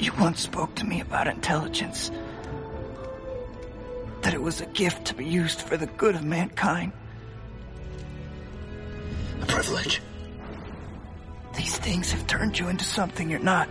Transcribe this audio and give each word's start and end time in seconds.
You 0.00 0.14
once 0.18 0.40
spoke 0.40 0.74
to 0.76 0.86
me 0.86 1.02
about 1.02 1.26
intelligence. 1.26 2.10
That 4.22 4.32
it 4.32 4.40
was 4.40 4.62
a 4.62 4.66
gift 4.66 5.04
to 5.08 5.14
be 5.14 5.26
used 5.26 5.60
for 5.60 5.76
the 5.76 5.86
good 5.86 6.14
of 6.14 6.24
mankind. 6.24 6.92
A 9.42 9.46
privilege. 9.46 10.00
These 11.54 11.76
things 11.76 12.12
have 12.12 12.26
turned 12.26 12.58
you 12.58 12.68
into 12.68 12.84
something 12.84 13.28
you're 13.28 13.40
not. 13.40 13.68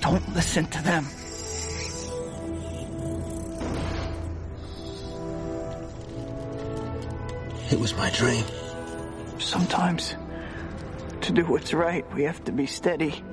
Don't 0.00 0.34
listen 0.34 0.66
to 0.66 0.82
them. 0.82 1.06
It 7.70 7.80
was 7.80 7.96
my 7.96 8.10
dream. 8.10 8.44
Sometimes, 9.38 10.14
to 11.22 11.32
do 11.32 11.46
what's 11.46 11.72
right, 11.72 12.04
we 12.14 12.24
have 12.24 12.44
to 12.44 12.52
be 12.52 12.66
steady 12.66 13.24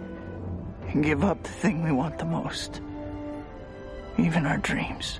and 0.94 1.04
give 1.04 1.24
up 1.24 1.42
the 1.44 1.50
thing 1.50 1.84
we 1.84 1.92
want 1.92 2.20
the 2.20 2.26
most. 2.26 2.82
Even 4.18 4.46
our 4.46 4.58
dreams. 4.58 5.20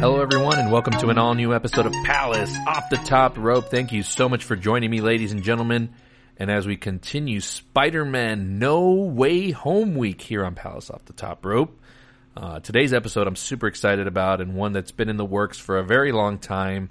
Hello, 0.00 0.20
everyone, 0.20 0.58
and 0.58 0.72
welcome 0.72 0.94
to 0.94 1.08
an 1.10 1.18
all 1.18 1.34
new 1.34 1.54
episode 1.54 1.86
of 1.86 1.92
Palace 2.04 2.54
Off 2.66 2.90
the 2.90 2.96
Top 2.98 3.38
Rope. 3.38 3.66
Thank 3.66 3.92
you 3.92 4.02
so 4.02 4.28
much 4.28 4.42
for 4.42 4.56
joining 4.56 4.90
me, 4.90 5.00
ladies 5.00 5.30
and 5.30 5.42
gentlemen. 5.42 5.90
And 6.38 6.50
as 6.50 6.66
we 6.66 6.76
continue 6.76 7.40
Spider 7.40 8.04
Man 8.04 8.58
No 8.58 8.90
Way 8.90 9.50
Home 9.52 9.94
Week 9.94 10.20
here 10.20 10.44
on 10.44 10.54
Palace 10.54 10.90
Off 10.90 11.04
the 11.06 11.12
Top 11.12 11.44
Rope, 11.44 11.80
uh, 12.36 12.60
today's 12.60 12.92
episode 12.92 13.26
I'm 13.26 13.36
super 13.36 13.66
excited 13.66 14.06
about 14.06 14.40
and 14.40 14.54
one 14.54 14.72
that's 14.72 14.92
been 14.92 15.08
in 15.08 15.16
the 15.16 15.24
works 15.24 15.58
for 15.58 15.78
a 15.78 15.84
very 15.84 16.12
long 16.12 16.38
time. 16.38 16.90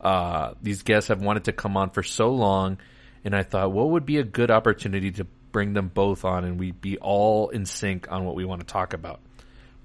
Uh, 0.00 0.54
these 0.62 0.82
guests 0.82 1.08
have 1.08 1.20
wanted 1.20 1.44
to 1.44 1.52
come 1.52 1.76
on 1.76 1.90
for 1.90 2.02
so 2.02 2.30
long, 2.30 2.78
and 3.24 3.34
I 3.34 3.42
thought, 3.42 3.72
what 3.72 3.90
would 3.90 4.06
be 4.06 4.18
a 4.18 4.24
good 4.24 4.50
opportunity 4.50 5.10
to 5.12 5.24
bring 5.52 5.74
them 5.74 5.88
both 5.88 6.24
on 6.24 6.44
and 6.44 6.58
we'd 6.58 6.80
be 6.80 6.98
all 6.98 7.48
in 7.48 7.66
sync 7.66 8.10
on 8.10 8.24
what 8.24 8.34
we 8.34 8.44
want 8.44 8.60
to 8.60 8.66
talk 8.66 8.94
about? 8.94 9.20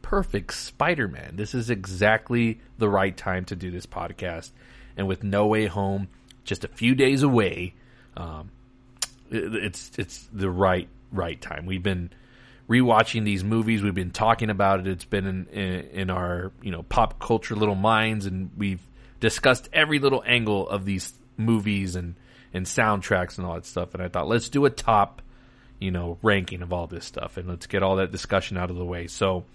perfect 0.03 0.53
Spider 0.53 1.07
Man. 1.07 1.35
This 1.35 1.55
is 1.55 1.71
exactly 1.71 2.61
the 2.77 2.87
right 2.87 3.17
time 3.17 3.45
to 3.45 3.55
do 3.55 3.71
this 3.71 3.87
podcast. 3.87 4.51
And 4.95 5.07
with 5.07 5.23
No 5.23 5.47
Way 5.47 5.65
Home 5.65 6.09
just 6.43 6.63
a 6.63 6.67
few 6.67 6.93
days 6.93 7.23
away, 7.23 7.73
um, 8.15 8.51
it's 9.33 9.91
it's 9.97 10.27
the 10.31 10.49
right 10.49 10.87
right 11.11 11.39
time. 11.39 11.65
We've 11.65 11.83
been 11.83 12.11
rewatching 12.69 13.25
these 13.25 13.43
movies. 13.43 13.81
We've 13.81 13.93
been 13.93 14.11
talking 14.11 14.49
about 14.49 14.79
it. 14.79 14.87
It's 14.87 15.05
been 15.05 15.25
in, 15.25 15.45
in, 15.47 15.79
in 15.89 16.09
our 16.09 16.51
you 16.61 16.71
know 16.71 16.83
pop 16.83 17.19
culture 17.19 17.55
little 17.55 17.75
minds, 17.75 18.25
and 18.25 18.51
we've 18.57 18.81
discussed 19.19 19.69
every 19.73 19.99
little 19.99 20.23
angle 20.25 20.67
of 20.69 20.85
these 20.85 21.13
movies 21.37 21.95
and 21.95 22.15
and 22.53 22.65
soundtracks 22.65 23.37
and 23.37 23.47
all 23.47 23.55
that 23.55 23.65
stuff. 23.65 23.93
And 23.93 24.03
I 24.03 24.07
thought 24.07 24.27
let's 24.27 24.49
do 24.49 24.65
a 24.65 24.69
top 24.69 25.21
you 25.79 25.91
know 25.91 26.17
ranking 26.21 26.61
of 26.61 26.71
all 26.71 26.87
this 26.87 27.05
stuff, 27.05 27.37
and 27.37 27.47
let's 27.47 27.67
get 27.67 27.83
all 27.83 27.97
that 27.97 28.11
discussion 28.11 28.57
out 28.57 28.69
of 28.69 28.77
the 28.77 28.85
way. 28.85 29.07
So. 29.07 29.45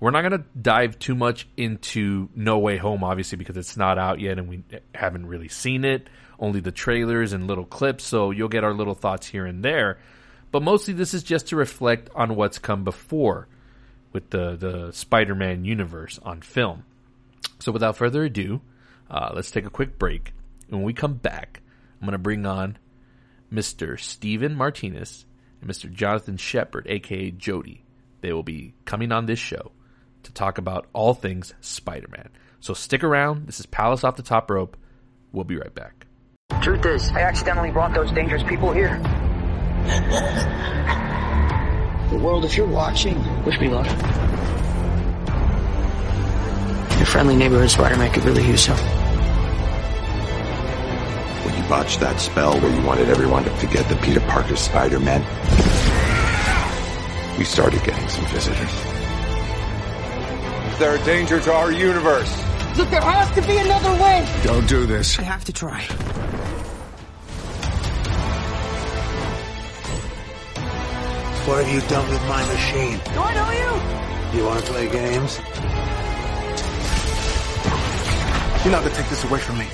We're 0.00 0.10
not 0.10 0.22
going 0.22 0.32
to 0.32 0.44
dive 0.60 0.98
too 0.98 1.14
much 1.14 1.46
into 1.56 2.28
No 2.34 2.58
Way 2.58 2.76
Home, 2.76 3.04
obviously, 3.04 3.38
because 3.38 3.56
it's 3.56 3.76
not 3.76 4.00
out 4.00 4.18
yet 4.18 4.36
and 4.36 4.48
we 4.48 4.64
haven't 4.92 5.26
really 5.26 5.46
seen 5.46 5.84
it. 5.84 6.08
Only 6.38 6.60
the 6.60 6.72
trailers 6.72 7.32
and 7.32 7.46
little 7.46 7.64
clips, 7.64 8.04
so 8.04 8.30
you'll 8.30 8.48
get 8.48 8.64
our 8.64 8.74
little 8.74 8.94
thoughts 8.94 9.26
here 9.26 9.46
and 9.46 9.64
there. 9.64 9.98
But 10.50 10.62
mostly, 10.62 10.94
this 10.94 11.14
is 11.14 11.22
just 11.22 11.48
to 11.48 11.56
reflect 11.56 12.10
on 12.14 12.36
what's 12.36 12.58
come 12.58 12.84
before 12.84 13.48
with 14.12 14.30
the, 14.30 14.56
the 14.56 14.92
Spider 14.92 15.34
Man 15.34 15.64
universe 15.64 16.18
on 16.22 16.42
film. 16.42 16.84
So, 17.58 17.72
without 17.72 17.96
further 17.96 18.24
ado, 18.24 18.60
uh, 19.10 19.30
let's 19.34 19.50
take 19.50 19.66
a 19.66 19.70
quick 19.70 19.98
break. 19.98 20.34
And 20.68 20.78
when 20.78 20.84
we 20.84 20.92
come 20.92 21.14
back, 21.14 21.60
I'm 22.00 22.06
going 22.06 22.12
to 22.12 22.18
bring 22.18 22.44
on 22.46 22.78
Mr. 23.52 23.98
Steven 23.98 24.54
Martinez 24.54 25.24
and 25.60 25.70
Mr. 25.70 25.90
Jonathan 25.90 26.36
Shepard, 26.36 26.86
aka 26.88 27.30
Jody. 27.30 27.84
They 28.20 28.32
will 28.32 28.42
be 28.42 28.74
coming 28.84 29.12
on 29.12 29.26
this 29.26 29.38
show 29.38 29.72
to 30.22 30.32
talk 30.32 30.58
about 30.58 30.86
all 30.92 31.14
things 31.14 31.54
Spider 31.60 32.08
Man. 32.08 32.30
So 32.60 32.74
stick 32.74 33.02
around. 33.02 33.46
This 33.46 33.60
is 33.60 33.66
Palace 33.66 34.04
Off 34.04 34.16
the 34.16 34.22
Top 34.22 34.50
Rope. 34.50 34.76
We'll 35.32 35.44
be 35.44 35.56
right 35.56 35.74
back. 35.74 36.06
Truth 36.60 36.86
is, 36.86 37.10
I 37.12 37.20
accidentally 37.22 37.70
brought 37.70 37.94
those 37.94 38.12
dangerous 38.12 38.42
people 38.42 38.72
here. 38.72 38.98
the 42.10 42.18
world, 42.18 42.44
if 42.44 42.56
you're 42.56 42.66
watching, 42.66 43.16
wish 43.44 43.58
me 43.58 43.68
luck. 43.68 43.86
Your 46.98 47.06
friendly 47.06 47.34
neighborhood 47.36 47.70
Spider-Man 47.70 48.12
could 48.12 48.24
really 48.24 48.46
use 48.46 48.64
some. 48.64 48.76
When 51.44 51.56
you 51.56 51.68
botched 51.68 51.98
that 52.00 52.20
spell 52.20 52.60
where 52.60 52.72
you 52.72 52.86
wanted 52.86 53.08
everyone 53.08 53.42
to 53.44 53.50
forget 53.56 53.88
the 53.88 53.96
Peter 53.96 54.20
Parker 54.20 54.54
Spider-Man, 54.54 55.22
we 57.38 57.44
started 57.44 57.82
getting 57.82 58.08
some 58.08 58.24
visitors. 58.26 58.70
They're 60.78 60.96
a 60.96 61.04
danger 61.04 61.40
to 61.40 61.52
our 61.52 61.72
universe. 61.72 62.51
Look, 62.76 62.88
there 62.88 63.02
has 63.02 63.30
to 63.34 63.42
be 63.46 63.58
another 63.58 63.92
way. 64.02 64.26
Don't 64.44 64.66
do 64.66 64.86
this. 64.86 65.18
I 65.18 65.22
have 65.22 65.44
to 65.44 65.52
try. 65.52 65.82
What 71.44 71.64
have 71.64 71.74
you 71.74 71.80
done 71.88 72.08
with 72.08 72.22
my 72.22 72.46
machine? 72.46 72.98
Do 73.12 73.20
I 73.20 73.34
know 73.34 73.50
you? 73.50 74.38
You 74.38 74.46
want 74.46 74.64
to 74.64 74.72
play 74.72 74.88
games? 74.88 75.38
You're 78.64 78.72
not 78.72 78.82
gonna 78.84 78.94
take 78.94 79.08
this 79.10 79.24
away 79.24 79.40
from 79.40 79.58
me. 79.58 79.66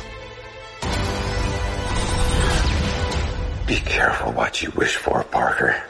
Be 3.66 3.76
careful 3.76 4.32
what 4.32 4.60
you 4.60 4.72
wish 4.75 4.97
for, 4.97 5.22
Parker. 5.25 5.81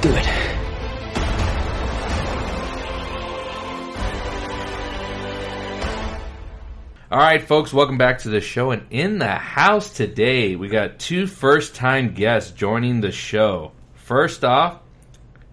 Do 0.00 0.08
it. 0.12 0.71
All 7.12 7.18
right, 7.18 7.46
folks, 7.46 7.74
welcome 7.74 7.98
back 7.98 8.20
to 8.20 8.30
the 8.30 8.40
show. 8.40 8.70
And 8.70 8.86
in 8.88 9.18
the 9.18 9.34
house 9.34 9.92
today, 9.92 10.56
we 10.56 10.68
got 10.68 10.98
two 10.98 11.26
first 11.26 11.74
time 11.74 12.14
guests 12.14 12.52
joining 12.52 13.02
the 13.02 13.12
show. 13.12 13.72
First 13.96 14.44
off, 14.46 14.78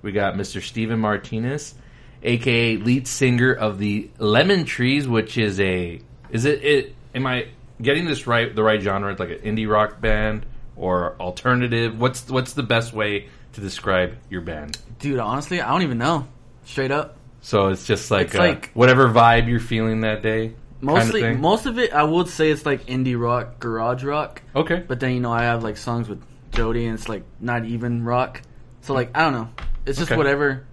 we 0.02 0.14
got 0.14 0.36
Mr. 0.36 0.62
Steven 0.62 1.02
Martinez, 1.02 1.76
aka 2.24 2.78
lead 2.78 3.10
singer 3.10 3.52
of 3.52 3.78
the 3.78 4.10
Lemon 4.20 4.64
Trees, 4.64 5.06
which 5.06 5.38
is 5.38 5.60
a 5.60 6.00
is 6.30 6.46
it 6.46 6.64
it 6.64 6.96
am 7.14 7.28
I 7.28 7.50
getting 7.82 8.06
this 8.06 8.26
right 8.26 8.56
the 8.56 8.64
right 8.64 8.82
genre? 8.82 9.12
It's 9.12 9.20
like 9.20 9.32
an 9.32 9.40
indie 9.40 9.70
rock 9.70 10.00
band 10.00 10.46
or 10.78 11.18
alternative? 11.20 12.00
What's 12.00 12.30
what's 12.30 12.54
the 12.54 12.64
best 12.64 12.94
way 12.94 13.28
to 13.52 13.60
describe 13.60 14.16
your 14.30 14.40
band? 14.40 14.78
Dude, 15.00 15.20
honestly, 15.20 15.60
I 15.60 15.70
don't 15.74 15.82
even 15.82 15.98
know. 15.98 16.26
Straight 16.64 16.92
up. 16.92 17.18
So 17.42 17.68
it's 17.68 17.86
just 17.86 18.12
like, 18.12 18.28
It's 18.28 18.36
uh, 18.36 18.40
like- 18.40 18.72
whatever 18.76 19.10
vibe 19.10 19.50
you're 19.50 19.60
feeling 19.60 20.02
that 20.02 20.22
day. 20.24 20.54
Mostly, 20.82 21.22
kind 21.22 21.36
of 21.36 21.42
most 21.42 21.66
of 21.66 21.78
it, 21.78 21.92
I 21.94 22.04
would 22.04 22.28
say 22.30 22.52
it's 22.52 22.66
like 22.66 22.86
indie 22.86 23.20
rock, 23.20 23.60
garage 23.60 24.04
rock. 24.04 24.42
Okay. 24.56 24.84
But 24.88 25.00
then 25.00 25.14
you 25.14 25.20
know, 25.20 25.32
I 25.32 25.44
have 25.44 25.64
like 25.64 25.78
songs 25.78 26.08
with 26.08 26.22
Jody, 26.52 26.86
and 26.86 26.98
it's 26.98 27.10
like 27.10 27.24
not 27.40 27.66
even 27.66 28.04
rock. 28.06 28.42
So 28.82 28.94
like, 28.94 29.12
I 29.16 29.22
don't 29.24 29.34
know. 29.34 29.50
It's 29.86 29.98
just 29.98 30.12
Okay. 30.12 30.18
whatever. 30.18 30.66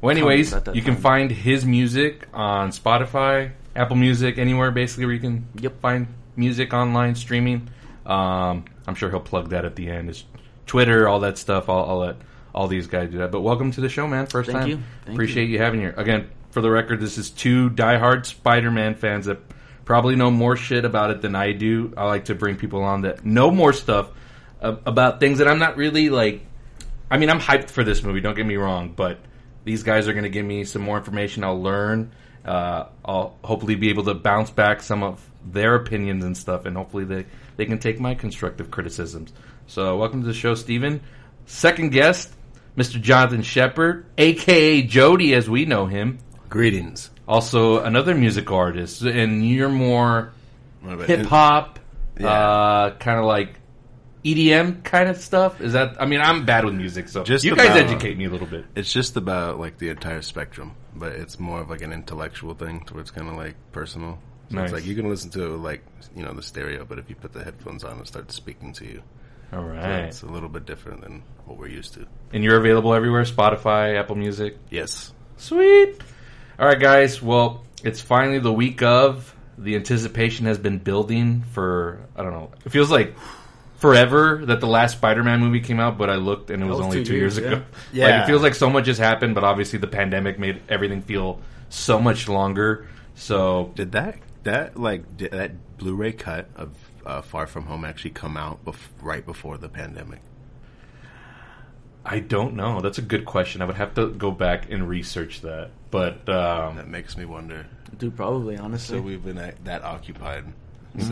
Well, 0.00 0.10
anyways, 0.12 0.54
you 0.74 0.82
can 0.82 0.96
find 0.96 1.30
his 1.30 1.64
music 1.64 2.28
on 2.32 2.70
Spotify, 2.70 3.50
Apple 3.74 3.96
Music, 3.96 4.38
anywhere 4.38 4.70
basically 4.70 5.06
where 5.06 5.14
you 5.14 5.20
can 5.20 5.48
Yep. 5.58 5.80
find 5.80 6.06
music 6.36 6.72
online 6.72 7.16
streaming. 7.16 7.68
Um, 8.06 8.64
I'm 8.86 8.94
sure 8.94 9.10
he'll 9.10 9.18
plug 9.20 9.50
that 9.50 9.64
at 9.64 9.74
the 9.74 9.88
end. 9.90 10.08
His 10.08 10.24
Twitter, 10.66 11.08
all 11.08 11.20
that 11.20 11.36
stuff. 11.36 11.68
I'll, 11.68 11.84
I'll 11.84 11.98
let 11.98 12.16
all 12.54 12.68
these 12.68 12.86
guys 12.86 13.10
do 13.10 13.18
that. 13.18 13.32
But 13.32 13.40
welcome 13.40 13.72
to 13.72 13.80
the 13.80 13.88
show, 13.88 14.06
man. 14.06 14.26
First 14.26 14.50
Thank 14.50 14.60
time. 14.60 14.68
you. 14.68 15.12
Appreciate 15.12 15.48
you. 15.50 15.58
having 15.58 15.80
you. 15.80 15.88
Here. 15.88 15.94
Again, 15.96 16.28
for 16.58 16.62
the 16.62 16.70
record, 16.72 16.98
this 16.98 17.18
is 17.18 17.30
two 17.30 17.70
diehard 17.70 18.26
Spider-Man 18.26 18.96
fans 18.96 19.26
that 19.26 19.38
probably 19.84 20.16
know 20.16 20.28
more 20.28 20.56
shit 20.56 20.84
about 20.84 21.12
it 21.12 21.22
than 21.22 21.36
I 21.36 21.52
do. 21.52 21.94
I 21.96 22.06
like 22.06 22.24
to 22.24 22.34
bring 22.34 22.56
people 22.56 22.82
on 22.82 23.02
that 23.02 23.24
know 23.24 23.52
more 23.52 23.72
stuff 23.72 24.10
about 24.60 25.20
things 25.20 25.38
that 25.38 25.46
I'm 25.46 25.60
not 25.60 25.76
really 25.76 26.10
like. 26.10 26.44
I 27.12 27.18
mean, 27.18 27.30
I'm 27.30 27.38
hyped 27.38 27.70
for 27.70 27.84
this 27.84 28.02
movie. 28.02 28.20
Don't 28.20 28.34
get 28.34 28.44
me 28.44 28.56
wrong, 28.56 28.92
but 28.96 29.20
these 29.62 29.84
guys 29.84 30.08
are 30.08 30.14
going 30.14 30.24
to 30.24 30.30
give 30.30 30.44
me 30.44 30.64
some 30.64 30.82
more 30.82 30.98
information. 30.98 31.44
I'll 31.44 31.62
learn. 31.62 32.10
Uh, 32.44 32.86
I'll 33.04 33.38
hopefully 33.44 33.76
be 33.76 33.90
able 33.90 34.02
to 34.06 34.14
bounce 34.14 34.50
back 34.50 34.82
some 34.82 35.04
of 35.04 35.24
their 35.46 35.76
opinions 35.76 36.24
and 36.24 36.36
stuff, 36.36 36.66
and 36.66 36.76
hopefully 36.76 37.04
they 37.04 37.24
they 37.56 37.66
can 37.66 37.78
take 37.78 38.00
my 38.00 38.16
constructive 38.16 38.72
criticisms. 38.72 39.32
So, 39.68 39.96
welcome 39.96 40.22
to 40.22 40.26
the 40.26 40.34
show, 40.34 40.56
Steven. 40.56 41.02
Second 41.46 41.92
guest, 41.92 42.32
Mr. 42.76 43.00
Jonathan 43.00 43.42
Shepard, 43.42 44.06
aka 44.18 44.82
Jody, 44.82 45.34
as 45.34 45.48
we 45.48 45.64
know 45.64 45.86
him. 45.86 46.18
Greetings. 46.48 47.10
Also, 47.26 47.82
another 47.82 48.14
musical 48.14 48.56
artist, 48.56 49.02
and 49.02 49.46
you're 49.48 49.68
more 49.68 50.32
hip 51.06 51.26
hop, 51.26 51.78
Yeah. 52.18 52.26
uh, 52.28 52.90
kind 52.96 53.18
of 53.18 53.26
like 53.26 53.60
EDM 54.24 54.82
kind 54.82 55.08
of 55.08 55.18
stuff? 55.18 55.60
Is 55.60 55.74
that? 55.74 56.00
I 56.00 56.06
mean, 56.06 56.20
I'm 56.20 56.44
bad 56.46 56.64
with 56.64 56.74
music, 56.74 57.08
so 57.08 57.22
Just 57.24 57.44
you 57.44 57.54
guys 57.54 57.66
about- 57.66 57.76
educate 57.78 58.16
me 58.16 58.24
a 58.24 58.30
little 58.30 58.46
bit. 58.46 58.64
It's 58.74 58.92
just 58.92 59.16
about 59.16 59.58
like 59.60 59.78
the 59.78 59.90
entire 59.90 60.22
spectrum, 60.22 60.72
but 60.96 61.12
it's 61.12 61.38
more 61.38 61.60
of 61.60 61.70
like 61.70 61.82
an 61.82 61.92
intellectual 61.92 62.54
thing 62.54 62.80
to 62.86 62.94
where 62.94 63.02
it's 63.02 63.10
kind 63.10 63.28
of 63.28 63.36
like 63.36 63.54
personal. 63.72 64.18
So 64.50 64.56
Nice. 64.56 64.64
it's 64.66 64.72
like 64.72 64.86
you 64.86 64.94
can 64.94 65.08
listen 65.08 65.30
to 65.32 65.56
like 65.56 65.84
you 66.16 66.24
know 66.24 66.32
the 66.32 66.42
stereo, 66.42 66.84
but 66.88 66.98
if 66.98 67.10
you 67.10 67.14
put 67.16 67.32
the 67.34 67.44
headphones 67.44 67.84
on, 67.84 67.98
it 68.00 68.06
starts 68.08 68.34
speaking 68.34 68.72
to 68.74 68.84
you. 68.86 69.02
All 69.52 69.62
right, 69.62 69.80
So 69.80 70.08
It's 70.08 70.22
a 70.22 70.26
little 70.26 70.48
bit 70.48 70.64
different 70.66 71.02
than 71.02 71.22
what 71.46 71.58
we're 71.58 71.68
used 71.68 71.94
to. 71.94 72.06
and 72.32 72.42
you're 72.42 72.56
available 72.56 72.94
everywhere: 72.94 73.22
Spotify, 73.24 73.98
Apple 73.98 74.16
Music. 74.16 74.56
Yes. 74.70 75.12
Sweet. 75.36 76.00
All 76.58 76.66
right, 76.66 76.78
guys. 76.78 77.22
Well, 77.22 77.64
it's 77.84 78.00
finally 78.00 78.38
the 78.40 78.52
week 78.52 78.82
of. 78.82 79.34
The 79.58 79.74
anticipation 79.76 80.46
has 80.46 80.58
been 80.58 80.78
building 80.78 81.42
for 81.52 82.00
I 82.16 82.22
don't 82.22 82.32
know. 82.32 82.50
It 82.64 82.70
feels 82.70 82.90
like 82.90 83.14
forever 83.76 84.44
that 84.46 84.60
the 84.60 84.66
last 84.66 84.92
Spider-Man 84.92 85.40
movie 85.40 85.60
came 85.60 85.80
out, 85.80 85.98
but 85.98 86.10
I 86.10 86.16
looked 86.16 86.50
and 86.50 86.62
it 86.62 86.66
was, 86.66 86.78
was 86.78 86.86
only 86.86 86.98
two 86.98 87.04
two 87.04 87.16
years, 87.16 87.38
years, 87.38 87.52
ago. 87.52 87.64
yeah. 87.92 88.06
Like 88.10 88.22
it 88.22 88.26
feels 88.26 88.42
like 88.42 88.54
so 88.54 88.70
much 88.70 88.86
has 88.86 88.98
happened, 88.98 89.34
but 89.34 89.44
obviously 89.44 89.78
the 89.78 89.86
pandemic 89.88 90.38
made 90.38 90.60
everything 90.68 91.02
feel 91.02 91.40
so 91.70 92.00
much 92.00 92.28
longer. 92.28 92.86
So 93.14 93.72
Did 93.74 93.92
that 93.92 94.18
that 94.44 94.76
like 94.78 95.16
did 95.16 95.32
that 95.32 95.52
Blu-ray 95.78 96.12
cut 96.12 96.48
of 96.56 96.72
uh, 97.04 97.22
Far 97.22 97.46
From 97.46 97.66
Home 97.66 97.84
actually 97.84 98.10
come 98.10 98.36
out 98.36 98.64
bef- 98.64 98.88
right 99.00 99.24
before 99.24 99.58
the 99.58 99.68
pandemic? 99.68 100.20
I 102.10 102.20
don't 102.20 102.54
know. 102.54 102.80
That's 102.80 102.96
a 102.96 103.02
good 103.02 103.26
question. 103.26 103.60
I 103.60 103.66
would 103.66 103.76
have 103.76 103.94
to 103.94 104.08
go 104.08 104.30
back 104.30 104.70
and 104.70 104.88
research 104.88 105.42
that. 105.42 105.70
But 105.90 106.26
um, 106.28 106.76
That 106.76 106.88
makes 106.88 107.16
me 107.18 107.26
wonder. 107.26 107.66
Dude, 107.98 108.16
probably 108.16 108.56
honestly. 108.56 108.96
So 108.96 109.02
we've 109.02 109.22
been 109.22 109.36
at, 109.36 109.62
that 109.66 109.84
occupied. 109.84 110.44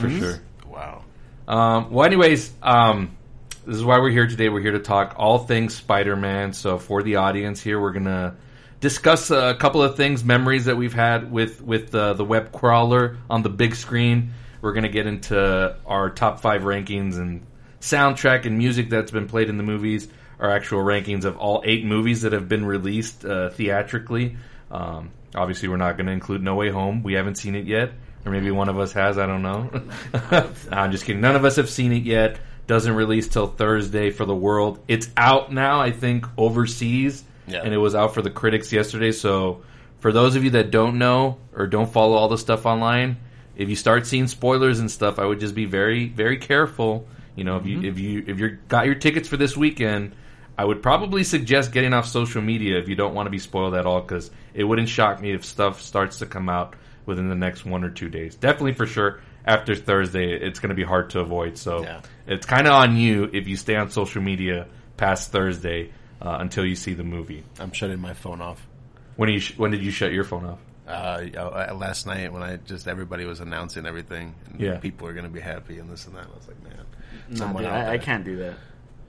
for 0.01 0.09
sure. 0.09 0.41
Wow. 0.67 1.05
Um, 1.47 1.91
well, 1.91 2.07
anyways, 2.07 2.53
um, 2.63 3.17
this 3.67 3.77
is 3.77 3.85
why 3.85 3.99
we're 3.99 4.11
here 4.11 4.27
today. 4.27 4.49
We're 4.49 4.63
here 4.63 4.73
to 4.73 4.79
talk 4.81 5.15
all 5.19 5.39
things 5.39 5.75
Spider-Man. 5.75 6.55
So 6.55 6.79
for 6.79 7.03
the 7.03 7.17
audience 7.17 7.61
here, 7.61 7.81
we're 7.81 7.93
gonna 7.93 8.37
discuss 8.81 9.31
a 9.31 9.55
couple 9.59 9.83
of 9.83 9.97
things, 9.97 10.25
memories 10.25 10.65
that 10.65 10.77
we've 10.77 10.95
had 10.95 11.31
with 11.31 11.61
with 11.61 11.95
uh, 11.95 12.15
the 12.15 12.25
web 12.25 12.53
crawler 12.53 13.19
on 13.29 13.43
the 13.43 13.51
big 13.51 13.75
screen. 13.75 14.33
We're 14.63 14.73
gonna 14.73 14.89
get 14.89 15.07
into 15.07 15.77
our 15.87 16.11
top 16.11 16.41
five 16.41 16.63
rankings 16.63 17.17
and 17.17 17.47
soundtrack 17.81 18.47
and 18.47 18.57
music 18.57 18.89
that's 18.89 19.11
been 19.11 19.29
played 19.29 19.49
in 19.49 19.57
the 19.57 19.63
movies. 19.63 20.09
Our 20.39 20.51
actual 20.51 20.81
rankings 20.81 21.25
of 21.25 21.37
all 21.39 21.63
eight 21.65 21.85
movies 21.85 22.23
that 22.23 22.33
have 22.33 22.49
been 22.49 22.65
released 22.67 23.25
uh, 23.25 23.49
theatrically. 23.51 24.37
Um, 24.71 25.11
obviously, 25.35 25.69
we're 25.69 25.77
not 25.79 25.97
going 25.97 26.07
to 26.07 26.13
include 26.13 26.43
No 26.43 26.55
Way 26.57 26.71
Home. 26.71 27.03
We 27.03 27.15
haven't 27.15 27.37
seen 27.37 27.55
it 27.55 27.65
yet, 27.67 27.93
or 28.25 28.33
maybe 28.33 28.51
one 28.51 28.69
of 28.69 28.79
us 28.79 28.93
has. 28.93 29.17
I 29.19 29.27
don't 29.27 29.43
know. 29.43 29.71
I'm 30.71 30.93
just 30.93 31.05
kidding. 31.05 31.21
None 31.23 31.37
of 31.37 31.45
us 31.45 31.57
have 31.57 31.71
seen 31.71 31.93
it 31.93 32.03
yet. 32.03 32.39
Doesn't 32.67 32.95
release 32.95 33.29
till 33.29 33.47
Thursday 33.47 34.11
for 34.11 34.25
the 34.25 34.35
world. 34.35 34.81
It's 34.89 35.09
out 35.17 35.53
now, 35.53 35.81
I 35.81 35.93
think, 35.93 36.27
overseas, 36.37 37.23
Yeah. 37.47 37.63
and 37.63 37.73
it 37.73 37.79
was 37.79 37.95
out 37.95 38.13
for 38.13 38.23
the 38.23 38.31
critics 38.31 38.73
yesterday. 38.73 39.13
So, 39.13 39.63
for 40.01 40.13
those 40.13 40.37
of 40.37 40.45
you 40.45 40.51
that 40.51 40.71
don't 40.71 40.99
know 40.99 41.39
or 41.55 41.67
don't 41.69 41.91
follow 41.91 42.17
all 42.17 42.29
the 42.29 42.37
stuff 42.39 42.67
online, 42.67 43.17
if 43.57 43.69
you 43.71 43.77
start 43.77 44.07
seeing 44.07 44.27
spoilers 44.27 44.81
and 44.81 44.91
stuff, 44.91 45.19
I 45.19 45.25
would 45.25 45.41
just 45.41 45.55
be 45.55 45.65
very, 45.65 46.09
very 46.09 46.37
careful. 46.37 47.07
You 47.37 47.45
know, 47.45 47.57
if 47.57 47.67
you 47.67 47.83
if 47.83 47.99
you 47.99 48.25
if 48.27 48.41
you 48.41 48.59
got 48.69 48.87
your 48.87 48.95
tickets 48.97 49.29
for 49.29 49.37
this 49.37 49.57
weekend, 49.57 50.15
I 50.59 50.65
would 50.65 50.83
probably 50.83 51.23
suggest 51.25 51.73
getting 51.73 51.93
off 51.93 52.07
social 52.07 52.41
media 52.43 52.79
if 52.79 52.89
you 52.89 52.95
don't 52.97 53.15
want 53.15 53.27
to 53.27 53.31
be 53.31 53.39
spoiled 53.39 53.75
at 53.75 53.85
all, 53.87 54.01
because 54.01 54.31
it 54.55 54.65
wouldn't 54.65 54.89
shock 54.89 55.21
me 55.21 55.33
if 55.33 55.45
stuff 55.45 55.83
starts 55.83 56.19
to 56.21 56.27
come 56.27 56.49
out 56.49 56.75
within 57.05 57.29
the 57.29 57.35
next 57.35 57.65
one 57.67 57.85
or 57.85 57.91
two 57.91 58.09
days. 58.09 58.35
Definitely 58.37 58.73
for 58.75 58.87
sure 58.87 59.21
after 59.45 59.75
Thursday, 59.77 60.33
it's 60.33 60.59
going 60.59 60.71
to 60.71 60.75
be 60.75 60.83
hard 60.85 61.11
to 61.11 61.21
avoid. 61.21 61.57
So 61.59 61.83
Yeah. 61.83 62.01
it's 62.27 62.47
kind 62.47 62.67
of 62.67 62.73
on 62.73 62.97
you 62.97 63.31
if 63.33 63.47
you 63.47 63.57
stay 63.57 63.77
on 63.77 63.91
social 63.91 64.23
media 64.23 64.67
past 64.97 65.31
Thursday 65.31 65.93
uh, 66.23 66.39
until 66.41 66.65
you 66.65 66.75
see 66.75 66.95
the 66.95 67.05
movie. 67.05 67.45
I'm 67.61 67.73
shutting 67.73 68.01
my 68.01 68.15
phone 68.15 68.41
off. 68.41 68.67
When 69.17 69.29
you 69.29 69.39
sh- 69.41 69.57
when 69.59 69.71
did 69.71 69.83
you 69.85 69.91
shut 69.91 70.13
your 70.13 70.25
phone 70.25 70.47
off? 70.47 70.59
Uh, 70.89 71.27
uh, 71.37 71.75
last 71.79 72.07
night 72.07 72.33
when 72.33 72.43
I 72.43 72.57
just 72.57 72.87
everybody 72.89 73.25
was 73.25 73.41
announcing 73.41 73.87
everything, 73.87 74.35
and 74.51 74.61
Yeah. 74.61 74.79
people 74.79 75.07
are 75.09 75.13
going 75.13 75.25
to 75.27 75.31
be 75.31 75.41
happy 75.41 75.79
and 75.79 75.91
this 75.91 76.07
and 76.07 76.15
that. 76.17 76.27
I 76.33 76.37
was 76.37 76.47
like, 76.49 76.63
man, 76.63 76.87
Nah, 77.29 77.53
dude, 77.59 77.67
I, 77.67 77.95
I 77.95 77.99
can't 77.99 78.25
do 78.25 78.37
that. 78.39 78.55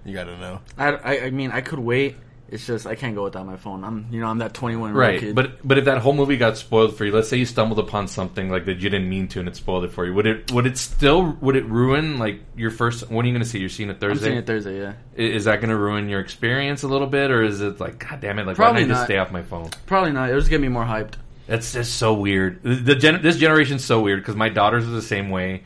You 0.05 0.13
got 0.13 0.25
to 0.25 0.37
know. 0.37 0.59
I, 0.77 0.87
I, 0.93 1.19
I 1.25 1.29
mean, 1.31 1.51
I 1.51 1.61
could 1.61 1.79
wait. 1.79 2.15
It's 2.49 2.65
just 2.65 2.87
I 2.87 2.95
can't 2.95 3.13
go 3.13 3.25
without 3.25 3.45
my 3.45 3.57
phone. 3.57 3.83
I'm, 3.83 4.07
you 4.09 4.21
know, 4.21 4.27
I'm 4.27 4.37
that 4.37 4.53
21 4.53 4.93
year 4.93 4.95
old 4.95 4.97
Right, 5.11 5.19
kid. 5.19 5.35
but 5.35 5.67
but 5.67 5.77
if 5.77 5.83
that 5.83 5.97
whole 5.97 6.13
movie 6.13 6.37
got 6.37 6.55
spoiled 6.55 6.95
for 6.95 7.03
you, 7.03 7.11
let's 7.11 7.27
say 7.27 7.35
you 7.35 7.45
stumbled 7.45 7.77
upon 7.77 8.07
something 8.07 8.49
like 8.49 8.63
that 8.67 8.77
you 8.79 8.89
didn't 8.89 9.09
mean 9.09 9.27
to, 9.27 9.39
and 9.41 9.49
it 9.49 9.57
spoiled 9.57 9.83
it 9.83 9.91
for 9.91 10.05
you. 10.05 10.13
Would 10.13 10.25
it 10.27 10.51
would 10.53 10.65
it 10.65 10.77
still 10.77 11.35
would 11.41 11.57
it 11.57 11.65
ruin 11.65 12.19
like 12.19 12.39
your 12.55 12.71
first? 12.71 13.09
When 13.11 13.25
are 13.25 13.27
you 13.27 13.33
going 13.33 13.43
to 13.43 13.49
see? 13.49 13.59
You're 13.59 13.67
seeing 13.67 13.89
it 13.89 13.95
I'm 13.95 13.99
Thursday. 13.99 14.25
seeing 14.27 14.37
it 14.37 14.47
Thursday. 14.47 14.79
Yeah, 14.79 14.93
I- 15.17 15.21
Is 15.21 15.43
that 15.43 15.57
going 15.57 15.71
to 15.71 15.75
ruin 15.75 16.07
your 16.07 16.21
experience 16.21 16.83
a 16.83 16.87
little 16.87 17.07
bit, 17.07 17.31
or 17.31 17.43
is 17.43 17.59
it 17.59 17.81
like, 17.81 17.99
God 17.99 18.21
damn 18.21 18.39
it, 18.39 18.47
like 18.47 18.55
Probably 18.55 18.83
why 18.83 18.87
did 18.87 18.91
I 18.91 18.93
just 18.95 19.05
stay 19.07 19.17
off 19.17 19.29
my 19.29 19.43
phone? 19.43 19.69
probably 19.85 20.13
not. 20.13 20.29
It'll 20.29 20.39
just 20.39 20.49
get 20.49 20.61
me 20.61 20.69
more 20.69 20.85
hyped. 20.85 21.15
That's 21.47 21.73
just 21.73 21.95
so 21.97 22.13
weird. 22.13 22.63
The, 22.63 22.75
the 22.75 22.95
gen- 22.95 23.21
this 23.21 23.35
generation's 23.37 23.83
so 23.83 23.99
weird 24.01 24.21
because 24.21 24.37
my 24.37 24.47
daughters 24.47 24.85
are 24.85 24.91
the 24.91 25.01
same 25.01 25.29
way. 25.31 25.63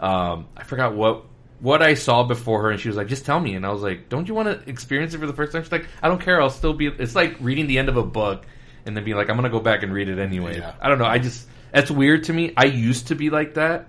Um, 0.00 0.48
I 0.56 0.64
forgot 0.64 0.94
what 0.94 1.26
what 1.64 1.80
I 1.80 1.94
saw 1.94 2.24
before 2.24 2.60
her, 2.62 2.70
and 2.70 2.78
she 2.78 2.88
was 2.88 2.96
like, 2.96 3.08
"Just 3.08 3.24
tell 3.24 3.40
me." 3.40 3.54
And 3.54 3.64
I 3.64 3.70
was 3.70 3.80
like, 3.80 4.10
"Don't 4.10 4.28
you 4.28 4.34
want 4.34 4.48
to 4.48 4.68
experience 4.68 5.14
it 5.14 5.18
for 5.18 5.26
the 5.26 5.32
first 5.32 5.52
time?" 5.52 5.62
She's 5.62 5.72
like, 5.72 5.86
"I 6.02 6.08
don't 6.08 6.20
care. 6.20 6.40
I'll 6.40 6.50
still 6.50 6.74
be." 6.74 6.88
It's 6.88 7.14
like 7.14 7.36
reading 7.40 7.66
the 7.66 7.78
end 7.78 7.88
of 7.88 7.96
a 7.96 8.02
book 8.02 8.44
and 8.84 8.94
then 8.94 9.02
being 9.02 9.16
like, 9.16 9.30
"I'm 9.30 9.36
gonna 9.36 9.48
go 9.48 9.60
back 9.60 9.82
and 9.82 9.92
read 9.92 10.10
it 10.10 10.18
anyway." 10.18 10.58
Yeah. 10.58 10.74
I 10.78 10.90
don't 10.90 10.98
know. 10.98 11.06
I 11.06 11.18
just 11.18 11.48
that's 11.72 11.90
weird 11.90 12.24
to 12.24 12.34
me. 12.34 12.52
I 12.54 12.66
used 12.66 13.08
to 13.08 13.14
be 13.14 13.30
like 13.30 13.54
that. 13.54 13.88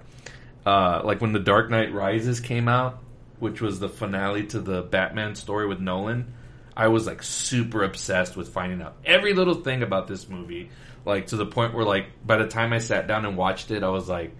Uh, 0.66 1.02
like 1.04 1.20
when 1.20 1.34
The 1.34 1.40
Dark 1.40 1.70
Knight 1.70 1.94
Rises 1.94 2.40
came 2.40 2.70
out, 2.70 3.04
which 3.40 3.60
was 3.60 3.80
the 3.80 3.90
finale 3.90 4.46
to 4.48 4.62
the 4.62 4.82
Batman 4.82 5.36
story 5.36 5.68
with 5.68 5.82
Nolan. 5.82 6.34
I 6.78 6.88
was 6.88 7.06
like 7.06 7.24
super 7.24 7.84
obsessed 7.84 8.38
with 8.38 8.50
finding 8.50 8.82
out 8.82 8.96
every 9.06 9.34
little 9.34 9.56
thing 9.56 9.84
about 9.84 10.08
this 10.08 10.30
movie, 10.30 10.70
like 11.06 11.28
to 11.28 11.36
the 11.36 11.46
point 11.46 11.74
where 11.74 11.86
like 11.86 12.08
by 12.26 12.38
the 12.38 12.48
time 12.48 12.72
I 12.72 12.80
sat 12.80 13.06
down 13.08 13.26
and 13.26 13.36
watched 13.38 13.70
it, 13.72 13.84
I 13.84 13.90
was 13.90 14.08
like, 14.10 14.34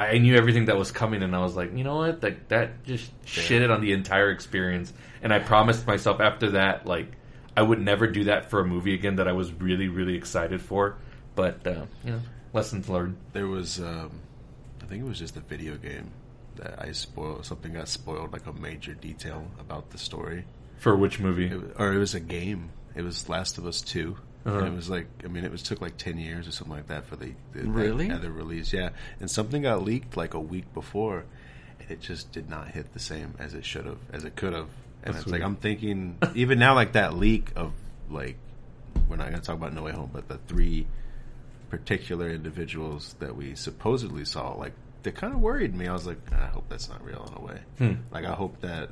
I 0.00 0.18
knew 0.18 0.36
everything 0.36 0.66
that 0.66 0.76
was 0.76 0.92
coming, 0.92 1.22
and 1.22 1.34
I 1.34 1.40
was 1.40 1.56
like, 1.56 1.76
you 1.76 1.82
know 1.82 1.96
what, 1.96 2.22
like 2.22 2.48
that 2.48 2.84
just 2.84 3.10
shitted 3.24 3.74
on 3.74 3.80
the 3.80 3.92
entire 3.92 4.30
experience. 4.30 4.92
And 5.22 5.32
I 5.32 5.40
promised 5.40 5.86
myself 5.86 6.20
after 6.20 6.52
that, 6.52 6.86
like 6.86 7.12
I 7.56 7.62
would 7.62 7.80
never 7.80 8.06
do 8.06 8.24
that 8.24 8.50
for 8.50 8.60
a 8.60 8.64
movie 8.64 8.94
again 8.94 9.16
that 9.16 9.26
I 9.26 9.32
was 9.32 9.52
really 9.52 9.88
really 9.88 10.14
excited 10.14 10.60
for. 10.60 10.96
But 11.34 11.66
uh, 11.66 11.86
you 12.04 12.12
know, 12.12 12.20
lessons 12.52 12.88
learned. 12.88 13.16
There 13.32 13.48
was, 13.48 13.80
um, 13.80 14.10
I 14.82 14.86
think 14.86 15.02
it 15.02 15.08
was 15.08 15.18
just 15.18 15.36
a 15.36 15.40
video 15.40 15.76
game 15.76 16.10
that 16.56 16.80
I 16.80 16.92
spoiled. 16.92 17.44
Something 17.44 17.72
got 17.72 17.88
spoiled, 17.88 18.32
like 18.32 18.46
a 18.46 18.52
major 18.52 18.94
detail 18.94 19.48
about 19.58 19.90
the 19.90 19.98
story. 19.98 20.44
For 20.78 20.94
which 20.94 21.18
movie? 21.18 21.46
It, 21.46 21.60
or 21.76 21.92
it 21.92 21.98
was 21.98 22.14
a 22.14 22.20
game. 22.20 22.70
It 22.94 23.02
was 23.02 23.28
Last 23.28 23.58
of 23.58 23.66
Us 23.66 23.80
2 23.80 24.16
Uh-huh. 24.46 24.58
And 24.58 24.68
it 24.68 24.74
was 24.74 24.88
like, 24.88 25.06
I 25.24 25.28
mean, 25.28 25.44
it 25.44 25.50
was 25.50 25.62
took 25.62 25.80
like 25.80 25.96
ten 25.96 26.16
years 26.18 26.48
or 26.48 26.52
something 26.52 26.76
like 26.76 26.86
that 26.88 27.06
for 27.06 27.16
the, 27.16 27.32
the 27.52 27.62
Really? 27.68 28.06
yeah, 28.06 28.18
the 28.18 28.30
release. 28.30 28.72
Yeah, 28.72 28.90
and 29.20 29.30
something 29.30 29.62
got 29.62 29.82
leaked 29.82 30.16
like 30.16 30.34
a 30.34 30.40
week 30.40 30.72
before, 30.74 31.24
and 31.80 31.90
it 31.90 32.00
just 32.00 32.32
did 32.32 32.48
not 32.48 32.68
hit 32.68 32.92
the 32.94 33.00
same 33.00 33.34
as 33.38 33.54
it 33.54 33.64
should 33.64 33.84
have, 33.84 33.98
as 34.12 34.24
it 34.24 34.36
could 34.36 34.52
have. 34.54 34.68
And 35.02 35.14
That's 35.14 35.24
it's 35.24 35.32
like. 35.32 35.42
I'm 35.42 35.56
thinking, 35.56 36.18
even 36.34 36.58
now, 36.58 36.74
like 36.74 36.92
that 36.92 37.14
leak 37.14 37.50
of 37.56 37.72
like, 38.10 38.36
we're 39.08 39.16
not 39.16 39.28
going 39.28 39.40
to 39.40 39.46
talk 39.46 39.56
about 39.56 39.74
No 39.74 39.82
Way 39.82 39.92
Home, 39.92 40.10
but 40.12 40.28
the 40.28 40.38
three 40.48 40.86
particular 41.70 42.30
individuals 42.30 43.14
that 43.18 43.36
we 43.36 43.54
supposedly 43.54 44.24
saw, 44.24 44.54
like 44.54 44.72
they 45.02 45.10
kind 45.12 45.34
of 45.34 45.40
worried 45.40 45.74
me. 45.74 45.86
I 45.86 45.92
was 45.92 46.06
like, 46.06 46.18
I 46.32 46.46
hope 46.46 46.64
that's 46.68 46.88
not 46.88 47.04
real 47.04 47.30
in 47.30 47.42
a 47.42 47.46
way. 47.46 47.58
Hmm. 47.78 48.00
Like 48.10 48.24
I 48.24 48.32
hope 48.32 48.60
that. 48.62 48.90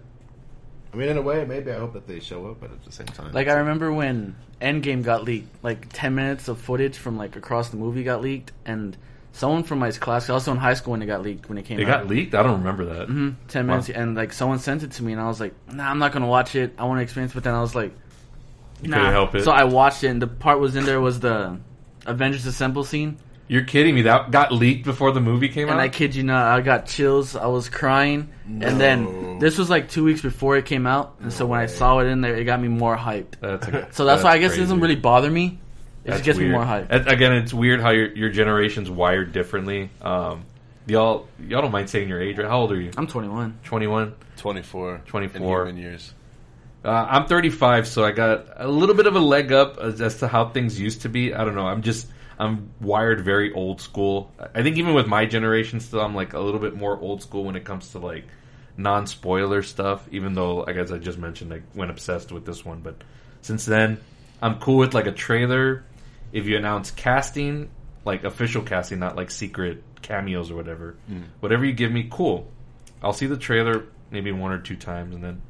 I 0.93 0.97
mean, 0.97 1.09
in 1.09 1.17
a 1.17 1.23
way, 1.23 1.45
maybe 1.45 1.71
I 1.73 1.79
hope 1.79 1.93
that 1.95 2.07
they 2.07 2.21
show 2.21 2.47
up, 2.47 2.61
but 2.61 2.71
at 2.71 2.85
the 2.85 2.93
same 2.93 3.07
time, 3.07 3.33
Like 3.33 3.49
I 3.49 3.55
remember 3.55 3.93
when 3.93 4.35
Endgame 4.61 5.03
got 5.03 5.25
leaked, 5.25 5.49
like 5.63 5.89
10 5.93 6.15
minutes 6.15 6.49
of 6.49 6.59
footage 6.59 6.97
from 6.97 7.17
like 7.19 7.37
across 7.37 7.69
the 7.71 7.77
movie 7.77 8.03
got 8.05 8.23
leaked, 8.23 8.53
and 8.65 8.97
someone 9.33 9.63
from 9.63 9.79
my 9.79 9.91
class, 9.91 10.31
also 10.31 10.51
in 10.51 10.57
high 10.57 10.75
school 10.75 10.93
when 10.93 11.03
it 11.03 11.07
got 11.07 11.23
leaked 11.23 11.49
when 11.49 11.59
it 11.59 11.65
came 11.65 11.79
out. 11.79 11.83
It 11.83 11.89
out. 11.91 12.03
got 12.03 12.09
leaked. 12.09 12.35
I 12.35 12.43
don't 12.43 12.59
remember 12.59 12.85
that. 12.87 13.09
hmm 13.09 13.31
10 13.49 13.67
minutes, 13.67 13.91
and 13.91 14.15
like 14.15 14.33
someone 14.33 14.59
sent 14.59 14.83
it 14.83 14.93
to 14.93 15.03
me, 15.03 15.13
and 15.13 15.21
I 15.21 15.29
was 15.29 15.41
like, 15.41 15.55
nah, 15.71 15.91
I'm 15.91 15.99
not 15.99 16.13
gonna 16.13 16.27
watch 16.27 16.55
it. 16.55 16.75
I 16.79 16.85
want 16.85 16.99
to 16.99 17.03
experience, 17.03 17.35
but 17.35 17.45
then 17.45 17.55
I 17.55 17.61
was 17.61 17.75
like, 17.75 17.93
You 18.83 18.89
nah. 18.89 18.97
couldn't 18.97 19.13
help 19.13 19.35
it. 19.35 19.45
So 19.45 19.51
I 19.53 19.65
watched 19.65 20.05
it, 20.05 20.09
and 20.09 20.23
the 20.23 20.27
part 20.27 20.59
was 20.59 20.75
in 20.75 20.85
there 20.87 21.01
was 21.01 21.21
the 21.21 21.59
Avengers 22.07 22.47
Assemble 22.47 22.85
scene, 22.85 23.19
You're 23.49 23.65
kidding 23.65 23.95
me? 23.95 24.03
That 24.03 24.31
got 24.33 24.51
leaked 24.53 24.85
before 24.85 25.13
the 25.13 25.21
movie 25.21 25.49
came 25.49 25.69
and 25.69 25.79
out. 25.79 25.81
I 25.81 25.89
kid 25.89 26.15
you 26.17 26.25
not, 26.25 26.47
I 26.47 26.61
got 26.63 26.87
chills. 26.87 27.37
I 27.37 27.47
was 27.47 27.69
crying, 27.69 28.29
and 28.47 28.81
then 28.81 29.39
this 29.39 29.57
was 29.57 29.71
like 29.71 29.89
two 29.89 30.03
weeks 30.05 30.21
before 30.21 30.57
it 30.57 30.67
came 30.67 30.87
out, 30.87 31.15
and 31.21 31.33
so 31.33 31.47
when 31.47 31.61
I 31.61 31.67
saw 31.67 32.01
it 32.01 32.07
in 32.07 32.21
there, 32.23 32.35
it 32.35 32.45
got 32.45 32.61
me 32.61 32.69
more 32.69 32.97
hyped. 32.97 33.35
That's 33.41 33.69
a- 33.69 33.89
So 33.93 34.05
that's, 34.05 34.25
why 34.25 34.33
I 34.33 34.39
guess 34.39 34.55
it 34.55 34.59
doesn't 34.61 34.81
really 34.81 34.97
bother 34.97 35.31
me. 35.31 35.61
It 36.05 36.11
That's 36.11 36.19
just 36.19 36.25
gets 36.27 36.39
weird. 36.39 36.51
me 36.51 36.57
more 36.57 36.65
hyped. 36.67 36.91
A- 36.91 37.09
Again, 37.09 37.33
it's 37.35 37.53
weird 37.55 37.81
how 37.81 37.91
your 37.91 38.13
your 38.17 38.31
generation's 38.31 38.89
wired 38.91 39.33
differently. 39.33 39.91
Um, 40.03 40.45
y'all 40.87 41.27
y'all 41.41 41.63
don't 41.63 41.73
mind 41.73 41.89
saying 41.91 42.09
your 42.09 42.21
age, 42.21 42.39
right? 42.39 42.47
How 42.49 42.61
old 42.61 42.73
are 42.73 42.81
you? 42.81 42.91
I'm 42.97 43.07
21. 43.07 43.59
21. 43.65 44.15
24, 44.37 45.03
24. 45.07 45.69
in 45.69 45.77
human 45.77 45.83
years. 45.83 46.13
Uh, 46.85 46.91
I'm 47.11 47.27
35, 47.27 47.89
so 47.89 48.05
I 48.05 48.13
got 48.13 48.47
a 48.57 48.69
little 48.69 48.95
bit 48.95 49.07
of 49.07 49.17
a 49.17 49.21
leg 49.21 49.51
up 49.53 49.79
as, 49.79 50.01
as 50.01 50.19
to 50.19 50.29
how 50.29 50.49
things 50.51 50.79
used 50.79 51.03
to 51.03 51.09
be. 51.09 51.35
I 51.35 51.45
don't 51.45 51.57
know. 51.57 51.67
I'm 51.67 51.83
just 51.83 52.07
I'm 52.39 52.71
wired 52.81 53.25
very 53.25 53.53
old 53.53 53.81
school. 53.81 54.31
I 54.55 54.63
think 54.63 54.77
even 54.77 54.95
with 54.95 55.07
my 55.07 55.25
generation, 55.25 55.81
still 55.81 56.01
I'm 56.01 56.15
like 56.15 56.35
a 56.35 56.41
little 56.41 56.61
bit 56.61 56.77
more 56.77 56.99
old 56.99 57.23
school 57.23 57.45
when 57.45 57.57
it 57.57 57.65
comes 57.65 57.93
to 57.93 57.99
like 57.99 58.25
non 58.77 59.07
spoiler 59.07 59.63
stuff. 59.63 60.07
Even 60.11 60.35
though, 60.35 60.65
I 60.67 60.73
guess 60.73 60.91
I 60.91 60.99
just 60.99 61.19
mentioned, 61.19 61.53
I 61.53 61.63
went 61.75 61.91
obsessed 61.91 62.33
with 62.33 62.45
this 62.45 62.65
one, 62.65 62.81
but 62.81 63.03
since 63.41 63.65
then, 63.65 63.99
I'm 64.43 64.59
cool 64.59 64.77
with 64.79 64.93
like 64.93 65.07
a 65.07 65.13
trailer. 65.13 65.85
If 66.33 66.47
you 66.47 66.57
announce 66.57 66.91
casting, 66.91 67.71
like 68.05 68.25
official 68.25 68.63
casting, 68.63 68.99
not 68.99 69.17
like 69.17 69.31
secret 69.31 69.83
cameos 70.03 70.51
or 70.51 70.57
whatever, 70.57 70.97
hmm. 71.07 71.23
whatever 71.41 71.65
you 71.65 71.73
give 71.73 71.91
me, 71.91 72.09
cool. 72.11 72.51
I'll 73.03 73.15
see 73.15 73.27
the 73.27 73.37
trailer 73.37 73.87
maybe 74.11 74.31
one 74.33 74.53
or 74.53 74.59
two 74.59 74.77
times 74.77 75.15
and 75.15 75.25
then 75.25 75.43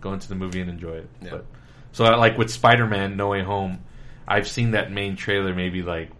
go 0.00 0.12
into 0.12 0.28
the 0.28 0.34
movie 0.34 0.60
and 0.60 0.68
enjoy 0.68 0.96
it. 0.96 1.08
Yeah. 1.22 1.30
But 1.30 1.46
so, 1.92 2.04
I, 2.04 2.16
like 2.16 2.36
with 2.36 2.50
Spider-Man: 2.50 3.16
No 3.16 3.28
Way 3.28 3.42
Home, 3.42 3.82
I've 4.28 4.48
seen 4.48 4.72
that 4.72 4.92
main 4.92 5.16
trailer 5.16 5.54
maybe 5.54 5.82
like 5.82 6.10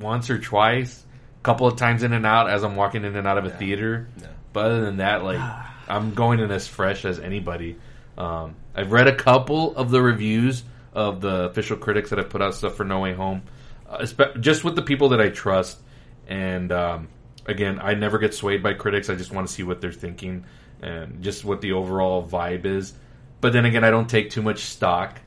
once 0.00 0.30
or 0.30 0.38
twice, 0.38 1.04
a 1.40 1.42
couple 1.42 1.66
of 1.66 1.76
times 1.76 2.02
in 2.02 2.12
and 2.12 2.26
out 2.26 2.50
as 2.50 2.64
I'm 2.64 2.76
walking 2.76 3.04
in 3.04 3.16
and 3.16 3.26
out 3.26 3.38
of 3.38 3.44
a 3.44 3.50
theater. 3.50 4.08
Yeah. 4.20 4.26
But 4.52 4.66
other 4.66 4.80
than 4.82 4.98
that, 4.98 5.24
like 5.24 5.40
I'm 5.88 6.14
going 6.14 6.40
in 6.40 6.50
as 6.50 6.66
fresh 6.66 7.04
as 7.04 7.18
anybody. 7.18 7.76
Um, 8.16 8.56
I've 8.74 8.92
read 8.92 9.06
a 9.06 9.14
couple 9.14 9.76
of 9.76 9.90
the 9.90 10.02
reviews 10.02 10.62
of 10.92 11.20
the 11.20 11.44
official 11.44 11.76
critics 11.76 12.10
that 12.10 12.18
have 12.18 12.30
put 12.30 12.42
out 12.42 12.54
stuff 12.54 12.74
for 12.74 12.84
No 12.84 13.00
Way 13.00 13.14
Home, 13.14 13.42
uh, 13.88 14.04
just 14.40 14.64
with 14.64 14.74
the 14.74 14.82
people 14.82 15.10
that 15.10 15.20
I 15.20 15.28
trust. 15.28 15.78
And 16.26 16.72
um, 16.72 17.08
again, 17.46 17.78
I 17.80 17.94
never 17.94 18.18
get 18.18 18.34
swayed 18.34 18.62
by 18.62 18.74
critics. 18.74 19.08
I 19.08 19.14
just 19.14 19.32
want 19.32 19.46
to 19.46 19.52
see 19.52 19.62
what 19.62 19.80
they're 19.80 19.92
thinking 19.92 20.44
and 20.82 21.22
just 21.22 21.44
what 21.44 21.60
the 21.60 21.72
overall 21.72 22.26
vibe 22.26 22.64
is. 22.64 22.94
But 23.40 23.52
then 23.52 23.64
again, 23.64 23.84
I 23.84 23.90
don't 23.90 24.08
take 24.08 24.30
too 24.30 24.42
much 24.42 24.60
stock 24.60 25.20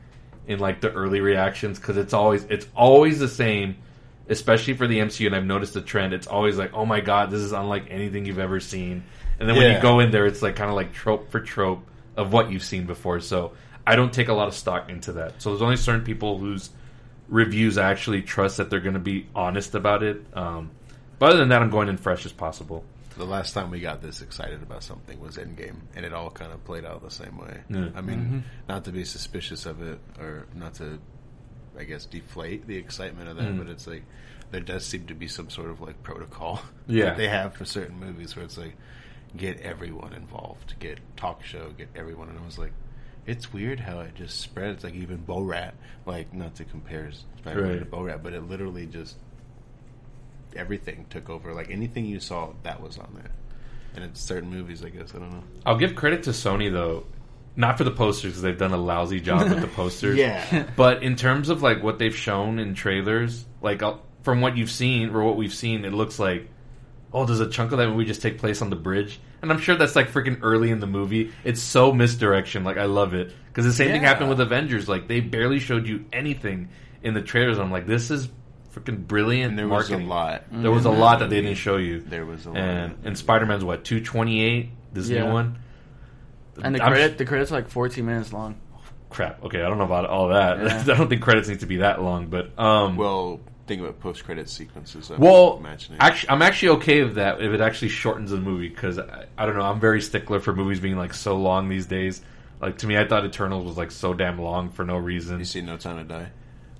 in 0.47 0.59
like 0.59 0.81
the 0.81 0.91
early 0.91 1.21
reactions 1.21 1.79
because 1.79 1.97
it's 1.97 2.13
always 2.13 2.43
it's 2.45 2.67
always 2.75 3.19
the 3.19 3.27
same, 3.27 3.77
especially 4.31 4.73
for 4.73 4.87
the 4.87 4.99
MCU. 4.99 5.27
And 5.27 5.35
I've 5.35 5.45
noticed 5.45 5.73
the 5.73 5.81
trend. 5.81 6.13
It's 6.13 6.27
always 6.27 6.57
like, 6.57 6.73
oh 6.73 6.85
my 6.85 7.01
god, 7.01 7.29
this 7.29 7.41
is 7.41 7.51
unlike 7.51 7.87
anything 7.89 8.25
you've 8.25 8.39
ever 8.39 8.59
seen. 8.59 9.03
And 9.39 9.49
then 9.49 9.55
when 9.55 9.75
you 9.75 9.81
go 9.81 9.99
in 9.99 10.11
there, 10.11 10.25
it's 10.25 10.41
like 10.41 10.55
kind 10.55 10.69
of 10.69 10.75
like 10.75 10.93
trope 10.93 11.31
for 11.31 11.39
trope 11.39 11.83
of 12.15 12.31
what 12.31 12.51
you've 12.51 12.63
seen 12.63 12.85
before. 12.85 13.19
So 13.19 13.53
I 13.85 13.95
don't 13.95 14.13
take 14.13 14.27
a 14.27 14.33
lot 14.33 14.47
of 14.47 14.53
stock 14.53 14.89
into 14.89 15.13
that. 15.13 15.41
So 15.41 15.49
there's 15.49 15.61
only 15.61 15.77
certain 15.77 16.03
people 16.03 16.37
whose 16.37 16.69
reviews 17.27 17.77
I 17.77 17.89
actually 17.89 18.21
trust 18.21 18.57
that 18.57 18.69
they're 18.69 18.79
going 18.79 18.93
to 18.93 18.99
be 18.99 19.27
honest 19.35 19.73
about 19.75 20.03
it. 20.03 20.23
Um, 20.33 20.71
but 21.17 21.29
other 21.29 21.39
than 21.39 21.49
that, 21.49 21.61
I'm 21.61 21.69
going 21.69 21.89
in 21.89 21.97
fresh 21.97 22.25
as 22.25 22.31
possible. 22.31 22.83
The 23.17 23.25
last 23.25 23.53
time 23.53 23.71
we 23.71 23.79
got 23.79 24.01
this 24.01 24.21
excited 24.21 24.63
about 24.63 24.83
something 24.83 25.19
was 25.19 25.37
Endgame, 25.37 25.75
and 25.95 26.05
it 26.05 26.13
all 26.13 26.29
kind 26.29 26.51
of 26.51 26.63
played 26.63 26.85
out 26.85 27.03
the 27.03 27.11
same 27.11 27.37
way. 27.37 27.59
Yeah. 27.69 27.89
I 27.95 28.01
mean, 28.01 28.43
not 28.69 28.85
to 28.85 28.91
be 28.91 29.03
suspicious 29.03 29.65
of 29.65 29.81
it, 29.81 29.99
or 30.19 30.47
not 30.55 30.75
to, 30.75 30.99
I 31.77 31.83
guess, 31.85 32.05
deflate 32.05 32.67
the 32.67 32.75
excitement 32.77 33.29
of 33.29 33.37
that, 33.37 33.45
Mm. 33.53 33.57
but 33.59 33.67
it's 33.67 33.87
like 33.87 34.03
there 34.51 34.61
does 34.61 34.85
seem 34.85 35.05
to 35.07 35.13
be 35.13 35.27
some 35.27 35.49
sort 35.49 35.69
of 35.69 35.79
like 35.81 36.01
protocol 36.03 36.61
Yeah. 36.87 37.05
that 37.05 37.17
they 37.17 37.27
have 37.29 37.53
for 37.55 37.63
certain 37.65 37.99
movies 37.99 38.35
where 38.35 38.43
it's 38.45 38.57
like 38.57 38.75
get 39.37 39.61
everyone 39.61 40.13
involved, 40.13 40.75
get 40.79 40.99
talk 41.15 41.43
show, 41.43 41.69
get 41.77 41.87
everyone, 41.95 42.29
and 42.29 42.37
I 42.39 42.45
was 42.45 42.57
like. 42.57 42.73
It's 43.27 43.53
weird 43.53 43.79
how 43.79 43.99
it 43.99 44.15
just 44.15 44.39
spreads. 44.41 44.83
Like 44.83 44.95
even 44.95 45.19
Borat, 45.19 45.73
like 46.07 46.33
not 46.33 46.55
to 46.55 46.65
compare 46.65 47.11
Spider-Man 47.37 47.71
to 47.73 47.77
Right. 47.85 47.91
Borat, 47.91 48.23
but 48.23 48.33
it 48.33 48.49
literally 48.49 48.87
just 48.87 49.15
everything 50.55 51.05
took 51.09 51.29
over. 51.29 51.53
Like 51.53 51.69
anything 51.69 52.05
you 52.05 52.19
saw, 52.19 52.53
that 52.63 52.81
was 52.81 52.97
on 52.97 53.11
there. 53.15 53.31
And 53.93 54.03
it's 54.03 54.19
certain 54.21 54.49
movies, 54.49 54.83
I 54.83 54.89
guess. 54.89 55.13
I 55.13 55.19
don't 55.19 55.31
know. 55.31 55.43
I'll 55.67 55.77
give 55.77 55.95
credit 55.95 56.23
to 56.23 56.31
Sony 56.31 56.71
though, 56.71 57.05
not 57.55 57.77
for 57.77 57.83
the 57.83 57.91
posters 57.91 58.31
because 58.31 58.41
they've 58.41 58.57
done 58.57 58.71
a 58.73 58.77
lousy 58.77 59.19
job 59.19 59.49
with 59.49 59.61
the 59.61 59.67
posters. 59.75 60.17
Yeah. 60.17 60.65
but 60.75 61.03
in 61.03 61.15
terms 61.15 61.49
of 61.49 61.61
like 61.61 61.83
what 61.83 61.99
they've 61.99 62.15
shown 62.15 62.59
in 62.59 62.73
trailers, 62.75 63.45
like 63.61 63.83
uh, 63.83 63.95
from 64.23 64.41
what 64.41 64.57
you've 64.57 64.71
seen 64.71 65.09
or 65.09 65.23
what 65.23 65.35
we've 65.37 65.53
seen, 65.53 65.85
it 65.85 65.93
looks 65.93 66.19
like 66.19 66.47
oh, 67.13 67.25
does 67.25 67.41
a 67.41 67.49
chunk 67.49 67.71
of 67.73 67.77
that 67.77 67.89
movie 67.89 68.05
just 68.05 68.21
take 68.21 68.37
place 68.37 68.61
on 68.61 68.69
the 68.69 68.75
bridge? 68.75 69.19
And 69.41 69.51
I'm 69.51 69.59
sure 69.59 69.75
that's 69.75 69.95
like 69.95 70.09
freaking 70.11 70.39
early 70.43 70.71
in 70.71 70.79
the 70.79 70.87
movie. 70.87 71.31
It's 71.43 71.61
so 71.61 71.91
misdirection. 71.91 72.63
Like 72.63 72.77
I 72.77 72.85
love 72.85 73.13
it 73.13 73.33
because 73.47 73.65
the 73.65 73.73
same 73.73 73.91
thing 73.91 74.01
happened 74.01 74.29
with 74.29 74.39
Avengers. 74.39 74.87
Like 74.87 75.07
they 75.07 75.19
barely 75.19 75.59
showed 75.59 75.87
you 75.87 76.05
anything 76.13 76.69
in 77.03 77.13
the 77.13 77.21
trailers. 77.21 77.57
I'm 77.59 77.71
like, 77.71 77.85
this 77.87 78.11
is 78.11 78.29
freaking 78.73 79.05
brilliant. 79.07 79.49
And 79.51 79.59
there 79.59 79.67
was 79.67 79.89
a 79.89 79.97
lot. 79.97 80.43
There 80.51 80.71
was 80.71 80.85
a 80.85 80.91
lot 80.91 81.19
that 81.19 81.25
that 81.25 81.29
they 81.35 81.41
didn't 81.41 81.57
show 81.57 81.77
you. 81.77 81.99
There 81.99 82.25
was 82.25 82.45
a 82.45 82.49
lot. 82.51 82.57
And 82.59 82.97
and 83.03 83.17
Spider 83.17 83.45
Man's 83.45 83.65
what 83.65 83.83
two 83.83 83.99
twenty 84.01 84.41
eight. 84.41 84.69
This 84.93 85.09
Yeah. 85.09 85.25
new 85.25 85.33
one. 85.33 85.59
And 86.63 86.75
the 86.75 86.83
I'm 86.83 86.91
credit, 86.91 87.13
sh- 87.13 87.17
the 87.17 87.25
credits 87.25 87.51
are 87.51 87.55
like 87.55 87.67
14 87.69 88.05
minutes 88.05 88.31
long. 88.33 88.55
crap. 89.09 89.43
Okay, 89.43 89.61
I 89.61 89.67
don't 89.69 89.77
know 89.77 89.83
about 89.85 90.05
all 90.05 90.29
that. 90.29 90.57
Yeah. 90.59 90.81
I 90.93 90.97
don't 90.97 91.09
think 91.09 91.21
credits 91.21 91.47
need 91.49 91.59
to 91.61 91.65
be 91.65 91.77
that 91.77 92.01
long, 92.01 92.27
but 92.27 92.57
um, 92.59 92.95
Well, 92.97 93.39
think 93.67 93.81
about 93.81 93.99
post-credit 93.99 94.49
sequences. 94.49 95.09
I'm 95.09 95.19
well, 95.19 95.57
imagining. 95.57 95.99
actually, 95.99 96.29
I'm 96.29 96.41
actually 96.41 96.69
okay 96.79 97.03
with 97.03 97.15
that 97.15 97.41
if 97.41 97.51
it 97.53 97.61
actually 97.61 97.89
shortens 97.89 98.31
the 98.31 98.37
movie 98.37 98.69
because 98.69 98.99
I, 98.99 99.25
I 99.37 99.45
don't 99.45 99.55
know. 99.57 99.63
I'm 99.63 99.79
very 99.79 100.01
stickler 100.01 100.39
for 100.39 100.53
movies 100.55 100.79
being 100.79 100.97
like 100.97 101.13
so 101.13 101.35
long 101.37 101.67
these 101.69 101.85
days. 101.85 102.21
Like 102.61 102.77
to 102.79 102.87
me, 102.87 102.97
I 102.97 103.07
thought 103.07 103.25
Eternals 103.25 103.65
was 103.65 103.77
like 103.77 103.91
so 103.91 104.13
damn 104.13 104.39
long 104.39 104.69
for 104.69 104.85
no 104.85 104.97
reason. 104.97 105.39
you 105.39 105.45
see 105.45 105.61
No 105.61 105.77
Time 105.77 105.97
to 105.97 106.03
Die. 106.03 106.29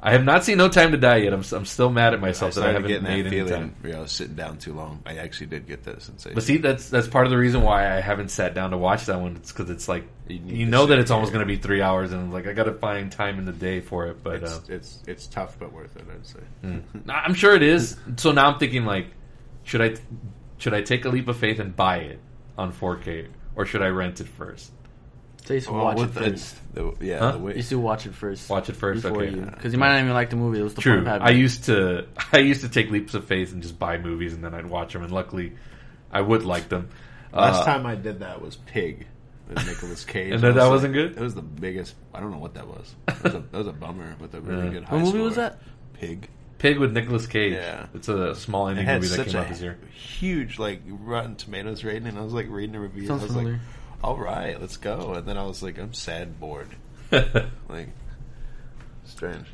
I 0.04 0.12
have 0.14 0.24
not 0.24 0.44
seen 0.44 0.58
No 0.58 0.68
Time 0.68 0.92
to 0.92 0.98
Die 0.98 1.18
yet. 1.18 1.34
I'm, 1.34 1.44
I'm 1.52 1.66
still 1.66 1.92
mad 1.92 2.14
at 2.14 2.20
I 2.20 2.22
myself 2.22 2.56
that 2.56 2.64
I 2.64 2.72
haven't 2.72 2.88
getting 2.88 3.04
made 3.04 3.26
that 3.26 3.30
feeling. 3.30 3.54
time. 3.54 3.76
I 3.94 4.00
was 4.00 4.12
sitting 4.12 4.36
down 4.36 4.58
too 4.58 4.74
long. 4.74 5.04
I 5.06 5.18
actually 5.18 5.48
did 5.48 5.68
get 5.68 5.84
that 5.84 6.02
sensation. 6.02 6.34
But 6.34 6.44
see, 6.44 6.58
that's 6.58 6.90
that's 6.90 7.08
part 7.08 7.26
of 7.26 7.32
the 7.32 7.38
reason 7.38 7.62
why 7.62 7.96
I 7.96 8.02
haven't 8.02 8.30
sat 8.30 8.56
down 8.56 8.72
to 8.72 8.78
watch 8.78 9.06
that 9.06 9.22
one. 9.22 9.36
It's 9.36 9.52
because 9.52 9.70
it's 9.70 9.88
like 9.88 10.08
You 10.28 10.40
you, 10.46 10.66
know 10.66 10.88
that 10.88 10.98
it's 10.98 11.12
almost 11.12 11.32
going 11.32 11.46
to 11.46 11.54
be 11.54 11.58
three 11.58 11.84
hours, 11.84 12.14
and 12.14 12.34
like 12.34 12.48
I 12.48 12.54
got 12.54 12.64
to 12.64 12.74
find 12.74 13.12
time 13.12 13.38
in 13.38 13.46
the 13.46 13.52
day 13.52 13.80
for 13.80 14.08
it. 14.08 14.24
But 14.24 14.42
it's, 14.42 14.52
uh, 14.52 14.62
it's 14.70 15.04
it's 15.06 15.28
tough 15.28 15.60
but 15.60 15.72
worth 15.72 15.96
it. 15.96 16.06
I'd 16.12 16.26
say. 16.26 16.40
Nah, 17.06 17.14
I'm 17.14 17.36
sure 17.36 17.54
it 17.56 17.64
is. 17.64 17.96
So 18.18 18.32
now 18.32 18.52
I'm 18.52 18.58
thinking 18.60 18.86
like, 18.86 19.08
should 19.64 19.82
I 19.82 19.96
should 20.58 20.74
I 20.74 20.82
take 20.82 21.06
a 21.06 21.10
leap 21.10 21.28
of 21.28 21.38
faith 21.38 21.60
and 21.60 21.76
buy 21.76 21.98
it 21.98 22.20
on 22.58 22.74
4K 22.74 23.28
or 23.56 23.66
should 23.66 23.82
I 23.82 23.88
rent 23.88 24.20
it 24.22 24.28
first? 24.28 24.72
So 25.46 25.54
you 25.54 25.56
used 25.56 25.68
to 25.68 25.74
Well, 25.74 25.84
watch 25.86 25.98
it 25.98 26.02
with 26.02 26.14
the- 26.14 26.20
first. 26.22 26.74
the- 26.74 26.94
yeah, 27.02 27.20
Huh? 27.20 27.32
the 27.32 27.40
You 27.40 27.56
used 27.56 27.70
to 27.70 27.80
watch 27.80 28.06
it 28.06 28.14
first. 28.14 28.50
Watch 28.50 28.70
it 28.70 28.76
first, 28.76 29.02
Before 29.02 29.24
okay. 29.24 29.32
you. 29.36 29.42
Because 29.42 29.74
you 29.74 29.80
might 29.80 29.90
not 29.94 30.00
even 30.02 30.14
like 30.14 30.30
the 30.30 30.36
movie. 30.36 30.60
It 30.60 30.64
was 30.64 30.76
the 30.76 30.82
True. 30.82 30.94
point 30.98 31.08
of 31.08 31.14
having 31.14 31.28
I 31.28 31.32
used 31.32 31.64
to 31.66 32.06
I 32.34 32.40
used 32.40 32.62
to 32.62 32.70
take 32.70 32.92
leaps 32.92 33.14
of 33.16 33.26
faith 33.26 33.52
and 33.52 33.62
just 33.62 33.80
buy 33.80 33.98
movies 33.98 34.34
and 34.34 34.44
then 34.44 34.54
I'd 34.54 34.68
watch 34.68 34.94
them 34.94 35.02
and 35.04 35.12
luckily 35.12 35.54
I 36.12 36.22
would 36.22 36.44
like 36.44 36.70
them. 36.70 36.90
last 37.34 37.62
Uh, 37.62 37.66
time 37.66 37.86
I 37.86 37.96
did 37.96 38.20
that 38.20 38.42
was 38.42 38.56
Pig 38.58 39.08
with 39.50 39.66
Nicolas 39.66 40.06
Cage. 40.06 40.34
And 40.34 40.42
then 40.44 40.52
I 40.52 40.54
was 40.54 40.64
that 40.64 40.70
wasn't 40.70 40.94
good? 40.94 41.18
It 41.18 41.22
was 41.22 41.34
the 41.36 41.42
biggest. 41.42 41.96
I 42.14 42.20
don't 42.20 42.32
know 42.32 42.38
what 42.38 42.54
that 42.54 42.68
was. 42.68 42.94
That 43.08 43.24
was 43.24 43.34
a, 43.34 43.40
that 43.40 43.58
was 43.58 43.68
a 43.68 43.74
bummer 43.74 44.16
with 44.20 44.34
a 44.36 44.42
really 44.42 44.66
Yeah. 44.66 44.70
good 44.74 44.84
high 44.84 44.96
What 44.96 45.00
movie 45.06 45.12
score. 45.18 45.24
was 45.24 45.36
that? 45.38 45.60
Pig. 45.94 46.30
Pig 46.60 46.78
with 46.78 46.94
Nicolas 46.94 47.26
Cage. 47.26 47.54
Yeah. 47.54 47.88
It's 47.96 48.08
a 48.08 48.36
small 48.36 48.68
It 48.68 48.76
indie 48.76 48.84
had 48.84 49.02
movie 49.02 49.08
that 49.08 49.16
such 49.16 49.28
came 49.32 49.36
a 49.38 49.40
out 49.44 49.50
this 49.50 49.62
year. 49.62 49.80
huge 49.96 50.60
like 50.60 50.82
Rotten 50.88 51.36
Tomatoes 51.36 51.84
rating, 51.84 52.08
and 52.08 52.20
I 52.20 52.22
was 52.22 52.34
like 52.34 52.48
reading 52.50 52.74
the 52.74 52.80
reviews. 52.80 53.08
Sounds 53.08 53.22
I 53.24 53.26
was 53.26 53.34
familiar. 53.34 53.54
like, 53.54 53.62
"All 54.04 54.18
right, 54.18 54.60
let's 54.60 54.78
go." 54.78 55.14
And 55.14 55.26
then 55.26 55.38
I 55.38 55.44
was 55.44 55.62
like, 55.62 55.78
"I'm 55.78 55.94
sad, 55.94 56.40
bored." 56.40 56.70
like, 57.12 57.90
strange. 59.06 59.48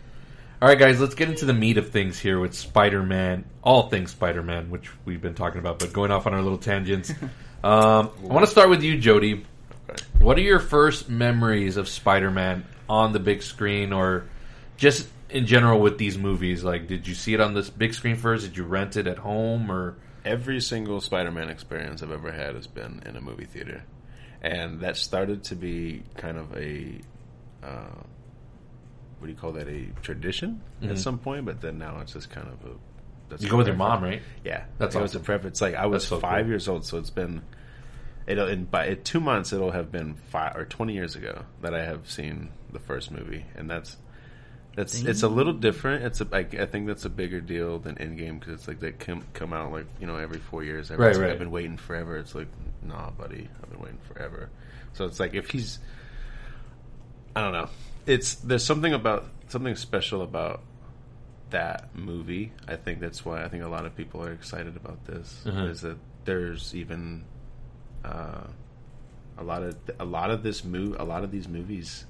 All 0.62 0.68
right, 0.68 0.78
guys, 0.78 1.00
let's 1.00 1.16
get 1.16 1.30
into 1.30 1.46
the 1.46 1.54
meat 1.54 1.78
of 1.78 1.92
things 1.92 2.18
here 2.18 2.40
with 2.40 2.56
Spider-Man, 2.56 3.46
all 3.64 3.90
things 3.90 4.12
Spider-Man, 4.12 4.72
which 4.72 4.90
we've 5.06 5.22
been 5.22 5.36
talking 5.36 5.60
about, 5.60 5.78
but 5.78 5.94
going 5.94 6.10
off 6.10 6.26
on 6.26 6.34
our 6.34 6.42
little 6.42 6.58
tangents. 6.58 7.12
um, 7.64 8.10
I 8.24 8.24
want 8.24 8.46
to 8.46 8.52
start 8.52 8.70
with 8.70 8.82
you, 8.82 8.98
Jody. 8.98 9.46
Okay. 9.90 10.04
What 10.20 10.38
are 10.38 10.42
your 10.42 10.60
first 10.60 11.10
memories 11.10 11.78
of 11.78 11.88
Spider-Man 11.88 12.66
on 12.90 13.14
the 13.14 13.20
big 13.20 13.44
screen, 13.44 13.94
or 13.94 14.26
just 14.78 15.08
in 15.30 15.46
general 15.46 15.80
with 15.80 16.00
these 16.00 16.18
movies? 16.18 16.64
Like, 16.64 16.88
did 16.88 17.08
you 17.08 17.14
see 17.14 17.36
it 17.36 17.40
on 17.40 17.54
this 17.54 17.70
big 17.70 17.94
screen 17.94 18.16
first? 18.16 18.46
Did 18.46 18.58
you 18.58 18.64
rent 18.64 18.98
it 18.98 19.06
at 19.06 19.20
home, 19.20 19.72
or 19.72 19.96
Every 20.28 20.60
single 20.60 21.00
Spider-Man 21.00 21.50
experience 21.50 22.04
I've 22.04 22.12
ever 22.12 22.34
had 22.34 22.56
has 22.56 22.68
been 22.68 23.02
in 23.06 23.16
a 23.16 23.22
movie 23.22 23.46
theater, 23.46 23.84
and 24.42 24.80
that 24.82 24.98
started 24.98 25.44
to 25.46 25.56
be 25.56 26.04
kind 26.16 26.38
of 26.38 26.56
a 26.56 27.00
uh, 27.64 28.02
what 29.20 29.26
do 29.28 29.32
you 29.32 29.38
call 29.38 29.52
that? 29.54 29.68
A 29.68 29.88
tradition 30.02 30.62
at 30.84 31.00
some 31.00 31.18
point, 31.18 31.46
but 31.46 31.60
then 31.62 31.78
now 31.80 32.00
it's 32.02 32.14
just 32.14 32.30
kind 32.30 32.48
of 32.48 32.70
a. 32.70 32.74
That's 33.30 33.42
Mm-hmm. 33.42 33.44
you 33.46 33.52
go 33.52 33.58
with 33.58 33.68
your 33.68 33.76
mom, 33.76 34.04
right? 34.04 34.22
Yeah, 34.46 34.64
That's 34.78 34.96
it 34.96 35.02
was 35.02 35.14
a 35.14 35.18
awesome. 35.18 35.26
preference. 35.26 35.60
Like 35.60 35.76
I 35.76 35.88
was 35.88 36.08
so 36.08 36.20
five 36.20 36.44
cool. 36.44 36.50
years 36.50 36.68
old, 36.68 36.86
so 36.86 36.98
it's 36.98 37.10
been. 37.10 37.42
It'll 38.28 38.48
in 38.48 38.66
by 38.66 38.88
in 38.88 39.04
two 39.04 39.20
months. 39.20 39.52
It'll 39.54 39.72
have 39.72 39.92
been 39.92 40.16
five 40.30 40.56
or 40.56 40.66
twenty 40.66 40.94
years 40.94 41.16
ago 41.16 41.44
that 41.62 41.74
I 41.74 41.84
have 41.84 42.10
seen 42.10 42.50
the 42.72 42.80
first 42.80 43.10
movie, 43.12 43.46
and 43.56 43.70
that's 43.70 43.98
that's 44.78 45.02
it's 45.02 45.24
a 45.24 45.28
little 45.28 45.54
different. 45.54 46.04
It's 46.06 46.22
a 46.22 46.28
I, 46.32 46.42
I 46.62 46.68
think 46.68 46.86
that's 46.86 47.04
a 47.04 47.10
bigger 47.10 47.42
deal 47.42 47.80
than 47.80 47.96
Endgame 47.96 48.40
because 48.40 48.54
it's 48.54 48.68
like 48.68 48.80
they 48.80 48.92
come 48.92 49.24
come 49.34 49.52
out 49.52 49.72
like 49.72 49.88
you 50.00 50.06
know 50.06 50.18
every 50.18 50.38
four 50.38 50.64
years. 50.64 50.92
Everyone's 50.92 51.18
Right, 51.18 51.24
right. 51.26 51.34
I've 51.34 51.40
been 51.40 51.50
waiting 51.50 51.78
forever. 51.78 52.16
It's 52.16 52.36
like 52.36 52.46
nah, 52.84 53.10
buddy, 53.10 53.50
I've 53.64 53.72
been 53.72 53.80
waiting 53.80 53.98
forever. 54.08 54.50
So 54.94 55.06
it's 55.06 55.20
like 55.20 55.34
if 55.34 55.50
he's, 55.50 55.80
I 57.36 57.42
don't 57.42 57.54
know. 57.54 57.70
It's 58.06 58.36
there's 58.36 58.64
something 58.64 58.94
about 58.94 59.26
something 59.48 59.76
special 59.76 60.22
about 60.22 60.62
that 61.50 61.96
movie. 61.96 62.52
I 62.68 62.76
think 62.76 63.00
that's 63.00 63.26
why 63.26 63.44
I 63.44 63.48
think 63.48 63.64
a 63.64 63.68
lot 63.70 63.88
of 63.88 63.98
people 63.98 64.24
are 64.24 64.32
excited 64.32 64.76
about 64.76 65.04
this. 65.08 65.42
Mhm. 65.44 65.72
Is 65.72 65.82
that 65.82 65.98
there's 66.26 66.76
even 66.76 67.24
uh, 68.06 68.46
a 69.40 69.44
lot 69.44 69.64
of 69.64 69.76
a 70.00 70.06
lot 70.06 70.30
of 70.30 70.44
this 70.44 70.64
move 70.64 70.98
a 71.00 71.04
lot 71.04 71.24
of 71.24 71.32
these 71.32 71.48
movies 71.48 72.06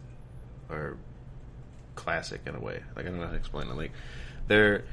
are 0.70 0.98
classic 1.98 2.42
in 2.46 2.56
a 2.56 2.60
way. 2.60 2.82
Like 2.96 3.06
I 3.06 3.10
don't 3.10 3.20
know 3.20 3.26
how 3.26 3.32
to 3.32 3.38
explain 3.38 3.68
it. 3.68 3.76
Like 3.76 3.92
they're 4.48 4.86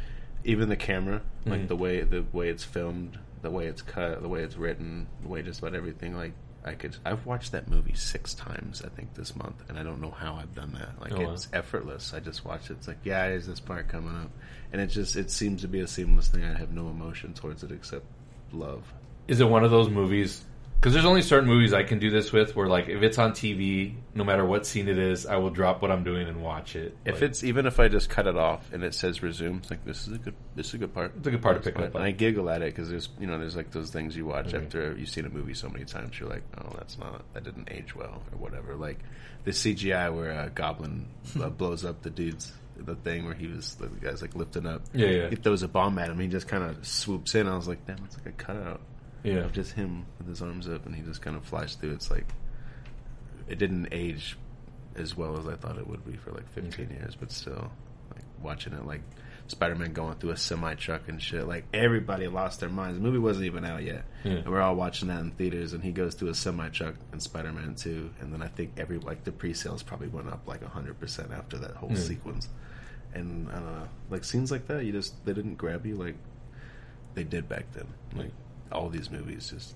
even 0.45 0.69
the 0.69 0.77
camera, 0.77 1.23
like 1.47 1.61
Mhm. 1.63 1.69
the 1.69 1.77
way 1.77 2.01
the 2.03 2.25
way 2.33 2.49
it's 2.49 2.65
filmed, 2.65 3.19
the 3.43 3.51
way 3.51 3.67
it's 3.67 3.83
cut, 3.83 4.21
the 4.23 4.29
way 4.29 4.43
it's 4.43 4.57
written, 4.57 5.07
the 5.23 5.29
way 5.29 5.43
just 5.43 5.61
about 5.61 5.75
everything. 5.75 6.17
Like 6.17 6.33
I 6.67 6.73
could. 6.75 6.97
I've 7.05 7.27
watched 7.27 7.53
that 7.53 7.69
movie 7.69 7.93
six 7.95 8.33
times. 8.35 8.83
I 8.83 8.89
think 8.89 9.13
this 9.15 9.37
month, 9.37 9.63
and 9.69 9.79
I 9.79 9.83
don't 9.83 10.01
know 10.01 10.11
how 10.11 10.35
I've 10.35 10.55
done 10.55 10.73
that. 10.73 10.99
Like 11.01 11.13
Oh, 11.13 11.27
wow. 11.27 11.33
it's 11.35 11.47
effortless. 11.53 12.15
I 12.15 12.21
just 12.21 12.43
watch 12.45 12.71
it. 12.71 12.79
It's 12.79 12.89
like, 12.89 12.99
yeah, 13.05 13.29
there's 13.29 13.47
this 13.47 13.61
part 13.61 13.89
coming 13.89 14.17
up, 14.17 14.31
and 14.73 14.81
it 14.81 14.87
just 14.87 15.15
it 15.15 15.31
seems 15.31 15.61
to 15.63 15.69
be 15.69 15.81
a 15.81 15.87
seamless 15.87 16.29
thing. 16.29 16.43
I 16.43 16.55
have 16.57 16.73
no 16.73 16.89
emotion 16.89 17.35
towards 17.35 17.63
it 17.63 17.71
except 17.71 18.07
love. 18.53 18.83
Is 19.29 19.41
it 19.41 19.49
one 19.49 19.63
of 19.65 19.71
those 19.71 19.89
movies? 19.91 20.43
Because 20.85 20.93
there's 20.93 21.07
only 21.07 21.23
certain 21.23 21.49
movies 21.49 21.73
I 21.73 21.83
can 21.83 21.99
do 21.99 22.11
this 22.11 22.31
with, 22.31 22.55
where 22.55 22.69
like 22.69 22.91
if 22.91 23.03
it's 23.03 23.17
on 23.17 23.33
TV, 23.33 23.95
no 24.15 24.23
matter 24.23 24.45
what 24.45 24.67
scene 24.67 24.87
it 24.87 24.99
is, 24.99 25.25
I 25.25 25.37
will 25.37 25.49
drop 25.49 25.81
what 25.81 25.91
I'm 25.91 26.05
doing 26.05 26.29
and 26.29 26.43
watch 26.43 26.77
it. 26.77 26.95
If 27.07 27.15
Like, 27.15 27.23
it's 27.23 27.43
even 27.43 27.65
if 27.65 27.81
I 27.81 27.89
just 27.89 28.11
cut 28.11 28.27
it 28.27 28.37
off 28.37 28.71
and 28.71 28.85
it 28.85 28.93
says 28.95 29.23
resume, 29.23 29.57
it's 29.61 29.71
like 29.71 29.83
this 29.87 30.07
is 30.07 30.13
a 30.13 30.19
good 30.19 30.35
this 30.55 30.67
is 30.69 30.75
a 30.75 30.77
good 30.77 30.93
part. 30.93 31.15
It's 31.17 31.27
a 31.27 31.31
good 31.31 31.41
part 31.41 31.57
to 31.57 31.63
pick 31.73 31.81
up. 31.81 31.95
And 31.95 32.05
I 32.05 32.11
giggle 32.11 32.51
at 32.51 32.61
it 32.61 32.75
because 32.75 32.91
there's 32.91 33.09
you 33.19 33.27
know 33.27 33.39
there's 33.39 33.57
like 33.57 33.71
those 33.71 33.89
things 33.93 34.15
you 34.15 34.27
watch 34.27 34.49
Mhm. 34.49 34.63
after 34.63 34.95
you've 34.99 35.09
seen 35.09 35.25
a 35.25 35.31
movie 35.31 35.55
so 35.55 35.71
many 35.71 35.87
times. 35.87 36.21
You're 36.21 36.29
like, 36.29 36.43
oh, 36.59 36.69
that's 36.77 36.99
not 36.99 37.23
that 37.33 37.45
didn't 37.45 37.71
age 37.73 37.97
well 37.97 38.23
or 38.31 38.37
whatever. 38.37 38.75
Like 38.75 38.99
the 39.45 39.53
CGI 39.53 40.15
where 40.15 40.33
a 40.39 40.51
Goblin 40.51 41.07
uh, 41.41 41.49
blows 41.61 41.87
up 41.87 42.03
the 42.03 42.11
dude's 42.11 42.53
the 42.77 42.95
thing 42.97 43.25
where 43.25 43.33
he 43.33 43.47
was 43.47 43.75
the 43.77 43.87
guy's 43.87 44.21
like 44.21 44.35
lifting 44.35 44.67
up. 44.67 44.83
Yeah, 44.93 45.07
yeah. 45.09 45.31
He 45.31 45.37
throws 45.37 45.63
a 45.63 45.69
bomb 45.69 45.99
at 45.99 46.11
him. 46.11 46.19
He 46.21 46.27
just 46.27 46.47
kind 46.47 46.63
of 46.63 46.87
swoops 46.87 47.35
in. 47.35 47.49
I 47.49 47.57
was 47.57 47.69
like, 47.69 47.87
damn, 47.87 48.05
it's 48.05 48.19
like 48.19 48.27
a 48.27 48.33
cutout. 48.33 48.83
Yeah. 49.25 49.39
of 49.39 49.53
just 49.53 49.73
him 49.73 50.07
with 50.19 50.29
his 50.29 50.41
arms 50.43 50.69
up 50.69 50.87
and 50.87 50.95
he 50.95 51.03
just 51.03 51.23
kind 51.23 51.37
of 51.37 51.45
flies 51.45 51.75
through. 51.75 51.93
It's 51.93 52.11
like 52.11 52.27
it 53.49 53.59
didn't 53.59 53.89
age 53.93 54.37
as 54.97 55.17
well 55.17 55.39
as 55.39 55.47
I 55.49 55.57
thought 55.57 55.77
it 55.79 55.87
would 55.87 56.05
be 56.05 56.17
for 56.17 56.31
like 56.31 56.49
15 56.51 56.91
years, 56.91 57.17
but 57.19 57.33
still, 57.33 57.73
like 58.15 58.23
watching 58.43 58.73
it, 58.75 58.87
like 58.87 59.03
Spider-Man 59.49 59.93
going 59.93 60.15
through 60.15 60.31
a 60.31 60.37
semi 60.37 60.75
truck 60.75 61.09
and 61.09 61.21
shit. 61.21 61.47
Like 61.47 61.65
everybody 61.75 62.29
lost 62.29 62.61
their 62.61 62.69
minds. 62.69 62.97
The 62.99 63.05
movie 63.05 63.19
wasn't 63.19 63.47
even 63.47 63.65
out 63.65 63.83
yet, 63.83 64.05
Yeah. 64.25 64.33
and 64.35 64.49
we're 64.49 64.61
all 64.63 64.77
watching 64.77 65.09
that 65.09 65.21
in 65.21 65.33
theaters. 65.33 65.73
And 65.75 65.83
he 65.83 65.91
goes 65.91 66.15
through 66.15 66.29
a 66.31 66.35
semi 66.35 66.69
truck 66.69 66.95
in 67.13 67.21
Spider-Man 67.21 67.75
2, 67.75 68.11
and 68.21 68.33
then 68.33 68.43
I 68.43 68.49
think 68.49 68.73
every 68.79 68.99
like 68.99 69.25
the 69.25 69.33
pre-sales 69.33 69.83
probably 69.83 70.09
went 70.09 70.29
up 70.29 70.47
like 70.47 70.63
100 70.63 70.99
percent 71.01 71.33
after 71.33 71.59
that 71.59 71.73
whole 71.73 71.91
Yeah. 71.91 71.97
sequence. 71.99 72.49
And 73.15 73.49
I 73.51 73.55
don't 73.55 73.65
know, 73.75 73.89
like 74.11 74.25
scenes 74.25 74.51
like 74.51 74.67
that, 74.69 74.85
you 74.85 74.93
just 74.93 75.25
they 75.27 75.33
didn't 75.35 75.57
grab 75.57 75.85
you 75.87 75.97
like 75.97 76.17
they 77.15 77.25
did 77.25 77.49
back 77.49 77.67
then. 77.75 77.87
Like 78.17 78.33
all 78.73 78.89
these 78.89 79.11
movies, 79.11 79.51
just 79.51 79.75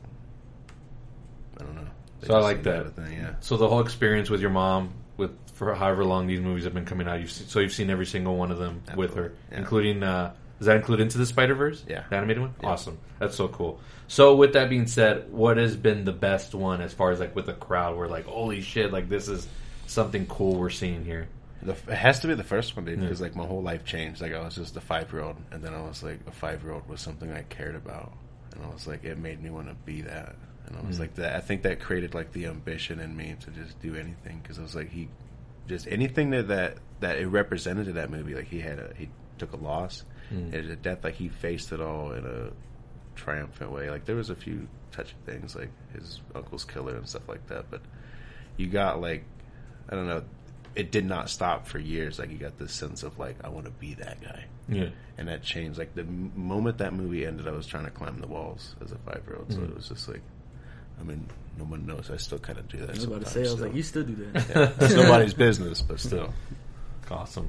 I 1.61 1.65
don't 1.65 1.75
know. 1.75 1.89
They 2.21 2.27
So 2.29 2.35
I 2.35 2.41
like 2.41 2.63
that. 2.65 2.95
thing, 2.97 3.13
yeah. 3.13 3.35
So 3.41 3.57
the 3.57 3.69
whole 3.69 3.81
experience 3.81 4.31
with 4.31 4.41
your 4.41 4.51
mom, 4.51 4.93
with 5.17 5.33
for 5.55 5.75
however 5.75 6.05
long 6.05 6.27
these 6.27 6.41
movies 6.41 6.65
have 6.65 6.75
been 6.75 6.85
coming 6.85 7.09
out, 7.09 7.21
you've 7.21 7.31
se- 7.31 7.45
so 7.49 7.61
you've 7.61 7.73
seen 7.73 7.91
every 7.91 8.07
single 8.07 8.37
one 8.37 8.51
of 8.51 8.59
them 8.59 8.83
with 8.97 9.15
her, 9.15 9.33
yeah. 9.51 9.59
including. 9.59 10.03
Uh, 10.03 10.35
does 10.59 10.67
that 10.67 10.77
include 10.77 10.99
Into 11.01 11.19
the 11.19 11.27
Spider 11.27 11.55
Verse? 11.55 11.85
Yeah. 11.89 12.03
the 12.11 12.17
animated 12.17 12.41
one. 12.43 12.55
Yeah. 12.61 12.71
Awesome, 12.71 12.99
that's 13.21 13.37
so 13.37 13.47
cool. 13.47 13.81
So 14.09 14.35
with 14.35 14.55
that 14.55 14.69
being 14.69 14.89
said, 14.89 15.31
what 15.33 15.57
has 15.57 15.77
been 15.77 16.05
the 16.05 16.13
best 16.13 16.53
one 16.55 16.81
as 16.81 16.93
far 16.93 17.13
as 17.13 17.21
like 17.21 17.37
with 17.37 17.47
the 17.47 17.53
crowd? 17.53 17.97
We're 17.97 18.09
like, 18.09 18.27
holy 18.27 18.61
shit! 18.61 18.93
Like 18.93 19.09
this 19.09 19.29
is 19.29 19.47
something 19.87 20.27
cool 20.27 20.57
we're 20.57 20.71
seeing 20.71 21.05
here. 21.05 21.29
The, 21.63 21.73
it 21.73 21.95
has 21.95 22.21
to 22.21 22.29
be 22.29 22.35
the 22.35 22.45
first 22.45 22.75
one, 22.77 22.85
dude, 22.85 22.99
Yeah. 22.99 23.05
because 23.05 23.21
like 23.21 23.35
my 23.37 23.45
whole 23.47 23.63
life 23.63 23.85
changed. 23.85 24.21
Like 24.21 24.33
I 24.33 24.41
was 24.41 24.55
just 24.57 24.77
a 24.77 24.81
five 24.81 25.13
year 25.13 25.23
old, 25.23 25.37
and 25.53 25.63
then 25.63 25.75
I 25.75 25.81
was 25.83 26.03
like 26.03 26.21
a 26.27 26.33
five 26.33 26.63
year 26.65 26.73
old 26.73 26.89
was 26.89 27.01
something 27.01 27.31
I 27.33 27.43
cared 27.43 27.77
about, 27.77 28.13
and 28.59 28.67
I 28.67 28.73
was 28.75 28.87
like, 28.87 29.05
it 29.05 29.17
made 29.19 29.43
me 29.43 29.49
want 29.51 29.69
to 29.69 29.75
be 29.75 30.03
that, 30.03 30.35
and 30.67 30.77
I 30.77 30.81
was 30.87 30.97
Mm. 30.97 31.01
like 31.01 31.15
that. 31.15 31.37
I 31.37 31.41
think 31.41 31.63
that 31.63 31.81
created 31.81 32.13
like 32.15 32.33
the 32.33 32.47
ambition 32.47 33.01
in 33.01 33.17
me 33.17 33.37
to 33.41 33.51
just 33.53 33.81
do 33.81 33.95
anything 33.95 34.41
because 34.43 34.59
I 34.59 34.63
was 34.63 34.75
like 34.75 34.91
he, 34.91 35.09
just 35.69 35.87
anything 35.89 36.31
that 36.31 36.49
that 36.49 36.77
that 37.01 37.19
it 37.19 37.27
represented 37.29 37.89
in 37.89 37.95
that 37.95 38.11
movie. 38.11 38.35
Like 38.35 38.49
he 38.49 38.61
had 38.61 38.79
a 38.79 38.93
he 38.97 39.09
took 39.39 39.53
a 39.53 39.57
loss, 39.57 40.05
Mm. 40.33 40.53
it 40.53 40.65
a 40.67 40.77
death. 40.77 41.05
Like 41.05 41.15
he 41.15 41.29
faced 41.29 41.73
it 41.73 41.81
all 41.81 42.13
in 42.13 42.25
a 42.27 42.51
triumphant 43.15 43.71
way. 43.73 43.91
Like 43.91 44.05
there 44.05 44.17
was 44.17 44.31
a 44.31 44.35
few 44.35 44.69
touching 44.93 45.19
things, 45.27 45.55
like 45.57 45.71
his 45.95 46.21
uncle's 46.35 46.65
killer 46.65 46.97
and 46.97 47.09
stuff 47.09 47.29
like 47.29 47.47
that, 47.49 47.71
but 47.71 47.81
you 48.57 48.67
got 48.67 49.01
like 49.01 49.25
I 49.89 49.95
don't 49.95 50.07
know. 50.09 50.23
It 50.75 50.91
did 50.93 51.07
not 51.07 51.29
stop 51.31 51.67
for 51.67 51.79
years. 51.79 52.19
Like 52.19 52.31
you 52.31 52.37
got 52.39 52.59
this 52.59 52.73
sense 52.73 53.03
of 53.03 53.19
like 53.19 53.37
I 53.45 53.49
want 53.49 53.65
to 53.67 53.71
be 53.73 53.95
that 53.95 54.21
guy, 54.21 54.45
Yeah. 54.69 54.89
and 55.17 55.29
that 55.29 55.43
changed. 55.43 55.79
Like 55.79 55.95
the 55.95 56.05
moment 56.05 56.79
that 56.79 56.93
movie 56.93 57.25
ended, 57.27 57.49
I 57.49 57.53
was 57.53 57.67
trying 57.67 57.85
to 57.87 57.91
climb 57.91 58.21
the 58.21 58.27
walls 58.27 58.75
as 58.83 58.93
a 58.93 58.99
five 58.99 59.23
year 59.27 59.37
old. 59.39 59.53
So 59.53 59.59
Mhm. 59.61 59.71
it 59.71 59.77
was 59.77 59.89
just 59.89 60.09
like, 60.09 60.21
I 61.01 61.05
mean, 61.05 61.27
no 61.57 61.65
one 61.65 61.87
knows. 61.87 62.11
I 62.13 62.17
still 62.17 62.39
kind 62.39 62.59
of 62.59 62.69
do 62.69 62.79
that. 62.79 62.91
I 62.91 62.93
was 62.93 63.05
about 63.05 63.21
to 63.23 63.27
sometimes 63.27 63.33
say, 63.33 63.41
I 63.41 63.43
was 63.43 63.51
still. 63.53 63.67
like, 63.67 63.75
you 63.77 63.83
still 63.83 64.03
do 64.05 64.15
that. 64.33 64.49
Yeah, 64.49 64.85
it's 64.87 64.95
nobody's 65.03 65.35
business, 65.35 65.83
but 65.83 65.99
still. 66.01 66.33
Awesome. 67.11 67.49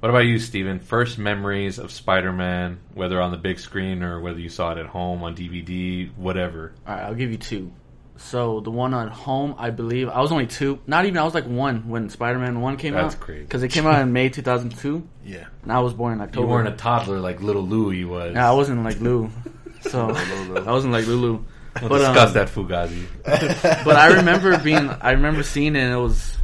What 0.00 0.08
about 0.10 0.24
you, 0.26 0.38
Steven? 0.40 0.80
First 0.80 1.16
memories 1.16 1.78
of 1.78 1.92
Spider 1.92 2.32
Man, 2.32 2.80
whether 2.94 3.20
on 3.20 3.30
the 3.30 3.36
big 3.36 3.58
screen 3.60 4.02
or 4.02 4.20
whether 4.20 4.38
you 4.40 4.48
saw 4.48 4.72
it 4.72 4.78
at 4.78 4.86
home 4.86 5.22
on 5.22 5.34
DVD, 5.36 6.10
whatever. 6.16 6.72
All 6.86 6.94
right, 6.94 7.04
I'll 7.04 7.14
give 7.14 7.30
you 7.30 7.38
two. 7.38 7.72
So 8.18 8.60
the 8.60 8.70
one 8.70 8.94
at 8.94 9.10
home, 9.10 9.54
I 9.58 9.70
believe 9.70 10.08
I 10.08 10.20
was 10.20 10.32
only 10.32 10.46
two. 10.46 10.78
Not 10.86 11.04
even 11.04 11.18
I 11.18 11.24
was 11.24 11.34
like 11.34 11.44
one 11.46 11.88
when 11.88 12.08
Spider 12.08 12.38
Man 12.38 12.60
One 12.60 12.76
came 12.76 12.94
That's 12.94 13.14
out. 13.14 13.20
crazy. 13.20 13.42
because 13.42 13.62
it 13.62 13.68
came 13.68 13.86
out 13.86 14.00
in 14.00 14.12
May 14.12 14.28
2002, 14.30 15.06
Yeah. 15.24 15.44
and 15.62 15.70
I 15.72 15.80
was 15.80 15.92
born 15.92 16.14
in 16.14 16.20
October. 16.20 16.46
You 16.46 16.50
weren't 16.52 16.68
a 16.68 16.72
toddler 16.76 17.20
like 17.20 17.42
little 17.42 17.62
Louie 17.62 18.04
was. 18.04 18.32
Yeah, 18.34 18.48
I 18.48 18.54
wasn't 18.54 18.82
like 18.84 19.00
Lou, 19.00 19.30
so 19.82 20.10
I 20.10 20.70
wasn't 20.72 20.92
like 20.92 21.06
Lulu. 21.06 21.44
We'll 21.80 21.90
but, 21.90 21.98
discuss 21.98 22.28
um, 22.28 22.34
that 22.34 22.48
Fugazi. 22.48 23.04
but 23.84 23.96
I 23.96 24.14
remember 24.14 24.58
being, 24.60 24.88
I 24.88 25.10
remember 25.10 25.42
seeing 25.42 25.76
it. 25.76 25.80
and 25.80 25.92
It 25.92 25.96
was, 25.98 26.34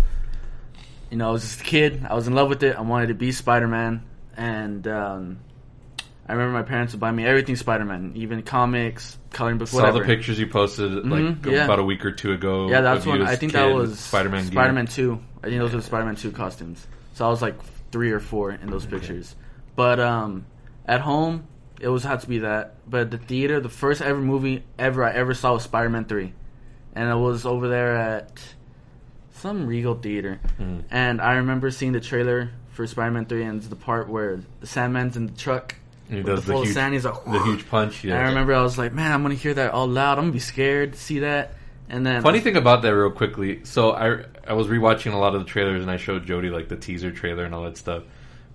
you 1.10 1.16
know, 1.16 1.30
I 1.30 1.32
was 1.32 1.40
just 1.40 1.62
a 1.62 1.64
kid. 1.64 2.06
I 2.08 2.14
was 2.14 2.26
in 2.26 2.34
love 2.34 2.50
with 2.50 2.62
it. 2.62 2.76
I 2.76 2.82
wanted 2.82 3.06
to 3.06 3.14
be 3.14 3.32
Spider 3.32 3.66
Man, 3.66 4.02
and 4.36 4.86
um, 4.86 5.38
I 6.28 6.32
remember 6.34 6.52
my 6.52 6.62
parents 6.62 6.92
would 6.92 7.00
buy 7.00 7.10
me 7.10 7.24
everything 7.26 7.56
Spider 7.56 7.84
Man, 7.84 8.12
even 8.14 8.42
comics, 8.42 9.18
coloring 9.30 9.58
books, 9.58 9.72
Saw 9.72 9.90
the 9.90 10.00
pictures 10.02 10.38
you 10.38 10.46
posted 10.46 10.92
like 10.92 11.20
Mhm, 11.22 11.46
yeah. 11.46 11.64
about 11.64 11.80
a 11.80 11.82
week 11.84 12.04
or 12.04 12.12
two 12.12 12.32
ago. 12.32 12.68
Yeah, 12.68 12.80
that's 12.80 13.00
of 13.00 13.06
you 13.06 13.12
when 13.12 13.22
as 13.22 13.28
I 13.28 13.36
think 13.36 13.52
that 13.52 13.72
was 13.74 13.98
Spider-Man. 13.98 14.44
Spider-Man 14.44 14.86
Two. 14.86 15.20
I 15.42 15.48
think 15.48 15.58
those 15.60 15.74
were 15.74 15.80
Spider-Man 15.80 16.14
Two 16.16 16.30
costumes. 16.30 16.86
So 17.14 17.26
I 17.26 17.28
was 17.28 17.42
like 17.42 17.56
three 17.90 18.12
or 18.12 18.20
four 18.20 18.52
in 18.52 18.70
those 18.70 18.86
pictures. 18.86 19.34
But 19.74 19.98
um, 20.00 20.46
at 20.86 21.00
home, 21.00 21.44
it 21.80 21.88
was 21.88 22.04
had 22.04 22.20
to 22.20 22.28
be 22.28 22.38
that. 22.38 22.76
But 22.88 23.00
at 23.02 23.10
the 23.10 23.18
theater, 23.18 23.58
the 23.60 23.68
first 23.68 24.00
ever 24.00 24.20
movie 24.20 24.62
ever 24.78 25.04
I 25.04 25.10
ever 25.12 25.34
saw 25.34 25.54
was 25.54 25.64
Spider-Man 25.64 26.04
Three, 26.04 26.32
and 26.94 27.10
it 27.10 27.16
was 27.16 27.44
over 27.44 27.66
there 27.68 27.96
at 27.96 28.40
some 29.32 29.66
Regal 29.66 29.94
theater. 29.96 30.38
Mhm. 30.60 30.84
And 30.90 31.20
I 31.20 31.34
remember 31.34 31.70
seeing 31.72 31.92
the 31.92 32.00
trailer 32.00 32.50
for 32.70 32.86
Spider-Man 32.86 33.26
Three, 33.26 33.42
and 33.42 33.58
it's 33.58 33.66
the 33.66 33.76
part 33.76 34.08
where 34.08 34.40
the 34.60 34.66
Sandman's 34.68 35.16
in 35.16 35.26
the 35.26 35.32
truck. 35.32 35.74
And 36.12 36.18
he 36.18 36.24
does 36.24 36.44
the 36.44 36.52
the 36.52 36.58
huge, 36.58 36.74
sand. 36.74 36.92
He's 36.92 37.06
like, 37.06 37.24
the 37.24 37.42
huge 37.42 37.66
punch. 37.70 38.04
Yeah. 38.04 38.18
I 38.18 38.28
remember 38.28 38.52
I 38.52 38.62
was 38.62 38.76
like, 38.76 38.92
man, 38.92 39.12
I'm 39.12 39.22
gonna 39.22 39.34
hear 39.34 39.54
that 39.54 39.72
all 39.72 39.88
loud. 39.88 40.18
I'm 40.18 40.24
gonna 40.24 40.32
be 40.32 40.40
scared 40.40 40.92
to 40.92 40.98
see 40.98 41.20
that. 41.20 41.54
And 41.88 42.04
then 42.04 42.22
Funny 42.22 42.40
thing 42.40 42.56
about 42.56 42.82
that, 42.82 42.94
real 42.94 43.10
quickly. 43.10 43.64
So 43.64 43.92
I 43.92 44.24
I 44.46 44.52
was 44.52 44.66
rewatching 44.66 45.14
a 45.14 45.16
lot 45.16 45.34
of 45.34 45.40
the 45.40 45.46
trailers, 45.46 45.80
and 45.80 45.90
I 45.90 45.96
showed 45.96 46.26
Jody 46.26 46.50
like 46.50 46.68
the 46.68 46.76
teaser 46.76 47.12
trailer 47.12 47.44
and 47.44 47.54
all 47.54 47.64
that 47.64 47.78
stuff. 47.78 48.02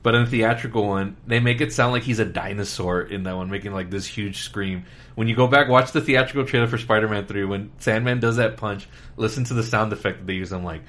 But 0.04 0.14
in 0.14 0.26
the 0.26 0.30
theatrical 0.30 0.88
one, 0.88 1.18
they 1.26 1.40
make 1.40 1.60
it 1.60 1.74
sound 1.74 1.94
like 1.94 2.04
he's 2.04 2.20
a 2.20 2.26
dinosaur 2.26 3.02
in 3.02 3.24
that 3.24 3.36
one, 3.36 3.50
making 3.50 3.74
like 3.74 3.90
this 3.90 4.06
huge 4.06 4.42
scream. 4.42 4.86
When 5.16 5.28
you 5.28 5.36
go 5.36 5.48
back, 5.48 5.68
watch 5.68 5.92
the 5.94 6.02
theatrical 6.02 6.46
trailer 6.46 6.68
for 6.68 6.78
Spider-Man 6.78 7.26
Three. 7.26 7.44
When 7.44 7.72
Sandman 7.80 8.20
does 8.20 8.36
that 8.36 8.58
punch, 8.58 8.88
listen 9.16 9.46
to 9.46 9.56
the 9.56 9.64
sound 9.64 9.92
effect 9.92 10.20
that 10.20 10.28
they 10.28 10.36
use. 10.36 10.54
I'm 10.54 10.64
like, 10.64 10.84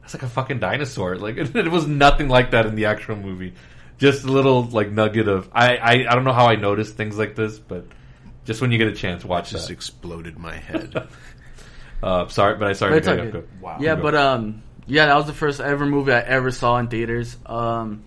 that's 0.00 0.14
like 0.14 0.22
a 0.22 0.28
fucking 0.28 0.60
dinosaur. 0.60 1.16
Like 1.16 1.36
it, 1.54 1.70
was 1.70 1.86
nothing 1.86 2.28
like 2.28 2.52
that 2.52 2.66
in 2.66 2.74
the 2.74 2.86
actual 2.86 3.16
movie. 3.16 3.54
Just 3.98 4.24
a 4.24 4.28
little 4.32 4.62
like 4.64 4.90
nugget 4.90 5.28
of 5.28 5.48
I 5.52 5.76
I, 5.76 5.90
I 6.10 6.14
don't 6.14 6.24
know 6.24 6.32
how 6.32 6.46
I 6.46 6.56
noticed 6.56 6.96
things 6.96 7.16
like 7.16 7.34
this, 7.36 7.58
but 7.58 7.86
just 8.44 8.60
when 8.60 8.72
you 8.72 8.78
get 8.78 8.88
a 8.88 8.92
chance, 8.94 9.24
watch 9.24 9.50
Just 9.50 9.68
that. 9.68 9.72
exploded 9.72 10.38
my 10.38 10.54
head. 10.68 11.08
Uh, 12.02 12.28
sorry, 12.28 12.56
but 12.56 12.64
I 12.66 12.70
But 12.70 12.76
started 12.76 12.96
it's 12.98 13.06
to 13.06 13.12
okay. 13.20 13.30
go. 13.30 13.44
Wow. 13.60 13.78
Yeah, 13.80 13.94
but 13.94 14.14
um, 14.14 14.62
yeah, 14.86 15.06
that 15.06 15.16
was 15.16 15.26
the 15.26 15.32
first 15.32 15.60
ever 15.60 15.86
movie 15.86 16.12
I 16.12 16.20
ever 16.20 16.50
saw 16.50 16.76
in 16.78 16.88
theaters. 16.88 17.36
Um, 17.46 18.02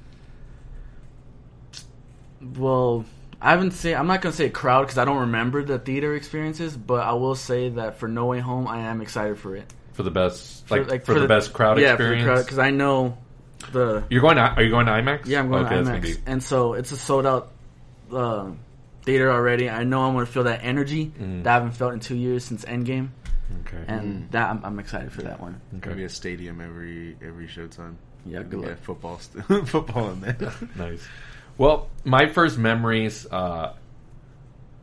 well, 2.56 3.06
I 3.41 3.52
haven't 3.52 3.71
seen. 3.71 3.95
I'm 3.95 4.08
not 4.08 4.21
gonna 4.21 4.34
say 4.34 4.50
crowd 4.50 4.84
because 4.84 4.97
I 4.97 5.06
don't 5.06 5.17
remember 5.21 5.63
the 5.63 5.80
theater 5.80 6.15
experiences, 6.15 6.76
but 6.78 7.02
I 7.02 7.13
will 7.13 7.36
say 7.36 7.69
that 7.69 7.97
for 7.97 8.08
No 8.08 8.26
Way 8.28 8.39
Home, 8.39 8.67
I 8.67 8.80
am 8.82 9.02
excited 9.02 9.38
for 9.39 9.56
it. 9.56 9.71
for 9.93 10.04
the 10.04 10.12
best, 10.12 10.67
For, 10.67 10.84
like, 10.86 11.06
for, 11.06 11.19
the, 11.19 11.28
best 11.28 11.54
crowd 11.54 11.80
yeah, 11.80 11.93
experience. 11.93 12.21
for 12.23 12.28
the 12.28 12.34
crowd 12.36 12.45
because 12.45 12.60
I 12.60 12.69
know 12.71 13.17
the 13.72 14.04
You're 14.10 14.22
going 14.22 14.36
to? 14.38 14.41
Are 14.43 14.62
you 14.63 14.70
going 14.70 14.86
to 14.86 14.91
IMAX? 14.93 15.26
yeah 15.26 15.39
I'm 15.39 15.50
going 15.50 15.65
okay, 15.65 15.76
to 15.78 15.84
that's 15.84 15.89
gonna 15.89 16.02
IMAX, 16.02 16.26
be- 16.26 16.32
and 16.32 16.43
so 16.43 16.74
it's 16.74 16.91
a 16.91 16.98
sold 16.98 17.26
out 17.26 17.52
uh, 18.12 18.52
theater 19.04 19.32
already. 19.32 19.70
I 19.70 19.84
know 19.84 20.02
I'm 20.04 20.13
gonna 20.13 20.26
feel 20.26 20.43
that 20.43 20.63
energy 20.63 21.08
Mm. 21.20 21.43
that 21.43 21.50
I 21.50 21.54
haven't 21.56 21.72
felt 21.72 21.93
in 21.93 22.00
two 22.00 22.15
years 22.15 22.43
since 22.46 22.63
Endgame, 22.65 23.10
Okay. 23.65 23.84
and 23.88 24.30
that 24.32 24.50
I'm, 24.50 24.63
I'm 24.63 24.80
excited 24.80 25.12
for 25.12 25.22
that 25.24 25.39
one. 25.41 25.60
Gonna 25.80 25.96
be 25.96 26.04
a 26.06 26.10
stadium 26.10 26.62
every 26.62 27.17
every 27.22 27.48
showtime. 27.48 27.96
Yeah, 28.26 28.43
good 28.43 28.62
Yeah, 28.62 28.67
luck. 28.70 28.80
football, 28.80 29.20
st- 29.20 29.46
football 29.67 30.12
in 30.12 30.22
there. 30.22 30.38
nice. 30.76 31.06
Well, 31.58 31.89
my 32.04 32.28
first 32.28 32.58
memories 32.58 33.26
uh, 33.32 33.74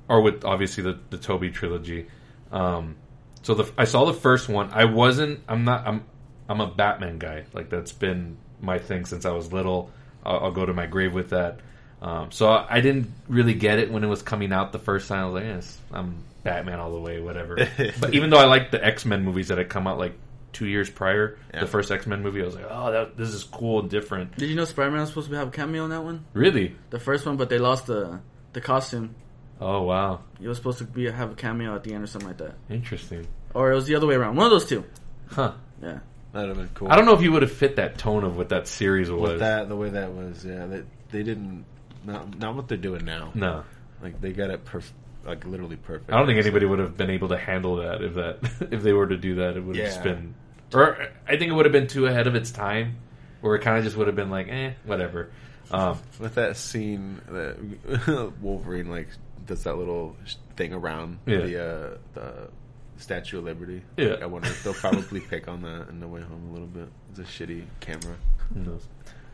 are 0.08 0.20
with 0.20 0.44
obviously 0.44 0.82
the 0.84 0.98
the 1.10 1.18
Tobey 1.18 1.50
trilogy. 1.50 2.06
Um, 2.52 2.96
so 3.42 3.54
the 3.54 3.70
I 3.78 3.84
saw 3.84 4.04
the 4.06 4.14
first 4.14 4.48
one. 4.48 4.70
I 4.72 4.86
wasn't. 4.86 5.40
I'm 5.48 5.64
not. 5.64 5.86
I'm. 5.86 6.04
I'm 6.48 6.60
a 6.60 6.66
Batman 6.66 7.18
guy. 7.18 7.44
Like 7.52 7.70
that's 7.70 7.92
been 7.92 8.36
my 8.64 8.78
thing 8.78 9.04
since 9.04 9.24
I 9.24 9.30
was 9.32 9.52
little. 9.52 9.90
I'll, 10.24 10.44
I'll 10.46 10.52
go 10.52 10.64
to 10.66 10.72
my 10.72 10.86
grave 10.86 11.12
with 11.14 11.30
that. 11.30 11.60
Um, 12.02 12.30
so 12.32 12.48
I 12.50 12.80
didn't 12.80 13.10
really 13.28 13.54
get 13.54 13.78
it 13.78 13.90
when 13.90 14.04
it 14.04 14.08
was 14.08 14.22
coming 14.22 14.52
out 14.52 14.72
the 14.72 14.78
first 14.78 15.08
time. 15.08 15.20
I 15.20 15.24
was 15.26 15.34
like, 15.34 15.44
yes, 15.44 15.78
I'm 15.92 16.16
Batman 16.42 16.78
all 16.80 16.92
the 16.92 17.00
way, 17.00 17.20
whatever. 17.20 17.56
but 18.00 18.12
even 18.14 18.30
though 18.30 18.38
I 18.38 18.44
liked 18.44 18.72
the 18.72 18.84
X 18.84 19.04
Men 19.06 19.24
movies 19.24 19.48
that 19.48 19.58
had 19.58 19.68
come 19.70 19.86
out 19.86 19.98
like 19.98 20.12
two 20.52 20.66
years 20.66 20.90
prior, 20.90 21.38
Yeah. 21.52 21.60
the 21.60 21.66
first 21.66 21.90
X 21.90 22.06
Men 22.06 22.22
movie, 22.22 22.42
I 22.42 22.44
was 22.46 22.54
like, 22.56 22.66
oh, 22.68 22.92
that, 22.92 23.16
this 23.16 23.30
is 23.30 23.42
cool 23.44 23.80
and 23.80 23.88
different. 23.90 24.36
Did 24.36 24.50
you 24.50 24.56
know 24.56 24.64
Spider 24.66 24.90
Man 24.90 25.00
was 25.00 25.08
supposed 25.08 25.30
to 25.30 25.36
have 25.36 25.48
a 25.48 25.50
cameo 25.50 25.84
in 25.84 25.90
that 25.90 26.04
one? 26.04 26.26
Really? 26.34 26.74
The 26.90 26.98
first 26.98 27.24
one, 27.24 27.36
but 27.38 27.48
they 27.48 27.58
lost 27.58 27.86
the 27.86 28.20
the 28.52 28.60
costume. 28.60 29.14
Oh 29.60 29.82
wow, 29.82 30.20
He 30.40 30.46
was 30.48 30.58
supposed 30.58 30.78
to 30.78 30.84
be 30.84 31.10
have 31.10 31.30
a 31.32 31.34
cameo 31.34 31.74
at 31.74 31.84
the 31.84 31.94
end 31.94 32.04
or 32.04 32.06
something 32.06 32.28
like 32.28 32.38
that, 32.38 32.54
interesting. 32.68 33.26
or 33.54 33.72
it 33.72 33.74
was 33.76 33.86
the 33.86 33.94
other 33.94 34.06
way 34.06 34.14
around. 34.16 34.36
One 34.36 34.44
of 34.46 34.50
those 34.50 34.66
two. 34.66 34.84
Huh. 35.30 35.52
Yeah. 35.82 36.00
That'd 36.34 36.48
have 36.50 36.58
been 36.58 36.70
cool. 36.74 36.90
I 36.90 36.96
don't 36.96 37.06
know 37.06 37.14
if 37.14 37.22
you 37.22 37.32
would 37.32 37.42
have 37.42 37.52
fit 37.52 37.76
that 37.76 37.96
tone 37.96 38.24
of 38.24 38.36
what 38.36 38.50
that 38.50 38.68
series 38.68 39.10
was. 39.10 39.30
with 39.30 39.38
that 39.40 39.68
the 39.68 39.76
way 39.76 39.88
that 39.90 40.12
was. 40.12 40.44
Yeah, 40.44 40.66
they, 40.66 40.82
they 41.10 41.22
didn't. 41.22 41.64
Not 42.04 42.38
not 42.38 42.54
what 42.56 42.68
they're 42.68 42.76
doing 42.76 43.04
now. 43.06 43.30
No. 43.34 43.64
Like 44.02 44.20
they 44.20 44.32
got 44.32 44.50
it 44.50 44.64
perf- 44.66 44.90
like 45.24 45.46
literally 45.46 45.76
perfect. 45.76 46.12
I 46.12 46.18
don't 46.18 46.26
think 46.26 46.38
anybody 46.38 46.66
would 46.66 46.80
have 46.80 46.96
been 46.98 47.08
able 47.10 47.28
to 47.28 47.38
handle 47.38 47.76
that 47.76 48.02
if 48.02 48.14
that 48.16 48.38
if 48.72 48.82
they 48.82 48.92
were 48.92 49.06
to 49.06 49.16
do 49.16 49.36
that. 49.36 49.56
It 49.56 49.60
would 49.64 49.76
have 49.76 49.86
Yeah. 49.86 49.90
just 49.92 50.02
been, 50.02 50.34
or 50.74 50.98
I 51.26 51.36
think 51.38 51.50
it 51.50 51.52
would 51.54 51.64
have 51.64 51.72
been 51.72 51.86
too 51.86 52.06
ahead 52.06 52.26
of 52.26 52.34
its 52.34 52.50
time, 52.50 52.96
where 53.40 53.54
it 53.54 53.62
kind 53.62 53.78
of 53.78 53.84
just 53.84 53.96
would 53.96 54.08
have 54.08 54.16
been 54.16 54.28
like, 54.30 54.48
eh, 54.48 54.72
whatever. 54.84 55.30
Um, 55.70 55.98
with 56.18 56.34
that 56.34 56.56
scene 56.58 57.20
that 57.30 58.32
Wolverine 58.42 58.90
like 58.90 59.08
does 59.46 59.62
that 59.64 59.78
little 59.78 60.14
thing 60.56 60.74
around 60.74 61.20
Yeah. 61.26 61.38
the 61.38 61.64
uh, 61.64 61.96
the 62.12 62.48
Statue 62.96 63.38
of 63.38 63.44
Liberty. 63.44 63.82
Yeah. 63.96 64.10
Like, 64.10 64.22
I 64.22 64.26
wonder 64.26 64.48
if 64.48 64.62
they'll 64.64 64.74
probably 64.74 65.20
pick 65.20 65.48
on 65.48 65.62
that 65.62 65.88
in 65.88 66.00
the 66.00 66.08
way 66.08 66.20
home 66.22 66.48
a 66.48 66.52
little 66.52 66.66
bit. 66.68 66.88
It's 67.10 67.18
a 67.18 67.22
shitty 67.22 67.64
camera. 67.80 68.16
Who 68.54 68.60
knows? 68.60 68.86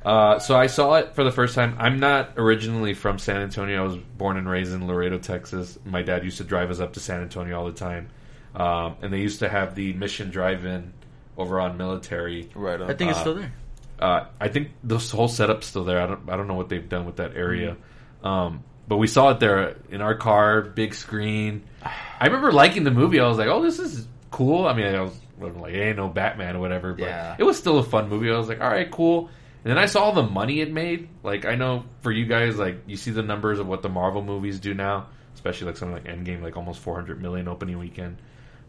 Uh, 0.04 0.38
so 0.38 0.56
I 0.56 0.66
saw 0.66 0.94
it 0.94 1.14
for 1.14 1.24
the 1.24 1.30
first 1.32 1.54
time. 1.54 1.76
I'm 1.78 2.00
not 2.00 2.30
originally 2.38 2.94
from 2.94 3.18
San 3.18 3.42
Antonio. 3.42 3.82
I 3.82 3.86
was 3.86 3.96
born 3.96 4.38
and 4.38 4.48
raised 4.48 4.72
in 4.72 4.86
Laredo, 4.86 5.18
Texas. 5.18 5.78
My 5.84 6.00
dad 6.02 6.24
used 6.24 6.38
to 6.38 6.44
drive 6.44 6.70
us 6.70 6.80
up 6.80 6.94
to 6.94 7.00
San 7.00 7.20
Antonio 7.20 7.58
all 7.58 7.66
the 7.66 7.72
time, 7.72 8.08
um, 8.54 8.96
and 9.02 9.12
they 9.12 9.20
used 9.20 9.40
to 9.40 9.48
have 9.48 9.74
the 9.74 9.92
Mission 9.92 10.30
Drive-In 10.30 10.94
over 11.36 11.60
on 11.60 11.76
Military. 11.76 12.48
Right 12.54 12.80
on. 12.80 12.90
I 12.90 12.94
think 12.94 13.10
it's 13.10 13.18
Uh, 13.18 13.22
still 13.22 13.34
there. 13.34 13.52
Uh, 13.98 14.24
I 14.40 14.48
think 14.48 14.70
this 14.82 15.10
whole 15.10 15.28
setup's 15.28 15.66
still 15.66 15.84
there. 15.84 16.00
I 16.00 16.06
don't 16.06 16.30
I 16.30 16.36
don't 16.38 16.48
know 16.48 16.54
what 16.54 16.70
they've 16.70 16.88
done 16.88 17.04
with 17.04 17.16
that 17.16 17.36
area. 17.36 17.76
Um, 18.24 18.64
but 18.88 18.96
we 18.96 19.06
saw 19.06 19.30
it 19.30 19.40
there 19.40 19.76
in 19.90 20.00
our 20.00 20.14
car, 20.14 20.62
big 20.62 20.94
screen. 20.94 21.62
I 21.82 22.26
remember 22.26 22.52
liking 22.52 22.84
the 22.84 22.90
movie. 22.90 23.20
I 23.20 23.26
was 23.28 23.38
like, 23.38 23.48
"Oh, 23.48 23.62
this 23.62 23.78
is 23.78 24.06
cool." 24.30 24.66
I 24.66 24.74
mean, 24.74 24.86
I 24.94 25.00
was 25.00 25.14
like, 25.38 25.72
"Ain't 25.74 25.96
no 25.96 26.08
Batman" 26.08 26.56
or 26.56 26.60
whatever, 26.60 26.92
but 26.92 27.04
Yeah. 27.04 27.36
it 27.38 27.44
was 27.44 27.56
still 27.58 27.78
a 27.78 27.82
fun 27.82 28.08
movie. 28.08 28.30
I 28.30 28.36
was 28.36 28.48
like, 28.48 28.60
"All 28.60 28.68
right, 28.70 28.90
cool." 28.90 29.30
And 29.64 29.70
then 29.70 29.78
I 29.78 29.86
saw 29.86 30.04
all 30.04 30.12
the 30.12 30.22
money 30.22 30.60
it 30.60 30.72
made. 30.72 31.08
Like, 31.22 31.44
I 31.44 31.54
know 31.54 31.84
for 32.00 32.10
you 32.10 32.24
guys, 32.24 32.58
like 32.58 32.82
you 32.86 32.96
see 32.96 33.10
the 33.10 33.22
numbers 33.22 33.58
of 33.58 33.66
what 33.66 33.82
the 33.82 33.88
Marvel 33.90 34.22
movies 34.22 34.58
do 34.58 34.72
now, 34.74 35.06
especially 35.34 35.66
like 35.68 35.76
something 35.76 36.02
like 36.02 36.04
Endgame, 36.04 36.42
like 36.42 36.56
almost 36.56 36.80
400 36.80 37.20
million 37.20 37.46
opening 37.48 37.78
weekend. 37.78 38.16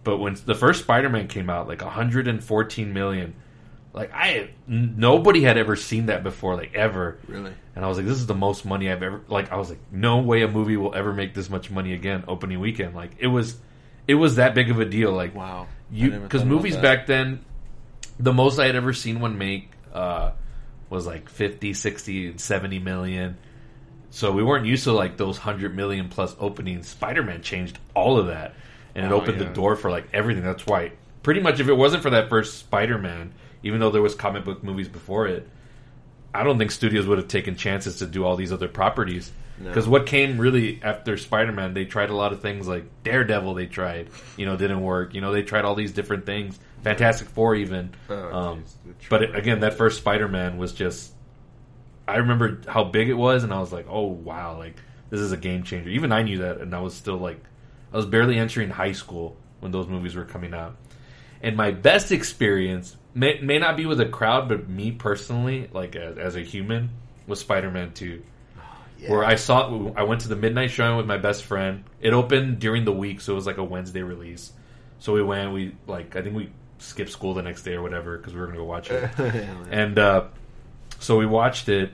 But 0.04 0.18
when 0.18 0.36
the 0.46 0.56
first 0.56 0.82
Spider-Man 0.82 1.28
came 1.28 1.50
out, 1.50 1.68
like 1.68 1.82
114 1.82 2.94
million. 2.94 3.34
Like 3.94 4.12
I, 4.14 4.52
nobody 4.68 5.42
had 5.44 5.58
ever 5.58 5.76
seen 5.76 6.06
that 6.06 6.24
before, 6.24 6.56
like 6.56 6.74
ever. 6.76 7.20
Really? 7.28 7.52
And 7.76 7.84
I 7.84 7.88
was 7.88 7.98
like, 7.98 8.06
this 8.08 8.18
is 8.18 8.26
the 8.26 8.34
most 8.36 8.64
money 8.66 8.90
I've 8.90 9.04
ever. 9.04 9.22
Like 9.28 9.52
I 9.52 9.58
was 9.58 9.70
like, 9.70 9.80
no 9.92 10.20
way 10.20 10.44
a 10.44 10.48
movie 10.48 10.78
will 10.78 10.96
ever 10.96 11.12
make 11.14 11.34
this 11.34 11.50
much 11.50 11.70
money 11.70 11.94
again 11.94 12.24
opening 12.28 12.60
weekend. 12.60 12.96
Like 12.96 13.12
it 13.20 13.28
was, 13.28 13.58
it 14.08 14.16
was 14.16 14.36
that 14.38 14.56
big 14.56 14.70
of 14.72 14.80
a 14.80 14.86
deal. 14.86 15.12
Like 15.12 15.36
Wow. 15.36 15.68
You 15.92 16.12
because 16.20 16.46
movies 16.46 16.78
back 16.78 17.06
then, 17.06 17.44
the 18.18 18.32
most 18.34 18.60
I 18.60 18.66
had 18.68 18.76
ever 18.78 18.94
seen 18.94 19.20
one 19.20 19.38
make 19.38 19.70
uh, 19.94 20.32
was 20.90 21.06
like 21.06 21.28
50, 21.30 21.74
60, 21.74 22.28
and 22.28 22.40
70 22.40 22.80
million. 22.80 23.38
So 24.10 24.32
we 24.32 24.44
weren't 24.44 24.66
used 24.66 24.86
to 24.86 24.94
like 24.94 25.18
those 25.18 25.38
100 25.38 25.76
million 25.76 26.08
plus 26.08 26.34
openings. 26.40 26.88
Spider-Man 26.88 27.42
changed 27.42 27.78
all 27.94 28.18
of 28.18 28.28
that. 28.28 28.54
And 28.96 29.06
it 29.06 29.12
Oh, 29.12 29.16
opened 29.22 29.40
yeah. 29.40 29.48
the 29.48 29.54
door 29.54 29.76
for 29.76 29.92
like 29.92 30.08
everything. 30.14 30.44
That's 30.44 30.66
why 30.66 30.94
pretty 31.24 31.40
much 31.42 31.60
if 31.60 31.68
it 31.68 31.74
wasn't 31.74 32.04
for 32.04 32.10
that 32.12 32.30
first 32.30 32.58
Spider-Man, 32.60 33.34
even 33.64 33.80
though 33.80 33.92
there 33.92 34.02
was 34.02 34.16
comic 34.16 34.46
book 34.46 34.64
movies 34.64 34.88
before 34.88 35.28
it, 35.28 35.48
I 36.34 36.44
don't 36.44 36.58
think 36.58 36.72
studios 36.72 37.06
would 37.08 37.18
have 37.18 37.28
taken 37.28 37.56
chances 37.56 37.98
to 37.98 38.06
do 38.06 38.24
all 38.24 38.36
these 38.36 38.52
other 38.52 38.68
properties. 38.68 39.32
Because 39.64 39.88
what 39.88 40.06
came 40.06 40.38
really 40.40 40.82
after 40.82 41.18
Spider 41.18 41.52
Man, 41.52 41.74
they 41.74 41.86
tried 41.86 42.10
a 42.10 42.16
lot 42.16 42.34
of 42.34 42.42
things 42.42 42.68
like 42.68 42.86
Daredevil. 43.04 43.54
They 43.54 43.68
tried, 43.68 44.10
you 44.38 44.46
know, 44.46 44.58
didn't 44.58 44.82
work. 44.82 45.14
You 45.14 45.22
know, 45.22 45.32
they 45.32 45.44
tried 45.44 45.66
all 45.66 45.76
these 45.76 45.92
different 45.92 46.26
things. 46.26 46.60
Fantastic 46.84 47.30
Four, 47.30 47.56
even. 47.56 47.94
Oh, 48.10 48.34
um, 48.34 48.64
but 49.10 49.24
it, 49.24 49.36
again, 49.36 49.60
that 49.60 49.76
first 49.76 50.00
Spider 50.00 50.28
Man 50.28 50.58
was 50.58 50.74
just. 50.74 51.14
I 52.08 52.18
remember 52.18 52.62
how 52.68 52.84
big 52.84 53.10
it 53.10 53.14
was, 53.14 53.44
and 53.44 53.54
I 53.54 53.60
was 53.60 53.72
like, 53.72 53.86
"Oh 53.88 54.08
wow! 54.08 54.58
Like 54.58 54.78
this 55.10 55.20
is 55.20 55.32
a 55.32 55.38
game 55.38 55.64
changer." 55.64 55.90
Even 55.90 56.12
I 56.12 56.24
knew 56.24 56.40
that, 56.40 56.60
and 56.60 56.74
I 56.74 56.80
was 56.80 56.96
still 56.96 57.18
like, 57.18 57.42
I 57.94 57.98
was 57.98 58.08
barely 58.08 58.38
entering 58.38 58.72
high 58.72 58.94
school 58.94 59.38
when 59.60 59.72
those 59.72 59.88
movies 59.88 60.16
were 60.16 60.26
coming 60.26 60.54
out. 60.54 60.76
And 61.44 61.56
my 61.56 61.72
best 61.72 62.12
experience 62.12 62.98
may, 63.14 63.40
may 63.42 63.60
not 63.60 63.78
be 63.78 63.86
with 63.86 64.00
a 64.00 64.06
crowd, 64.06 64.50
but 64.50 64.70
me 64.70 64.92
personally, 64.92 65.70
like 65.74 65.96
as, 65.96 66.18
as 66.18 66.36
a 66.36 66.42
human, 66.42 66.90
was 67.28 67.40
Spider 67.40 67.72
Man 67.72 67.94
Two, 67.94 68.24
where 69.08 69.24
I 69.24 69.36
saw. 69.36 69.92
I 69.96 70.04
went 70.04 70.22
to 70.22 70.28
the 70.28 70.36
midnight 70.36 70.72
showing 70.72 70.98
with 70.98 71.06
my 71.06 71.18
best 71.18 71.44
friend. 71.44 71.84
It 72.00 72.14
opened 72.14 72.60
during 72.60 72.86
the 72.86 72.92
week, 72.92 73.22
so 73.22 73.34
it 73.34 73.36
was 73.36 73.46
like 73.46 73.58
a 73.58 73.64
Wednesday 73.64 74.04
release. 74.04 74.52
So 75.00 75.14
we 75.14 75.24
went. 75.24 75.52
We 75.52 75.76
like 75.88 76.16
I 76.16 76.22
think 76.22 76.36
we 76.36 76.52
skipped 76.80 77.12
school 77.12 77.34
the 77.34 77.44
next 77.44 77.64
day 77.64 77.74
or 77.74 77.82
whatever 77.82 78.18
because 78.18 78.34
we 78.34 78.40
were 78.40 78.48
gonna 78.48 78.60
go 78.60 78.66
watch 78.66 78.90
it. 78.92 79.10
and 79.72 79.98
uh, 79.98 80.26
so 81.00 81.18
we 81.18 81.26
watched 81.26 81.70
it. 81.70 81.92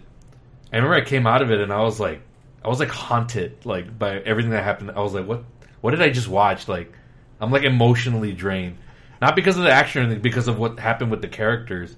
I 0.71 0.77
remember 0.77 0.95
I 0.95 1.01
came 1.01 1.25
out 1.27 1.41
of 1.41 1.51
it 1.51 1.61
and 1.61 1.71
I 1.71 1.81
was 1.81 1.99
like, 1.99 2.21
I 2.63 2.67
was 2.67 2.79
like 2.79 2.89
haunted, 2.89 3.65
like 3.65 3.97
by 3.97 4.19
everything 4.19 4.51
that 4.51 4.63
happened. 4.63 4.91
I 4.91 5.01
was 5.01 5.13
like, 5.13 5.25
what? 5.25 5.43
What 5.81 5.91
did 5.91 6.01
I 6.01 6.09
just 6.09 6.27
watch? 6.27 6.67
Like, 6.67 6.91
I'm 7.39 7.51
like 7.51 7.63
emotionally 7.63 8.33
drained, 8.33 8.77
not 9.21 9.35
because 9.35 9.57
of 9.57 9.63
the 9.63 9.71
action 9.71 10.01
or 10.01 10.05
anything, 10.05 10.21
because 10.21 10.47
of 10.47 10.57
what 10.59 10.79
happened 10.79 11.11
with 11.11 11.21
the 11.21 11.27
characters. 11.27 11.95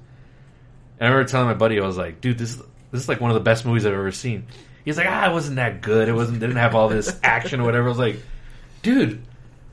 And 1.00 1.08
I 1.08 1.12
remember 1.12 1.30
telling 1.30 1.48
my 1.48 1.54
buddy, 1.54 1.80
I 1.80 1.86
was 1.86 1.98
like, 1.98 2.22
dude, 2.22 2.38
this 2.38 2.56
this 2.92 3.02
is 3.04 3.10
like 3.10 3.22
one 3.22 3.30
of 3.32 3.36
the 3.36 3.42
best 3.42 3.66
movies 3.66 3.86
I've 3.86 3.94
ever 3.94 4.12
seen. 4.12 4.46
He's 4.86 4.98
like, 4.98 5.08
ah, 5.08 5.30
it 5.30 5.34
wasn't 5.34 5.58
that 5.58 5.82
good. 5.82 6.10
It 6.10 6.14
wasn't 6.14 6.40
didn't 6.40 6.56
have 6.56 6.76
all 6.76 6.90
this 6.90 7.20
action 7.24 7.60
or 7.60 7.64
whatever. 7.66 7.86
I 7.86 7.90
was 7.90 8.00
like, 8.00 8.18
dude, 8.82 9.22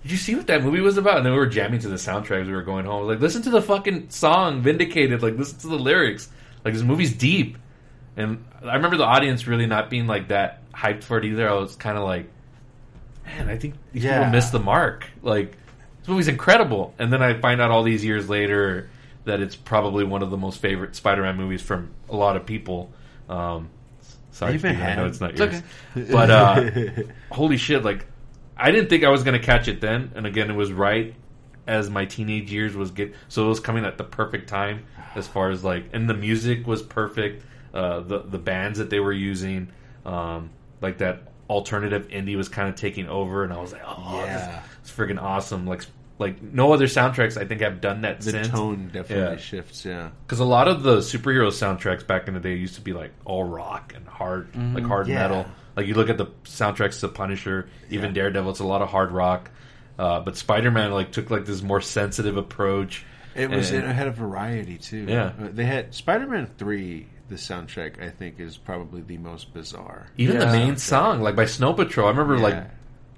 did 0.02 0.10
you 0.10 0.16
see 0.18 0.34
what 0.34 0.46
that 0.48 0.62
movie 0.62 0.80
was 0.80 0.98
about? 0.98 1.16
And 1.18 1.26
then 1.26 1.32
we 1.32 1.38
were 1.38 1.46
jamming 1.46 1.80
to 1.80 1.88
the 1.88 1.96
soundtrack 1.96 2.42
as 2.42 2.46
we 2.46 2.52
were 2.52 2.62
going 2.62 2.84
home. 2.84 2.96
I 2.96 3.00
was 3.00 3.08
like, 3.14 3.20
listen 3.20 3.42
to 3.42 3.50
the 3.50 3.62
fucking 3.62 4.10
song, 4.10 4.60
Vindicated. 4.62 5.22
Like, 5.22 5.36
listen 5.36 5.58
to 5.60 5.68
the 5.68 5.78
lyrics. 5.78 6.28
Like, 6.64 6.74
this 6.74 6.82
movie's 6.82 7.14
deep. 7.14 7.56
And 8.16 8.44
I 8.62 8.74
remember 8.76 8.96
the 8.96 9.04
audience 9.04 9.46
really 9.46 9.66
not 9.66 9.90
being 9.90 10.06
like 10.06 10.28
that 10.28 10.70
hyped 10.72 11.02
for 11.04 11.18
it 11.18 11.24
either. 11.24 11.48
I 11.48 11.54
was 11.54 11.76
kind 11.76 11.96
of 11.98 12.04
like, 12.04 12.28
man, 13.24 13.48
I 13.48 13.56
think 13.56 13.74
these 13.92 14.04
Yeah. 14.04 14.18
people 14.18 14.32
missed 14.32 14.52
the 14.52 14.60
mark. 14.60 15.06
Like, 15.22 15.56
this 16.06 16.12
movie's 16.12 16.28
incredible. 16.28 16.94
And 16.98 17.12
then 17.12 17.20
I 17.22 17.38
find 17.40 17.60
out 17.60 17.70
all 17.72 17.82
these 17.82 18.04
years 18.04 18.28
later 18.28 18.88
that 19.24 19.40
it's 19.40 19.56
probably 19.56 20.04
one 20.04 20.22
of 20.22 20.30
the 20.30 20.36
most 20.36 20.60
favorite 20.60 20.94
Spider-Man 20.94 21.36
movies 21.36 21.60
from 21.62 21.90
a 22.08 22.14
lot 22.16 22.36
of 22.36 22.46
people. 22.46 22.92
Um, 23.28 23.70
sorry, 24.30 24.54
Even 24.54 24.76
I 24.76 24.94
know 24.94 25.06
it's 25.06 25.20
not 25.20 25.32
It's 25.38 25.62
yours, 25.96 26.10
but 26.12 26.30
uh, 26.30 26.70
holy 27.32 27.56
shit! 27.56 27.82
Like, 27.84 28.06
I 28.56 28.70
didn't 28.70 28.88
think 28.88 29.02
I 29.02 29.08
was 29.08 29.24
going 29.24 29.38
to 29.38 29.44
catch 29.44 29.66
it 29.66 29.80
then. 29.80 30.12
And 30.14 30.26
again, 30.26 30.48
it 30.48 30.54
was 30.54 30.70
right 30.72 31.12
as 31.66 31.90
my 31.90 32.04
teenage 32.04 32.52
years 32.52 32.76
was 32.76 32.92
get. 32.92 33.14
So 33.26 33.44
it 33.46 33.48
was 33.48 33.58
coming 33.58 33.84
at 33.84 33.98
the 33.98 34.04
perfect 34.04 34.48
time 34.48 34.84
as 35.16 35.26
far 35.26 35.50
as 35.50 35.64
like, 35.64 35.86
and 35.92 36.08
the 36.08 36.14
music 36.14 36.66
was 36.68 36.82
perfect. 36.82 37.44
Uh, 37.74 38.00
the 38.00 38.20
the 38.20 38.38
bands 38.38 38.78
that 38.78 38.90
they 38.90 39.00
were 39.00 39.12
using, 39.12 39.68
um, 40.04 40.50
like 40.80 40.98
that 40.98 41.32
alternative 41.50 42.06
indie 42.08 42.36
was 42.36 42.48
kind 42.48 42.68
of 42.68 42.76
taking 42.76 43.08
over, 43.08 43.42
and 43.42 43.52
I 43.52 43.60
was 43.60 43.72
like, 43.72 43.82
oh, 43.84 44.22
Yeah. 44.24 44.62
this 44.82 44.92
is 44.92 44.96
freaking 44.96 45.20
awesome! 45.20 45.66
Like, 45.66 45.82
like 46.18 46.42
no 46.42 46.72
other 46.72 46.86
soundtracks 46.86 47.36
I 47.40 47.44
think 47.44 47.60
have 47.60 47.80
done 47.80 48.02
that 48.02 48.22
since. 48.22 48.32
the 48.32 48.44
since. 48.44 48.48
tone 48.54 48.90
definitely 48.92 49.34
Yeah. 49.36 49.40
shifts. 49.40 49.84
Yeah. 49.84 50.10
Because 50.26 50.38
a 50.40 50.44
lot 50.44 50.66
of 50.68 50.82
the 50.82 50.98
superhero 50.98 51.48
soundtracks 51.48 52.06
back 52.06 52.26
in 52.28 52.34
the 52.34 52.40
day 52.40 52.54
used 52.54 52.76
to 52.76 52.80
be 52.80 52.92
like 52.92 53.12
all 53.24 53.44
rock 53.44 53.92
and 53.94 54.06
hard, 54.08 54.48
like 54.74 54.84
hard 54.84 55.08
Yeah. 55.08 55.16
metal. 55.16 55.46
Like 55.76 55.86
you 55.86 55.94
look 55.94 56.08
at 56.08 56.16
the 56.16 56.26
soundtracks 56.44 57.00
to 57.00 57.08
Punisher, 57.08 57.68
even 57.90 58.14
Daredevil, 58.14 58.50
it's 58.50 58.60
a 58.60 58.64
lot 58.66 58.80
of 58.82 58.88
hard 58.88 59.12
rock. 59.12 59.50
Uh, 59.98 60.20
but 60.20 60.36
Spider 60.36 60.70
Man 60.70 60.90
like 60.92 61.12
took 61.12 61.30
like 61.30 61.44
this 61.46 61.62
more 61.62 61.80
sensitive 61.82 62.36
approach. 62.36 63.04
It 63.34 63.50
was 63.50 63.70
And- 63.70 63.84
it 63.84 63.94
had 63.94 64.06
a 64.06 64.10
variety 64.10 64.78
too. 64.78 65.04
Yeah. 65.08 65.32
Uh, 65.38 65.48
they 65.52 65.64
had 65.66 65.94
Spider 65.94 66.26
Man 66.26 66.48
three. 66.58 67.08
The 67.28 67.34
soundtrack 67.34 68.00
I 68.00 68.08
think 68.10 68.38
is 68.38 68.56
probably 68.56 69.00
the 69.02 69.18
most 69.18 69.52
bizarre. 69.52 70.06
Even 70.16 70.38
the 70.38 70.44
Yeah. 70.46 70.52
main 70.52 70.76
song, 70.76 71.20
like 71.22 71.34
by 71.34 71.44
Snow 71.46 71.72
Patrol, 71.72 72.06
I 72.06 72.10
remember 72.10 72.38
like 72.38 72.54
Yeah. 72.54 72.66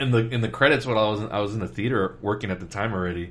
In 0.00 0.10
the 0.10 0.28
in 0.28 0.40
the 0.40 0.48
credits 0.48 0.86
when 0.86 0.96
I 0.96 1.08
was 1.08 1.20
I 1.22 1.38
was 1.40 1.54
in 1.54 1.60
the 1.60 1.68
theater 1.68 2.16
working 2.22 2.50
at 2.50 2.60
the 2.60 2.66
time 2.66 2.92
already. 2.92 3.24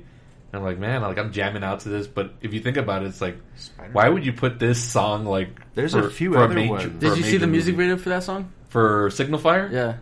And 0.50 0.60
I'm 0.60 0.62
like, 0.62 0.78
man, 0.78 1.02
like 1.02 1.18
I'm 1.18 1.30
jamming 1.32 1.62
out 1.62 1.80
to 1.80 1.90
this. 1.90 2.06
But 2.06 2.32
if 2.40 2.54
you 2.54 2.60
think 2.60 2.78
about 2.78 3.02
it, 3.02 3.06
it's 3.08 3.20
like, 3.20 3.36
Spider-Man. 3.56 3.92
why 3.92 4.08
would 4.08 4.24
you 4.24 4.32
put 4.32 4.58
this 4.58 4.82
song 4.82 5.26
like? 5.26 5.50
There's 5.74 5.92
a 5.92 6.08
few 6.08 6.32
for 6.32 6.38
other 6.44 6.54
major- 6.54 6.70
ones. 6.72 7.00
Did 7.00 7.18
you 7.18 7.22
see 7.22 7.36
the 7.36 7.46
music 7.46 7.74
movie. 7.76 7.88
video 7.88 8.02
for 8.02 8.08
that 8.10 8.22
song? 8.22 8.50
for 8.70 9.10
Signal 9.10 9.38
Fire? 9.40 9.68
Yeah, 9.72 9.94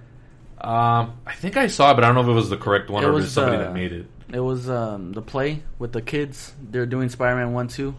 Um, 0.61 1.15
I 1.27 1.35
think 1.35 1.57
I 1.57 1.67
saw 1.69 1.91
it, 1.93 1.95
but 1.95 2.05
I 2.05 2.09
don't 2.09 2.17
know 2.17 2.23
if 2.23 2.29
it 2.29 2.33
was 2.33 2.49
the 2.51 2.57
correct 2.57 2.91
one 2.91 3.03
It 3.05 3.07
or 3.07 3.11
if 3.11 3.15
was, 3.15 3.25
it's 3.27 3.35
somebody 3.35 3.57
uh, 3.59 3.61
that 3.65 3.73
made 3.75 3.93
it. 3.93 4.07
it 4.33 4.41
was 4.41 4.69
um, 4.71 5.13
the 5.13 5.23
play 5.23 5.63
with 5.79 5.93
the 5.93 6.03
kids. 6.03 6.53
They're 6.71 6.87
doing 6.87 7.09
Spider-Man 7.09 7.53
one 7.53 7.69
two, 7.69 7.95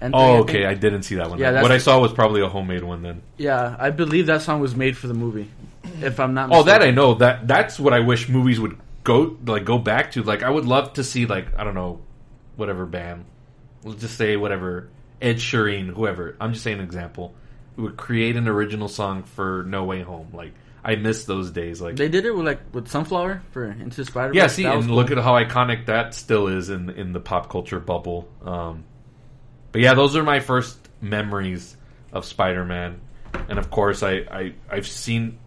and 0.00 0.14
Oh, 0.14 0.38
okay. 0.42 0.52
think- 0.52 0.66
I 0.66 0.74
didn't 0.74 1.02
see 1.04 1.14
that 1.16 1.28
one. 1.30 1.38
Yeah, 1.38 1.60
what 1.62 1.72
I 1.72 1.78
saw 1.78 1.98
was 2.00 2.12
probably 2.12 2.40
a 2.42 2.48
homemade 2.48 2.84
one 2.84 3.02
then. 3.02 3.22
yeah, 3.38 3.76
I 3.78 3.90
believe 3.90 4.26
that 4.26 4.42
song 4.42 4.60
was 4.60 4.74
made 4.74 4.96
for 4.98 5.06
the 5.08 5.14
movie. 5.14 5.50
If 6.00 6.20
I'm 6.20 6.34
not. 6.34 6.50
Oh, 6.52 6.62
that 6.64 6.82
I 6.82 6.90
know. 6.90 7.14
That 7.14 7.46
that's 7.46 7.78
what 7.78 7.92
I 7.92 8.00
wish 8.00 8.28
movies 8.28 8.60
would 8.60 8.78
go 9.04 9.36
like 9.46 9.64
go 9.64 9.78
back 9.78 10.12
to. 10.12 10.22
Like 10.22 10.42
I 10.42 10.50
would 10.50 10.64
love 10.64 10.94
to 10.94 11.04
see 11.04 11.26
like 11.26 11.58
I 11.58 11.64
don't 11.64 11.74
know, 11.74 12.00
whatever 12.56 12.86
band. 12.86 13.24
Let's 13.84 14.00
just 14.00 14.16
say 14.16 14.36
whatever 14.36 14.90
Ed 15.20 15.36
Sheeran, 15.36 15.88
whoever. 15.88 16.36
I'm 16.40 16.52
just 16.52 16.64
saying 16.64 16.78
an 16.78 16.84
example. 16.84 17.34
Would 17.76 17.96
create 17.96 18.36
an 18.36 18.48
original 18.48 18.88
song 18.88 19.22
for 19.22 19.64
No 19.66 19.84
Way 19.84 20.02
Home. 20.02 20.28
Like 20.32 20.52
I 20.84 20.96
miss 20.96 21.24
those 21.24 21.50
days. 21.50 21.80
Like 21.80 21.96
They 21.96 22.08
did 22.08 22.26
it 22.26 22.34
with 22.34 22.44
like 22.44 22.60
with 22.72 22.88
Sunflower 22.88 23.42
for 23.52 23.64
Into 23.64 24.04
Spider. 24.04 24.28
Man. 24.28 24.34
Yeah, 24.34 24.46
see, 24.48 24.64
and 24.64 24.90
look 24.90 25.10
at 25.10 25.18
how 25.18 25.32
iconic 25.32 25.86
that 25.86 26.14
still 26.14 26.48
is 26.48 26.70
in 26.70 26.90
in 26.90 27.12
the 27.12 27.20
pop 27.20 27.48
culture 27.48 27.80
bubble. 27.80 28.28
Um, 28.44 28.84
but 29.70 29.80
yeah, 29.80 29.94
those 29.94 30.16
are 30.16 30.22
my 30.22 30.40
first 30.40 30.76
memories 31.00 31.76
of 32.12 32.24
Spider 32.24 32.64
Man, 32.64 33.00
and 33.48 33.58
of 33.58 33.70
course, 33.70 34.02
I, 34.02 34.12
I 34.30 34.54
I've 34.70 34.86
seen 34.86 35.38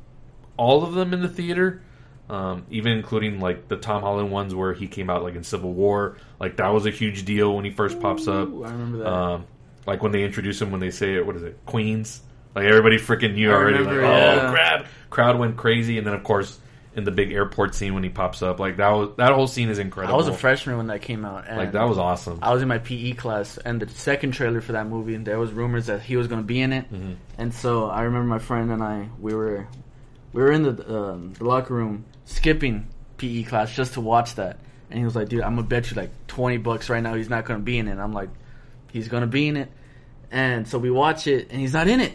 all 0.58 0.84
of 0.84 0.94
them 0.94 1.14
in 1.14 1.22
the 1.22 1.28
theater, 1.30 1.82
um, 2.30 2.66
even 2.70 2.94
including 2.94 3.40
like 3.40 3.68
the 3.68 3.78
Tom 3.78 4.02
Holland 4.02 4.32
ones 4.32 4.56
where 4.56 4.74
he 4.74 4.88
came 4.88 5.10
out 5.10 5.24
like 5.24 5.36
in 5.36 5.44
Civil 5.44 5.74
War. 5.74 6.18
Like 6.40 6.58
that 6.58 6.70
was 6.70 6.86
a 6.86 6.92
huge 6.92 7.26
deal 7.26 7.56
when 7.56 7.66
he 7.66 7.72
first 7.72 8.00
pops 8.00 8.28
up. 8.28 8.48
I 8.48 8.72
remember 8.72 8.98
that. 9.00 9.08
Um, 9.08 9.46
like 9.86 10.02
when 10.02 10.12
they 10.12 10.24
introduce 10.24 10.62
him, 10.62 10.72
when 10.72 10.80
they 10.80 10.92
say 10.92 11.16
it, 11.16 11.26
what 11.26 11.36
is 11.36 11.44
it, 11.44 11.60
Queens? 11.66 12.22
Like 12.56 12.66
everybody 12.66 12.98
freaking 12.98 13.34
knew 13.36 13.52
I 13.52 13.54
already. 13.54 13.78
Like, 13.80 13.88
remember, 13.88 14.06
oh 14.06 14.36
yeah. 14.36 14.52
crap! 14.52 14.86
Crowd 15.10 15.38
went 15.38 15.58
crazy, 15.58 15.98
and 15.98 16.08
then 16.08 16.14
of 16.14 16.24
course 16.24 16.60
in 16.96 17.04
the 17.04 17.12
big 17.12 17.34
airport 17.34 17.76
scene 17.76 17.94
when 17.94 18.04
he 18.04 18.10
pops 18.10 18.42
up, 18.42 18.58
like 18.58 18.78
that 18.78 18.90
was 18.90 19.10
that 19.18 19.34
whole 19.34 19.48
scene 19.48 19.68
is 19.68 19.80
incredible. 19.80 20.14
I 20.14 20.18
was 20.18 20.30
a 20.30 20.34
freshman 20.34 20.78
when 20.78 20.88
that 20.88 21.02
came 21.02 21.26
out. 21.26 21.44
And 21.46 21.58
Like 21.58 21.74
that 21.74 21.84
was 21.84 21.98
awesome. 21.98 22.40
I 22.42 22.54
was 22.54 22.62
in 22.62 22.70
my 22.70 22.78
PE 22.78 23.12
class, 23.12 23.58
and 23.58 23.82
the 23.82 23.90
second 23.90 24.32
trailer 24.32 24.62
for 24.62 24.72
that 24.72 24.88
movie, 24.88 25.14
and 25.14 25.28
there 25.28 25.38
was 25.38 25.52
rumors 25.52 25.88
that 25.88 26.02
he 26.02 26.16
was 26.16 26.28
going 26.28 26.40
to 26.42 26.48
be 26.48 26.62
in 26.62 26.72
it, 26.72 26.90
Mm-hmm. 26.90 27.14
and 27.38 27.54
so 27.54 27.90
I 27.90 28.04
remember 28.04 28.28
my 28.30 28.40
friend 28.40 28.72
and 28.72 28.82
I, 28.82 29.10
we 29.20 29.36
were, 29.36 29.68
we 30.36 30.42
were 30.44 30.52
in 30.52 30.64
the, 30.64 30.96
um, 30.96 31.34
the 31.34 31.46
locker 31.46 31.74
room 31.74 32.04
skipping 32.26 32.88
PE 33.18 33.44
class 33.44 33.74
just 33.74 33.94
to 33.94 34.02
watch 34.02 34.36
that, 34.36 34.60
and 34.90 35.00
he 35.00 35.06
was 35.06 35.16
like, 35.16 35.30
"Dude, 35.30 35.42
I'm 35.42 35.56
gonna 35.56 35.66
bet 35.68 35.90
you 35.90 35.96
like 35.98 36.12
twenty 36.28 36.58
bucks 36.58 36.90
right 36.90 37.02
now 37.02 37.14
he's 37.16 37.30
not 37.30 37.46
going 37.46 37.60
to 37.60 37.64
be 37.64 37.78
in 37.80 37.88
it." 37.88 37.92
And 37.92 38.02
I'm 38.02 38.12
like, 38.14 38.30
"He's 38.92 39.08
going 39.08 39.22
to 39.22 39.28
be 39.28 39.48
in 39.48 39.56
it," 39.56 39.72
and 40.32 40.68
so 40.68 40.78
we 40.78 40.92
watch 40.92 41.26
it, 41.28 41.48
and 41.52 41.62
he's 41.62 41.74
not 41.74 41.88
in 41.88 42.02
it, 42.02 42.12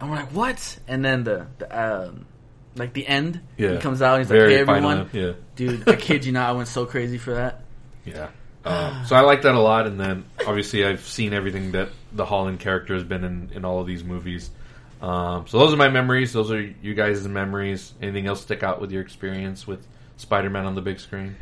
and 0.00 0.10
we're 0.10 0.16
like, 0.16 0.32
"What?" 0.32 0.78
And 0.88 1.04
then 1.04 1.22
the, 1.22 1.46
the 1.58 2.06
um, 2.08 2.26
like 2.74 2.92
the 2.92 3.06
end, 3.06 3.40
Yeah. 3.56 3.72
he 3.72 3.78
comes 3.78 4.02
out, 4.02 4.14
and 4.14 4.22
he's 4.24 4.28
Very 4.28 4.42
like, 4.42 4.50
"Hey 4.56 4.60
everyone, 4.60 5.10
yeah. 5.12 5.32
dude, 5.54 5.88
I 5.88 5.94
kid 5.94 6.24
you 6.24 6.32
not, 6.32 6.48
I 6.48 6.52
went 6.52 6.66
so 6.68 6.86
crazy 6.86 7.18
for 7.18 7.34
that." 7.34 7.62
Yeah. 8.04 8.28
Um, 8.64 9.04
so 9.06 9.14
I 9.16 9.20
like 9.20 9.42
that 9.42 9.54
a 9.54 9.60
lot, 9.60 9.86
and 9.86 9.98
then 9.98 10.24
obviously 10.46 10.84
I've 10.84 11.00
seen 11.06 11.32
everything 11.32 11.72
that 11.72 11.88
the 12.12 12.24
Holland 12.26 12.58
character 12.60 12.94
has 12.94 13.04
been 13.04 13.22
in, 13.24 13.50
in 13.54 13.64
all 13.64 13.80
of 13.80 13.86
these 13.86 14.02
movies. 14.04 14.50
Um, 15.00 15.46
so 15.46 15.58
those 15.58 15.72
are 15.72 15.76
my 15.76 15.88
memories. 15.88 16.32
Those 16.32 16.50
are 16.50 16.60
you 16.60 16.94
guys' 16.94 17.26
memories. 17.26 17.94
Anything 18.02 18.26
else 18.26 18.42
stick 18.42 18.62
out 18.62 18.80
with 18.80 18.92
your 18.92 19.02
experience 19.02 19.66
with 19.66 19.86
Spider-Man 20.16 20.66
on 20.66 20.74
the 20.74 20.82
big 20.82 21.00
screen? 21.00 21.36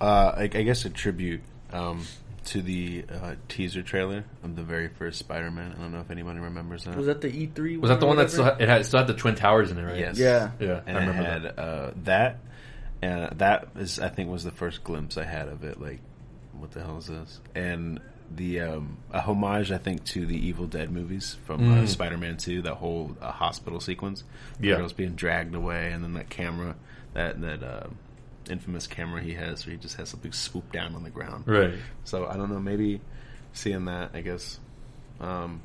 Uh, 0.00 0.32
I, 0.36 0.42
I 0.42 0.46
guess 0.62 0.84
a 0.84 0.90
tribute 0.90 1.42
um, 1.72 2.04
to 2.46 2.60
the 2.60 3.04
uh, 3.10 3.34
teaser 3.48 3.82
trailer 3.82 4.24
of 4.42 4.56
the 4.56 4.62
very 4.62 4.88
first 4.88 5.18
Spider-Man. 5.20 5.74
I 5.76 5.80
don't 5.80 5.92
know 5.92 6.00
if 6.00 6.10
anybody 6.10 6.40
remembers 6.40 6.84
that. 6.84 6.96
Was 6.96 7.06
that 7.06 7.20
the 7.20 7.30
E3? 7.30 7.80
Was 7.80 7.90
that 7.90 8.00
the 8.00 8.06
or 8.06 8.08
one 8.08 8.16
that 8.16 8.30
still 8.30 8.44
had, 8.44 8.60
it 8.60 8.68
had, 8.68 8.80
it 8.80 8.84
still 8.84 8.98
had 8.98 9.06
the 9.06 9.14
twin 9.14 9.36
towers 9.36 9.70
in 9.70 9.78
it, 9.78 9.84
right? 9.84 9.98
Yes. 9.98 10.18
Yeah. 10.18 10.50
Yeah, 10.58 10.80
and 10.86 10.96
I 10.96 11.00
I, 11.00 11.06
remember 11.06 11.30
had 11.30 11.42
that. 11.42 11.58
Uh, 11.58 11.90
that, 12.04 12.38
and 13.00 13.38
that 13.38 13.68
is 13.76 14.00
I 14.00 14.08
think 14.08 14.30
was 14.30 14.44
the 14.44 14.50
first 14.50 14.82
glimpse 14.82 15.16
I 15.16 15.24
had 15.24 15.48
of 15.48 15.62
it. 15.62 15.80
Like, 15.80 16.00
what 16.52 16.72
the 16.72 16.82
hell 16.82 16.98
is 16.98 17.06
this? 17.06 17.40
And 17.54 18.00
the 18.36 18.60
um, 18.60 18.96
a 19.12 19.20
homage 19.20 19.70
I 19.72 19.78
think 19.78 20.04
to 20.06 20.26
the 20.26 20.36
Evil 20.46 20.66
Dead 20.66 20.90
movies 20.90 21.36
from 21.46 21.78
uh, 21.82 21.86
Spider-Man 21.86 22.36
Two. 22.36 22.62
That 22.62 22.74
whole 22.74 23.16
uh, 23.20 23.30
hospital 23.32 23.80
sequence, 23.80 24.24
where 24.58 24.70
Yeah. 24.70 24.76
girls 24.76 24.92
being 24.92 25.12
dragged 25.14 25.54
away, 25.54 25.92
and 25.92 26.02
then 26.04 26.14
that 26.14 26.30
camera, 26.30 26.74
that 27.14 27.40
that 27.40 27.62
uh, 27.62 27.86
infamous 28.50 28.86
camera 28.86 29.20
he 29.22 29.34
has, 29.34 29.66
where 29.66 29.72
he 29.74 29.78
just 29.80 29.96
has 29.96 30.08
something 30.08 30.32
swoop 30.32 30.70
down 30.72 30.94
on 30.94 31.02
the 31.04 31.10
ground. 31.10 31.44
Right. 31.46 31.74
So 32.04 32.26
I 32.26 32.36
don't 32.36 32.50
know, 32.50 32.60
maybe 32.60 33.00
seeing 33.52 33.84
that, 33.86 34.10
I 34.14 34.20
guess. 34.20 34.58
Um, 35.20 35.60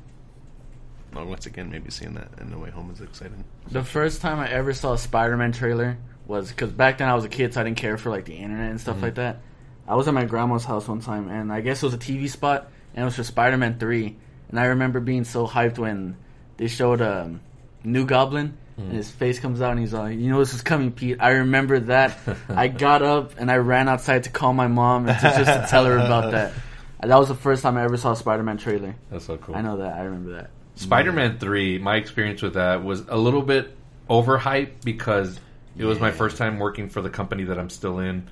well, 1.12 1.26
once 1.26 1.46
again, 1.46 1.70
maybe 1.70 1.90
seeing 1.90 2.14
that 2.14 2.28
in 2.40 2.50
No 2.50 2.58
Way 2.58 2.70
Home 2.70 2.90
is 2.92 3.00
exciting. 3.00 3.44
The 3.70 3.82
first 3.82 4.20
time 4.20 4.38
I 4.38 4.48
ever 4.48 4.72
saw 4.72 4.92
a 4.92 4.98
Spider-Man 4.98 5.52
trailer 5.52 5.98
was 6.26 6.50
because 6.50 6.70
back 6.70 6.98
then 6.98 7.08
I 7.08 7.14
was 7.14 7.24
a 7.24 7.28
kid, 7.28 7.52
so 7.54 7.60
I 7.60 7.64
didn't 7.64 7.78
care 7.78 7.98
for 7.98 8.10
like 8.10 8.24
the 8.26 8.34
internet 8.34 8.70
and 8.70 8.80
stuff 8.80 8.96
Mm-hmm. 8.96 9.04
like 9.06 9.14
that. 9.16 9.40
I 9.88 9.94
was 9.96 10.06
at 10.08 10.14
my 10.14 10.24
grandma's 10.24 10.64
house 10.64 10.86
one 10.88 11.00
time, 11.00 11.28
and 11.28 11.52
I 11.52 11.60
guess 11.60 11.82
it 11.82 11.86
was 11.86 11.94
a 11.94 11.98
TV 11.98 12.28
spot, 12.28 12.70
and 12.94 13.02
it 13.02 13.04
was 13.04 13.16
for 13.16 13.24
Spider-Man 13.24 13.78
Three. 13.78 14.16
And 14.50 14.58
I 14.60 14.66
remember 14.66 15.00
being 15.00 15.24
so 15.24 15.46
hyped 15.46 15.78
when 15.78 16.16
they 16.56 16.68
showed 16.68 17.00
um, 17.02 17.40
New 17.84 18.06
Goblin, 18.06 18.56
Mm-hmm. 18.78 18.88
and 18.90 18.96
his 18.96 19.10
face 19.10 19.38
comes 19.40 19.60
out, 19.60 19.72
and 19.72 19.80
he's 19.80 19.92
like, 19.92 20.16
"You 20.18 20.30
know 20.30 20.38
this 20.38 20.54
is 20.54 20.62
coming, 20.62 20.90
Pete." 20.92 21.18
I 21.20 21.30
remember 21.30 21.80
that. 21.80 22.16
I 22.48 22.68
got 22.86 23.02
up 23.02 23.34
and 23.36 23.50
I 23.50 23.56
ran 23.56 23.88
outside 23.90 24.24
to 24.24 24.30
call 24.30 24.54
my 24.54 24.68
mom 24.68 25.06
and 25.06 25.18
to, 25.18 25.22
just 25.22 25.44
to 25.44 25.66
tell 25.68 25.84
her 25.84 25.96
about 25.98 26.30
that. 26.32 26.52
That 27.02 27.16
was 27.18 27.28
the 27.28 27.34
first 27.34 27.62
time 27.62 27.76
I 27.78 27.84
ever 27.84 27.96
saw 27.96 28.12
a 28.12 28.16
Spider-Man 28.16 28.58
trailer. 28.58 28.94
That's 29.10 29.24
so 29.24 29.38
cool. 29.38 29.54
I 29.56 29.62
know 29.62 29.78
that. 29.78 29.94
I 29.98 30.02
remember 30.02 30.32
that. 30.34 30.50
Spider-Man 30.76 31.38
Three. 31.38 31.78
My 31.78 31.96
experience 31.96 32.40
with 32.42 32.54
that 32.54 32.84
was 32.84 33.00
a 33.08 33.16
little 33.16 33.40
bit 33.42 33.74
overhyped 34.08 34.84
because 34.84 35.38
it 35.76 35.84
was 35.84 35.98
my 36.00 36.10
first 36.10 36.36
time 36.36 36.58
working 36.58 36.88
for 36.88 37.00
the 37.02 37.10
company 37.10 37.44
that 37.44 37.58
I'm 37.58 37.70
still 37.70 37.98
in, 38.00 38.28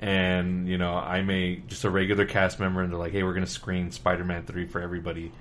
and 0.00 0.68
you 0.68 0.78
know 0.78 0.94
I'm 0.94 1.30
a 1.30 1.56
just 1.66 1.84
a 1.84 1.90
regular 1.90 2.26
cast 2.26 2.60
member, 2.60 2.82
and 2.82 2.92
they're 2.92 2.98
like, 2.98 3.12
"Hey, 3.12 3.22
we're 3.22 3.32
going 3.32 3.46
to 3.46 3.50
screen 3.50 3.90
Spider-Man 3.90 4.44
Three 4.44 4.66
for 4.66 4.80
everybody 4.80 5.32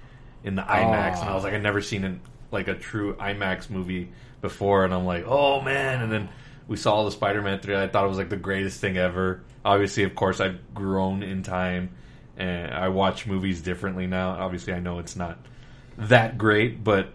in 0.43 0.55
the 0.55 0.61
IMAX," 0.61 1.21
and 1.21 1.29
I 1.29 1.35
was 1.35 1.43
like, 1.43 1.53
"I've 1.53 1.61
never 1.61 1.81
seen 1.81 2.03
an, 2.03 2.21
like 2.51 2.67
a 2.67 2.75
true 2.75 3.15
IMAX 3.15 3.69
movie 3.69 4.09
before," 4.41 4.85
and 4.85 4.93
I'm 4.93 5.05
like, 5.05 5.25
"Oh 5.27 5.61
man!" 5.61 6.01
And 6.01 6.11
then 6.11 6.29
we 6.67 6.77
saw 6.77 7.03
the 7.03 7.11
Spider-Man 7.11 7.59
Three. 7.59 7.75
I 7.75 7.87
thought 7.87 8.05
it 8.05 8.09
was 8.09 8.17
like 8.17 8.29
the 8.29 8.37
greatest 8.37 8.79
thing 8.79 8.97
ever. 8.97 9.41
Obviously, 9.63 10.03
of 10.03 10.15
course, 10.15 10.39
I've 10.39 10.73
grown 10.73 11.23
in 11.23 11.43
time, 11.43 11.91
and 12.37 12.73
I 12.73 12.89
watch 12.89 13.27
movies 13.27 13.61
differently 13.61 14.07
now. 14.07 14.31
Obviously, 14.31 14.73
I 14.73 14.79
know 14.79 14.99
it's 14.99 15.15
not 15.15 15.37
that 15.97 16.37
great, 16.37 16.83
but 16.83 17.09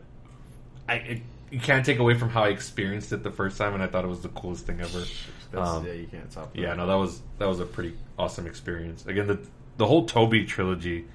I 0.88 0.94
it, 0.94 1.22
you 1.50 1.59
can't 1.59 1.85
take 1.85 1.98
away 1.98 2.14
from 2.14 2.31
how 2.31 2.44
I 2.44 2.48
experienced 2.48 3.12
it 3.12 3.22
the 3.22 3.31
first 3.31 3.59
time, 3.59 3.74
and 3.74 3.83
I 3.83 3.87
thought 3.87 4.05
it 4.05 4.09
was 4.09 4.20
the 4.20 4.29
coolest 4.29 4.66
thing 4.66 4.81
ever. 4.81 5.05
Um, 5.54 5.86
yeah, 5.86 5.92
you 5.92 6.06
can't 6.06 6.30
top. 6.30 6.56
yeah, 6.56 6.74
no, 6.74 6.86
that 6.86 6.94
was 6.94 7.20
that 7.38 7.48
was 7.48 7.60
a 7.60 7.64
pretty 7.64 7.96
awesome 8.18 8.46
experience. 8.46 9.04
Again, 9.06 9.26
the 9.26 9.40
the 9.76 9.86
whole 9.86 10.06
Tobey 10.06 10.44
trilogy 10.44 11.06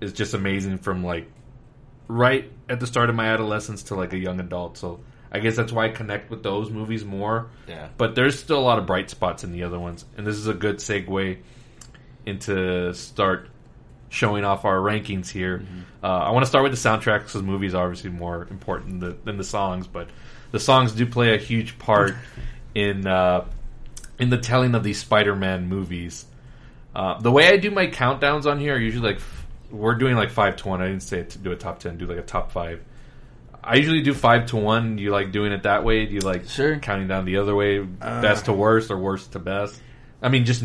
is 0.00 0.12
just 0.12 0.34
amazing 0.34 0.78
from 0.78 1.04
like 1.04 1.30
right 2.08 2.50
at 2.68 2.80
the 2.80 2.86
start 2.86 3.10
of 3.10 3.16
my 3.16 3.26
adolescence 3.28 3.84
to 3.84 3.94
like 3.94 4.12
a 4.12 4.18
young 4.18 4.40
adult. 4.40 4.78
So 4.78 5.00
I 5.30 5.40
guess 5.40 5.56
that's 5.56 5.72
why 5.72 5.86
I 5.86 5.88
connect 5.90 6.30
with 6.30 6.42
those 6.42 6.70
movies 6.70 7.04
more. 7.04 7.48
Yeah. 7.66 7.88
But 7.96 8.14
there's 8.14 8.38
still 8.38 8.58
a 8.58 8.62
lot 8.62 8.78
of 8.78 8.86
bright 8.86 9.10
spots 9.10 9.44
in 9.44 9.52
the 9.52 9.64
other 9.64 9.78
ones, 9.78 10.04
and 10.16 10.26
this 10.26 10.36
is 10.36 10.46
a 10.46 10.54
good 10.54 10.76
segue 10.76 11.38
into 12.24 12.94
start 12.94 13.48
showing 14.08 14.44
off 14.44 14.64
our 14.64 14.78
rankings 14.78 15.28
here. 15.28 15.64
Uh, 16.02 16.06
I 16.06 16.30
want 16.30 16.44
to 16.44 16.48
start 16.48 16.62
with 16.62 16.72
the 16.72 16.88
soundtrack 16.88 17.24
because 17.24 17.42
movies 17.42 17.74
are 17.74 17.84
obviously 17.84 18.10
more 18.10 18.46
important 18.50 19.00
than 19.00 19.10
the, 19.10 19.16
than 19.24 19.36
the 19.36 19.44
songs, 19.44 19.86
but 19.86 20.08
the 20.52 20.60
songs 20.60 20.92
do 20.92 21.06
play 21.06 21.34
a 21.34 21.38
huge 21.38 21.78
part 21.78 22.14
in 22.74 23.06
uh, 23.06 23.44
in 24.18 24.30
the 24.30 24.38
telling 24.38 24.74
of 24.74 24.82
these 24.82 24.98
Spider-Man 25.00 25.68
movies. 25.68 26.24
Uh, 26.94 27.20
the 27.20 27.30
way 27.30 27.48
I 27.48 27.56
do 27.58 27.70
my 27.70 27.86
countdowns 27.88 28.46
on 28.46 28.58
here 28.58 28.74
are 28.74 28.78
usually 28.78 29.08
like 29.08 29.16
f- 29.16 29.46
we're 29.70 29.94
doing 29.96 30.16
like 30.16 30.30
five 30.30 30.56
to 30.56 30.68
one. 30.68 30.80
I 30.80 30.86
didn't 30.88 31.02
say 31.02 31.22
to 31.24 31.38
do 31.38 31.52
a 31.52 31.56
top 31.56 31.78
ten. 31.80 31.98
Do 31.98 32.06
like 32.06 32.18
a 32.18 32.22
top 32.22 32.52
five. 32.52 32.82
I 33.62 33.74
usually 33.76 34.00
do 34.02 34.14
five 34.14 34.46
to 34.46 34.56
one. 34.56 34.96
Do 34.96 35.02
you 35.02 35.10
like 35.10 35.32
doing 35.32 35.52
it 35.52 35.64
that 35.64 35.84
way? 35.84 36.06
Do 36.06 36.14
you 36.14 36.20
like 36.20 36.48
Sure. 36.48 36.76
counting 36.78 37.08
down 37.08 37.24
the 37.24 37.36
other 37.38 37.54
way, 37.54 37.80
best 37.80 38.44
to 38.46 38.52
worst 38.52 38.90
or 38.90 38.96
worst 38.96 39.32
to 39.32 39.38
best? 39.40 39.78
I 40.22 40.28
mean, 40.30 40.44
just 40.46 40.64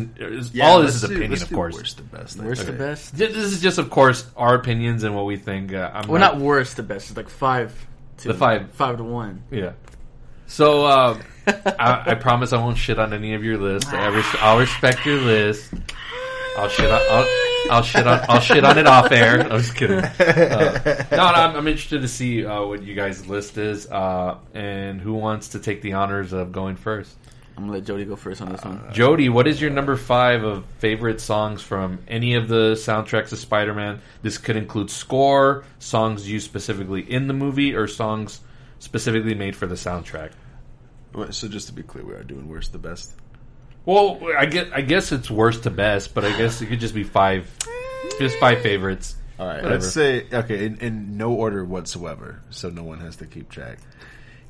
Yeah, 0.54 0.66
all 0.66 0.80
this 0.80 0.94
is 0.94 1.00
do- 1.02 1.08
opinion, 1.08 1.30
let's 1.32 1.42
of 1.42 1.48
do 1.50 1.54
course. 1.56 1.74
Worst 1.76 1.96
to 1.98 2.02
best. 2.04 2.40
I 2.40 2.44
Worst 2.44 2.64
to 2.66 2.72
best. 2.72 3.14
This 3.16 3.36
is 3.36 3.60
just, 3.60 3.76
of 3.78 3.90
course, 3.90 4.24
our 4.36 4.54
opinions 4.54 5.02
and 5.04 5.14
what 5.14 5.26
we 5.26 5.36
think. 5.36 5.74
Uh, 5.74 5.90
I'm 5.92 6.08
Well, 6.08 6.20
not 6.20 6.38
worst 6.38 6.76
to 6.76 6.82
best. 6.82 7.10
It's 7.10 7.16
like 7.16 7.28
five 7.28 7.74
to 8.18 8.28
The 8.28 8.34
five. 8.34 8.70
five 8.70 8.96
to 8.96 9.04
one. 9.04 9.42
Yeah. 9.50 9.72
So 10.46 10.86
uh, 10.86 11.18
I, 11.46 12.02
I 12.06 12.14
promise 12.14 12.52
I 12.52 12.58
won't 12.58 12.78
shit 12.78 12.98
on 12.98 13.12
any 13.12 13.34
of 13.34 13.42
your 13.44 13.58
lists. 13.58 13.92
I 13.92 14.06
res- 14.08 14.36
I'll 14.40 14.58
respect 14.58 15.04
your 15.04 15.20
list. 15.20 15.72
I'll 16.56 16.68
shit 16.68 16.90
on. 16.90 17.00
I'll, 17.10 17.26
I'll 17.70 17.82
shit 17.82 18.06
on. 18.06 18.20
I'll 18.28 18.40
shit 18.40 18.64
on 18.64 18.78
it 18.78 18.86
off 18.86 19.10
air. 19.10 19.40
I'm 19.40 19.60
just 19.60 19.74
kidding. 19.74 19.98
Uh, 19.98 21.04
no, 21.10 21.16
no, 21.16 21.22
I'm, 21.22 21.56
I'm 21.56 21.66
interested 21.66 22.02
to 22.02 22.08
see 22.08 22.44
uh, 22.44 22.64
what 22.64 22.82
you 22.82 22.94
guys' 22.94 23.26
list 23.26 23.58
is 23.58 23.90
uh, 23.90 24.38
and 24.54 25.00
who 25.00 25.14
wants 25.14 25.48
to 25.50 25.58
take 25.58 25.82
the 25.82 25.94
honors 25.94 26.32
of 26.32 26.52
going 26.52 26.76
first. 26.76 27.16
I'm 27.56 27.64
gonna 27.64 27.74
let 27.74 27.84
Jody 27.84 28.04
go 28.06 28.16
first 28.16 28.40
on 28.40 28.50
this 28.50 28.64
one. 28.64 28.82
Jody, 28.92 29.28
what 29.28 29.46
is 29.46 29.60
your 29.60 29.70
number 29.70 29.96
five 29.96 30.42
of 30.42 30.64
favorite 30.78 31.20
songs 31.20 31.60
from 31.60 31.98
any 32.08 32.34
of 32.34 32.48
the 32.48 32.72
soundtracks 32.74 33.30
of 33.32 33.38
Spider-Man? 33.38 34.00
This 34.22 34.38
could 34.38 34.56
include 34.56 34.90
score, 34.90 35.64
songs 35.78 36.28
used 36.28 36.46
specifically 36.46 37.02
in 37.02 37.26
the 37.26 37.34
movie, 37.34 37.74
or 37.74 37.86
songs 37.88 38.40
specifically 38.78 39.34
made 39.34 39.54
for 39.54 39.66
the 39.66 39.74
soundtrack. 39.74 40.30
Wait, 41.14 41.34
So 41.34 41.48
just 41.48 41.66
to 41.68 41.72
be 41.72 41.82
clear, 41.82 42.04
we 42.04 42.14
are 42.14 42.22
doing 42.24 42.48
worst 42.48 42.72
to 42.72 42.78
best. 42.78 43.12
Well, 43.84 44.20
I 44.38 44.46
guess 44.46 44.68
I 44.72 44.80
guess 44.80 45.10
it's 45.12 45.30
worst 45.30 45.64
to 45.64 45.70
best, 45.70 46.14
but 46.14 46.24
I 46.24 46.36
guess 46.38 46.60
it 46.62 46.66
could 46.66 46.78
just 46.80 46.94
be 46.94 47.02
five, 47.04 47.50
just 48.18 48.38
five 48.38 48.60
favorites. 48.62 49.16
All 49.38 49.46
right, 49.46 49.56
Whatever. 49.56 49.74
let's 49.74 49.92
say 49.92 50.26
okay 50.32 50.66
in, 50.66 50.78
in 50.78 51.16
no 51.16 51.32
order 51.32 51.64
whatsoever, 51.64 52.40
so 52.50 52.68
no 52.70 52.84
one 52.84 53.00
has 53.00 53.16
to 53.16 53.26
keep 53.26 53.50
track. 53.50 53.78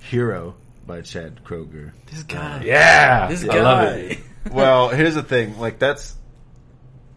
Hero 0.01 0.55
by 0.87 1.01
Chad 1.01 1.43
Kroeger. 1.45 1.93
This 2.11 2.25
guy. 2.25 2.59
Uh, 2.59 2.63
yeah, 2.63 3.29
This 3.29 3.43
I 3.45 3.47
guy. 3.47 3.63
love 3.63 3.89
it. 3.97 4.19
well, 4.53 4.89
here's 4.91 5.15
the 5.15 5.23
thing. 5.23 5.59
Like 5.59 5.79
that's 5.79 6.15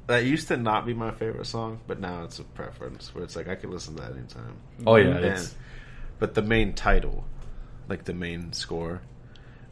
that 0.07 0.23
used 0.23 0.47
to 0.49 0.57
not 0.57 0.85
be 0.85 0.93
my 0.93 1.11
favorite 1.11 1.47
song, 1.47 1.79
but 1.87 1.99
now 1.99 2.23
it's 2.23 2.39
a 2.39 2.43
preference 2.43 3.13
where 3.13 3.23
it's 3.25 3.35
like 3.35 3.47
I 3.49 3.55
could 3.55 3.71
listen 3.71 3.95
to 3.97 4.03
that 4.03 4.13
anytime. 4.13 4.55
Oh 4.87 4.95
yeah, 4.95 5.15
And- 5.17 5.25
it's 5.25 5.53
but 6.17 6.33
the 6.33 6.41
main 6.43 6.73
title, 6.73 7.25
like 7.89 8.05
the 8.05 8.13
main 8.13 8.53
score, 8.53 9.01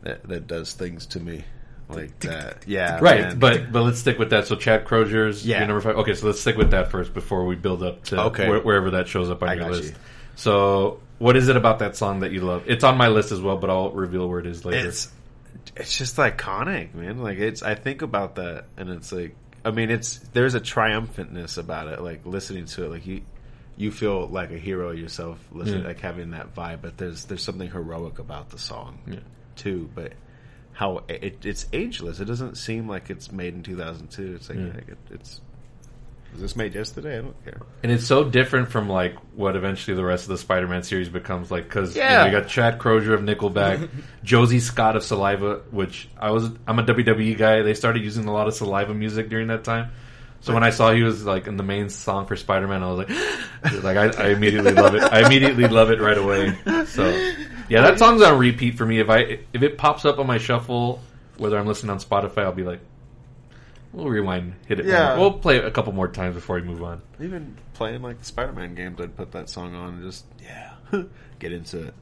that 0.04 0.24
that 0.28 0.48
does 0.48 0.74
things 0.74 1.06
to 1.08 1.20
me 1.20 1.44
like 1.90 2.18
that. 2.22 2.64
Yeah, 2.68 3.00
right. 3.02 3.22
man. 3.22 3.40
But 3.40 3.72
but 3.72 3.84
let's 3.84 4.00
stick 4.00 4.18
with 4.20 4.30
that. 4.32 4.48
So 4.48 4.56
Chad 4.56 4.86
Kroeger's 4.86 5.46
Yeah. 5.46 5.60
your 5.60 5.68
number 5.68 5.82
five. 5.82 5.98
Okay, 5.98 6.14
so 6.16 6.28
let's 6.28 6.40
stick 6.42 6.58
with 6.58 6.72
that 6.72 6.90
first 6.92 7.14
before 7.14 7.46
we 7.46 7.56
build 7.56 7.84
up 7.84 8.04
to 8.06 8.20
Okay. 8.26 8.50
where, 8.50 8.60
wherever 8.62 8.92
that 8.92 9.08
shows 9.08 9.30
up 9.30 9.44
on 9.44 9.50
I 9.50 9.54
your 9.56 9.72
list. 9.72 9.90
you. 9.92 9.96
So 10.36 11.00
what 11.20 11.36
is 11.38 11.48
it 11.50 11.56
about 11.56 11.80
that 11.80 11.96
song 11.96 12.22
that 12.22 12.32
you 12.32 12.42
love? 12.42 12.64
It's 12.68 12.84
on 12.84 12.98
my 12.98 13.08
list 13.10 13.32
as 13.32 13.42
well, 13.42 13.58
but 13.58 13.70
I'll 13.70 13.92
reveal 13.92 14.28
where 14.28 14.40
it 14.40 14.48
is 14.48 14.66
later. 14.66 14.88
it's 14.88 15.12
it's 15.76 15.98
just 15.98 16.18
iconic, 16.18 16.94
man. 16.94 17.20
Like 17.20 17.38
it's 17.38 17.62
I 17.64 17.76
think 17.76 18.02
about 18.02 18.36
that 18.36 18.66
and 18.78 18.90
it's 18.90 19.12
like 19.12 19.36
I 19.66 19.72
mean 19.72 19.92
it's 19.92 20.18
there's 20.34 20.56
a 20.56 20.60
triumphantness 20.62 21.58
about 21.58 21.88
it. 21.88 22.02
Like 22.02 22.26
listening 22.26 22.66
to 22.66 22.86
it, 22.86 22.90
like 22.90 23.06
you 23.06 23.22
you 23.76 23.92
feel 23.92 24.28
like 24.28 24.52
a 24.52 24.58
hero 24.58 24.92
yourself, 24.92 25.40
listening 25.52 25.82
Yeah. 25.82 25.88
like 25.90 26.00
having 26.00 26.32
that 26.32 26.56
vibe. 26.56 26.80
But 26.82 26.98
there's 26.98 27.26
there's 27.26 27.44
something 27.44 27.70
heroic 27.70 28.20
about 28.20 28.50
the 28.50 28.58
song 28.58 29.00
Yeah. 29.08 29.20
Too. 29.56 29.90
But 29.94 30.14
how 30.74 31.04
it, 31.08 31.46
it's 31.46 31.66
ageless. 31.74 32.20
It 32.20 32.26
doesn't 32.26 32.56
seem 32.56 32.88
like 32.88 33.10
it's 33.10 33.32
made 33.32 33.54
in 33.54 33.64
2002. 33.64 34.36
It's 34.36 34.50
like, 34.50 34.58
Yeah. 34.58 34.66
like, 34.74 34.88
it, 34.90 34.98
it's 35.12 35.42
was 36.32 36.42
this 36.42 36.56
made 36.56 36.74
yesterday? 36.74 37.20
I 37.20 37.22
don't 37.22 37.44
care. 37.46 37.60
And 37.84 37.92
it's 37.92 38.08
so 38.08 38.24
different 38.24 38.70
from 38.72 38.90
like 38.90 39.16
what 39.36 39.56
eventually 39.56 39.96
the 39.96 40.04
rest 40.04 40.24
of 40.24 40.30
the 40.30 40.38
Spider-Man 40.40 40.82
series 40.82 41.08
becomes 41.08 41.52
like 41.52 41.66
because 41.66 41.96
Yeah. 41.96 42.26
you, 42.26 42.32
got 42.32 42.48
Chad 42.48 42.80
Kroeger 42.80 43.14
of 43.14 43.22
Nickelback, 43.22 43.88
Josie 44.24 44.60
Scott 44.60 44.96
of 44.96 45.04
Saliva, 45.04 45.62
which 45.70 46.10
I 46.20 46.32
was 46.32 46.50
I'm 46.66 46.80
a 46.80 46.84
WWE 46.84 47.38
guy. 47.38 47.62
They 47.62 47.76
started 47.76 48.02
using 48.04 48.26
a 48.28 48.34
lot 48.34 48.48
of 48.48 48.56
Saliva 48.56 48.96
music 48.96 49.30
during 49.30 49.48
that 49.50 49.64
time. 49.64 49.92
So 50.42 50.54
when 50.56 50.64
I 50.64 50.72
saw 50.72 50.92
he 50.92 51.04
was 51.04 51.24
like 51.24 51.46
in 51.48 51.56
the 51.56 51.64
main 51.64 51.88
song 51.90 52.26
for 52.26 52.36
Spider-Man, 52.36 52.82
I 52.84 52.92
was 52.92 52.98
like, 53.08 53.84
like 53.84 53.98
I, 53.98 54.24
I 54.24 54.30
immediately 54.32 54.74
love 54.74 54.96
it. 54.96 55.04
I 55.04 55.26
immediately 55.28 55.68
love 55.68 55.92
it 55.92 56.02
right 56.02 56.18
away. 56.18 56.58
So 56.88 57.32
yeah, 57.70 57.82
that 57.82 58.00
song's 58.00 58.22
on 58.22 58.38
repeat 58.38 58.76
for 58.78 58.86
me. 58.86 59.00
If 59.00 59.10
I 59.10 59.40
if 59.54 59.64
it 59.64 59.78
pops 59.78 60.06
up 60.06 60.20
on 60.20 60.28
my 60.28 60.38
shuffle, 60.38 61.02
whether 61.38 61.58
I'm 61.58 61.66
listening 61.68 61.90
on 61.92 62.00
Spotify, 62.00 62.40
I'll 62.44 62.52
be 62.52 62.64
like, 62.64 62.80
we'll 63.92 64.10
rewind, 64.10 64.56
hit 64.68 64.80
it. 64.80 64.86
Yeah. 64.86 65.18
we'll 65.18 65.34
play 65.34 65.58
it 65.58 65.66
a 65.66 65.72
couple 65.72 65.94
more 65.94 66.08
times 66.08 66.36
before 66.36 66.56
we 66.58 66.64
move 66.64 66.84
on. 66.84 67.02
Even 67.20 67.58
playing 67.74 68.02
like 68.02 68.20
the 68.20 68.26
Spider-Man 68.26 68.76
games, 68.76 69.00
I'd 69.00 69.16
put 69.16 69.32
that 69.32 69.50
song 69.50 69.76
on 69.76 69.96
and 69.96 70.04
just 70.04 70.26
yeah, 70.42 70.74
get 71.40 71.52
into 71.54 71.88
it. 71.88 71.94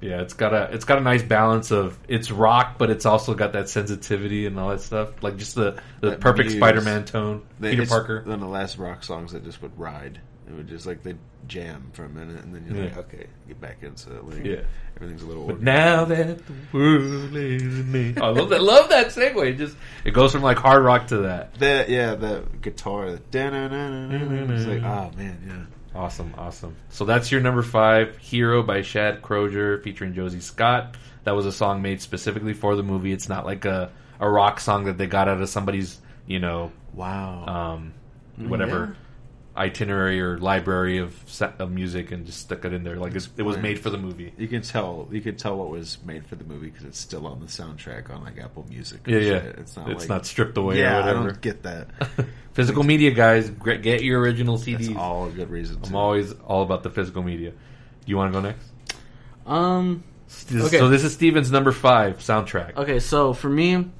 Yeah, 0.00 0.22
it's 0.22 0.32
got 0.32 0.54
a 0.54 0.70
it's 0.72 0.86
got 0.86 0.96
a 0.96 1.02
nice 1.02 1.22
balance 1.22 1.70
of 1.70 1.98
it's 2.08 2.30
rock, 2.30 2.78
but 2.78 2.88
it's 2.88 3.04
also 3.04 3.34
got 3.34 3.52
that 3.52 3.68
sensitivity 3.68 4.46
and 4.46 4.58
all 4.58 4.70
that 4.70 4.80
stuff. 4.80 5.22
Like 5.22 5.36
just 5.36 5.54
the 5.54 5.78
the 6.00 6.10
That 6.10 6.20
perfect. 6.20 6.52
Spider-Man 6.52 7.04
tone. 7.04 7.42
They- 7.58 7.72
Peter 7.76 7.86
Parker. 7.86 8.22
One 8.22 8.32
of 8.34 8.40
the 8.40 8.46
last 8.46 8.78
rock 8.78 9.04
songs 9.04 9.32
that 9.32 9.44
just 9.44 9.60
would 9.60 9.78
ride. 9.78 10.20
It 10.50 10.56
would 10.56 10.68
just 10.68 10.84
like 10.86 11.02
they 11.02 11.14
jam 11.46 11.90
for 11.92 12.04
a 12.04 12.08
minute, 12.08 12.42
and 12.44 12.54
then 12.54 12.66
you're 12.68 12.84
like, 12.84 12.96
okay, 12.96 13.26
get 13.48 13.60
back 13.60 13.82
into 13.82 14.14
it. 14.16 14.24
Like, 14.24 14.44
Yeah. 14.44 14.60
everything's 14.96 15.22
a 15.22 15.26
little. 15.26 15.46
But 15.46 15.52
organized. 15.54 15.64
now 15.64 16.04
that 16.06 16.46
the 16.46 16.52
world 16.72 17.36
is 17.36 17.62
in 17.62 17.92
me, 17.92 18.14
I 18.20 18.28
love 18.28 18.48
that. 18.50 18.62
Love 18.62 18.88
that 18.90 19.06
segue. 19.08 19.50
It 19.50 19.56
just 19.58 19.76
it 20.04 20.10
goes 20.10 20.32
from 20.32 20.42
like 20.42 20.58
hard 20.58 20.82
rock 20.84 21.06
to 21.08 21.18
that. 21.18 21.54
that 21.60 21.88
yeah, 21.88 22.14
the 22.16 22.44
guitar, 22.60 23.12
the 23.12 23.20
it's 23.32 24.66
like 24.66 24.82
oh 24.82 25.10
man, 25.16 25.38
yeah. 25.46 26.00
Awesome, 26.00 26.34
awesome. 26.38 26.76
So 26.90 27.04
that's 27.04 27.32
your 27.32 27.40
number 27.40 27.62
five, 27.62 28.16
"Hero" 28.18 28.62
by 28.62 28.82
Chad 28.82 29.22
Kroeger 29.22 29.82
featuring 29.82 30.14
Josie 30.14 30.40
Scott. 30.40 30.96
That 31.24 31.32
was 31.32 31.46
a 31.46 31.52
song 31.52 31.82
made 31.82 32.00
specifically 32.00 32.52
for 32.54 32.76
the 32.76 32.82
movie. 32.82 33.12
It's 33.12 33.28
not 33.28 33.44
like 33.44 33.64
a 33.64 33.90
a 34.20 34.28
rock 34.28 34.60
song 34.60 34.84
that 34.84 34.98
they 34.98 35.06
got 35.06 35.28
out 35.28 35.40
of 35.40 35.48
somebody's 35.48 35.98
you 36.26 36.38
know 36.38 36.70
Wow. 36.92 37.44
um, 37.46 37.92
whatever 38.48 38.96
itinerary 39.60 40.22
or 40.22 40.38
library 40.38 40.96
of 40.98 41.14
set 41.26 41.60
of 41.60 41.70
music 41.70 42.12
and 42.12 42.24
just 42.24 42.40
stuck 42.40 42.64
it 42.64 42.72
in 42.72 42.82
there. 42.82 42.96
Like 42.96 43.14
it's, 43.14 43.28
it 43.36 43.42
was 43.42 43.58
made 43.58 43.78
for 43.78 43.90
the 43.90 43.98
movie. 43.98 44.32
you 44.38 44.48
can 44.48 44.62
tell 44.62 45.06
you 45.12 45.20
can 45.20 45.36
tell 45.36 45.58
what 45.58 45.68
was 45.68 45.98
made 46.02 46.26
for 46.26 46.36
the 46.36 46.44
movie 46.44 46.70
because 46.70 46.86
it's 46.86 46.98
still 46.98 47.26
on 47.26 47.40
the 47.40 47.46
soundtrack 47.46 48.08
on 48.10 48.24
like 48.24 48.38
Apple 48.38 48.64
Music. 48.70 49.00
Yeah, 49.06 49.18
yeah. 49.18 49.42
shit. 49.42 49.58
It's 49.58 49.76
not 49.76 49.90
It's 49.90 50.00
like, 50.00 50.08
not 50.08 50.26
stripped 50.26 50.56
away 50.56 50.78
Yeah, 50.78 51.00
or 51.00 51.02
I 51.02 51.12
don't 51.12 51.40
get 51.42 51.62
that. 51.64 51.88
Physical 52.54 52.82
media, 52.82 53.10
guys, 53.10 53.50
get 53.50 54.02
your 54.02 54.20
original 54.20 54.56
That's 54.56 54.88
CDs. 54.88 54.96
all 54.96 55.26
a 55.26 55.30
good 55.30 55.50
reason. 55.50 55.76
I'm 55.84 55.90
to. 55.90 55.96
always 55.96 56.32
all 56.32 56.62
about 56.62 56.82
the 56.82 56.90
physical 56.90 57.22
media. 57.22 57.52
You 58.06 58.16
want 58.16 58.32
to 58.32 58.40
go 58.40 58.46
next? 58.46 58.66
Um. 59.46 60.04
Okay. 60.52 60.78
So 60.78 60.88
this 60.88 61.04
is 61.04 61.12
Steven's 61.12 61.50
number 61.50 61.72
five 61.72 62.18
soundtrack. 62.18 62.76
Okay, 62.76 62.98
so 63.00 63.34
for 63.34 63.48
me, 63.48 63.90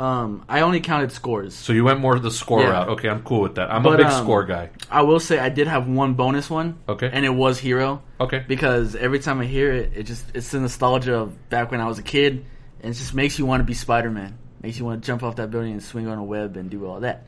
um, 0.00 0.44
I 0.48 0.62
only 0.62 0.80
counted 0.80 1.12
scores. 1.12 1.54
So 1.54 1.72
you 1.74 1.84
went 1.84 2.00
more 2.00 2.14
to 2.14 2.20
the 2.20 2.30
score 2.30 2.62
Yeah. 2.62 2.70
route. 2.70 2.88
Okay, 2.90 3.08
I'm 3.08 3.22
cool 3.22 3.42
with 3.42 3.56
that. 3.56 3.70
I'm 3.70 3.82
But, 3.82 3.94
a 4.00 4.04
big 4.04 4.06
um, 4.12 4.24
score 4.24 4.44
guy. 4.44 4.70
I 4.90 5.02
will 5.02 5.20
say 5.20 5.38
I 5.38 5.50
did 5.50 5.66
have 5.68 5.86
one 5.86 6.14
bonus 6.14 6.48
one. 6.48 6.78
Okay. 6.88 7.10
And 7.12 7.24
it 7.24 7.34
was 7.34 7.58
Hero. 7.58 8.02
Okay. 8.18 8.42
Because 8.48 8.96
every 8.96 9.18
time 9.18 9.40
I 9.40 9.44
hear 9.46 9.70
it, 9.72 9.92
it 9.94 10.02
just 10.04 10.24
it's 10.34 10.50
the 10.50 10.60
nostalgia 10.60 11.14
of 11.16 11.50
back 11.50 11.70
when 11.70 11.80
I 11.82 11.86
was 11.86 11.98
a 11.98 12.02
kid, 12.02 12.44
and 12.82 12.94
it 12.94 12.96
just 12.98 13.12
makes 13.14 13.38
you 13.38 13.44
want 13.44 13.60
to 13.60 13.64
be 13.64 13.74
Spider 13.74 14.10
Man. 14.10 14.38
Makes 14.62 14.78
you 14.78 14.84
want 14.86 15.02
to 15.02 15.06
jump 15.06 15.22
off 15.22 15.36
that 15.36 15.50
building 15.50 15.72
and 15.72 15.82
swing 15.82 16.08
on 16.08 16.16
a 16.18 16.24
web 16.24 16.56
and 16.56 16.70
do 16.70 16.86
all 16.86 17.00
that. 17.00 17.26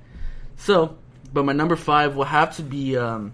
So, 0.56 0.96
but 1.32 1.44
my 1.44 1.52
number 1.52 1.76
five 1.76 2.16
will 2.16 2.24
have 2.24 2.56
to 2.56 2.62
be, 2.62 2.96
um, 2.96 3.32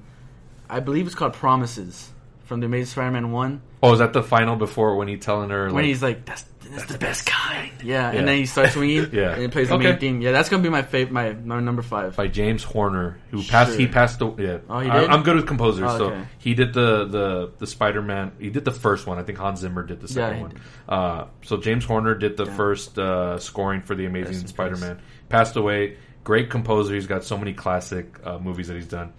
I 0.69 0.81
believe 0.81 1.07
it's 1.07 1.15
called 1.15 1.33
Promises 1.35 2.11
from 2.45 2.61
the 2.61 2.67
Amazing 2.67 2.87
Spider 2.87 3.11
Man 3.13 3.31
One. 3.33 3.63
Oh, 3.83 3.93
is 3.93 4.01
that 4.01 4.13
the 4.13 4.23
final 4.23 4.57
before 4.57 4.97
when 4.97 5.09
he's 5.09 5.21
telling 5.25 5.51
her? 5.51 5.67
when 5.67 5.75
like, 5.77 5.85
he's 5.85 6.03
like, 6.03 6.25
"That's 6.25 6.45
that's, 6.71 6.85
the 6.93 6.99
best 6.99 7.25
kind." 7.27 7.71
Yeah, 7.83 8.11
Yeah. 8.13 8.19
and 8.19 8.27
then 8.29 8.37
he 8.39 8.47
starts 8.47 8.73
swinging. 8.75 9.09
Yeah. 9.13 9.33
and 9.33 9.43
he 9.43 9.49
plays 9.49 9.69
the 9.69 9.75
Okay. 9.77 9.91
main 9.91 9.99
theme. 9.99 10.21
Yeah, 10.21 10.33
that's 10.33 10.49
gonna 10.49 10.63
be 10.63 10.69
my 10.69 10.83
fav- 10.83 11.11
my 11.11 11.33
my 11.33 11.61
number 11.61 11.83
five. 11.83 12.17
by 12.17 12.27
James 12.27 12.65
Horner, 12.65 13.19
who 13.31 13.43
passed. 13.45 13.79
He 13.79 13.87
passed. 13.87 14.19
The, 14.19 14.35
yeah, 14.37 14.59
Oh, 14.69 14.81
he 14.81 14.91
I, 14.91 15.01
did? 15.03 15.11
I'm 15.11 15.23
good 15.23 15.37
with 15.37 15.47
composers, 15.47 15.85
Oh, 15.87 15.99
so 15.99 16.23
he 16.39 16.55
did 16.55 16.75
the 16.75 17.05
the 17.05 17.53
the 17.59 17.67
Spider 17.69 18.03
Man. 18.03 18.33
He 18.41 18.51
did 18.51 18.65
the 18.65 18.73
first 18.73 19.07
one. 19.07 19.19
I 19.19 19.23
think 19.23 19.39
Hans 19.39 19.61
Zimmer 19.61 19.85
did 19.85 20.01
the 20.01 20.09
second 20.09 20.37
he 20.37 20.43
one. 20.43 20.53
Uh, 20.89 21.25
so 21.45 21.57
James 21.59 21.85
Horner 21.85 22.15
did 22.17 22.37
the 22.37 22.47
Yeah. 22.47 22.57
first 22.57 22.99
uh, 22.99 23.39
scoring 23.39 23.83
for 23.83 23.95
the 23.95 24.07
Amazing 24.07 24.47
Spider 24.49 24.77
Man. 24.77 25.01
Passed 25.29 25.55
away. 25.57 25.97
Great 26.25 26.51
composer. 26.51 26.95
He's 26.95 27.07
got 27.07 27.23
so 27.25 27.39
many 27.39 27.55
classic 27.55 28.19
uh, 28.25 28.39
movies 28.39 28.69
that 28.69 28.75
he's 28.75 28.87
done. 28.89 29.13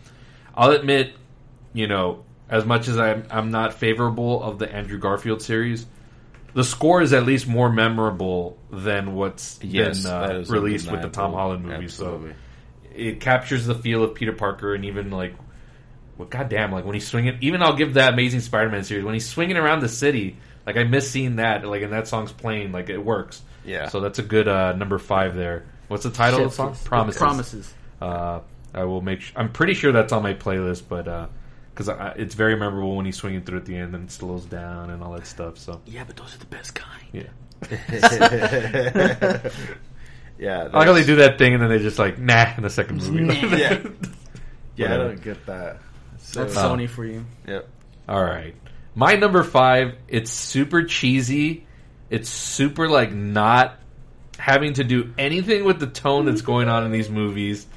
I'll 0.54 0.72
admit, 0.72 1.13
you 1.74 1.88
know, 1.88 2.26
as 2.50 2.66
much 2.66 2.88
as 2.88 2.98
I'm 2.98 3.26
I'm 3.30 3.52
not 3.52 3.74
favorable 3.74 4.42
of 4.44 4.60
the 4.60 4.72
Andrew 4.72 4.98
Garfield 4.98 5.42
series. 5.42 5.86
The 6.54 6.64
score 6.64 7.02
is 7.02 7.14
at 7.14 7.26
least 7.26 7.48
more 7.48 7.72
memorable 7.72 8.58
than 8.72 9.14
what's 9.14 9.60
Yes, 9.62 10.04
been 10.04 10.12
uh, 10.12 10.44
released 10.50 10.92
with 10.92 11.02
the 11.02 11.10
Tom. 11.10 11.34
Holland 11.34 11.64
movie. 11.64 11.86
Absolutely. 11.86 12.32
So 12.32 12.36
it 12.96 13.20
captures 13.22 13.66
the 13.66 13.76
feel 13.76 14.04
of 14.04 14.16
Peter 14.16 14.34
Parker, 14.34 14.74
and 14.74 14.84
even 14.86 15.12
like, 15.12 15.36
well, 16.18 16.28
goddamn, 16.28 16.72
like 16.72 16.86
when 16.86 16.96
he's 16.96 17.08
swinging. 17.08 17.38
Even 17.42 17.62
I'll 17.62 17.76
give 17.76 17.94
that 17.94 18.14
Amazing 18.14 18.42
Spider-Man 18.42 18.84
series 18.84 19.06
when 19.06 19.14
he's 19.14 19.30
swinging 19.30 19.58
around 19.58 19.82
the 19.82 19.90
city. 19.90 20.38
Like 20.66 20.76
I 20.76 20.84
miss 20.84 21.10
seeing 21.10 21.38
that. 21.38 21.66
Like 21.66 21.84
and 21.84 21.94
that 21.94 22.08
song's 22.08 22.32
playing. 22.32 22.72
Like 22.72 22.90
it 22.90 22.98
works. 22.98 23.42
Yeah. 23.64 23.90
So 23.90 24.00
that's 24.00 24.20
a 24.20 24.24
good 24.24 24.48
uh, 24.48 24.74
number 24.74 24.98
five 24.98 25.36
there. 25.36 25.66
What's 25.88 26.04
the 26.04 26.10
title 26.12 26.46
of 26.46 26.52
the 26.52 26.56
song? 26.56 26.76
Promises. 26.84 27.20
Promises. 27.20 27.74
Uh, 28.02 28.40
I 28.74 28.84
will 28.86 29.02
make. 29.02 29.22
Sh- 29.22 29.34
I'm 29.36 29.52
pretty 29.52 29.74
sure 29.76 29.92
that's 29.92 30.14
on 30.14 30.24
my 30.24 30.34
playlist, 30.34 30.84
but 30.90 31.08
because 31.80 32.13
it's 32.18 32.36
very 32.36 32.58
memorable 32.58 32.98
when 32.98 33.06
he's 33.06 33.15
swinging 33.15 33.42
through 33.42 33.58
at 33.60 33.65
the 33.65 33.76
end 33.78 33.96
and 33.96 34.10
it 34.10 34.12
slows 34.12 34.44
down 34.44 34.89
and 34.89 35.02
all 35.02 35.13
that 35.13 35.26
stuff. 35.26 35.58
So 35.58 35.80
Yeah, 35.86 36.04
but 36.06 36.18
those 36.18 36.36
are 36.36 36.39
the 36.39 36.46
best 36.48 36.76
kind. 36.76 37.08
yeah. 37.13 37.24
yeah, 40.38 40.63
I 40.63 40.78
like 40.78 40.88
how 40.88 40.94
they 40.94 41.04
do 41.06 41.18
that 41.18 41.38
thing 41.38 41.54
and 41.54 41.63
then 41.63 41.70
they 41.70 41.80
just 41.80 42.00
like 42.00 42.18
nah 42.18 42.54
in 42.58 42.63
the 42.63 42.70
second 42.70 42.98
movie. 42.98 43.24
Nah. 43.24 43.34
Yeah, 43.58 44.88
yeah, 44.88 44.94
I 44.94 44.98
don't 44.98 45.22
get 45.22 45.46
that. 45.48 45.80
So, 46.20 46.44
That's 46.44 46.56
Uh, 46.56 46.70
Sony 46.70 46.88
for 46.89 47.04
you. 47.06 47.26
Yep. 47.48 47.68
All 48.08 48.24
right. 48.24 48.56
My 48.96 49.15
number 49.15 49.44
five, 49.44 49.96
it's 50.08 50.32
super 50.32 50.84
cheesy. 50.84 51.65
It's 52.10 52.30
super 52.30 52.88
like 52.88 53.12
not 53.13 53.78
having 54.38 54.74
to 54.74 54.86
do 54.86 55.13
anything 55.18 55.65
with 55.65 55.80
the 55.82 55.88
tone 55.88 56.26
that's 56.26 56.42
going 56.42 56.70
on 56.70 56.86
in 56.86 56.92
these 56.92 57.10
movies. 57.10 57.68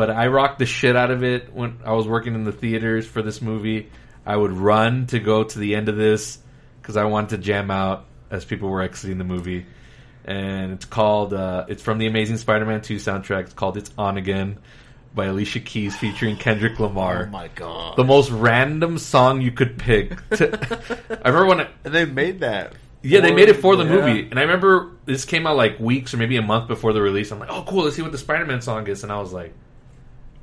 But 0.00 0.08
I 0.08 0.28
rocked 0.28 0.58
the 0.58 0.64
shit 0.64 0.96
out 0.96 1.10
of 1.10 1.22
it 1.22 1.52
when 1.52 1.76
I 1.84 1.92
was 1.92 2.08
working 2.08 2.34
in 2.34 2.44
the 2.44 2.52
theaters 2.52 3.06
for 3.06 3.20
this 3.20 3.42
movie. 3.42 3.90
I 4.24 4.34
would 4.34 4.50
run 4.52 5.06
to 5.08 5.18
go 5.20 5.44
to 5.44 5.58
the 5.58 5.74
end 5.74 5.90
of 5.90 5.96
this 5.96 6.38
because 6.80 6.96
I 6.96 7.04
wanted 7.04 7.30
to 7.36 7.38
jam 7.38 7.70
out 7.70 8.06
as 8.30 8.46
people 8.46 8.70
were 8.70 8.80
exiting 8.80 9.18
the 9.18 9.24
movie. 9.24 9.66
And 10.24 10.72
it's 10.72 10.86
called, 10.86 11.34
uh, 11.34 11.66
it's 11.68 11.82
from 11.82 11.98
the 11.98 12.06
Amazing 12.06 12.38
Spider 12.38 12.64
Man 12.64 12.80
2 12.80 12.96
soundtrack. 12.96 13.42
It's 13.42 13.52
called 13.52 13.76
It's 13.76 13.90
On 13.98 14.16
Again 14.16 14.56
by 15.14 15.26
Alicia 15.26 15.60
Keys 15.60 15.94
featuring 15.94 16.38
Kendrick 16.38 16.80
Lamar 16.80 17.24
Oh 17.26 17.30
my 17.30 17.48
god. 17.48 17.96
the 17.98 18.04
most 18.04 18.30
random 18.30 18.96
song 18.96 19.42
you 19.42 19.52
could 19.52 19.76
pick. 19.76 20.26
To, 20.30 20.48
I 21.24 21.28
remember 21.28 21.44
when, 21.46 21.60
I, 21.60 21.68
they 21.82 22.06
made 22.06 22.40
that. 22.40 22.72
yeah, 23.02 23.20
they 23.20 23.34
made 23.34 23.50
it 23.50 23.56
for 23.56 23.76
the 23.76 23.84
Yeah. 23.84 23.90
movie, 23.90 24.30
and 24.30 24.38
I 24.38 24.42
remember 24.44 24.92
this 25.04 25.26
came 25.26 25.46
out 25.46 25.56
like 25.58 25.78
weeks 25.78 26.14
or 26.14 26.16
maybe 26.16 26.38
a 26.38 26.42
month 26.42 26.68
before 26.68 26.94
the 26.94 27.02
release. 27.02 27.30
I'm 27.32 27.38
like, 27.38 27.50
oh, 27.52 27.64
cool, 27.68 27.84
let's 27.84 27.96
see 27.96 28.02
what 28.02 28.12
the 28.12 28.18
Spider-Man 28.18 28.62
song 28.62 28.86
is, 28.86 29.02
and 29.02 29.12
I 29.12 29.18
was 29.20 29.30
like, 29.32 29.52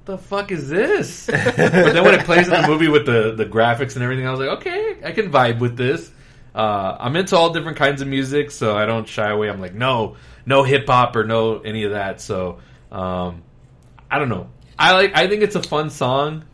the 0.07 0.17
fuck 0.17 0.51
is 0.51 0.67
this? 0.67 1.27
but 1.31 1.55
then 1.55 2.03
when 2.03 2.15
it 2.15 2.25
plays 2.25 2.47
in 2.47 2.61
the 2.61 2.67
movie 2.67 2.87
with 2.87 3.05
the, 3.05 3.33
the 3.35 3.45
graphics 3.45 3.93
and 3.95 4.03
everything, 4.03 4.27
I 4.27 4.31
was 4.31 4.39
like, 4.39 4.49
okay, 4.59 4.97
I 5.03 5.11
can 5.11 5.31
vibe 5.31 5.59
with 5.59 5.77
this. 5.77 6.11
Uh, 6.55 6.97
I'm 6.99 7.15
into 7.15 7.37
all 7.37 7.53
different 7.53 7.77
kinds 7.77 8.01
of 8.01 8.07
music, 8.07 8.49
so 8.49 8.75
I 8.75 8.85
don't 8.87 9.07
shy 9.07 9.29
away. 9.29 9.49
I'm 9.49 9.61
like, 9.61 9.75
no, 9.75 10.15
no 10.45 10.63
hip 10.63 10.87
hop 10.87 11.15
or 11.15 11.23
no 11.23 11.59
any 11.59 11.83
of 11.83 11.91
that. 11.91 12.19
So, 12.19 12.59
um, 12.91 13.43
I 14.09 14.17
don't 14.17 14.29
know. 14.29 14.49
I 14.79 14.93
like. 14.93 15.15
I 15.15 15.27
think 15.27 15.43
it's 15.43 15.55
a 15.55 15.61
fun 15.61 15.89
song, 15.89 16.45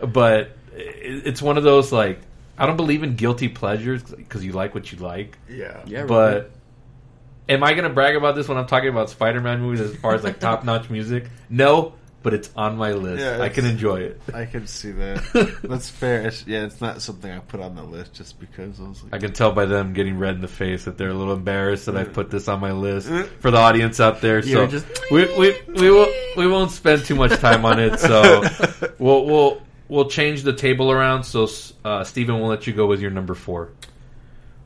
but 0.00 0.50
it's 0.72 1.42
one 1.42 1.56
of 1.56 1.64
those 1.64 1.90
like 1.92 2.20
I 2.58 2.66
don't 2.66 2.76
believe 2.76 3.02
in 3.02 3.14
guilty 3.14 3.48
pleasures 3.48 4.02
because 4.02 4.44
you 4.44 4.52
like 4.52 4.74
what 4.74 4.90
you 4.90 4.98
like. 4.98 5.38
Yeah. 5.48 5.80
Yeah, 5.86 6.04
But 6.04 6.50
am 7.48 7.62
I 7.62 7.74
gonna 7.74 7.90
brag 7.90 8.16
about 8.16 8.34
this 8.34 8.48
when 8.48 8.58
I'm 8.58 8.66
talking 8.66 8.88
about 8.88 9.10
Spider-Man 9.10 9.60
movies 9.60 9.80
as 9.80 9.94
far 9.96 10.14
as 10.14 10.24
like 10.24 10.40
top-notch 10.40 10.90
music? 10.90 11.26
No, 11.48 11.94
but 12.22 12.34
it's 12.34 12.50
on 12.56 12.76
my 12.76 12.92
list. 12.92 13.22
Yeah, 13.22 13.40
I 13.42 13.48
can 13.48 13.64
enjoy 13.64 14.00
it. 14.00 14.20
I 14.34 14.44
can 14.44 14.66
see 14.66 14.90
that. 14.92 15.58
That's 15.62 15.88
fair. 15.88 16.26
It's, 16.28 16.46
yeah, 16.46 16.64
it's 16.64 16.80
not 16.80 17.00
something 17.00 17.30
I 17.30 17.38
put 17.38 17.60
on 17.60 17.74
the 17.76 17.82
list 17.84 18.14
just 18.14 18.38
because 18.40 18.80
I 18.80 18.88
was 18.88 19.02
like, 19.04 19.14
I 19.14 19.18
can 19.18 19.32
tell 19.32 19.52
by 19.52 19.66
them 19.66 19.92
getting 19.92 20.18
red 20.18 20.34
in 20.34 20.40
the 20.40 20.48
face 20.48 20.84
that 20.86 20.98
they're 20.98 21.10
a 21.10 21.14
little 21.14 21.32
embarrassed 21.34 21.86
that 21.86 21.96
I 21.96 22.04
put 22.04 22.30
this 22.30 22.48
on 22.48 22.60
my 22.60 22.72
list 22.72 23.08
for 23.40 23.50
the 23.50 23.58
audience 23.58 24.00
out 24.00 24.20
there. 24.20 24.42
So 24.42 24.66
just- 24.66 24.86
we 25.10 25.24
we 25.38 25.56
we 25.74 25.90
won't 25.90 26.10
we 26.36 26.46
won't 26.46 26.70
spend 26.72 27.04
too 27.04 27.14
much 27.14 27.38
time 27.40 27.64
on 27.64 27.78
it. 27.78 27.98
So 28.00 28.42
we'll 28.98 29.24
we'll 29.24 29.62
we'll 29.88 30.08
change 30.10 30.42
the 30.42 30.52
table 30.52 30.90
around. 30.90 31.22
So 31.24 31.48
uh, 31.84 32.04
Steven, 32.04 32.40
we'll 32.40 32.48
let 32.50 32.66
you 32.66 32.72
go 32.72 32.86
with 32.86 33.00
your 33.00 33.10
number 33.10 33.34
four. 33.34 33.70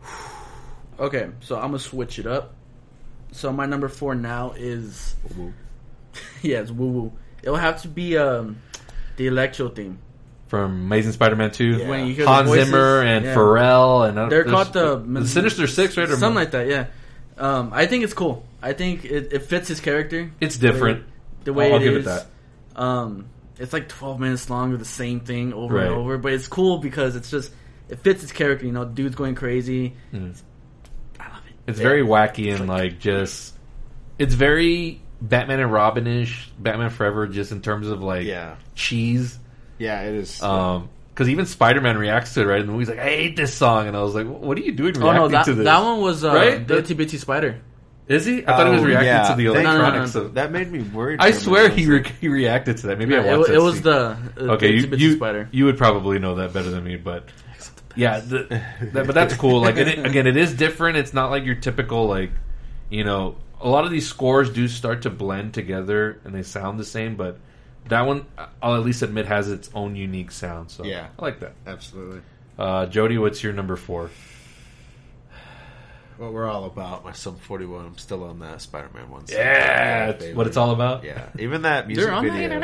Okay, 0.98 1.30
so 1.40 1.56
I'm 1.56 1.68
gonna 1.68 1.78
switch 1.78 2.18
it 2.18 2.26
up. 2.26 2.54
So 3.32 3.52
my 3.52 3.66
number 3.66 3.88
four 3.88 4.14
now 4.14 4.52
is 4.56 5.16
yeah, 6.42 6.60
it's 6.60 6.70
woo 6.70 6.86
woo. 6.88 7.12
It'll 7.42 7.56
have 7.56 7.82
to 7.82 7.88
be 7.88 8.16
um 8.16 8.56
the 9.16 9.26
Electro 9.26 9.68
theme. 9.68 9.98
from 10.48 10.70
Amazing 10.84 11.12
Spider-Man 11.12 11.50
Two. 11.50 11.86
When 11.88 12.06
you 12.06 12.14
hear 12.14 12.24
the 12.24 12.30
Hans 12.30 12.48
voices, 12.48 12.66
Zimmer 12.66 13.02
and 13.02 13.24
yeah. 13.24 13.34
Pharrell 13.34 14.08
and 14.08 14.18
uh, 14.18 14.28
They're 14.28 14.44
called 14.44 14.72
the, 14.72 14.96
the 14.96 15.26
Sinister 15.26 15.66
Six, 15.66 15.96
right? 15.96 16.08
Or 16.08 16.16
Something 16.16 16.34
like 16.36 16.50
that, 16.52 16.66
yeah. 16.68 16.86
Um, 17.38 17.70
I 17.72 17.86
think 17.86 18.04
it's 18.04 18.14
cool. 18.14 18.44
I 18.62 18.72
think 18.72 19.04
it, 19.04 19.32
it 19.32 19.42
fits 19.42 19.68
his 19.68 19.80
character. 19.80 20.30
It's 20.40 20.56
different. 20.58 21.04
The 21.44 21.52
way 21.52 21.66
I'll, 21.66 21.74
I'll 21.74 21.80
it 21.80 21.84
give 21.84 21.96
it 21.96 22.04
that. 22.04 22.26
Um, 22.76 23.26
it's 23.58 23.72
like 23.72 23.88
12 23.88 24.18
minutes 24.20 24.48
long 24.48 24.70
with 24.70 24.78
the 24.80 24.86
same 24.86 25.20
thing 25.20 25.52
over 25.52 25.74
Right. 25.74 25.86
and 25.86 25.94
over, 25.94 26.16
but 26.18 26.32
it's 26.32 26.48
cool 26.48 26.78
because 26.78 27.16
it's 27.16 27.30
just 27.30 27.52
it 27.88 27.98
fits 27.98 28.22
his 28.22 28.32
character. 28.32 28.64
You 28.64 28.72
know, 28.72 28.84
dude's 28.86 29.14
going 29.16 29.34
crazy. 29.34 29.94
Mm. 30.12 30.40
I 31.20 31.28
love 31.28 31.42
it. 31.46 31.54
It's 31.66 31.78
very 31.78 32.02
wacky 32.02 32.54
and 32.54 32.66
like 32.68 32.98
just 32.98 33.54
it's 34.18 34.34
very 34.34 35.01
Batman 35.22 35.60
and 35.60 35.72
Robin 35.72 36.06
ish, 36.06 36.50
Batman 36.58 36.90
Forever, 36.90 37.26
just 37.28 37.52
in 37.52 37.62
terms 37.62 37.88
of 37.88 38.02
like 38.02 38.26
yeah, 38.26 38.56
cheese. 38.74 39.38
yeah, 39.78 40.02
it 40.02 40.14
is. 40.14 40.42
Um, 40.42 40.88
because 41.14 41.28
even 41.28 41.46
Spider 41.46 41.80
Man 41.80 41.96
reacts 41.98 42.34
to 42.34 42.40
it 42.40 42.44
right 42.44 42.60
in 42.60 42.66
the 42.66 42.72
movie. 42.72 42.82
He's 42.82 42.88
like, 42.88 42.98
"I 42.98 43.10
hate 43.10 43.36
this 43.36 43.54
song," 43.54 43.86
and 43.86 43.96
I 43.96 44.02
was 44.02 44.14
like, 44.14 44.26
"What 44.26 44.56
are 44.58 44.62
you 44.62 44.72
doing 44.72 44.96
Oh 45.00 45.12
no, 45.12 45.28
that, 45.28 45.44
to 45.44 45.54
this?" 45.54 45.64
that 45.64 45.78
one 45.82 46.00
was 46.00 46.24
uh, 46.24 46.32
Right? 46.34 46.66
the 46.66 46.78
Itty 46.78 46.94
Bitty 46.94 47.18
Spider. 47.18 47.60
Is 48.08 48.24
he? 48.26 48.42
I 48.42 48.56
thought 48.56 48.66
he 48.66 48.72
was 48.72 48.82
Oh, 48.82 48.86
reacting 48.86 49.06
yeah. 49.06 49.28
to 49.28 49.36
the 49.36 49.44
Thank- 49.52 49.66
electronics. 49.66 50.14
No, 50.14 50.20
no, 50.20 50.24
no. 50.24 50.28
of 50.30 50.34
that 50.34 50.50
made 50.50 50.72
me 50.72 50.82
worried. 50.82 51.20
I 51.20 51.30
swear 51.30 51.68
he 51.68 51.86
re- 51.86 52.10
he 52.20 52.28
reacted 52.28 52.78
to 52.78 52.88
that. 52.88 52.98
Maybe 52.98 53.14
I 53.14 53.36
watched 53.36 53.50
it, 53.50 53.54
it 53.54 53.62
was 53.62 53.74
scene. 53.74 53.82
the 53.84 54.16
uh, 54.38 54.42
okay. 54.54 54.80
the 54.80 54.96
You 54.98 55.08
you, 55.10 55.16
Spider. 55.16 55.48
you 55.52 55.64
would 55.66 55.78
probably 55.78 56.18
know 56.18 56.34
that 56.36 56.52
better 56.52 56.70
than 56.70 56.82
me, 56.82 56.96
but 56.96 57.28
yeah, 57.94 58.18
the, 58.20 58.60
that, 58.92 59.06
but 59.06 59.14
that's 59.14 59.34
cool. 59.36 59.60
Like 59.60 59.76
it, 59.76 60.04
again, 60.04 60.26
it 60.26 60.36
is 60.36 60.52
different. 60.54 60.96
It's 60.96 61.12
not 61.14 61.30
like 61.30 61.44
your 61.44 61.54
typical 61.54 62.06
like 62.08 62.30
you 62.90 63.04
know. 63.04 63.36
A 63.62 63.68
lot 63.68 63.84
of 63.84 63.90
these 63.90 64.08
scores 64.08 64.50
do 64.50 64.66
start 64.68 65.02
to 65.02 65.10
blend 65.10 65.54
together 65.54 66.20
and 66.24 66.34
they 66.34 66.42
sound 66.42 66.78
the 66.80 66.84
same, 66.84 67.16
but 67.16 67.38
that 67.88 68.02
one 68.02 68.26
I'll 68.62 68.74
at 68.76 68.82
least 68.84 69.02
admit 69.02 69.26
has 69.26 69.48
its 69.50 69.70
own 69.74 69.94
unique 69.96 70.30
sound. 70.32 70.70
So 70.70 70.84
Yeah. 70.84 71.08
I 71.18 71.22
like 71.22 71.40
that. 71.40 71.54
absolutely. 71.66 72.20
Uh, 72.58 72.86
Jody, 72.86 73.18
what's 73.18 73.42
your 73.42 73.52
number 73.52 73.76
four? 73.76 74.10
What 76.18 76.32
we're 76.32 76.48
all 76.48 76.66
about. 76.66 77.04
My 77.04 77.12
Sum 77.12 77.36
forty 77.36 77.64
one. 77.64 77.84
I'm 77.86 77.98
still 77.98 78.22
on 78.24 78.38
that 78.40 78.60
Spider 78.60 78.90
Man 78.94 79.10
one. 79.10 79.24
Yeah, 79.28 80.12
baby. 80.12 80.34
what 80.34 80.46
it's 80.46 80.56
all 80.58 80.70
about. 80.70 81.02
Yeah, 81.04 81.28
even 81.38 81.62
that 81.62 81.86
music 81.88 82.04
They're 82.04 82.14
on 82.14 82.22
video. 82.24 82.48
that? 82.60 82.62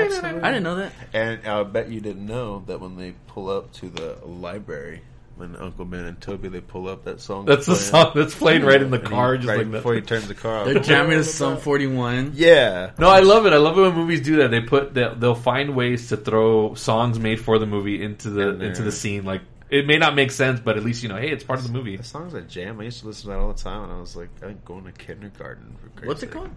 Absolutely. 0.00 0.42
I 0.42 0.48
didn't 0.50 0.64
know 0.64 0.76
that. 0.76 0.92
And 1.14 1.46
I 1.46 1.62
bet 1.62 1.88
you 1.90 2.00
didn't 2.00 2.26
know 2.26 2.64
that 2.66 2.80
when 2.80 2.96
they 2.96 3.14
pull 3.28 3.48
up 3.50 3.72
to 3.74 3.88
the 3.88 4.18
library, 4.26 5.02
when 5.38 5.56
Uncle 5.56 5.84
Ben 5.84 6.04
and 6.04 6.20
Tobey 6.20 6.48
they 6.48 6.60
pull 6.60 6.88
up, 6.88 7.04
that 7.04 7.20
song. 7.20 7.44
That's 7.46 7.66
the 7.66 7.72
playing. 7.74 7.86
song 7.90 8.12
that's 8.14 8.34
playing 8.34 8.62
right 8.64 8.82
in 8.82 8.90
the 8.90 8.98
And 8.98 9.06
he- 9.08 9.12
car, 9.14 9.36
just 9.36 9.48
right 9.48 9.58
like 9.58 9.70
before 9.70 9.94
that. 9.94 10.00
he 10.00 10.06
turns 10.06 10.28
the 10.28 10.34
car 10.34 10.58
off. 10.60 10.64
They're 10.66 10.80
jamming 10.80 11.18
to 11.18 11.24
Sum 11.24 11.56
41. 11.58 12.32
Yeah. 12.34 12.90
No, 12.98 13.08
I 13.08 13.20
love 13.20 13.46
it. 13.46 13.52
I 13.52 13.56
love 13.58 13.78
it 13.78 13.82
when 13.82 13.94
movies 13.94 14.20
do 14.22 14.36
that. 14.36 14.50
They 14.50 14.60
put 14.60 14.94
they'll, 14.94 15.14
they'll 15.14 15.34
find 15.34 15.74
ways 15.74 16.08
to 16.08 16.16
throw 16.16 16.74
songs 16.74 17.18
made 17.18 17.40
for 17.40 17.58
the 17.58 17.66
movie 17.66 18.02
into 18.02 18.30
the 18.30 18.48
In 18.50 18.62
into 18.62 18.82
the 18.82 18.92
scene. 18.92 19.24
Like 19.24 19.42
it 19.70 19.86
may 19.86 19.98
not 19.98 20.14
make 20.14 20.30
sense, 20.30 20.60
but 20.60 20.76
at 20.76 20.84
least 20.84 21.02
you 21.02 21.08
know, 21.08 21.16
hey, 21.16 21.30
it's 21.30 21.44
part 21.44 21.58
of 21.58 21.66
the 21.66 21.72
movie. 21.72 21.96
The 21.96 22.02
song's 22.04 22.34
a 22.34 22.40
jam. 22.42 22.80
I 22.80 22.84
used 22.84 23.00
to 23.00 23.06
listen 23.06 23.24
to 23.24 23.28
that 23.28 23.38
all 23.38 23.52
the 23.52 23.62
time 23.62 23.84
and 23.84 23.92
I 23.92 24.00
was 24.00 24.16
like, 24.16 24.30
I 24.42 24.46
think 24.46 24.64
going 24.64 24.84
to 24.84 24.92
kindergarten. 24.92 25.76
For 25.96 26.06
What's 26.06 26.22
it 26.22 26.30
called? 26.30 26.50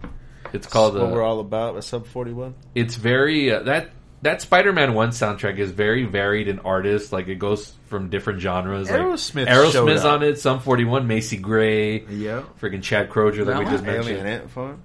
It's 0.52 0.66
called. 0.66 0.94
what 0.94 1.02
Uh, 1.04 1.08
we're 1.10 1.22
all 1.22 1.40
about. 1.40 1.76
A 1.76 1.82
Sum 1.82 2.04
forty 2.04 2.32
one. 2.32 2.54
it's 2.74 2.94
very 2.96 3.52
uh, 3.52 3.62
that 3.64 3.90
that 4.22 4.40
Spider-Man 4.42 4.94
One 4.94 5.10
soundtrack 5.10 5.58
is 5.58 5.70
very 5.70 6.04
varied 6.04 6.48
in 6.48 6.58
artists. 6.60 7.12
Like 7.12 7.28
it 7.28 7.36
goes 7.36 7.72
from 7.86 8.08
different 8.08 8.40
genres. 8.40 8.90
Like 8.90 9.00
Aerosmith 9.00 9.46
showed 9.48 9.86
Aerosmith's 9.88 10.04
on 10.04 10.22
it. 10.22 10.38
Sum 10.40 10.60
Forty 10.60 10.84
One, 10.84 11.06
Macy 11.06 11.36
Gray, 11.36 12.04
Yeah. 12.06 12.42
freaking 12.60 12.82
Chad 12.82 13.10
Kroeger 13.10 13.38
that, 13.38 13.46
That 13.46 13.58
we 13.58 13.64
just 13.66 13.84
mentioned. 13.84 14.08
Alien 14.18 14.26
Ant 14.26 14.50
Farm. 14.50 14.82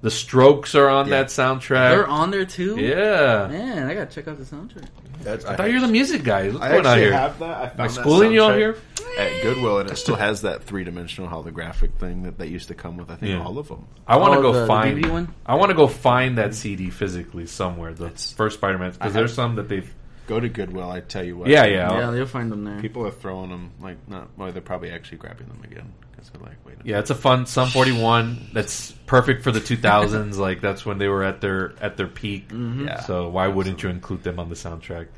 The 0.00 0.10
Strokes 0.10 0.74
are 0.74 0.88
on 0.88 1.06
Yeah. 1.08 1.10
that 1.22 1.26
soundtrack. 1.26 1.90
They're 1.90 2.06
on 2.06 2.30
there 2.30 2.44
too. 2.44 2.76
yeah. 2.78 3.48
Man, 3.50 3.88
I 3.88 3.94
gotta 3.94 4.06
check 4.06 4.28
out 4.28 4.38
the 4.38 4.44
soundtrack. 4.44 4.86
That's, 5.22 5.44
I 5.44 5.56
thought 5.56 5.68
you 5.68 5.74
were 5.80 5.86
the 5.86 5.92
music 5.92 6.22
guy. 6.22 6.48
What's 6.50 6.60
I 6.60 6.68
going 6.68 6.80
on 6.80 6.86
actually 6.86 7.02
here? 7.02 7.12
have 7.12 7.38
that. 7.40 7.50
I 7.50 7.62
Am 7.64 7.64
I 7.64 7.68
found 7.68 7.90
that 7.90 7.90
schooling 8.00 8.32
you 8.32 8.42
all 8.42 8.50
soundtrack 8.50 8.56
here? 8.56 8.76
at 9.18 9.42
Goodwill, 9.42 9.78
and 9.80 9.90
it 9.90 9.96
still 9.96 10.14
has 10.14 10.42
that 10.42 10.62
three 10.62 10.84
dimensional 10.84 11.28
holographic 11.28 11.94
thing 11.94 12.22
that, 12.22 12.38
that 12.38 12.48
used 12.48 12.68
to 12.68 12.74
come 12.74 12.96
with. 12.96 13.10
I 13.10 13.16
think 13.16 13.32
Yeah. 13.32 13.42
all 13.42 13.58
of 13.58 13.66
them. 13.66 13.86
I 14.06 14.16
want 14.16 14.34
to 14.34 14.38
Oh, 14.38 14.42
go 14.42 14.52
the- 14.52 14.60
the 14.60 14.66
find. 14.68 14.96
DVD 15.04 15.10
one? 15.10 15.28
I 15.44 15.56
want 15.56 15.70
to 15.70 15.74
go 15.74 15.88
find 15.88 16.38
that 16.38 16.54
CD 16.54 16.90
physically 16.90 17.46
somewhere. 17.46 17.92
The 17.92 18.10
first 18.10 18.58
Spider-Man 18.58 18.92
because 18.92 19.12
there's 19.12 19.34
some 19.34 19.56
that 19.56 19.68
they've. 19.68 19.92
Go 20.28 20.38
to 20.38 20.48
Goodwill. 20.48 20.90
I 20.90 21.00
tell 21.00 21.24
you 21.24 21.38
what. 21.38 21.48
Yeah, 21.48 21.64
yeah, 21.64 21.98
Yeah, 21.98 22.14
you'll 22.14 22.26
find 22.26 22.52
them 22.52 22.62
there. 22.62 22.80
People 22.80 23.06
are 23.06 23.10
throwing 23.10 23.48
them 23.48 23.72
like 23.80 23.96
not. 24.08 24.28
Well, 24.36 24.52
they're 24.52 24.60
probably 24.60 24.90
actually 24.90 25.18
grabbing 25.18 25.48
them 25.48 25.60
again 25.64 25.90
because 26.12 26.28
they're 26.28 26.42
like, 26.42 26.64
wait. 26.66 26.76
A 26.76 26.80
yeah. 26.84 26.98
It's 26.98 27.08
a 27.08 27.14
fun 27.14 27.46
Sum 27.46 27.70
41. 27.70 28.50
That's 28.52 28.92
perfect 29.06 29.42
for 29.42 29.50
the 29.50 29.60
2000s. 29.60 30.36
like 30.38 30.60
that's 30.60 30.84
when 30.84 30.98
they 30.98 31.08
were 31.08 31.24
at 31.24 31.40
their 31.40 31.72
at 31.80 31.96
their 31.96 32.08
peak. 32.08 32.50
Yeah. 32.52 33.00
So 33.00 33.30
why 33.30 33.48
wouldn't 33.48 33.82
you 33.82 33.88
include 33.88 34.22
them 34.22 34.38
on 34.38 34.50
the 34.50 34.54
soundtrack? 34.54 35.08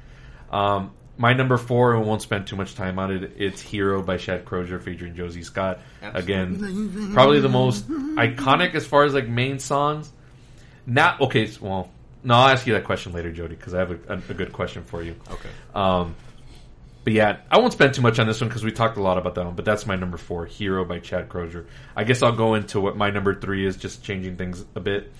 Um, 0.53 0.93
my 1.19 1.33
number 1.33 1.59
four, 1.59 1.93
and 1.93 2.03
we 2.03 2.09
won't 2.09 2.23
spend 2.23 2.47
too 2.47 2.57
much 2.57 2.77
time 2.77 3.01
on 3.01 3.11
it. 3.11 3.33
It's 3.37 3.61
"Hero" 3.61 4.03
by 4.03 4.17
Chad 4.17 4.45
Kroeger 4.45 4.81
featuring 4.81 5.17
Josie 5.17 5.43
Scott. 5.43 5.81
Again, 6.01 7.11
probably 7.13 7.41
the 7.41 7.49
most 7.49 7.89
iconic 7.89 8.75
as 8.75 8.87
far 8.87 9.05
as 9.05 9.13
like 9.13 9.29
main 9.29 9.59
songs. 9.59 10.11
Not 10.87 11.21
okay. 11.21 11.51
Well, 11.61 11.91
no, 12.23 12.35
I'll 12.35 12.49
ask 12.49 12.67
you 12.67 12.75
that 12.75 12.85
question 12.85 13.13
later, 13.13 13.33
Jody, 13.33 13.55
because 13.55 13.75
I 13.75 13.79
have 13.81 13.91
a, 13.91 14.15
a, 14.15 14.17
a 14.17 14.35
good 14.35 14.53
question 14.53 14.85
for 14.85 15.03
you. 15.03 15.17
Okay. 15.31 15.49
Um, 15.75 16.15
but 17.03 17.15
yeah, 17.15 17.39
I 17.51 17.59
won't 17.59 17.73
spend 17.73 17.95
too 17.95 18.03
much 18.03 18.19
on 18.19 18.27
this 18.27 18.41
one 18.41 18.49
because 18.49 18.63
we 18.63 18.73
talked 18.73 18.99
a 18.99 19.03
lot 19.03 19.17
about 19.17 19.35
that 19.37 19.45
one. 19.45 19.55
But 19.55 19.65
that's 19.65 19.87
my 19.87 19.97
number 19.97 20.19
four, 20.19 20.45
"Hero" 20.45 20.85
by 20.85 20.99
Chad 20.99 21.29
Kroeger. 21.29 21.67
I 21.97 22.05
guess 22.05 22.23
I'll 22.23 22.37
go 22.37 22.55
into 22.55 22.81
what 22.81 22.97
my 22.97 23.11
number 23.11 23.35
three 23.35 23.67
is, 23.67 23.77
just 23.77 24.05
changing 24.05 24.37
things 24.37 24.65
a 24.75 24.81
bit. 24.81 25.11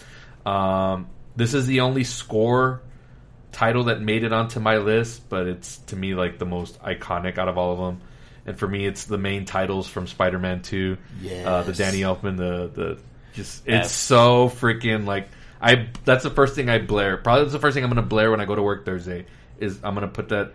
Um, 0.45 1.09
this 1.37 1.55
is 1.55 1.67
the 1.67 1.81
only 1.81 2.05
score 2.05 2.83
title 3.53 3.85
that 3.85 4.01
made 4.01 4.25
it 4.25 4.33
onto 4.33 4.61
my 4.61 4.77
list, 4.77 5.29
but 5.29 5.47
it's 5.47 5.79
to 5.79 5.97
me 5.97 6.15
like 6.15 6.39
the 6.39 6.47
most 6.47 6.81
iconic 6.83 7.39
out 7.39 7.49
of 7.49 7.57
all 7.57 7.73
of 7.73 7.79
them. 7.79 8.03
And 8.47 8.59
for 8.59 8.69
me, 8.69 8.87
it's 8.87 9.05
the 9.05 9.19
main 9.19 9.45
titles 9.45 9.89
from 9.89 10.07
Spider-Man 10.07 10.63
Two, 10.63 10.99
uh, 11.45 11.63
the 11.63 11.73
Danny 11.73 12.01
Elfman, 12.01 12.37
the 12.37 12.71
the 12.73 12.99
just 13.33 13.67
it's 13.67 13.87
F. 13.87 13.91
so 13.91 14.49
freaking 14.49 15.07
like 15.07 15.29
I. 15.61 15.89
That's 16.05 16.23
the 16.25 16.31
first 16.31 16.55
thing 16.55 16.69
I 16.69 16.79
blare. 16.79 17.17
Probably 17.17 17.43
that's 17.45 17.53
the 17.53 17.59
first 17.59 17.75
thing 17.75 17.85
I'm 17.85 17.91
gonna 17.91 18.03
blare 18.03 18.31
when 18.31 18.41
I 18.41 18.45
go 18.45 18.55
to 18.55 18.63
work 18.63 18.85
Thursday. 18.85 19.27
Is 19.59 19.79
I'm 19.83 19.95
gonna 19.95 20.09
put 20.09 20.31
that 20.31 20.53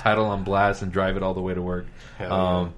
title 0.00 0.26
on 0.26 0.42
blast 0.44 0.82
and 0.82 0.90
drive 0.92 1.16
it 1.16 1.22
all 1.22 1.34
the 1.34 1.40
way 1.40 1.54
to 1.54 1.62
work. 1.62 1.86
Um, 2.20 2.74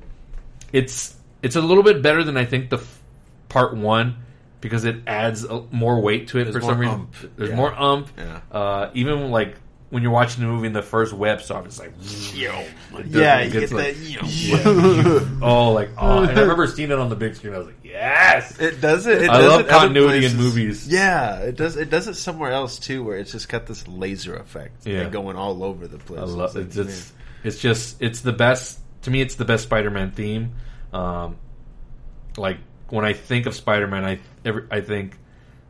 it's 0.72 1.16
it's 1.42 1.56
a 1.56 1.60
little 1.60 1.82
bit 1.82 2.02
better 2.02 2.22
than 2.22 2.36
I 2.36 2.44
think 2.44 2.70
the 2.70 2.76
f- 2.78 3.00
part 3.48 3.74
one 3.74 4.16
because 4.60 4.84
it 4.84 4.96
adds 5.06 5.44
a, 5.44 5.62
more 5.70 6.00
weight 6.00 6.28
to 6.28 6.38
it 6.38 6.44
There's 6.44 6.56
for 6.56 6.60
some 6.60 6.78
reason. 6.78 6.94
ump. 7.00 7.14
There's 7.36 7.50
Yeah. 7.50 7.56
more 7.56 7.74
ump. 7.74 8.10
Yeah. 8.18 8.40
Uh, 8.52 8.90
even 8.92 9.30
like 9.30 9.56
when 9.90 10.04
you're 10.04 10.12
watching 10.12 10.42
the 10.42 10.48
movie 10.48 10.68
in 10.68 10.72
the 10.72 10.82
first 10.82 11.12
web 11.12 11.42
stop, 11.42 11.66
it's 11.66 11.78
like 11.78 11.92
yo, 12.32 12.64
does- 12.96 13.06
Yeah, 13.08 13.42
you 13.42 13.50
get 13.50 13.72
like, 13.72 13.96
that. 13.96 15.38
oh 15.42 15.72
like 15.72 15.90
oh. 15.98 16.22
And 16.22 16.38
I 16.38 16.40
remember 16.40 16.66
seeing 16.68 16.90
it 16.90 16.98
on 16.98 17.10
the 17.10 17.16
big 17.16 17.34
screen. 17.34 17.54
I 17.54 17.58
was 17.58 17.66
like 17.66 17.76
yes. 17.82 18.58
It 18.58 18.80
does 18.80 19.06
it. 19.06 19.22
it 19.22 19.30
I 19.30 19.38
does 19.38 19.50
love 19.50 19.60
it 19.62 19.68
continuity 19.68 20.26
in 20.26 20.36
movies. 20.36 20.88
Yeah, 20.88 21.40
it 21.40 21.56
does. 21.56 21.76
It 21.76 21.90
does 21.90 22.06
it 22.06 22.14
somewhere 22.14 22.52
else 22.52 22.78
too, 22.78 23.02
where 23.02 23.18
it's 23.18 23.32
just 23.32 23.48
got 23.48 23.66
this 23.66 23.86
laser 23.88 24.36
effect. 24.36 24.86
Yeah. 24.86 25.00
and 25.00 25.12
going 25.12 25.36
all 25.36 25.64
over 25.64 25.88
the 25.88 25.98
place. 25.98 26.20
I 26.20 26.24
love 26.24 26.54
like, 26.54 26.66
it's, 26.66 26.76
it's 26.76 27.12
it's 27.42 27.58
just 27.58 28.00
it's 28.00 28.20
the 28.20 28.32
best 28.32 28.78
to 29.02 29.10
me. 29.10 29.20
It's 29.20 29.34
the 29.34 29.44
best 29.44 29.64
Spider-Man 29.64 30.12
theme. 30.12 30.52
Um, 30.92 31.36
like 32.36 32.58
when 32.88 33.04
I 33.04 33.12
think 33.12 33.46
of 33.46 33.54
Spider-Man, 33.56 34.04
I 34.04 34.20
every, 34.44 34.66
I 34.70 34.82
think 34.82 35.18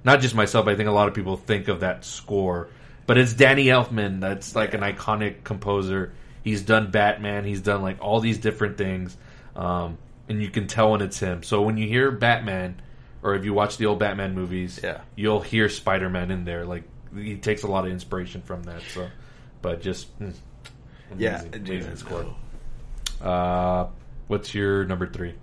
not 0.04 0.20
just 0.20 0.34
myself. 0.34 0.66
I 0.66 0.76
think 0.76 0.88
a 0.88 0.92
lot 0.92 1.08
of 1.08 1.14
people 1.14 1.38
think 1.38 1.68
of 1.68 1.80
that 1.80 2.04
score 2.04 2.68
but 3.10 3.18
it's 3.18 3.32
Danny 3.34 3.64
Elfman. 3.64 4.20
That's 4.20 4.54
like 4.54 4.72
an 4.72 4.82
iconic 4.82 5.42
composer. 5.42 6.12
He's 6.44 6.62
done 6.62 6.92
Batman. 6.92 7.44
He's 7.44 7.60
done 7.60 7.82
like 7.82 8.00
all 8.00 8.20
these 8.20 8.38
different 8.38 8.78
things, 8.78 9.16
um, 9.56 9.98
and 10.28 10.40
you 10.40 10.48
can 10.48 10.68
tell 10.68 10.92
when 10.92 11.00
it's 11.02 11.18
him. 11.18 11.42
So 11.42 11.62
when 11.62 11.76
you 11.76 11.88
hear 11.88 12.12
Batman, 12.12 12.80
or 13.20 13.34
if 13.34 13.44
you 13.44 13.52
watch 13.52 13.78
the 13.78 13.86
old 13.86 13.98
Batman 13.98 14.36
movies, 14.36 14.78
Yeah. 14.80 15.00
you'll 15.16 15.40
hear 15.40 15.68
Spider 15.68 16.08
Man 16.08 16.30
in 16.30 16.44
there. 16.44 16.64
Like 16.64 16.84
he 17.12 17.34
takes 17.36 17.64
a 17.64 17.66
lot 17.66 17.84
of 17.84 17.90
inspiration 17.90 18.42
from 18.42 18.62
that. 18.62 18.80
So, 18.94 19.08
but 19.60 19.82
just 19.82 20.16
mm, 20.20 20.32
Yeah, 21.18 21.40
amazing, 21.40 21.50
dude, 21.64 21.82
amazing 21.82 21.96
score. 21.96 22.26
Uh, 23.20 23.88
what's 24.28 24.54
your 24.54 24.84
number 24.84 25.08
three, 25.08 25.34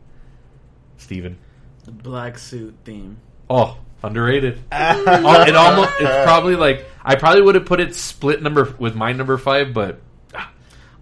Steven? 0.95 1.38
The 1.84 1.91
black 1.91 2.38
suit 2.38 2.76
theme. 2.86 3.18
Oh, 3.49 3.78
underrated. 4.04 4.60
Oh, 4.72 5.41
it 5.41 5.56
almost 5.56 5.91
it's 6.00 6.24
probably 6.26 6.56
like 6.56 6.86
I 7.04 7.16
probably 7.16 7.41
would 7.41 7.56
have 7.56 7.66
put 7.66 7.80
it 7.80 7.95
split 7.95 8.41
number 8.41 8.74
with 8.80 8.95
my 8.95 9.14
number 9.14 9.38
five, 9.38 9.74
but 9.74 10.00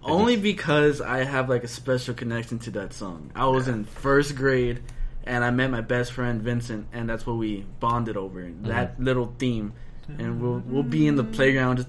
Only 0.02 0.36
because 0.36 1.00
I 1.00 1.24
have 1.24 1.48
like 1.48 1.64
a 1.64 1.68
special 1.68 2.14
connection 2.14 2.58
to 2.60 2.70
that 2.72 2.92
song. 2.92 3.32
I 3.34 3.46
was 3.46 3.66
in 3.68 3.84
first 3.84 4.36
grade 4.36 4.82
and 5.24 5.44
I 5.44 5.50
met 5.50 5.70
my 5.70 5.80
best 5.80 6.12
friend 6.12 6.40
Vincent 6.40 6.86
and 6.92 7.08
that's 7.08 7.26
what 7.26 7.36
we 7.36 7.66
bonded 7.80 8.16
over. 8.16 8.40
Mm-hmm. 8.42 8.68
That 8.68 9.00
little 9.00 9.34
theme. 9.38 9.72
And 10.08 10.40
we'll 10.40 10.62
we'll 10.64 10.82
be 10.84 11.08
in 11.08 11.16
the 11.16 11.24
playground 11.24 11.78
just 11.78 11.88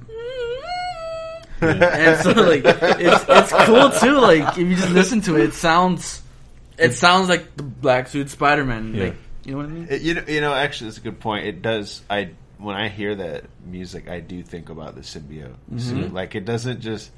and 1.61 2.21
so 2.21 2.31
like 2.33 2.61
it's 2.65 3.25
it's 3.27 3.51
cool 3.65 3.89
too, 3.91 4.19
like 4.19 4.57
if 4.57 4.67
you 4.67 4.75
just 4.75 4.91
listen 4.91 5.21
to 5.21 5.37
it, 5.37 5.45
it 5.45 5.53
sounds 5.53 6.21
it 6.77 6.93
sounds 6.93 7.29
like 7.29 7.55
the 7.55 7.63
black 7.63 8.07
suit 8.07 8.29
Spider 8.29 8.63
Man. 8.63 8.93
Yeah. 8.93 9.03
Like 9.05 9.15
you 9.47 9.53
know 9.53 9.57
what 9.59 9.65
I 9.65 9.69
mean? 9.69 9.87
It- 9.89 10.01
you 10.01 10.13
know, 10.13 10.23
you 10.27 10.41
know, 10.41 10.53
actually, 10.53 10.89
that's 10.89 10.97
a 10.99 11.01
good 11.01 11.19
point. 11.19 11.47
It 11.47 11.61
does. 11.61 12.01
I 12.09 12.31
when 12.59 12.75
I 12.75 12.89
hear 12.89 13.15
that 13.15 13.45
music, 13.65 14.09
I 14.09 14.19
do 14.19 14.43
think 14.43 14.69
about 14.69 14.95
the 14.95 15.01
symbiote. 15.01 15.55
Mm-hmm. 15.71 15.79
suit. 15.79 16.13
Like 16.13 16.35
it 16.35 16.43
doesn't 16.45 16.81
just 16.81 17.09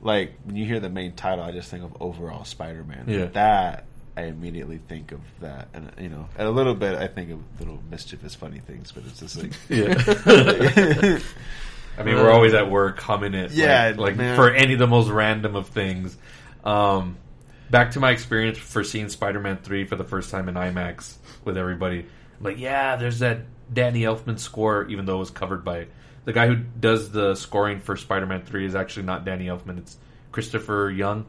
like 0.00 0.32
when 0.44 0.56
you 0.56 0.64
hear 0.64 0.80
the 0.80 0.88
main 0.88 1.12
title, 1.12 1.44
I 1.44 1.52
just 1.52 1.70
think 1.70 1.84
of 1.84 1.96
overall 2.00 2.44
Spider-Man. 2.44 3.04
Yeah. 3.06 3.26
that 3.26 3.84
I 4.16 4.22
immediately 4.22 4.78
think 4.88 5.12
of 5.12 5.20
that, 5.40 5.68
and 5.74 5.92
you 6.00 6.08
know, 6.08 6.26
and 6.38 6.48
a 6.48 6.50
little 6.50 6.74
bit, 6.74 6.94
I 6.96 7.06
think 7.06 7.30
of 7.30 7.40
little 7.60 7.80
mischievous, 7.90 8.34
funny 8.34 8.60
things. 8.60 8.90
But 8.90 9.04
it's 9.06 9.20
just 9.20 9.36
like, 9.36 9.52
yeah. 9.68 11.18
I 11.98 12.02
mean, 12.04 12.14
we're 12.14 12.30
always 12.30 12.54
at 12.54 12.70
work 12.70 13.00
humming 13.00 13.34
it. 13.34 13.50
Yeah, 13.50 13.88
like, 13.88 13.98
like 13.98 14.16
man. 14.16 14.36
for 14.36 14.50
any 14.50 14.72
of 14.72 14.78
the 14.78 14.86
most 14.86 15.08
random 15.10 15.54
of 15.54 15.68
things. 15.68 16.16
Um, 16.64 17.16
back 17.70 17.92
to 17.92 18.00
my 18.00 18.10
experience 18.12 18.56
for 18.58 18.84
seeing 18.84 19.08
Spider-Man 19.08 19.58
three 19.58 19.84
for 19.84 19.96
the 19.96 20.04
first 20.04 20.30
time 20.30 20.48
in 20.48 20.54
IMAX 20.54 21.17
with 21.48 21.58
everybody. 21.58 22.00
I'm 22.38 22.44
like, 22.44 22.58
yeah, 22.58 22.94
there's 22.94 23.18
that 23.18 23.40
Danny 23.72 24.02
Elfman 24.02 24.38
score, 24.38 24.86
even 24.88 25.04
though 25.04 25.16
it 25.16 25.20
was 25.20 25.30
covered 25.30 25.64
by 25.64 25.88
the 26.24 26.32
guy 26.32 26.46
who 26.46 26.56
does 26.56 27.10
the 27.10 27.34
scoring 27.34 27.80
for 27.80 27.96
Spider-Man 27.96 28.42
three 28.42 28.66
is 28.66 28.74
actually 28.74 29.04
not 29.04 29.24
Danny 29.24 29.46
Elfman. 29.46 29.78
It's 29.78 29.96
Christopher 30.30 30.90
Young, 30.90 31.24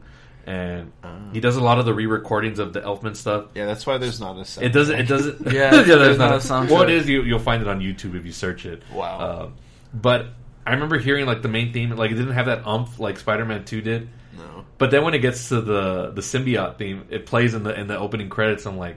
and 0.46 0.92
he 1.32 1.40
does 1.40 1.56
a 1.56 1.60
lot 1.60 1.78
of 1.78 1.86
the 1.86 1.94
re-recordings 1.94 2.58
of 2.58 2.72
the 2.74 2.82
Elfman 2.82 3.16
stuff. 3.16 3.46
yeah, 3.54 3.64
that's 3.66 3.86
why 3.86 3.96
there's 3.96 4.20
not 4.20 4.36
a. 4.36 4.64
It 4.64 4.74
doesn't. 4.74 4.98
It 4.98 5.08
doesn't. 5.08 5.40
Yeah, 5.52 5.70
there's 5.70 5.86
there's 5.86 6.18
not 6.18 6.30
not 6.30 6.32
a 6.32 6.36
a 6.36 6.38
soundtrack. 6.38 6.70
What 6.70 6.90
is 6.90 7.08
you? 7.08 7.22
You'll 7.22 7.38
find 7.38 7.62
it 7.62 7.68
on 7.68 7.80
YouTube 7.80 8.14
if 8.14 8.26
you 8.26 8.32
search 8.32 8.66
it. 8.66 8.82
Wow. 8.92 9.44
Um, 9.44 9.54
but 9.94 10.26
I 10.66 10.74
remember 10.74 10.98
hearing 10.98 11.26
like 11.26 11.42
the 11.42 11.48
main 11.48 11.72
theme, 11.72 11.90
like 11.90 12.10
it 12.10 12.14
didn't 12.14 12.34
have 12.34 12.46
that 12.46 12.66
umph 12.66 13.00
like 13.00 13.18
Spider-Man 13.18 13.64
Two 13.64 13.80
did. 13.80 14.08
No. 14.36 14.64
But 14.76 14.90
then 14.90 15.02
when 15.02 15.14
it 15.14 15.20
gets 15.20 15.48
to 15.48 15.60
the 15.60 16.10
the 16.10 16.20
symbiote 16.20 16.76
theme, 16.76 17.06
it 17.10 17.26
plays 17.26 17.54
in 17.54 17.62
the 17.62 17.78
in 17.78 17.86
the 17.86 17.98
opening 17.98 18.28
credits. 18.28 18.66
I'm 18.66 18.76
like, 18.76 18.96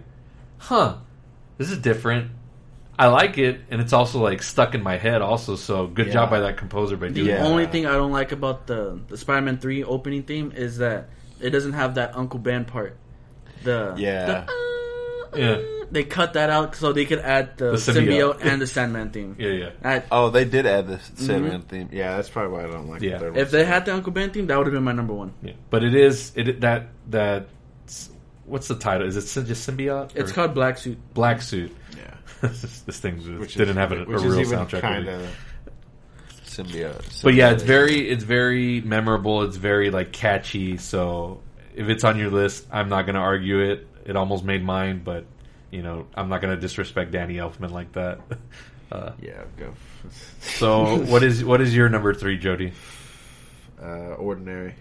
huh, 0.57 0.97
this 1.57 1.71
is 1.71 1.77
different. 1.77 2.31
I 2.97 3.07
like 3.07 3.37
it, 3.39 3.61
and 3.71 3.81
it's 3.81 3.91
also 3.93 4.19
like 4.21 4.43
stuck 4.43 4.75
in 4.75 4.83
my 4.83 4.97
head. 4.97 5.21
Also, 5.21 5.55
so 5.55 5.87
good 5.87 6.07
Yeah. 6.07 6.13
job 6.13 6.29
by 6.29 6.41
that 6.41 6.57
composer 6.57 6.95
by 6.95 7.07
The 7.07 7.13
doing 7.15 7.27
Yeah. 7.27 7.37
that. 7.43 7.45
only 7.49 7.65
thing 7.65 7.85
I 7.87 7.93
don't 7.93 8.11
like 8.11 8.31
about 8.31 8.67
the 8.67 8.99
the 9.07 9.17
Spider 9.17 9.41
Man 9.41 9.57
three 9.57 9.83
opening 9.83 10.23
theme 10.23 10.51
is 10.55 10.77
that 10.77 11.09
it 11.41 11.49
doesn't 11.49 11.73
have 11.73 11.95
that 11.95 12.15
Uncle 12.15 12.39
Ben 12.39 12.65
part. 12.65 12.95
The 13.63 13.93
Yeah. 13.97 14.25
the, 14.25 14.37
uh, 14.37 14.45
Yeah. 15.35 15.57
they 15.91 16.03
cut 16.03 16.33
that 16.33 16.51
out 16.51 16.75
so 16.75 16.93
they 16.93 17.05
could 17.05 17.19
add 17.19 17.57
the, 17.57 17.71
The 17.71 17.77
symbiote. 17.77 18.35
symbiote. 18.37 18.45
and 18.45 18.61
the 18.61 18.67
Sandman 18.75 19.09
theme. 19.09 19.35
Yeah, 19.39 19.49
yeah. 19.49 19.69
I- 19.83 20.03
Oh, 20.11 20.29
they 20.29 20.45
did 20.45 20.67
add 20.67 20.87
the 20.87 20.99
Sandman 21.15 21.61
theme. 21.63 21.89
Yeah, 21.91 22.15
that's 22.17 22.29
probably 22.29 22.53
why 22.53 22.63
I 22.65 22.71
don't 22.71 22.87
like 22.89 23.01
Yeah. 23.01 23.13
the 23.13 23.19
third 23.31 23.37
if 23.37 23.49
they 23.49 23.65
had 23.65 23.85
the 23.85 23.93
Uncle 23.95 24.11
Ben 24.13 24.29
theme, 24.29 24.45
that 24.47 24.57
would 24.57 24.67
have 24.67 24.73
been 24.73 24.83
my 24.83 24.91
number 24.91 25.13
one. 25.15 25.33
yeah. 25.41 25.53
But 25.71 25.83
it 25.83 25.95
is 25.95 26.31
it 26.35 26.61
that 26.61 26.89
that 27.09 27.47
what's 28.45 28.67
the 28.67 28.75
title? 28.75 29.07
Is 29.07 29.15
it 29.17 29.45
just 29.45 29.67
symbiote? 29.69 30.11
It's 30.15 30.31
called 30.31 30.53
Black 30.53 30.77
Suit. 30.77 30.97
Black 31.13 31.41
Suit. 31.41 31.75
Yeah. 31.97 32.13
this 32.41 32.99
thing 32.99 33.17
was- 33.17 33.27
Which 33.39 33.53
didn't 33.55 33.71
is, 33.71 33.75
have 33.77 33.91
a, 33.91 34.03
a 34.03 34.05
which 34.05 34.21
real 34.21 34.39
is 34.39 34.51
even 34.51 34.59
soundtrack. 34.65 34.81
Kinda 34.81 35.27
symbiote. 36.45 37.23
But 37.23 37.33
yeah, 37.33 37.51
it's 37.51 37.63
very 37.63 38.09
it's 38.09 38.23
very 38.23 38.81
memorable. 38.81 39.43
It's 39.43 39.57
very 39.57 39.89
like 39.91 40.11
catchy. 40.11 40.77
So 40.77 41.41
if 41.75 41.87
it's 41.89 42.03
on 42.03 42.17
your 42.19 42.29
list, 42.29 42.67
I'm 42.71 42.89
not 42.89 43.03
going 43.03 43.15
to 43.15 43.21
argue 43.21 43.59
it. 43.59 43.87
It 44.05 44.15
almost 44.15 44.43
made 44.43 44.63
mine, 44.63 45.01
but 45.03 45.25
you 45.71 45.81
know, 45.81 46.05
I'm 46.13 46.29
not 46.29 46.41
going 46.41 46.53
to 46.53 46.61
disrespect 46.61 47.11
Danny 47.11 47.35
Elfman 47.35 47.71
like 47.71 47.93
that. 47.93 48.19
Uh, 48.91 49.11
Yeah, 49.23 49.41
go. 49.57 49.73
so 50.39 50.97
what 51.05 51.23
is 51.23 51.43
what 51.43 51.61
is 51.61 51.75
your 51.75 51.89
number 51.89 52.13
three, 52.13 52.37
Jody? 52.37 52.73
uh, 53.81 54.13
ordinary 54.19 54.75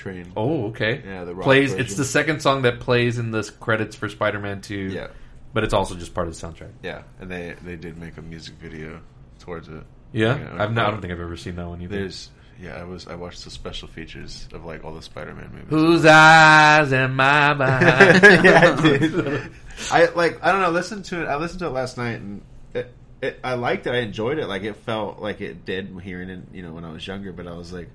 train. 0.00 0.32
Oh, 0.36 0.66
okay. 0.68 1.02
Yeah, 1.04 1.24
the 1.24 1.34
rock 1.34 1.44
plays. 1.44 1.70
version. 1.70 1.84
It's 1.86 1.94
the 1.96 2.04
second 2.04 2.40
song 2.40 2.62
that 2.62 2.80
plays 2.80 3.18
in 3.18 3.30
the 3.30 3.42
credits 3.60 3.94
for 3.96 4.08
Spider-Man 4.08 4.62
Two. 4.62 4.74
Yeah, 4.76 5.08
but 5.52 5.64
it's 5.64 5.74
also 5.74 5.94
just 5.94 6.14
part 6.14 6.26
of 6.28 6.34
the 6.38 6.46
soundtrack. 6.46 6.70
yeah, 6.82 7.02
and 7.20 7.30
they 7.30 7.54
they 7.62 7.76
did 7.76 7.98
make 7.98 8.16
a 8.16 8.22
music 8.22 8.54
video 8.54 9.00
towards 9.38 9.68
it. 9.68 9.84
Yeah, 10.12 10.38
Yeah, 10.38 10.62
I've 10.62 10.72
not, 10.72 10.88
I 10.88 10.90
don't 10.90 11.00
think 11.00 11.12
I've 11.12 11.20
ever 11.20 11.36
seen 11.36 11.56
that 11.56 11.68
one 11.68 11.80
either. 11.82 11.96
There's 11.96 12.30
yeah, 12.60 12.74
I 12.74 12.84
was 12.84 13.06
I 13.06 13.14
watched 13.14 13.44
the 13.44 13.50
special 13.50 13.88
features 13.88 14.48
of 14.52 14.64
like 14.64 14.84
all 14.84 14.92
the 14.94 15.02
Spider-Man 15.02 15.50
movies. 15.52 15.68
Whose 15.70 16.04
eyes 16.04 16.92
am 16.92 17.18
I 17.20 17.54
behind? 17.54 18.22
yeah, 18.44 18.76
I 18.76 18.82
did. 18.82 19.50
I 19.90 20.04
like 20.14 20.42
I 20.44 20.52
don't 20.52 20.60
know. 20.62 20.70
Listen 20.70 21.02
to 21.04 21.22
it. 21.22 21.26
I 21.26 21.36
listened 21.36 21.60
to 21.60 21.66
it 21.66 21.70
last 21.70 21.96
night, 21.96 22.20
and 22.20 22.42
it, 22.74 22.92
it, 23.22 23.40
I 23.44 23.54
liked 23.54 23.86
it. 23.86 23.90
I 23.94 23.98
enjoyed 23.98 24.38
it. 24.38 24.46
Like 24.46 24.62
it 24.62 24.76
felt 24.76 25.20
like 25.20 25.40
it 25.40 25.64
did 25.64 25.94
hearing 26.02 26.28
it. 26.28 26.40
You 26.52 26.62
know, 26.62 26.72
when 26.72 26.84
I 26.84 26.92
was 26.92 27.06
younger, 27.06 27.32
but 27.32 27.46
I 27.46 27.52
was 27.54 27.72
like, 27.72 27.88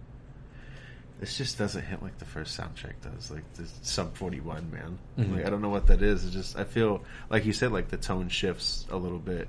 this 1.19 1.37
just 1.37 1.57
doesn't 1.57 1.83
hit 1.83 2.01
like 2.03 2.17
the 2.19 2.25
first 2.25 2.59
soundtrack 2.59 2.93
does. 3.01 3.31
Like 3.31 3.43
the 3.53 3.67
Sum 3.81 4.11
Forty 4.11 4.39
One, 4.41 4.69
man. 4.71 4.97
Mhm. 5.17 5.37
Like 5.37 5.45
I 5.45 5.49
don't 5.49 5.61
know 5.61 5.69
what 5.69 5.87
that 5.87 6.01
is. 6.01 6.23
It's 6.25 6.33
just 6.33 6.57
I 6.57 6.63
feel 6.65 7.03
like 7.29 7.45
you 7.45 7.53
said, 7.53 7.71
like 7.71 7.89
the 7.89 7.97
tone 7.97 8.29
shifts 8.29 8.85
a 8.89 8.97
little 8.97 9.19
bit. 9.19 9.47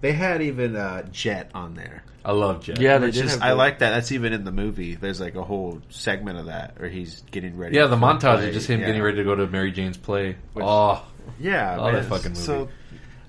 They 0.00 0.12
had 0.12 0.42
even 0.42 0.74
uh, 0.74 1.02
Jet 1.12 1.50
on 1.54 1.74
there. 1.74 2.02
I 2.24 2.32
love 2.32 2.64
Jet. 2.64 2.80
Yeah, 2.80 2.98
they 2.98 3.06
Which 3.06 3.14
did. 3.16 3.26
is, 3.26 3.32
have 3.34 3.42
I 3.42 3.52
like 3.52 3.78
that. 3.80 3.90
That's 3.90 4.10
even 4.10 4.32
in 4.32 4.44
the 4.44 4.50
movie. 4.50 4.96
There's 4.96 5.20
like 5.20 5.36
a 5.36 5.44
whole 5.44 5.80
segment 5.90 6.38
of 6.38 6.46
that 6.46 6.78
where 6.80 6.88
he's 6.88 7.22
getting 7.30 7.56
ready. 7.56 7.76
Yeah, 7.76 7.86
the 7.86 7.96
montage 7.96 8.36
play. 8.38 8.48
is 8.48 8.54
just 8.54 8.68
him 8.68 8.80
Yeah. 8.80 8.86
getting 8.86 9.02
ready 9.02 9.18
to 9.18 9.24
go 9.24 9.34
to 9.36 9.46
Mary 9.46 9.70
Jane's 9.70 9.96
play. 9.96 10.36
Which- 10.54 10.64
oh, 10.66 11.04
Yeah, 11.38 11.76
Oh, 11.78 11.84
man. 11.84 11.94
that 11.94 12.04
fucking 12.06 12.32
movie. 12.32 12.40
So 12.42 12.68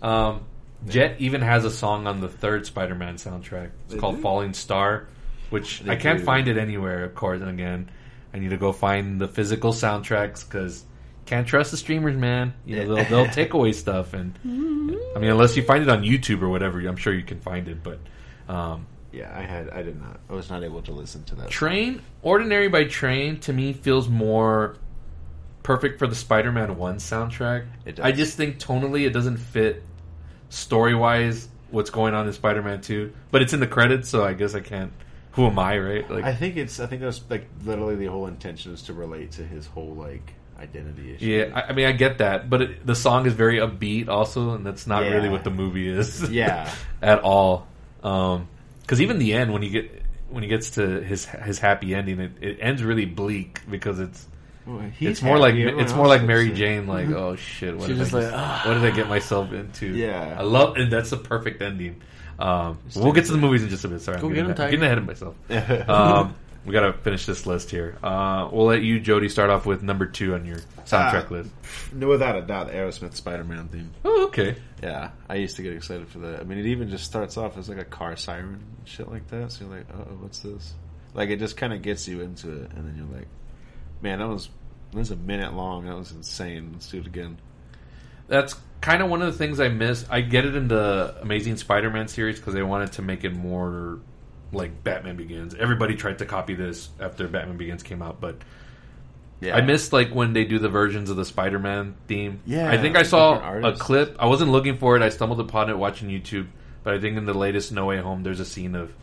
um, 0.02 0.42
Jet 0.88 1.16
even 1.20 1.42
has 1.42 1.64
a 1.64 1.70
song 1.72 2.08
on 2.08 2.22
the 2.22 2.28
third 2.28 2.66
Spider-Man 2.66 3.16
soundtrack. 3.18 3.70
It's 3.86 3.94
They 3.94 4.00
called 4.00 4.16
do? 4.18 4.22
"Falling 4.24 4.54
Star," 4.54 5.08
which 5.54 5.88
I 5.88 5.96
can't 5.96 6.20
find 6.22 6.48
it 6.48 6.58
anywhere. 6.58 7.04
Of 7.04 7.14
course, 7.14 7.40
and 7.42 7.50
again, 7.50 7.90
I 8.34 8.40
need 8.40 8.50
to 8.50 8.58
go 8.58 8.72
find 8.72 9.22
the 9.22 9.28
physical 9.28 9.72
soundtracks 9.72 10.44
because 10.44 10.84
can't 11.28 11.48
trust 11.48 11.70
the 11.70 11.78
streamers, 11.78 12.18
man. 12.18 12.54
You 12.66 12.78
know 12.78 12.96
they'll 12.96 13.06
they'll 13.06 13.34
take 13.34 13.54
away 13.54 13.72
stuff, 13.74 14.14
and 14.16 14.34
I 14.44 15.20
mean 15.20 15.30
unless 15.30 15.56
you 15.56 15.64
find 15.64 15.84
it 15.84 15.90
on 15.90 16.02
YouTube 16.02 16.42
or 16.42 16.50
whatever, 16.50 16.80
I'm 16.80 16.96
sure 16.96 17.14
you 17.14 17.24
can 17.24 17.40
find 17.40 17.68
it. 17.68 17.84
But 17.84 18.00
um, 18.52 18.88
Yeah, 19.12 19.32
I 19.32 19.42
had. 19.44 19.70
I 19.70 19.84
did 19.84 20.02
not. 20.02 20.20
I 20.28 20.34
was 20.34 20.50
not 20.50 20.64
able 20.64 20.82
to 20.82 20.92
listen 20.92 21.24
to 21.26 21.36
that. 21.36 21.50
Train, 21.50 22.02
Ordinary 22.24 22.68
by 22.68 22.86
Train, 22.86 23.40
to 23.42 23.54
me 23.54 23.74
feels 23.74 24.10
more 24.10 24.76
perfect 25.62 26.00
for 26.00 26.08
the 26.08 26.16
Spider-Man 26.16 26.78
One 26.78 26.98
soundtrack. 26.98 27.68
I 28.02 28.12
just 28.12 28.36
think 28.36 28.58
tonally 28.58 29.06
it 29.06 29.12
doesn't 29.12 29.38
fit 29.38 29.84
story-wise 30.50 31.48
what's 31.70 31.90
going 31.92 32.16
on 32.16 32.26
in 32.26 32.34
Spider-Man 32.34 32.82
Two, 32.82 33.14
but 33.30 33.44
it's 33.44 33.54
in 33.54 33.60
the 33.60 33.68
credits, 33.68 34.10
so 34.10 34.26
I 34.26 34.34
guess 34.34 34.56
I 34.56 34.60
can't. 34.62 34.92
Who 35.34 35.46
am 35.48 35.58
I, 35.60 35.78
right? 35.80 36.10
Like, 36.10 36.24
I 36.26 36.34
think 36.36 36.58
it's. 36.58 36.80
I 36.80 36.86
think 36.86 37.02
that's 37.02 37.22
like 37.30 37.48
literally 37.66 37.96
the 37.96 38.06
whole 38.06 38.28
intention 38.28 38.74
is 38.74 38.84
to 38.84 38.94
relate 38.94 39.32
to 39.34 39.44
his 39.44 39.66
whole 39.66 39.94
like 39.96 40.34
identity 40.60 41.16
issue. 41.16 41.26
yeah, 41.26 41.52
I, 41.56 41.70
I 41.70 41.74
mean, 41.74 41.86
I 41.88 41.92
get 41.92 42.20
that, 42.20 42.50
but 42.50 42.62
it, 42.62 42.86
the 42.86 42.96
song 42.96 43.26
is 43.26 43.34
very 43.34 43.58
upbeat, 43.58 44.08
also, 44.08 44.52
and 44.54 44.66
that's 44.66 44.86
not 44.88 45.04
Yeah. 45.04 45.14
really 45.16 45.30
what 45.30 45.44
the 45.44 45.50
movie 45.50 45.88
is. 45.90 46.30
Yeah. 46.30 46.72
at 47.02 47.20
all. 47.22 47.68
Because 48.02 49.02
even 49.02 49.18
the 49.18 49.34
end, 49.34 49.52
when 49.54 49.64
you 49.64 49.70
get 49.72 50.04
when 50.30 50.44
he 50.44 50.50
gets 50.50 50.72
to 50.72 51.02
his 51.02 51.26
his 51.26 51.58
happy 51.60 51.94
ending, 51.96 52.20
it, 52.20 52.32
it 52.42 52.58
ends 52.62 52.84
really 52.84 53.06
bleak 53.06 53.62
because 53.70 54.00
it's 54.00 54.28
Well, 54.68 54.82
it's 55.00 55.22
more 55.22 55.40
like 55.40 55.56
everyone 55.56 55.80
it's 55.84 55.94
more 55.94 56.08
like 56.08 56.24
Mary 56.24 56.48
sick. 56.50 56.56
Jane, 56.58 56.86
like 56.88 57.08
oh 57.10 57.36
shit, 57.36 57.76
what 57.76 57.88
She's 57.88 57.98
did, 57.98 58.02
I 58.02 58.04
just 58.04 58.14
like, 58.14 58.30
"Ah." 58.34 58.62
what 58.66 58.74
did 58.76 58.86
I 58.86 58.92
get 58.96 59.10
myself 59.10 59.52
into? 59.52 59.88
Yeah. 59.88 60.36
I 60.38 60.44
love, 60.44 60.78
and 60.78 60.92
that's 60.94 61.12
a 61.12 61.18
perfect 61.18 61.62
ending. 61.62 62.02
Um, 62.40 62.78
we'll 62.96 63.14
get 63.14 63.26
to 63.26 63.32
the 63.32 63.38
movies 63.38 63.64
in 63.64 63.70
just 63.70 63.86
a 63.86 63.88
bit. 63.88 64.02
Sorry, 64.02 64.20
Go 64.20 64.28
I'm 64.28 64.34
get 64.34 64.48
getting, 64.48 64.62
I'm 64.64 64.70
getting 64.72 64.84
ahead 64.86 64.98
of 64.98 65.06
myself. 65.06 65.36
um, 65.90 66.36
We 66.66 66.72
gotta 66.72 66.94
finish 66.94 67.26
this 67.26 67.46
list 67.46 67.70
here. 67.70 67.98
Uh, 68.02 68.48
we'll 68.52 68.66
let 68.66 68.82
you, 68.82 69.00
Jody, 69.00 69.28
start 69.30 69.50
off 69.50 69.66
with 69.66 69.84
number 69.84 70.06
two 70.06 70.34
on 70.34 70.46
your 70.46 70.58
soundtrack 70.86 71.26
Ah. 71.30 71.34
list. 71.34 71.50
No, 71.92 72.08
without 72.08 72.38
a 72.38 72.42
doubt, 72.42 72.68
the 72.68 72.74
Aerosmith 72.74 73.16
Spider-Man 73.16 73.68
theme. 73.68 73.92
Oh, 74.06 74.26
okay. 74.28 74.56
Yeah, 74.82 75.12
I 75.30 75.36
used 75.36 75.58
to 75.58 75.62
get 75.62 75.74
excited 75.74 76.08
for 76.08 76.20
that. 76.20 76.40
I 76.40 76.44
mean, 76.44 76.58
it 76.60 76.66
even 76.68 76.90
just 76.90 77.04
starts 77.06 77.36
off 77.38 77.58
as 77.58 77.68
like 77.70 77.80
a 77.80 77.84
car 77.86 78.16
siren 78.16 78.54
and 78.78 78.88
shit 78.88 79.10
like 79.12 79.28
that. 79.28 79.52
So 79.52 79.66
you're 79.66 79.76
like, 79.76 79.86
oh, 79.94 80.08
what's 80.22 80.40
this? 80.40 80.74
Like, 81.14 81.30
it 81.30 81.40
just 81.40 81.58
kind 81.58 81.74
of 81.74 81.82
gets 81.82 82.08
you 82.08 82.22
into 82.22 82.50
it, 82.64 82.72
and 82.76 82.88
then 82.88 82.96
you're 82.98 83.18
like, 83.18 83.28
man, 84.02 84.20
that 84.20 84.28
was 84.30 84.50
that 84.92 85.00
was 85.00 85.12
a 85.12 85.16
minute 85.18 85.54
long. 85.54 85.86
That 85.86 85.98
was 85.98 86.12
insane. 86.12 86.70
Let's 86.74 86.88
do 86.90 87.00
it 87.00 87.08
again. 87.08 87.38
That's 88.28 88.56
kind 88.84 89.02
of 89.02 89.10
one 89.10 89.22
of 89.22 89.32
the 89.32 89.38
things 89.38 89.62
I 89.62 89.70
miss. 89.70 90.06
I 90.10 90.20
get 90.20 90.46
it 90.46 90.56
in 90.56 90.68
the 90.68 91.16
Amazing 91.22 91.56
Spider-Man 91.56 92.10
series 92.10 92.38
because 92.38 92.54
they 92.54 92.62
wanted 92.62 92.92
to 92.94 93.02
make 93.02 93.24
it 93.24 93.34
more 93.34 94.00
like 94.52 94.84
Batman 94.84 95.16
Begins. 95.16 95.56
Everybody 95.56 95.96
tried 95.96 96.20
to 96.20 96.26
copy 96.26 96.54
this 96.54 96.90
after 97.00 97.28
Batman 97.30 97.56
Begins 97.56 97.82
came 97.82 98.02
out, 98.02 98.20
but 98.20 98.36
Yeah, 99.40 99.56
I 99.56 99.62
missed 99.62 99.94
like 99.94 100.14
when 100.14 100.34
they 100.34 100.44
do 100.44 100.60
the 100.60 100.70
versions 100.70 101.10
of 101.10 101.16
the 101.16 101.26
Spider-Man 101.26 101.96
theme. 102.08 102.42
Yeah, 102.46 102.70
I 102.70 102.78
think 102.78 102.96
I 102.96 103.04
saw 103.04 103.58
a 103.60 103.74
clip. 103.74 104.18
I 104.20 104.26
wasn't 104.26 104.52
looking 104.52 104.78
for 104.78 104.96
it. 104.96 105.02
I 105.02 105.10
stumbled 105.10 105.40
upon 105.40 105.70
it 105.70 105.78
watching 105.78 106.10
YouTube. 106.10 106.48
But 106.84 106.94
I 106.94 107.00
think 107.00 107.18
in 107.18 107.26
the 107.26 107.34
latest 107.34 107.72
No 107.72 107.86
Way 107.86 108.00
Home, 108.00 108.24
there's 108.24 108.42
a 108.42 108.46
scene 108.46 108.76
of 108.76 108.94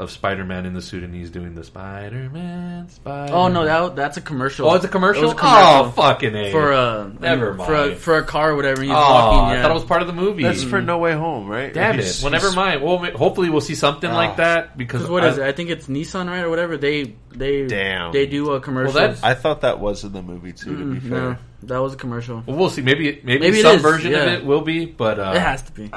of 0.00 0.10
Spider-Man 0.10 0.66
in 0.66 0.74
the 0.74 0.82
suit, 0.82 1.04
and 1.04 1.14
he's 1.14 1.30
doing 1.30 1.54
the 1.54 1.62
Spider-Man. 1.62 2.88
Spider. 2.88 3.32
Oh 3.32 3.48
no, 3.48 3.64
that 3.64 3.96
that's 3.96 4.16
a 4.16 4.20
commercial. 4.20 4.68
Oh, 4.68 4.74
it's 4.74 4.84
a 4.84 4.88
commercial. 4.88 5.22
It 5.22 5.26
was 5.26 5.34
a 5.34 5.36
commercial 5.36 5.86
Oh, 5.86 5.90
fucking 5.92 6.34
a. 6.34 6.50
for 6.50 6.72
uh, 6.72 7.08
Never 7.20 7.54
for 7.54 7.74
a, 7.74 7.86
mind. 7.88 7.98
for 7.98 8.16
a 8.18 8.24
car 8.24 8.50
or 8.52 8.56
whatever. 8.56 8.80
And 8.80 8.90
he's 8.90 8.96
oh, 8.98 9.00
walking. 9.00 9.58
I 9.58 9.62
thought 9.62 9.70
it 9.70 9.74
was 9.74 9.84
part 9.84 10.00
of 10.02 10.08
the 10.08 10.14
movie. 10.14 10.42
that's 10.42 10.62
for 10.64 10.80
No 10.80 10.98
Way 10.98 11.12
Home, 11.12 11.48
right? 11.48 11.72
Damn 11.72 11.94
He's- 11.96 12.18
it! 12.20 12.22
Well, 12.24 12.32
never 12.32 12.52
mind. 12.52 12.82
Well, 12.82 12.98
hopefully 13.16 13.50
we'll 13.50 13.60
see 13.60 13.74
something 13.74 14.10
like 14.10 14.30
Ah. 14.30 14.34
that 14.36 14.76
because 14.78 15.08
what 15.08 15.22
I, 15.24 15.28
is 15.28 15.38
it? 15.38 15.44
I 15.44 15.52
think 15.52 15.70
it's 15.70 15.86
Nissan, 15.86 16.28
right, 16.28 16.42
or 16.42 16.50
whatever. 16.50 16.76
They 16.76 17.14
they 17.30 17.66
Damn. 17.66 18.12
they 18.12 18.26
do 18.26 18.52
a 18.52 18.60
commercial. 18.60 18.94
Well, 18.94 19.16
I 19.22 19.34
thought 19.34 19.60
that 19.62 19.80
was 19.80 20.04
in 20.04 20.12
the 20.12 20.22
movie 20.22 20.52
too. 20.52 20.76
To 20.76 20.94
be 20.94 21.00
fair, 21.00 21.10
no, 21.20 21.36
that 21.64 21.78
was 21.78 21.94
a 21.94 21.96
commercial. 21.96 22.42
Well, 22.46 22.56
we'll 22.56 22.70
see. 22.70 22.82
Maybe 22.82 23.20
maybe, 23.22 23.40
Maybe 23.40 23.60
some 23.62 23.76
is, 23.76 23.82
version 23.82 24.14
of 24.14 24.22
it 24.28 24.44
will 24.44 24.60
be, 24.62 24.86
but 24.86 25.18
uh, 25.18 25.32
it 25.34 25.40
has 25.40 25.62
to 25.62 25.72
be. 25.72 25.90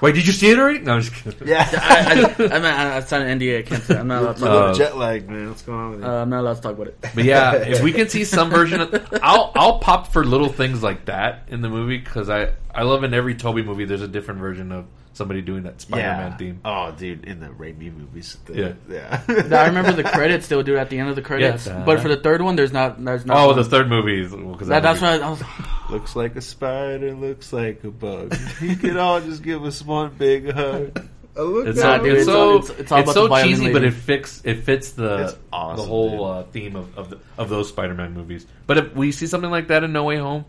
wait, 0.00 0.14
did 0.14 0.26
you 0.26 0.32
see 0.32 0.50
it 0.50 0.58
already? 0.58 0.78
No, 0.80 0.94
I'm 0.94 1.00
just 1.02 1.14
kidding. 1.14 1.48
yeah. 1.48 1.68
I, 1.72 2.20
I, 2.38 2.54
I'm 2.54 2.62
not, 2.62 2.74
I 2.78 3.00
signed 3.00 3.28
an 3.28 3.38
NDA. 3.40 3.58
I 3.58 3.62
can't 3.62 3.82
say. 3.82 3.96
I'm 3.98 4.06
not 4.08 4.22
allowed 4.22 4.32
to. 4.36 4.40
Talk 4.40 4.48
Uh, 4.50 4.54
little 4.60 4.74
jet 4.74 4.96
lag, 4.96 5.28
man. 5.28 5.48
What's 5.48 5.62
going 5.62 5.78
on 5.78 5.90
with 5.92 6.00
you? 6.00 6.06
uh, 6.06 6.22
I'm 6.22 6.30
not 6.30 6.40
allowed 6.40 6.54
to 6.54 6.60
talk 6.62 6.72
about 6.74 6.86
it. 6.88 7.00
But 7.14 7.24
yeah, 7.24 7.52
if 7.56 7.82
we 7.82 7.92
can 7.92 8.08
see 8.08 8.24
some 8.24 8.50
version 8.50 8.80
of, 8.80 9.08
I'll 9.22 9.52
I'll 9.54 9.78
pop 9.78 10.12
for 10.12 10.24
little 10.24 10.48
things 10.48 10.82
like 10.82 11.06
that 11.06 11.44
in 11.48 11.62
the 11.62 11.68
movie 11.68 11.98
because 11.98 12.30
I 12.30 12.52
I 12.74 12.82
love 12.82 13.04
in 13.04 13.12
every 13.14 13.34
Tobey 13.34 13.62
movie 13.62 13.84
there's 13.84 14.02
a 14.02 14.08
different 14.08 14.40
version 14.40 14.72
of 14.72 14.86
somebody 15.14 15.42
doing 15.42 15.64
that 15.64 15.80
Spider-Man 15.80 16.38
theme. 16.38 16.60
Oh, 16.64 16.90
dude, 16.92 17.24
in 17.24 17.40
the 17.40 17.48
Raimi 17.48 17.94
movies. 17.94 18.36
The, 18.46 18.76
Yeah. 18.88 19.20
yeah. 19.28 19.60
I 19.60 19.66
remember 19.66 19.92
the 19.92 20.04
credits. 20.04 20.48
They 20.48 20.56
would 20.56 20.66
do 20.66 20.76
it 20.76 20.78
at 20.78 20.90
the 20.90 20.98
end 20.98 21.08
of 21.10 21.16
the 21.16 21.22
credits. 21.22 21.66
Yeah. 21.66 21.82
but 21.84 22.00
for 22.00 22.08
the 22.08 22.16
third 22.16 22.42
one, 22.42 22.56
there's 22.56 22.72
not. 22.72 23.02
There's 23.04 23.26
not. 23.26 23.36
Oh, 23.36 23.48
one. 23.48 23.56
the 23.56 23.64
third 23.64 23.88
movie 23.88 24.20
is 24.22 24.32
because 24.34 24.68
That, 24.68 24.82
that's 24.82 25.00
why 25.00 25.14
I, 25.14 25.18
I 25.18 25.30
was. 25.30 25.42
looks 25.90 26.16
like 26.16 26.36
a 26.36 26.40
spider, 26.40 27.12
looks 27.14 27.52
like 27.52 27.84
a 27.84 27.90
bug. 27.90 28.34
you 28.60 28.76
could 28.76 28.96
all 28.96 29.20
just 29.20 29.42
give 29.42 29.62
us 29.64 29.82
one 29.84 30.14
big 30.16 30.50
hug. 30.50 31.08
Look 31.34 31.66
It's, 31.66 31.78
Nah, 31.80 31.96
so, 31.96 32.02
dude, 32.04 32.12
it's, 32.12 32.20
it's 32.20 32.26
so 32.26 32.40
all- 32.50 32.58
it's- 32.58 32.78
it's 32.80 32.92
all 32.92 33.00
about 33.00 33.14
so 33.14 33.28
the 33.28 33.42
cheesy, 33.42 33.62
lady. 33.62 33.72
but 33.72 33.84
it 33.84 33.94
fix 33.94 34.42
it 34.44 34.64
fits 34.64 34.90
the 34.92 35.34
awesome, 35.50 35.76
the 35.78 35.82
whole 35.90 36.24
uh, 36.26 36.42
theme 36.44 36.76
of 36.76 36.98
of, 36.98 37.08
the, 37.10 37.18
of 37.38 37.48
those 37.48 37.68
Spider-Man 37.70 38.12
movies. 38.12 38.46
But 38.66 38.76
if 38.78 38.94
we 38.94 39.12
see 39.12 39.26
something 39.26 39.50
like 39.50 39.68
that 39.68 39.82
in 39.82 39.92
No 39.94 40.04
Way 40.04 40.18
Home, 40.18 40.44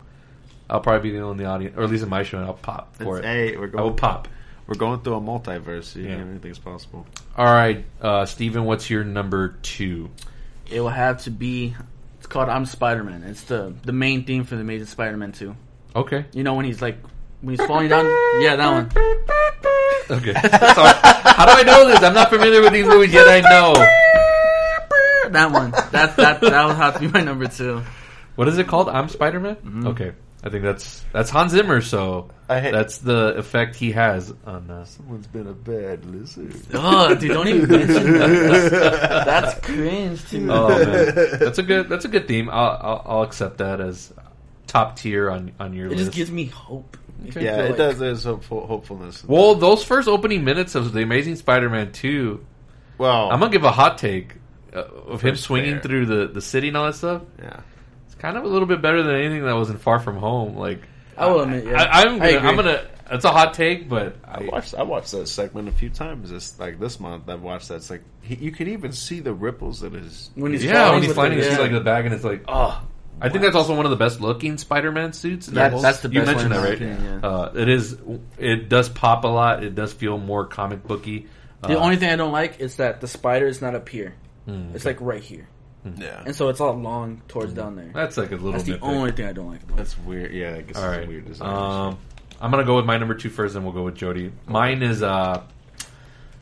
I'll 0.69 0.81
probably 0.81 1.09
be 1.11 1.17
the 1.17 1.23
only 1.23 1.31
in 1.31 1.37
the 1.37 1.45
audience, 1.45 1.77
or 1.77 1.83
at 1.83 1.89
least 1.89 2.03
in 2.03 2.09
my 2.09 2.23
show, 2.23 2.37
and 2.37 2.45
I'll 2.47 2.53
pop 2.53 2.97
for 2.97 3.17
it. 3.19 3.23
Hey, 3.23 3.55
we're 3.55 3.71
I 3.77 3.81
will 3.81 3.93
pop. 3.93 4.27
We're 4.73 4.79
going 4.79 5.01
through 5.01 5.15
a 5.15 5.21
multiverse. 5.21 5.83
So 5.83 5.99
Yeah. 5.99 6.15
yeah. 6.15 6.21
anything's 6.21 6.57
possible. 6.57 7.05
All 7.37 7.45
right, 7.45 7.85
uh, 8.01 8.25
Steven, 8.25 8.65
what's 8.65 8.89
your 8.89 9.03
number 9.03 9.49
two? 9.61 10.09
It 10.71 10.79
will 10.79 10.89
have 10.89 11.21
to 11.23 11.29
be. 11.31 11.75
It's 12.17 12.25
called 12.25 12.49
"I'm 12.49 12.65
Spider-Man." 12.65 13.21
It's 13.23 13.43
the 13.43 13.73
the 13.83 13.91
main 13.91 14.23
theme 14.23 14.45
for 14.45 14.55
the 14.55 14.61
Amazing 14.61 14.87
Spider-Man 14.87 15.31
2. 15.33 15.55
Okay, 15.95 16.25
You 16.33 16.43
know 16.43 16.55
when 16.55 16.65
he's 16.65 16.81
like 16.81 16.97
when 17.41 17.55
he's 17.55 17.67
falling 17.67 17.89
down. 17.89 18.05
Yeah, 18.41 18.55
that 18.55 18.71
one. 18.71 18.89
okay. 20.09 20.33
Sorry. 20.73 20.93
How 21.35 21.45
do 21.45 21.51
I 21.51 21.63
know 21.63 21.87
this? 21.87 22.01
I'm 22.01 22.15
not 22.15 22.29
familiar 22.31 22.61
with 22.61 22.73
these 22.73 22.87
movies 22.87 23.13
yet. 23.13 23.27
I 23.27 23.41
know. 23.41 23.73
That 25.29 25.51
one. 25.51 25.71
That 25.91 26.15
that 26.17 26.41
that 26.41 26.65
will 26.65 26.73
have 26.73 26.95
to 26.95 26.99
be 27.01 27.07
my 27.09 27.21
number 27.21 27.45
two. 27.47 27.83
What 28.35 28.47
is 28.47 28.57
it 28.57 28.67
called? 28.67 28.89
I'm 28.89 29.09
Spider-Man. 29.09 29.83
Okay, 29.87 30.11
I 30.43 30.49
think 30.49 30.63
that's 30.63 31.03
that's 31.11 31.29
Hans 31.29 31.51
Zimmer. 31.51 31.81
So 31.81 32.29
I 32.55 32.59
hate- 32.61 32.71
that's 32.71 32.97
the 32.99 33.35
effect 33.37 33.75
he 33.75 33.91
has 33.91 34.33
on. 34.45 34.69
Uh, 34.69 34.85
Someone's 34.85 35.27
been 35.27 35.47
a 35.47 35.53
bad 35.53 36.05
lizard. 36.05 36.55
Oh, 36.73 37.13
dude, 37.15 37.31
don't 37.31 37.47
even 37.47 37.69
mention 37.69 38.13
that. 38.13 39.23
That's 39.25 39.59
cringe 39.65 40.29
too. 40.29 40.51
Oh 40.51 40.69
man, 40.69 41.13
that's 41.39 41.57
a 41.59 41.63
good 41.63 41.89
that's 41.89 42.05
a 42.05 42.07
good 42.09 42.27
theme. 42.27 42.49
I'll 42.49 42.79
I'll, 42.81 43.01
I'll 43.05 43.21
accept 43.23 43.57
that 43.59 43.79
as 43.81 44.13
top 44.67 44.95
tier 44.97 45.29
on 45.29 45.51
on 45.59 45.73
your 45.73 45.87
it 45.87 45.91
list. 45.91 46.01
It 46.01 46.05
just 46.05 46.15
gives 46.17 46.31
me 46.31 46.45
hope. 46.45 46.97
Makes 47.19 47.35
Yeah, 47.37 47.57
it 47.63 47.69
like- 47.69 47.77
does. 47.77 47.99
There's 47.99 48.23
hopeful, 48.25 48.65
hopefulness. 48.67 49.23
well, 49.23 49.53
that. 49.53 49.61
those 49.61 49.83
first 49.83 50.07
opening 50.07 50.43
minutes 50.43 50.75
of 50.75 50.91
the 50.93 51.01
Amazing 51.03 51.35
Spider-Man 51.37 51.91
two, 51.93 52.45
well, 52.97 53.31
I'm 53.31 53.39
gonna 53.39 53.51
give 53.51 53.63
a 53.63 53.71
hot 53.71 53.97
take 53.97 54.35
uh, 54.75 54.79
of 54.83 55.21
him 55.21 55.35
swinging 55.35 55.75
fair. 55.75 55.81
through 55.83 56.05
the 56.07 56.27
the 56.27 56.41
city 56.41 56.67
and 56.69 56.77
all 56.77 56.85
that 56.85 56.95
stuff. 56.95 57.21
yeah. 57.39 57.61
It's 58.07 58.15
kind 58.15 58.35
of 58.37 58.43
a 58.43 58.47
little 58.47 58.67
bit 58.67 58.81
better 58.81 59.03
than 59.03 59.15
anything 59.15 59.43
that 59.45 59.53
was 59.55 59.69
in 59.69 59.77
Far 59.77 59.99
From 59.99 60.17
Home. 60.17 60.55
Like 60.57 60.81
I 61.17 61.27
will 61.27 61.41
admit, 61.41 61.65
yeah. 61.65 61.81
I, 61.83 62.01
I'm 62.01 62.17
gonna, 62.19 62.25
agree. 62.37 62.49
I'm 62.49 62.55
gonna. 62.55 62.87
It's 63.11 63.25
a 63.25 63.31
hot 63.31 63.53
take, 63.53 63.89
but 63.89 64.15
I 64.25 64.39
I, 64.39 64.43
watched. 64.45 64.73
I 64.75 64.83
watched 64.83 65.11
that 65.11 65.27
segment 65.27 65.67
a 65.67 65.71
few 65.71 65.89
times. 65.89 66.29
This 66.31 66.57
like 66.59 66.79
this 66.79 66.99
month. 66.99 67.29
I've 67.29 67.41
watched 67.41 67.67
that. 67.67 67.75
It's 67.75 67.89
like 67.89 68.01
he, 68.21 68.35
you 68.35 68.51
can 68.51 68.69
even 68.69 68.91
see 68.91 69.19
the 69.19 69.33
ripples 69.33 69.83
in 69.83 69.93
his. 69.93 70.31
when 70.35 70.51
he's 70.53 70.63
yeah, 70.63 70.73
falling 70.73 70.93
when 70.93 71.01
he's 71.01 71.07
with 71.09 71.15
finding 71.17 71.39
the- 71.39 71.45
you 71.45 71.51
see 71.51 71.57
yeah. 71.57 71.61
like 71.63 71.71
the 71.73 71.81
bag 71.81 72.05
and 72.05 72.13
it's 72.15 72.23
like 72.23 72.43
oh. 72.47 72.81
I 73.21 73.29
think 73.29 73.43
that's 73.43 73.55
also 73.55 73.75
one 73.75 73.85
of 73.85 73.91
the 73.91 73.95
best 73.97 74.19
looking 74.21 74.57
Spider-Man 74.57 75.13
suits. 75.13 75.47
in 75.47 75.53
That- 75.53 75.73
whole- 75.73 75.81
that's 75.81 75.99
the 75.99 76.09
you 76.09 76.23
mentioned 76.23 76.51
one 76.51 76.61
that, 76.63 76.67
right? 76.67 76.73
opinion, 76.75 77.19
yeah. 77.23 77.29
Uh, 77.29 77.51
it 77.55 77.69
is. 77.69 77.95
It 78.39 78.69
does 78.69 78.89
pop 78.89 79.23
a 79.23 79.27
lot. 79.27 79.63
It 79.63 79.75
does 79.75 79.93
feel 79.93 80.17
more 80.17 80.47
comic 80.47 80.83
booky. 80.83 81.27
The 81.61 81.77
Uh, 81.79 81.83
only 81.83 81.95
thing 81.97 82.09
I 82.09 82.15
don't 82.15 82.31
like 82.31 82.59
is 82.59 82.77
that 82.77 82.99
the 83.01 83.07
spider 83.07 83.45
is 83.47 83.61
not 83.61 83.75
up 83.75 83.87
here. 83.87 84.15
Hmm, 84.45 84.71
It's 84.73 84.83
like 84.83 84.99
right 84.99 85.21
here, 85.23 85.47
Yeah, 85.97 86.23
and 86.25 86.35
so 86.35 86.49
it's 86.49 86.61
all 86.61 86.73
long 86.73 87.21
towards 87.27 87.53
down 87.53 87.75
there. 87.75 87.91
that's 87.93 88.15
like 88.17 88.31
a 88.31 88.35
little. 88.35 88.51
Bit. 88.53 88.65
That's 88.65 88.79
the 88.79 88.85
nitpick. 88.85 88.89
only 88.89 89.11
thing 89.11 89.25
I 89.25 89.33
don't 89.33 89.47
like 89.51 89.63
about 89.63 89.73
it. 89.73 89.77
that's 89.77 89.97
weird. 89.99 90.31
Yeah, 90.33 90.55
I 90.55 90.61
guess 90.61 90.77
All 90.77 90.83
it's 90.85 90.97
right. 90.97 91.05
a 91.05 91.07
weird 91.09 91.25
design. 91.25 91.49
Um, 91.49 91.97
I'm 92.39 92.51
gonna 92.51 92.63
go 92.65 92.75
with 92.77 92.85
my 92.85 92.97
number 92.97 93.15
two 93.15 93.29
first, 93.29 93.55
and 93.55 93.63
we'll 93.65 93.73
go 93.73 93.83
with 93.83 93.95
Jody. 93.95 94.31
Mine 94.47 94.81
is 94.81 95.03
uh, 95.03 95.43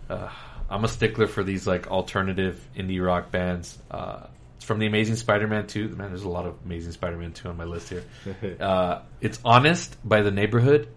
uh, 0.10 0.30
I'm 0.70 0.84
a 0.84 0.88
stickler 0.88 1.28
for 1.28 1.44
these 1.44 1.66
like 1.68 1.88
alternative 1.88 2.64
indie 2.76 3.04
rock 3.06 3.32
bands. 3.32 3.78
Uh, 3.90 4.28
it's 4.58 4.66
from 4.66 4.78
the 4.78 4.86
Amazing 4.86 5.16
Spider-Man 5.16 5.66
2. 5.66 5.90
Man, 5.90 6.10
there's 6.10 6.24
a 6.24 6.30
lot 6.30 6.46
of 6.46 6.56
Amazing 6.64 6.92
Spider-Man 6.92 7.34
2 7.34 7.50
on 7.50 7.58
my 7.58 7.64
list 7.64 7.90
here. 7.90 8.04
uh, 8.60 9.02
it's 9.20 9.40
Honest 9.44 9.98
by 10.08 10.22
the 10.22 10.30
Neighborhood. 10.30 10.88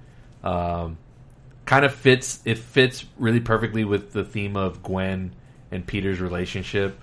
Um, 0.42 0.98
kind 1.64 1.84
of 1.86 1.94
fits. 1.94 2.42
It 2.44 2.58
fits 2.58 3.06
really 3.16 3.40
perfectly 3.40 3.84
with 3.84 4.12
the 4.12 4.22
theme 4.22 4.56
of 4.58 4.82
Gwen 4.82 5.34
and 5.70 5.86
Peter's 5.86 6.20
relationship. 6.20 7.00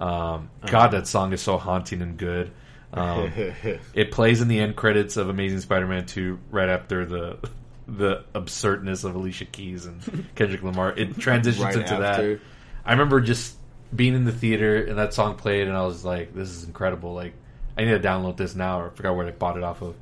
Um, 0.00 0.50
God, 0.66 0.92
that 0.92 1.06
song 1.06 1.32
is 1.32 1.40
so 1.40 1.58
haunting 1.58 2.02
and 2.02 2.16
good. 2.16 2.52
Um, 2.92 3.32
it 3.94 4.10
plays 4.10 4.40
in 4.40 4.48
the 4.48 4.58
end 4.60 4.76
credits 4.76 5.16
of 5.16 5.28
Amazing 5.28 5.60
Spider-Man 5.60 6.06
2 6.06 6.38
right 6.50 6.68
after 6.68 7.04
the 7.04 7.38
the 7.86 8.22
absurdness 8.34 9.02
of 9.04 9.14
Alicia 9.14 9.46
Keys 9.46 9.86
and 9.86 10.26
Kendrick 10.34 10.62
Lamar. 10.62 10.92
It 10.92 11.18
transitions 11.18 11.64
Right 11.64 11.76
into 11.76 11.94
after. 11.94 12.34
that. 12.34 12.40
I 12.84 12.92
remember 12.92 13.20
just 13.20 13.56
being 13.94 14.14
in 14.14 14.24
the 14.24 14.32
theater 14.32 14.76
and 14.84 14.98
that 14.98 15.14
song 15.14 15.36
played, 15.36 15.68
and 15.68 15.76
I 15.76 15.84
was 15.84 16.04
like, 16.04 16.34
"This 16.34 16.50
is 16.50 16.64
incredible!" 16.64 17.14
Like, 17.14 17.32
I 17.76 17.84
need 17.84 17.90
to 17.90 18.00
download 18.00 18.36
this 18.36 18.54
now. 18.54 18.80
Or 18.80 18.86
I 18.88 18.90
forgot 18.90 19.16
where 19.16 19.26
I 19.26 19.30
bought 19.30 19.56
it 19.56 19.62
off 19.62 19.80
of, 19.82 19.96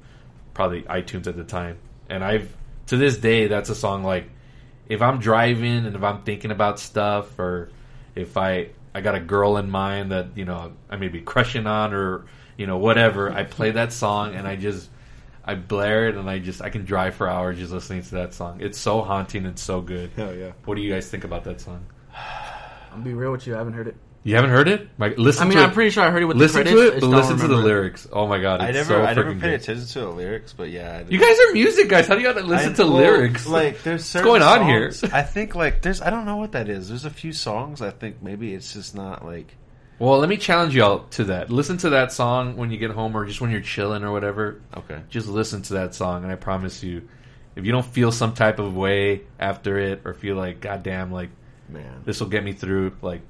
probably 0.53 0.82
iTunes 0.82 1.26
at 1.28 1.36
the 1.36 1.44
time. 1.44 1.78
And 2.09 2.24
I've 2.24 2.53
to 2.88 2.97
this 2.97 3.16
day, 3.16 3.47
that's 3.47 3.70
a 3.70 3.74
song 3.74 4.03
like 4.03 4.28
if 4.88 5.03
I'm 5.03 5.18
driving 5.18 5.86
and 5.86 5.94
if 5.97 6.03
I'm 6.03 6.22
thinking 6.22 6.51
about 6.51 6.80
stuff, 6.80 7.38
or 7.38 7.70
if 8.14 8.36
I 8.36 8.70
I 8.97 9.03
got 9.03 9.14
a 9.14 9.20
girl 9.20 9.59
in 9.59 9.70
mind 9.70 10.11
that 10.11 10.28
you 10.36 10.47
know 10.47 10.72
I 10.88 10.97
may 10.97 11.09
be 11.09 11.20
crushing 11.20 11.66
on, 11.66 11.92
or 11.92 12.24
you 12.57 12.66
know 12.66 12.78
whatever, 12.78 13.30
I 13.30 13.44
play 13.44 13.72
that 13.72 13.92
song 13.92 14.34
and 14.34 14.49
I 14.49 14.57
just 14.57 14.88
I 15.44 15.55
blare 15.55 16.09
it 16.09 16.14
and 16.14 16.30
I 16.30 16.38
just 16.38 16.62
I 16.62 16.70
can 16.70 16.86
drive 16.86 17.14
for 17.14 17.28
hours 17.28 17.59
just 17.59 17.74
listening 17.74 18.03
to 18.05 18.14
that 18.14 18.32
song. 18.32 18.62
It's 18.62 18.78
so 18.78 19.03
haunting 19.03 19.44
and 19.44 19.59
so 19.59 19.82
good. 19.82 20.12
Hell 20.16 20.34
yeah. 20.34 20.53
What 20.64 20.76
do 20.76 20.80
you 20.80 20.90
guys 20.90 21.11
think 21.11 21.24
about 21.24 21.44
that 21.44 21.61
song? 21.61 21.84
I'll 22.16 23.03
be 23.03 23.12
real 23.12 23.32
with 23.32 23.47
you. 23.47 23.55
I 23.55 23.59
haven't 23.59 23.74
heard 23.74 23.88
it. 23.88 23.97
You 24.26 24.34
haven't 24.34 24.50
heard 24.50 24.66
it? 24.66 24.88
Like, 24.98 25.18
listen 25.18 25.44
I 25.44 25.48
mean, 25.48 25.58
to 25.58 25.64
I'm 25.64 25.70
it. 25.70 25.74
pretty 25.74 25.90
sure 25.90 26.02
I 26.02 26.10
heard 26.10 26.20
it 26.20 26.26
with 26.26 26.36
listen 26.36 26.64
the 26.64 26.70
to 26.72 26.86
it, 26.88 27.00
but 27.00 27.06
listen 27.06 27.38
to 27.38 27.46
the 27.46 27.56
lyrics. 27.56 28.08
Oh 28.12 28.26
my 28.26 28.40
god, 28.40 28.60
it's 28.60 28.68
I 28.68 28.72
never, 28.72 28.88
so 28.88 29.02
I 29.04 29.14
never 29.14 29.30
freaking 29.34 29.40
paid 29.40 29.50
good. 29.50 29.60
attention 29.60 29.86
to 29.86 30.00
the 30.00 30.08
lyrics, 30.08 30.52
but 30.52 30.70
yeah. 30.70 31.04
You 31.08 31.18
guys 31.20 31.38
are 31.38 31.52
music 31.52 31.88
guys. 31.88 32.08
How 32.08 32.14
do 32.16 32.20
you 32.22 32.26
gotta 32.26 32.44
listen 32.44 32.72
I- 32.72 32.74
to 32.76 32.82
well, 32.86 32.92
lyrics? 32.94 33.46
Like, 33.48 33.82
there's 33.84 34.04
certain 34.04 34.26
going 34.26 34.42
on 34.42 34.66
here? 34.66 34.92
I 35.12 35.22
think 35.22 35.54
like 35.54 35.80
there's 35.82 36.02
I 36.02 36.10
don't 36.10 36.24
know 36.24 36.38
what 36.38 36.52
that 36.52 36.68
is. 36.68 36.88
There's 36.88 37.04
a 37.04 37.10
few 37.10 37.32
songs 37.32 37.80
I 37.80 37.90
think 37.90 38.20
maybe 38.20 38.52
it's 38.52 38.72
just 38.72 38.96
not 38.96 39.24
like 39.24 39.54
Well, 40.00 40.18
let 40.18 40.28
me 40.28 40.38
challenge 40.38 40.74
y'all 40.74 41.04
to 41.10 41.24
that. 41.26 41.48
Listen 41.50 41.76
to 41.78 41.90
that 41.90 42.10
song 42.12 42.56
when 42.56 42.72
you 42.72 42.78
get 42.78 42.90
home, 42.90 43.16
or 43.16 43.26
just 43.26 43.40
when 43.40 43.52
you're 43.52 43.60
chilling 43.60 44.02
or 44.02 44.10
whatever. 44.10 44.60
okay. 44.76 45.02
Just 45.08 45.28
listen 45.28 45.62
to 45.62 45.74
that 45.74 45.94
song, 45.94 46.24
and 46.24 46.32
I 46.32 46.36
promise 46.36 46.82
you, 46.82 47.08
if 47.54 47.64
you 47.64 47.70
don't 47.70 47.86
feel 47.86 48.10
some 48.10 48.34
type 48.34 48.58
of 48.58 48.76
way 48.76 49.22
after 49.38 49.78
it, 49.78 50.02
or 50.04 50.14
feel 50.14 50.34
like, 50.34 50.60
God 50.60 50.82
damn, 50.82 51.12
like 51.12 51.30
Man, 51.68 52.02
this 52.04 52.18
will 52.20 52.28
get 52.28 52.42
me 52.44 52.52
through, 52.52 52.96
like, 53.02 53.22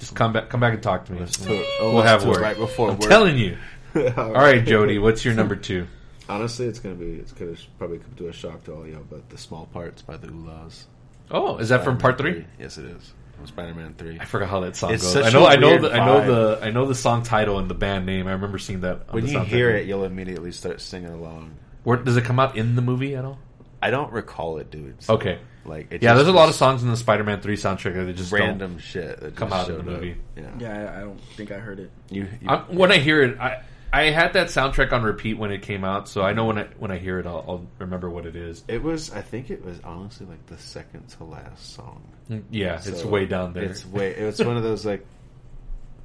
Just 0.00 0.16
come 0.16 0.32
back, 0.32 0.48
come 0.48 0.60
back 0.60 0.74
and 0.74 0.82
talk 0.82 1.04
to 1.06 1.12
me. 1.12 1.24
To- 1.24 1.64
oh, 1.80 1.94
we'll 1.94 2.02
have 2.02 2.22
to 2.22 2.28
word. 2.28 2.40
right 2.40 2.56
before 2.56 2.90
I'm 2.90 2.98
work. 2.98 3.08
telling 3.08 3.38
you. 3.38 3.56
All 4.16 4.32
right, 4.32 4.64
Jody, 4.64 4.98
what's 4.98 5.24
your 5.24 5.34
number 5.34 5.54
two? 5.56 5.86
Honestly, 6.28 6.66
it's 6.66 6.78
gonna 6.78 6.94
be 6.94 7.14
it's 7.14 7.32
gonna 7.32 7.56
probably 7.78 7.98
come 7.98 8.14
to 8.16 8.28
a 8.28 8.32
shock 8.32 8.62
to 8.64 8.72
all 8.72 8.86
y'all, 8.86 9.02
but 9.10 9.28
the 9.30 9.36
small 9.36 9.66
parts 9.66 10.00
by 10.00 10.16
the 10.16 10.28
Oohlas. 10.28 10.84
Oh, 11.28 11.58
is 11.58 11.70
that 11.70 11.82
from 11.82 11.98
part 11.98 12.18
three? 12.18 12.46
Yes, 12.56 12.78
it 12.78 12.84
is. 12.84 13.12
Spider-Man 13.46 13.94
three. 13.98 14.18
I 14.20 14.24
forgot 14.26 14.48
how 14.48 14.60
that 14.60 14.76
song 14.76 14.92
It's 14.92 15.02
goes. 15.02 15.24
I 15.24 15.30
know, 15.30 15.46
I 15.46 15.56
know, 15.56 15.78
the, 15.78 15.92
I 15.92 16.06
know 16.06 16.26
the, 16.26 16.64
I 16.64 16.70
know 16.70 16.86
the 16.86 16.94
song 16.94 17.22
title 17.22 17.58
and 17.58 17.68
the 17.68 17.74
band 17.74 18.06
name. 18.06 18.26
I 18.26 18.32
remember 18.32 18.58
seeing 18.58 18.82
that. 18.82 19.08
On 19.08 19.14
When 19.14 19.26
you 19.26 19.40
hear 19.40 19.70
it, 19.70 19.86
you'll 19.86 20.04
immediately 20.04 20.52
start 20.52 20.80
singing 20.80 21.10
along. 21.10 21.56
Where, 21.82 21.96
does 21.96 22.16
it 22.16 22.24
come 22.24 22.38
out 22.38 22.56
in 22.56 22.76
the 22.76 22.82
movie 22.82 23.16
at 23.16 23.24
all? 23.24 23.38
I 23.82 23.90
don't 23.90 24.12
recall 24.12 24.58
it, 24.58 24.70
dude. 24.70 25.02
So, 25.02 25.14
Okay. 25.14 25.38
Like, 25.64 25.92
it 25.92 26.02
Yeah, 26.02 26.14
there's 26.14 26.26
a 26.28 26.32
lot 26.32 26.48
of 26.48 26.54
songs 26.54 26.82
in 26.82 26.88
the 26.90 26.96
Spider-Man 26.96 27.40
Three 27.42 27.56
soundtrack 27.56 27.94
that 27.94 28.12
just 28.16 28.32
random 28.32 28.78
shit 28.78 29.20
that 29.20 29.36
come 29.36 29.50
just 29.50 29.68
out 29.68 29.70
of 29.70 29.84
the 29.84 29.90
showed 29.90 29.94
up. 29.94 30.00
movie. 30.00 30.16
Yeah. 30.36 30.50
Yeah, 30.58 30.92
I, 30.92 30.96
I 30.98 31.00
don't 31.00 31.20
think 31.36 31.52
I 31.52 31.58
heard 31.58 31.80
it. 31.80 31.90
You, 32.10 32.28
you, 32.40 32.48
I, 32.48 32.56
when 32.68 32.90
I 32.90 32.96
hear 32.98 33.22
it, 33.22 33.38
I 33.38 33.62
I 33.92 34.04
had 34.04 34.32
that 34.34 34.46
soundtrack 34.48 34.92
on 34.92 35.02
repeat 35.02 35.34
when 35.34 35.50
it 35.50 35.62
came 35.62 35.84
out, 35.84 36.08
so 36.08 36.22
I 36.22 36.32
know 36.32 36.44
when 36.46 36.58
I 36.58 36.64
when 36.78 36.90
I 36.90 36.96
hear 36.98 37.18
it, 37.18 37.26
I'll, 37.26 37.44
I'll 37.46 37.66
remember 37.78 38.08
what 38.08 38.24
it 38.24 38.36
is. 38.36 38.64
it 38.68 38.82
was. 38.82 39.12
I 39.12 39.20
think 39.20 39.50
it 39.50 39.64
was 39.64 39.78
honestly 39.84 40.26
like 40.26 40.44
the 40.46 40.56
second 40.58 41.08
to 41.10 41.24
last 41.24 41.74
song. 41.74 42.02
Mm, 42.30 42.44
Yeah, 42.50 42.80
it's 42.82 43.04
way 43.04 43.26
down 43.26 43.52
there. 43.52 43.64
It's 43.64 43.84
way. 43.84 44.14
It's 44.14 44.38
one 44.42 44.56
of 44.56 44.62
those 44.62 44.86
like 44.86 45.04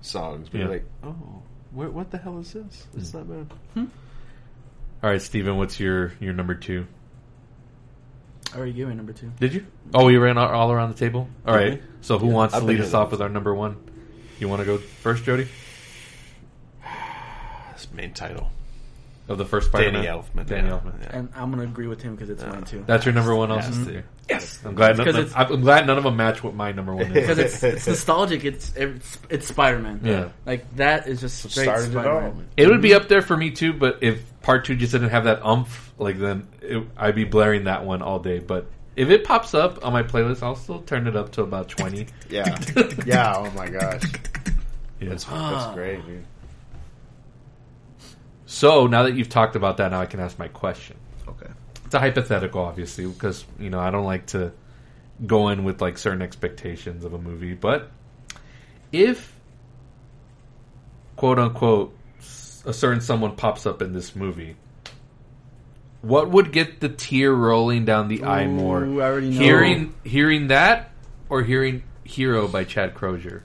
songs. 0.01 0.51
Where 0.51 0.61
Yeah. 0.63 0.67
you're 0.67 0.73
like, 0.77 0.85
oh, 1.03 1.41
where, 1.71 1.89
what 1.89 2.11
the 2.11 2.17
hell 2.17 2.39
is 2.39 2.51
this? 2.53 2.87
It's 2.97 3.13
not 3.13 3.27
bad. 3.29 3.47
All 3.77 5.09
right, 5.11 5.21
Steven, 5.21 5.55
what's 5.57 5.79
your 5.79 6.11
your 6.19 6.33
number 6.33 6.55
two? 6.55 6.87
I 8.53 8.57
already 8.57 8.73
gave 8.73 8.87
my 8.87 8.93
number 8.93 9.13
two. 9.13 9.31
Did 9.39 9.53
you? 9.53 9.65
Oh, 9.93 10.05
we 10.05 10.17
ran 10.17 10.37
all, 10.37 10.49
all 10.49 10.71
around 10.71 10.89
the 10.89 10.97
table. 10.97 11.27
All 11.45 11.55
right. 11.55 11.73
we? 11.73 11.81
So 12.01 12.17
who 12.17 12.27
wants 12.27 12.53
I'll 12.53 12.61
to 12.61 12.65
lead 12.67 12.81
us 12.81 12.93
off 12.93 13.11
with 13.11 13.21
our 13.21 13.29
number 13.29 13.53
one? 13.53 13.77
You 14.39 14.47
want 14.47 14.61
to 14.61 14.65
go 14.65 14.77
first, 14.77 15.23
Jody? 15.23 15.47
That's 16.83 17.91
main 17.91 18.13
title. 18.13 18.51
Of 19.27 19.39
the 19.39 19.45
first 19.45 19.69
Spider-Man? 19.69 20.03
Danny 20.03 20.07
Elfman. 20.07 20.45
Danny 20.45 20.67
yeah. 20.67 20.73
Elfman. 20.75 21.01
Yeah. 21.01 21.17
And 21.17 21.29
I'm 21.35 21.49
gonna 21.49 21.63
agree 21.63 21.87
with 21.87 21.99
him 22.01 22.13
because 22.15 22.29
it's 22.29 22.43
mine 22.43 22.63
too. 22.63 22.83
That's 22.85 23.05
your 23.05 23.13
number 23.15 23.35
one, 23.35 23.49
also. 23.51 23.69
Yes. 23.69 23.75
Steve? 23.81 23.87
Mm-hmm. 23.95 24.01
Yes. 24.29 24.59
I'm 24.63 24.75
glad. 24.75 24.97
None, 24.97 24.97
Because 24.97 25.13
none- 25.15 25.23
it's- 25.25 25.51
I'm 25.51 25.61
glad 25.61 25.87
none 25.87 25.97
of 25.97 26.03
them 26.03 26.15
match 26.15 26.43
what 26.43 26.53
my 26.53 26.71
number 26.71 26.93
one 26.93 27.05
is. 27.07 27.13
Because 27.13 27.37
it's 27.39 27.63
it's 27.63 27.87
nostalgic. 27.87 28.45
It's 28.45 28.75
it's, 28.75 29.17
it's 29.29 29.47
Spider 29.47 29.79
Man. 29.79 30.01
Yeah. 30.03 30.29
like 30.45 30.75
that 30.75 31.07
is 31.07 31.21
just 31.21 31.37
straight 31.49 31.63
Started 31.63 31.87
it 31.89 31.91
Spider 31.93 32.11
all. 32.11 32.21
Man. 32.21 32.47
It 32.55 32.67
would 32.67 32.81
be 32.83 32.93
up 32.93 33.07
there 33.07 33.23
for 33.23 33.35
me 33.35 33.49
too, 33.51 33.73
but 33.73 33.99
if 34.01 34.21
part 34.43 34.65
two 34.65 34.75
just 34.75 34.91
didn't 34.91 35.09
have 35.09 35.23
that 35.23 35.43
umph, 35.43 35.91
like 35.97 36.19
then 36.19 36.47
it, 36.61 36.83
I'd 36.95 37.15
be 37.15 37.23
blaring 37.23 37.63
that 37.63 37.83
one 37.83 38.03
all 38.03 38.19
day. 38.19 38.37
But 38.37 38.67
if 38.95 39.09
it 39.09 39.23
pops 39.23 39.55
up 39.55 39.83
on 39.83 39.91
my 39.91 40.03
playlist, 40.03 40.43
I'll 40.43 40.55
still 40.55 40.81
turn 40.81 41.07
it 41.07 41.15
up 41.15 41.31
to 41.33 41.41
about 41.41 41.67
twenty. 41.69 42.05
Yeah. 42.29 42.57
yeah. 43.07 43.33
Oh 43.37 43.49
my 43.55 43.69
gosh. 43.69 44.03
Yeah. 44.99 45.09
That's, 45.09 45.25
that's 45.25 45.73
great, 45.73 46.05
dude. 46.05 46.23
So 48.55 48.87
now 48.87 49.03
that 49.03 49.15
you've 49.15 49.27
talked 49.27 49.57
about 49.57 49.75
that, 49.77 49.91
now 49.91 49.99
I 49.99 50.05
can 50.05 50.21
ask 50.21 50.39
my 50.39 50.47
question. 50.47 50.95
Okay. 51.27 51.51
It's 51.83 51.93
a 51.93 51.99
hypothetical, 51.99 52.61
obviously, 52.61 53.05
because 53.05 53.43
you 53.59 53.69
know 53.69 53.81
I 53.81 53.91
don't 53.91 54.05
like 54.05 54.27
to 54.27 54.53
go 55.27 55.49
in 55.49 55.65
with 55.65 55.81
like 55.81 55.97
certain 55.97 56.21
expectations 56.21 57.03
of 57.03 57.13
a 57.13 57.17
movie. 57.17 57.53
But 57.53 57.91
if 58.93 59.35
quote 61.17 61.37
unquote 61.37 61.97
a 62.65 62.71
certain 62.71 63.01
someone 63.01 63.35
pops 63.35 63.65
up 63.65 63.81
in 63.81 63.91
this 63.91 64.15
movie, 64.15 64.55
what 66.01 66.29
would 66.29 66.53
get 66.53 66.79
the 66.79 66.87
tear 66.87 67.33
rolling 67.33 67.83
down 67.83 68.07
the 68.07 68.23
eye 68.23 68.47
more? 68.47 68.85
I 68.85 69.05
already 69.05 69.31
know. 69.31 69.37
Hearing 69.37 69.95
hearing 70.05 70.47
that 70.47 70.91
or 71.27 71.43
hearing 71.43 71.83
"Hero" 72.05 72.47
by 72.47 72.63
Chad 72.63 72.95
Kroeger, 72.95 73.41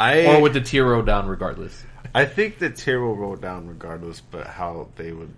I 0.00 0.26
or 0.26 0.42
would 0.42 0.52
the 0.52 0.62
tear 0.62 0.84
roll 0.84 1.02
down 1.02 1.28
regardless? 1.28 1.85
I 2.16 2.24
think 2.24 2.58
the 2.58 2.70
tear 2.70 3.00
will 3.00 3.16
roll 3.16 3.36
down 3.36 3.68
regardless, 3.68 4.20
but 4.20 4.46
how 4.46 4.88
they 4.96 5.12
would 5.12 5.32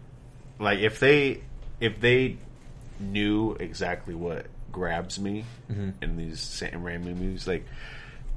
like 0.59 0.79
if 0.79 1.01
they 1.01 1.43
if 1.81 2.01
they 2.01 2.37
knew 3.01 3.53
exactly 3.59 4.15
what 4.15 4.47
grabs 4.73 5.19
me 5.19 5.45
Mm-hmm. 5.71 5.91
in 6.03 6.17
these 6.17 6.41
Sam 6.41 6.83
Raimi 6.83 7.15
movies, 7.17 7.47
like 7.47 7.65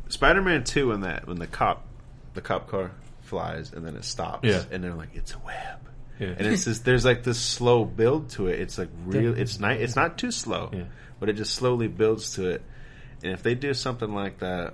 Spider 0.10 0.42
Man 0.42 0.64
Two, 0.64 0.90
when 0.90 1.02
that 1.02 1.28
when 1.28 1.38
the 1.40 1.48
cop 1.48 1.86
the 2.34 2.42
cop 2.42 2.68
car 2.68 2.92
flies 3.22 3.72
and 3.74 3.86
then 3.86 3.96
it 3.96 4.04
stops, 4.04 4.48
Yeah. 4.48 4.64
and 4.72 4.84
they're 4.84 4.94
like, 4.94 5.10
it's 5.16 5.34
a 5.34 5.40
web. 5.40 5.78
Yeah. 6.20 6.36
And 6.38 6.48
it's 6.48 6.66
just 6.66 6.84
there's 6.86 7.06
like 7.06 7.24
this 7.24 7.40
slow 7.40 7.86
build 7.86 8.30
to 8.32 8.48
it. 8.48 8.60
It's 8.60 8.78
like 8.78 8.90
real. 9.06 9.38
It's 9.38 9.60
not. 9.60 9.74
It's 9.74 9.96
not 9.96 10.18
too 10.18 10.32
slow, 10.32 10.70
Yeah. 10.74 10.84
but 11.20 11.30
it 11.30 11.34
just 11.34 11.54
slowly 11.56 11.88
builds 11.88 12.36
to 12.36 12.50
it. 12.50 12.62
And 13.24 13.32
if 13.34 13.44
they 13.44 13.56
do 13.56 13.74
something 13.74 14.14
like 14.14 14.40
that, 14.40 14.74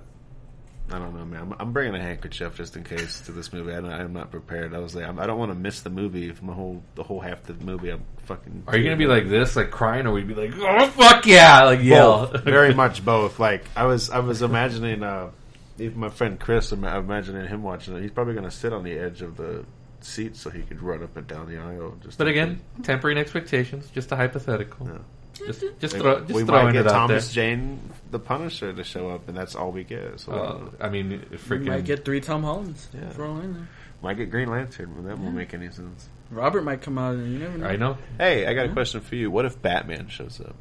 I 0.89 0.99
don't 0.99 1.13
know, 1.15 1.25
man. 1.25 1.41
I'm, 1.41 1.53
I'm 1.59 1.73
bringing 1.73 1.95
a 1.95 2.01
handkerchief 2.01 2.55
just 2.55 2.77
in 2.77 2.83
case 2.83 3.19
to 3.21 3.33
this 3.33 3.51
movie. 3.51 3.73
I, 3.73 3.77
I'm 3.77 4.13
not 4.13 4.31
prepared. 4.31 4.73
I 4.73 4.79
was 4.79 4.95
like, 4.95 5.05
I'm, 5.05 5.19
I 5.19 5.27
don't 5.27 5.37
want 5.37 5.51
to 5.51 5.57
miss 5.57 5.81
the 5.81 5.89
movie. 5.89 6.29
If 6.29 6.41
my 6.41 6.53
whole 6.53 6.81
the 6.95 7.03
whole 7.03 7.19
half 7.19 7.47
of 7.49 7.59
the 7.59 7.65
movie, 7.65 7.89
I'm 7.89 8.05
fucking. 8.25 8.63
Are 8.67 8.77
you 8.77 8.83
gonna 8.85 8.95
be 8.95 9.05
like 9.07 9.27
this, 9.27 9.55
like 9.55 9.69
crying, 9.69 10.07
or 10.07 10.13
we'd 10.13 10.27
you 10.29 10.35
be 10.35 10.47
like, 10.47 10.53
"Oh 10.57 10.87
fuck 10.87 11.25
yeah!" 11.25 11.63
like 11.65 11.83
yell? 11.83 12.27
Both. 12.27 12.43
Very 12.43 12.73
much 12.73 13.03
both. 13.03 13.39
Like 13.39 13.65
I 13.75 13.85
was, 13.85 14.09
I 14.09 14.19
was 14.19 14.41
imagining. 14.41 15.03
uh 15.03 15.31
Even 15.77 15.99
my 15.99 16.09
friend 16.09 16.39
Chris, 16.39 16.71
I'm 16.71 16.85
I'm 16.85 17.03
imagining 17.03 17.47
him 17.47 17.63
watching 17.63 17.95
it. 17.97 18.01
He's 18.01 18.11
probably 18.11 18.33
gonna 18.35 18.51
sit 18.51 18.71
on 18.71 18.83
the 18.83 18.97
edge 18.97 19.21
of 19.21 19.35
the 19.35 19.65
seat 19.99 20.35
so 20.37 20.49
he 20.49 20.61
could 20.61 20.81
run 20.81 21.03
up 21.03 21.17
and 21.17 21.27
down 21.27 21.49
the 21.49 21.57
aisle. 21.57 21.97
Just 22.01 22.17
But 22.17 22.27
again, 22.27 22.61
tempering 22.83 23.17
expectations, 23.17 23.89
just 23.93 24.11
a 24.11 24.15
hypothetical. 24.15 24.87
Yeah. 24.87 24.97
Just, 25.45 25.63
just, 25.79 25.95
throw, 25.97 26.19
just 26.21 26.33
we 26.33 26.43
throwing 26.43 26.65
might 26.65 26.71
get 26.73 26.83
Thomas 26.87 27.33
there. 27.33 27.45
Jane, 27.55 27.79
the 28.11 28.19
Punisher, 28.19 28.73
to 28.73 28.83
show 28.83 29.09
up, 29.09 29.27
and 29.27 29.37
that's 29.37 29.55
all 29.55 29.71
we 29.71 29.83
get. 29.83 30.19
So 30.19 30.31
Uh, 30.31 30.83
I 30.83 30.89
mean, 30.89 31.11
You 31.11 31.37
freaking. 31.37 31.65
might 31.67 31.85
get 31.85 32.03
three 32.05 32.21
Tom 32.21 32.43
Hollands. 32.43 32.87
Yeah. 32.93 33.09
Throw 33.09 33.37
in 33.37 33.53
there. 33.53 33.67
might 34.01 34.15
get 34.17 34.31
Green 34.31 34.49
Lantern, 34.49 34.93
but 34.95 35.05
that 35.07 35.17
won't 35.19 35.35
make 35.35 35.53
any 35.53 35.69
sense. 35.69 36.07
Robert 36.31 36.63
might 36.63 36.81
come 36.81 36.97
out 36.97 37.15
and 37.15 37.31
you 37.31 37.39
never 37.39 37.57
know. 37.57 37.67
I 37.67 37.75
know. 37.77 37.97
Hey, 38.17 38.45
I 38.47 38.53
got 38.53 38.65
a 38.65 38.73
question 38.73 39.01
for 39.01 39.15
you. 39.15 39.29
What 39.31 39.45
if 39.45 39.61
Batman 39.61 40.07
shows 40.09 40.39
up? 40.41 40.55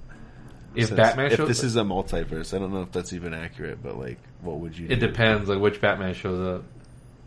If 0.75 0.89
Says- 0.89 0.97
Batman 0.97 1.27
if 1.33 1.37
shows, 1.39 1.49
this 1.49 1.65
is 1.65 1.77
a 1.77 1.83
multiverse, 1.83 2.55
I 2.55 2.59
don't 2.59 2.73
know 2.73 2.83
if 2.83 2.93
that's 2.93 3.13
even 3.15 3.33
accurate, 3.35 3.83
but 3.83 3.99
like, 3.99 4.19
what 4.43 4.59
would 4.61 4.77
you? 4.77 4.87
it 4.91 5.01
do? 5.01 5.07
depends. 5.09 5.49
Like 5.49 5.59
which 5.61 5.81
Batman 5.81 6.13
shows 6.15 6.41
up. 6.59 6.65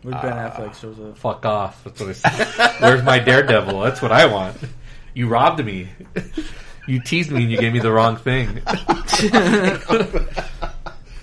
When 0.02 0.14
Ben 0.14 0.32
Affleck 0.32 0.74
shows 0.80 0.98
up. 0.98 1.18
Fuck 1.18 1.44
off. 1.44 1.84
That's 1.84 2.00
what 2.00 2.08
I 2.08 2.12
said. 2.12 2.80
Where's 2.80 3.02
my 3.02 3.18
Daredevil? 3.18 3.80
That's 3.80 4.00
what 4.00 4.12
I 4.12 4.26
want. 4.26 4.56
You 5.12 5.26
robbed 5.28 5.62
me. 5.64 5.88
You 6.90 7.00
teased 7.00 7.30
me 7.30 7.42
and 7.44 7.52
you 7.52 7.58
gave 7.58 7.72
me 7.72 7.78
the 7.78 7.92
wrong 7.92 8.16
thing. 8.16 8.48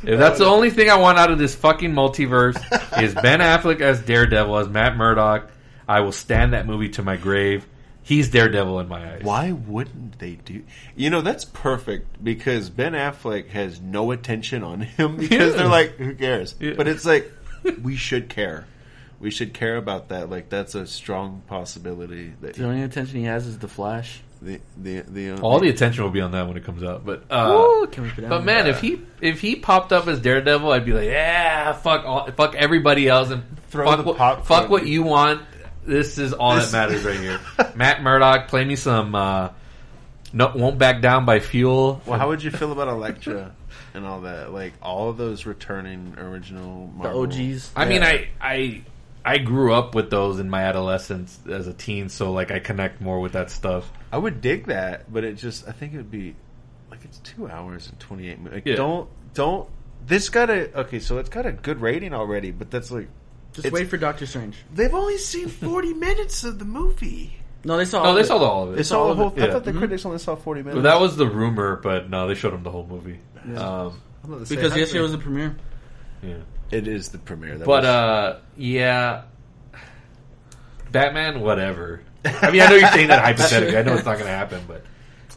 if 0.03 0.17
that's 0.19 0.39
the 0.39 0.45
only 0.45 0.69
thing 0.69 0.89
I 0.89 0.95
want 0.95 1.17
out 1.17 1.31
of 1.31 1.37
this 1.39 1.55
fucking 1.55 1.91
multiverse 1.91 2.55
is 3.01 3.13
Ben 3.13 3.39
Affleck 3.39 3.81
as 3.81 4.01
Daredevil 4.01 4.57
as 4.57 4.69
Matt 4.69 4.95
Murdock, 4.95 5.51
I 5.87 6.01
will 6.01 6.11
stand 6.11 6.53
that 6.53 6.65
movie 6.65 6.89
to 6.89 7.03
my 7.03 7.17
grave. 7.17 7.65
He's 8.01 8.29
Daredevil 8.29 8.79
in 8.79 8.87
my 8.87 9.15
eyes. 9.15 9.23
Why 9.23 9.51
wouldn't 9.51 10.19
they 10.19 10.35
do? 10.35 10.63
You 10.95 11.09
know, 11.09 11.19
that's 11.19 11.43
perfect 11.43 12.23
because 12.23 12.69
Ben 12.69 12.93
Affleck 12.93 13.49
has 13.49 13.81
no 13.81 14.11
attention 14.11 14.63
on 14.63 14.79
him 14.81 15.17
because 15.17 15.51
Yeah. 15.51 15.57
they're 15.57 15.67
like, 15.67 15.97
who 15.97 16.15
cares? 16.15 16.55
Yeah. 16.59 16.75
But 16.77 16.87
it's 16.87 17.03
like, 17.05 17.29
we 17.83 17.97
should 17.97 18.29
care. 18.29 18.65
We 19.19 19.31
should 19.31 19.53
care 19.53 19.75
about 19.75 20.07
that. 20.09 20.29
Like, 20.29 20.47
that's 20.47 20.75
a 20.75 20.87
strong 20.87 21.41
possibility 21.47 22.33
that 22.39 22.53
The 22.53 22.63
only 22.65 22.83
attention 22.83 23.17
he 23.19 23.25
has 23.25 23.45
is 23.47 23.57
the 23.59 23.67
Flash. 23.67 24.21
The 24.41 24.59
the 24.77 25.01
the 25.01 25.41
All 25.41 25.59
the 25.59 25.69
attention 25.69 26.03
will 26.03 26.11
be 26.11 26.21
on 26.21 26.31
that 26.31 26.47
when 26.47 26.57
it 26.57 26.63
comes 26.63 26.83
out. 26.83 27.05
But 27.05 27.23
uh, 27.29 27.51
Ooh, 27.51 27.87
can 27.87 28.03
we 28.03 28.09
that 28.09 28.29
but 28.29 28.39
on? 28.39 28.45
man, 28.45 28.67
if 28.67 28.79
he 28.81 29.01
if 29.21 29.39
he 29.39 29.55
popped 29.55 29.91
up 29.91 30.07
as 30.07 30.19
Daredevil, 30.19 30.71
I'd 30.71 30.85
be 30.85 30.93
like, 30.93 31.05
yeah, 31.07 31.73
fuck 31.73 32.05
all, 32.05 32.31
fuck 32.31 32.55
everybody 32.55 33.07
else 33.07 33.29
and 33.31 33.43
Throw 33.69 33.85
fuck 33.85 33.97
the 33.97 34.03
what, 34.03 34.17
popcorn. 34.17 34.45
fuck 34.45 34.69
what 34.69 34.85
you 34.87 35.03
want. 35.03 35.41
This 35.85 36.17
is 36.17 36.33
all 36.33 36.55
This- 36.55 36.71
that 36.71 36.89
matters 36.89 37.03
right 37.05 37.19
here. 37.19 37.39
Matt 37.75 38.01
Murdock, 38.03 38.47
play 38.49 38.63
me 38.65 38.75
some. 38.75 39.15
Uh, 39.15 39.49
no, 40.33 40.51
won't 40.55 40.77
back 40.77 41.01
down 41.01 41.25
by 41.25 41.39
Fuel. 41.39 42.01
Well, 42.05 42.19
how 42.19 42.27
would 42.27 42.43
you 42.43 42.51
feel 42.51 42.71
about 42.73 42.89
Elektra 42.89 43.53
and 43.93 44.05
all 44.05 44.21
that? 44.21 44.51
Like 44.53 44.73
all 44.81 45.09
of 45.09 45.17
those 45.17 45.45
returning 45.45 46.15
original 46.17 46.91
the 47.01 47.09
OGs. 47.09 47.71
I 47.75 47.85
mean, 47.85 48.03
I 48.03 48.27
I 48.41 48.83
I 49.27 49.37
grew 49.39 49.73
up 49.73 49.93
with 49.93 50.09
those 50.09 50.39
in 50.39 50.49
my 50.49 50.63
adolescence 50.63 51.37
as 51.49 51.67
a 51.67 51.73
teen, 51.73 52.09
so 52.09 52.31
like 52.31 52.49
I 52.51 52.59
connect 52.59 53.01
more 53.01 53.19
with 53.19 53.33
that 53.33 53.51
stuff. 53.51 53.91
I 54.11 54.17
would 54.17 54.39
dig 54.41 54.67
that, 54.67 55.11
but 55.11 55.23
it 55.23 55.33
just 55.35 55.67
I 55.67 55.71
think 55.73 55.93
it 55.93 55.97
would 55.97 56.11
be 56.11 56.35
like 56.89 57.03
it's 57.03 57.17
two 57.19 57.49
hours 57.49 57.89
and 57.89 57.99
twenty 57.99 58.29
eight 58.29 58.39
minutes. 58.39 58.55
Like, 58.55 58.65
Yeah. 58.65 58.75
Don't 58.75 59.09
don't 59.33 59.69
this 60.05 60.29
got 60.29 60.49
a 60.49 60.79
okay, 60.81 60.99
so 60.99 61.17
it's 61.17 61.29
got 61.29 61.45
a 61.45 61.51
good 61.51 61.81
rating 61.81 62.13
already, 62.13 62.51
but 62.51 62.71
that's 62.71 62.89
like 62.89 63.09
Just 63.53 63.71
wait 63.71 63.89
for 63.89 63.97
Doctor 63.97 64.25
Strange. 64.25 64.55
they've 64.73 64.93
only 64.93 65.17
seen 65.17 65.49
forty 65.49 65.93
minutes 66.07 66.43
of 66.45 66.57
the 66.59 66.65
movie. 66.65 67.37
No, 67.65 67.75
they 67.75 67.83
saw. 67.85 68.03
No, 68.03 68.09
all 68.09 68.13
they 68.15 68.21
of 68.21 68.27
saw 68.27 68.35
it. 68.37 68.39
the, 68.39 68.45
all 68.45 68.63
of 68.63 68.69
it. 68.71 68.75
They 68.75 68.81
it. 68.81 68.83
saw 68.85 69.07
the 69.09 69.15
whole. 69.15 69.33
Yeah. 69.35 69.45
I 69.47 69.51
thought 69.51 69.65
the 69.65 69.73
critics 69.73 70.05
only 70.05 70.19
saw 70.19 70.35
forty 70.35 70.61
minutes. 70.61 70.75
Well, 70.75 70.83
that 70.83 71.01
was 71.01 71.17
the 71.17 71.27
rumor, 71.27 71.75
but 71.75 72.09
no, 72.09 72.27
they 72.29 72.35
showed 72.35 72.53
them 72.53 72.63
the 72.63 72.71
whole 72.71 72.85
movie. 72.87 73.19
Um, 73.43 73.99
I'm 74.23 74.29
about 74.31 74.39
to 74.39 74.45
say, 74.45 74.55
because 74.55 74.75
yesterday 74.77 75.01
was 75.01 75.11
the 75.11 75.17
premiere. 75.17 75.57
yeah. 76.21 76.35
It 76.71 76.87
is 76.87 77.09
the 77.09 77.17
premiere. 77.17 77.57
That 77.57 77.65
But 77.65 77.83
was- 77.83 77.85
uh, 77.85 78.39
yeah, 78.57 79.23
Batman, 80.91 81.41
whatever. 81.41 82.01
I 82.25 82.51
mean, 82.51 82.61
I 82.61 82.67
know 82.69 82.75
you're 82.75 82.89
saying 82.91 83.07
that 83.09 83.23
hypothetically. 83.23 83.77
I 83.77 83.83
know 83.83 83.93
it's 83.93 84.05
not 84.05 84.15
going 84.15 84.25
to 84.27 84.31
happen, 84.35 84.61
but 84.67 84.83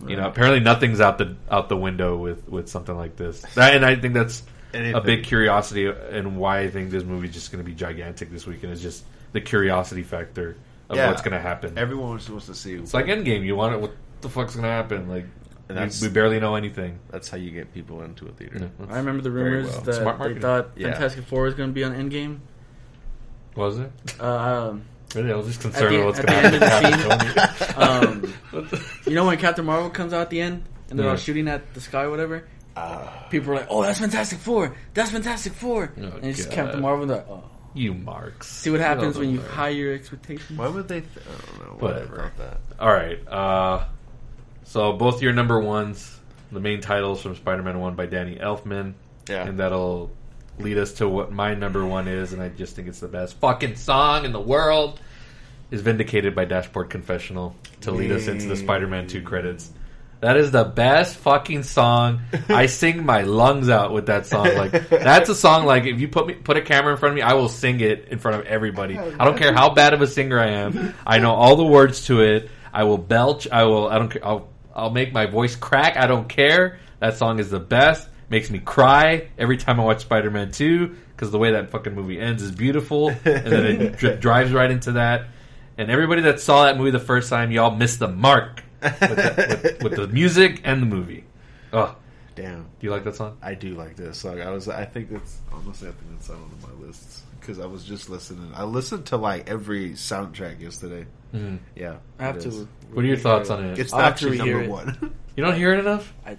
you 0.07 0.17
know, 0.17 0.27
apparently 0.27 0.61
nothing's 0.61 1.01
out 1.01 1.19
the 1.19 1.37
out 1.51 1.69
the 1.69 1.77
window 1.77 2.17
with 2.17 2.49
with 2.49 2.69
something 2.69 2.97
like 2.97 3.17
this. 3.17 3.45
And 3.57 3.85
I 3.85 3.97
think 3.97 4.15
that's 4.15 4.43
Anything. 4.73 4.95
a 4.95 5.01
big 5.01 5.25
curiosity 5.25 5.87
and 5.87 6.37
why 6.37 6.61
I 6.61 6.71
think 6.71 6.91
this 6.91 7.05
movie's 7.05 7.35
just 7.35 7.53
going 7.53 7.63
to 7.63 7.69
be 7.69 7.75
gigantic 7.75 8.31
this 8.31 8.47
weekend 8.47 8.73
is 8.73 8.81
just 8.83 9.05
the 9.33 9.41
curiosity 9.41 10.03
factor 10.03 10.57
of 10.89 10.97
Yeah. 10.97 11.09
what's 11.09 11.23
going 11.23 11.33
to 11.35 11.41
happen. 11.41 11.77
Everyone 11.77 12.15
was 12.15 12.25
supposed 12.25 12.47
to 12.47 12.55
see. 12.55 12.75
it's 12.75 12.95
like 12.95 13.07
Endgame. 13.07 13.45
You 13.45 13.57
want 13.57 13.75
it? 13.75 13.81
What 13.81 13.93
the 14.23 14.29
fuck's 14.29 14.55
going 14.55 14.65
to 14.65 14.71
happen? 14.71 15.09
Like 15.09 15.27
And 15.71 15.79
we, 15.79 15.81
that's- 15.81 16.03
we 16.03 16.09
barely 16.09 16.41
know 16.41 16.55
anything. 16.57 16.99
That's 17.11 17.29
how 17.29 17.37
you 17.39 17.51
get 17.51 17.73
people 17.75 18.03
into 18.03 18.27
a 18.27 18.33
theater. 18.33 18.71
I 18.89 18.97
remember 18.99 19.23
the 19.23 19.31
rumors 19.31 19.67
well. 19.73 19.81
that 19.83 19.95
Smart 19.95 20.17
they 20.17 20.19
marketing. 20.19 20.43
thought 20.43 20.71
Yeah. 20.77 20.91
Fantastic 20.93 21.25
Four 21.25 21.43
was 21.45 21.55
going 21.55 21.71
to 21.71 21.75
be 21.75 21.85
on 21.85 21.93
Endgame. 21.95 22.39
Was 23.57 23.79
it? 23.79 23.91
Uh, 24.21 24.25
um, 24.71 24.83
Really, 25.15 25.33
I 25.33 25.37
was 25.37 25.47
just 25.49 25.61
concerned 25.61 25.95
the- 25.95 26.05
with 26.05 26.19
what's 26.19 26.21
going 26.21 26.61
to 26.61 26.67
happen. 26.67 27.13
end 27.13 27.23
to 27.35 27.41
Happy 27.41 27.75
um, 27.75 28.35
you 29.07 29.15
know 29.15 29.27
when 29.27 29.39
Captain 29.39 29.65
Marvel 29.65 29.91
comes 29.91 30.13
out 30.13 30.21
at 30.23 30.31
the 30.31 30.41
end 30.41 30.63
and 30.89 30.99
they're 30.99 31.11
all 31.11 31.17
shooting 31.17 31.49
at 31.49 31.75
the 31.75 31.81
sky 31.81 32.05
or 32.05 32.11
whatever? 32.11 32.45
Ah. 32.77 33.27
People 33.31 33.51
are 33.53 33.57
like, 33.57 33.67
"Oh, 33.69 33.83
that's 33.83 33.99
Fantastic 33.99 34.39
Four! 34.39 34.77
That's 34.95 35.11
Fantastic 35.11 35.53
Four! 35.55 35.93
Oh, 35.99 36.03
and 36.03 36.25
it's 36.27 36.37
just 36.39 36.51
God. 36.51 36.55
Captain 36.55 36.81
Marvel. 36.81 37.03
And 37.03 37.11
they're 37.11 37.17
like, 37.19 37.29
"Oh, 37.29 37.43
you 37.75 37.93
marks. 37.95 38.47
see 38.49 38.71
what 38.71 38.79
happens 38.79 39.19
when 39.19 39.31
you 39.31 39.39
Whatever. 39.39 39.55
high 39.55 39.69
your 39.71 39.93
expectations." 39.93 40.57
Why 40.57 40.69
would 40.69 40.87
they? 40.87 41.01
Th- 41.01 41.13
I 41.17 41.57
don't 41.59 41.67
know. 41.67 41.75
Whatever. 41.87 42.07
They 42.17 42.23
thought 42.23 42.37
that. 42.39 42.61
All 42.79 42.93
right. 42.93 43.27
Uh, 43.29 43.85
so 44.71 44.93
both 44.93 45.21
your 45.21 45.33
number 45.33 45.59
ones, 45.59 46.17
the 46.53 46.61
main 46.61 46.81
titles 46.81 47.21
from 47.23 47.35
Spider-Man 47.35 47.81
One 47.81 47.97
by 47.97 48.07
Danny 48.07 48.37
Elfman, 48.37 48.95
Yeah. 49.29 49.47
and 49.49 49.59
that'll 49.59 50.13
lead 50.61 50.79
us 50.79 50.93
to 50.95 51.09
what 51.09 51.33
my 51.33 51.55
number 51.55 51.85
one 51.85 52.07
is, 52.07 52.33
and 52.33 52.41
I 52.41 52.51
just 52.51 52.77
think 52.77 52.87
it's 52.87 53.01
the 53.01 53.09
best 53.09 53.35
fucking 53.41 53.75
song 53.75 54.25
in 54.25 54.33
the 54.33 54.41
world. 54.41 55.01
Is 55.73 55.81
"Vindicated" 55.83 56.35
by 56.37 56.45
Dashboard 56.45 56.89
Confessional 56.91 57.57
to 57.83 57.91
lead 57.91 58.13
us 58.13 58.29
into 58.29 58.47
the 58.47 58.57
Spider-Man 58.57 59.07
Two 59.09 59.23
credits. 59.23 59.71
That 60.21 60.37
is 60.37 60.51
the 60.51 60.65
best 60.65 61.17
fucking 61.17 61.63
song. 61.63 62.21
I 62.49 62.67
sing 62.67 63.07
my 63.07 63.23
lungs 63.23 63.69
out 63.71 63.93
with 63.93 64.07
that 64.07 64.27
song. 64.27 64.47
Like 64.55 64.89
that's 64.91 65.29
a 65.31 65.35
song. 65.35 65.65
Like 65.67 65.85
if 65.87 66.01
you 66.01 66.09
put 66.09 66.27
me 66.27 66.35
put 66.35 66.57
a 66.57 66.61
camera 66.63 66.93
in 66.93 66.99
front 66.99 67.13
of 67.13 67.17
me, 67.17 67.23
I 67.23 67.33
will 67.35 67.49
sing 67.49 67.81
it 67.81 68.09
in 68.11 68.19
front 68.19 68.41
of 68.41 68.47
everybody. 68.47 68.99
Oh, 68.99 69.15
I 69.19 69.25
don't 69.25 69.39
care 69.39 69.53
how 69.55 69.71
bad 69.71 69.95
of 69.95 70.03
a 70.03 70.07
singer 70.07 70.39
I 70.39 70.49
am. 70.51 70.95
I 71.07 71.19
know 71.21 71.33
all 71.35 71.57
the 71.57 71.65
words 71.65 72.05
to 72.07 72.21
it. 72.21 72.51
I 72.73 72.85
will 72.85 72.99
belch. 72.99 73.49
I 73.51 73.65
will. 73.65 73.89
I 73.89 73.99
don't. 73.99 74.11
care. 74.11 74.25
I'll. 74.27 74.50
I'll 74.75 74.91
make 74.91 75.13
my 75.13 75.27
voice 75.27 75.57
crack. 75.57 75.97
I 75.97 76.07
don't 76.07 76.29
care. 76.29 76.79
That 77.01 77.17
song 77.17 77.39
is 77.39 77.51
the 77.51 77.61
best. 77.61 78.09
Makes 78.29 78.51
me 78.51 78.61
cry 78.61 79.29
every 79.39 79.57
time 79.57 79.81
I 79.81 79.85
watch 79.85 80.03
Spider 80.03 80.31
Man 80.31 80.53
Two 80.53 80.95
because 81.17 81.33
the 81.33 81.39
way 81.39 81.53
that 81.53 81.71
fucking 81.71 81.95
movie 81.95 82.21
ends 82.21 82.43
is 82.43 82.53
beautiful, 82.53 83.09
and 83.09 83.19
then 83.25 83.65
it 83.83 83.97
dri- 83.99 84.17
drives 84.17 84.53
right 84.53 84.71
into 84.71 84.93
that. 84.93 85.27
And 85.77 85.91
everybody 85.91 86.23
that 86.23 86.41
saw 86.41 86.65
that 86.67 86.77
movie 86.77 86.91
the 86.93 87.01
first 87.01 87.29
time, 87.29 87.51
y'all 87.51 87.75
missed 87.75 87.99
the 87.99 88.09
mark 88.09 88.63
with 88.83 88.99
the, 89.01 89.61
with, 89.63 89.83
with 89.83 89.97
the 89.97 90.07
music 90.07 90.61
and 90.65 90.81
the 90.81 90.87
movie. 90.87 91.25
Oh, 91.73 91.97
Damn. 92.37 92.63
do 92.63 92.87
you 92.87 92.91
like 92.91 93.05
that 93.05 93.17
song? 93.17 93.37
I 93.43 93.55
do 93.55 93.75
like 93.75 93.97
this 93.97 94.19
song. 94.19 94.41
I 94.41 94.51
was. 94.51 94.69
I 94.69 94.85
think 94.85 95.11
it's 95.11 95.39
honestly. 95.53 95.89
I 95.89 95.93
think 95.93 96.13
it's 96.19 96.31
on 96.31 96.41
one 96.41 96.51
of 96.53 96.63
my 96.81 96.87
lists 96.87 97.23
because 97.41 97.59
I 97.59 97.67
was 97.67 97.85
just 97.85 98.09
listening. 98.11 98.53
I 98.55 98.65
listened 98.65 99.07
to 99.07 99.17
like 99.17 99.49
every 99.51 99.91
soundtrack 99.93 100.61
yesterday. 100.61 101.07
Mm-hmm. 101.35 101.57
Yeah, 101.75 101.97
I 102.19 102.25
have 102.25 102.39
to. 102.41 102.49
is. 102.49 102.67
What 102.93 103.05
are 103.05 103.09
your 103.09 103.17
thoughts 103.17 103.51
on 103.51 103.65
it? 103.65 103.79
It's 103.79 103.93
I'll 103.93 104.01
actually 104.01 104.39
number 104.39 104.63
it. 104.63 104.71
one. 104.71 105.15
You 105.37 105.45
don't 105.45 105.55
hear 105.57 105.73
it 105.73 105.79
enough? 105.79 106.13
I- 106.27 106.33
oh 106.33 106.37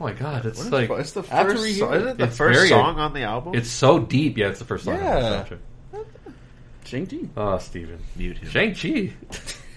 my 0.00 0.12
god, 0.12 0.44
it's 0.44 0.58
What 0.62 0.72
like 0.72 0.90
it's 0.90 1.12
the 1.12 1.22
I 1.30 1.36
have 1.36 1.46
to 1.48 1.52
first. 1.54 1.64
rehear 1.64 1.78
Song, 1.78 1.92
it. 1.92 1.96
isn't 1.96 2.08
it 2.08 2.18
the 2.18 2.24
It's 2.24 2.36
first 2.36 2.56
very- 2.58 2.68
song 2.68 2.98
on 2.98 3.12
the 3.14 3.22
album? 3.22 3.54
it's 3.54 3.70
so 3.70 3.98
deep. 4.00 4.36
Yeah, 4.36 4.48
it's 4.48 4.58
the 4.58 4.64
first 4.64 4.84
song. 4.84 4.94
on 4.94 5.00
the 5.00 5.56
Yeah. 5.94 6.00
Shang-Chi. 6.84 7.18
Oh, 7.36 7.58
Steven. 7.58 7.98
mute 8.16 8.38
him. 8.38 8.48
Shang 8.50 8.74
Chi. 8.74 9.12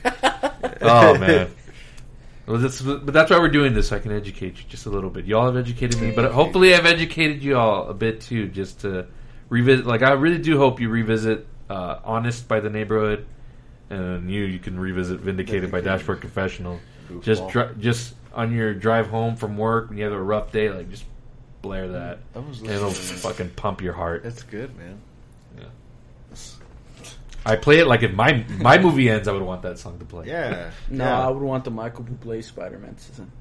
oh 0.82 1.18
man. 1.18 1.50
Well, 2.48 2.58
that's, 2.58 2.82
but 2.82 3.06
that's 3.14 3.30
why 3.30 3.38
we're 3.40 3.50
doing 3.50 3.74
this. 3.74 3.90
So 3.90 3.96
I 3.96 4.00
can 4.00 4.12
educate 4.12 4.58
you 4.58 4.64
just 4.68 4.86
a 4.86 4.90
little 4.90 5.10
bit. 5.10 5.26
Y'all 5.26 5.46
have 5.46 5.56
educated 5.58 6.02
me, 6.02 6.12
but 6.12 6.32
hopefully 6.32 6.74
I've 6.74 6.86
educated 6.88 7.44
you 7.44 7.58
all 7.58 7.88
a 7.90 7.94
bit 7.94 8.22
too, 8.22 8.48
just 8.48 8.82
to 8.82 9.06
revisit. 9.52 9.86
Like 9.86 10.02
I 10.02 10.14
really 10.14 10.40
do 10.40 10.58
hope 10.58 10.80
you 10.80 10.90
revisit 10.90 11.46
uh, 11.70 12.00
"Honest" 12.04 12.48
by 12.48 12.60
the 12.60 12.72
Neighborhood, 12.72 13.28
and 13.92 14.32
you 14.32 14.46
you 14.46 14.58
can 14.58 14.80
revisit 14.80 15.20
"Vindicated" 15.20 15.70
by 15.70 15.82
Dashboard 15.82 16.22
Confessional. 16.22 16.80
Just 17.22 17.44
Goofball. 17.44 17.52
dri- 17.52 17.70
just 17.80 18.16
on 18.34 18.54
your 18.54 18.74
drive 18.74 19.08
home 19.08 19.36
from 19.36 19.58
work 19.58 19.90
when 19.90 19.98
you 20.00 20.06
have 20.06 20.14
a 20.14 20.22
rough 20.22 20.52
day, 20.52 20.72
like 20.72 20.90
just 20.90 21.04
blare 21.62 21.90
that. 21.90 22.20
I 22.34 22.40
was 22.40 22.64
it'll 22.64 22.90
fucking 22.90 23.52
pump 23.52 23.82
your 23.82 23.94
heart. 23.94 24.26
It's 24.26 24.42
good, 24.42 24.76
man. 24.78 25.00
Yeah. 25.60 25.66
I 27.46 27.56
play 27.56 27.80
it 27.80 27.88
like 27.88 28.04
if 28.04 28.14
my 28.14 28.46
my 28.60 28.78
movie 28.78 29.10
ends, 29.10 29.28
I 29.28 29.34
would 29.34 29.42
want 29.42 29.64
that 29.64 29.78
song 29.80 30.00
to 30.00 30.06
play. 30.06 30.28
Yeah. 30.28 30.72
No, 30.90 31.04
yeah. 31.04 31.28
I 31.28 31.30
would 31.30 31.44
want 31.44 31.66
the 31.66 31.72
Michael 31.72 32.06
Bublé 32.06 32.44
Spider-Man 32.44 32.98
season. 32.98 33.32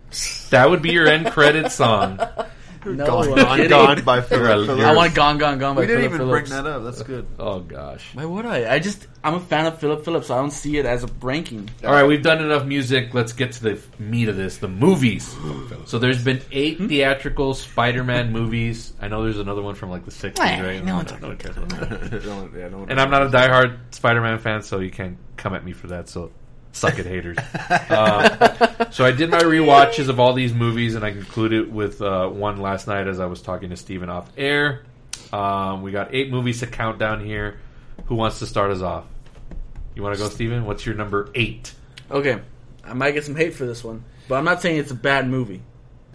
That 0.50 0.68
would 0.68 0.82
be 0.82 0.90
your 0.90 1.06
end 1.06 1.30
credit 1.30 1.70
song. 1.70 2.18
No, 2.85 3.07
Gone, 3.07 3.28
I'm 3.28 3.35
gone, 3.35 3.57
kidding. 3.57 3.68
gone 3.70 4.05
by 4.05 4.14
You're 4.16 4.22
Philip 4.22 4.66
Phillips. 4.66 4.85
I 4.85 4.95
want 4.95 5.14
Gone 5.14 5.37
Gone 5.39 5.59
Gone 5.59 5.74
by 5.76 5.83
We 5.83 5.87
didn't 5.87 6.03
Philip 6.03 6.14
even 6.14 6.26
Phillips. 6.28 6.51
bring 6.51 6.64
that 6.64 6.70
up. 6.70 6.85
That's 6.85 7.03
good. 7.03 7.26
Oh 7.39 7.61
gosh. 7.61 8.05
Why 8.14 8.24
would 8.24 8.47
I? 8.47 8.74
I 8.74 8.78
just 8.78 9.07
I'm 9.22 9.35
a 9.35 9.41
fan 9.41 9.66
of 9.66 9.78
Philip 9.78 10.03
Phillips. 10.05 10.28
So 10.28 10.35
I 10.35 10.39
don't 10.39 10.51
see 10.51 10.78
it 10.78 10.87
as 10.87 11.05
a 11.05 11.09
ranking. 11.20 11.68
All 11.85 11.93
right, 11.93 12.05
we've 12.05 12.22
done 12.22 12.43
enough 12.43 12.64
music. 12.64 13.12
Let's 13.12 13.35
get 13.35 13.53
to 13.53 13.62
the 13.62 13.81
meat 13.99 14.28
of 14.28 14.37
this: 14.37 14.57
the 14.59 14.68
movies. 14.68 15.35
So 15.87 15.99
there's 15.99 16.22
been 16.22 16.41
eight 16.53 16.78
Hmm? 16.78 16.87
theatrical 16.89 17.55
Spider-Man 17.55 18.33
movies. 18.33 18.93
I 19.01 19.09
know 19.09 19.24
there's 19.24 19.39
another 19.39 19.62
one 19.62 19.74
from 19.74 19.91
like 19.91 20.05
the 20.05 20.11
'60s, 20.11 20.39
right? 20.39 20.61
no 20.61 20.66
one 20.66 20.85
No 20.87 20.97
one 20.97 21.07
talking 21.07 21.37
cares 21.39 21.57
about 21.57 21.68
that. 21.91 22.22
Don't- 22.22 22.55
yeah, 22.57 22.68
don't- 22.68 22.91
And 22.91 23.01
I'm 23.01 23.11
not 23.11 23.22
a 23.22 23.26
diehard 23.31 23.78
Spider-Man 23.91 24.39
fan, 24.39 24.62
so 24.62 24.78
you 24.81 24.91
can't 24.91 25.16
come 25.37 25.55
at 25.55 25.64
me 25.64 25.72
for 25.72 25.89
that. 25.89 26.09
So 26.09 26.31
suck 26.73 26.99
it, 26.99 27.07
haters. 27.07 27.39
Uh, 27.39 28.91
so 28.91 29.05
I 29.05 29.11
did 29.11 29.31
my 29.31 29.41
rewatches 29.41 30.09
of 30.09 30.21
all 30.21 30.33
these 30.33 30.53
movies, 30.53 30.95
and 30.95 31.05
I 31.05 31.11
concluded 31.12 31.73
with 31.73 32.01
uh, 32.01 32.29
one 32.29 32.61
last 32.61 32.87
night 32.87 33.07
as 33.09 33.21
I 33.21 33.27
was 33.27 33.43
talking 33.43 33.71
to 33.71 33.77
Steven 33.77 34.09
off 34.09 34.31
air. 34.37 34.85
Um, 35.33 35.83
we 35.83 35.93
got 35.93 36.14
eight 36.14 36.31
movies 36.31 36.61
to 36.61 36.66
count 36.66 36.99
down 36.99 37.25
here. 37.25 37.59
Who 38.07 38.14
wants 38.14 38.39
to 38.41 38.47
start 38.47 38.71
us 38.71 38.81
off? 38.81 39.05
You 39.95 40.03
want 40.03 40.16
to 40.16 40.23
go, 40.23 40.29
Steven? 40.29 40.64
What's 40.64 40.87
your 40.87 40.95
number 40.95 41.31
eight? 41.35 41.75
Okay, 42.11 42.41
I 42.85 42.95
might 42.95 43.12
get 43.12 43.25
some 43.25 43.37
hate 43.37 43.55
for 43.55 43.66
this 43.66 43.85
one, 43.85 44.05
but 44.29 44.37
I'm 44.37 44.45
not 44.45 44.62
saying 44.62 44.79
it's 44.79 44.91
a 44.91 44.97
bad 44.97 45.29
movie. 45.29 45.62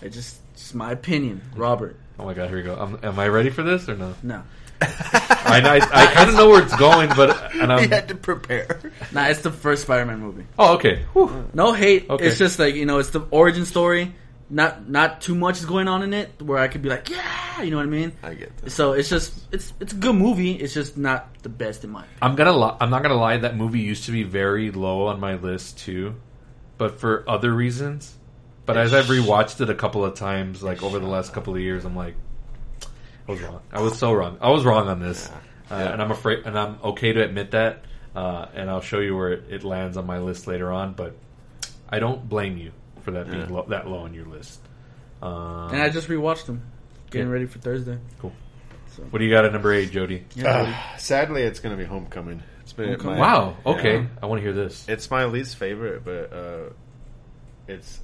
It's 0.02 0.16
just 0.16 0.40
just 0.56 0.76
my 0.76 0.92
opinion, 0.92 1.42
Robert. 1.56 1.98
Oh 2.18 2.26
my 2.26 2.34
god, 2.34 2.50
here 2.50 2.58
we 2.58 2.64
go. 2.64 2.80
Um, 2.80 3.00
am 3.04 3.20
I 3.20 3.28
ready 3.28 3.50
for 3.50 3.64
this 3.64 3.88
or 3.88 3.96
no? 3.96 4.14
No, 4.24 4.44
I, 5.46 5.60
I, 5.60 5.76
I 5.76 6.06
kind 6.14 6.30
of 6.30 6.36
know 6.36 6.50
where 6.50 6.62
it's 6.64 6.76
going, 6.76 7.10
but 7.16 7.54
and 7.56 7.72
I'm, 7.72 7.90
had 7.92 8.08
to 8.10 8.16
prepare. 8.16 8.80
nah, 9.12 9.28
it's 9.28 9.42
the 9.42 9.52
first 9.52 9.84
Spider-Man 9.84 10.20
movie. 10.20 10.46
oh 10.58 10.76
okay. 10.76 11.04
Whew. 11.14 11.50
No 11.54 11.72
hate. 11.74 12.10
Okay. 12.10 12.26
It's 12.26 12.38
just 12.38 12.60
like 12.60 12.76
you 12.76 12.86
know, 12.86 13.00
it's 13.00 13.12
the 13.12 13.22
origin 13.32 13.66
story. 13.66 14.14
Not 14.48 14.88
not 14.88 15.22
too 15.22 15.34
much 15.34 15.58
is 15.58 15.66
going 15.66 15.88
on 15.88 16.04
in 16.04 16.14
it 16.14 16.40
where 16.42 16.60
I 16.60 16.68
could 16.68 16.84
be 16.84 16.90
like, 16.90 17.10
yeah, 17.10 17.62
you 17.64 17.72
know 17.72 17.78
what 17.78 17.88
I 17.88 17.90
mean. 17.90 18.12
I 18.22 18.36
get 18.36 18.56
that. 18.58 18.70
So 18.70 18.94
it's 18.94 19.10
just 19.10 19.34
it's 19.52 19.74
it's 19.80 19.94
a 19.94 19.96
good 19.96 20.16
movie. 20.16 20.52
It's 20.54 20.74
just 20.74 20.98
not 20.98 21.42
the 21.42 21.50
best 21.50 21.84
in 21.84 21.90
my 21.90 22.02
opinion. 22.02 22.20
I'm 22.22 22.36
gonna 22.36 22.56
li- 22.58 22.78
I'm 22.80 22.90
not 22.92 23.02
gonna 23.02 23.16
lie. 23.16 23.38
That 23.38 23.58
movie 23.58 23.80
used 23.80 24.06
to 24.06 24.12
be 24.12 24.22
very 24.24 24.70
low 24.72 25.08
on 25.08 25.20
my 25.20 25.36
list 25.36 25.80
too, 25.80 26.16
but 26.78 27.00
for 27.00 27.24
other 27.28 27.52
reasons. 27.54 28.16
But 28.68 28.78
as 28.78 28.94
I've 28.94 29.06
rewatched 29.06 29.62
it 29.62 29.70
a 29.70 29.76
couple 29.76 30.04
of 30.04 30.16
times, 30.16 30.64
like 30.64 30.82
over 30.84 30.98
the 31.00 31.08
last 31.08 31.34
couple 31.34 31.54
of 31.56 31.62
years, 31.62 31.86
I'm 31.86 31.96
like, 31.96 32.16
I 33.28 33.32
was 33.32 33.42
wrong. 33.42 33.62
I 33.72 33.82
was 33.82 33.98
so 33.98 34.14
wrong. 34.14 34.38
I 34.42 34.50
was 34.52 34.64
wrong 34.66 34.88
on 34.88 35.00
this, 35.00 35.30
uh, 35.72 35.74
and 35.76 36.02
I'm 36.02 36.12
afraid, 36.12 36.46
and 36.46 36.58
I'm 36.58 36.78
okay 36.84 37.14
to 37.14 37.24
admit 37.24 37.52
that. 37.52 37.84
Uh, 38.16 38.48
and 38.54 38.70
I'll 38.70 38.82
show 38.82 39.00
you 39.00 39.16
where 39.16 39.34
it, 39.34 39.44
it 39.50 39.64
lands 39.64 39.98
on 39.98 40.06
my 40.06 40.20
list 40.20 40.48
later 40.48 40.72
on. 40.72 40.94
But 40.94 41.16
I 41.90 42.00
don't 42.00 42.28
blame 42.30 42.58
you 42.58 42.72
for 43.02 43.12
that 43.12 43.28
being 43.28 43.42
Yeah. 43.42 43.48
low, 43.50 43.66
that 43.70 43.88
low 43.90 43.98
on 44.00 44.14
your 44.14 44.26
list. 44.26 44.62
Um, 45.22 45.72
And 45.74 45.82
I 45.82 45.90
just 45.90 46.08
rewatched 46.08 46.46
them, 46.46 46.62
getting 47.12 47.28
Yeah. 47.28 47.34
ready 47.34 47.46
for 47.46 47.60
Thursday. 47.60 47.98
cool. 48.20 48.32
So- 48.92 49.04
What 49.10 49.20
do 49.20 49.26
you 49.26 49.32
got 49.32 49.44
at 49.44 49.52
number 49.52 49.74
eight, 49.74 49.92
Jody? 49.92 50.24
Yeah, 50.36 50.74
Uh, 50.94 50.98
sadly, 50.98 51.42
it's 51.44 51.60
going 51.60 51.76
to 51.76 51.82
be 51.82 51.86
Homecoming. 51.88 52.42
It's 52.62 52.72
been 52.74 52.90
Homecoming. 52.90 53.20
my- 53.20 53.28
Wow. 53.34 53.58
Okay, 53.66 53.98
Yeah. 53.98 54.06
I 54.24 54.26
want 54.28 54.40
to 54.40 54.44
hear 54.44 54.54
this. 54.54 54.88
It's 54.88 55.12
my 55.12 55.26
least 55.26 55.58
favorite, 55.58 56.06
but 56.06 56.32
uh, 56.32 56.70
it's 57.68 58.00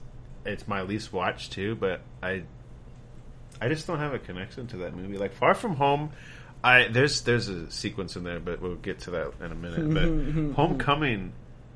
it's 0.45 0.67
my 0.67 0.81
least 0.81 1.13
watched 1.13 1.51
too. 1.53 1.75
But 1.75 2.01
I 2.21 2.43
I 3.61 3.69
just 3.69 3.87
don't 3.87 3.99
have 3.99 4.13
a 4.13 4.19
connection 4.19 4.67
to 4.67 4.77
that 4.77 4.95
movie. 4.95 5.17
Like 5.17 5.33
Far 5.33 5.53
From 5.53 5.75
Home, 5.75 6.09
I 6.63 6.87
there's 6.87 7.21
there's 7.21 7.47
a 7.47 7.69
sequence 7.71 8.15
in 8.15 8.23
there, 8.23 8.39
but 8.39 8.61
we'll 8.61 8.75
get 8.75 8.99
to 9.01 9.11
that 9.11 9.33
in 9.39 9.51
a 9.51 9.55
minute. 9.55 9.93
But 9.93 10.03
mm-hmm, 10.03 10.29
mm-hmm. 10.29 10.53
Homecoming 10.53 11.33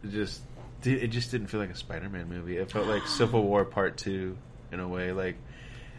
just 0.09 0.41
it 0.83 1.07
just 1.07 1.31
didn't 1.31 1.47
feel 1.47 1.59
like 1.59 1.69
a 1.71 1.75
Spider-Man 1.75 2.29
movie. 2.29 2.57
It 2.57 2.71
felt 2.71 2.87
like 2.87 3.07
Civil 3.07 3.43
War 3.43 3.65
Part 3.65 3.97
Two 3.97 4.37
in 4.71 4.79
a 4.79 4.87
way. 4.87 5.11
Like 5.11 5.35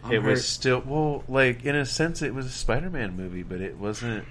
I'm 0.05 0.13
it 0.13 0.23
was 0.23 0.47
still 0.47 0.83
well, 0.85 1.25
like 1.29 1.65
in 1.65 1.75
a 1.77 1.87
sense, 1.87 2.23
it 2.23 2.35
was 2.35 2.47
a 2.47 2.51
Spider-Man 2.51 3.17
movie, 3.17 3.43
but 3.43 3.61
it 3.61 3.77
wasn't. 3.77 4.25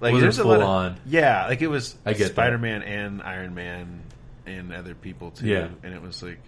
Like 0.00 0.14
Wasn't 0.14 0.22
there's 0.22 0.38
a 0.38 0.44
lot 0.44 0.54
full 0.54 0.62
of- 0.62 0.68
on. 0.68 0.96
Yeah, 1.04 1.46
like 1.46 1.60
it 1.60 1.66
was 1.66 1.94
I 2.06 2.14
get. 2.14 2.30
Spider-Man 2.30 2.82
and 2.82 3.22
Iron 3.22 3.54
Man 3.54 4.00
and 4.46 4.72
other 4.72 4.94
people 4.94 5.30
too. 5.30 5.46
Yeah. 5.46 5.68
and 5.82 5.92
it 5.94 6.00
was 6.00 6.22
like, 6.22 6.38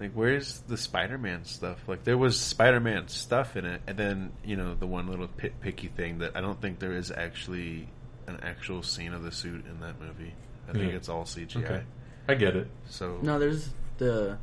like 0.00 0.12
where's 0.12 0.60
the 0.60 0.76
Spider-Man 0.78 1.44
stuff? 1.44 1.78
Like 1.86 2.04
there 2.04 2.16
was 2.18 2.40
Spider-Man 2.40 3.08
stuff 3.08 3.56
in 3.56 3.66
it, 3.66 3.82
and 3.86 3.96
then 3.98 4.32
you 4.44 4.56
know 4.56 4.74
the 4.74 4.86
one 4.86 5.06
little 5.08 5.28
pit 5.28 5.60
picky 5.60 5.88
thing 5.88 6.18
that 6.18 6.36
I 6.36 6.40
don't 6.40 6.60
think 6.60 6.78
there 6.78 6.92
is 6.96 7.10
actually 7.10 7.88
an 8.26 8.40
actual 8.42 8.82
scene 8.82 9.12
of 9.12 9.22
the 9.22 9.30
suit 9.32 9.66
in 9.66 9.80
that 9.80 10.00
movie. 10.00 10.32
I 10.68 10.72
think 10.72 10.90
Yeah. 10.90 10.96
it's 10.96 11.08
all 11.08 11.24
CGI. 11.24 11.64
Okay, 11.64 11.82
I 12.28 12.34
get 12.34 12.56
it. 12.56 12.68
So 12.88 13.18
No, 13.22 13.38
there's 13.38 13.70
the 13.98 14.38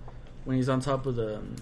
when 0.46 0.58
he's 0.58 0.70
on 0.70 0.80
top 0.80 1.06
of 1.08 1.16
the 1.16 1.38
um, 1.38 1.56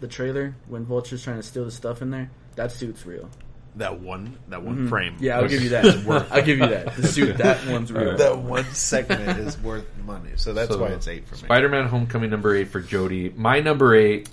the 0.00 0.08
trailer 0.08 0.54
when 0.66 0.84
Vulture's 0.84 1.22
trying 1.22 1.36
to 1.36 1.42
steal 1.42 1.64
the 1.64 1.70
stuff 1.70 2.02
in 2.02 2.10
there. 2.10 2.30
That 2.56 2.72
suit's 2.72 3.04
real. 3.06 3.28
That 3.76 4.00
one, 4.00 4.38
that 4.48 4.62
one 4.62 4.76
mm-hmm. 4.76 4.88
frame. 4.88 5.16
Yeah, 5.18 5.38
I'll 5.38 5.48
give 5.48 5.62
you 5.62 5.70
that. 5.70 5.84
I'll 6.30 6.42
give 6.42 6.58
you 6.58 6.66
that. 6.66 6.94
The 6.94 7.06
suit, 7.08 7.38
that 7.38 7.66
one's 7.70 7.90
real. 7.90 8.18
that 8.18 8.38
one 8.38 8.64
segment 8.74 9.38
is 9.38 9.58
worth 9.58 9.86
money. 10.04 10.32
So 10.36 10.52
that's 10.52 10.70
So, 10.70 10.78
why 10.78 10.88
it's 10.88 11.08
eight 11.08 11.26
for 11.26 11.36
me. 11.36 11.42
Spider-Man: 11.42 11.88
Homecoming 11.88 12.28
number 12.30 12.54
eight 12.54 12.68
for 12.68 12.80
Jody. 12.80 13.30
My 13.30 13.60
number 13.60 13.94
eight, 13.94 14.28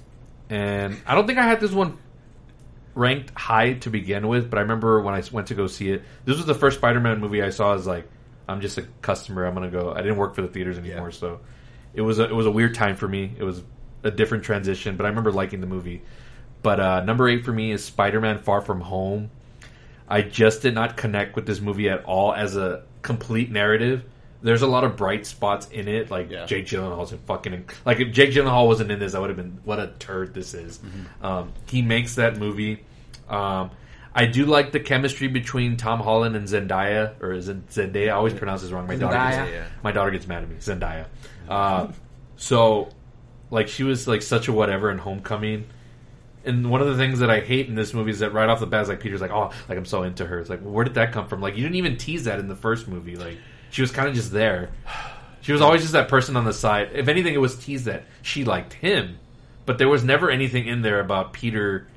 and 0.49 0.97
I 1.05 1.15
don't 1.15 1.25
think 1.25 1.39
I 1.39 1.43
had 1.43 1.61
this 1.61 1.71
one 1.71 1.97
ranked 2.95 3.31
high 3.33 3.73
to 3.73 3.89
begin 3.89 4.27
with, 4.27 4.49
but 4.49 4.57
I 4.57 4.63
remember 4.63 5.01
when 5.01 5.13
I 5.13 5.23
went 5.31 5.47
to 5.47 5.55
go 5.55 5.67
see 5.67 5.89
it. 5.89 6.03
This 6.25 6.35
was 6.35 6.45
the 6.45 6.55
first 6.55 6.79
Spider-Man 6.79 7.21
movie 7.21 7.41
I 7.41 7.49
saw. 7.51 7.75
As 7.75 7.87
like, 7.87 8.09
I'm 8.47 8.59
just 8.59 8.77
a 8.77 8.81
customer. 9.01 9.45
I'm 9.45 9.53
gonna 9.53 9.69
go. 9.71 9.93
I 9.93 10.01
didn't 10.01 10.17
work 10.17 10.35
for 10.35 10.41
the 10.41 10.49
theaters 10.49 10.77
anymore, 10.77 11.09
Yeah. 11.11 11.17
so 11.17 11.39
it 11.93 12.01
was 12.01 12.19
a, 12.19 12.25
it 12.25 12.35
was 12.35 12.45
a 12.45 12.51
weird 12.51 12.75
time 12.75 12.97
for 12.97 13.07
me. 13.07 13.33
It 13.37 13.43
was 13.43 13.63
a 14.03 14.11
different 14.11 14.43
transition, 14.43 14.97
but 14.97 15.05
I 15.05 15.09
remember 15.09 15.31
liking 15.31 15.61
the 15.61 15.67
movie. 15.67 16.01
But 16.61 16.79
uh, 16.79 17.03
number 17.03 17.27
eight 17.29 17.45
for 17.45 17.51
me 17.53 17.71
is 17.71 17.83
Spider-Man: 17.83 18.39
Far 18.39 18.61
From 18.61 18.81
Home. 18.81 19.31
I 20.07 20.21
just 20.23 20.61
did 20.61 20.73
not 20.73 20.97
connect 20.97 21.35
with 21.35 21.45
this 21.45 21.61
movie 21.61 21.89
at 21.89 22.03
all 22.05 22.33
as 22.33 22.57
a 22.57 22.83
complete 23.01 23.51
narrative. 23.51 24.03
There's 24.41 24.61
a 24.61 24.67
lot 24.67 24.83
of 24.83 24.95
bright 24.95 25.25
spots 25.25 25.67
in 25.69 25.87
it, 25.87 26.09
like 26.09 26.31
Yeah. 26.31 26.45
Jake 26.45 26.65
Gyllenhaal's 26.65 27.11
in 27.11 27.19
fucking 27.19 27.65
like 27.85 27.99
if 27.99 28.11
Jake 28.11 28.31
Gyllenhaal 28.31 28.67
wasn't 28.67 28.91
in 28.91 28.99
this, 28.99 29.13
I 29.13 29.19
would 29.19 29.29
have 29.29 29.37
been 29.37 29.59
what 29.65 29.79
a 29.79 29.87
turd 29.99 30.33
this 30.33 30.53
is. 30.53 30.79
Um, 31.21 31.51
he 31.67 31.81
makes 31.81 32.15
that 32.15 32.37
movie. 32.37 32.83
Um, 33.29 33.69
I 34.15 34.25
do 34.25 34.45
like 34.45 34.71
the 34.71 34.79
chemistry 34.79 35.27
between 35.27 35.77
Tom 35.77 35.99
Holland 35.99 36.35
and 36.35 36.47
Zendaya, 36.47 37.13
or 37.21 37.31
is 37.33 37.47
it 37.47 37.69
Zendaya? 37.69 38.07
I 38.07 38.11
always 38.11 38.33
pronounce 38.33 38.63
this 38.63 38.71
wrong. 38.71 38.87
My 38.87 38.95
daughter, 38.95 39.15
gets, 39.15 39.71
my 39.83 39.91
daughter 39.91 40.11
gets 40.11 40.27
mad 40.27 40.43
at 40.43 40.49
me. 40.49 40.55
Zendaya. 40.55 41.05
Uh, 41.47 41.87
so, 42.35 42.89
like, 43.51 43.67
she 43.67 43.83
was 43.83 44.07
like 44.07 44.21
such 44.23 44.47
a 44.47 44.53
whatever 44.53 44.89
in 44.89 44.97
Homecoming. 44.97 45.65
And 46.45 46.69
one 46.69 46.81
of 46.81 46.87
the 46.87 46.95
things 46.95 47.19
that 47.19 47.29
I 47.29 47.41
hate 47.41 47.67
in 47.67 47.75
this 47.75 47.93
movie 47.93 48.11
is 48.11 48.19
that 48.19 48.31
right 48.33 48.47
off 48.47 48.59
the 48.59 48.65
bat, 48.65 48.87
like 48.87 49.01
Peter's 49.01 49.21
like, 49.21 49.31
"Oh, 49.31 49.51
like 49.67 49.77
I'm 49.77 49.85
so 49.85 50.03
into 50.03 50.25
her." 50.25 50.39
It's 50.39 50.49
like, 50.49 50.61
well, 50.61 50.71
where 50.71 50.85
did 50.85 50.93
that 50.95 51.11
come 51.11 51.27
from? 51.27 51.41
Like, 51.41 51.55
you 51.57 51.63
didn't 51.63 51.75
even 51.75 51.97
tease 51.97 52.23
that 52.25 52.39
in 52.39 52.47
the 52.47 52.55
first 52.55 52.87
movie. 52.87 53.15
Like, 53.17 53.37
she 53.71 53.81
was 53.81 53.91
kind 53.91 54.07
of 54.07 54.15
just 54.15 54.31
there. 54.31 54.69
She 55.41 55.51
was 55.51 55.61
always 55.61 55.81
just 55.81 55.93
that 55.93 56.07
person 56.07 56.35
on 56.35 56.45
the 56.45 56.53
side. 56.53 56.91
If 56.93 57.07
anything, 57.07 57.33
it 57.33 57.41
was 57.41 57.57
teased 57.57 57.85
that 57.85 58.03
she 58.21 58.43
liked 58.45 58.73
him, 58.73 59.17
but 59.65 59.77
there 59.77 59.89
was 59.89 60.03
never 60.03 60.29
anything 60.29 60.67
in 60.67 60.81
there 60.81 60.99
about 60.99 61.33
Peter 61.33 61.87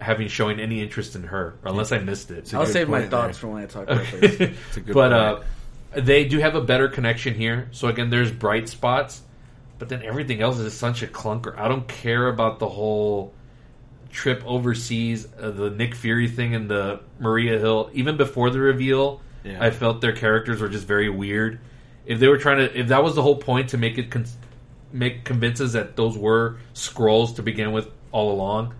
having 0.00 0.28
showing 0.28 0.58
any 0.60 0.82
interest 0.82 1.14
in 1.14 1.24
her, 1.24 1.54
unless 1.64 1.92
I 1.92 1.98
missed 1.98 2.30
it. 2.30 2.52
I'll 2.54 2.66
save 2.66 2.88
my 2.88 3.06
thoughts 3.06 3.38
there. 3.38 3.48
for 3.48 3.54
when 3.54 3.62
I 3.62 3.66
talk 3.66 3.84
about 3.84 4.06
this. 4.20 4.56
but 4.92 5.12
uh, 5.12 5.40
they 5.94 6.24
do 6.24 6.38
have 6.38 6.54
a 6.54 6.60
better 6.60 6.88
connection 6.88 7.34
here. 7.34 7.68
So 7.72 7.88
again, 7.88 8.10
there's 8.10 8.30
bright 8.30 8.68
spots, 8.68 9.22
but 9.78 9.88
then 9.88 10.02
everything 10.02 10.40
else 10.40 10.58
is 10.58 10.74
such 10.74 11.02
a 11.02 11.06
clunker. 11.06 11.56
I 11.56 11.68
don't 11.68 11.86
care 11.86 12.28
about 12.28 12.58
the 12.58 12.68
whole 12.68 13.32
trip 14.12 14.42
overseas, 14.46 15.26
uh, 15.40 15.50
the 15.50 15.70
Nick 15.70 15.94
Fury 15.94 16.28
thing, 16.28 16.54
and 16.54 16.70
the 16.70 17.00
Maria 17.18 17.58
Hill. 17.58 17.90
Even 17.92 18.16
before 18.16 18.50
the 18.50 18.60
reveal, 18.60 19.20
Yeah. 19.42 19.58
I 19.64 19.70
felt 19.70 20.00
their 20.00 20.12
characters 20.12 20.60
were 20.60 20.68
just 20.68 20.86
very 20.86 21.08
weird. 21.08 21.58
If 22.06 22.20
they 22.20 22.28
were 22.28 22.38
trying 22.38 22.58
to, 22.58 22.78
if 22.78 22.88
that 22.88 23.02
was 23.02 23.14
the 23.14 23.22
whole 23.22 23.36
point 23.36 23.70
to 23.70 23.78
make 23.78 23.98
it 23.98 24.10
con- 24.10 24.26
make 24.92 25.24
convince 25.24 25.60
us 25.60 25.72
that 25.72 25.96
those 25.96 26.16
were 26.18 26.58
Skrulls 26.74 27.36
to 27.36 27.42
begin 27.42 27.72
with 27.72 27.88
all 28.12 28.30
along, 28.32 28.74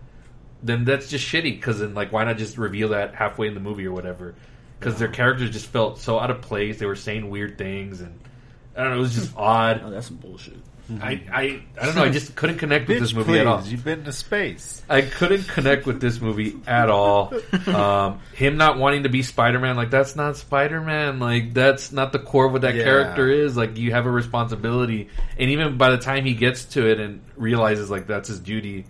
then 0.63 0.85
that's 0.85 1.09
just 1.09 1.27
shitty. 1.27 1.55
Because 1.57 1.81
then, 1.81 1.95
like, 1.95 2.13
why 2.13 2.25
not 2.25 2.37
just 2.37 2.59
reveal 2.59 2.91
that 2.91 3.15
halfway 3.15 3.49
in 3.49 3.55
the 3.55 3.61
movie 3.61 3.87
or 3.87 3.93
whatever? 3.93 4.35
Because 4.79 4.99
their 4.99 5.09
characters 5.09 5.51
just 5.51 5.67
felt 5.67 5.99
so 5.99 6.19
out 6.19 6.31
of 6.31 6.41
place. 6.43 6.79
They 6.79 6.87
were 6.87 6.95
saying 6.97 7.31
weird 7.31 7.57
things, 7.57 8.01
and 8.01 8.19
I 8.77 8.83
don't 8.83 8.91
know. 8.91 8.97
It 8.99 9.01
was 9.01 9.15
just 9.15 9.33
odd. 9.37 9.81
Oh, 9.85 9.91
that's 9.91 10.09
some 10.09 10.17
bullshit. 10.17 10.59
I, 11.01 11.23
I, 11.33 11.63
I 11.81 11.87
don't 11.87 11.95
know. 11.95 12.05
I 12.05 12.11
just 12.11 12.35
couldn't 12.37 12.59
connect 12.59 12.87
with 12.89 12.97
Bitch, 12.99 13.01
this 13.01 13.15
movie 13.15 13.33
please, 13.33 13.39
at 13.41 13.47
all. 13.47 13.63
you've 13.65 13.85
been 13.85 14.05
to 14.05 14.13
space. 14.13 14.83
I 14.91 15.01
couldn't 15.03 15.49
connect 15.49 15.87
with 15.87 16.01
this 16.01 16.21
movie 16.21 16.57
at 16.67 16.91
all. 16.91 17.33
Um, 17.67 18.21
him 18.35 18.57
not 18.59 18.77
wanting 18.79 19.05
to 19.05 19.09
be 19.09 19.23
Spider 19.23 19.59
Man, 19.59 19.77
like 19.77 19.91
that's 19.91 20.17
not 20.17 20.37
Spider 20.37 20.81
Man. 20.81 21.19
Like 21.21 21.55
that's 21.55 21.93
not 21.93 22.13
the 22.13 22.19
core 22.19 22.47
of 22.47 22.53
what 22.53 22.63
that 22.63 22.75
Yeah. 22.75 22.83
character 22.85 23.31
is. 23.31 23.57
Like 23.57 23.79
you 23.79 23.93
have 23.93 24.05
a 24.07 24.11
responsibility, 24.11 25.09
and 25.39 25.51
even 25.51 25.79
by 25.79 25.91
the 25.91 25.99
time 25.99 26.25
he 26.25 26.35
gets 26.35 26.65
to 26.75 26.87
it 26.91 27.01
and 27.01 27.23
realizes 27.37 27.89
like 27.91 28.07
that's 28.09 28.29
his 28.29 28.41
duty, 28.41 28.85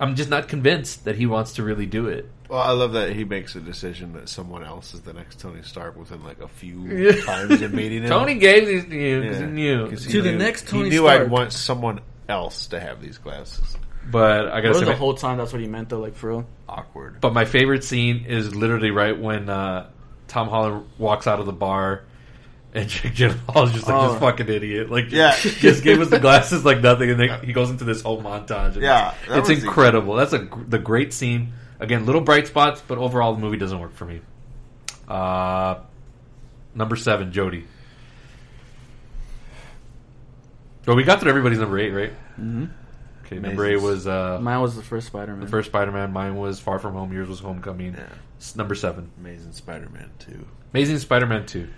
I'm 0.00 0.16
just 0.16 0.30
not 0.30 0.48
convinced 0.48 1.04
that 1.04 1.16
he 1.16 1.26
wants 1.26 1.54
to 1.54 1.62
really 1.62 1.86
do 1.86 2.08
it. 2.08 2.28
Well, 2.48 2.60
I 2.60 2.70
love 2.72 2.92
that 2.92 3.12
he 3.12 3.24
makes 3.24 3.56
a 3.56 3.60
decision 3.60 4.12
that 4.14 4.28
someone 4.28 4.62
else 4.64 4.94
is 4.94 5.00
the 5.00 5.12
next 5.12 5.40
Tony 5.40 5.62
Stark 5.62 5.96
within 5.96 6.22
like 6.22 6.40
a 6.40 6.48
few 6.48 7.12
times 7.24 7.60
of 7.62 7.72
meeting 7.74 8.02
him. 8.02 8.08
Tony 8.08 8.34
gave 8.36 8.66
these 8.66 8.84
to 8.84 8.94
you 8.96 9.20
because 9.22 9.40
Yeah. 9.40 9.46
he 9.46 9.52
knew. 9.52 9.90
'Cause 9.90 10.04
he 10.04 10.12
To 10.12 10.22
the 10.22 10.30
knew- 10.32 10.38
next 10.38 10.68
Tony 10.68 10.84
he 10.84 10.90
knew 10.90 10.98
Stark. 11.06 11.22
I'd 11.22 11.30
want 11.30 11.52
someone 11.52 12.00
else 12.28 12.66
to 12.68 12.80
have 12.80 13.00
these 13.02 13.18
glasses. 13.18 13.76
But 14.08 14.46
I 14.48 14.60
gotta 14.60 14.70
Or 14.70 14.74
say, 14.74 14.80
the 14.84 14.90
my- 14.92 14.96
whole 14.96 15.14
time 15.14 15.38
that's 15.38 15.52
what 15.52 15.60
he 15.60 15.66
meant 15.66 15.88
though, 15.88 15.98
like 16.00 16.14
for 16.14 16.28
real. 16.30 16.46
Awkward. 16.68 17.20
But 17.20 17.32
my 17.32 17.44
favorite 17.44 17.82
scene 17.82 18.24
is 18.28 18.54
literally 18.54 18.90
right 18.92 19.18
when 19.18 19.48
uh, 19.50 19.88
Tom 20.28 20.48
Holland 20.48 20.84
walks 20.98 21.26
out 21.26 21.40
of 21.40 21.46
the 21.46 21.52
bar. 21.52 22.02
And 22.74 22.88
Jake 22.90 23.14
Gyllenhaal's 23.14 23.72
just 23.72 23.86
like 23.88 23.96
Oh. 23.96 24.12
this 24.12 24.20
fucking 24.20 24.48
idiot. 24.48 24.90
Like, 24.90 25.10
Yeah. 25.10 25.34
just 25.40 25.82
gave 25.82 26.00
us 26.00 26.10
the 26.10 26.18
glasses 26.20 26.64
like 26.64 26.80
nothing, 26.82 27.10
and 27.10 27.18
then 27.18 27.40
he 27.42 27.52
goes 27.52 27.70
into 27.70 27.84
this 27.84 28.02
whole 28.02 28.22
montage. 28.22 28.74
And 28.74 28.82
Yeah, 28.82 29.14
it's, 29.24 29.30
it's 29.30 29.48
was 29.48 29.60
the- 29.62 29.66
incredible. 29.66 30.14
That's 30.14 30.34
a 30.34 30.40
gr- 30.40 30.62
the 30.68 30.78
great 30.78 31.12
scene. 31.14 31.52
Again, 31.78 32.06
little 32.06 32.20
bright 32.22 32.46
spots, 32.46 32.82
but 32.86 32.98
overall 32.98 33.34
the 33.34 33.40
movie 33.40 33.58
doesn't 33.58 33.78
work 33.78 33.94
for 33.94 34.04
me. 34.06 34.20
Uh, 35.08 35.76
number 36.74 36.96
seven, 36.96 37.32
Jody. 37.32 37.64
Well, 40.86 40.96
we 40.96 41.02
got 41.02 41.20
through 41.20 41.30
everybody's 41.30 41.58
number 41.58 41.78
eight, 41.78 41.90
right? 41.90 42.12
Mm-hmm. 42.40 42.66
Okay, 43.24 43.38
number 43.40 43.66
eight 43.66 43.80
was 43.80 44.06
uh, 44.06 44.38
Mine 44.40 44.60
was 44.60 44.76
the 44.76 44.82
first 44.82 45.08
Spider-Man. 45.08 45.40
the 45.40 45.48
first 45.50 45.68
Spider-Man. 45.68 46.12
Mine 46.12 46.36
was 46.36 46.60
Far 46.60 46.78
From 46.78 46.94
Home. 46.94 47.12
Yours 47.12 47.28
was 47.28 47.40
Homecoming. 47.40 47.94
Yeah. 47.94 48.06
Number 48.54 48.74
seven. 48.76 49.10
Amazing 49.18 49.52
Spider-Man 49.52 50.10
two. 50.20 50.46
Amazing 50.72 50.98
Spider-Man 50.98 51.46
two. 51.46 51.68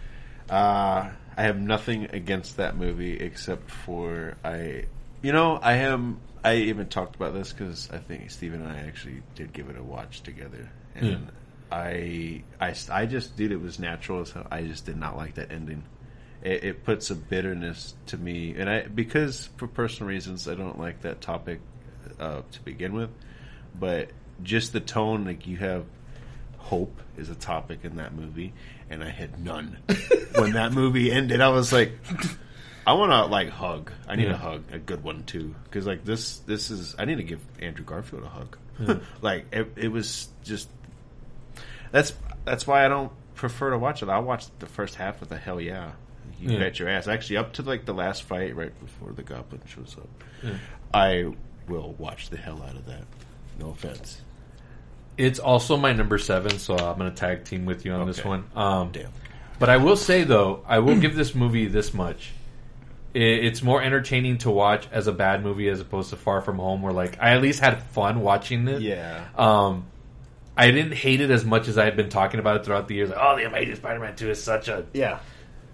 Uh, 0.51 1.09
I 1.37 1.43
have 1.43 1.59
nothing 1.59 2.05
against 2.11 2.59
that 2.59 2.77
movie 2.77 3.17
except 3.19 3.71
for 3.71 4.35
I, 4.45 4.85
you 5.23 5.33
know, 5.33 5.57
I 5.57 5.75
am. 5.75 6.21
I 6.45 6.57
even 6.57 6.87
talked 6.89 7.17
about 7.17 7.35
this 7.35 7.53
because 7.53 7.89
I 7.93 7.99
think 7.99 8.31
Steven 8.31 8.63
and 8.63 8.71
I 8.71 8.81
actually 8.81 9.23
did 9.35 9.53
give 9.53 9.69
it 9.69 9.77
a 9.77 9.83
watch 9.83 10.23
together, 10.23 10.71
and 10.95 11.31
I, 11.71 12.43
I, 12.61 12.75
I 12.91 13.07
just 13.07 13.37
dude, 13.37 13.53
it 13.53 13.61
was 13.61 13.79
natural. 13.79 14.25
So 14.25 14.47
I 14.51 14.63
just 14.63 14.87
did 14.87 14.97
not 14.97 15.17
like 15.17 15.35
that 15.35 15.51
ending. 15.51 15.85
It, 16.43 16.65
it 16.65 16.85
puts 16.85 17.11
a 17.11 17.15
bitterness 17.15 17.95
to 18.07 18.17
me, 18.17 18.55
and 18.57 18.71
I 18.71 18.83
because 18.87 19.49
for 19.57 19.67
personal 19.67 20.09
reasons 20.09 20.49
I 20.49 20.55
don't 20.55 20.79
like 20.79 21.03
that 21.03 21.21
topic 21.21 21.61
uh, 22.19 22.43
to 22.51 22.61
begin 22.63 22.95
with, 22.95 23.11
but 23.79 24.11
just 24.43 24.73
the 24.73 24.81
tone, 24.81 25.25
like 25.25 25.47
you 25.47 25.57
have 25.59 25.85
hope 26.59 27.01
is 27.17 27.31
a 27.31 27.35
topic 27.35 27.81
in 27.83 27.97
that 27.97 28.15
movie, 28.15 28.53
and 28.91 29.03
I 29.03 29.11
had 29.11 29.43
none. 29.43 29.79
when 30.35 30.53
that 30.53 30.73
movie 30.73 31.11
ended, 31.11 31.41
I 31.41 31.49
was 31.49 31.73
like, 31.73 31.93
I 32.89 32.93
want 32.95 33.13
to 33.13 33.27
like 33.27 33.51
hug. 33.51 33.93
I 34.09 34.17
need 34.17 34.29
Yeah. 34.29 34.33
a 34.33 34.37
hug, 34.39 34.65
a 34.73 34.79
good 34.79 35.03
one 35.05 35.25
too, 35.25 35.55
because 35.65 35.87
like 35.87 36.05
this, 36.07 36.39
this 36.39 36.71
is. 36.71 36.95
I 36.99 37.05
need 37.05 37.17
to 37.17 37.23
give 37.23 37.41
Andrew 37.61 37.85
Garfield 37.85 38.25
a 38.25 38.29
hug. 38.29 39.03
like 39.21 39.45
it, 39.53 39.71
it 39.77 39.89
was 39.89 40.29
just. 40.43 40.71
That's 41.91 42.15
that's 42.47 42.67
why 42.67 42.87
I 42.87 42.89
don't 42.89 43.13
prefer 43.35 43.71
to 43.71 43.79
watch 43.79 44.03
it. 44.03 44.09
I 44.09 44.19
watched 44.21 44.59
the 44.59 44.67
first 44.67 44.95
half 44.95 45.21
of 45.21 45.29
the 45.29 45.37
hell 45.37 45.61
yeah. 45.61 45.91
You 46.41 46.53
Yeah. 46.53 46.59
bet 46.61 46.79
your 46.79 46.89
ass. 46.89 47.09
Actually, 47.09 47.37
up 47.39 47.53
to 47.55 47.63
like 47.63 47.85
the 47.85 47.93
last 47.95 48.23
fight, 48.23 48.57
right 48.57 48.73
before 48.81 49.13
the 49.13 49.23
Goblin 49.23 49.61
shows 49.67 49.95
up, 49.99 50.09
I 50.95 51.31
will 51.69 51.95
watch 51.99 52.31
the 52.31 52.39
hell 52.39 52.63
out 52.67 52.75
of 52.75 52.87
that. 52.87 53.05
No 53.59 53.71
offense. 53.71 54.23
It's 55.19 55.39
also 55.41 55.77
my 55.77 55.93
number 55.93 56.17
seven, 56.17 56.59
so 56.59 56.75
I'm 56.77 56.97
going 56.97 57.11
to 57.11 57.17
tag 57.17 57.45
team 57.45 57.67
with 57.67 57.85
you 57.85 57.93
on 57.93 58.07
this 58.07 58.25
one. 58.25 58.45
Um, 58.55 58.93
Damn. 58.93 59.11
But 59.59 59.69
I 59.69 59.77
will 59.79 59.97
say 59.97 60.23
though, 60.25 60.63
I 60.67 60.79
will 60.79 60.97
give 60.99 61.17
this 61.17 61.35
movie 61.35 61.67
this 61.67 61.93
much. 61.93 62.31
I- 63.19 63.47
It's 63.47 63.63
more 63.63 63.83
entertaining 63.83 64.39
to 64.39 64.51
watch 64.51 64.87
as 64.93 65.07
a 65.07 65.13
bad 65.13 65.43
movie 65.43 65.69
as 65.69 65.81
opposed 65.81 66.11
to 66.11 66.17
Far 66.17 66.41
From 66.41 66.59
Home, 66.59 66.83
where 66.83 66.93
like 66.93 67.19
I 67.21 67.31
at 67.31 67.43
least 67.43 67.61
had 67.61 67.83
fun 67.83 68.21
watching 68.21 68.67
it. 68.69 68.81
Yeah. 68.83 69.25
Um, 69.37 69.87
I 70.57 70.71
didn't 70.71 70.95
hate 70.95 71.21
it 71.21 71.31
as 71.31 71.45
much 71.45 71.69
as 71.69 71.79
I 71.79 71.85
had 71.85 71.97
been 71.97 72.09
talking 72.09 72.41
about 72.41 72.57
it 72.57 72.65
throughout 72.65 72.89
the 72.89 72.95
years. 72.97 73.11
Like, 73.11 73.19
oh, 73.21 73.37
the 73.37 73.45
Amazing 73.47 73.77
Spider-Man 73.77 74.17
Two 74.17 74.31
is 74.31 74.43
such 74.43 74.69
a 74.69 74.87
Yeah. 74.93 75.19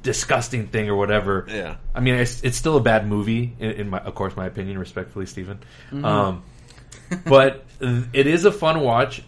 disgusting 0.03 0.67
thing 0.67 0.89
or 0.91 0.97
whatever. 0.97 1.47
Yeah. 1.49 1.77
I 1.95 2.01
mean, 2.01 2.17
it's, 2.17 2.43
it's 2.43 2.57
still 2.59 2.77
a 2.77 2.81
bad 2.83 3.07
movie, 3.09 3.55
in, 3.59 3.71
in 3.71 3.89
my, 3.91 3.99
of 4.01 4.15
course, 4.15 4.37
my 4.37 4.45
opinion, 4.47 4.79
respectfully, 4.79 5.25
Stephen. 5.27 5.59
Um, 6.03 6.43
but 7.27 7.65
it 7.81 8.27
is 8.27 8.45
a 8.45 8.53
fun 8.53 8.81
watch. 8.81 9.23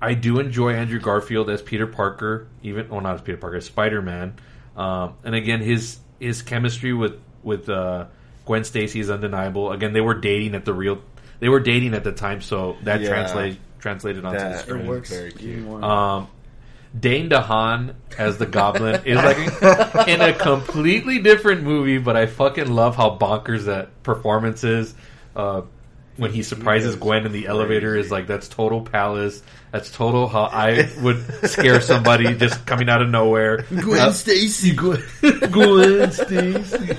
I 0.00 0.14
do 0.14 0.38
enjoy 0.38 0.72
Andrew 0.74 1.00
Garfield 1.00 1.48
as 1.50 1.62
Peter 1.62 1.86
Parker, 1.86 2.46
even 2.62 2.88
well, 2.88 3.00
not 3.00 3.14
as 3.16 3.20
Peter 3.22 3.38
Parker, 3.38 3.56
as 3.56 3.64
Spider 3.66 4.02
Man. 4.02 4.34
Um, 4.76 5.14
and 5.24 5.34
again, 5.34 5.60
his 5.60 5.98
his 6.18 6.42
chemistry 6.42 6.92
with 6.92 7.14
with 7.44 7.68
uh, 7.68 8.06
Gwen 8.46 8.64
Stacy 8.64 9.00
is 9.00 9.10
undeniable. 9.10 9.70
Again, 9.72 9.92
they 9.92 10.00
were 10.00 10.14
dating 10.14 10.54
at 10.54 10.64
the 10.64 10.72
real, 10.72 10.98
they 11.40 11.48
were 11.48 11.60
dating 11.60 11.94
at 11.94 12.04
the 12.04 12.12
time, 12.12 12.40
so 12.40 12.76
that 12.82 13.00
Yeah. 13.00 13.08
translate 13.08 13.58
translated 13.78 14.24
onto 14.24 14.38
the 14.38 14.56
screen. 14.58 14.86
It 14.86 14.88
works 14.88 15.10
Very 15.10 15.30
cute. 15.32 15.58
even 15.58 15.64
more. 15.64 15.84
Um, 15.84 16.28
Dane 16.98 17.28
DeHaan 17.28 17.94
as 18.16 18.38
the 18.38 18.46
Goblin 18.46 19.02
is 19.04 19.16
like 19.16 19.36
in 20.08 20.20
a 20.20 20.32
completely 20.32 21.18
different 21.18 21.62
movie, 21.64 21.98
but 21.98 22.16
I 22.16 22.26
fucking 22.26 22.70
love 22.72 22.96
how 22.96 23.18
bonkers 23.18 23.64
that 23.64 24.02
performance 24.04 24.62
is. 24.64 24.94
Uh, 25.36 25.62
when 26.16 26.32
he 26.32 26.42
surprises 26.42 26.94
goes 26.94 27.02
Gwen 27.02 27.26
in 27.26 27.32
the 27.32 27.46
elevator 27.46 27.96
is 27.96 28.10
like 28.10 28.26
that's 28.26 28.48
total 28.48 28.82
Palace. 28.82 29.42
That's 29.72 29.90
total 29.90 30.28
how 30.28 30.44
I 30.44 30.88
would 31.02 31.24
scare 31.50 31.80
somebody 31.80 32.34
just 32.36 32.64
coming 32.66 32.88
out 32.88 33.02
of 33.02 33.08
nowhere. 33.10 33.62
Gwen 33.68 34.12
Stacy. 34.12 34.74
Gwen, 34.74 35.02
Gwen 35.50 36.12
Stacy. 36.12 36.96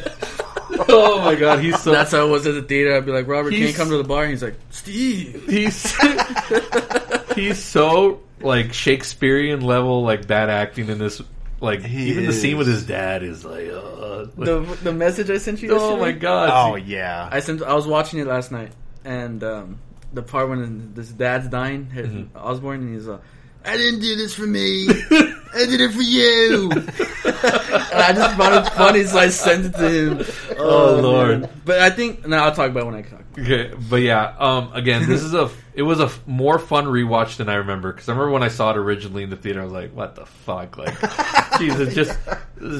Oh 0.89 1.21
my 1.23 1.35
god, 1.35 1.59
he's 1.59 1.79
so 1.81 1.91
That's 1.91 2.11
how 2.11 2.27
it 2.27 2.29
was 2.29 2.45
at 2.47 2.53
the 2.55 2.61
theater. 2.61 2.95
I'd 2.95 3.05
be 3.05 3.11
like, 3.11 3.27
Robert, 3.27 3.51
can 3.51 3.61
you 3.61 3.73
come 3.73 3.89
to 3.89 3.97
the 3.97 4.03
bar? 4.03 4.23
And 4.23 4.31
he's 4.31 4.43
like, 4.43 4.55
Steve. 4.71 5.45
he's 5.47 5.95
he's 7.35 7.63
so 7.63 8.21
like 8.41 8.73
Shakespearean 8.73 9.61
level 9.61 10.03
like 10.03 10.27
bad 10.27 10.49
acting 10.49 10.89
in 10.89 10.97
this. 10.97 11.21
Like 11.61 11.81
He 11.81 12.09
even 12.09 12.25
the 12.25 12.33
scene 12.33 12.57
with 12.57 12.67
his 12.67 12.85
dad 12.85 13.23
is 13.23 13.45
like, 13.45 13.69
uh, 13.69 14.25
like- 14.35 14.45
The 14.45 14.59
the 14.83 14.91
message 14.93 15.29
I 15.29 15.37
sent 15.37 15.61
you. 15.61 15.69
oh 15.73 15.97
my 15.97 16.11
god, 16.11 16.49
Oh 16.51 16.75
yeah. 16.75 17.29
I 17.31 17.39
sent. 17.39 17.63
I 17.63 17.73
was 17.73 17.87
watching 17.87 18.19
it 18.19 18.27
last 18.27 18.51
night, 18.51 18.71
and 19.05 19.43
um, 19.43 19.79
the 20.13 20.21
part 20.21 20.49
when 20.49 20.93
this 20.93 21.09
dad's 21.09 21.47
dying, 21.47 21.85
his, 21.91 22.07
Mm-hmm. 22.07 22.37
Osborn, 22.37 22.81
and 22.81 22.93
he's 22.93 23.05
like, 23.07 23.21
"I 23.65 23.77
didn't 23.77 23.99
do 24.01 24.15
this 24.15 24.33
for 24.35 24.45
me. 24.47 24.87
I 25.53 25.65
did 25.65 25.81
it 25.81 25.91
for 25.93 26.01
you." 26.01 26.71
and 27.25 28.01
I 28.01 28.11
just 28.13 28.37
found 28.37 28.65
it 28.65 28.69
funny, 28.73 29.03
so 29.05 29.17
I 29.19 29.29
sent 29.29 29.65
it 29.65 29.73
to 29.77 29.89
him. 29.89 30.25
Oh, 30.59 30.99
Lord. 31.01 31.41
man. 31.41 31.49
But 31.65 31.79
I 31.79 31.89
think 31.89 32.27
now 32.27 32.45
I'll 32.45 32.55
talk 32.55 32.69
about 32.71 32.83
it 32.83 32.85
when 32.85 32.95
I 32.95 33.01
talk. 33.03 33.21
Okay, 33.37 33.73
but 33.89 33.97
yeah, 33.97 34.33
um, 34.39 34.71
again, 34.73 35.09
this 35.09 35.21
is 35.21 35.33
a 35.33 35.49
it 35.73 35.81
was 35.81 35.99
a 35.99 36.05
f- 36.05 36.21
more 36.25 36.57
fun 36.57 36.85
rewatch 36.85 37.35
than 37.35 37.49
I 37.49 37.55
remember 37.55 37.91
because 37.91 38.07
I 38.07 38.13
remember 38.13 38.31
when 38.31 38.43
I 38.43 38.47
saw 38.47 38.71
it 38.71 38.77
originally 38.77 39.23
in 39.23 39.29
the 39.29 39.35
theater, 39.35 39.59
I 39.59 39.63
was 39.65 39.73
like, 39.73 39.91
"What 39.93 40.15
the 40.15 40.25
fuck?" 40.25 40.77
Like, 40.77 40.95
Jesus, 41.59 41.93
just 41.93 42.17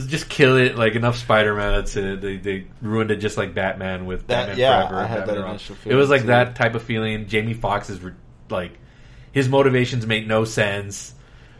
just 0.09 0.29
kill 0.29 0.55
it. 0.55 0.77
Like 0.77 0.95
enough 0.95 1.17
Spider 1.17 1.53
Man. 1.55 1.73
That's 1.73 1.93
it. 1.97 2.21
They 2.21 2.37
they 2.37 2.67
ruined 2.81 3.11
it 3.11 3.17
just 3.17 3.37
like 3.37 3.53
Batman 3.53 4.05
with 4.05 4.27
That- 4.27 4.47
Batman 4.47 4.57
yeah, 4.57 4.87
Forever. 4.87 5.03
I 5.03 5.07
had 5.07 5.17
Batman 5.19 5.35
that 5.35 5.41
Ro- 5.43 5.49
initial 5.49 5.75
It 5.85 5.95
was 5.95 6.09
like 6.09 6.21
too. 6.21 6.27
that 6.27 6.55
type 6.55 6.73
of 6.75 6.83
feeling. 6.83 7.27
Jamie 7.27 7.53
Foxx 7.53 7.89
is 7.89 7.99
re- 8.01 8.13
like 8.49 8.79
his 9.35 9.47
motivations 9.47 10.07
make 10.07 10.25
no 10.25 10.45
sense. 10.45 11.13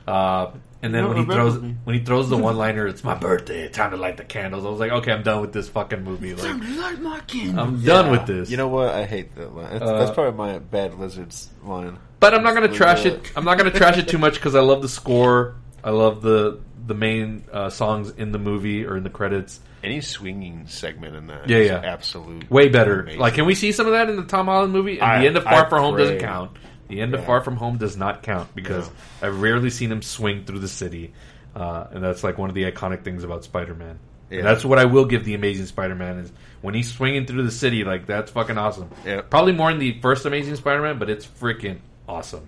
Uh, 0.07 0.51
and 0.81 0.93
then 0.93 1.07
when 1.07 1.17
he 1.17 1.25
throws 1.25 1.59
me. 1.59 1.75
when 1.83 1.97
he 1.97 2.03
throws 2.05 2.29
the 2.29 2.37
one 2.47 2.57
liner, 2.57 2.87
"It's 2.87 3.03
my 3.03 3.15
birthday, 3.15 3.67
time 3.69 3.91
to 3.91 3.97
light 3.97 4.17
the 4.17 4.23
candles." 4.23 4.65
I 4.65 4.69
was 4.69 4.79
like, 4.79 4.91
"Okay, 4.91 5.11
I'm 5.11 5.23
done 5.23 5.41
with 5.41 5.51
this 5.51 5.67
fucking 5.69 6.03
movie." 6.03 6.33
Like, 6.35 6.53
Light 6.77 7.01
my 7.01 7.19
candle. 7.21 7.59
I'm 7.63 7.83
done 7.83 8.11
with 8.11 8.25
this. 8.25 8.49
You 8.49 8.57
know 8.57 8.67
what? 8.67 8.89
I 8.89 9.05
hate 9.05 9.35
that 9.35 9.55
line. 9.55 9.71
That's, 9.73 9.83
Uh, 9.83 9.99
that's 9.99 10.11
probably 10.11 10.37
my 10.37 10.59
bad 10.59 10.95
lizards 10.99 11.49
line. 11.63 11.97
But 12.19 12.33
I'm 12.33 12.43
not 12.43 12.53
gonna 12.53 12.67
Just 12.67 12.77
trash 12.77 13.05
it. 13.05 13.31
I'm 13.35 13.45
not 13.45 13.57
gonna 13.57 13.71
trash 13.71 13.97
it 13.97 14.07
too 14.07 14.17
much 14.17 14.35
because 14.35 14.55
I 14.55 14.61
love 14.61 14.81
the 14.81 14.89
score. 14.89 15.55
I 15.83 15.89
love 15.91 16.21
the 16.21 16.59
the 16.87 16.93
main 16.93 17.43
uh, 17.51 17.69
songs 17.71 18.11
in 18.11 18.31
the 18.31 18.37
movie 18.39 18.85
or 18.85 18.95
in 18.95 19.03
the 19.03 19.09
credits. 19.09 19.59
Any 19.83 20.01
swinging 20.01 20.65
segment 20.67 21.15
in 21.15 21.27
that, 21.27 21.47
Yeah, 21.49 21.57
is 21.57 21.67
yeah. 21.69 21.81
absolute, 21.83 22.49
Way 22.49 22.69
better. 22.69 23.01
amazing. 23.01 23.19
Like, 23.19 23.35
can 23.35 23.45
we 23.45 23.53
see 23.53 23.71
some 23.71 23.85
of 23.85 23.91
that 23.93 24.09
in 24.09 24.15
the 24.15 24.23
Tom 24.23 24.47
Holland 24.47 24.73
movie? 24.73 24.93
And 24.99 25.03
I- 25.03 25.19
the 25.21 25.27
end 25.27 25.37
of 25.37 25.43
Far 25.43 25.65
I 25.65 25.69
From 25.69 25.79
Home 25.81 25.97
doesn't 25.97 26.19
count. 26.19 26.51
The 26.87 27.01
end 27.01 27.13
of 27.15 27.25
Far 27.25 27.41
From 27.41 27.55
Home 27.57 27.77
does 27.77 27.97
not 27.97 28.21
count 28.23 28.53
because 28.55 28.87
No. 28.87 29.27
I've 29.27 29.41
rarely 29.41 29.69
seen 29.69 29.91
him 29.91 30.01
swing 30.01 30.45
through 30.45 30.59
the 30.59 30.67
city, 30.67 31.13
uh, 31.55 31.87
and 31.91 32.03
that's 32.03 32.23
like 32.23 32.37
one 32.37 32.49
of 32.49 32.55
the 32.55 32.69
iconic 32.71 33.03
things 33.03 33.23
about 33.23 33.43
Spider-Man. 33.43 33.97
Yeah. 34.29 34.39
And 34.39 34.47
that's 34.47 34.65
what 34.65 34.79
I 34.79 34.85
will 34.85 35.05
give 35.05 35.23
the 35.23 35.33
Amazing 35.35 35.67
Spider-Man 35.67 36.17
is 36.19 36.31
when 36.61 36.73
he's 36.73 36.91
swinging 36.91 37.25
through 37.25 37.43
the 37.43 37.51
city. 37.51 37.83
Like 37.83 38.05
that's 38.05 38.31
fucking 38.31 38.57
awesome. 38.57 38.89
Yeah. 39.05 39.21
Probably 39.21 39.53
more 39.53 39.69
in 39.71 39.79
the 39.79 39.99
first 40.01 40.25
Amazing 40.25 40.55
Spider-Man, 40.55 40.97
but 40.99 41.09
it's 41.09 41.25
freaking 41.25 41.77
awesome. 42.07 42.47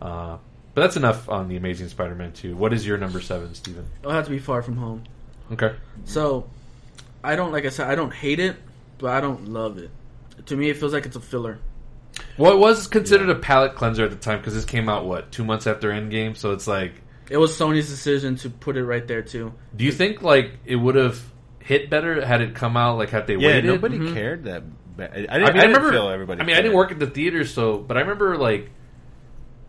Uh, 0.00 0.36
but 0.74 0.82
that's 0.82 0.96
enough 0.96 1.28
on 1.28 1.48
the 1.48 1.56
Amazing 1.56 1.88
Spider-Man 1.88 2.32
2. 2.32 2.56
What 2.56 2.72
is 2.72 2.86
your 2.86 2.98
number 2.98 3.20
seven, 3.20 3.54
Steven? 3.54 3.86
It'll 4.00 4.12
have 4.12 4.24
to 4.24 4.30
be 4.30 4.38
far 4.38 4.60
from 4.62 4.76
home. 4.76 5.04
Okay. 5.52 5.74
So, 6.04 6.48
I 7.22 7.36
don't 7.36 7.52
like 7.52 7.64
I 7.64 7.68
said 7.68 7.88
I 7.88 7.94
don't 7.94 8.12
hate 8.12 8.40
it, 8.40 8.56
but 8.98 9.10
I 9.10 9.20
don't 9.20 9.48
love 9.48 9.78
it. 9.78 9.90
To 10.46 10.56
me, 10.56 10.68
it 10.70 10.76
feels 10.76 10.92
like 10.92 11.06
it's 11.06 11.16
a 11.16 11.20
filler. 11.20 11.58
Well, 12.38 12.52
it 12.52 12.58
was 12.58 12.86
considered 12.86 13.28
a 13.30 13.34
palate 13.36 13.74
cleanser 13.76 14.04
at 14.04 14.10
the 14.10 14.16
time 14.16 14.38
because 14.38 14.54
this 14.54 14.64
came 14.64 14.88
out 14.88 15.04
what 15.06 15.30
two 15.32 15.44
months 15.44 15.66
after 15.66 15.90
Endgame, 15.90 16.36
so 16.36 16.52
it's 16.52 16.66
like, 16.66 16.92
It 17.30 17.36
was 17.36 17.56
Sony's 17.58 17.88
decision 17.88 18.36
to 18.36 18.50
put 18.50 18.76
it 18.76 18.84
right 18.84 19.06
there 19.06 19.22
too. 19.22 19.52
do 19.76 19.84
you 19.84 19.92
think 19.92 20.22
like 20.22 20.52
it 20.64 20.76
would 20.76 20.94
have 20.96 21.20
hit 21.60 21.88
better 21.90 22.24
had 22.24 22.40
it 22.42 22.54
come 22.54 22.76
out 22.76 22.98
like 22.98 23.10
had 23.10 23.26
they 23.26 23.34
Yeah, 23.36 23.48
waited? 23.48 23.64
nobody 23.66 23.98
Mm-hmm. 23.98 24.14
cared 24.14 24.44
that. 24.44 24.62
Bad. 24.96 25.10
I, 25.12 25.16
didn't, 25.16 25.30
I 25.30 25.38
mean, 25.38 25.44
I, 25.60 25.66
didn't 25.66 25.90
feel 25.90 26.08
everybody. 26.08 26.40
I 26.40 26.44
mean, 26.44 26.54
I 26.54 26.58
didn't 26.58 26.70
cared. 26.72 26.76
work 26.76 26.92
at 26.92 26.98
the 27.00 27.06
theater, 27.08 27.44
so 27.44 27.78
but 27.78 27.96
I 27.96 28.00
remember 28.00 28.36
like 28.36 28.70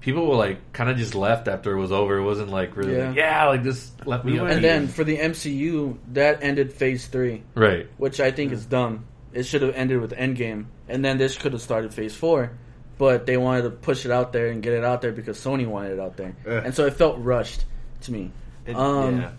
people 0.02 0.28
were 0.28 0.36
like 0.36 0.72
kind 0.74 0.90
of 0.90 0.98
just 0.98 1.16
left 1.16 1.48
after 1.48 1.72
it 1.76 1.80
was 1.80 1.92
over. 1.92 2.18
It 2.18 2.24
wasn't 2.24 2.50
like 2.52 2.76
really, 2.78 2.96
Yeah. 2.96 3.08
like, 3.08 3.16
yeah, 3.18 3.46
like 3.48 3.64
this 3.64 3.92
left 4.06 4.24
me 4.26 4.34
We 4.34 4.40
up. 4.40 4.44
went- 4.46 4.56
And 4.58 4.64
then 4.64 4.88
for 4.88 5.04
the 5.04 5.18
MCU, 5.18 5.98
that 6.14 6.44
ended 6.44 6.74
Phase 6.74 7.08
Three, 7.08 7.42
right. 7.56 7.88
which 7.98 8.20
I 8.20 8.32
think 8.32 8.52
is 8.52 8.66
dumb. 8.66 9.06
It 9.34 9.44
should 9.48 9.64
have 9.64 9.74
ended 9.76 10.00
with 10.00 10.12
Endgame, 10.12 10.66
and 10.88 11.04
then 11.04 11.18
this 11.18 11.38
could 11.38 11.54
have 11.54 11.62
started 11.62 11.94
Phase 11.94 12.16
Four. 12.16 12.52
But 12.98 13.26
they 13.26 13.36
wanted 13.36 13.64
to 13.64 13.70
push 13.72 14.06
it 14.06 14.12
out 14.12 14.32
there 14.32 14.48
and 14.48 14.64
get 14.64 14.72
it 14.74 14.84
out 14.86 15.02
there 15.02 15.12
because 15.12 15.38
Sony 15.38 15.68
wanted 15.68 15.94
it 15.94 16.00
out 16.00 16.16
there, 16.16 16.34
Ugh. 16.48 16.64
and 16.66 16.74
so 16.74 16.86
it 16.86 16.94
felt 16.94 17.18
rushed 17.20 17.66
to 18.02 18.12
me. 18.14 18.32
It- 18.66 18.76
um, 18.76 19.20
yeah. 19.22 19.30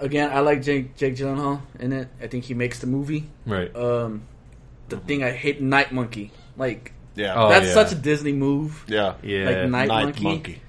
Again, 0.00 0.30
I 0.30 0.40
like 0.40 0.62
Jake 0.62 0.96
Jake 0.96 1.16
Gyllenhaal 1.16 1.60
in 1.80 1.92
it. 1.92 2.08
I 2.22 2.28
think 2.28 2.44
he 2.44 2.54
makes 2.54 2.78
the 2.78 2.86
movie. 2.86 3.28
Right. 3.46 3.74
Um, 3.74 4.22
the 4.88 4.96
thing 4.98 5.24
I 5.24 5.30
hate, 5.32 5.60
Night 5.60 5.90
Monkey. 5.92 6.30
Like 6.56 6.92
Yeah. 7.16 7.34
Oh, 7.36 7.48
that's 7.48 7.66
yeah. 7.66 7.74
such 7.74 7.92
a 7.92 7.96
Disney 7.96 8.32
move. 8.32 8.84
yeah. 8.86 9.14
yeah. 9.22 9.44
like 9.46 9.56
Night, 9.70 9.88
Night 9.88 10.04
Monkey. 10.04 10.22
monkey. 10.24 10.60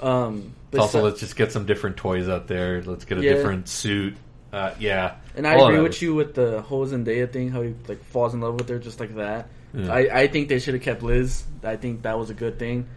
Um, 0.00 0.52
but 0.70 0.80
also, 0.82 0.98
so- 0.98 1.04
let's 1.04 1.20
just 1.20 1.36
get 1.36 1.50
some 1.52 1.66
different 1.66 1.96
toys 1.96 2.28
out 2.28 2.46
there. 2.48 2.82
Let's 2.82 3.04
get 3.06 3.18
a 3.18 3.22
Yeah. 3.22 3.32
different 3.34 3.68
suit. 3.68 4.16
Uh, 4.52 4.72
yeah. 4.78 5.16
And 5.34 5.46
I 5.46 5.56
All 5.56 5.66
agree 5.66 5.78
with 5.80 5.88
was- 5.90 6.02
you 6.02 6.14
with 6.14 6.34
the 6.34 6.62
whole 6.62 6.86
Zendaya 6.86 7.30
thing, 7.30 7.50
how 7.50 7.62
he 7.62 7.74
like 7.88 8.02
falls 8.04 8.34
in 8.34 8.40
love 8.40 8.54
with 8.54 8.68
her 8.68 8.78
just 8.78 9.00
like 9.00 9.14
that. 9.16 9.48
Yeah. 9.74 9.92
I, 9.92 10.20
I 10.22 10.26
think 10.28 10.48
they 10.48 10.58
should 10.58 10.74
have 10.74 10.82
kept 10.82 11.02
Liz. 11.02 11.44
I 11.62 11.76
think 11.76 12.02
that 12.02 12.18
was 12.18 12.30
a 12.30 12.34
good 12.34 12.58
thing. 12.58 12.88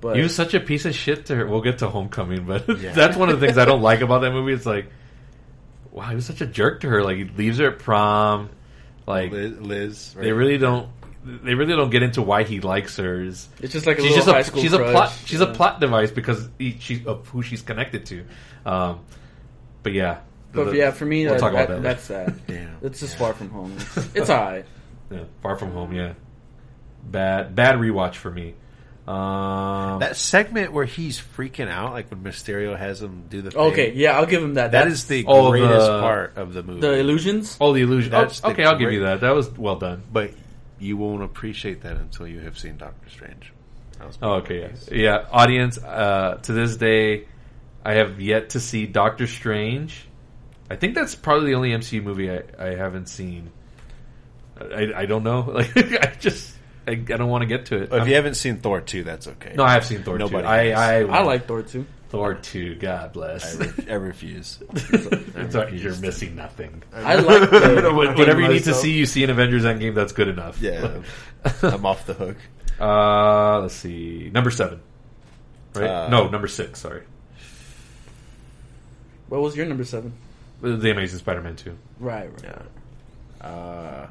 But 0.00 0.16
He 0.16 0.22
was 0.22 0.34
such 0.34 0.54
a 0.54 0.60
piece 0.60 0.84
of 0.84 0.94
shit 0.94 1.26
to 1.26 1.34
her. 1.36 1.46
We'll 1.46 1.60
get 1.60 1.78
to 1.78 1.88
Homecoming, 1.88 2.44
but 2.44 2.66
Yeah. 2.80 2.92
that's 2.94 3.16
one 3.16 3.28
of 3.28 3.38
the 3.38 3.46
things 3.46 3.58
I 3.58 3.64
don't 3.64 3.82
like 3.82 4.00
about 4.00 4.20
that 4.22 4.32
movie. 4.32 4.52
It's 4.52 4.66
like, 4.66 4.86
wow, 5.90 6.08
he 6.08 6.14
was 6.14 6.26
such 6.26 6.40
a 6.40 6.46
jerk 6.46 6.80
to 6.80 6.88
her. 6.88 7.02
Like 7.02 7.16
he 7.18 7.24
leaves 7.24 7.58
her 7.58 7.68
at 7.72 7.78
prom. 7.78 8.48
Like 9.06 9.32
Liz, 9.32 9.58
Liz 9.60 10.12
right? 10.16 10.22
they 10.24 10.32
really 10.32 10.58
don't. 10.58 10.88
They 11.24 11.54
really 11.54 11.74
don't 11.76 11.90
get 11.90 12.02
into 12.02 12.20
why 12.22 12.42
he 12.42 12.60
likes 12.60 12.96
her. 12.96 13.20
It's 13.22 13.48
just 13.60 13.86
like 13.86 13.98
a 13.98 14.02
she's 14.02 14.14
just 14.16 14.28
high 14.28 14.40
a 14.40 14.44
school 14.44 14.60
she's 14.60 14.72
a 14.72 14.78
plot 14.78 15.12
she's 15.24 15.40
a 15.40 15.46
plot 15.46 15.78
device 15.78 16.10
because 16.10 16.48
he, 16.58 16.76
she 16.80 17.04
of 17.06 17.28
who 17.28 17.42
she's 17.42 17.62
connected 17.62 18.06
to. 18.06 18.24
Um, 18.66 19.00
but 19.84 19.92
yeah, 19.92 20.20
But 20.52 20.66
The- 20.70 20.76
yeah, 20.76 20.90
for 20.90 21.04
me, 21.06 21.24
we'll 21.24 21.34
that, 21.34 21.40
talk 21.40 21.52
about 21.52 21.68
that- 21.68 21.74
that 21.76 21.82
that's 21.82 22.04
sad. 22.04 22.34
Yeah. 22.48 22.66
It's 22.82 23.00
just 23.00 23.16
far 23.16 23.32
from 23.32 23.50
home. 23.50 23.72
It's, 23.76 23.96
it's 24.14 24.30
alright. 24.30 24.66
yeah, 25.10 25.20
Far 25.42 25.56
from 25.56 25.72
home. 25.72 25.92
Yeah, 25.94 26.12
bad 27.04 27.54
bad 27.54 27.76
rewatch 27.76 28.14
for 28.16 28.30
me. 28.30 28.54
Um, 29.06 29.98
That 29.98 30.16
segment 30.16 30.72
where 30.72 30.84
he's 30.84 31.20
freaking 31.20 31.68
out, 31.68 31.92
like 31.92 32.08
when 32.10 32.22
Mysterio 32.22 32.78
has 32.78 33.02
him 33.02 33.24
do 33.28 33.42
the 33.42 33.50
thing. 33.50 33.60
Okay, 33.60 33.92
yeah, 33.94 34.16
I'll 34.16 34.26
give 34.26 34.42
him 34.42 34.54
that. 34.54 34.70
that 34.72 34.84
That's 34.84 34.94
is 35.00 35.04
the 35.06 35.24
Oh, 35.26 35.50
greatest 35.50 35.86
the- 35.86 36.00
part 36.00 36.36
of 36.36 36.52
the 36.54 36.62
movie. 36.62 36.80
the 36.82 36.92
illusions. 36.98 37.56
oh, 37.60 37.72
the 37.72 37.82
illusion. 37.82 38.14
Oh, 38.14 38.26
the 38.26 38.46
okay, 38.48 38.64
I'll 38.64 38.78
give 38.78 38.92
you 38.92 39.00
that. 39.02 39.20
That 39.22 39.34
was 39.34 39.50
well 39.58 39.76
done. 39.76 40.02
but 40.12 40.30
you 40.78 40.96
won't 40.96 41.22
appreciate 41.22 41.82
that 41.82 41.96
until 41.96 42.26
you 42.28 42.40
have 42.40 42.58
seen 42.58 42.76
Doctor 42.76 43.08
Strange. 43.10 43.52
Oh, 44.20 44.34
okay, 44.34 44.60
yeah, 44.60 44.96
yeah. 44.96 45.24
Audience, 45.30 45.78
uh, 45.78 46.38
to 46.42 46.52
this 46.52 46.76
day, 46.76 47.26
I 47.84 47.94
have 47.94 48.20
yet 48.20 48.50
to 48.50 48.60
see 48.60 48.86
Doctor 48.86 49.26
Strange. 49.28 50.06
I 50.72 50.76
think 50.76 50.94
that's 50.94 51.14
probably 51.14 51.50
the 51.50 51.54
only 51.56 51.70
MCU 51.70 52.02
movie 52.02 52.30
I, 52.30 52.42
I 52.58 52.74
haven't 52.74 53.08
seen. 53.08 53.50
I, 54.58 54.92
I 54.96 55.06
don't 55.06 55.22
know. 55.22 55.42
Like, 55.54 55.76
I 55.76 56.14
just 56.18 56.54
I, 56.86 56.92
I 56.92 56.94
don't 56.94 57.28
want 57.28 57.42
to 57.42 57.46
get 57.46 57.66
to 57.66 57.76
it. 57.76 57.82
If 57.84 57.92
I'm- 57.92 58.08
you 58.08 58.14
haven't 58.14 58.34
seen 58.34 58.56
Thor 58.58 58.80
two, 58.80 59.04
that's 59.04 59.26
okay. 59.28 59.52
no, 59.54 59.64
I 59.64 59.72
have 59.72 59.84
seen 59.84 60.02
Thor 60.02 60.18
Nobody 60.18 60.42
two. 60.42 60.48
I. 60.48 60.70
I 60.70 61.00
I 61.02 61.22
like 61.22 61.46
Thor 61.46 61.62
two. 61.62 61.84
Thor 62.08 62.34
two. 62.34 62.74
God 62.76 63.12
bless. 63.12 63.54
I, 63.60 63.64
re- 63.64 63.86
I 63.90 63.94
refuse. 63.94 64.62
It's 64.72 65.54
all 65.54 65.64
right, 65.64 65.72
you're 65.72 65.96
missing 65.96 66.36
nothing. 66.36 66.82
I 66.94 67.16
like 67.16 67.50
the, 67.50 67.90
Whatever 68.16 68.40
you 68.40 68.48
need 68.48 68.64
to 68.64 68.74
see, 68.74 68.92
you 68.92 69.04
see 69.06 69.22
in 69.24 69.30
Avengers 69.30 69.64
Endgame. 69.64 69.94
That's 69.94 70.12
good 70.12 70.28
enough. 70.28 70.60
Yeah, 70.60 71.00
I'm 71.62 71.84
off 71.86 72.06
the 72.06 72.14
hook. 72.14 72.36
Uh, 72.80 73.60
let's 73.60 73.74
see. 73.74 74.30
Number 74.32 74.50
seven. 74.50 74.80
Right? 75.74 75.88
Uh, 75.88 76.08
no, 76.08 76.28
number 76.28 76.48
six. 76.48 76.80
Sorry. 76.80 77.02
What 79.28 79.40
was 79.40 79.56
your 79.56 79.66
number 79.66 79.84
seven? 79.84 80.12
The 80.62 80.90
Amazing 80.90 81.18
Spider-Man 81.18 81.56
two. 81.56 81.76
Right, 81.98 82.30
right. 82.32 82.44
Yeah. 83.42 83.46
Uh, 83.46 84.08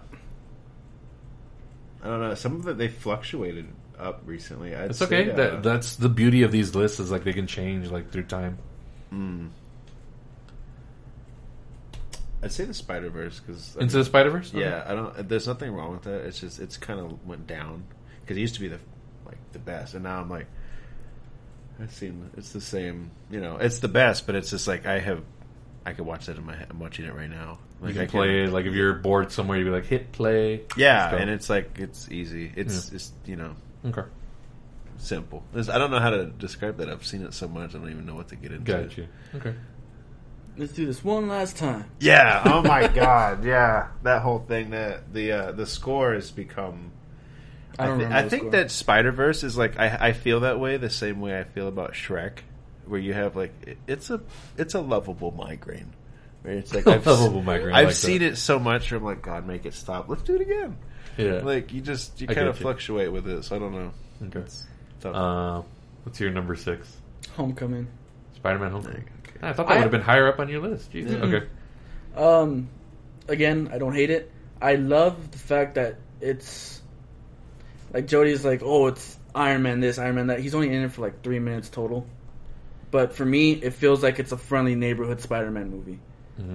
I 2.04 2.08
don't 2.08 2.20
know. 2.20 2.36
Some 2.36 2.58
of 2.58 2.68
it 2.68 2.78
they 2.78 2.90
fluctuated 2.90 3.68
up 3.98 4.22
recently. 4.26 4.76
I'd 4.76 4.90
It's 4.92 5.00
say, 5.00 5.06
okay. 5.06 5.32
uh, 5.32 5.36
that, 5.36 5.64
that's 5.64 5.96
the 5.96 6.10
beauty 6.10 6.44
of 6.44 6.52
these 6.52 6.76
lists 6.76 7.00
is 7.00 7.10
like 7.12 7.24
they 7.24 7.34
can 7.34 7.48
change 7.48 7.90
like 7.90 8.12
through 8.12 8.24
time. 8.24 8.58
I'd 12.44 12.52
say 12.52 12.66
the 12.66 12.74
Spider 12.74 13.10
Verse 13.10 13.40
because 13.40 13.76
Into 13.76 13.98
the 13.98 14.06
Spider 14.06 14.32
Verse. 14.32 14.52
yeah, 14.54 14.84
I 14.88 14.96
don't. 14.96 15.30
There's 15.30 15.48
nothing 15.48 15.72
wrong 15.74 15.92
with 15.92 16.04
that. 16.04 16.26
It's 16.26 16.40
just 16.40 16.60
it's 16.60 16.76
kind 16.76 17.00
of 17.00 17.26
went 17.26 17.46
down 17.48 17.84
because 18.22 18.36
it 18.38 18.42
used 18.42 18.56
to 18.56 18.62
be 18.62 18.68
the 18.68 18.80
like 19.26 19.38
the 19.54 19.60
best, 19.60 19.94
and 19.94 20.04
now 20.04 20.20
I'm 20.20 20.30
like, 20.30 20.48
I've 21.80 21.94
seen 21.94 22.30
it's 22.36 22.52
the 22.52 22.62
same. 22.62 23.12
You 23.30 23.42
know, 23.42 23.58
it's 23.58 23.80
the 23.80 23.88
best, 23.88 24.26
but 24.26 24.36
it's 24.36 24.50
just 24.50 24.68
like 24.68 24.86
I 24.88 25.00
have. 25.00 25.22
I 25.86 25.94
could 25.94 26.06
watch 26.06 26.28
that 26.28 26.38
in 26.38 26.46
my 26.46 26.56
head. 26.56 26.68
I'm 26.70 26.80
watching 26.80 27.06
it 27.06 27.14
right 27.16 27.30
now. 27.30 27.58
Like, 27.82 27.96
you 27.96 28.02
I 28.02 28.06
play 28.06 28.44
it. 28.44 28.52
Like 28.52 28.66
if 28.66 28.74
you're 28.74 28.94
bored 28.94 29.32
somewhere, 29.32 29.58
you'd 29.58 29.66
be 29.66 29.72
like, 29.72 29.86
hit 29.86 30.12
play. 30.12 30.62
Yeah, 30.78 31.16
and 31.16 31.30
it's 31.30 31.50
like 31.50 31.80
it's 31.80 32.10
easy. 32.12 32.52
It's 32.56 32.92
it's 32.92 33.12
you 33.26 33.36
know 33.36 33.56
okay. 33.86 34.04
simple. 34.98 35.44
There's, 35.54 35.70
I 35.70 35.78
don't 35.80 35.90
know 35.92 36.00
how 36.00 36.12
to 36.12 36.26
describe 36.26 36.78
that. 36.78 36.90
I've 36.90 37.06
seen 37.06 37.24
it 37.24 37.34
so 37.34 37.48
much. 37.48 37.72
I 37.74 37.80
don't 37.80 37.90
even 37.90 38.06
know 38.06 38.16
what 38.16 38.28
to 38.30 38.36
get 38.36 38.52
into. 38.52 38.72
Got 38.72 38.98
you. 38.98 39.08
Okay. 39.36 39.56
Let's 40.58 40.74
do 40.74 40.86
this 40.86 41.04
one 41.04 41.28
last 41.28 41.58
time. 41.58 41.86
Yeah. 42.00 42.44
Oh 42.46 42.62
my 42.62 42.88
god. 42.94 43.44
Yeah. 43.44 43.88
That 44.04 44.22
whole 44.22 44.40
thing. 44.40 44.72
That 44.72 45.12
the 45.14 45.32
uh, 45.32 45.52
the 45.54 45.66
score 45.66 46.14
has 46.14 46.30
become. 46.30 46.92
I 47.80 47.86
I, 47.86 47.88
don't 47.88 47.98
thi- 47.98 48.04
remember 48.04 48.26
I 48.26 48.30
think 48.30 48.42
score. 48.44 48.52
that 48.52 48.70
Spider 48.72 49.12
Verse 49.12 49.44
is 49.44 49.58
like 49.58 49.80
I, 49.80 50.10
I 50.10 50.14
feel 50.14 50.42
that 50.42 50.60
way 50.60 50.78
the 50.78 50.90
same 50.90 51.22
way 51.22 51.40
I 51.40 51.46
feel 51.46 51.68
about 51.68 51.94
Shrek, 51.94 52.40
where 52.92 53.00
you 53.00 53.14
have 53.14 53.36
like 53.36 53.54
it- 53.66 53.78
it's 53.88 54.10
a 54.10 54.22
it's 54.58 54.74
a 54.76 54.82
lovable 54.82 55.32
migraine. 55.32 55.94
Where 56.44 56.56
it's 56.56 56.74
like 56.74 56.86
I've, 56.88 57.06
Lovable 57.06 57.42
migraine, 57.42 57.74
I 57.76 57.80
I've 57.82 57.88
like 57.88 57.96
seen 57.96 58.20
that. 58.20 58.34
it 58.34 58.36
so 58.36 58.60
much. 58.60 58.92
Where 58.92 58.98
I'm 59.00 59.06
like, 59.06 59.22
God, 59.22 59.48
make 59.48 59.66
it 59.66 59.74
stop. 59.74 60.10
Let's 60.10 60.24
do 60.24 60.36
it 60.36 60.42
again. 60.42 60.78
Yeah. 61.18 61.42
Like 61.44 61.72
you 61.74 61.82
just 61.82 62.20
you 62.20 62.26
I 62.30 62.34
kind 62.34 62.46
get 62.46 62.50
of 62.50 62.58
you. 62.60 62.64
fluctuate 62.64 63.12
with 63.12 63.28
it. 63.28 63.44
So 63.44 63.56
I 63.56 63.60
don't 63.60 63.74
know. 63.74 63.92
okay. 64.28 64.40
It's 64.40 64.66
tough. 65.00 65.16
Uh, 65.16 65.62
what's 66.04 66.20
your 66.20 66.32
number 66.32 66.56
six? 66.56 66.98
Homecoming. 67.36 67.88
Spider-Man: 68.36 68.72
Homecoming. 68.72 69.06
Okay. 69.28 69.38
I 69.48 69.54
thought 69.54 69.68
that 69.68 69.74
I- 69.74 69.76
would 69.78 69.82
have 69.84 69.92
been 69.92 70.02
higher 70.02 70.28
up 70.28 70.40
on 70.40 70.50
your 70.50 70.62
list. 70.62 70.92
Jesus. 70.92 71.14
Mm-mm. 71.14 71.34
Okay. 71.34 71.48
Um, 72.16 72.70
again, 73.28 73.70
I 73.72 73.78
don't 73.78 73.94
hate 73.94 74.10
it. 74.10 74.32
I 74.62 74.76
love 74.76 75.32
the 75.32 75.38
fact 75.38 75.76
that 75.76 75.98
it's 76.20 76.82
like 77.94 78.08
Jody's 78.08 78.44
like, 78.44 78.62
oh, 78.64 78.88
it's 78.88 79.18
Iron 79.36 79.62
Man 79.64 79.80
this, 79.80 79.98
Iron 80.00 80.16
Man 80.16 80.28
that. 80.28 80.40
He's 80.40 80.56
only 80.56 80.70
in 80.74 80.82
it 80.84 80.92
for 80.92 81.02
like 81.02 81.22
three 81.24 81.40
minutes 81.40 81.70
total. 81.70 82.08
But 82.92 83.16
for 83.16 83.26
me, 83.26 83.54
it 83.54 83.72
feels 83.74 84.04
like 84.04 84.20
it's 84.20 84.32
a 84.34 84.38
friendly 84.38 84.76
neighborhood 84.76 85.22
Spider-Man 85.22 85.70
movie. 85.72 86.00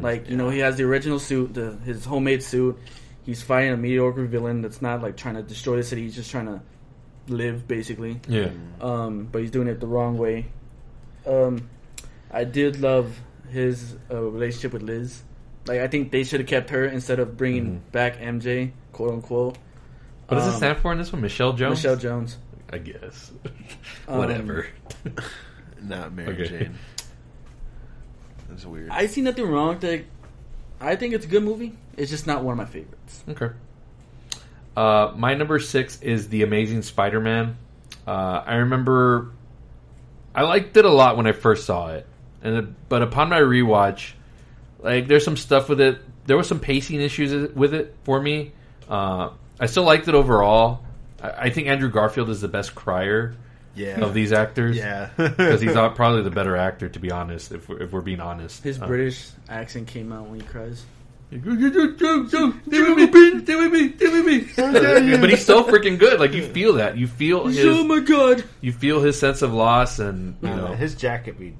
Like 0.00 0.28
you 0.28 0.36
know, 0.36 0.50
he 0.50 0.58
has 0.60 0.76
the 0.76 0.82
original 0.82 1.20
suit, 1.20 1.54
the 1.54 1.76
his 1.84 2.04
homemade 2.04 2.42
suit. 2.42 2.76
He's 3.24 3.40
fighting 3.42 3.72
a 3.72 3.76
mediocre 3.76 4.24
villain 4.24 4.60
that's 4.60 4.82
not 4.82 5.00
like 5.00 5.16
trying 5.16 5.36
to 5.36 5.42
destroy 5.42 5.76
the 5.76 5.84
city. 5.84 6.02
He's 6.02 6.16
just 6.16 6.28
trying 6.30 6.46
to 6.46 6.60
live, 7.28 7.68
basically. 7.68 8.20
Yeah. 8.28 8.50
Um, 8.80 9.28
but 9.30 9.42
he's 9.42 9.50
doing 9.52 9.68
it 9.68 9.78
the 9.78 9.86
wrong 9.86 10.18
way. 10.18 10.46
Um, 11.24 11.68
I 12.32 12.42
did 12.44 12.80
love 12.80 13.16
his 13.50 13.94
uh, 14.10 14.20
relationship 14.22 14.72
with 14.72 14.82
Liz. 14.82 15.22
Like 15.66 15.80
I 15.80 15.86
think 15.86 16.10
they 16.10 16.24
should 16.24 16.40
have 16.40 16.48
kept 16.48 16.70
her 16.70 16.84
instead 16.86 17.20
of 17.20 17.36
bringing 17.36 17.80
back 17.92 18.18
MJ, 18.18 18.72
quote 18.92 19.12
unquote. 19.12 19.56
What 20.26 20.38
does 20.38 20.46
it 20.48 20.50
Um, 20.50 20.56
stand 20.56 20.78
for 20.78 20.90
in 20.90 20.98
this 20.98 21.12
one? 21.12 21.22
Michelle 21.22 21.52
Jones. 21.52 21.78
Michelle 21.78 21.96
Jones. 21.96 22.38
I 22.72 22.78
guess. 22.78 23.30
Um, 24.08 24.18
Whatever. 24.18 24.66
Not 25.88 26.12
Mary 26.12 26.28
Okay. 26.32 26.48
Jane. 26.58 26.74
That's 28.48 28.64
weird. 28.64 28.90
I 28.90 29.06
see 29.06 29.22
nothing 29.22 29.46
wrong 29.46 29.74
with 29.74 29.84
it. 29.84 30.06
I 30.80 30.96
think 30.96 31.14
it's 31.14 31.24
a 31.24 31.28
good 31.28 31.42
movie. 31.42 31.76
It's 31.96 32.10
just 32.10 32.26
not 32.26 32.44
one 32.44 32.52
of 32.52 32.58
my 32.58 32.64
favorites. 32.66 33.24
Okay. 33.28 33.50
Uh, 34.76 35.12
my 35.16 35.34
number 35.34 35.58
six 35.58 36.00
is 36.02 36.28
The 36.28 36.42
Amazing 36.42 36.82
Spider-Man. 36.82 37.56
Uh, 38.06 38.42
I 38.46 38.56
remember 38.56 39.32
I 40.34 40.42
liked 40.42 40.76
it 40.76 40.84
a 40.84 40.90
lot 40.90 41.16
when 41.16 41.26
I 41.26 41.32
first 41.32 41.64
saw 41.64 41.88
it, 41.94 42.06
and 42.42 42.56
it, 42.56 42.88
but 42.88 43.02
upon 43.02 43.30
my 43.30 43.40
rewatch, 43.40 44.12
like 44.80 45.08
there's 45.08 45.24
some 45.24 45.36
stuff 45.36 45.68
with 45.68 45.80
it. 45.80 45.98
There 46.26 46.36
was 46.36 46.46
some 46.46 46.60
pacing 46.60 47.00
issues 47.00 47.52
with 47.54 47.72
it 47.72 47.96
for 48.04 48.20
me. 48.20 48.52
Uh, 48.88 49.30
I 49.58 49.66
still 49.66 49.84
liked 49.84 50.08
it 50.08 50.14
overall. 50.14 50.82
I, 51.22 51.30
I 51.30 51.50
think 51.50 51.68
Andrew 51.68 51.90
Garfield 51.90 52.28
is 52.28 52.40
the 52.42 52.48
best 52.48 52.74
crier 52.74 53.34
yeah. 53.76 54.00
of 54.00 54.14
these 54.14 54.32
actors. 54.32 54.76
Yeah. 54.76 55.10
because 55.16 55.60
he's 55.60 55.72
probably 55.72 56.22
the 56.22 56.30
better 56.30 56.56
actor, 56.56 56.88
to 56.88 56.98
be 56.98 57.10
honest. 57.10 57.52
If 57.52 57.68
we're, 57.68 57.82
if 57.82 57.92
we're 57.92 58.00
being 58.00 58.20
honest, 58.20 58.62
His 58.64 58.80
Uh, 58.80 58.86
British 58.86 59.28
accent 59.48 59.86
came 59.88 60.12
out 60.12 60.26
when 60.28 60.40
he 60.40 60.46
cries. 60.46 60.84
Stay 61.28 61.38
with 61.38 62.96
me, 62.96 63.06
stay 63.08 63.56
with 63.56 63.72
me, 63.72 63.92
stay 63.94 64.08
with 64.08 65.04
me. 65.04 65.16
but 65.18 65.30
he's 65.30 65.44
so 65.44 65.64
freaking 65.64 65.98
good. 65.98 66.20
Like 66.20 66.32
you 66.32 66.46
feel 66.46 66.74
that. 66.74 66.96
You 66.96 67.06
feel 67.06 67.46
his. 67.46 67.64
oh 67.64 67.84
my 67.84 67.98
god! 68.00 68.44
You 68.60 68.72
feel 68.72 69.00
his 69.02 69.18
sense 69.18 69.42
of 69.42 69.52
loss, 69.52 69.98
and 69.98 70.36
you 70.40 70.48
know. 70.48 70.68
his 70.74 70.94
jacket 70.94 71.38
be, 71.38 71.54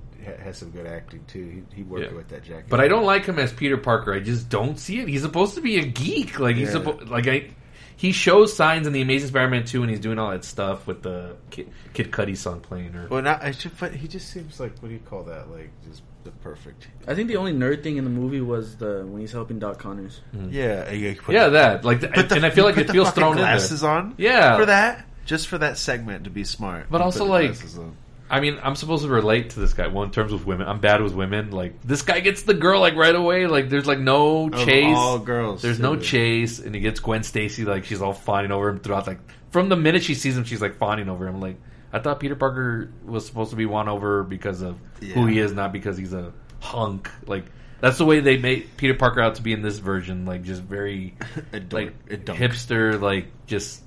has 0.44 0.58
some 0.58 0.70
good 0.70 0.86
acting 0.86 1.24
too. 1.26 1.64
He, 1.70 1.76
he 1.78 1.82
worked 1.82 2.10
Yeah. 2.12 2.16
with 2.16 2.28
that 2.28 2.44
jacket. 2.44 2.66
But 2.68 2.80
I 2.80 2.86
don't 2.88 3.04
like 3.04 3.24
him 3.26 3.38
as 3.40 3.52
Peter 3.52 3.76
Parker. 3.76 4.14
I 4.14 4.20
just 4.20 4.48
don't 4.48 4.78
see 4.78 5.00
it. 5.00 5.08
He's 5.08 5.22
supposed 5.22 5.54
to 5.56 5.60
be 5.60 5.78
a 5.78 5.84
geek. 5.84 6.38
Like 6.38 6.54
he's 6.56 6.68
Yeah. 6.68 6.72
supposed. 6.72 7.08
Like 7.08 7.26
I. 7.26 7.50
He 7.98 8.12
shows 8.12 8.54
signs 8.54 8.86
in 8.86 8.92
the 8.92 9.00
Amazing 9.00 9.28
Spider-Man 9.28 9.64
2 9.64 9.80
when 9.80 9.88
he's 9.88 10.00
doing 10.00 10.18
all 10.18 10.30
that 10.30 10.44
stuff 10.44 10.86
with 10.86 11.02
the 11.02 11.36
Kid, 11.50 11.70
Kid 11.94 12.10
Cudi 12.10 12.36
song 12.36 12.60
playing. 12.60 12.94
Or 12.94 13.08
Well, 13.08 13.22
not, 13.22 13.42
I 13.42 13.52
should, 13.52 13.78
but 13.78 13.94
he 13.94 14.06
just 14.06 14.30
seems 14.30 14.60
like 14.60 14.76
what 14.80 14.88
do 14.88 14.94
you 14.94 15.00
call 15.00 15.22
that? 15.24 15.50
Like 15.50 15.70
just 15.88 16.02
the 16.24 16.30
perfect. 16.30 16.88
I 17.08 17.14
think 17.14 17.28
the 17.28 17.36
only 17.36 17.52
nerd 17.54 17.82
thing 17.82 17.96
in 17.96 18.04
the 18.04 18.10
movie 18.10 18.40
was 18.42 18.76
the 18.76 19.06
when 19.06 19.20
he's 19.22 19.32
helping 19.32 19.58
Doc 19.58 19.78
Connors. 19.78 20.20
Hmm. 20.32 20.48
Yeah, 20.50 20.90
you 20.90 21.14
put 21.16 21.34
yeah, 21.34 21.44
the- 21.44 21.50
that 21.52 21.84
like, 21.86 22.00
the, 22.00 22.08
put 22.08 22.28
the- 22.28 22.34
and 22.36 22.44
I 22.44 22.50
feel 22.50 22.64
like 22.64 22.76
it 22.76 22.90
feels 22.90 23.10
thrown 23.12 23.36
glasses 23.36 23.82
in 23.82 23.88
there. 23.88 23.96
on. 23.96 24.14
Yeah, 24.18 24.56
for 24.58 24.66
that, 24.66 25.06
just 25.24 25.48
for 25.48 25.56
that 25.58 25.78
segment 25.78 26.24
to 26.24 26.30
be 26.30 26.44
smart. 26.44 26.86
But 26.90 27.00
also, 27.00 27.24
like, 27.24 27.52
glasses 27.52 27.78
on. 27.78 27.96
I 28.28 28.40
mean, 28.40 28.58
I'm 28.62 28.74
supposed 28.74 29.04
to 29.04 29.08
relate 29.08 29.50
to 29.50 29.60
this 29.60 29.72
guy. 29.72 29.86
Well, 29.86 30.02
in 30.02 30.10
terms 30.10 30.32
with 30.32 30.44
women, 30.44 30.66
I'm 30.68 30.80
bad 30.80 31.00
with 31.02 31.14
women. 31.14 31.50
Like 31.52 31.80
this 31.82 32.02
guy 32.02 32.20
gets 32.20 32.42
the 32.42 32.54
girl 32.54 32.80
like 32.80 32.94
right 32.96 33.14
away. 33.14 33.46
Like 33.46 33.68
there's 33.68 33.86
like 33.86 34.00
no 34.00 34.48
Of 34.48 34.64
chase. 34.64 34.96
all 34.96 35.18
girls, 35.18 35.62
There's 35.62 35.78
no 35.78 35.96
chase, 35.96 36.58
and 36.58 36.74
he 36.74 36.80
gets 36.80 36.98
Gwen 37.00 37.22
Stacy. 37.22 37.64
Like 37.64 37.84
she's 37.84 38.02
all 38.02 38.12
fawning 38.12 38.50
over 38.52 38.68
him 38.68 38.80
throughout. 38.80 39.06
Like 39.06 39.20
from 39.50 39.68
the 39.68 39.76
minute 39.76 40.02
she 40.02 40.14
sees 40.14 40.36
him, 40.36 40.44
she's 40.44 40.60
like 40.60 40.76
fawning 40.76 41.08
over 41.08 41.26
him. 41.26 41.40
Like 41.40 41.56
I 41.92 42.00
thought 42.00 42.18
Peter 42.20 42.34
Parker 42.36 42.90
was 43.04 43.24
supposed 43.26 43.50
to 43.50 43.56
be 43.56 43.66
won 43.66 43.88
over 43.88 44.24
because 44.24 44.60
of 44.60 44.76
who 45.00 45.26
he 45.26 45.38
is, 45.38 45.52
not 45.52 45.72
because 45.72 45.96
he's 45.96 46.12
a 46.12 46.32
hunk. 46.60 47.08
Like 47.26 47.44
that's 47.80 47.98
the 47.98 48.04
way 48.06 48.20
they 48.20 48.38
made 48.38 48.76
Peter 48.76 48.94
Parker 48.94 49.20
out 49.20 49.36
to 49.36 49.42
be 49.42 49.52
in 49.52 49.62
this 49.62 49.78
version. 49.78 50.24
Like 50.26 50.42
just 50.42 50.62
very 50.62 51.14
like 51.70 52.06
hipster. 52.08 53.00
Like 53.00 53.28
just 53.46 53.82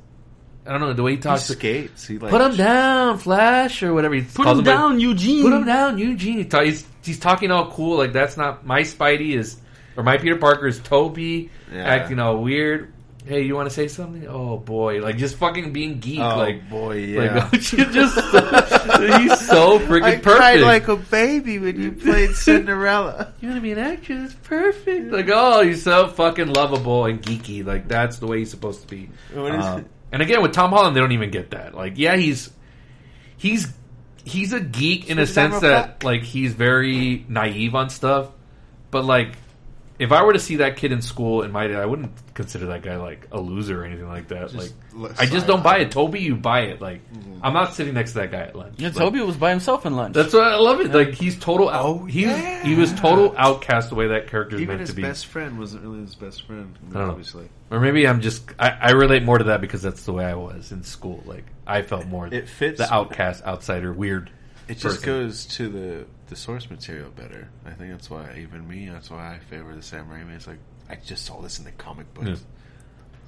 I 0.66 0.72
don't 0.72 0.82
know 0.82 0.94
the 0.94 1.04
way 1.04 1.12
he 1.14 1.18
talks. 1.18 1.48
He 1.48 1.54
talks. 1.54 1.60
skates. 1.60 2.08
He 2.08 2.18
like 2.20 2.32
Put 2.32 2.42
him 2.42 2.56
down, 2.56 3.18
Flash, 3.18 3.82
or 3.82 3.94
whatever. 3.94 4.14
He 4.16 4.22
Put 4.22 4.44
calls 4.44 4.60
him 4.60 4.66
by- 4.66 4.72
down, 4.72 5.00
Eugene. 5.00 5.44
Put 5.44 5.54
him 5.54 5.66
down, 5.66 5.98
Eugene. 5.98 6.38
He 6.40 6.46
ta- 6.46 6.62
He's, 6.64 6.86
he's 7.04 7.20
talking 7.20 7.50
all 7.52 7.72
cool. 7.72 7.98
Like 7.98 8.14
that's 8.14 8.38
not 8.38 8.66
my 8.66 8.82
Spidey 8.82 9.36
is, 9.36 9.58
or 9.98 10.04
my 10.04 10.18
Peter 10.18 10.36
Parker 10.36 10.68
is 10.68 10.80
Tobey 10.80 11.50
Yeah. 11.74 11.84
acting 11.86 12.20
all 12.20 12.38
weird. 12.44 12.94
Hey, 13.26 13.42
you 13.42 13.54
want 13.56 13.68
to 13.70 13.74
say 13.76 13.88
something? 13.88 14.28
Oh 14.28 14.58
boy, 14.58 15.02
like 15.02 15.18
just 15.18 15.36
fucking 15.36 15.72
being 15.74 16.00
geek. 16.00 16.20
Oh 16.20 16.38
like 16.38 16.68
boy, 16.70 16.96
yeah. 16.98 17.50
like 17.52 17.72
you 17.74 17.86
just 17.92 18.16
he's 18.16 19.48
so 19.48 19.78
freaking 19.80 20.04
I 20.04 20.16
perfect. 20.16 20.24
cried 20.24 20.60
like 20.62 20.88
a 20.88 20.96
baby 20.96 21.60
when 21.60 21.80
you 21.80 21.92
played 21.92 22.32
Cinderella. 22.36 23.34
you 23.40 23.50
want 23.50 23.58
to 23.58 23.62
be 23.62 23.72
an 23.74 23.78
actress? 23.80 24.36
Perfect. 24.44 25.12
Like 25.12 25.30
oh, 25.32 25.62
he's 25.62 25.84
so 25.84 26.08
fucking 26.08 26.48
lovable 26.54 27.06
and 27.06 27.22
geeky. 27.22 27.64
Like 27.66 27.88
that's 27.88 28.18
the 28.20 28.26
way 28.28 28.40
he's 28.40 28.52
supposed 28.52 28.82
to 28.82 28.88
be. 28.88 29.10
What 29.34 29.54
is 29.56 29.66
Um, 29.66 29.80
it? 29.82 29.86
And 30.12 30.22
again, 30.22 30.42
with 30.42 30.54
Tom 30.54 30.72
Holland, 30.72 30.96
they 30.96 31.00
don't 31.00 31.12
even 31.12 31.32
get 31.32 31.52
that. 31.52 31.76
Like, 31.76 31.94
yeah, 31.98 32.16
he's 32.16 32.50
he's 33.38 33.68
he's 34.24 34.54
a 34.54 34.60
geek 34.60 35.10
in 35.10 35.20
a 35.20 35.28
sense 35.28 35.60
that 35.62 36.04
like 36.04 36.24
he's 36.24 36.54
very 36.54 37.26
naive 37.28 37.76
on 37.76 37.90
stuff. 37.90 38.30
But 38.92 39.06
like, 39.06 39.38
if 40.00 40.12
I 40.12 40.24
were 40.24 40.34
to 40.34 40.40
see 40.40 40.58
that 40.58 40.78
kid 40.78 40.92
in 40.92 41.02
school 41.02 41.44
in 41.44 41.52
my 41.52 41.68
day, 41.68 41.76
I 41.76 41.86
wouldn't 41.86 42.12
consider 42.40 42.68
that 42.68 42.82
guy 42.84 42.96
like 42.96 43.28
a 43.34 43.40
loser 43.40 43.82
or 43.82 43.86
anything 43.86 44.08
like 44.08 44.30
that. 44.30 44.54
like, 44.54 44.72
I 45.20 45.26
just 45.26 45.46
don't 45.46 45.62
buy 45.62 45.80
it. 45.80 45.92
Tobey, 45.92 46.22
you 46.22 46.38
buy 46.38 46.62
it. 46.62 46.80
Like, 46.82 47.02
mm-hmm. 47.14 47.40
I'm 47.44 47.52
not 47.54 47.74
sitting 47.74 47.94
next 47.94 48.14
to 48.14 48.20
that 48.20 48.32
guy 48.32 48.44
at 48.44 48.56
lunch. 48.56 48.76
Yeah, 48.78 48.88
Like, 48.88 48.96
Tobey 48.98 49.20
was 49.20 49.36
by 49.36 49.50
himself 49.50 49.86
in 49.86 49.96
lunch. 49.98 50.14
That's 50.16 50.34
what 50.34 50.44
I 50.44 50.56
love 50.56 50.80
it. 50.80 50.94
Like 50.94 51.10
he's 51.14 51.38
total. 51.38 51.70
Out, 51.70 51.86
Oh, 51.86 52.06
he 52.06 52.22
yeah. 52.24 52.64
he 52.64 52.76
was 52.76 52.94
total 52.94 53.36
outcast 53.38 53.90
the 53.90 53.96
way 53.96 54.08
that 54.08 54.28
character 54.28 54.56
is 54.56 54.62
Even 54.62 54.78
meant 54.78 54.82
his 54.82 54.90
to 54.92 54.96
be. 54.96 55.02
best 55.02 55.26
friend 55.26 55.60
wasn't 55.60 55.84
really 55.84 56.00
his 56.00 56.16
best 56.16 56.48
friend. 56.48 56.78
I 56.82 56.86
mean, 56.86 56.92
I 56.92 56.94
don't 57.00 57.08
know. 57.08 57.12
obviously, 57.12 57.50
Or 57.72 57.80
maybe 57.82 58.08
I'm 58.08 58.22
just 58.22 58.50
I, 58.58 58.70
I 58.82 58.92
relate 58.92 59.24
more 59.24 59.38
to 59.38 59.44
that 59.46 59.60
because 59.60 59.82
that's 59.82 60.06
the 60.06 60.14
way 60.14 60.24
I 60.26 60.36
was 60.36 60.72
in 60.72 60.84
school. 60.84 61.22
Like 61.26 61.44
I 61.68 61.82
felt 61.82 62.08
more 62.08 62.28
It 62.34 62.48
fits- 62.48 62.78
the 62.80 62.92
outcast, 62.94 63.44
outsider, 63.46 63.92
weird. 63.92 64.30
it 64.70 64.76
just 64.78 65.02
person. 65.02 65.06
goes 65.06 65.46
to 65.58 65.68
the 65.68 66.06
the 66.28 66.36
source 66.36 66.70
material 66.70 67.10
better. 67.10 67.50
I 67.66 67.72
think 67.72 67.92
that's 67.92 68.10
why 68.10 68.38
even 68.40 68.68
me. 68.68 68.88
That's 68.88 69.10
why 69.10 69.34
I 69.36 69.40
favor 69.40 69.76
the 69.76 69.82
Sam 69.82 70.08
Raimi. 70.08 70.36
It's 70.36 70.46
like 70.48 70.60
I 70.90 70.96
just 70.96 71.26
saw 71.26 71.42
this 71.42 71.60
in 71.60 71.66
the 71.66 71.72
comic 71.72 72.12
books. 72.14 72.28
Yeah. 72.28 72.36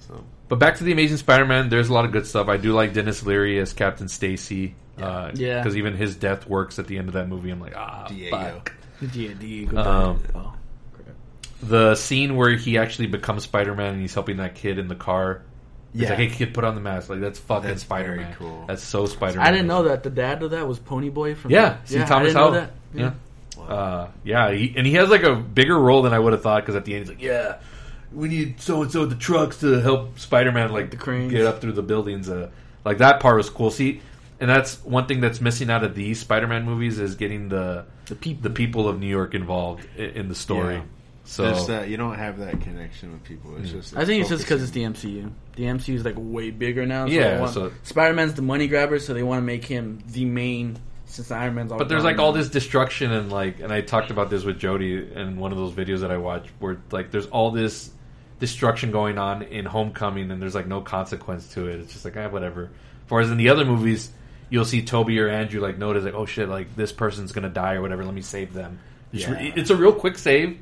So 0.07 0.23
But 0.47 0.57
back 0.59 0.77
to 0.77 0.83
the 0.83 0.91
Amazing 0.91 1.17
Spider-Man, 1.17 1.69
there's 1.69 1.89
a 1.89 1.93
lot 1.93 2.05
of 2.05 2.11
good 2.11 2.25
stuff. 2.25 2.47
I 2.47 2.57
do 2.57 2.73
like 2.73 2.93
Denis 2.93 3.23
Leary 3.25 3.59
as 3.59 3.73
Captain 3.73 4.07
Stacy. 4.07 4.75
Uh, 4.99 5.31
Yeah. 5.33 5.59
because 5.59 5.77
even 5.77 5.95
his 5.95 6.15
death 6.15 6.47
works 6.47 6.77
at 6.79 6.87
the 6.87 6.97
end 6.97 7.07
of 7.07 7.13
that 7.13 7.27
movie. 7.29 7.49
I'm 7.51 7.59
like, 7.61 7.75
ah, 7.75 8.05
Diego. 8.09 8.37
fuck. 8.37 8.73
yeah, 9.13 9.33
Diego. 9.39 9.77
Um, 9.77 10.23
oh. 10.35 10.53
The 11.63 11.95
scene 11.95 12.35
where 12.35 12.49
he 12.55 12.77
actually 12.77 13.07
becomes 13.07 13.43
Spider-Man 13.43 13.93
and 13.93 14.01
he's 14.01 14.13
helping 14.13 14.37
that 14.37 14.55
kid 14.55 14.79
in 14.79 14.87
the 14.87 14.95
car. 14.95 15.43
It's 15.93 16.03
Yeah. 16.03 16.09
like, 16.09 16.17
hey 16.19 16.27
kid, 16.29 16.53
put 16.53 16.63
on 16.63 16.73
the 16.75 16.81
mask. 16.81 17.09
Like 17.09 17.19
that's 17.19 17.37
fucking 17.39 17.67
That's 17.69 17.81
Spider-Man. 17.83 18.17
very 18.17 18.35
cool. 18.37 18.65
That's 18.67 18.81
so 18.83 19.05
Spider-Man. 19.05 19.45
I 19.45 19.51
didn't 19.51 19.67
know 19.67 19.83
that 19.83 20.03
the 20.03 20.09
dad 20.09 20.41
of 20.41 20.51
that 20.51 20.67
was 20.67 20.79
Ponyboy 20.79 21.35
from. 21.37 21.51
Yeah, 21.51 21.77
see 21.85 21.97
yeah, 21.97 22.03
I 22.03 22.07
Thomas 22.07 22.27
didn't 22.29 22.35
know 22.35 22.41
Howell. 22.41 22.51
that. 22.53 22.71
Yeah, 22.95 23.11
uh, 23.67 24.07
yeah, 24.23 24.51
he, 24.51 24.73
and 24.75 24.85
he 24.85 24.93
has 24.93 25.09
like 25.09 25.23
a 25.23 25.35
bigger 25.35 25.77
role 25.77 26.01
than 26.01 26.13
I 26.13 26.19
would 26.19 26.33
have 26.33 26.41
thought 26.43 26.61
because 26.63 26.75
at 26.75 26.85
the 26.85 26.93
end 26.93 27.01
he's 27.03 27.09
like, 27.09 27.21
"Yeah, 27.21 27.57
we 28.13 28.27
need 28.27 28.59
so 28.61 28.81
and 28.83 28.91
so 28.91 29.05
the 29.05 29.15
trucks 29.15 29.59
to 29.61 29.79
help 29.81 30.19
Spider-Man 30.19 30.71
like 30.71 30.91
The 30.91 30.97
cranes. 30.97 31.31
get 31.31 31.45
up 31.45 31.61
through 31.61 31.73
the 31.73 31.81
buildings." 31.83 32.29
Uh, 32.29 32.49
like 32.85 32.97
that 32.99 33.19
part 33.19 33.37
was 33.37 33.49
cool. 33.49 33.71
See, 33.71 34.01
and 34.39 34.49
that's 34.49 34.83
one 34.83 35.05
thing 35.05 35.21
that's 35.21 35.39
missing 35.41 35.69
out 35.69 35.83
of 35.83 35.95
these 35.95 36.19
Spider-Man 36.19 36.65
movies 36.65 36.99
is 36.99 37.15
getting 37.15 37.49
the 37.49 37.85
The 38.05 38.15
people. 38.15 38.43
the 38.43 38.49
people 38.49 38.87
of 38.89 38.99
New 38.99 39.07
York 39.07 39.33
involved 39.35 39.85
in, 39.97 40.09
in 40.11 40.27
the 40.29 40.35
story. 40.35 40.75
Yeah. 40.75 40.81
So 41.23 41.43
There's 41.43 41.67
that 41.67 41.87
you 41.87 41.95
don't 41.97 42.15
have 42.15 42.39
that 42.39 42.59
connection 42.61 43.11
with 43.13 43.23
people. 43.23 43.55
It's 43.57 43.69
just 43.71 43.95
I 43.95 44.03
think 44.05 44.21
it's 44.21 44.29
just 44.29 44.43
because 44.43 44.61
it's 44.63 44.71
the 44.71 44.81
MCU. 44.83 45.31
The 45.55 45.63
MCU 45.63 45.93
is 45.93 46.03
like 46.03 46.15
way 46.17 46.49
bigger 46.49 46.85
now. 46.85 47.05
So 47.05 47.11
Yeah, 47.13 47.45
so- 47.45 47.71
Spider-Man's 47.83 48.33
the 48.33 48.41
money 48.41 48.67
grabber, 48.67 48.99
so 48.99 49.13
they 49.13 49.23
want 49.23 49.37
to 49.37 49.43
make 49.45 49.63
him 49.63 49.99
the 50.07 50.25
main. 50.25 50.79
Since 51.11 51.29
Iron 51.31 51.55
Man's 51.55 51.71
all 51.73 51.77
But 51.77 51.89
there's 51.89 52.03
gone 52.03 52.11
like 52.13 52.19
all 52.19 52.31
this 52.31 52.47
destruction 52.49 53.11
and 53.11 53.31
like, 53.31 53.59
and 53.59 53.71
I 53.71 53.81
talked 53.81 54.11
about 54.11 54.29
this 54.29 54.45
with 54.45 54.59
Jody 54.59 54.95
in 55.13 55.37
one 55.37 55.51
of 55.51 55.57
those 55.57 55.73
videos 55.73 55.99
that 55.99 56.11
I 56.11 56.17
watched, 56.17 56.49
where 56.59 56.77
like 56.91 57.11
there's 57.11 57.27
all 57.27 57.51
this 57.51 57.89
destruction 58.39 58.91
going 58.91 59.17
on 59.17 59.41
in 59.43 59.65
Homecoming, 59.65 60.31
and 60.31 60.41
there's 60.41 60.55
like 60.55 60.67
no 60.67 60.79
consequence 60.81 61.49
to 61.53 61.67
it. 61.67 61.81
It's 61.81 61.91
just 61.93 62.05
like, 62.05 62.15
ah, 62.15 62.29
whatever. 62.29 62.69
Whereas 63.09 63.29
in 63.29 63.35
the 63.37 63.49
other 63.49 63.65
movies, 63.65 64.09
you'll 64.49 64.63
see 64.65 64.83
Tobey 64.83 65.19
or 65.19 65.27
Andrew 65.27 65.59
like 65.61 65.77
notice 65.77 66.05
like, 66.05 66.13
oh 66.13 66.25
shit, 66.25 66.47
like 66.47 66.75
this 66.77 66.93
person's 66.93 67.33
gonna 67.33 67.49
die 67.49 67.73
or 67.73 67.81
whatever. 67.81 68.05
Let 68.05 68.13
me 68.13 68.21
save 68.21 68.53
them. 68.53 68.79
It's, 69.11 69.23
Yeah. 69.23 69.31
re- 69.33 69.53
it's 69.55 69.69
a 69.69 69.75
real 69.75 69.91
quick 69.93 70.17
save 70.17 70.59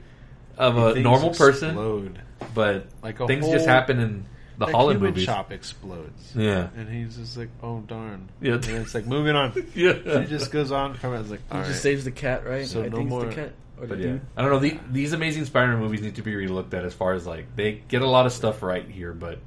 of 0.58 0.78
a 0.78 0.94
Things 0.96 1.04
normal 1.04 1.30
person, 1.36 2.18
but 2.56 2.88
Like 3.04 3.20
a 3.20 3.28
things 3.28 3.46
just 3.46 3.66
whole- 3.66 3.76
happen 3.76 4.00
in 4.00 4.26
the 4.60 4.66
That 4.68 4.76
Holland 4.76 4.98
human 5.00 5.12
movies. 5.14 5.24
shop 5.24 5.52
explodes. 5.52 6.34
Yeah. 6.36 6.68
and 6.76 6.88
he's 6.88 7.16
just 7.18 7.36
like, 7.38 7.50
"Oh 7.64 7.80
darn!" 7.82 8.30
Yeah. 8.42 8.54
and 8.54 8.66
it's 8.70 8.94
like 8.94 9.08
moving 9.08 9.36
on. 9.36 9.54
Yeah. 9.76 9.92
and 9.92 10.24
it 10.26 10.30
just 10.30 10.52
goes 10.52 10.72
on. 10.72 10.94
From 10.96 11.14
it, 11.16 11.22
it's 11.22 11.30
like, 11.32 11.40
He 11.50 11.58
all 11.58 11.62
just 11.64 11.72
right. 11.72 11.82
saves 11.82 12.04
the 12.04 12.12
cat, 12.12 12.46
right? 12.46 12.68
So 12.68 12.84
I 12.84 12.90
no 12.90 12.98
think 12.98 13.10
more- 13.10 13.26
it's 13.26 13.36
the 13.36 13.42
cat 13.42 13.54
But 13.80 13.90
yeah, 13.98 14.06
dude. 14.06 14.22
I 14.38 14.42
don't 14.44 14.52
know. 14.52 14.60
The, 14.60 14.78
these 14.92 15.14
Amazing 15.14 15.46
Spider-Man 15.46 15.80
movies 15.80 16.02
need 16.02 16.16
to 16.16 16.22
be 16.22 16.34
relooked 16.34 16.74
at 16.74 16.84
as 16.86 16.94
far 16.94 17.14
as 17.14 17.26
like 17.26 17.56
they 17.56 17.82
get 17.88 18.02
a 18.04 18.08
lot 18.08 18.26
of 18.28 18.34
stuff 18.34 18.62
right 18.62 18.88
here, 18.88 19.14
but 19.14 19.40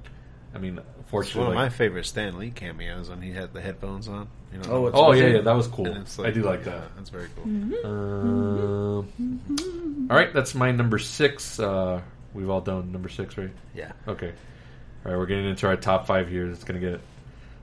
I 0.55 0.59
mean, 0.59 0.79
It's 0.79 0.87
one 0.87 0.99
of 1.01 1.07
fortunately, 1.09 1.55
my 1.57 1.69
favorite 1.69 2.07
Stan 2.07 2.39
Lee 2.39 2.51
cameos 2.51 3.11
when 3.11 3.21
he 3.23 3.33
had 3.33 3.53
the 3.53 3.61
headphones 3.61 4.09
on. 4.09 4.29
You 4.53 4.59
know, 4.61 4.65
Oh, 4.71 4.87
it's- 4.89 5.01
oh 5.03 5.13
yeah, 5.13 5.27
yeah, 5.29 5.41
that 5.43 5.55
was 5.57 5.67
cool. 5.69 5.87
And 5.87 5.99
it's 5.99 6.19
I 6.19 6.31
do 6.31 6.43
like 6.43 6.65
yeah, 6.65 6.73
that. 6.73 6.97
That's 6.97 7.11
very 7.11 7.29
cool. 7.37 7.45
Um, 7.85 10.09
all 10.11 10.17
right, 10.17 10.33
that's 10.33 10.55
my 10.55 10.73
number 10.73 10.99
six. 10.99 11.59
Uh, 11.61 12.01
we've 12.35 12.49
all 12.51 12.61
done 12.63 12.93
number 12.93 13.09
six, 13.09 13.37
right? 13.39 13.51
Yeah. 13.75 13.93
Okay. 14.09 14.33
All 15.05 15.11
right, 15.11 15.19
we're 15.19 15.27
getting 15.27 15.47
into 15.47 15.67
our 15.67 15.77
top 15.77 16.07
five 16.07 16.29
here. 16.29 16.49
It's 16.49 16.65
gonna 16.65 16.79
get 16.81 17.01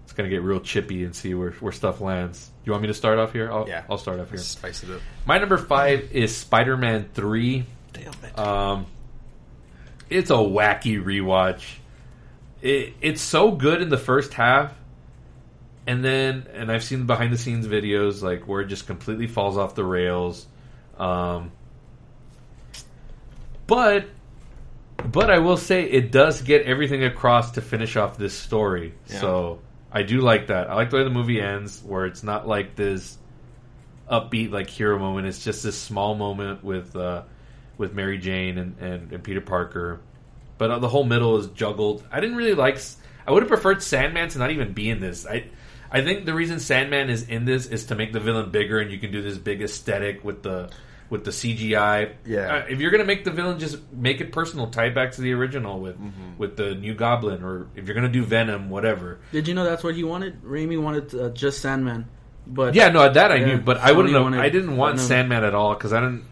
it's 0.03 0.13
gonna 0.13 0.29
get 0.29 0.41
real 0.41 0.59
chippy 0.59 1.03
and 1.03 1.15
see 1.15 1.33
where 1.33 1.51
where 1.51 1.71
stuff 1.71 2.01
lands. 2.01 2.49
You 2.65 2.71
want 2.73 2.81
me 2.81 2.87
to 2.89 2.93
start 2.93 3.17
off 3.19 3.31
here? 3.31 3.51
I'll, 3.51 3.67
Yeah. 3.67 3.83
I'll 3.89 3.97
start 3.97 4.19
off 4.19 4.29
here. 4.29 4.39
Spice 4.39 4.83
it 4.83 4.91
up. 4.91 5.01
My 5.25 5.37
number 5.37 5.57
five 5.57 6.11
is 6.11 6.35
Spider-Man 6.35 7.09
Three. 7.13 7.65
Damn 7.93 8.11
it. 8.23 8.37
Um, 8.37 8.85
it's 10.09 10.29
a 10.29 10.35
wacky 10.35 11.01
rewatch. 11.01 11.63
It, 12.61 12.93
it's 13.01 13.21
so 13.21 13.51
good 13.51 13.81
in 13.81 13.87
the 13.89 13.97
first 13.97 14.33
half, 14.33 14.73
and 15.87 16.03
then 16.03 16.45
and 16.53 16.69
I've 16.69 16.83
seen 16.83 17.05
behind 17.05 17.31
the 17.31 17.37
scenes 17.37 17.67
videos 17.67 18.21
like 18.21 18.47
where 18.47 18.61
it 18.61 18.67
just 18.67 18.85
completely 18.85 19.27
falls 19.27 19.57
off 19.57 19.75
the 19.75 19.85
rails. 19.85 20.45
Um, 20.97 21.51
but 23.65 24.07
but 25.05 25.29
I 25.29 25.39
will 25.39 25.57
say 25.57 25.83
it 25.83 26.11
does 26.11 26.41
get 26.41 26.63
everything 26.63 27.03
across 27.03 27.51
to 27.51 27.61
finish 27.61 27.95
off 27.95 28.17
this 28.17 28.33
story. 28.33 28.93
Yeah. 29.07 29.19
So 29.19 29.59
I 29.91 30.03
do 30.03 30.21
like 30.21 30.47
that. 30.47 30.69
I 30.69 30.75
like 30.75 30.89
the 30.89 30.97
way 30.97 31.03
the 31.03 31.09
movie 31.09 31.41
ends, 31.41 31.81
where 31.83 32.05
it's 32.05 32.23
not 32.23 32.47
like 32.47 32.75
this 32.75 33.17
upbeat 34.09 34.51
like 34.51 34.69
hero 34.69 34.99
moment. 34.99 35.27
It's 35.27 35.43
just 35.43 35.63
this 35.63 35.77
small 35.77 36.15
moment 36.15 36.63
with 36.63 36.95
uh, 36.95 37.23
with 37.77 37.93
Mary 37.93 38.17
Jane 38.17 38.57
and, 38.57 38.77
and, 38.79 39.11
and 39.11 39.23
Peter 39.23 39.41
Parker. 39.41 40.01
But 40.57 40.71
uh, 40.71 40.79
the 40.79 40.89
whole 40.89 41.05
middle 41.05 41.37
is 41.37 41.47
juggled. 41.47 42.03
I 42.11 42.19
didn't 42.19 42.35
really 42.35 42.55
like. 42.55 42.79
I 43.25 43.31
would 43.31 43.43
have 43.43 43.49
preferred 43.49 43.81
Sandman 43.81 44.29
to 44.29 44.39
not 44.39 44.51
even 44.51 44.73
be 44.73 44.89
in 44.89 44.99
this. 44.99 45.25
I 45.25 45.45
I 45.91 46.01
think 46.03 46.25
the 46.25 46.33
reason 46.33 46.59
Sandman 46.59 47.09
is 47.09 47.27
in 47.27 47.45
this 47.45 47.65
is 47.65 47.85
to 47.85 47.95
make 47.95 48.13
the 48.13 48.19
villain 48.19 48.51
bigger, 48.51 48.79
and 48.79 48.91
you 48.91 48.99
can 48.99 49.11
do 49.11 49.21
this 49.21 49.37
big 49.37 49.61
aesthetic 49.61 50.23
with 50.23 50.43
the 50.43 50.69
with 51.09 51.23
the 51.25 51.31
CGI. 51.31 52.13
Yeah. 52.25 52.55
Uh, 52.57 52.65
if 52.69 52.79
you're 52.79 52.91
gonna 52.91 53.03
make 53.05 53.23
the 53.23 53.31
villain, 53.31 53.59
just 53.59 53.77
make 53.91 54.21
it 54.21 54.31
personal. 54.31 54.67
Tie 54.67 54.85
it 54.85 54.95
back 54.95 55.11
to 55.13 55.21
the 55.21 55.33
original 55.33 55.79
with 55.79 55.97
with 56.37 56.55
the 56.57 56.75
new 56.75 56.93
Goblin, 56.93 57.43
or 57.43 57.67
if 57.75 57.85
you're 57.87 57.95
gonna 57.95 58.07
do 58.09 58.23
Venom, 58.23 58.69
whatever. 58.69 59.19
Did 59.31 59.47
you 59.47 59.53
know 59.53 59.63
that's 59.63 59.83
what 59.83 59.95
he 59.95 60.03
wanted? 60.03 60.41
Raimi 60.43 60.81
wanted 60.81 61.13
uh, 61.15 61.29
just 61.29 61.61
Sandman, 61.61 62.07
but 62.47 62.75
Yeah, 62.75 62.89
no, 62.89 63.11
that 63.11 63.31
I 63.31 63.35
Yeah, 63.35 63.45
knew, 63.45 63.57
but 63.57 63.77
I 63.77 63.91
wouldn't 63.91 64.13
know. 64.13 64.27
I 64.39 64.49
didn't 64.49 64.77
want 64.77 64.95
Venom. 64.95 65.07
Sandman 65.07 65.43
at 65.43 65.53
all 65.55 65.73
because 65.73 65.93
I 65.93 65.99
don't. 66.01 66.23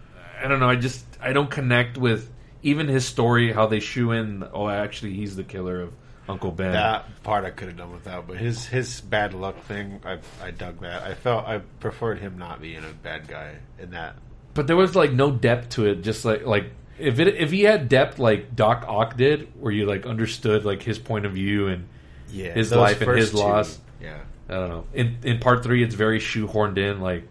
I 0.43 0.47
don't 0.47 0.59
know. 0.59 0.69
I 0.69 0.75
just 0.75 1.03
I 1.21 1.33
don't 1.33 1.49
connect 1.49 1.97
with 1.97 2.31
even 2.61 2.87
his 2.87 3.05
story. 3.05 3.51
How 3.51 3.65
they 3.67 3.79
shoe 3.79 4.11
in. 4.11 4.43
Oh, 4.53 4.67
actually, 4.69 5.13
he's 5.13 5.35
the 5.35 5.43
killer 5.43 5.81
of 5.81 5.93
Uncle 6.29 6.51
Ben. 6.51 6.73
That 6.73 7.23
part 7.23 7.45
I 7.45 7.49
could 7.49 7.69
have 7.69 7.77
done 7.77 7.91
without, 7.91 8.27
but 8.27 8.37
his 8.37 8.65
his 8.67 9.01
bad 9.01 9.33
luck 9.33 9.59
thing, 9.63 9.99
I 10.05 10.19
I 10.43 10.51
dug 10.51 10.81
that. 10.81 11.01
I 11.01 11.15
felt 11.15 11.47
I 11.47 11.59
preferred 11.79 12.19
him 12.19 12.37
not 12.37 12.61
being 12.61 12.83
a 12.83 12.93
bad 13.01 13.27
guy 13.27 13.55
in 13.79 13.91
that. 13.91 14.15
But 14.57 14.65
there 14.65 14.75
was 14.75 14.95
like 14.95 15.11
no 15.13 15.29
depth 15.29 15.69
to 15.75 15.85
it. 15.85 16.01
Just 16.01 16.25
like 16.25 16.43
like 16.47 16.71
if 16.97 17.19
it 17.19 17.27
if 17.35 17.51
he 17.51 17.61
had 17.61 17.87
depth 17.89 18.17
like 18.17 18.55
Doc 18.55 18.85
Ock 18.87 19.15
did, 19.15 19.47
where 19.61 19.71
you 19.71 19.85
like 19.85 20.07
understood 20.07 20.65
like 20.65 20.81
his 20.81 20.97
point 20.97 21.27
of 21.27 21.33
view 21.33 21.67
and 21.67 21.87
Yeah, 22.31 22.53
his 22.53 22.71
life 22.71 22.99
and 23.01 23.15
his 23.15 23.29
two, 23.29 23.37
loss. 23.37 23.79
Yeah, 24.01 24.17
I 24.49 24.53
don't 24.55 24.69
know. 24.69 24.85
In 24.95 25.17
in 25.21 25.37
part 25.37 25.61
three, 25.61 25.83
it's 25.83 25.93
very 25.93 26.19
shoehorned 26.19 26.79
in. 26.79 27.01
Like 27.01 27.27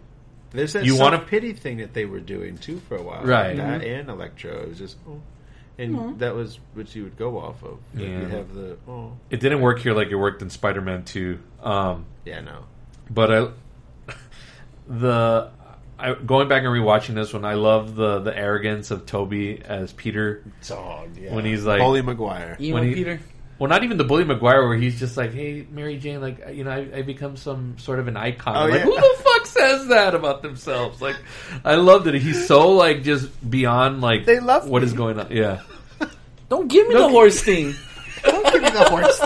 there's 0.51 0.71
that 0.71 0.85
You 0.85 0.93
you 0.95 0.99
wanna- 1.01 1.19
pity 1.19 1.51
thing 1.51 1.79
that 1.79 1.93
they 1.93 2.05
were 2.05 2.21
doing 2.21 2.57
too 2.57 2.79
for 2.87 2.95
a 2.95 3.03
while, 3.03 3.25
Right. 3.25 3.57
That 3.57 3.83
and 3.83 4.09
Electro, 4.09 4.61
it 4.61 4.69
was 4.69 4.77
just, 4.77 4.95
oh. 5.05 5.19
and 5.77 6.17
that 6.19 6.33
was 6.33 6.59
what 6.75 6.95
you 6.95 7.03
would 7.03 7.17
go 7.17 7.37
off 7.37 7.61
of. 7.61 7.79
Like, 7.93 8.05
Yeah. 8.05 8.21
You'd 8.21 8.29
have 8.31 8.53
the 8.53 8.77
oh, 8.87 9.17
it 9.29 9.41
didn't 9.41 9.59
work 9.59 9.79
here 9.79 9.93
like 9.93 10.07
it 10.07 10.15
worked 10.15 10.41
in 10.41 10.49
Spider 10.49 10.79
Man 10.79 11.03
Two. 11.03 11.39
Um, 11.61 12.05
yeah, 12.23 12.39
no, 12.39 12.63
but 13.09 13.33
I 13.33 13.47
the 14.87 15.51
I, 15.99 16.13
going 16.13 16.47
back 16.47 16.59
and 16.63 16.67
rewatching 16.71 17.15
this 17.15 17.33
one, 17.33 17.43
I 17.45 17.55
love 17.55 17.95
the 17.95 18.19
the 18.19 18.35
arrogance 18.37 18.91
of 18.91 19.05
Tobey 19.05 19.61
as 19.63 19.93
Peter. 19.93 20.43
dog. 20.67 21.09
Yeah. 21.17 21.33
When 21.33 21.43
he's 21.45 21.65
like- 21.65 21.81
Holy 21.81 22.01
Maguire. 22.01 22.55
emo 22.59 22.75
when 22.79 22.87
he- 22.87 22.93
Peter. 22.95 23.19
Well, 23.59 23.67
not 23.71 23.83
even 23.83 23.97
the 23.97 24.03
bully 24.03 24.23
Maguire, 24.23 24.67
where 24.67 24.77
he's 24.77 24.99
just 24.99 25.17
like, 25.17 25.33
"Hey, 25.33 25.65
Mary 25.71 25.97
Jane, 25.97 26.21
like 26.21 26.47
you 26.53 26.63
know, 26.63 26.69
I, 26.69 26.97
I 26.97 27.01
become 27.01 27.35
some 27.37 27.79
sort 27.79 27.97
of 27.97 28.07
an 28.07 28.15
icon." 28.15 28.55
Oh, 28.55 28.65
like, 28.69 28.73
yeah. 28.81 28.85
who 28.85 28.93
the 28.93 29.15
fuck 29.23 29.45
says 29.47 29.87
that 29.87 30.13
about 30.13 30.43
themselves? 30.43 31.01
Like, 31.01 31.15
I 31.65 31.73
love 31.73 32.03
that 32.03 32.13
He's 32.13 32.45
so 32.45 32.69
like 32.73 33.01
just 33.01 33.29
beyond 33.49 33.99
like 33.99 34.25
They 34.25 34.39
love 34.39 34.69
what 34.69 34.83
me. 34.83 34.85
is 34.85 34.93
going 34.93 35.19
on. 35.19 35.31
Yeah, 35.31 35.61
Don't 36.49 36.67
give 36.67 36.87
me 36.87 36.93
No, 36.93 37.07
the 37.07 37.09
horse 37.09 37.41
thing. 37.41 37.73
Don't 38.23 38.43
give 38.53 38.61
me 38.61 38.69
the 38.69 38.83
horse. 38.83 39.21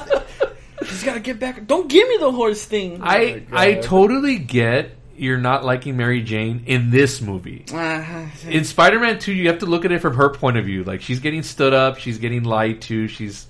He's 0.89 1.03
got 1.03 1.15
to 1.15 1.19
get 1.19 1.37
back. 1.37 1.67
Don't 1.67 1.89
give 1.89 2.07
me 2.07 2.15
the 2.17 2.31
horse 2.31 2.63
thing. 2.63 2.99
I 3.03 3.43
oh 3.51 3.57
I 3.57 3.73
totally 3.75 4.37
get 4.39 4.95
you're 5.15 5.37
not 5.37 5.63
liking 5.65 5.97
Mary 5.97 6.21
Jane 6.21 6.63
in 6.65 6.89
this 6.91 7.21
movie. 7.21 7.65
Uh, 7.73 8.27
in 8.47 8.63
Spider-Man 8.63 9.19
2, 9.19 9.33
you 9.33 9.47
have 9.49 9.59
to 9.59 9.65
look 9.65 9.85
at 9.85 9.91
it 9.91 9.99
from 9.99 10.15
her 10.15 10.29
point 10.29 10.57
of 10.57 10.65
view. 10.65 10.83
Like 10.83 11.01
she's 11.01 11.19
getting 11.19 11.43
stood 11.43 11.73
up, 11.73 11.97
she's 11.97 12.17
getting 12.17 12.43
lied 12.43 12.81
to, 12.83 13.07
she's 13.07 13.47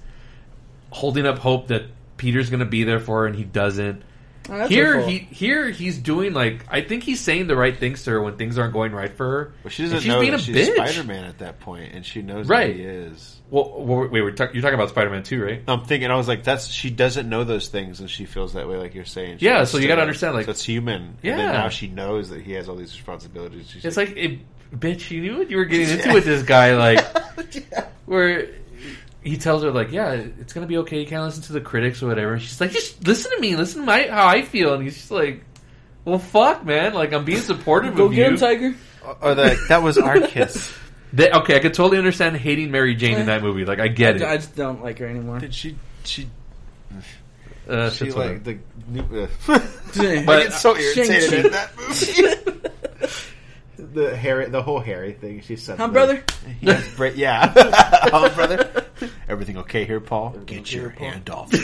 holding 0.90 1.26
up 1.26 1.38
hope 1.40 1.68
that 1.68 1.84
Peter's 2.18 2.50
going 2.50 2.60
to 2.60 2.66
be 2.66 2.84
there 2.84 3.00
for 3.00 3.22
her 3.22 3.28
and 3.28 3.36
he 3.36 3.44
doesn't. 3.44 4.04
that's 4.44 4.70
here 4.70 4.96
her 4.96 5.00
fault. 5.02 5.12
he 5.12 5.20
here 5.20 5.70
he's 5.70 5.98
doing 5.98 6.34
like 6.34 6.66
I 6.70 6.82
think 6.82 7.04
he's 7.04 7.20
saying 7.20 7.48
the 7.48 7.56
right 7.56 7.76
things 7.78 8.04
to 8.04 8.12
her 8.12 8.22
when 8.22 8.38
things 8.38 8.58
aren't 8.58 8.74
going 8.74 8.92
right 8.92 9.12
for 9.12 9.26
her. 9.26 9.54
But 9.64 9.72
she 9.72 9.84
doesn't 9.84 10.00
she's 10.02 10.08
know 10.08 10.20
being 10.20 10.32
that 10.34 10.42
a 10.42 10.44
she's. 10.44 10.74
Spider-Man 10.76 11.24
at 11.26 11.40
that 11.40 11.60
point, 11.60 11.94
and 11.94 12.06
she 12.06 12.22
knows 12.22 12.48
Right. 12.48 12.68
that 12.68 12.76
he 12.76 12.84
is. 12.84 13.41
Well, 13.52 13.70
well, 13.84 14.08
wait, 14.08 14.22
we're 14.22 14.32
talk- 14.32 14.54
you're 14.54 14.62
talking 14.62 14.76
about 14.76 14.90
Spider-Man 14.90 15.24
2, 15.24 15.44
right? 15.44 15.62
I'm 15.68 15.84
thinking, 15.84 16.10
I 16.10 16.16
was 16.16 16.28
like, 16.28 16.44
that's 16.46 16.68
she 16.68 16.90
doesn't 16.90 17.28
know 17.30 17.44
those 17.44 17.68
things, 17.68 18.00
and 18.00 18.10
she 18.10 18.24
feels 18.26 18.54
that 18.54 18.68
way, 18.68 18.78
like 18.78 18.96
you're 18.96 19.04
saying. 19.06 19.40
She 19.40 19.46
Yeah, 19.46 19.66
so 19.66 19.78
you 19.78 19.88
gotta 19.90 20.02
understand, 20.02 20.36
like- 20.36 20.46
so 20.46 20.52
it's 20.52 20.64
human. 20.64 21.18
Yeah. 21.22 21.32
and 21.34 21.40
then 21.42 21.52
now 21.54 21.68
she 21.70 21.88
knows 21.88 22.30
that 22.30 22.42
he 22.42 22.54
has 22.54 22.70
all 22.70 22.76
these 22.76 22.94
responsibilities. 22.96 23.70
She's 23.70 23.84
It's 23.84 23.98
like, 23.98 24.16
it, 24.16 24.40
bitch, 24.74 25.12
you 25.12 25.22
knew 25.22 25.38
what 25.38 25.50
you 25.52 25.58
were 25.58 25.66
getting 25.66 25.90
into 26.00 26.14
with 26.14 26.24
this 26.26 26.44
guy. 26.44 26.76
Like, 26.78 27.06
where 28.06 28.48
he 29.22 29.36
tells 29.38 29.64
her, 29.64 29.72
like, 29.72 29.92
yeah, 29.92 30.12
it's 30.14 30.54
gonna 30.54 30.66
be 30.66 30.78
okay. 30.78 31.02
You 31.02 31.06
can't 31.06 31.24
listen 31.24 31.44
to 31.44 31.54
the 31.54 31.62
critics 31.62 32.02
or 32.02 32.08
whatever. 32.08 32.34
And 32.34 32.42
she's 32.42 32.62
like, 32.62 32.72
just 32.72 33.06
listen 33.06 33.32
to 33.32 33.40
me, 33.42 33.56
listen 33.58 33.82
to 33.82 33.86
my 33.86 34.08
how 34.08 34.28
I 34.28 34.44
feel. 34.44 34.74
And 34.76 34.82
he's 34.84 34.96
just 34.96 35.12
like, 35.12 35.44
well, 36.06 36.20
fuck, 36.20 36.66
man. 36.66 36.94
Like, 36.94 37.12
I'm 37.14 37.26
being 37.26 37.42
supportive 37.42 37.96
Go 37.98 38.06
of 38.06 38.12
get 38.14 38.18
you. 38.28 38.34
him, 38.34 38.38
Tiger. 38.38 38.76
or 39.22 39.36
like 39.36 39.58
that 39.68 39.84
was 39.84 39.98
our 39.98 40.22
kiss. 40.22 40.74
They- 41.14 41.32
okay, 41.32 41.56
I 41.56 41.60
could 41.60 41.74
totally 41.74 41.98
understand 41.98 42.38
hating 42.38 42.72
Mary 42.72 42.96
Jane 42.96 43.18
in 43.18 43.26
that 43.28 43.42
movie. 43.42 43.66
Like, 43.66 43.80
I 43.80 43.88
get 43.90 44.16
it. 44.18 44.22
I 44.24 44.38
just 44.38 44.56
don't 44.56 44.82
like 44.84 45.00
her 45.00 45.08
anymore. 45.08 45.40
Did 45.40 45.54
she? 45.54 45.76
She? 46.04 46.28
Uh, 47.70 47.90
She 47.90 48.06
shit's 48.06 48.16
like 48.16 48.44
the. 48.44 48.60
New, 48.88 49.02
uh, 49.02 49.28
But- 49.48 49.60
I 49.98 50.44
get 50.44 50.54
so 50.54 50.76
irritated 50.76 51.30
Shang-Chi. 51.30 51.48
at 51.48 51.52
that 51.52 51.78
movie. 51.78 52.70
the 53.94 54.16
Harry, 54.16 54.50
the 54.50 54.62
whole 54.62 54.80
Harry 54.80 55.14
thing. 55.14 55.42
She 55.42 55.56
said, 55.56 55.78
Huh, 55.78 55.88
brother? 55.90 56.24
Yes, 56.60 56.88
bra- 56.96 57.10
yeah, 57.16 57.52
oh, 58.14 58.30
brother. 58.34 58.86
Everything 59.28 59.58
okay 59.60 59.86
here, 59.86 60.00
Paul? 60.00 60.32
Get 60.46 60.72
your 60.72 60.90
hand 60.90 61.30
off 61.30 61.52
me. 61.54 61.60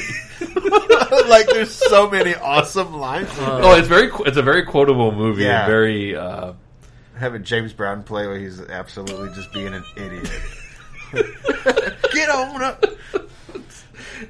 like, 1.29 1.47
there's 1.47 1.71
so 1.73 2.09
many 2.09 2.33
awesome 2.35 2.93
lines. 2.97 3.29
oh, 3.39 3.75
it's 3.77 3.87
very. 3.87 4.09
It's 4.25 4.37
a 4.37 4.41
very 4.41 4.63
quotable 4.65 5.11
movie. 5.11 5.43
Yeah. 5.43 5.65
Very. 5.67 6.15
Uh, 6.15 6.53
having 7.17 7.43
James 7.43 7.73
Brown 7.73 8.03
play 8.03 8.27
where 8.27 8.37
he's 8.37 8.59
absolutely 8.61 9.29
just 9.35 9.51
being 9.53 9.73
an 9.73 9.83
idiot. 9.95 10.29
Get 12.13 12.29
on 12.29 12.61
up. 12.63 12.83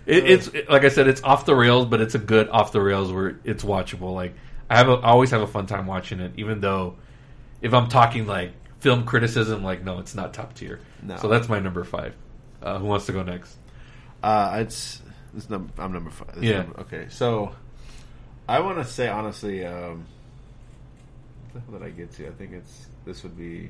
It, 0.05 0.26
it's 0.30 0.49
like 0.69 0.84
I 0.84 0.89
said, 0.89 1.07
it's 1.07 1.23
off 1.23 1.45
the 1.45 1.55
rails, 1.55 1.85
but 1.88 2.01
it's 2.01 2.15
a 2.15 2.19
good 2.19 2.49
off 2.49 2.72
the 2.72 2.81
rails 2.81 3.11
where 3.11 3.39
it's 3.43 3.64
watchable. 3.64 4.14
Like 4.14 4.34
I 4.69 4.77
have, 4.77 4.89
a, 4.89 4.93
I 4.93 5.09
always 5.11 5.31
have 5.31 5.41
a 5.41 5.47
fun 5.47 5.65
time 5.65 5.88
watching 5.88 6.19
it, 6.19 6.34
even 6.38 6.59
though 6.59 6.95
if 7.61 7.73
I'm 7.73 7.88
talking 7.88 8.27
like 8.27 8.51
film 8.80 9.05
criticism, 9.05 9.64
like 9.64 9.84
no, 9.84 9.99
it's 9.99 10.14
not 10.15 10.34
top 10.34 10.53
tier. 10.55 10.80
No. 11.01 11.18
So 11.18 11.27
that's 11.30 11.47
my 11.47 11.59
number 11.59 11.84
five. 11.84 12.14
Uh, 12.61 12.80
who 12.80 12.85
wants 12.88 13.05
to 13.05 13.11
go 13.14 13.23
next? 13.23 13.55
Uh, 14.22 14.57
it's 14.61 15.01
this 15.34 15.49
num- 15.49 15.72
I'm 15.77 15.93
number 15.93 16.09
five. 16.09 16.35
This 16.35 16.43
Yeah. 16.43 16.57
number- 16.64 16.81
okay, 16.81 17.05
so 17.09 17.55
I 18.47 18.59
want 18.59 18.77
to 18.80 18.85
say 18.85 19.07
honestly, 19.07 19.65
um, 19.65 20.05
what 20.05 20.16
the 21.65 21.71
hell 21.71 21.79
did 21.79 21.88
I 21.88 21.91
get 21.91 22.11
to? 22.13 22.27
I 22.27 22.31
think 22.31 22.53
it's 22.53 22.88
this 23.05 23.23
would 23.23 23.38
be. 23.38 23.69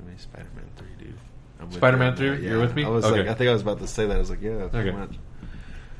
I 0.00 0.08
mean, 0.08 0.18
Spider-Man 0.18 0.64
three, 0.76 0.88
dude. 0.98 1.14
I'm 1.60 1.66
with 1.68 1.76
Spider-Man 1.76 2.06
you 2.06 2.10
on 2.10 2.16
3? 2.16 2.28
that, 2.30 2.40
You're 2.42 2.60
with 2.60 2.74
me? 2.76 2.84
I 2.84 2.88
was 2.88 3.04
Okay. 3.04 3.18
like, 3.20 3.28
I 3.28 3.34
think 3.34 3.48
I 3.50 3.52
was 3.52 3.62
about 3.62 3.78
to 3.80 3.86
say 3.86 4.06
that. 4.06 4.14
I 4.14 4.18
was 4.18 4.30
like, 4.30 4.42
yeah, 4.42 4.68
pretty 4.68 4.90
Okay. 4.90 4.96
much. 4.98 5.14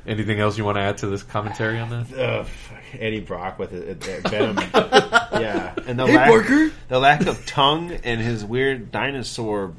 Anything 0.05 0.39
else 0.39 0.57
you 0.57 0.63
want 0.63 0.77
to 0.77 0.81
add 0.81 0.99
to 0.99 1.07
this 1.07 1.23
commentary 1.23 1.79
on 1.79 1.89
that? 1.89 2.13
Ugh, 2.17 2.47
Eddie 2.97 3.19
Brock 3.19 3.59
with 3.59 3.73
it, 3.73 4.01
it, 4.07 4.23
Venom. 4.29 4.57
yeah, 5.33 5.73
and 5.85 5.99
the 5.99 6.05
Hey, 6.07 6.15
lack, 6.15 6.29
Parker. 6.29 6.71
the 6.87 6.99
lack 6.99 7.25
of 7.27 7.45
tongue 7.45 7.91
and 8.03 8.21
his 8.21 8.45
weird 8.45 8.91
dinosaur 8.91 9.73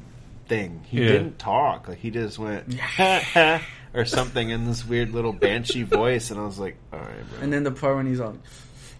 thing. 0.47 0.81
He 0.87 0.99
Yeah. 1.01 1.07
didn't 1.07 1.39
talk; 1.39 1.87
like 1.87 1.97
he 1.97 2.11
just 2.11 2.37
went 2.37 2.71
ha, 2.79 3.19
ha, 3.33 3.61
or 3.95 4.05
something 4.05 4.49
in 4.51 4.65
this 4.67 4.85
weird 4.85 5.11
little 5.13 5.33
banshee 5.33 5.81
voice, 5.83 6.29
and 6.29 6.39
I 6.39 6.43
was 6.43 6.59
like, 6.59 6.77
"All 6.93 6.99
right, 6.99 7.07
bro." 7.31 7.39
And 7.41 7.51
then 7.51 7.63
the 7.63 7.71
part 7.71 7.95
when 7.95 8.05
he's 8.05 8.19
on. 8.19 8.39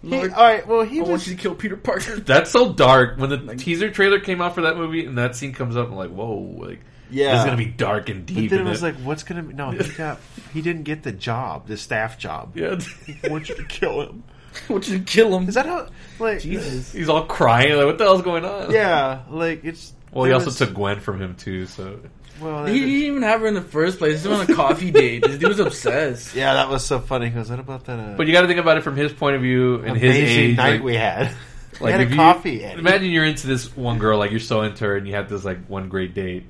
He, 0.02 0.08
Lord, 0.08 0.32
all 0.32 0.42
right, 0.44 0.66
well, 0.66 0.82
he 0.82 1.00
I 1.00 1.04
want 1.04 1.26
you 1.26 1.36
to 1.36 1.42
kill 1.42 1.54
Peter 1.54 1.76
Parker. 1.76 2.16
That's 2.20 2.50
so 2.50 2.72
dark. 2.72 3.18
When 3.18 3.28
the 3.28 3.56
teaser 3.56 3.90
trailer 3.90 4.18
came 4.20 4.40
out 4.40 4.54
for 4.54 4.62
that 4.62 4.76
movie 4.76 5.04
and 5.04 5.18
that 5.18 5.36
scene 5.36 5.52
comes 5.52 5.76
up, 5.76 5.88
I'm 5.88 5.94
like, 5.96 6.10
whoa, 6.10 6.56
like 6.58 6.80
Yeah. 7.10 7.32
this 7.32 7.40
is 7.40 7.44
gonna 7.44 7.56
be 7.58 7.66
dark 7.66 8.08
and 8.08 8.24
deep. 8.24 8.48
But 8.50 8.56
then 8.56 8.66
it 8.66 8.70
was 8.70 8.82
it. 8.82 8.86
like, 8.86 8.94
"What's 8.96 9.22
gonna 9.24 9.42
be?" 9.42 9.52
No, 9.52 9.72
he 9.72 9.88
got 9.98 10.18
he 10.54 10.62
didn't 10.62 10.84
get 10.84 11.02
the 11.02 11.12
job, 11.12 11.66
the 11.66 11.76
staff 11.76 12.18
job. 12.18 12.56
yeah, 12.56 12.78
I 13.24 13.28
want 13.28 13.48
you 13.50 13.56
to 13.56 13.64
kill 13.64 14.00
him. 14.02 14.24
I 14.68 14.72
want 14.72 14.88
you 14.88 14.98
to 14.98 15.04
kill 15.04 15.36
him. 15.36 15.48
Is 15.48 15.54
that 15.54 15.66
how? 15.66 15.88
Like, 16.18 16.40
Jesus. 16.40 16.92
he's 16.92 17.08
all 17.08 17.24
crying. 17.26 17.76
Like, 17.76 17.86
what 17.86 17.98
the 17.98 18.04
hell's 18.04 18.22
going 18.22 18.44
on? 18.44 18.70
yeah, 18.72 19.20
like 19.28 19.64
it's. 19.64 19.92
Well, 20.12 20.24
he 20.24 20.32
also 20.32 20.46
was- 20.46 20.58
took 20.58 20.72
Gwen 20.74 20.98
from 21.00 21.20
him 21.20 21.34
too. 21.36 21.66
So 21.66 22.00
Well, 22.40 22.66
He 22.66 22.78
didn't 22.80 22.88
even 22.94 23.22
have 23.22 23.40
her 23.42 23.46
in 23.46 23.54
the 23.54 23.60
first 23.62 23.98
place. 23.98 24.22
He 24.22 24.28
was 24.28 24.40
on 24.40 24.50
a 24.50 24.54
coffee 24.54 24.90
date. 24.92 25.22
This 25.24 25.38
dude 25.38 25.48
was 25.48 25.58
obsessed. 25.60 26.34
Yeah, 26.34 26.54
that 26.54 26.68
was 26.68 26.84
so 26.84 26.98
funny. 27.00 27.26
He 27.26 27.32
goes, 27.32 27.50
"What 27.50 27.58
about 27.60 27.84
that?" 27.84 27.98
Uh, 27.98 28.14
But 28.16 28.26
you 28.26 28.32
got 28.32 28.42
to 28.42 28.46
think 28.46 28.60
about 28.60 28.76
it 28.78 28.82
from 28.82 28.96
his 28.96 29.12
point 29.12 29.36
of 29.36 29.42
view 29.42 29.76
and 29.84 29.96
his 29.96 30.16
amazing 30.16 30.38
age. 30.52 30.56
night 30.56 30.70
like, 30.74 30.82
we 30.82 30.94
had. 30.96 31.26
like 31.74 31.80
we 31.80 31.90
had 31.92 32.00
if 32.00 32.08
a 32.08 32.10
you- 32.10 32.16
coffee. 32.16 32.64
Eddie. 32.64 32.78
Imagine 32.78 33.10
you're 33.10 33.24
into 33.24 33.46
this 33.46 33.74
one 33.76 33.98
girl, 33.98 34.18
like 34.18 34.30
you're 34.30 34.40
so 34.40 34.62
into 34.62 34.84
her, 34.84 34.96
and 34.96 35.06
you 35.06 35.14
have 35.14 35.28
this 35.28 35.44
like 35.44 35.66
one 35.66 35.88
great 35.88 36.14
date, 36.14 36.44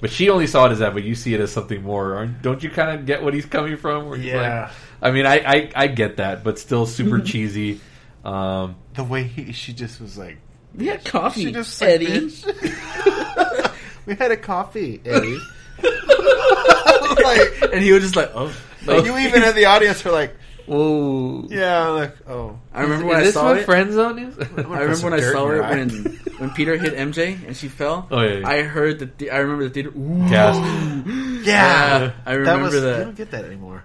but 0.00 0.10
she 0.10 0.30
only 0.30 0.46
saw 0.46 0.66
it 0.66 0.72
as 0.72 0.78
that, 0.80 0.94
but 0.94 1.02
you 1.04 1.14
see 1.14 1.34
it 1.34 1.40
as 1.40 1.52
something 1.52 1.82
more. 1.82 2.14
Aren't- 2.16 2.42
Don't 2.42 2.62
you 2.62 2.70
kind 2.70 2.98
of 2.98 3.06
get 3.06 3.22
what 3.22 3.34
he's 3.34 3.46
coming 3.46 3.76
from? 3.76 4.08
Where 4.08 4.16
he's 4.16 4.26
Yeah. 4.26 4.62
like- 4.62 4.70
I 5.02 5.10
mean, 5.10 5.26
I, 5.26 5.34
I 5.44 5.70
I 5.74 5.86
get 5.88 6.16
that, 6.16 6.42
but 6.44 6.58
still 6.58 6.86
super 6.86 7.20
cheesy. 7.20 7.80
Um, 8.24 8.76
the 8.94 9.04
way 9.04 9.24
he, 9.24 9.52
she 9.52 9.74
just 9.74 10.00
was 10.00 10.16
like, 10.16 10.38
We 10.74 10.86
had 10.86 11.04
coffee, 11.04 11.44
she 11.44 11.52
just 11.52 11.78
was 11.78 11.80
like, 11.82 11.90
Eddie. 12.00 12.06
"Bitch." 12.06 13.73
We 14.06 14.14
had 14.14 14.30
a 14.30 14.36
coffee, 14.36 15.00
Eddie. 15.04 15.38
like, 15.82 17.72
and 17.72 17.82
he 17.82 17.92
was 17.92 18.02
just 18.02 18.16
like, 18.16 18.30
oh. 18.34 18.54
like, 18.86 19.04
you 19.04 19.16
even 19.18 19.42
in 19.42 19.54
the 19.54 19.66
audience 19.66 20.04
were 20.04 20.12
like, 20.12 20.36
whoa. 20.66 21.46
yeah, 21.50 21.88
like, 21.88 22.28
oh, 22.28 22.58
I 22.72 22.82
remember 22.82 23.06
when 23.06 23.16
is 23.16 23.22
I 23.22 23.24
this 23.24 23.34
saw 23.34 23.44
what 23.46 23.58
it. 23.58 23.64
friend 23.64 23.92
zone 23.92 24.18
is? 24.18 24.38
I 24.38 24.44
remember 24.44 24.96
when 25.04 25.14
I 25.14 25.20
saw 25.20 25.50
in 25.50 25.58
it 25.58 25.62
eye. 25.62 25.70
when 25.70 25.90
when 26.38 26.50
Peter 26.50 26.76
hit 26.76 26.94
MJ 26.94 27.46
and 27.46 27.56
she 27.56 27.68
fell. 27.68 28.06
Oh, 28.10 28.20
yeah, 28.20 28.38
yeah. 28.38 28.48
I 28.48 28.62
heard 28.62 28.98
the. 28.98 29.06
The 29.06 29.30
I 29.30 29.38
remember 29.38 29.64
the 29.64 29.70
theater. 29.70 29.90
Ooh. 29.90 30.28
Gasp. 30.28 31.46
Yeah, 31.46 32.12
I 32.24 32.32
remember 32.32 32.64
was, 32.66 32.82
that. 32.82 32.98
You 32.98 33.04
don't 33.04 33.16
get 33.16 33.30
that 33.32 33.44
anymore. 33.44 33.84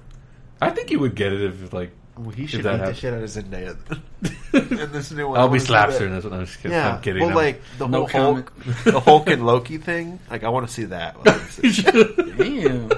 I 0.62 0.72
think 0.72 0.91
you 0.91 1.00
would 1.00 1.16
get 1.16 1.32
it 1.32 1.41
if 1.41 1.74
like 1.74 1.91
Well, 2.20 2.32
he 2.32 2.48
should 2.48 2.64
that 2.64 2.80
beat 2.82 2.86
the 2.88 2.94
shit 2.96 3.14
out 3.14 3.24
of 3.24 3.30
Zendaya. 3.30 3.78
in 4.84 4.91
this 4.91 5.12
new 5.12 5.30
one, 5.30 5.38
I 5.38 5.41
I'll 5.41 5.48
be 5.48 5.52
wanna 5.52 5.60
see 5.62 5.66
slaps 5.68 5.94
that. 5.98 6.04
her. 6.04 6.10
That's 6.10 6.24
what 6.26 6.34
I'm 6.34 6.46
just 6.46 6.58
kidding. 6.58 6.72
Yeah, 6.78 6.96
I'm 6.96 7.02
kidding. 7.02 7.20
well, 7.22 7.30
I'm- 7.30 7.38
like 7.38 7.62
the 7.78 7.88
No 7.88 8.06
whole 8.06 8.34
Hulk, 8.36 8.54
the 8.84 9.00
Hulk 9.00 9.30
and 9.30 9.46
Loki 9.48 9.78
thing. 9.78 10.20
Like, 10.30 10.44
I 10.44 10.50
want 10.50 10.68
to 10.68 10.74
see 10.74 10.84
that. 10.86 11.16
Damn. 12.38 12.90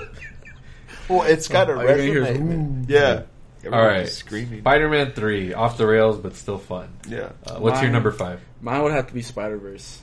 well, 1.07 1.23
it's 1.23 1.47
got 1.47 1.69
a 1.69 1.73
All 1.75 1.79
you're 1.83 1.87
gonna 1.91 2.03
hear 2.03 2.21
is, 2.23 2.29
resume. 2.29 2.85
Yeah. 2.87 3.21
all 3.65 3.85
right, 3.85 4.07
screaming. 4.07 4.61
Spider-Man 4.61 5.11
three 5.11 5.53
off 5.53 5.77
the 5.77 5.85
rails, 5.85 6.17
but 6.17 6.35
still 6.35 6.57
fun. 6.57 6.89
Yeah. 7.07 7.29
Uh, 7.45 7.55
what's 7.59 7.81
your 7.81 7.91
number 7.91 8.11
five? 8.11 8.41
Mine 8.61 8.81
would 8.83 8.91
have 8.93 9.07
to 9.07 9.13
be 9.13 9.21
Spider 9.21 9.57
Verse. 9.57 10.01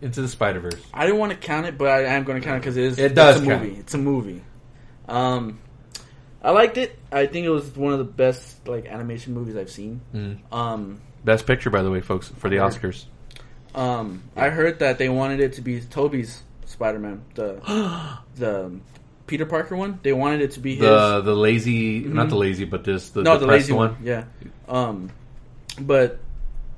Into 0.00 0.22
the 0.22 0.28
Spider 0.28 0.60
Verse. 0.60 0.80
I 0.92 1.06
didn't 1.06 1.18
want 1.18 1.32
to 1.32 1.38
count 1.38 1.66
it, 1.66 1.76
but 1.78 1.88
I 1.88 2.02
am 2.04 2.24
going 2.24 2.40
to 2.40 2.46
count 2.46 2.58
it 2.58 2.60
because 2.60 2.76
it 2.76 2.84
is. 2.84 2.98
It 2.98 3.14
does 3.14 3.36
It's 3.36 3.46
a 3.46 3.48
count. 3.48 3.62
movie. 3.62 3.76
It's 3.80 3.94
a 3.94 3.98
movie. 3.98 4.42
Um, 5.08 5.58
I 6.44 6.50
liked 6.50 6.76
it. 6.76 6.96
I 7.10 7.26
think 7.26 7.46
it 7.46 7.50
was 7.50 7.74
one 7.74 7.94
of 7.94 7.98
the 7.98 8.04
best 8.04 8.68
like 8.68 8.84
animation 8.86 9.32
movies 9.32 9.56
I've 9.56 9.70
seen. 9.70 10.02
Mm. 10.14 10.38
Um, 10.52 11.00
Best 11.24 11.46
picture, 11.46 11.70
by 11.70 11.82
the 11.82 11.90
way, 11.90 12.02
folks, 12.02 12.28
for 12.36 12.50
the 12.50 12.56
Oscars. 12.56 13.06
um, 13.74 14.22
I 14.36 14.50
heard 14.50 14.80
that 14.80 14.98
they 14.98 15.08
wanted 15.08 15.40
it 15.40 15.54
to 15.54 15.62
be 15.62 15.80
Tobey's 15.80 16.42
Spider 16.66 16.98
Man, 16.98 17.24
the 17.34 18.18
the 18.36 18.72
Peter 19.26 19.46
Parker 19.46 19.74
one. 19.74 20.00
They 20.02 20.12
wanted 20.12 20.42
it 20.42 20.52
to 20.52 20.60
be 20.60 20.74
his. 20.74 20.80
The 20.80 21.22
the 21.22 21.34
lazy, 21.34 22.00
not 22.00 22.28
the 22.28 22.36
lazy, 22.36 22.66
but 22.66 22.84
this 22.84 23.08
the 23.08 23.22
no, 23.22 23.38
the 23.38 23.46
lazy 23.46 23.72
one. 23.72 23.96
Yeah. 24.02 24.24
Um, 24.68 25.10
but 25.80 26.18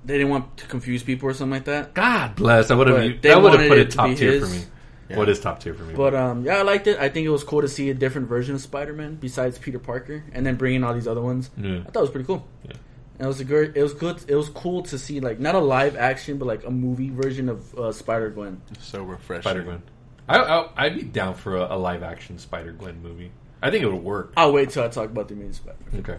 they 0.05 0.17
didn't 0.19 0.31
want 0.31 0.59
to 0.59 0.67
confuse 0.67 1.03
people 1.03 1.29
or 1.29 1.35
something 1.35 1.51
like 1.51 1.65
that. 1.65 1.93
God 1.93 2.37
bless. 2.37 2.71
I 2.71 2.77
would 2.77 2.87
have. 2.87 3.23
That 3.23 3.43
would 3.43 3.59
have 3.59 3.69
put 3.69 3.79
it 3.79 3.89
it 3.89 3.91
top 3.91 4.17
tier 4.17 4.41
for 4.41 4.47
his. 4.47 4.67
Me. 5.09 5.17
What 5.17 5.29
is 5.29 5.41
top 5.41 5.61
tier 5.61 5.75
for 5.75 5.83
me? 5.85 5.95
But 5.95 6.15
um, 6.15 6.45
yeah, 6.45 6.59
I 6.59 6.63
liked 6.63 6.87
it. 6.87 6.99
I 6.99 7.09
think 7.09 7.27
it 7.27 7.31
was 7.31 7.45
cool 7.45 7.61
to 7.63 7.69
see 7.69 7.91
a 7.91 7.95
different 7.95 8.29
version 8.29 8.55
of 8.55 8.61
Spider 8.61 8.93
Man 8.93 9.17
besides 9.17 9.59
Peter 9.59 9.79
Parker, 9.79 10.25
and 10.33 10.45
then 10.45 10.57
bringing 10.57 10.85
all 10.85 10.95
these 10.95 11.07
other 11.09 11.21
ones. 11.23 11.51
Yeah. 11.57 11.79
I 11.87 11.91
thought 11.91 11.97
it 11.97 12.03
was 12.03 12.11
pretty 12.11 12.27
cool. 12.27 12.47
Yeah. 12.65 12.73
And 13.19 13.25
it 13.25 13.29
was 13.29 13.41
a 13.41 13.45
good. 13.45 13.77
It 13.77 13.83
was 13.83 13.95
good. 13.95 14.23
It 14.29 14.35
was 14.35 14.49
cool 14.51 14.83
to 14.85 14.99
see 14.99 15.21
like 15.21 15.39
not 15.41 15.55
a 15.55 15.61
live 15.61 15.97
action, 15.97 16.39
but 16.39 16.47
like 16.47 16.65
a 16.65 16.71
movie 16.71 17.11
version 17.11 17.49
of 17.49 17.75
uh, 17.79 17.93
Spider 17.93 18.31
Gwen. 18.31 18.61
So 18.81 19.03
refreshing. 19.03 19.43
Spider 19.43 19.63
Gwen. 19.63 19.83
I, 20.29 20.39
I 20.39 20.69
I'd 20.77 20.95
be 20.97 21.03
down 21.03 21.35
for 21.35 21.57
a, 21.57 21.75
a 21.75 21.79
live 21.79 22.03
action 22.03 22.39
Spider 22.39 22.73
Gwen 22.73 23.03
movie. 23.03 23.31
I 23.63 23.71
think 23.71 23.85
it 23.85 23.91
would 23.91 24.03
work. 24.03 24.33
I'll 24.37 24.53
wait 24.53 24.71
till 24.71 24.85
I 24.85 24.89
talk 24.89 25.07
about 25.11 25.29
the 25.29 25.35
main 25.35 25.53
Spider. 25.53 25.79
Okay. 25.95 26.19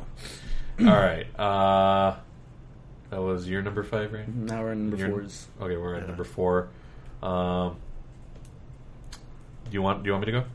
All 0.79 0.85
right. 0.85 1.27
Uh, 1.39 2.15
that 3.09 3.21
was 3.21 3.47
your 3.47 3.61
number 3.61 3.83
five, 3.83 4.11
right? 4.11 4.27
Now 4.27 4.63
we're 4.63 4.71
in 4.73 4.89
number 4.89 4.97
Your- 4.97 5.09
fours. 5.09 5.47
Okay, 5.61 5.77
we're 5.77 5.95
at 5.95 6.07
number 6.07 6.23
four. 6.23 6.69
Um, 7.21 7.77
do 9.69 9.73
you 9.73 9.81
want? 9.81 10.03
Do 10.03 10.07
you 10.07 10.13
want 10.13 10.25
me 10.25 10.31
to 10.31 10.39
go? 10.39 10.47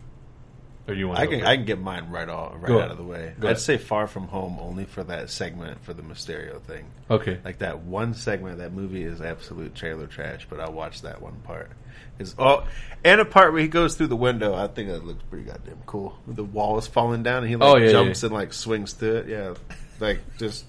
Or 0.89 0.95
do 0.95 0.99
you 0.99 1.09
want? 1.09 1.21
I 1.21 1.23
to 1.23 1.27
go 1.27 1.31
can 1.31 1.41
first? 1.41 1.49
I 1.51 1.57
can 1.57 1.65
get 1.65 1.81
mine 1.81 2.11
right 2.11 2.29
all 2.29 2.57
right 2.57 2.67
Go 2.67 2.81
out 2.81 2.91
of 2.91 2.97
the 2.97 3.05
way. 3.05 3.35
Go 3.39 3.49
I'd 3.49 3.59
say 3.59 3.79
Far 3.79 4.07
From 4.07 4.29
Home 4.29 4.59
only 4.61 4.85
for 4.85 5.05
that 5.05 5.31
segment 5.31 5.85
for 5.85 5.95
the 5.95 6.03
Mysterio 6.03 6.61
thing. 6.61 6.87
Okay. 7.11 7.39
Like 7.45 7.59
that 7.59 7.81
one 7.81 8.15
segment 8.15 8.55
of 8.55 8.59
that 8.59 8.73
movie 8.73 9.05
is 9.05 9.21
absolute 9.21 9.75
trailer 9.75 10.07
trash, 10.07 10.47
but 10.51 10.59
I 10.61 10.69
watched 10.71 11.03
that 11.03 11.23
one 11.23 11.37
part. 11.45 11.71
Is 12.19 12.35
oh, 12.39 12.67
and 13.05 13.21
a 13.21 13.25
part 13.25 13.53
where 13.53 13.63
he 13.63 13.69
goes 13.69 13.95
through 13.95 14.09
the 14.09 14.17
window. 14.17 14.55
I 14.55 14.67
think 14.67 14.89
that 14.91 15.05
looks 15.05 15.23
pretty 15.31 15.45
goddamn 15.45 15.79
cool. 15.87 16.19
The 16.27 16.45
wall 16.45 16.79
is 16.79 16.87
falling 16.87 17.23
down, 17.23 17.39
and 17.39 17.49
he 17.49 17.57
like 17.57 17.69
Oh, 17.69 17.77
yeah, 17.77 17.91
jumps 17.91 18.23
yeah. 18.23 18.27
and 18.27 18.35
like 18.35 18.53
swings 18.53 18.93
through 18.93 19.17
it. 19.19 19.29
Yeah, 19.29 19.55
like 20.01 20.21
just 20.39 20.65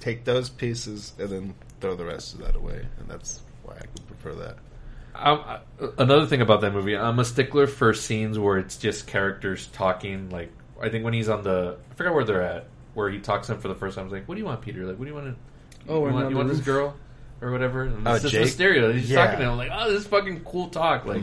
take 0.00 0.24
those 0.24 0.48
pieces 0.50 1.12
and 1.18 1.28
then 1.28 1.54
throw 1.80 1.96
the 1.96 2.04
rest 2.04 2.34
of 2.34 2.40
that 2.40 2.56
away, 2.56 2.86
and 2.98 3.08
that's 3.08 3.40
why 3.64 3.74
I 3.74 3.80
would 3.94 4.06
prefer 4.06 4.34
that. 4.34 4.58
Um, 5.14 5.40
I- 5.46 5.60
another 5.98 6.26
thing 6.26 6.40
about 6.40 6.60
that 6.62 6.72
movie, 6.72 6.96
I'm 6.96 7.18
a 7.18 7.24
stickler 7.24 7.66
for 7.66 7.94
scenes 7.94 8.38
where 8.38 8.58
it's 8.58 8.76
just 8.76 9.06
characters 9.06 9.66
talking. 9.68 10.30
Like 10.30 10.50
I 10.80 10.88
think 10.88 11.04
when 11.04 11.14
he's 11.14 11.28
on 11.28 11.42
the, 11.44 11.76
I 11.90 11.94
forgot 11.94 12.14
where 12.14 12.24
they're 12.24 12.42
at, 12.42 12.66
where 12.94 13.08
he 13.10 13.20
talks 13.20 13.46
to 13.46 13.54
him 13.54 13.60
for 13.60 13.68
the 13.68 13.74
first 13.74 13.94
time. 13.96 14.02
I 14.02 14.04
was 14.06 14.12
like, 14.12 14.28
"What 14.28 14.34
do 14.34 14.40
you 14.40 14.44
want, 14.46 14.60
Peter? 14.60 14.84
Like, 14.86 14.98
what 14.98 15.04
do 15.04 15.10
you 15.10 15.14
want? 15.14 15.26
To, 15.26 15.92
Oh, 15.92 16.06
you 16.06 16.12
want, 16.12 16.30
you 16.30 16.36
want 16.36 16.48
this 16.48 16.60
girl 16.60 16.94
or 17.40 17.50
whatever?" 17.52 17.82
And 17.84 18.06
Oh, 18.06 18.14
it's 18.14 18.22
just 18.22 18.32
Jake? 18.34 18.46
Mysterio. 18.74 18.92
He's 18.92 19.10
Yeah. 19.10 19.24
talking 19.24 19.40
to 19.40 19.50
him. 19.50 19.56
Like, 19.56 19.70
"Oh, 19.72 19.90
this 19.90 20.00
is 20.02 20.06
fucking 20.08 20.40
cool 20.44 20.68
talk." 20.68 21.04
Like, 21.06 21.22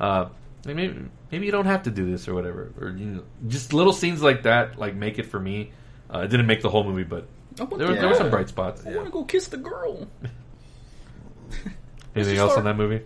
uh, 0.00 0.26
like, 0.64 0.76
maybe 0.76 0.98
maybe 1.30 1.46
you 1.46 1.52
don't 1.52 1.66
have 1.66 1.82
to 1.84 1.90
do 1.90 2.10
this 2.10 2.28
or 2.28 2.34
whatever, 2.34 2.72
or 2.80 2.88
you 2.90 3.06
know, 3.06 3.22
just 3.46 3.72
little 3.74 3.92
scenes 3.92 4.22
like 4.22 4.44
that, 4.44 4.78
like 4.78 4.94
make 4.94 5.18
it 5.18 5.26
for 5.26 5.38
me. 5.38 5.72
Uh, 6.12 6.20
it 6.20 6.28
didn't 6.28 6.46
make 6.46 6.62
the 6.62 6.70
whole 6.70 6.84
movie, 6.84 7.04
but 7.04 7.26
I 7.60 7.64
want 7.64 7.78
there, 7.78 7.88
were 7.88 7.94
there 7.94 8.08
were 8.08 8.14
some 8.14 8.30
bright 8.30 8.48
spots. 8.48 8.86
I 8.86 8.92
want 8.94 9.04
to 9.06 9.10
go 9.12 9.24
kiss 9.24 9.48
the 9.48 9.58
girl. 9.58 10.08
Anything 12.16 12.38
else 12.38 12.52
Stark. 12.52 12.58
on 12.58 12.64
that 12.64 12.76
movie? 12.76 13.04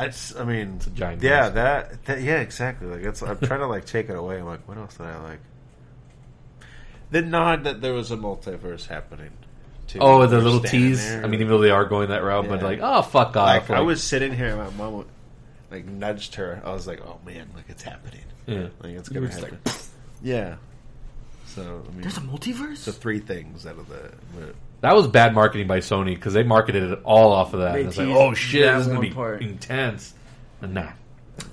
I, 0.00 0.06
just, 0.06 0.36
I 0.36 0.44
mean, 0.44 0.80
a 0.86 0.90
giant 0.90 1.22
yeah, 1.22 1.42
mess. 1.42 1.52
that, 1.54 2.04
that, 2.06 2.22
yeah, 2.22 2.40
exactly. 2.40 2.88
Like 2.88 3.02
it's, 3.02 3.22
I'm 3.22 3.38
trying 3.38 3.60
to 3.60 3.66
like 3.66 3.84
take 3.84 4.08
it 4.08 4.16
away. 4.16 4.38
I'm 4.38 4.46
like, 4.46 4.66
what 4.66 4.78
else 4.78 4.96
did 4.96 5.06
I 5.06 5.20
like? 5.22 5.40
The 7.10 7.22
nod 7.22 7.64
that 7.64 7.80
there 7.80 7.92
was 7.92 8.10
a 8.10 8.16
multiverse 8.16 8.86
happening. 8.86 9.30
Too. 9.88 9.98
Oh, 10.00 10.24
the 10.26 10.38
little 10.38 10.60
standing 10.60 10.90
tease. 10.90 11.04
there. 11.04 11.24
I 11.24 11.26
mean, 11.26 11.40
even 11.40 11.48
though 11.48 11.60
they 11.60 11.70
are 11.70 11.84
going 11.84 12.10
that 12.10 12.22
route, 12.22 12.48
but 12.48 12.62
like, 12.62 12.78
oh 12.80 13.02
fuck 13.02 13.36
off! 13.36 13.68
like, 13.68 13.70
I 13.70 13.80
was 13.80 14.00
sitting 14.02 14.32
here, 14.32 14.46
and 14.46 14.58
my 14.58 14.70
mom 14.70 14.98
would, 14.98 15.06
like 15.70 15.84
nudged 15.84 16.36
her. 16.36 16.62
I 16.64 16.72
was 16.72 16.86
like, 16.86 17.00
oh 17.04 17.18
man, 17.26 17.48
like 17.56 17.64
it's 17.68 17.82
happening. 17.82 18.22
yeah. 18.46 18.68
Like 18.80 18.92
it's 18.92 19.08
gonna 19.08 19.28
happen. 19.28 19.58
like, 19.66 19.74
yeah. 20.22 20.56
So 21.54 21.82
I 21.86 21.90
mean, 21.92 22.02
there's 22.02 22.16
a 22.16 22.20
multiverse. 22.20 22.84
the 22.84 22.92
three 22.92 23.18
things 23.18 23.66
out 23.66 23.78
of 23.78 23.88
the. 23.88 24.12
the 24.38 24.54
That 24.82 24.94
was 24.94 25.08
bad 25.08 25.34
marketing 25.34 25.66
by 25.66 25.78
Sony 25.78 26.14
because 26.14 26.32
they 26.32 26.42
marketed 26.42 26.92
it 26.92 27.00
all 27.04 27.32
off 27.32 27.54
of 27.54 27.60
that. 27.60 27.72
They 27.72 27.80
And 27.80 27.88
it's 27.88 27.98
like, 27.98 28.08
oh 28.08 28.34
shit, 28.34 28.62
that 28.62 28.78
this 28.78 28.86
is 28.86 28.92
gonna 28.92 29.00
be 29.00 29.10
part. 29.10 29.42
intense. 29.42 30.14
And 30.62 30.74
nah. 30.74 30.92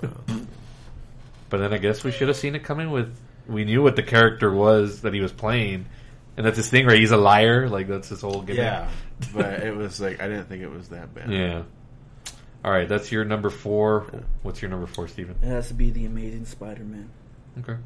but 1.48 1.58
then 1.58 1.72
I 1.72 1.78
guess 1.78 2.04
we 2.04 2.12
should 2.12 2.28
have 2.28 2.36
seen 2.36 2.54
it 2.54 2.62
coming 2.64 2.90
with. 2.90 3.16
We 3.48 3.64
knew 3.64 3.82
what 3.82 3.96
the 3.96 4.02
character 4.02 4.52
was 4.52 5.00
that 5.02 5.14
he 5.14 5.20
was 5.20 5.32
playing, 5.32 5.86
and 6.36 6.46
that's 6.46 6.58
his 6.58 6.68
thing, 6.68 6.86
right? 6.86 6.98
He's 6.98 7.12
a 7.12 7.16
liar. 7.16 7.68
Like 7.68 7.88
that's 7.88 8.08
his 8.08 8.20
whole 8.20 8.42
gimmick. 8.42 8.58
Yeah, 8.58 8.88
but 9.34 9.62
it 9.62 9.74
was 9.74 10.00
like 10.00 10.20
I 10.20 10.28
didn't 10.28 10.48
think 10.48 10.62
it 10.62 10.70
was 10.70 10.88
that 10.90 11.14
bad. 11.14 11.32
Yeah. 11.32 11.62
All 12.64 12.72
right, 12.72 12.88
that's 12.88 13.10
your 13.10 13.24
number 13.24 13.50
four. 13.50 14.06
What's 14.42 14.60
your 14.60 14.70
number 14.70 14.86
four, 14.86 15.08
Steven? 15.08 15.36
It 15.42 15.46
has 15.46 15.68
to 15.68 15.74
be 15.74 15.90
the 15.90 16.06
Amazing 16.06 16.44
Spider-Man. 16.44 17.08
Okay. 17.60 17.76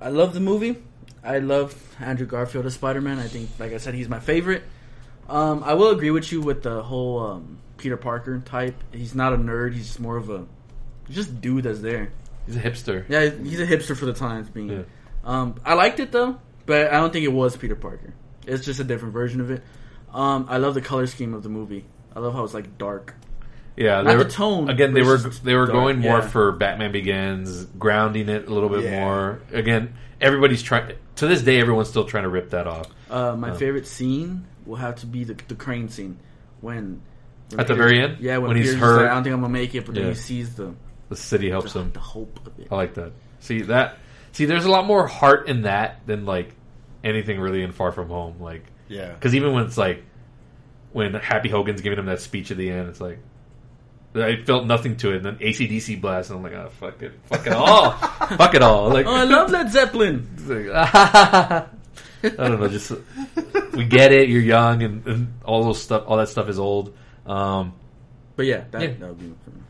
I 0.00 0.10
love 0.10 0.34
the 0.34 0.40
movie. 0.40 0.76
I 1.24 1.38
love 1.38 1.74
Andrew 2.00 2.26
Garfield 2.26 2.66
as 2.66 2.74
Spider 2.74 3.00
Man. 3.00 3.18
I 3.18 3.26
think, 3.26 3.50
like 3.58 3.72
I 3.72 3.78
said, 3.78 3.94
he's 3.94 4.08
my 4.08 4.20
favorite. 4.20 4.62
Um, 5.28 5.62
I 5.64 5.74
will 5.74 5.90
agree 5.90 6.10
with 6.10 6.30
you 6.32 6.40
with 6.40 6.62
the 6.62 6.82
whole 6.82 7.20
um, 7.20 7.58
Peter 7.76 7.96
Parker 7.96 8.38
type. 8.40 8.76
He's 8.92 9.14
not 9.14 9.32
a 9.32 9.36
nerd. 9.36 9.74
He's 9.74 9.86
just 9.86 10.00
more 10.00 10.16
of 10.16 10.30
a 10.30 10.46
just 11.10 11.40
dude 11.40 11.64
that's 11.64 11.80
there. 11.80 12.12
He's 12.46 12.56
a 12.56 12.60
hipster. 12.60 13.04
Yeah, 13.08 13.28
he's 13.28 13.60
a 13.60 13.66
hipster 13.66 13.96
for 13.96 14.06
the 14.06 14.14
times 14.14 14.48
being. 14.48 14.70
Yeah. 14.70 14.82
Um, 15.24 15.56
I 15.64 15.74
liked 15.74 16.00
it 16.00 16.12
though, 16.12 16.40
but 16.64 16.88
I 16.88 16.98
don't 16.98 17.12
think 17.12 17.24
it 17.24 17.32
was 17.32 17.56
Peter 17.56 17.76
Parker. 17.76 18.14
It's 18.46 18.64
just 18.64 18.80
a 18.80 18.84
different 18.84 19.12
version 19.12 19.40
of 19.40 19.50
it. 19.50 19.62
Um, 20.12 20.46
I 20.48 20.56
love 20.56 20.74
the 20.74 20.80
color 20.80 21.06
scheme 21.06 21.34
of 21.34 21.42
the 21.42 21.50
movie. 21.50 21.84
I 22.16 22.20
love 22.20 22.32
how 22.32 22.44
it's 22.44 22.54
like 22.54 22.78
dark. 22.78 23.14
Yeah, 23.78 24.02
Not 24.02 24.06
they 24.10 24.16
were, 24.16 24.24
the 24.24 24.30
tone 24.30 24.68
again. 24.70 24.92
They 24.92 25.02
were 25.02 25.16
they 25.18 25.54
were 25.54 25.66
dark, 25.66 25.72
going 25.72 25.98
more 26.00 26.18
yeah. 26.18 26.28
for 26.28 26.50
Batman 26.52 26.90
Begins, 26.90 27.64
grounding 27.78 28.28
it 28.28 28.48
a 28.48 28.52
little 28.52 28.68
bit 28.68 28.82
Yeah. 28.84 29.00
more. 29.04 29.40
Again, 29.52 29.94
everybody's 30.20 30.62
trying. 30.62 30.94
To 31.16 31.26
this 31.28 31.42
day, 31.42 31.60
everyone's 31.60 31.88
still 31.88 32.04
trying 32.04 32.24
to 32.24 32.28
rip 32.28 32.50
that 32.50 32.66
off. 32.66 32.88
Uh, 33.08 33.36
my 33.36 33.50
Oh. 33.50 33.54
favorite 33.54 33.86
scene 33.86 34.46
will 34.66 34.76
have 34.76 34.96
to 34.96 35.06
be 35.06 35.22
the 35.24 35.36
the 35.46 35.54
crane 35.54 35.88
scene 35.88 36.18
when. 36.60 37.02
when 37.50 37.60
At 37.60 37.68
the 37.68 37.74
very 37.76 38.00
end? 38.02 38.16
yeah, 38.18 38.38
when, 38.38 38.48
When 38.48 38.56
he's 38.56 38.66
Peter's 38.66 38.80
hurt. 38.80 38.96
like, 39.02 39.10
I 39.10 39.14
don't 39.14 39.22
think 39.22 39.34
I'm 39.34 39.40
gonna 39.42 39.52
make 39.52 39.74
it, 39.76 39.86
but 39.86 39.94
then 39.94 40.08
he 40.08 40.14
sees 40.14 40.54
the 40.56 40.74
The 41.08 41.16
city 41.16 41.48
helps 41.48 41.72
the, 41.72 41.80
him. 41.82 41.92
the 41.92 42.00
hope 42.00 42.40
of 42.46 42.58
it. 42.58 42.66
I 42.70 42.74
like 42.74 42.94
that. 42.94 43.12
See 43.40 43.62
that? 43.62 43.96
See, 44.32 44.44
there's 44.44 44.64
a 44.66 44.70
lot 44.70 44.86
more 44.86 45.06
heart 45.06 45.48
in 45.48 45.62
that 45.62 46.00
than 46.04 46.26
like 46.26 46.52
anything 47.04 47.38
really 47.40 47.62
in 47.62 47.70
Far 47.72 47.92
From 47.92 48.08
Home. 48.08 48.34
Like, 48.40 48.64
Yeah. 48.88 49.12
because 49.12 49.34
even 49.36 49.52
when 49.54 49.64
it's 49.66 49.78
like 49.78 50.02
when 50.92 51.14
Happy 51.14 51.48
Hogan's 51.48 51.80
giving 51.80 51.98
him 51.98 52.06
that 52.06 52.20
speech 52.20 52.50
at 52.50 52.56
the 52.56 52.68
end, 52.70 52.88
it's 52.88 53.00
like 53.00 53.18
I 54.14 54.42
felt 54.44 54.66
nothing 54.66 54.96
to 54.98 55.10
it. 55.12 55.16
And 55.16 55.24
then 55.26 55.36
ACDC 55.36 56.00
blast, 56.00 56.30
and 56.30 56.38
I'm 56.38 56.42
like, 56.42 56.52
oh 56.54 56.70
fuck 56.80 57.02
it, 57.02 57.12
fuck 57.26 57.46
it 57.46 57.52
all, 57.52 57.90
fuck 58.36 58.54
it 58.54 58.62
all. 58.62 58.88
Like, 58.90 59.06
Oh, 59.06 59.14
I 59.14 59.24
love 59.24 59.50
Led 59.50 59.70
Zeppelin. 59.70 60.28
It's 60.34 60.46
like, 60.46 60.68
I 60.70 61.66
don't 62.22 62.60
know. 62.60 62.68
Just 62.68 62.92
we 63.74 63.84
get 63.84 64.12
it. 64.12 64.28
You're 64.28 64.42
young, 64.42 64.82
and, 64.82 65.06
and 65.06 65.34
all 65.44 65.62
those 65.64 65.80
stuff. 65.82 66.04
All 66.06 66.16
that 66.16 66.28
stuff 66.28 66.48
is 66.48 66.58
old. 66.58 66.96
Um, 67.26 67.74
But 68.36 68.46
yeah, 68.46 68.64
that, 68.70 68.82
Yeah. 68.82 68.88
that 68.98 69.08
would 69.08 69.18
be 69.18 69.34
for 69.44 69.50
me. 69.50 69.62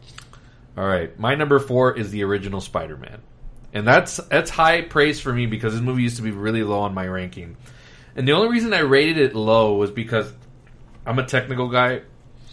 all 0.76 0.86
right, 0.86 1.18
my 1.18 1.34
number 1.34 1.58
four 1.58 1.96
is 1.98 2.10
the 2.10 2.22
original 2.24 2.60
Spider-Man, 2.60 3.18
and 3.74 3.86
that's 3.86 4.16
that's 4.16 4.50
high 4.50 4.80
praise 4.82 5.20
for 5.20 5.32
me 5.32 5.46
because 5.46 5.72
this 5.74 5.82
movie 5.82 6.02
used 6.02 6.16
to 6.16 6.22
be 6.22 6.30
really 6.30 6.62
low 6.62 6.80
on 6.80 6.94
my 6.94 7.06
ranking, 7.06 7.56
and 8.16 8.26
the 8.26 8.32
only 8.32 8.48
reason 8.48 8.72
I 8.72 8.80
rated 8.80 9.18
it 9.18 9.34
low 9.34 9.74
was 9.74 9.90
because 9.90 10.32
I'm 11.04 11.18
a 11.18 11.26
technical 11.26 11.68
guy. 11.68 12.02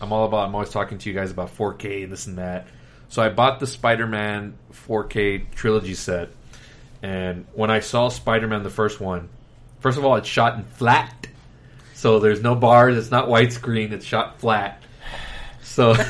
I'm 0.02 0.12
all 0.12 0.26
about. 0.26 0.48
I'm 0.48 0.56
always 0.56 0.70
talking 0.70 0.98
to 0.98 1.10
you 1.10 1.16
guys 1.16 1.32
about 1.32 1.56
4K 1.56 2.04
and 2.04 2.12
this 2.12 2.28
and 2.28 2.38
that. 2.38 2.68
So 3.08 3.22
I 3.22 3.30
bought 3.30 3.60
the 3.60 3.68
Spider-Man 3.68 4.58
4K 4.74 5.52
trilogy 5.54 5.94
set, 5.94 6.30
and 7.02 7.46
when 7.54 7.72
I 7.72 7.80
saw 7.80 8.10
Spider-Man 8.10 8.64
the 8.64 8.70
first 8.70 9.00
one, 9.00 9.30
first 9.80 9.98
of 9.98 10.06
all, 10.06 10.16
it's 10.16 10.28
shot 10.28 10.58
in 10.58 10.64
flat, 10.64 11.28
so 11.94 12.20
there's 12.20 12.42
no 12.42 12.56
bars. 12.56 12.98
It's 12.98 13.12
not 13.12 13.28
widescreen. 13.28 13.92
It's 13.92 14.06
shot 14.06 14.40
flat. 14.40 14.82
So, 15.62 15.94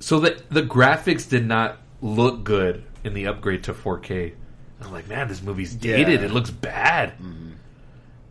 so 0.00 0.20
the 0.20 0.42
the 0.50 0.62
graphics 0.62 1.28
did 1.28 1.46
not 1.46 1.78
look 2.02 2.44
good 2.44 2.84
in 3.04 3.14
the 3.14 3.26
upgrade 3.26 3.64
to 3.64 3.74
4K. 3.74 4.34
I'm 4.80 4.92
like, 4.92 5.08
man, 5.08 5.28
this 5.28 5.42
movie's 5.42 5.74
dated. 5.74 6.20
Yeah. 6.20 6.26
It 6.26 6.32
looks 6.32 6.50
bad. 6.50 7.14
Mm-hmm. 7.18 7.50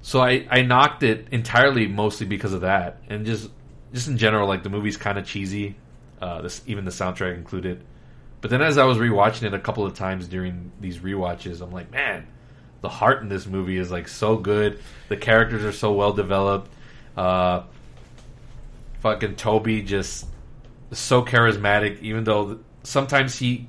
So 0.07 0.21
I, 0.21 0.47
I 0.49 0.61
knocked 0.61 1.03
it 1.03 1.27
entirely, 1.31 1.85
mostly 1.85 2.25
because 2.25 2.53
of 2.53 2.61
that, 2.61 3.01
and 3.09 3.25
just 3.25 3.49
just 3.93 4.07
in 4.07 4.17
general, 4.17 4.47
like 4.47 4.63
the 4.63 4.69
movie's 4.69 4.95
kind 4.95 5.17
of 5.17 5.25
cheesy. 5.25 5.75
Uh, 6.21 6.41
this 6.41 6.61
even 6.65 6.85
the 6.85 6.91
soundtrack 6.91 7.35
included. 7.35 7.83
But 8.39 8.49
then 8.49 8.61
as 8.61 8.77
I 8.77 8.85
was 8.85 8.99
rewatching 8.99 9.43
it 9.43 9.53
a 9.53 9.59
couple 9.59 9.85
of 9.85 9.95
times 9.95 10.29
during 10.29 10.71
these 10.79 10.99
rewatches, 10.99 11.59
I'm 11.59 11.73
like, 11.73 11.91
man, 11.91 12.25
the 12.79 12.87
heart 12.87 13.21
in 13.21 13.27
this 13.27 13.45
movie 13.45 13.75
is 13.75 13.91
like 13.91 14.07
so 14.07 14.37
good. 14.37 14.79
The 15.09 15.17
characters 15.17 15.65
are 15.65 15.73
so 15.73 15.91
well 15.91 16.13
developed. 16.13 16.71
Uh, 17.17 17.63
fucking 19.01 19.35
Tobey 19.35 19.81
just 19.81 20.25
so 20.93 21.21
charismatic, 21.21 22.01
even 22.01 22.23
though 22.23 22.59
sometimes 22.83 23.37
he 23.37 23.67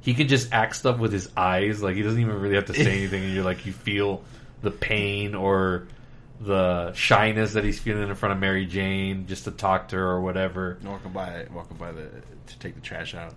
he 0.00 0.14
can 0.14 0.26
just 0.26 0.52
act 0.52 0.74
stuff 0.74 0.98
with 0.98 1.12
his 1.12 1.30
eyes. 1.36 1.80
Like 1.80 1.94
he 1.94 2.02
doesn't 2.02 2.20
even 2.20 2.40
really 2.40 2.56
have 2.56 2.66
to 2.66 2.74
say 2.74 2.90
anything, 2.98 3.22
and 3.22 3.32
you're 3.32 3.44
like 3.44 3.64
you 3.64 3.72
feel 3.72 4.24
the 4.62 4.70
pain 4.70 5.34
or 5.34 5.86
the 6.40 6.92
shyness 6.92 7.54
that 7.54 7.64
he's 7.64 7.78
feeling 7.80 8.08
in 8.08 8.14
front 8.14 8.32
of 8.32 8.38
Mary 8.38 8.66
Jane 8.66 9.26
just 9.26 9.44
to 9.44 9.50
talk 9.50 9.88
to 9.88 9.96
her 9.96 10.06
or 10.06 10.20
whatever. 10.20 10.78
Walking 10.84 11.12
by, 11.12 11.46
walking 11.52 11.76
by 11.76 11.92
the 11.92 12.08
to 12.46 12.58
take 12.58 12.74
the 12.74 12.80
trash 12.80 13.14
out. 13.14 13.34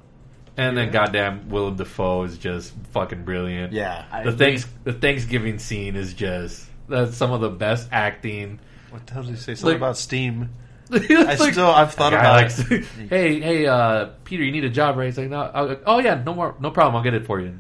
And 0.58 0.78
then 0.78 0.92
goddamn 0.92 1.50
Willem 1.50 1.78
Dafoe 1.78 2.24
is 2.24 2.38
just 2.38 2.74
fucking 2.92 3.24
brilliant. 3.24 3.74
Yeah. 3.74 4.06
I 4.12 4.24
the 4.24 4.34
thanks 4.34 4.68
the 4.84 4.94
Thanksgiving 4.94 5.60
scene 5.60 5.96
is 5.96 6.14
just 6.14 6.66
that's 6.90 7.16
some 7.16 7.32
of 7.32 7.42
the 7.42 7.50
best 7.50 7.88
acting. 7.92 8.60
What 8.90 9.08
the 9.08 9.14
hell 9.14 9.24
did 9.24 9.32
he 9.32 9.38
say? 9.38 9.56
Something 9.56 9.74
Like- 9.74 9.78
about 9.78 9.98
steam. 9.98 10.50
I 10.92 11.36
still- 11.36 11.68
I've 11.68 11.94
thought 11.94 12.14
about 12.14 12.52
it. 12.70 12.84
hey, 13.10 13.40
hey, 13.40 13.66
uh, 13.66 14.10
Peter, 14.26 14.44
you 14.44 14.52
need 14.52 14.66
a 14.66 14.70
job, 14.70 14.98
right? 14.98 15.06
He's 15.06 15.18
like, 15.18 15.30
no. 15.30 15.40
I'll, 15.42 15.78
oh 15.86 16.00
yeah, 16.00 16.22
no 16.24 16.34
more, 16.34 16.54
no 16.60 16.70
problem. 16.70 16.98
I'll 16.98 17.04
get 17.04 17.14
it 17.14 17.26
for 17.26 17.40
you. 17.40 17.58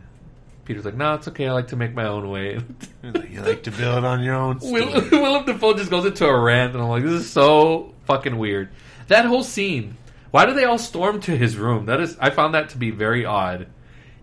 Peter's 0.66 0.86
like, 0.86 0.96
no, 0.96 1.16
it's 1.16 1.28
okay. 1.28 1.48
I 1.48 1.54
like 1.54 1.70
to 1.70 1.76
make 1.76 1.94
my 1.94 2.06
own 2.06 2.30
way. 2.30 2.60
You 3.04 3.42
like 3.42 3.64
to 3.64 3.72
build 3.72 4.04
on 4.06 4.22
your 4.24 4.36
own. 4.36 4.60
Will. 4.62 4.92
Willem 5.12 5.46
Dafoe 5.46 5.74
just 5.74 5.90
goes 5.90 6.06
into 6.06 6.26
a 6.28 6.40
rant, 6.40 6.74
and 6.74 6.84
I'm 6.84 6.90
like, 6.90 7.02
this 7.04 7.14
is 7.14 7.30
so 7.30 7.94
fucking 8.06 8.38
weird. 8.38 8.70
That 9.08 9.26
whole 9.26 9.44
scene. 9.44 9.98
Why 10.32 10.46
do 10.46 10.54
they 10.54 10.66
all 10.66 10.78
storm 10.78 11.20
to 11.22 11.36
his 11.36 11.58
room? 11.58 11.88
That 11.88 12.00
is, 12.00 12.16
I 12.20 12.30
found 12.30 12.54
that 12.54 12.70
to 12.70 12.78
be 12.78 12.92
very 12.92 13.26
odd. 13.26 13.68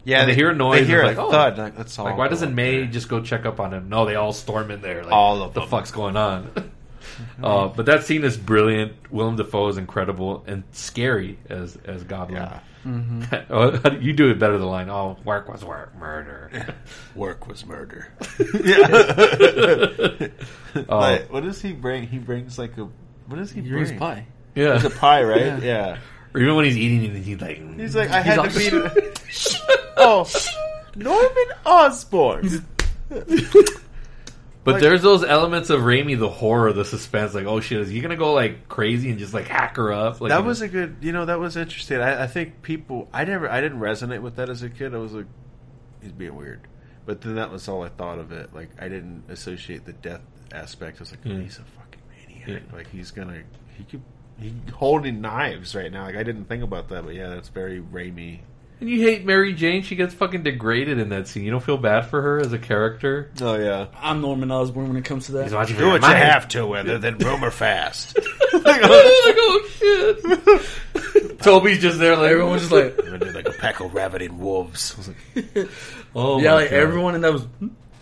Yeah, 0.05 0.21
And 0.21 0.31
they 0.31 0.35
hear 0.35 0.51
a 0.51 0.55
noise, 0.55 0.81
They 0.83 0.87
hear 0.87 1.05
like, 1.05 1.19
oh. 1.19 1.31
thud. 1.31 1.59
Like, 1.59 1.77
let's 1.77 1.99
all 1.99 2.05
Like, 2.07 2.17
why 2.17 2.29
doesn't 2.29 2.55
May 2.55 2.79
there. 2.79 2.87
just 2.87 3.09
go 3.09 3.21
check 3.21 3.45
up 3.45 3.59
on 3.61 3.75
him? 3.75 3.89
No, 3.89 4.05
they 4.07 4.15
all 4.15 4.33
storm 4.33 4.71
in 4.71 4.81
there. 4.81 5.03
Like, 5.03 5.13
All 5.13 5.43
of 5.43 5.53
the 5.55 5.61
them. 5.61 5.69
fuck's 5.69 5.91
going 5.91 6.17
on? 6.17 6.51
uh, 7.43 7.69
but 7.69 7.87
that 7.87 8.05
scene 8.05 8.25
is 8.25 8.37
brilliant. 8.37 8.93
Willem 9.11 9.37
Dafoe 9.37 9.69
is 9.69 9.77
incredible 9.79 10.45
and 10.47 10.63
scary 10.73 11.39
as 11.49 11.77
as 11.85 12.05
Goblin. 12.05 12.43
Yeah. 12.43 12.61
Oh, 13.51 13.79
you 14.01 14.15
do 14.15 14.31
it 14.31 14.39
better. 14.39 14.57
The 14.57 14.65
line, 14.65 14.89
"Oh, 14.89 15.19
work 15.25 15.49
was 15.49 15.63
work, 15.65 15.95
murder." 15.97 16.75
Work 17.15 17.47
was 17.47 17.67
murder. 17.67 18.09
oh, 20.89 20.97
Like, 20.99 21.31
what 21.33 21.43
does 21.43 21.61
he 21.61 21.73
bring? 21.73 22.07
He 22.07 22.19
brings 22.19 22.59
like 22.59 22.79
a. 22.79 22.89
What 23.27 23.37
does 23.37 23.51
he 23.51 23.61
He 23.61 23.69
bring? 23.69 23.85
brings 23.85 23.99
pie. 23.99 24.27
yeah. 24.55 24.77
It's 24.77 24.85
a 24.85 24.91
pie, 24.91 25.23
right? 25.23 25.63
Yeah. 25.63 25.99
Or 26.35 26.41
even 26.41 26.55
when 26.57 26.65
he's 26.65 26.77
eating, 26.79 27.05
it, 27.15 27.23
he's 27.23 27.41
like, 27.41 27.59
He's 27.79 27.95
like, 27.97 28.11
I 28.11 28.23
he's 28.23 28.35
had 28.35 28.51
to 28.51 28.59
beat. 28.59 28.73
him. 28.73 28.91
oh, 29.97 30.27
Norman 30.95 31.47
Osborn. 31.67 32.65
But 34.69 34.75
Like- 34.75 34.83
there's 34.83 35.01
those 35.03 35.25
elements 35.25 35.71
of 35.71 35.81
Raimi, 35.81 36.19
the 36.19 36.29
horror, 36.29 36.75
the 36.75 36.85
suspense. 36.85 37.33
Like, 37.33 37.47
oh 37.47 37.59
shit, 37.61 37.81
is 37.81 37.89
he 37.89 38.01
gonna 38.03 38.17
go 38.17 38.35
like 38.35 38.69
crazy 38.69 39.09
and 39.09 39.19
just 39.19 39.33
like 39.33 39.47
hack 39.49 39.77
her 39.77 39.93
up? 39.93 40.21
Like, 40.21 40.29
that 40.29 40.45
was 40.45 40.61
a 40.61 40.69
good. 40.69 40.97
You 41.01 41.13
know, 41.13 41.25
that 41.25 41.41
was 41.41 41.57
interesting. 41.57 42.01
I, 42.03 42.25
I 42.25 42.27
think 42.27 42.61
people. 42.61 43.09
I 43.13 43.25
never. 43.25 43.51
I 43.51 43.63
didn't 43.63 43.81
resonate 43.81 44.21
with 44.21 44.37
that 44.37 44.51
as 44.51 44.63
a 44.63 44.69
kid. 44.69 44.95
I 44.95 44.99
was 44.99 45.13
like, 45.15 45.25
he's 46.03 46.13
being 46.13 46.37
weird. 46.37 46.61
But 47.07 47.23
then 47.23 47.37
that 47.37 47.51
was 47.51 47.67
all 47.67 47.83
I 47.83 47.89
thought 47.89 48.19
of 48.19 48.31
it. 48.33 48.53
Like 48.55 48.69
I 48.79 48.89
didn't 48.89 49.25
associate 49.31 49.87
the 49.87 49.95
death 49.95 50.21
aspect. 50.53 50.99
I 50.99 51.01
was 51.01 51.13
like, 51.13 51.21
oh, 51.25 51.31
Yeah. 51.31 51.41
he's 51.41 51.59
a 51.59 51.63
fucking 51.63 52.03
maniac. 52.45 52.63
Yeah. 52.71 52.77
Like 52.77 52.91
he's 52.91 53.11
gonna. 53.11 53.43
He 53.79 53.85
could. 53.85 54.03
He 54.39 54.53
holding 54.75 55.21
knives 55.23 55.75
right 55.75 55.91
now. 55.91 56.05
Like 56.05 56.17
I 56.17 56.23
didn't 56.23 56.45
think 56.45 56.63
about 56.63 56.89
that. 56.91 57.05
But 57.07 57.15
yeah, 57.15 57.29
that's 57.31 57.49
very 57.49 57.81
Raimi. 57.81 58.41
And 58.81 58.89
you 58.89 59.01
hate 59.03 59.25
Mary 59.25 59.53
Jane. 59.55 59.83
She 59.83 59.97
gets 59.97 60.15
fucking 60.15 60.45
degraded 60.45 60.99
in 60.99 61.09
that 61.09 61.27
scene. 61.27 61.45
You 61.45 61.51
don't 61.51 61.63
feel 61.63 61.79
bad 61.79 62.07
for 62.07 62.23
her 62.23 62.39
as 62.41 62.53
a 62.53 62.59
character. 62.59 63.31
Oh 63.41 63.57
yeah. 63.59 63.87
I'm 63.97 64.21
Norman 64.21 64.51
Osborn 64.53 64.89
when 64.89 64.97
it 64.97 65.05
comes 65.05 65.27
to 65.27 65.33
that. 65.33 65.45
He's 65.45 65.53
watching 65.55 65.77
Do 65.77 65.89
what 65.89 66.03
you 66.03 66.09
have 66.09 66.47
to, 66.49 66.67
whether 66.67 66.99
than 66.99 67.19
rumor 67.19 67.51
fast. 67.51 68.19
Oh. 68.51 68.61
like, 68.65 68.81
oh 69.39 69.69
shit. 70.95 71.39
Tobey's 71.41 71.81
just 71.81 71.99
there, 71.99 72.17
like 72.17 72.31
Everyone's 72.31 72.69
just 72.69 72.73
like, 72.73 72.97
like 73.35 73.47
a 73.49 73.53
pack 73.53 73.81
of 73.81 73.93
ravening 73.95 74.39
wolves. 74.39 74.95
I 74.95 74.99
was 74.99 75.09
like, 75.09 75.69
oh 76.15 76.41
yeah, 76.41 76.51
my 76.51 76.55
like 76.55 76.71
God. 76.71 76.77
everyone 76.77 77.15
in 77.15 77.21
that 77.21 77.33
was. 77.33 77.47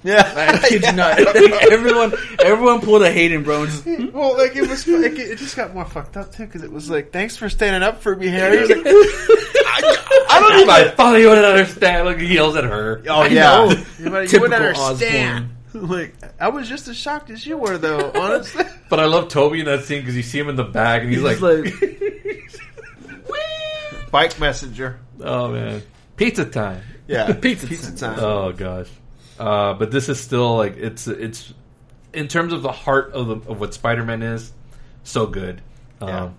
Yeah. 0.07 0.33
I 0.63 0.69
kid 0.69 0.85
you 0.85 0.93
not. 0.93 1.19
everyone, 1.73 2.13
everyone 2.41 2.81
pulled 2.81 3.03
a 3.03 3.11
Hayden, 3.11 3.43
bro. 3.43 3.63
and 3.65 3.71
Just, 3.71 3.85
Well, 4.15 4.37
like 4.39 4.55
it 4.55 4.69
was, 4.69 4.87
like, 4.87 5.13
it 5.19 5.37
just 5.39 5.57
got 5.57 5.75
more 5.75 5.85
fucked 5.85 6.17
up 6.17 6.33
too 6.33 6.47
because 6.47 6.63
it 6.63 6.71
was 6.73 6.89
like, 6.89 7.13
"Thanks 7.13 7.37
for 7.37 7.49
standing 7.49 7.83
up 7.83 8.01
for 8.03 8.15
me, 8.15 8.29
Harry." 8.29 8.59
He's 8.59 8.69
like, 8.71 8.79
I, 8.87 10.27
I 10.31 10.41
don't 10.41 10.55
even. 10.55 10.67
My 10.69 10.89
father, 10.91 11.19
you 11.19 11.29
wouldn't 11.29 11.47
understand. 11.47 12.07
Like 12.07 12.19
he 12.19 12.35
yells 12.35 12.55
at 12.57 12.65
her. 12.65 13.03
Oh 13.09 13.23
I 13.23 13.27
yeah, 13.27 13.43
know. 13.43 13.71
you 13.99 14.11
wouldn't 14.11 14.31
Typical 14.31 14.55
understand. 14.55 15.51
like 15.75 16.15
I 16.41 16.49
was 16.49 16.69
just 16.69 16.87
as 16.89 16.97
shocked 16.97 17.31
as 17.31 17.45
you 17.45 17.59
were, 17.59 17.77
though. 17.77 18.13
Honestly, 18.15 18.65
But 18.89 19.01
I 19.01 19.07
love 19.07 19.29
Tobey 19.29 19.59
in 19.61 19.67
that 19.67 19.85
scene 19.85 20.01
because 20.01 20.17
you 20.17 20.23
see 20.23 20.39
him 20.39 20.49
in 20.49 20.57
the 20.57 20.65
back 20.65 21.03
and 21.03 21.11
he's, 21.11 21.21
He's 21.21 21.43
like, 21.43 21.65
just 21.65 22.61
bike 24.11 24.39
messenger. 24.39 24.99
oh 25.21 25.49
man, 25.53 25.83
pizza 26.17 26.45
time. 26.45 26.83
Yeah, 27.09 27.33
Pizza 27.35 27.67
pizza 27.67 27.95
time. 27.97 28.15
time. 28.17 28.25
Oh 28.25 28.53
gosh. 28.53 28.89
Uh, 29.39 29.75
but 29.75 29.91
this 29.91 30.09
is 30.09 30.19
still 30.21 30.57
like 30.57 30.77
it's 30.77 31.07
it's 31.07 31.53
in 32.13 32.29
terms 32.29 32.53
of 32.53 32.63
the 32.63 32.73
heart 32.73 33.13
of, 33.13 33.27
the, 33.27 33.51
of 33.51 33.61
what 33.61 33.75
Spider-Man 33.75 34.23
is, 34.23 34.53
so 35.05 35.27
good. 35.27 35.61
Yeah. 36.01 36.25
Um, 36.25 36.35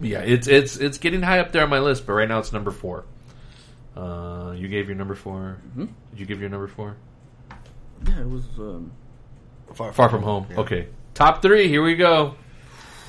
yeah, 0.00 0.20
it's 0.20 0.46
it's 0.48 0.76
it's 0.76 0.98
getting 0.98 1.22
high 1.22 1.38
up 1.40 1.52
there 1.52 1.62
on 1.62 1.70
my 1.70 1.78
list, 1.78 2.06
but 2.06 2.12
right 2.14 2.28
now 2.28 2.38
it's 2.38 2.52
number 2.52 2.70
four. 2.70 3.04
Uh, 3.96 4.52
you 4.56 4.68
gave 4.68 4.86
your 4.88 4.96
number 4.96 5.14
4 5.16 5.58
Mhm. 5.76 5.88
Did 6.10 6.20
you 6.20 6.24
give 6.24 6.40
your 6.40 6.48
number 6.48 6.68
four? 6.68 6.96
Yeah, 8.06 8.20
it 8.20 8.28
was. 8.30 8.44
Um, 8.58 8.92
Far, 9.74 9.92
Far 9.92 10.08
from 10.08 10.22
home. 10.22 10.46
Yeah. 10.50 10.60
Okay, 10.60 10.88
top 11.14 11.42
three. 11.42 11.68
Here 11.68 11.82
we 11.82 11.96
go. 11.96 12.34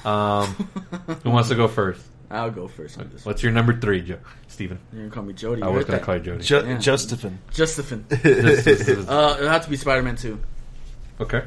Um, 0.04 0.48
who 1.24 1.30
wants 1.30 1.50
to 1.50 1.56
go 1.56 1.68
first? 1.68 2.02
I'll 2.32 2.52
go 2.52 2.68
first 2.68 2.98
on 2.98 3.10
this. 3.12 3.26
one. 3.26 3.32
What's 3.34 3.44
your 3.44 3.52
number 3.52 3.78
three, 3.80 4.02
Joe? 4.02 4.18
Steven. 4.48 4.80
You're 4.92 5.04
gonna 5.04 5.14
call 5.14 5.24
me 5.24 5.34
Jody. 5.34 5.62
I 5.62 5.68
was 5.68 5.86
heard 5.86 5.92
gonna 5.92 6.00
call 6.04 6.16
you 6.18 6.22
Jody. 6.24 6.44
Ju- 6.44 6.56
Yeah. 6.56 6.78
Justifin. 6.78 7.38
Justifin. 7.54 8.08
This- 8.10 8.64
this 8.66 8.88
is- 8.88 9.08
uh, 9.08 9.38
it 9.42 9.48
had 9.48 9.64
to 9.64 9.70
be 9.70 9.78
Spider-Man 9.78 10.16
2. 10.16 10.40
okay. 11.22 11.44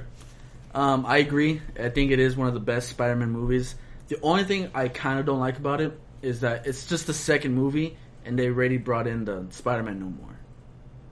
Um, 0.74 1.06
I 1.06 1.19
agree. 1.19 1.62
I 1.81 1.89
think 1.89 2.11
it 2.11 2.19
is 2.19 2.36
one 2.36 2.48
of 2.48 2.55
the 2.55 2.61
best 2.61 2.89
Spider-Man 2.90 3.31
movies. 3.31 3.77
The 4.09 4.19
only 4.23 4.43
thing 4.44 4.70
I 4.74 4.89
kind 4.89 5.20
of 5.20 5.27
don't 5.27 5.39
like 5.40 5.56
about 5.59 5.81
it 5.81 5.98
is 6.20 6.40
that 6.40 6.66
it's 6.66 6.86
just 6.86 7.06
the 7.06 7.15
second 7.15 7.55
movie, 7.55 7.97
and 8.24 8.36
they 8.39 8.48
already 8.48 8.77
brought 8.78 9.06
in 9.06 9.24
the 9.24 9.47
Spider-Man 9.51 10.01
No 10.01 10.06
More. 10.06 10.31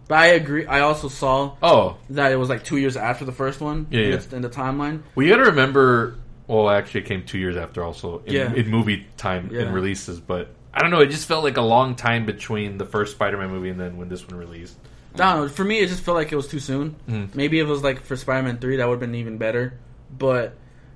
But 0.08 0.18
I 0.18 0.26
agree. 0.28 0.66
I 0.66 0.80
also 0.80 1.06
saw 1.08 1.54
Oh, 1.62 1.96
that 2.10 2.32
it 2.32 2.36
was 2.36 2.48
like 2.48 2.64
two 2.64 2.76
years 2.76 2.96
after 2.96 3.24
the 3.24 3.30
first 3.32 3.60
one. 3.60 3.86
Yeah, 3.90 4.00
in, 4.00 4.10
yeah. 4.10 4.16
the- 4.16 4.36
in 4.36 4.42
the 4.42 4.50
timeline. 4.50 5.02
well, 5.14 5.24
you 5.26 5.32
got 5.32 5.42
to 5.44 5.50
remember. 5.50 6.16
Well, 6.52 6.68
actually, 6.68 7.00
it 7.00 7.06
came 7.06 7.24
two 7.24 7.38
years 7.38 7.56
after, 7.56 7.82
also 7.82 8.22
in, 8.26 8.32
Yeah. 8.34 8.52
in 8.52 8.68
movie 8.68 9.06
time 9.16 9.48
Yeah. 9.50 9.62
and 9.62 9.74
releases. 9.74 10.20
But 10.20 10.48
I 10.74 10.80
don't 10.82 10.90
know. 10.90 11.00
It 11.00 11.08
just 11.10 11.26
felt 11.26 11.44
like 11.44 11.56
a 11.56 11.62
long 11.62 11.94
time 11.94 12.26
between 12.26 12.76
the 12.78 12.84
first 12.84 13.12
Spider-Man 13.12 13.50
movie 13.50 13.70
and 13.70 13.80
then 13.80 13.96
when 13.96 14.08
this 14.08 14.26
one 14.28 14.38
released. 14.38 14.76
I 15.14 15.18
don't 15.18 15.36
know. 15.42 15.48
For 15.48 15.64
me, 15.64 15.78
it 15.80 15.88
just 15.88 16.02
felt 16.02 16.16
like 16.16 16.30
it 16.32 16.36
was 16.36 16.48
too 16.48 16.58
soon. 16.60 16.96
Mm. 17.08 17.34
Maybe 17.34 17.58
if 17.58 17.66
it 17.66 17.70
was 17.70 17.82
like 17.82 18.02
for 18.04 18.16
Spider-Man 18.16 18.58
Three, 18.58 18.76
that 18.76 18.86
would 18.86 18.94
have 18.94 19.00
been 19.00 19.14
even 19.14 19.38
better. 19.38 19.74
But 20.16 20.54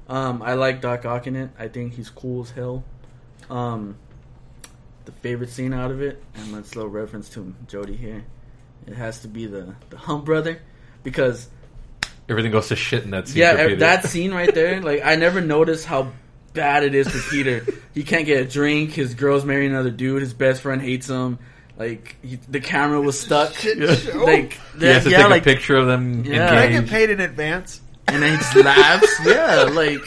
um, 0.08 0.42
I 0.42 0.54
like 0.54 0.80
Doc 0.80 1.04
Ock 1.04 1.26
in 1.26 1.36
it. 1.36 1.50
I 1.58 1.68
think 1.68 1.94
he's 1.94 2.10
cool 2.10 2.42
as 2.42 2.50
hell. 2.50 2.84
Um, 3.50 3.96
the 5.04 5.12
favorite 5.12 5.50
scene 5.50 5.72
out 5.72 5.90
of 5.90 6.02
it, 6.02 6.22
and 6.34 6.52
let's 6.52 6.74
little 6.76 6.90
reference 6.90 7.28
to 7.30 7.54
Jody 7.68 7.96
here. 7.96 8.24
It 8.86 8.94
has 8.94 9.20
to 9.20 9.28
be 9.28 9.46
the 9.46 9.74
the 9.90 9.96
Hump 9.98 10.24
brother 10.24 10.60
because 11.02 11.48
Everything 12.28 12.50
goes 12.52 12.68
to 12.68 12.76
shit 12.76 13.04
in 13.04 13.10
that 13.10 13.28
scene. 13.28 13.38
yeah, 13.38 13.52
for 13.56 13.64
Peter. 13.68 13.76
that 13.76 14.04
scene 14.08 14.32
right 14.34 14.52
there. 14.52 14.80
Like 14.82 15.02
I 15.04 15.16
never 15.16 15.40
noticed 15.40 15.84
how 15.86 16.12
bad 16.52 16.82
it 16.84 16.94
is 16.94 17.08
for 17.08 17.30
Peter. 17.30 17.64
he 17.94 18.02
can't 18.02 18.26
get 18.26 18.40
a 18.40 18.48
drink. 18.48 18.92
His 18.92 19.14
girl's 19.14 19.44
marrying 19.44 19.70
another 19.72 19.90
dude. 19.90 20.22
His 20.22 20.34
best 20.34 20.62
friend 20.62 20.80
hates 20.82 21.06
him. 21.08 21.38
Like 21.78 22.16
he, 22.22 22.36
the 22.36 22.60
camera 22.60 23.00
was 23.00 23.20
stuck. 23.20 23.52
Like 23.64 24.58
He 24.78 24.86
has 24.86 25.04
to 25.04 25.10
yeah, 25.10 25.18
take 25.18 25.28
like 25.30 25.42
a 25.42 25.44
picture 25.44 25.76
of 25.76 25.86
them 25.86 26.24
Yeah. 26.24 26.52
I 26.58 26.68
get 26.68 26.86
paid 26.88 27.10
in 27.10 27.20
advance. 27.20 27.80
and 28.08 28.22
then 28.22 28.32
he 28.32 28.38
just 28.38 28.56
laughs. 28.56 29.20
Yeah, 29.26 29.62
like, 29.72 30.00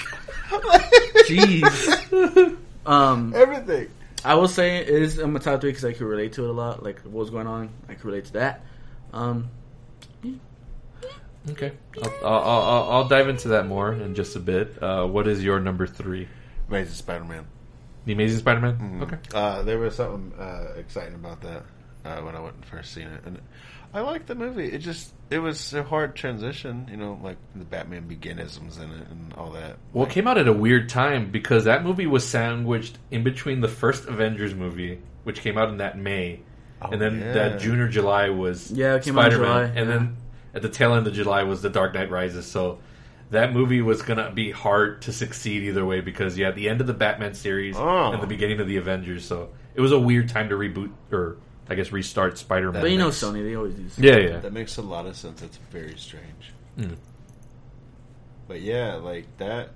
jeez. 1.28 2.56
Um, 2.86 3.34
Everything. 3.36 3.90
I 4.26 4.34
will 4.34 4.48
say 4.48 4.78
it 4.78 4.90
is 4.90 5.20
in 5.20 5.32
my 5.32 5.40
top 5.40 5.62
three 5.62 5.70
because 5.70 5.86
I 5.86 5.94
could 5.94 6.08
relate 6.08 6.34
to 6.34 6.44
it 6.46 6.50
a 6.50 6.54
lot. 6.54 6.82
Like 6.82 7.02
what 7.02 7.14
was 7.14 7.30
going 7.30 7.46
on, 7.46 7.70
I 7.88 7.94
could 7.94 8.06
relate 8.06 8.26
to 8.26 8.34
that. 8.34 8.66
Um, 9.14 9.50
Okay, 11.52 11.72
I'll, 12.04 12.12
I'll, 12.26 12.62
I'll, 12.62 12.92
I'll 12.92 13.08
dive 13.08 13.30
into 13.30 13.50
that 13.50 13.68
more 13.68 13.94
in 13.94 14.16
just 14.16 14.36
a 14.36 14.40
bit. 14.40 14.82
Uh, 14.82 15.06
what 15.06 15.28
is 15.28 15.44
your 15.44 15.60
number 15.60 15.88
three? 15.88 16.28
Amazing 16.68 16.94
Spider-Man. 16.96 17.46
The 18.06 18.14
Amazing 18.14 18.40
Spider-Man. 18.40 18.74
Mm-hmm. 18.78 19.04
Okay. 19.04 19.18
Uh, 19.34 19.62
there 19.64 19.80
was 19.80 19.96
something 19.96 20.34
uh, 20.40 20.74
exciting 20.78 21.16
about 21.16 21.42
that 21.42 21.64
uh, 22.06 22.22
when 22.22 22.36
I 22.36 22.40
went 22.40 22.56
and 22.56 22.66
first 22.66 22.94
seen 22.94 23.08
it, 23.08 23.22
and 23.26 23.40
I 23.94 24.02
liked 24.02 24.28
the 24.28 24.36
movie. 24.36 24.68
It 24.72 24.80
just 24.80 25.12
it 25.30 25.40
was 25.40 25.74
a 25.74 25.84
hard 25.84 26.16
transition, 26.16 26.88
you 26.92 26.98
know, 26.98 27.20
like 27.24 27.38
the 27.56 27.66
Batman 27.66 28.08
Beginisms 28.08 28.78
in 28.82 28.92
it 28.92 29.08
and 29.10 29.34
all 29.34 29.52
that. 29.52 29.78
Well, 29.94 30.04
Like, 30.04 30.12
it 30.12 30.14
came 30.14 30.28
out 30.28 30.38
at 30.38 30.48
a 30.48 30.54
weird 30.54 30.90
time 30.90 31.32
because 31.32 31.66
that 31.66 31.84
movie 31.84 32.08
was 32.08 32.26
sandwiched 32.28 32.98
in 33.12 33.24
between 33.24 33.62
the 33.62 33.68
first 33.68 34.08
Avengers 34.08 34.54
movie, 34.56 35.00
which 35.24 35.42
came 35.42 35.58
out 35.58 35.70
in 35.70 35.78
that 35.78 35.98
May, 35.98 36.42
Oh, 36.82 36.90
and 36.92 37.02
then 37.02 37.20
yeah. 37.20 37.34
that 37.34 37.60
June 37.60 37.80
or 37.80 37.90
July 37.90 38.30
was 38.30 38.72
Yeah, 38.72 38.96
it 38.96 39.04
came 39.04 39.18
out 39.20 39.34
in 39.34 39.40
Spider-Man, 39.40 39.78
and 39.78 39.90
yeah. 39.90 39.98
then 39.98 40.18
at 40.54 40.62
the 40.62 40.70
tail 40.70 40.94
end 40.96 41.06
of 41.08 41.14
July 41.14 41.44
was 41.44 41.62
The 41.62 41.70
Dark 41.70 41.94
Knight 41.94 42.10
Rises. 42.10 42.46
So 42.46 42.80
that 43.32 43.54
movie 43.54 43.82
was 43.82 44.02
gonna 44.02 44.32
be 44.32 44.52
hard 44.52 45.02
to 45.04 45.14
succeed 45.14 45.64
either 45.64 45.86
way 45.86 46.02
because 46.02 46.38
you 46.38 46.46
had 46.46 46.56
the 46.56 46.68
end 46.70 46.82
of 46.82 46.88
the 46.88 46.94
Batman 46.94 47.34
series 47.36 47.76
Oh. 47.78 48.12
and 48.12 48.22
the 48.24 48.28
beginning 48.28 48.60
of 48.60 48.68
the 48.68 48.78
Avengers. 48.78 49.26
So 49.26 49.50
it 49.76 49.82
was 49.82 49.92
a 49.92 50.00
weird 50.00 50.30
time 50.30 50.50
to 50.50 50.56
reboot 50.56 50.92
or 51.12 51.38
I 51.70 51.76
guess 51.76 51.92
restart 51.92 52.38
Spider-Man. 52.40 52.82
but 52.82 52.90
you 52.90 52.98
know 52.98 53.10
Sony, 53.10 53.44
they 53.44 53.56
always 53.56 53.76
do. 53.76 53.84
yeah, 53.98 54.18
yeah. 54.18 54.38
that 54.40 54.52
makes 54.54 54.78
a 54.78 54.82
lot 54.82 55.06
of 55.06 55.16
sense. 55.16 55.44
It's 55.44 55.58
very 55.72 55.96
strange. 55.98 56.54
Mm. 56.80 56.96
But 58.48 58.62
yeah, 58.62 58.96
like 58.96 59.26
that 59.38 59.70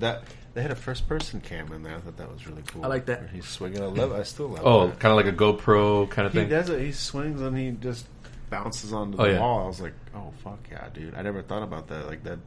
that 0.00 0.24
they 0.54 0.62
had 0.62 0.70
a 0.72 0.76
first 0.76 1.08
person 1.08 1.40
cam 1.40 1.70
in 1.72 1.82
there. 1.82 1.94
I 1.94 2.00
thought 2.00 2.16
that 2.16 2.32
was 2.32 2.46
really 2.48 2.62
cool. 2.66 2.84
I 2.84 2.88
like 2.88 3.06
that. 3.06 3.28
He's 3.32 3.46
swinging. 3.46 3.82
I 3.82 3.86
love. 3.86 4.12
I 4.12 4.22
still 4.24 4.48
love. 4.48 4.58
It. 4.60 4.64
Oh, 4.64 4.88
kind 4.98 5.12
of 5.12 5.16
like 5.16 5.26
a 5.26 5.32
GoPro 5.36 6.08
kind 6.10 6.26
of 6.26 6.32
He 6.32 6.40
thing. 6.40 6.48
He 6.48 6.54
does 6.54 6.68
it. 6.70 6.80
He 6.80 6.92
swings 6.92 7.40
and 7.40 7.56
he 7.56 7.70
just 7.72 8.06
bounces 8.50 8.92
onto 8.92 9.18
oh, 9.18 9.22
the 9.24 9.28
Oh, 9.28 9.32
yeah. 9.32 9.40
wall. 9.40 9.64
I 9.64 9.66
was 9.66 9.80
like, 9.80 9.94
oh 10.14 10.32
fuck 10.42 10.60
yeah, 10.70 10.88
dude! 10.92 11.14
I 11.14 11.22
never 11.22 11.42
thought 11.42 11.62
about 11.62 11.88
that. 11.88 12.06
Like 12.06 12.24
that. 12.24 12.38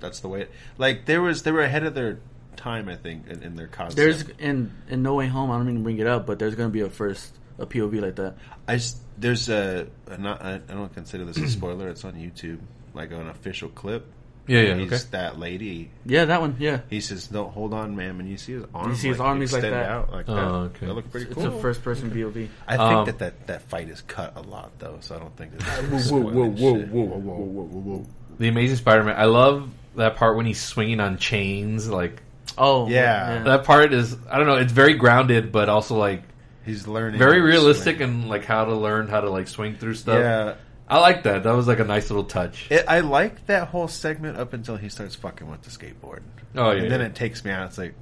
That's 0.00 0.20
the 0.20 0.28
way. 0.28 0.42
It, 0.42 0.50
like 0.78 1.06
there 1.06 1.22
was, 1.22 1.42
they 1.44 1.52
were 1.52 1.62
ahead 1.62 1.84
of 1.84 1.94
their 1.94 2.18
time. 2.56 2.88
I 2.88 2.96
think 2.96 3.28
in, 3.28 3.42
in 3.42 3.54
their 3.56 3.68
concept. 3.68 3.96
There's 3.96 4.22
in 4.38 4.72
in 4.88 5.02
No 5.02 5.14
Way 5.14 5.28
Home. 5.28 5.50
I 5.50 5.56
don't 5.56 5.66
mean 5.66 5.76
to 5.76 5.82
bring 5.82 5.98
it 5.98 6.06
up, 6.06 6.26
but 6.26 6.38
there's 6.38 6.54
gonna 6.54 6.70
be 6.70 6.80
a 6.80 6.90
first 6.90 7.34
a 7.58 7.66
POV 7.66 8.00
like 8.00 8.16
that. 8.16 8.36
I 8.66 8.74
s- 8.74 9.00
there's 9.18 9.48
a, 9.48 9.86
a 10.06 10.18
not. 10.18 10.42
I, 10.42 10.54
I 10.54 10.58
don't 10.58 10.92
consider 10.92 11.24
this 11.24 11.36
a 11.38 11.48
spoiler. 11.48 11.88
It's 11.88 12.04
on 12.04 12.14
YouTube, 12.14 12.58
like 12.94 13.12
an 13.12 13.28
official 13.28 13.68
clip. 13.68 14.06
Yeah, 14.52 14.60
yeah, 14.60 14.74
He's 14.74 14.92
okay. 14.92 15.02
that 15.12 15.38
lady. 15.38 15.90
Yeah, 16.04 16.26
that 16.26 16.40
one. 16.40 16.56
Yeah, 16.58 16.80
He 16.90 17.00
says, 17.00 17.30
"No, 17.30 17.48
hold 17.48 17.72
on, 17.72 17.96
ma'am," 17.96 18.20
and 18.20 18.28
you 18.28 18.36
see 18.36 18.52
his 18.52 18.64
arm. 18.74 18.94
see 18.94 19.08
his 19.08 19.20
arm, 19.20 19.40
he's 19.40 19.52
like 19.52 19.64
extend 19.64 19.74
that. 19.82 19.90
Out 19.90 20.12
like 20.12 20.28
Oh, 20.28 20.34
that. 20.34 20.42
okay. 20.42 20.86
That 20.86 20.92
looked 20.94 21.10
pretty 21.10 21.26
it's 21.26 21.34
cool. 21.34 21.46
a 21.58 21.60
first 21.60 21.82
person 21.82 22.10
POV. 22.10 22.48
I 22.68 22.76
think 22.76 22.80
Um, 22.80 23.06
that, 23.06 23.18
that 23.20 23.46
that 23.46 23.62
fight 23.62 23.88
is 23.88 24.02
cut 24.02 24.34
a 24.36 24.42
lot 24.42 24.72
though, 24.78 24.98
so 25.00 25.16
I 25.16 25.18
don't 25.18 25.36
think. 25.36 25.58
That 25.58 25.66
Whoa, 25.84 26.20
whoa, 26.20 26.30
whoa, 26.48 26.74
whoa, 26.74 27.04
whoa, 27.04 27.64
whoa, 27.64 28.06
The 28.38 28.48
Amazing 28.48 28.76
Spider-Man. 28.76 29.14
I 29.16 29.24
love 29.24 29.68
that 29.96 30.16
part 30.16 30.36
when 30.36 30.46
he's 30.46 30.60
swinging 30.60 31.00
on 31.00 31.16
chains. 31.18 31.88
Like 31.88 32.22
Oh 32.58 32.88
Yeah. 32.88 33.42
that 33.44 33.64
part 33.64 33.92
is 33.94 34.16
I 34.30 34.36
don't 34.38 34.46
know. 34.46 34.56
It's 34.56 34.72
very 34.72 34.94
grounded, 34.94 35.52
but 35.52 35.68
also 35.70 35.96
like 35.96 36.22
He's 36.66 36.86
learning. 36.86 37.18
very 37.18 37.40
realistic 37.40 37.96
swing. 37.96 38.08
and 38.08 38.28
like 38.28 38.44
how 38.44 38.64
to 38.66 38.74
learn 38.74 39.08
how 39.08 39.20
to 39.22 39.30
like 39.30 39.48
swing 39.48 39.76
through 39.76 39.94
stuff. 39.94 40.18
Yeah, 40.20 40.54
I 40.88 40.98
like 41.00 41.22
that. 41.22 41.44
That 41.44 41.52
was 41.52 41.66
like 41.66 41.78
a 41.78 41.84
nice 41.84 42.10
little 42.10 42.24
touch. 42.24 42.66
it, 42.70 42.84
I 42.86 43.00
like 43.00 43.46
that 43.46 43.68
whole 43.68 43.88
segment 43.88 44.36
up 44.38 44.52
until 44.52 44.76
he 44.76 44.88
starts 44.88 45.14
fucking 45.14 45.48
with 45.50 45.62
the 45.62 45.70
skateboard. 45.70 46.20
Oh, 46.54 46.70
yeah, 46.72 46.82
and 46.82 46.90
then 46.90 47.00
yeah. 47.00 47.06
it 47.06 47.14
takes 47.14 47.44
me 47.44 47.50
out. 47.50 47.66
It's 47.68 47.78
like 47.78 47.94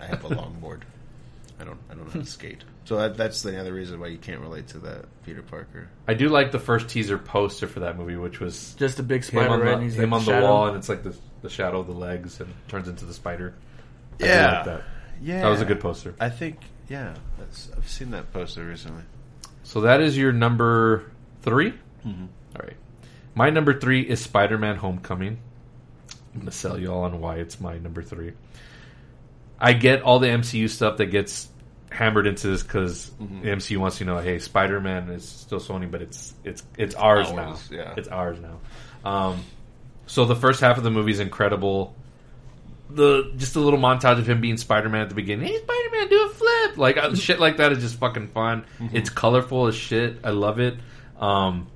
I 0.00 0.06
have 0.06 0.24
a 0.24 0.28
longboard. 0.28 0.80
I 1.60 1.64
don't. 1.64 1.78
I 1.90 1.94
don't 1.94 2.06
know 2.06 2.10
how 2.12 2.20
to 2.20 2.26
skate. 2.26 2.64
So 2.86 2.96
that, 2.98 3.16
that's 3.16 3.42
the 3.42 3.58
other 3.58 3.72
reason 3.72 3.98
why 4.00 4.08
you 4.08 4.18
can't 4.18 4.40
relate 4.40 4.68
to 4.68 4.78
that 4.80 5.06
Peter 5.24 5.40
Parker. 5.42 5.88
I 6.06 6.12
do 6.14 6.28
like 6.28 6.52
the 6.52 6.58
first 6.58 6.88
teaser 6.88 7.16
poster 7.16 7.66
for 7.66 7.80
that 7.80 7.96
movie, 7.96 8.16
which 8.16 8.40
was 8.40 8.74
Just 8.74 8.98
a 8.98 9.02
big 9.02 9.22
him 9.22 9.28
spider, 9.28 9.50
on 9.50 9.60
right? 9.60 9.76
the, 9.78 9.84
he's 9.84 9.94
him 9.98 10.10
like 10.10 10.20
on 10.20 10.34
the 10.34 10.40
wall, 10.42 10.66
and 10.68 10.76
it's 10.76 10.88
like 10.88 11.02
the 11.02 11.14
the 11.42 11.48
shadow 11.48 11.80
of 11.80 11.86
the 11.86 11.92
legs 11.94 12.40
and 12.40 12.52
turns 12.68 12.88
into 12.88 13.04
the 13.04 13.14
spider. 13.14 13.54
I 14.20 14.24
Yeah. 14.26 14.52
like 14.56 14.64
that. 14.66 14.82
Yeah, 15.22 15.40
That 15.42 15.48
was 15.48 15.60
a 15.60 15.64
good 15.64 15.80
poster. 15.80 16.14
I 16.20 16.28
think. 16.30 16.58
Yeah, 16.88 17.14
that's, 17.38 17.70
I've 17.76 17.88
seen 17.88 18.10
that 18.10 18.32
poster 18.32 18.64
recently. 18.64 19.02
So 19.62 19.82
that 19.82 20.00
is 20.02 20.18
your 20.18 20.32
number 20.32 21.10
3 21.42 21.72
Mm-hmm. 22.06 22.24
All 22.56 22.62
right. 22.62 22.76
My 23.34 23.50
number 23.50 23.78
three 23.78 24.02
is 24.02 24.20
Spider 24.20 24.58
Man 24.58 24.76
Homecoming. 24.76 25.38
I'm 26.34 26.40
going 26.40 26.46
to 26.46 26.52
sell 26.52 26.78
you 26.78 26.92
all 26.92 27.02
on 27.04 27.20
why 27.20 27.36
it's 27.36 27.60
my 27.60 27.78
number 27.78 28.02
three. 28.02 28.32
I 29.58 29.72
get 29.72 30.02
all 30.02 30.18
the 30.18 30.26
MCU 30.28 30.68
stuff 30.68 30.98
that 30.98 31.06
gets 31.06 31.48
hammered 31.90 32.26
into 32.26 32.48
this 32.48 32.62
because 32.62 33.10
Mm-hmm. 33.20 33.42
the 33.42 33.48
MCU 33.50 33.76
wants 33.78 34.00
you 34.00 34.06
to 34.06 34.12
know, 34.12 34.18
hey, 34.18 34.38
Spider 34.40 34.80
Man 34.80 35.08
is 35.10 35.26
still 35.28 35.60
Sony, 35.60 35.88
but 35.90 36.02
it's 36.02 36.34
it's 36.42 36.62
it's 36.76 36.94
ours, 36.96 37.28
Ours, 37.28 37.70
now. 37.70 37.76
yeah. 37.76 37.94
It's 37.96 38.08
ours 38.08 38.38
now. 38.40 38.58
Um, 39.08 39.44
so 40.06 40.24
the 40.24 40.34
first 40.36 40.60
half 40.60 40.76
of 40.76 40.82
the 40.84 40.90
movie 40.90 41.12
is 41.12 41.20
incredible. 41.20 41.94
The 42.90 43.32
just 43.36 43.56
a 43.56 43.60
little 43.60 43.78
montage 43.78 44.18
of 44.18 44.28
him 44.28 44.40
being 44.40 44.56
Spider 44.56 44.88
Man 44.88 45.02
at 45.02 45.08
the 45.08 45.14
beginning. 45.14 45.46
Hey, 45.46 45.56
Spider 45.58 45.88
Man, 45.92 46.08
do 46.08 46.26
a 46.26 46.28
flip! 46.30 46.76
Like 46.78 46.96
uh, 46.96 47.14
shit 47.14 47.38
like 47.40 47.56
that 47.58 47.72
is 47.72 47.78
just 47.78 47.96
fucking 47.98 48.28
fun. 48.28 48.64
Mm-hmm. 48.80 48.96
It's 48.96 49.08
colorful 49.10 49.68
as 49.68 49.74
shit. 49.76 50.18
I 50.24 50.30
love 50.30 50.58
it. 50.60 50.76
Um, 51.18 51.68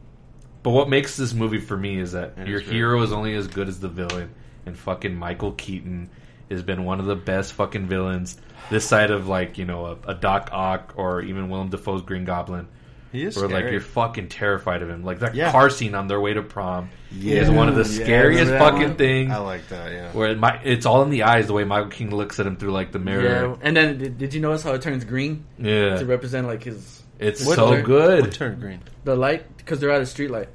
but 0.63 0.71
what 0.71 0.89
makes 0.89 1.17
this 1.17 1.33
movie 1.35 1.59
for 1.61 1.77
me 1.77 1.99
is 1.99 2.13
that 2.13 2.35
It 2.39 2.49
your 2.49 2.59
is 2.61 2.65
great. 2.67 2.75
hero 2.77 3.03
is 3.03 3.13
only 3.13 3.35
as 3.35 3.47
good 3.49 3.69
as 3.69 3.81
the 3.81 3.89
villain, 3.89 4.31
and 4.67 4.77
fucking 4.77 5.15
Michael 5.15 5.53
Keaton 5.53 6.11
has 6.51 6.63
been 6.63 6.85
one 6.85 6.99
of 7.01 7.07
the 7.07 7.17
best 7.17 7.53
fucking 7.55 7.87
villains 7.87 8.37
this 8.71 8.85
side 8.87 9.11
of 9.11 9.29
like 9.29 9.59
you 9.59 9.65
know 9.65 9.87
a, 9.87 10.11
a 10.13 10.15
Doc 10.15 10.51
Ock 10.53 10.95
or 10.97 11.21
even 11.23 11.49
Willem 11.51 11.69
Dafoe's 11.69 12.03
Green 12.03 12.25
Goblin. 12.25 12.67
He 13.13 13.23
is 13.25 13.37
Where 13.39 13.49
like 13.49 13.71
you're 13.71 13.81
fucking 13.81 14.29
terrified 14.29 14.83
of 14.83 14.91
him. 14.91 15.03
Like 15.03 15.21
that 15.21 15.35
Yeah. 15.35 15.51
car 15.51 15.71
scene 15.71 15.95
on 15.95 16.09
their 16.09 16.21
way 16.21 16.35
to 16.35 16.43
prom 16.43 16.91
Yeah. 17.11 17.37
is 17.41 17.51
one 17.51 17.71
of 17.71 17.75
the 17.75 17.85
scariest 17.87 18.45
remember 18.51 18.59
that 18.65 18.71
fucking 18.73 18.89
one? 18.89 18.97
things. 18.97 19.31
I 19.33 19.39
like 19.39 19.67
that. 19.69 19.93
Yeah. 19.93 20.13
Where 20.13 20.29
it 20.29 20.39
might, 20.39 20.61
it's 20.67 20.85
all 20.85 21.03
in 21.03 21.09
the 21.09 21.23
eyes, 21.23 21.47
the 21.47 21.55
way 21.55 21.65
Michael 21.65 21.89
King 21.89 22.15
looks 22.15 22.39
at 22.39 22.47
him 22.47 22.57
through 22.57 22.73
like 22.73 22.93
the 22.93 22.99
mirror. 22.99 23.23
Yeah, 23.23 23.29
mirror. 23.41 23.59
and 23.63 23.75
then 23.75 23.97
did, 23.97 24.19
did 24.19 24.35
you 24.35 24.41
notice 24.43 24.63
how 24.63 24.73
it 24.75 24.83
turns 24.83 25.05
green 25.07 25.45
Yeah, 25.59 25.97
to 25.97 26.05
represent 26.05 26.47
like 26.49 26.65
his 26.65 27.03
it's 27.19 27.45
What 27.45 27.57
so 27.57 27.71
turn- 27.73 27.85
good. 27.85 28.21
What 28.23 28.33
turned 28.33 28.61
green? 28.61 28.81
the 29.05 29.17
light 29.17 29.45
because 29.57 29.81
they're 29.81 29.91
at 29.91 30.03
a 30.03 30.07
street 30.07 30.31
light. 30.31 30.49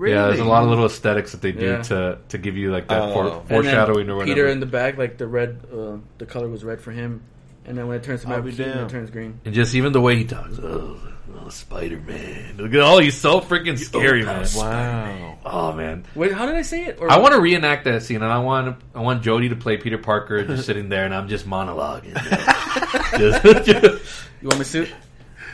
Yeah, 0.00 0.26
there's 0.28 0.38
a 0.38 0.44
lot 0.44 0.62
of 0.62 0.68
little 0.68 0.86
aesthetics 0.86 1.32
that 1.32 1.42
they 1.42 1.50
do 1.52 1.64
Yeah. 1.66 1.82
to 1.82 2.18
to 2.28 2.38
give 2.38 2.56
you 2.56 2.70
like 2.70 2.86
that 2.88 3.02
Oh. 3.02 3.12
fore- 3.12 3.24
And 3.24 3.32
And 3.32 3.48
then 3.48 3.62
foreshadowing 3.62 4.10
or 4.10 4.16
whatever. 4.16 4.34
Peter 4.34 4.46
in 4.48 4.60
the 4.60 4.66
back, 4.66 4.96
like 4.96 5.18
the 5.18 5.26
red, 5.26 5.58
uh, 5.72 5.96
the 6.18 6.26
color 6.26 6.48
was 6.48 6.62
red 6.64 6.80
for 6.80 6.92
him, 6.92 7.22
and 7.66 7.76
then 7.76 7.88
when 7.88 7.96
it 7.96 8.04
turns 8.04 8.20
to 8.22 8.28
I'll 8.28 8.34
Michael 8.36 8.44
be 8.44 8.50
Keaton, 8.52 8.72
damned. 8.76 8.90
it 8.90 8.92
turns 8.92 9.10
green. 9.10 9.40
and 9.44 9.54
just 9.54 9.74
even 9.74 9.92
the 9.92 10.00
way 10.00 10.14
he 10.16 10.24
talks. 10.24 10.56
Oh, 10.62 10.96
oh 11.44 11.48
Spider 11.48 12.00
Man! 12.06 12.54
Look 12.58 12.72
at 12.74 12.80
oh, 12.80 12.98
he's 12.98 13.16
so 13.16 13.40
freaking 13.40 13.76
scary, 13.76 14.24
man. 14.24 14.46
Wow. 14.56 15.38
Oh 15.44 15.72
man, 15.72 16.04
Wait, 16.14 16.32
how 16.32 16.46
did 16.46 16.54
I 16.54 16.62
say 16.62 16.84
it? 16.84 16.98
Or 17.00 17.10
I 17.10 17.18
want 17.18 17.34
to 17.34 17.40
reenact 17.40 17.84
that 17.86 18.04
scene, 18.04 18.22
and 18.22 18.32
I 18.32 18.38
want 18.38 18.76
I 18.94 19.00
want 19.00 19.22
Jodi 19.24 19.48
to 19.48 19.56
play 19.56 19.78
Peter 19.78 19.98
Parker, 19.98 20.44
just 20.44 20.64
sitting 20.66 20.88
there, 20.90 21.06
and 21.06 21.14
I'm 21.14 21.26
just 21.28 21.44
monologuing. 21.48 22.14
just, 23.18 23.42
just, 23.66 24.02
You 24.42 24.48
want 24.48 24.58
me 24.60 24.64
to 24.64 24.64
suit? 24.64 24.90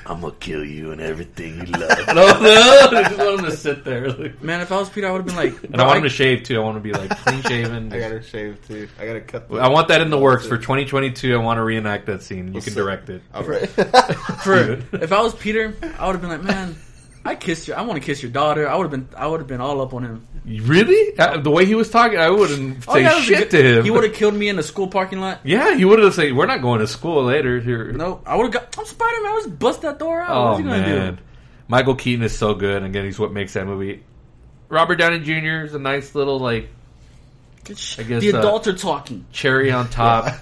I'm 0.06 0.20
gonna 0.20 0.34
kill 0.38 0.64
you 0.64 0.92
and 0.92 1.00
everything 1.00 1.66
you 1.66 1.72
love. 1.72 1.98
no, 2.08 2.14
no, 2.14 2.88
I 2.92 3.02
just 3.04 3.18
want 3.18 3.38
him 3.40 3.44
to 3.46 3.56
sit 3.56 3.84
there, 3.84 4.10
like- 4.12 4.42
Man, 4.42 4.60
if 4.60 4.70
I 4.70 4.78
was 4.78 4.88
Peter, 4.90 5.08
I 5.08 5.10
would 5.12 5.18
have 5.18 5.26
been 5.26 5.36
like, 5.36 5.62
and 5.64 5.80
I 5.80 5.86
want 5.86 5.96
him 5.98 6.02
to 6.04 6.08
shave 6.10 6.42
too. 6.42 6.56
I 6.56 6.58
want 6.62 6.76
him 6.76 6.82
to 6.82 6.88
be 6.92 6.98
like 6.98 7.10
clean 7.24 7.42
shaven. 7.48 7.92
I 7.92 7.98
gotta 7.98 8.22
shave 8.22 8.58
too. 8.68 8.88
I 9.00 9.06
gotta 9.06 9.20
cut. 9.22 9.48
The, 9.48 9.56
I 9.56 9.68
want 9.68 9.88
that 9.88 10.00
in 10.02 10.10
the 10.10 10.18
works 10.18 10.46
for 10.46 10.56
2022. 10.58 11.34
I 11.34 11.38
want 11.38 11.56
to 11.58 11.62
reenact 11.64 12.06
that 12.06 12.22
scene. 12.22 12.48
You 12.48 12.54
What's 12.54 12.66
can 12.66 12.74
that? 12.74 12.80
direct 12.80 13.08
it. 13.08 13.22
All 13.32 13.44
right. 13.44 13.68
for 14.44 14.54
if 14.92 15.12
I 15.12 15.20
was 15.22 15.34
Peter, 15.34 15.74
I 15.98 16.06
would 16.06 16.12
have 16.16 16.20
been 16.20 16.30
like, 16.30 16.42
man, 16.42 16.76
I 17.24 17.34
kissed 17.34 17.68
your, 17.68 17.78
I 17.78 17.82
want 17.82 18.00
to 18.00 18.04
kiss 18.04 18.22
your 18.22 18.30
daughter. 18.32 18.68
I 18.68 18.76
would 18.76 18.84
have 18.84 18.90
been, 18.90 19.08
I 19.16 19.26
would 19.26 19.40
have 19.40 19.46
been 19.48 19.60
all 19.62 19.80
up 19.80 19.94
on 19.94 20.04
him. 20.04 20.26
Really? 20.44 21.16
Uh, 21.18 21.38
the 21.38 21.50
way 21.50 21.64
he 21.64 21.74
was 21.74 21.88
talking, 21.90 22.18
I 22.18 22.28
wouldn't 22.28 22.84
Oh, 22.86 22.94
say 22.94 23.02
yeah, 23.02 23.14
was 23.14 23.22
a 23.22 23.26
shit 23.26 23.38
good- 23.38 23.50
to 23.50 23.78
him. 23.78 23.84
He 23.84 23.90
would 23.90 24.04
have 24.04 24.12
killed 24.14 24.34
me 24.34 24.48
in 24.48 24.56
the 24.56 24.62
school 24.62 24.88
parking 24.88 25.20
lot. 25.20 25.40
Yeah, 25.42 25.74
he 25.74 25.84
would 25.86 25.98
have 26.00 26.12
said, 26.14 26.34
"We're 26.34 26.44
not 26.46 26.60
going 26.60 26.80
to 26.80 26.86
school 26.86 27.24
later." 27.24 27.60
Here. 27.60 27.92
No, 27.92 28.20
I 28.26 28.36
would 28.36 28.44
have 28.44 28.52
got. 28.52 28.78
I'm 28.78 28.84
Spider 28.84 29.22
Man. 29.22 29.34
Let's 29.34 29.46
bust 29.46 29.82
that 29.82 29.98
door 29.98 30.20
out. 30.20 30.30
Oh 30.30 30.44
What's 30.48 30.58
he 30.58 30.64
gonna 30.64 30.78
man, 30.82 31.14
do? 31.14 31.20
Michael 31.68 31.94
Keaton 31.94 32.24
is 32.24 32.36
so 32.36 32.54
good. 32.54 32.76
and 32.78 32.86
Again, 32.86 33.04
he's 33.06 33.18
what 33.18 33.32
makes 33.32 33.54
that 33.54 33.66
movie. 33.66 34.02
Robert 34.68 34.96
Downey 34.96 35.20
Jr. 35.20 35.64
is 35.64 35.74
a 35.74 35.78
nice 35.78 36.14
little 36.14 36.38
like 36.38 36.68
I 37.66 37.68
guess, 37.72 37.96
the 37.96 38.32
uh, 38.34 38.38
adults 38.40 38.68
are 38.68 38.74
talking. 38.76 39.24
cherry 39.32 39.70
on 39.72 39.88
top, 39.90 40.34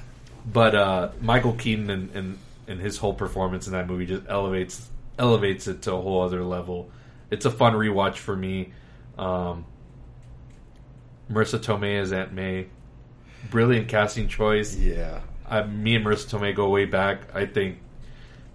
but 0.50 0.74
uh, 0.74 1.08
Michael 1.20 1.52
Keaton 1.52 1.88
and, 1.90 2.10
and 2.16 2.38
and 2.66 2.80
his 2.80 2.96
whole 2.96 3.14
performance 3.14 3.66
in 3.68 3.72
that 3.74 3.86
movie 3.86 4.06
just 4.06 4.22
elevates 4.28 4.88
elevates 5.18 5.68
it 5.68 5.82
to 5.82 5.92
a 5.94 6.00
whole 6.00 6.22
other 6.22 6.42
level. 6.42 6.90
It's 7.30 7.44
a 7.44 7.50
fun 7.50 7.74
rewatch 7.74 8.16
for 8.16 8.34
me. 8.34 8.72
Um, 9.16 9.64
Marisa 11.32 11.58
Tomei 11.58 12.00
as 12.00 12.12
Aunt 12.12 12.32
May, 12.32 12.66
brilliant 13.50 13.88
casting 13.88 14.28
choice. 14.28 14.76
yeah. 14.76 15.20
uh, 15.48 15.64
me 15.64 15.96
and 15.96 16.04
Marisa 16.04 16.28
Tomei 16.38 16.54
go 16.54 16.68
way 16.70 16.84
back. 16.84 17.34
I 17.34 17.46
think 17.46 17.78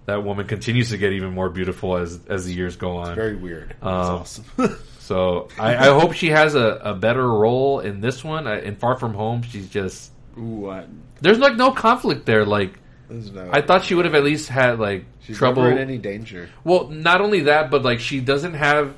that 0.06 0.24
woman 0.24 0.46
continues 0.46 0.90
to 0.90 0.98
get 0.98 1.12
even 1.12 1.32
more 1.34 1.50
beautiful 1.50 1.96
as 1.96 2.18
as 2.28 2.46
the 2.46 2.52
years 2.54 2.76
go 2.76 2.96
on. 2.98 3.14
Very 3.14 3.36
weird. 3.36 3.76
Um, 3.82 3.88
awesome. 3.92 4.44
So 5.08 5.48
I, 5.58 5.74
I 5.74 5.98
hope 5.98 6.12
she 6.12 6.28
has 6.28 6.54
a, 6.54 6.82
a 6.84 6.94
better 6.94 7.26
role 7.26 7.80
in 7.80 8.02
this 8.02 8.22
one. 8.22 8.46
I, 8.46 8.60
in 8.60 8.76
Far 8.76 8.94
From 8.98 9.14
Home, 9.14 9.40
she's 9.40 9.66
just 9.70 10.12
Ooh, 10.36 10.68
I, 10.68 10.84
there's 11.22 11.38
like 11.38 11.56
no 11.56 11.70
conflict 11.72 12.26
there. 12.26 12.44
Like 12.44 12.78
no- 13.08 13.48
I 13.50 13.62
thought 13.62 13.84
she 13.84 13.94
would 13.94 14.04
have 14.04 14.14
at 14.14 14.22
least 14.22 14.50
had 14.50 14.78
like 14.78 15.06
She's 15.20 15.38
trouble. 15.38 15.64
in 15.64 15.78
any 15.78 15.96
danger. 15.96 16.50
well, 16.62 16.88
not 16.88 17.22
only 17.22 17.40
that, 17.44 17.70
but 17.70 17.82
like 17.84 18.00
she 18.00 18.20
doesn't 18.20 18.52
have 18.52 18.94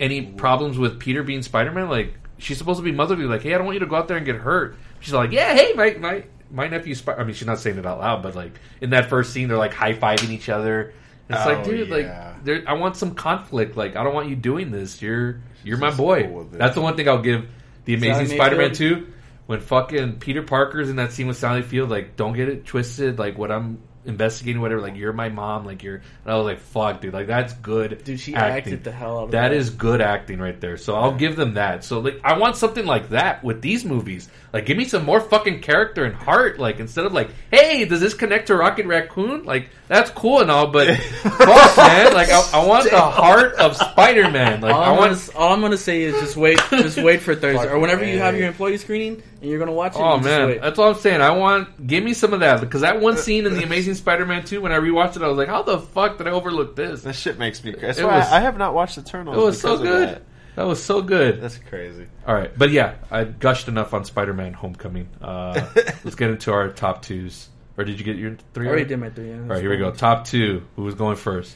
any 0.00 0.22
problems 0.22 0.78
with 0.78 0.98
Peter 0.98 1.22
being 1.22 1.42
Spider 1.42 1.70
Man. 1.70 1.88
Like 1.88 2.14
she's 2.38 2.58
supposed 2.58 2.78
to 2.78 2.84
be 2.84 2.92
motherly. 2.92 3.24
Like, 3.24 3.42
hey, 3.42 3.54
I 3.54 3.58
don't 3.58 3.66
want 3.66 3.76
you 3.76 3.80
to 3.80 3.86
go 3.86 3.96
out 3.96 4.08
there 4.08 4.16
and 4.16 4.26
get 4.26 4.36
hurt. 4.36 4.76
She's 5.00 5.12
like, 5.14 5.32
yeah, 5.32 5.54
hey, 5.54 5.72
my 5.74 5.94
my 5.94 6.24
my 6.50 6.68
nephew. 6.68 6.94
Spi-. 6.94 7.14
I 7.14 7.24
mean, 7.24 7.34
she's 7.34 7.46
not 7.46 7.58
saying 7.58 7.78
it 7.78 7.86
out 7.86 7.98
loud, 7.98 8.22
but 8.22 8.34
like 8.34 8.58
in 8.80 8.90
that 8.90 9.08
first 9.08 9.32
scene, 9.32 9.48
they're 9.48 9.56
like 9.58 9.74
high 9.74 9.94
fiving 9.94 10.30
each 10.30 10.48
other. 10.48 10.92
It's 11.28 11.38
Oh, 11.40 11.48
like, 11.48 11.64
dude, 11.64 11.88
yeah. 11.88 11.94
like 11.94 12.44
there, 12.44 12.62
I 12.66 12.74
want 12.74 12.96
some 12.96 13.14
conflict. 13.14 13.76
Like, 13.76 13.96
I 13.96 14.04
don't 14.04 14.14
want 14.14 14.28
you 14.28 14.36
doing 14.36 14.70
this. 14.70 15.02
You're 15.02 15.40
you're 15.64 15.78
my 15.78 15.90
boy. 15.90 16.24
cool. 16.24 16.44
That's 16.50 16.74
the 16.74 16.80
one 16.80 16.96
thing 16.96 17.08
I'll 17.08 17.22
give 17.22 17.48
the 17.84 17.94
Amazing 17.94 18.28
Spider-Man 18.28 18.72
two. 18.74 19.12
When 19.46 19.60
fucking 19.60 20.18
Peter 20.18 20.42
Parker's 20.42 20.90
in 20.90 20.96
that 20.96 21.12
scene 21.12 21.28
with 21.28 21.36
Sally 21.36 21.62
Field, 21.62 21.88
like, 21.88 22.16
don't 22.16 22.32
get 22.32 22.48
it 22.48 22.64
twisted. 22.64 23.16
Like, 23.18 23.38
what 23.38 23.52
I'm 23.52 23.80
investigating, 24.06 24.60
whatever. 24.60 24.80
Like, 24.80 24.96
you're 24.96 25.12
my 25.12 25.28
mom. 25.28 25.64
Like, 25.64 25.82
you're. 25.82 25.96
And 25.96 26.04
I 26.26 26.36
was 26.36 26.44
like, 26.44 26.60
fuck, 26.60 27.00
dude. 27.00 27.12
Like, 27.12 27.26
that's 27.26 27.52
good. 27.54 28.04
dude, 28.04 28.20
she 28.20 28.34
acting. 28.34 28.74
acted 28.74 28.84
the 28.84 28.92
hell 28.92 29.18
out 29.18 29.24
of 29.24 29.30
That 29.32 29.52
is 29.52 29.70
good 29.70 30.00
acting 30.00 30.38
right 30.38 30.60
there. 30.60 30.76
So 30.76 30.94
I'll 30.94 31.14
give 31.14 31.36
them 31.36 31.54
that. 31.54 31.84
So 31.84 32.00
like 32.00 32.20
I 32.24 32.38
want 32.38 32.56
something 32.56 32.86
like 32.86 33.10
that 33.10 33.42
with 33.44 33.62
these 33.62 33.84
movies. 33.84 34.28
Like 34.56 34.64
give 34.66 34.76
me 34.78 34.86
some 34.86 35.04
more 35.04 35.20
fucking 35.20 35.60
character 35.60 36.04
and 36.04 36.14
heart. 36.14 36.58
Like 36.58 36.80
instead 36.80 37.04
of 37.04 37.12
like, 37.12 37.28
hey, 37.50 37.84
does 37.84 38.00
this 38.00 38.14
connect 38.14 38.46
to 38.46 38.56
Rocket 38.56 38.86
Raccoon? 38.86 39.44
Like 39.44 39.68
that's 39.86 40.10
cool 40.10 40.40
and 40.40 40.50
all, 40.50 40.68
but 40.68 40.96
fuck 40.96 41.76
man, 41.76 42.14
like 42.14 42.30
I, 42.30 42.42
I 42.54 42.64
want 42.66 42.90
the 42.90 42.98
heart 43.00 43.52
of 43.54 43.76
Spider 43.76 44.30
Man. 44.30 44.60
Like 44.62 44.74
All 44.74 44.82
I 44.82 44.90
I'm, 44.92 44.96
want. 44.96 45.10
gonna, 45.12 45.38
all 45.38 45.52
I'm 45.52 45.60
gonna 45.60 45.76
say 45.76 46.02
is 46.02 46.14
just 46.20 46.36
wait, 46.36 46.58
just 46.70 46.96
wait 46.96 47.20
for 47.20 47.34
Thursday 47.34 47.68
or 47.68 47.78
whenever 47.78 48.04
you 48.04 48.18
have 48.18 48.34
your 48.36 48.48
employee 48.48 48.78
screening 48.78 49.22
and 49.42 49.50
you're 49.50 49.58
gonna 49.58 49.72
watch 49.72 49.92
it. 49.94 49.98
Oh 50.00 50.16
just 50.16 50.24
man, 50.24 50.48
wait. 50.48 50.62
that's 50.62 50.78
all 50.78 50.88
I'm 50.92 50.98
saying. 50.98 51.20
I 51.20 51.30
want 51.32 51.86
give 51.86 52.02
me 52.02 52.14
some 52.14 52.32
of 52.32 52.40
that 52.40 52.60
because 52.62 52.80
that 52.80 53.00
one 53.00 53.16
scene 53.18 53.44
in 53.46 53.54
the 53.54 53.62
Amazing 53.66 53.94
Spider-Man 53.94 54.44
2 54.46 54.60
when 54.62 54.72
I 54.72 54.78
rewatched 54.78 55.16
it, 55.16 55.22
I 55.22 55.28
was 55.28 55.36
like, 55.36 55.48
how 55.48 55.62
the 55.62 55.78
fuck 55.80 56.18
did 56.18 56.26
I 56.28 56.30
overlook 56.30 56.74
this? 56.76 57.02
That 57.02 57.14
shit 57.14 57.38
makes 57.38 57.62
me. 57.62 57.72
That's 57.72 57.98
It 57.98 58.04
why 58.04 58.18
was- 58.18 58.28
I, 58.28 58.38
I 58.38 58.40
have 58.40 58.56
not 58.56 58.74
watched 58.74 58.96
Eternals. 58.96 59.36
It 59.36 59.40
was 59.40 59.60
so 59.60 59.76
because 59.76 59.80
of 59.80 59.86
good. 59.86 60.08
That. 60.08 60.22
That 60.56 60.66
was 60.66 60.82
so 60.82 61.02
good. 61.02 61.40
That's 61.40 61.58
crazy. 61.58 62.06
All 62.26 62.34
right, 62.34 62.50
but 62.56 62.70
yeah, 62.70 62.94
I 63.10 63.24
gushed 63.24 63.68
enough 63.68 63.92
on 63.94 64.04
Spider-Man: 64.04 64.54
Homecoming. 64.54 65.08
Uh, 65.20 65.66
let's 66.02 66.16
get 66.16 66.30
into 66.30 66.52
our 66.52 66.70
top 66.70 67.02
twos. 67.02 67.48
Or 67.78 67.84
did 67.84 67.98
you 67.98 68.04
get 68.06 68.16
your 68.16 68.36
three? 68.54 68.66
I 68.66 68.70
already 68.70 68.86
did 68.86 68.98
my 68.98 69.10
three. 69.10 69.28
Yeah, 69.28 69.36
All 69.36 69.42
right, 69.42 69.60
here 69.60 69.68
we 69.70 69.76
go. 69.76 69.92
Top 69.92 70.24
two. 70.26 70.66
Who 70.76 70.82
was 70.82 70.94
going 70.94 71.16
first? 71.16 71.54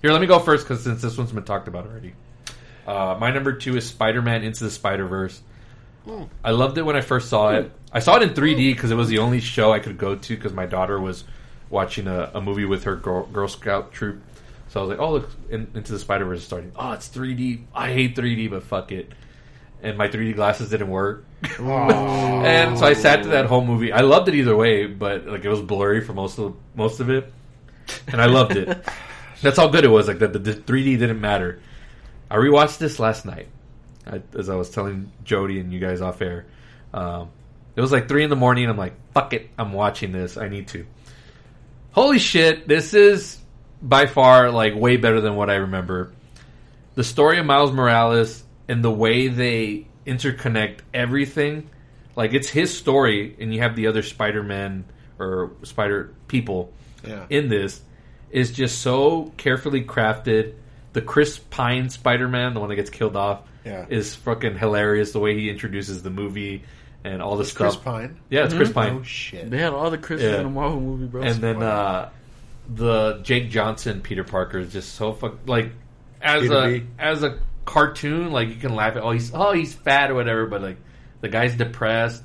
Here, 0.00 0.12
let 0.12 0.20
me 0.20 0.28
go 0.28 0.38
first 0.38 0.66
because 0.66 0.84
since 0.84 1.02
this 1.02 1.18
one's 1.18 1.32
been 1.32 1.42
talked 1.42 1.66
about 1.66 1.86
already. 1.86 2.14
Uh, 2.86 3.16
my 3.20 3.32
number 3.32 3.52
two 3.52 3.76
is 3.76 3.86
Spider-Man 3.86 4.44
Into 4.44 4.64
the 4.64 4.70
Spider-Verse. 4.70 5.42
I 6.42 6.52
loved 6.52 6.78
it 6.78 6.82
when 6.82 6.96
I 6.96 7.02
first 7.02 7.28
saw 7.28 7.50
it. 7.50 7.72
I 7.92 7.98
saw 7.98 8.16
it 8.16 8.22
in 8.22 8.30
3D 8.30 8.72
because 8.72 8.90
it 8.90 8.94
was 8.94 9.08
the 9.08 9.18
only 9.18 9.40
show 9.40 9.72
I 9.72 9.78
could 9.78 9.98
go 9.98 10.14
to 10.14 10.36
because 10.36 10.54
my 10.54 10.64
daughter 10.64 10.98
was 10.98 11.24
watching 11.68 12.06
a, 12.06 12.30
a 12.32 12.40
movie 12.40 12.64
with 12.64 12.84
her 12.84 12.96
Girl, 12.96 13.26
Girl 13.26 13.48
Scout 13.48 13.92
troop. 13.92 14.22
So 14.68 14.80
I 14.80 14.82
was 14.82 14.90
like, 14.90 14.98
"Oh, 14.98 15.12
look, 15.12 15.30
in, 15.50 15.70
Into 15.74 15.92
the 15.92 15.98
Spider 15.98 16.24
Verse 16.24 16.38
is 16.38 16.44
starting. 16.44 16.72
Oh, 16.76 16.92
it's 16.92 17.08
3D. 17.08 17.64
I 17.74 17.92
hate 17.92 18.16
3D, 18.16 18.50
but 18.50 18.62
fuck 18.62 18.92
it." 18.92 19.12
And 19.82 19.96
my 19.96 20.08
3D 20.08 20.34
glasses 20.34 20.70
didn't 20.70 20.88
work, 20.88 21.24
and 21.60 22.78
so 22.78 22.84
I 22.84 22.94
sat 22.94 23.22
through 23.22 23.30
that 23.30 23.46
whole 23.46 23.64
movie. 23.64 23.92
I 23.92 24.00
loved 24.00 24.28
it 24.28 24.34
either 24.34 24.56
way, 24.56 24.86
but 24.86 25.26
like 25.26 25.44
it 25.44 25.48
was 25.48 25.60
blurry 25.60 26.00
for 26.00 26.12
most 26.12 26.38
of 26.38 26.56
most 26.74 26.98
of 27.00 27.10
it, 27.10 27.32
and 28.08 28.20
I 28.20 28.26
loved 28.26 28.56
it. 28.56 28.84
That's 29.42 29.56
how 29.56 29.68
good 29.68 29.84
it 29.84 29.88
was. 29.88 30.08
Like 30.08 30.18
the, 30.18 30.28
the, 30.28 30.38
the 30.40 30.54
3D 30.54 30.98
didn't 30.98 31.20
matter. 31.20 31.60
I 32.30 32.36
rewatched 32.36 32.78
this 32.78 32.98
last 32.98 33.24
night, 33.24 33.48
I, 34.06 34.20
as 34.36 34.48
I 34.48 34.56
was 34.56 34.70
telling 34.70 35.12
Jodi 35.24 35.60
and 35.60 35.72
you 35.72 35.78
guys 35.78 36.00
off 36.00 36.20
air. 36.20 36.46
Um, 36.92 37.30
it 37.76 37.80
was 37.80 37.92
like 37.92 38.08
three 38.08 38.24
in 38.24 38.30
the 38.30 38.36
morning. 38.36 38.68
I'm 38.68 38.76
like, 38.76 38.94
fuck 39.12 39.32
it, 39.32 39.50
I'm 39.56 39.72
watching 39.72 40.12
this. 40.12 40.36
I 40.36 40.48
need 40.48 40.68
to. 40.68 40.86
Holy 41.92 42.18
shit, 42.18 42.66
this 42.66 42.94
is 42.94 43.38
by 43.82 44.06
far 44.06 44.50
like 44.50 44.74
way 44.74 44.96
better 44.96 45.20
than 45.20 45.36
what 45.36 45.50
I 45.50 45.56
remember. 45.56 46.12
The 46.94 47.04
story 47.04 47.38
of 47.38 47.46
Miles 47.46 47.72
Morales 47.72 48.42
and 48.68 48.82
the 48.82 48.90
way 48.90 49.28
they 49.28 49.86
interconnect 50.06 50.78
everything, 50.92 51.70
like 52.16 52.32
it's 52.34 52.48
his 52.48 52.76
story, 52.76 53.36
and 53.38 53.54
you 53.54 53.60
have 53.60 53.76
the 53.76 53.86
other 53.86 54.02
Spider-Man 54.02 54.84
or 55.18 55.52
Spider 55.62 56.12
people 56.26 56.72
Yeah. 57.06 57.26
in 57.30 57.48
this 57.48 57.80
is 58.30 58.50
just 58.52 58.80
so 58.80 59.32
carefully 59.36 59.84
crafted. 59.84 60.54
The 60.92 61.00
Chris 61.02 61.38
Pine 61.38 61.88
Spider-Man, 61.90 62.54
the 62.54 62.60
one 62.60 62.68
that 62.70 62.76
gets 62.76 62.90
killed 62.90 63.16
off, 63.16 63.42
Yeah. 63.64 63.86
is 63.88 64.14
fucking 64.16 64.58
hilarious. 64.58 65.12
The 65.12 65.20
way 65.20 65.38
he 65.38 65.48
introduces 65.50 66.02
the 66.02 66.10
movie 66.10 66.64
and 67.04 67.22
all 67.22 67.36
the 67.36 67.44
Chris 67.44 67.74
stuff. 67.74 67.84
Pine. 67.84 68.16
Yeah, 68.28 68.44
it's 68.44 68.54
Chris 68.54 68.72
Pine. 68.72 68.98
Oh 69.00 69.02
shit. 69.04 69.48
They 69.50 69.58
had 69.58 69.72
all 69.72 69.90
the 69.90 69.98
Chris 69.98 70.20
Yeah. 70.22 70.40
in 70.40 70.46
a 70.46 70.50
Marvel 70.50 70.80
movie, 70.80 71.06
bro. 71.06 71.22
and 71.22 71.36
then 71.36 71.62
uh, 71.62 72.08
the 72.68 73.20
Jake 73.22 73.50
Johnson 73.50 74.00
Peter 74.02 74.24
Parker 74.24 74.58
is 74.58 74.72
just 74.72 74.94
so 74.94 75.12
fuck 75.12 75.36
like 75.46 75.72
as 76.20 76.42
Peter 76.42 76.54
a 76.58 76.78
B. 76.80 76.86
as 76.98 77.22
a 77.22 77.38
cartoon 77.64 78.30
like 78.32 78.48
you 78.48 78.56
can 78.56 78.74
laugh 78.74 78.96
at 78.96 79.02
oh 79.02 79.10
he's 79.10 79.32
oh 79.34 79.52
he's 79.52 79.74
fat 79.74 80.10
or 80.10 80.14
whatever 80.14 80.46
but 80.46 80.60
like 80.62 80.76
the 81.20 81.28
guy's 81.28 81.54
depressed 81.56 82.22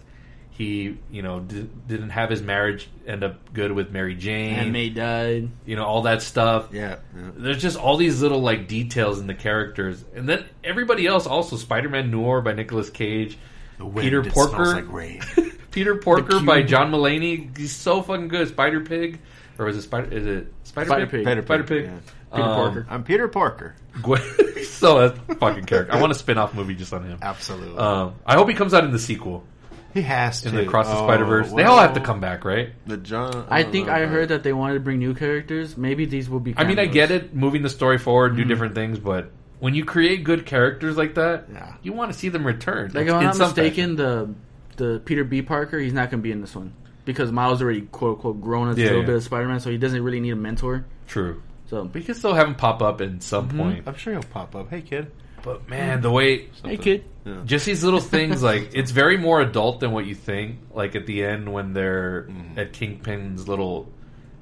he 0.51 0.97
you 1.11 1.21
know 1.21 1.39
di- 1.39 1.67
didn't 1.87 2.11
have 2.11 2.29
his 2.29 2.41
marriage 2.41 2.87
end 3.07 3.23
up 3.23 3.53
good 3.53 3.71
with 3.71 3.91
Mary 3.91 4.15
Jane 4.15 4.55
and 4.55 4.71
May 4.73 4.89
died. 4.89 5.49
you 5.65 5.75
know 5.75 5.83
all 5.85 6.03
that 6.03 6.21
stuff 6.21 6.69
Yeah. 6.71 6.97
yeah. 7.15 7.31
there's 7.35 7.61
just 7.61 7.77
all 7.77 7.97
these 7.97 8.21
little 8.21 8.41
like 8.41 8.67
details 8.67 9.19
in 9.19 9.27
the 9.27 9.33
characters 9.33 10.03
and 10.15 10.27
then 10.29 10.45
everybody 10.63 11.07
else 11.07 11.25
also 11.27 11.55
Spider-Man 11.57 12.11
Noir 12.11 12.41
by 12.41 12.53
Nicolas 12.53 12.89
Cage 12.89 13.37
Peter 13.77 14.19
Wind, 14.21 14.27
it 14.27 14.33
Porker 14.33 14.65
like 14.75 14.91
rain. 14.91 15.21
Peter 15.71 15.95
Porker 15.97 16.35
The 16.39 16.45
by 16.45 16.61
John 16.61 16.91
Mulaney. 16.91 17.57
He's 17.57 17.71
so 17.75 18.03
fucking 18.03 18.27
good. 18.27 18.47
Spider 18.49 18.81
Pig, 18.81 19.19
or 19.59 19.67
is 19.67 19.77
it 19.77 19.81
Spider? 19.83 20.11
Is 20.11 20.25
it 20.25 20.53
Spider, 20.63 20.87
Spider 20.89 21.07
Pig? 21.07 21.25
Pig. 21.25 21.43
Spider 21.43 21.63
Pig. 21.63 21.85
yeah. 21.85 21.91
Peter 22.33 22.43
Um, 22.47 22.55
Porker. 22.55 22.87
I'm 22.89 23.03
Peter 23.03 23.27
Parker. 23.27 23.75
Gwen- 24.01 24.21
so 24.63 25.07
that's 25.07 25.19
a 25.29 25.35
fucking 25.35 25.65
character. 25.65 25.93
I 25.93 25.99
want 26.01 26.11
a 26.11 26.15
spin 26.15 26.37
off 26.39 26.53
movie 26.55 26.73
just 26.75 26.91
on 26.93 27.03
him. 27.03 27.19
Absolutely. 27.21 27.77
Um, 27.77 28.15
I 28.25 28.33
hope 28.35 28.49
he 28.49 28.55
comes 28.55 28.73
out 28.73 28.83
in 28.83 28.91
the 28.91 28.97
sequel 28.99 29.43
he 29.93 30.01
has 30.01 30.41
to. 30.41 30.49
in 30.49 30.55
the 30.55 30.63
Across 30.63 30.87
the 30.87 30.95
Oh, 30.97 31.05
Spider 31.05 31.25
Verse. 31.25 31.49
They 31.49 31.55
well, 31.63 31.73
all 31.73 31.79
have 31.81 31.93
to 31.93 31.99
come 31.99 32.19
back, 32.19 32.43
right? 32.45 32.71
The 32.87 32.97
John. 32.97 33.45
I 33.49 33.61
don't 33.61 33.71
think 33.71 33.85
know 33.87 33.93
I 33.93 33.99
about- 33.99 34.11
heard 34.13 34.29
that 34.29 34.41
they 34.41 34.51
wanted 34.53 34.73
to 34.75 34.79
bring 34.79 34.97
new 34.97 35.13
characters. 35.13 35.77
Maybe 35.77 36.05
these 36.05 36.27
will 36.29 36.39
be. 36.39 36.55
I 36.57 36.63
mean, 36.63 36.79
I 36.79 36.87
cameos. 36.87 36.93
get 36.93 37.11
it, 37.11 37.35
moving 37.35 37.61
the 37.61 37.69
story 37.69 37.99
forward, 37.99 38.31
Mm-hmm. 38.31 38.41
do 38.41 38.45
different 38.45 38.73
things, 38.73 38.97
but 38.97 39.29
when 39.59 39.75
you 39.75 39.85
create 39.85 40.23
good 40.23 40.47
characters 40.47 40.97
like 40.97 41.13
that, 41.15 41.45
Yeah. 41.53 41.73
you 41.83 41.93
want 41.93 42.11
to 42.11 42.17
see 42.17 42.29
them 42.29 42.45
return. 42.47 42.91
Like, 42.95 43.03
if 43.03 43.09
in 43.09 43.15
I'm 43.15 43.23
not 43.25 43.35
some 43.35 43.49
mistaken, 43.49 43.95
the 43.95 44.33
the 44.77 44.99
Peter 45.05 45.23
B. 45.23 45.43
Parker, 45.43 45.77
he's 45.77 45.93
not 45.93 46.09
going 46.09 46.19
to 46.21 46.23
be 46.23 46.31
in 46.31 46.41
this 46.41 46.55
one 46.55 46.73
because 47.05 47.31
Miles 47.31 47.61
already 47.61 47.81
quote 47.81 48.17
unquote 48.17 48.41
grown 48.41 48.69
as 48.69 48.77
Yeah, 48.77 48.85
a 48.85 48.87
little 48.87 49.01
yeah. 49.01 49.07
bit 49.07 49.15
of 49.15 49.23
Spider 49.23 49.47
Man, 49.47 49.59
so 49.59 49.69
he 49.71 49.77
doesn't 49.77 50.01
really 50.03 50.19
need 50.19 50.31
a 50.31 50.35
mentor. 50.35 50.85
True. 51.07 51.41
So, 51.67 51.83
We 51.93 52.03
can 52.03 52.13
still 52.15 52.33
have 52.33 52.47
him 52.47 52.55
pop 52.55 52.81
up 52.81 53.01
at 53.01 53.23
some 53.23 53.47
Mm-hmm. 53.49 53.57
point. 53.57 53.83
I'm 53.87 53.95
sure 53.95 54.13
he'll 54.13 54.23
pop 54.23 54.55
up. 54.55 54.69
Hey, 54.69 54.81
kid. 54.81 55.11
But 55.43 55.67
man, 55.67 55.99
the 56.01 56.09
way 56.11 56.47
hey 56.63 56.77
kid, 56.77 57.03
just 57.45 57.65
these 57.65 57.83
little 57.83 57.99
things 57.99 58.41
like 58.51 58.69
it's 58.73 58.91
very 58.91 59.17
more 59.17 59.41
adult 59.41 59.81
than 59.81 59.91
what 59.91 60.05
you 60.05 60.15
think. 60.15 60.59
Like 60.73 60.95
at 60.95 61.05
the 61.05 61.25
end 61.25 61.51
when 61.51 61.73
they're 61.73 62.27
Mm. 62.29 62.57
at 62.57 62.71
Kingpin's 62.73 63.45
little 63.47 63.91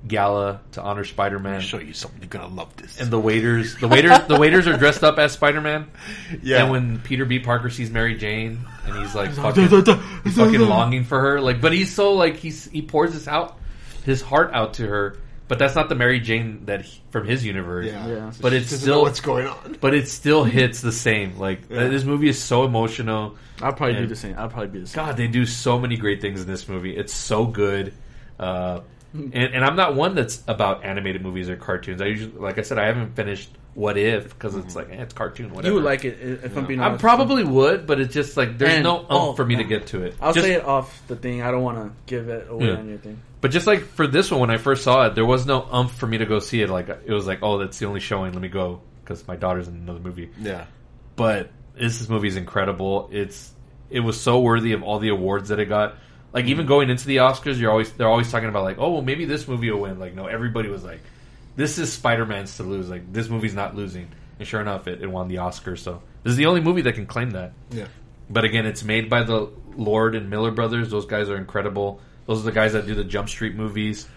gala 0.08 0.60
to 0.74 0.82
honor 0.82 1.06
Spider 1.06 1.40
Man. 1.40 1.56
I'll 1.56 1.60
show 1.62 1.80
you 1.80 1.94
something. 1.94 2.20
You're 2.22 2.30
gonna 2.30 2.54
love 2.54 2.76
this. 2.78 3.00
And 3.00 3.12
the 3.12 3.20
waiters, 3.20 3.76
the 3.78 3.88
waiters, 3.88 4.18
the 4.28 4.40
waiters 4.40 4.68
are 4.68 4.78
dressed 4.78 5.04
up 5.04 5.18
as 5.20 5.32
Spider 5.34 5.62
Man. 5.62 5.90
Yeah. 6.44 6.64
And 6.64 6.72
when 6.72 7.00
Peter 7.02 7.26
B. 7.26 7.40
Parker 7.40 7.70
sees 7.70 7.92
Mary 7.92 8.16
Jane, 8.16 8.66
and 8.86 8.96
he's 8.98 9.14
like 9.14 9.32
fucking, 9.34 9.68
he's 10.24 10.36
fucking 10.36 10.60
longing 10.62 11.04
for 11.04 11.20
her, 11.20 11.42
like, 11.42 11.62
but 11.62 11.72
he's 11.74 11.94
so 11.94 12.14
like 12.14 12.38
he's 12.38 12.66
he 12.66 12.82
pours 12.82 13.14
his 13.14 13.28
out, 13.28 13.58
his 14.06 14.22
heart 14.22 14.52
out 14.54 14.76
to 14.76 14.88
her. 14.88 15.18
But 15.48 15.60
that's 15.60 15.76
not 15.76 15.90
the 15.90 15.96
Mary 15.96 16.22
Jane 16.22 16.66
that 16.68 16.84
he, 16.84 17.02
from 17.10 17.28
his 17.28 17.46
universe. 17.46 17.86
yeah. 17.86 18.08
Yeah. 18.08 18.32
But 18.42 18.54
She 18.54 18.58
it's 18.60 18.70
doesn't 18.72 18.88
know 18.88 18.94
still 18.94 19.02
what's 19.02 19.20
going 19.20 19.48
on. 19.48 19.78
but 19.82 19.94
it 19.94 20.08
still 20.08 20.46
hits 20.46 20.80
the 20.80 20.94
same. 20.94 21.38
Like 21.38 21.64
Yeah. 21.70 21.90
this 21.90 22.06
movie 22.06 22.30
is 22.30 22.42
so 22.42 22.64
emotional. 22.64 23.36
I'll 23.62 23.74
probably 23.74 23.98
do 23.98 24.08
the 24.08 24.16
same. 24.16 24.36
I'll 24.38 24.48
probably 24.48 24.70
be 24.70 24.80
the 24.80 24.88
same. 24.88 25.06
God, 25.06 25.18
they 25.18 25.28
do 25.28 25.46
so 25.46 25.78
many 25.78 25.98
great 25.98 26.22
things 26.22 26.42
in 26.42 26.48
this 26.48 26.70
movie. 26.70 26.96
It's 26.96 27.14
so 27.14 27.46
good. 27.46 27.94
Uh, 28.40 28.80
and, 29.34 29.34
and 29.36 29.66
I'm 29.66 29.76
not 29.76 29.96
one 29.96 30.16
that's 30.16 30.44
about 30.48 30.84
animated 30.86 31.22
movies 31.22 31.50
or 31.50 31.56
cartoons. 31.56 32.02
I 32.02 32.06
usually, 32.06 32.32
like 32.38 32.58
I 32.58 32.62
said, 32.62 32.78
I 32.78 32.86
haven't 32.86 33.16
finished 33.16 33.50
What 33.74 33.98
If 33.98 34.30
because 34.30 34.56
it's 34.56 34.76
like 34.76 34.90
eh, 34.90 35.02
it's 35.02 35.14
cartoon. 35.14 35.54
Whatever. 35.54 35.68
You 35.68 35.76
would 35.76 35.84
like 35.84 36.06
it 36.06 36.20
if 36.44 36.58
I'm 36.58 36.66
being 36.66 36.80
I 36.80 36.86
honest. 36.88 37.02
probably 37.02 37.44
would, 37.44 37.86
but 37.88 38.00
it's 38.00 38.14
just 38.14 38.38
like 38.38 38.58
there's 38.58 38.74
And- 38.76 38.84
no 38.84 39.00
umph 39.00 39.08
oh, 39.10 39.34
for 39.34 39.46
me 39.46 39.56
to 39.58 39.64
yeah. 39.64 39.68
get 39.68 39.88
to 39.88 40.04
it. 40.04 40.16
I'll 40.22 40.34
Just- 40.34 40.46
say 40.46 40.54
it 40.54 40.64
off 40.66 41.02
the 41.08 41.16
thing. 41.16 41.42
I 41.42 41.52
don't 41.52 41.64
want 41.64 41.78
to 41.78 41.92
give 42.06 42.30
it 42.30 42.48
away 42.50 42.68
Yeah. 42.68 42.74
on 42.76 42.88
your 42.90 42.98
thing. 42.98 43.20
But 43.42 43.52
just 43.52 43.66
like 43.68 43.82
for 43.84 44.06
this 44.08 44.30
one, 44.30 44.40
when 44.40 44.50
I 44.52 44.58
first 44.58 44.84
saw 44.84 45.08
it, 45.08 45.16
there 45.16 45.26
was 45.26 45.46
no 45.46 45.62
umph 45.72 45.94
for 45.96 46.06
me 46.08 46.20
to 46.20 46.26
go 46.26 46.40
see 46.40 46.62
it. 46.62 46.70
Like 46.70 46.90
it 46.90 47.12
was 47.12 47.26
like, 47.28 47.40
oh, 47.42 47.58
that's 47.58 47.80
the 47.80 47.88
only 47.88 48.00
showing. 48.00 48.34
Let 48.34 48.42
me 48.42 48.50
go 48.50 48.82
because 49.04 49.28
my 49.28 49.36
daughter's 49.36 49.68
in 49.68 49.76
another 49.76 50.00
movie. 50.00 50.30
Yeah. 50.40 50.66
but 51.16 51.50
this 51.76 52.08
movie 52.10 52.28
is 52.28 52.36
incredible. 52.38 53.10
It's 53.12 53.52
it 53.90 54.02
was 54.02 54.20
so 54.20 54.42
worthy 54.42 54.74
of 54.74 54.84
all 54.84 55.00
the 55.00 55.10
awards 55.10 55.50
that 55.50 55.60
it 55.60 55.66
got. 55.66 55.96
Like 56.34 56.46
even 56.46 56.66
going 56.66 56.90
into 56.90 57.06
the 57.08 57.18
Oscars, 57.18 57.58
you're 57.60 57.72
always 57.72 57.92
they're 57.94 58.08
always 58.08 58.32
talking 58.32 58.48
about 58.50 58.64
like, 58.64 58.78
oh, 58.80 58.92
well, 58.92 59.02
maybe 59.02 59.26
this 59.26 59.48
movie 59.48 59.70
will 59.70 59.82
win. 59.82 60.00
Like, 60.00 60.14
no, 60.16 60.28
everybody 60.28 60.70
was 60.70 60.84
like, 60.84 61.02
this 61.56 61.78
is 61.78 61.92
Spider 61.92 62.26
Man's 62.26 62.56
to 62.58 62.64
lose. 62.64 62.90
Like, 62.90 63.12
this 63.12 63.28
movie's 63.30 63.54
not 63.54 63.76
losing. 63.76 64.08
And 64.40 64.48
sure 64.48 64.62
enough, 64.62 64.88
it, 64.88 65.02
it 65.02 65.08
won 65.08 65.28
the 65.28 65.40
Oscar. 65.40 65.76
So 65.76 66.02
this 66.24 66.32
is 66.32 66.38
the 66.38 66.46
only 66.46 66.62
movie 66.62 66.82
that 66.84 66.94
can 66.96 67.06
claim 67.06 67.32
that. 67.32 67.52
Yeah. 67.70 67.88
But 68.30 68.46
again, 68.46 68.66
it's 68.66 68.84
made 68.84 69.10
by 69.10 69.24
the 69.24 69.50
Lord 69.76 70.16
and 70.16 70.30
Miller 70.30 70.52
brothers. 70.52 70.90
Those 70.90 71.06
guys 71.06 71.30
are 71.30 71.36
incredible. 71.38 72.00
Those 72.28 72.40
are 72.40 72.44
the 72.44 72.52
guys 72.54 72.74
that 72.74 72.86
do 72.88 72.96
the 72.96 73.04
Jump 73.04 73.28
Street 73.28 73.56
movies. 73.56 74.08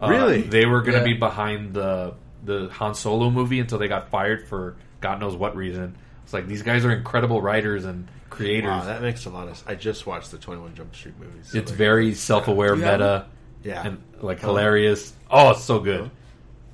Uh, 0.00 0.08
Really? 0.08 0.42
They 0.42 0.66
were 0.66 0.80
going 0.80 0.92
to 0.92 0.98
Yeah. 0.98 1.14
be 1.14 1.14
behind 1.14 1.74
the 1.74 2.14
the 2.44 2.68
Han 2.74 2.94
Solo 2.94 3.30
movie 3.30 3.58
until 3.58 3.78
they 3.78 3.88
got 3.88 4.10
fired 4.10 4.46
for 4.46 4.76
God 5.00 5.18
knows 5.18 5.34
what 5.34 5.56
reason. 5.56 5.96
It's 6.24 6.32
like 6.32 6.46
these 6.48 6.62
guys 6.62 6.84
are 6.84 6.90
incredible 6.92 7.40
writers 7.40 7.84
and 7.84 8.08
creators. 8.30 8.68
Wow, 8.68 8.84
that 8.84 9.02
makes 9.02 9.26
a 9.26 9.30
lot 9.30 9.48
of. 9.48 9.62
I 9.66 9.74
just 9.76 10.06
watched 10.06 10.30
the 10.32 10.38
Twenty 10.38 10.60
One 10.60 10.74
Jump 10.74 10.94
Street 10.96 11.14
movies. 11.20 11.50
so, 11.50 11.58
it's 11.58 11.70
like, 11.70 11.78
very 11.78 12.14
self 12.14 12.48
aware, 12.48 12.74
Do 12.74 12.80
you 12.80 12.86
have 12.86 12.98
meta, 13.00 13.26
Yeah. 13.62 13.86
and 13.86 14.02
like 14.20 14.40
hilarious. 14.40 15.12
Oh, 15.30 15.50
it's 15.50 15.62
so 15.64 15.78
good. 15.80 16.10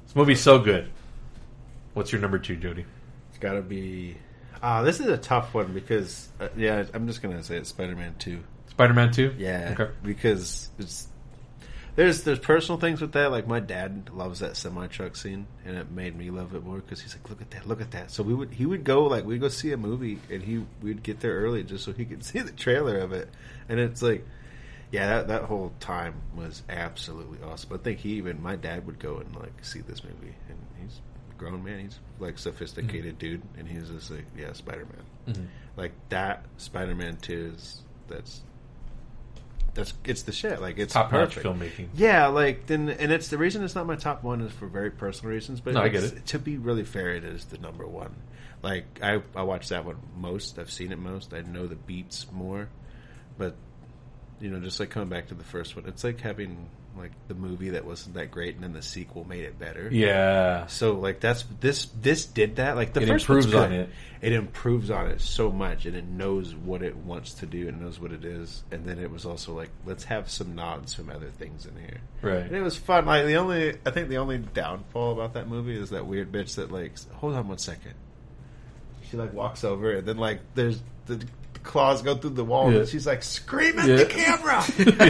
This 0.07 0.17
movie's 0.17 0.41
so 0.41 0.59
good. 0.59 0.89
What's 1.95 2.13
your 2.13 2.21
number 2.21 2.39
two, 2.39 2.57
Jodi? 2.57 2.85
It's 3.31 3.39
got 3.39 3.53
to 3.55 3.63
be. 3.63 4.17
Ah, 4.63 4.83
this 4.83 5.01
is 5.01 5.07
a 5.07 5.17
tough 5.19 5.55
one 5.55 5.73
because 5.73 6.29
uh, 6.41 6.49
yeah, 6.57 6.85
I'm 6.95 7.07
just 7.07 7.23
gonna 7.23 7.43
say 7.43 7.57
it's 7.57 7.71
Spider 7.71 7.97
Man 7.97 8.15
Two. 8.19 8.41
Spider 8.69 8.95
Man 8.95 9.11
Two. 9.13 9.35
Yeah, 9.39 9.75
Okay. 9.79 9.91
because 10.03 10.69
it's 10.79 11.09
there's 11.97 12.23
there's 12.23 12.39
personal 12.39 12.79
things 12.81 13.01
with 13.01 13.13
that. 13.13 13.31
Like 13.31 13.47
my 13.47 13.61
dad 13.61 14.11
loves 14.13 14.41
that 14.41 14.57
semi 14.57 14.87
truck 14.87 15.17
scene, 15.17 15.47
and 15.65 15.77
it 15.77 15.91
made 15.91 16.17
me 16.17 16.31
love 16.31 16.55
it 16.55 16.65
more 16.65 16.77
because 16.79 17.01
he's 17.01 17.15
like, 17.15 17.29
look 17.29 17.41
at 17.41 17.51
that, 17.51 17.67
look 17.69 17.81
at 17.81 17.91
that. 17.93 18.11
So 18.11 18.23
we 18.23 18.35
would 18.35 18.53
he 18.53 18.67
would 18.67 18.85
go 18.85 19.05
like 19.05 19.25
we'd 19.25 19.41
go 19.41 19.49
see 19.49 19.73
a 19.73 19.77
movie, 19.77 20.19
and 20.31 20.43
he 20.43 20.65
we'd 20.83 21.03
get 21.03 21.21
there 21.21 21.35
early 21.41 21.63
just 21.65 21.85
so 21.85 21.93
he 21.93 22.05
could 22.05 22.25
see 22.25 22.41
the 22.41 22.53
trailer 22.53 22.99
of 22.99 23.13
it, 23.13 23.29
and 23.69 23.79
it's 23.81 24.03
like. 24.03 24.27
Yeah, 24.93 25.07
that, 25.07 25.29
that 25.29 25.43
whole 25.45 25.73
time 25.79 26.15
was 26.35 26.65
absolutely 26.69 27.39
awesome. 27.49 27.73
I 27.73 27.77
think 27.77 28.01
he 28.01 28.15
even 28.15 28.43
my 28.43 28.57
dad 28.57 28.89
would 28.89 28.99
go 28.99 29.19
and 29.19 29.33
like 29.37 29.53
see 29.65 29.83
this 29.83 30.03
movie, 30.03 30.35
and 30.49 30.59
he's 30.83 31.01
a 31.31 31.35
grown 31.39 31.63
man. 31.63 31.79
He's 31.79 31.97
like 32.19 32.39
sophisticated 32.39 33.11
Mm-hmm. 33.15 33.19
dude, 33.19 33.43
and 33.57 33.69
he's 33.69 33.89
just 33.89 34.11
like, 34.11 34.25
yeah, 34.37 34.53
Spider 34.53 34.89
Man. 35.27 35.49
Like 35.77 35.93
that 36.09 36.45
Spider 36.57 36.97
Man 36.97 37.19
two 37.19 37.53
is 37.55 37.83
that's 38.09 38.43
that's 39.75 39.93
it's 40.05 40.23
the 40.23 40.33
shit. 40.33 40.61
Like 40.61 40.79
it's 40.79 40.93
Top 40.95 41.13
notch 41.13 41.37
perfect. 41.37 41.47
filmmaking. 41.47 41.89
Yeah, 41.95 42.27
like 42.29 42.67
then, 42.67 42.89
and 42.89 43.13
it's 43.13 43.29
the 43.29 43.39
reason 43.39 43.63
it's 43.65 43.75
not 43.75 43.87
my 43.87 43.97
top 43.97 44.23
one 44.23 44.41
is 44.41 44.53
for 44.53 44.67
very 44.67 44.91
personal 44.91 45.33
reasons. 45.33 45.61
But 45.61 45.75
No, 45.75 45.83
I 45.83 45.89
get 45.89 46.05
it. 46.05 46.27
To 46.27 46.39
be 46.39 46.57
really 46.59 46.85
fair, 46.85 47.11
it 47.11 47.25
is 47.25 47.45
the 47.47 47.59
number 47.59 47.87
one. 47.87 48.15
Like 48.63 49.01
I, 49.03 49.23
I 49.35 49.43
watched 49.43 49.71
that 49.71 49.85
one 49.85 49.97
most. 50.17 50.59
I've 50.59 50.71
seen 50.71 50.93
it 50.93 50.99
most. 50.99 51.33
I 51.33 51.41
know 51.41 51.67
the 51.67 51.77
beats 51.77 52.27
more, 52.31 52.69
but 53.39 53.55
you 54.41 54.51
know, 54.51 54.61
just 54.61 54.81
like 54.81 54.91
coming 54.91 55.09
back 55.09 55.29
to 55.29 55.35
the 55.35 55.45
first 55.45 55.77
one, 55.77 55.87
it's 55.87 56.05
like 56.05 56.21
having 56.21 56.69
like 57.01 57.13
the 57.29 57.35
movie 57.35 57.71
that 57.71 57.85
wasn't 57.85 58.15
that 58.15 58.31
great, 58.31 58.55
and 58.55 58.63
then 58.63 58.73
the 58.73 58.83
sequel 58.83 59.27
made 59.27 59.45
it 59.45 59.59
better. 59.59 59.89
Yeah. 59.91 60.67
So 60.67 60.93
like 60.95 61.21
that's 61.21 61.45
this 61.61 61.87
this 62.01 62.27
did 62.27 62.57
that. 62.57 62.77
Like 62.77 62.93
the 62.93 63.03
It 63.03 63.09
first 63.09 63.29
improves 63.29 63.55
on 63.55 63.73
it. 63.73 63.91
It 64.21 64.33
improves 64.33 64.91
on 64.91 65.07
it 65.07 65.21
so 65.21 65.51
much, 65.51 65.87
and 65.87 65.97
it 65.97 66.05
knows 66.05 66.55
what 66.55 66.83
it 66.83 66.95
wants 66.97 67.35
to 67.35 67.47
do 67.47 67.69
and 67.69 67.81
knows 67.81 67.99
what 67.99 68.13
it 68.13 68.25
is. 68.25 68.63
And 68.71 68.85
then 68.85 68.99
it 68.99 69.11
was 69.11 69.25
also 69.25 69.55
like, 69.55 69.71
let's 69.87 70.05
have 70.05 70.31
some 70.31 70.55
nods 70.55 70.93
from 70.93 71.09
other 71.09 71.31
things 71.31 71.67
in 71.67 71.75
here. 71.77 72.01
Right. 72.21 72.43
And 72.43 72.55
it 72.55 72.61
was 72.61 72.77
fun. 72.77 73.07
Like 73.07 73.25
the 73.25 73.37
only, 73.37 73.79
I 73.87 73.91
think 73.91 74.11
the 74.11 74.19
only 74.19 74.39
downfall 74.39 75.13
about 75.13 75.35
that 75.35 75.49
movie 75.49 75.77
is 75.77 75.91
that 75.91 76.07
weird 76.07 76.31
bitch 76.31 76.57
that 76.57 76.71
like, 76.71 76.93
hold 77.15 77.35
on 77.35 77.49
one 77.49 77.59
second. 77.59 77.95
She 79.11 79.17
like 79.17 79.33
walks 79.33 79.65
over, 79.65 79.97
and 79.97 80.07
then 80.07 80.19
like 80.19 80.41
there's 80.55 80.81
the 81.07 81.25
claws 81.63 82.03
go 82.03 82.15
through 82.17 82.31
the 82.31 82.45
wall, 82.45 82.73
Yeah. 82.73 82.81
and 82.81 82.89
she's 82.89 83.07
like 83.07 83.23
screaming 83.23 83.87
Yeah. 83.87 83.95
at 83.97 84.09
the 84.09 84.15
camera. 84.15 84.65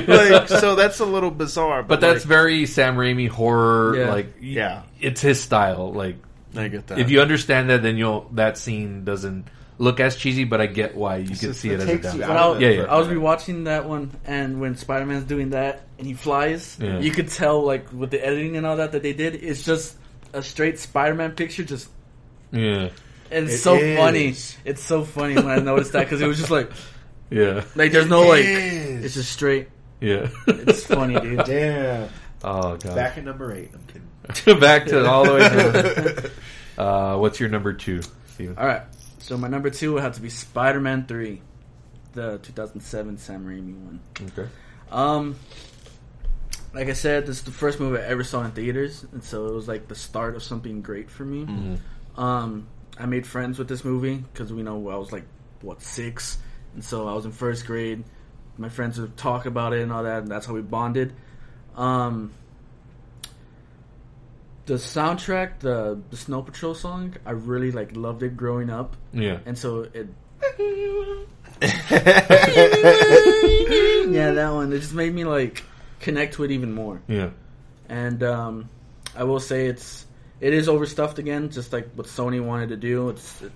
like 0.39 0.48
so, 0.48 0.74
that's 0.74 1.01
a 1.01 1.05
little 1.06 1.31
bizarre. 1.31 1.82
But 1.82 2.01
that's 2.01 2.20
like, 2.20 2.28
very 2.28 2.66
Sam 2.66 2.97
Raimi 2.97 3.28
horror. 3.28 3.97
Yeah. 3.97 4.10
Like, 4.10 4.35
Yeah. 4.40 4.82
it's 5.01 5.20
his 5.20 5.40
style. 5.40 5.93
Like, 5.93 6.16
I 6.56 6.68
get 6.68 6.89
that. 6.89 6.98
if 6.98 7.10
you 7.10 7.20
understand 7.20 7.70
that, 7.70 7.82
then 7.82 7.97
you'll 7.97 8.28
that 8.32 8.59
scene 8.59 9.05
doesn't 9.05 9.47
look 9.78 9.98
as 10.01 10.16
cheesy, 10.16 10.44
but 10.44 10.60
I 10.60 10.66
get 10.66 10.94
why 10.94 11.16
you 11.18 11.28
can 11.28 11.36
just- 11.36 11.60
see 11.60 11.70
it 11.70 11.74
it 11.74 11.81
as 11.81 11.89
a 11.89 11.93
takes 11.93 12.12
down. 12.14 12.22
out 12.24 12.36
I 12.36 12.48
was, 12.48 12.60
Yeah, 12.60 12.68
yeah. 12.68 12.82
I 12.82 12.98
was 12.98 13.09
rewatching 13.09 13.64
that 13.64 13.89
one, 13.89 14.10
and 14.27 14.60
when 14.60 14.77
Spider 14.77 15.06
Man's 15.06 15.24
doing 15.24 15.51
that 15.51 15.86
and 15.98 16.06
he 16.06 16.12
flies, 16.12 16.77
Yeah. 16.81 16.98
you 16.98 17.10
could 17.12 17.28
tell 17.31 17.62
like 17.64 17.86
with 17.93 18.10
the 18.10 18.24
editing 18.24 18.56
and 18.56 18.66
all 18.66 18.77
that 18.77 18.93
that 18.93 19.02
they 19.02 19.12
did, 19.14 19.36
it's 19.36 19.62
just 19.62 19.97
a 20.35 20.43
straight 20.43 20.78
Spider 20.78 21.14
Man 21.14 21.31
picture. 21.32 21.64
Just 21.64 21.89
Yeah, 22.52 22.89
and 23.31 23.47
it's 23.47 23.55
It 23.55 23.59
so 23.59 23.77
is. 23.77 23.97
funny. 23.98 24.35
It's 24.65 24.82
so 24.82 25.05
funny 25.05 25.35
when 25.35 25.48
I 25.48 25.57
noticed 25.59 25.93
that 25.93 26.05
because 26.05 26.20
it 26.20 26.27
was 26.27 26.39
just 26.39 26.51
like 26.51 26.70
yeah, 27.31 27.65
like 27.77 27.93
there's 27.93 28.09
no 28.09 28.23
like 28.23 28.44
is. 28.44 29.05
it's 29.05 29.15
just 29.15 29.32
straight. 29.32 29.69
yeah. 30.01 30.28
It's 30.47 30.85
funny, 30.85 31.19
dude. 31.20 31.44
Damn. 31.47 32.09
oh 32.44 32.77
god. 32.77 32.94
Back 32.94 33.19
at 33.19 33.24
number 33.24 33.52
eight. 33.55 33.70
I'm 33.74 33.85
kidding. 33.86 34.61
Back 34.61 34.86
to 34.86 35.07
all 35.07 35.24
the 35.24 35.35
way 35.35 35.40
down. 36.78 36.86
Uh, 36.86 37.19
what's 37.19 37.39
your 37.40 37.48
number 37.48 37.73
two, 37.73 38.01
Steven? 38.35 38.57
All 38.59 38.66
right, 38.66 38.82
so 39.19 39.36
my 39.36 39.48
number 39.48 39.70
two 39.70 39.94
would 39.94 40.02
have 40.02 40.15
to 40.15 40.20
be 40.23 40.31
Spider 40.31 40.81
Man 40.81 41.05
Three, 41.07 41.43
the 42.15 42.39
2007 42.39 43.19
Sam 43.19 43.44
Raimi 43.44 43.74
one. 43.77 44.01
Okay. 44.39 44.48
Um, 44.90 45.36
like 46.73 46.89
I 46.89 46.93
said, 46.93 47.27
this 47.27 47.39
is 47.39 47.43
the 47.43 47.51
first 47.51 47.81
movie 47.81 47.98
I 47.98 48.07
ever 48.07 48.23
saw 48.24 48.43
in 48.44 48.52
theaters, 48.52 49.05
and 49.12 49.23
so 49.23 49.47
it 49.47 49.52
was 49.55 49.66
like 49.69 49.89
the 49.89 49.94
start 49.94 50.36
of 50.36 50.43
something 50.43 50.82
great 50.82 51.11
for 51.11 51.24
me. 51.24 51.78
Um, 52.16 52.66
I 53.01 53.06
made 53.06 53.27
friends 53.27 53.59
with 53.59 53.68
this 53.68 53.85
movie 53.85 54.16
because 54.18 54.52
we 54.52 54.62
know 54.62 54.89
I 54.90 54.97
was 54.97 55.10
like 55.12 55.24
what 55.62 55.82
six, 55.82 56.39
and 56.74 56.85
so 56.85 57.09
I 57.09 57.14
was 57.14 57.24
in 57.24 57.32
first 57.32 57.66
grade. 57.66 58.05
My 58.59 58.68
friends 58.68 59.01
would 59.01 59.16
talk 59.16 59.47
about 59.47 59.72
it 59.72 59.81
and 59.82 59.93
all 59.93 60.02
that, 60.05 60.22
and 60.22 60.31
that's 60.31 60.47
how 60.47 60.52
we 60.55 60.60
bonded. 60.60 61.12
Um, 61.77 62.32
the 64.66 64.74
soundtrack, 64.74 65.60
the 65.60 65.98
the 66.10 66.16
Snow 66.16 66.43
Patrol 66.43 66.74
song, 66.74 67.14
I 67.24 67.31
really 67.32 67.72
like 67.72 67.97
loved 67.97 68.22
it 68.22 68.36
growing 68.36 68.70
up, 68.70 68.97
Yeah. 69.12 69.39
and 69.47 69.56
so 69.59 69.89
it. 69.94 70.09
yeah, 71.62 71.82
that 74.32 74.51
one. 74.52 74.72
It 74.72 74.81
just 74.81 74.94
made 74.94 75.14
me 75.14 75.24
like 75.24 75.62
connect 76.01 76.35
to 76.35 76.44
it 76.44 76.51
even 76.51 76.72
more. 76.72 77.01
Yeah. 77.09 77.31
And 77.89 78.22
um, 78.22 78.68
I 79.16 79.24
will 79.24 79.40
say 79.40 79.66
it's 79.66 80.06
it 80.41 80.55
is 80.55 80.69
overstuffed 80.69 81.19
again, 81.19 81.51
just 81.51 81.73
like 81.73 81.91
what 81.95 82.07
Sony 82.07 82.45
wanted 82.45 82.71
to 82.71 82.77
do. 82.77 83.11
It's 83.11 83.43
it, 83.43 83.53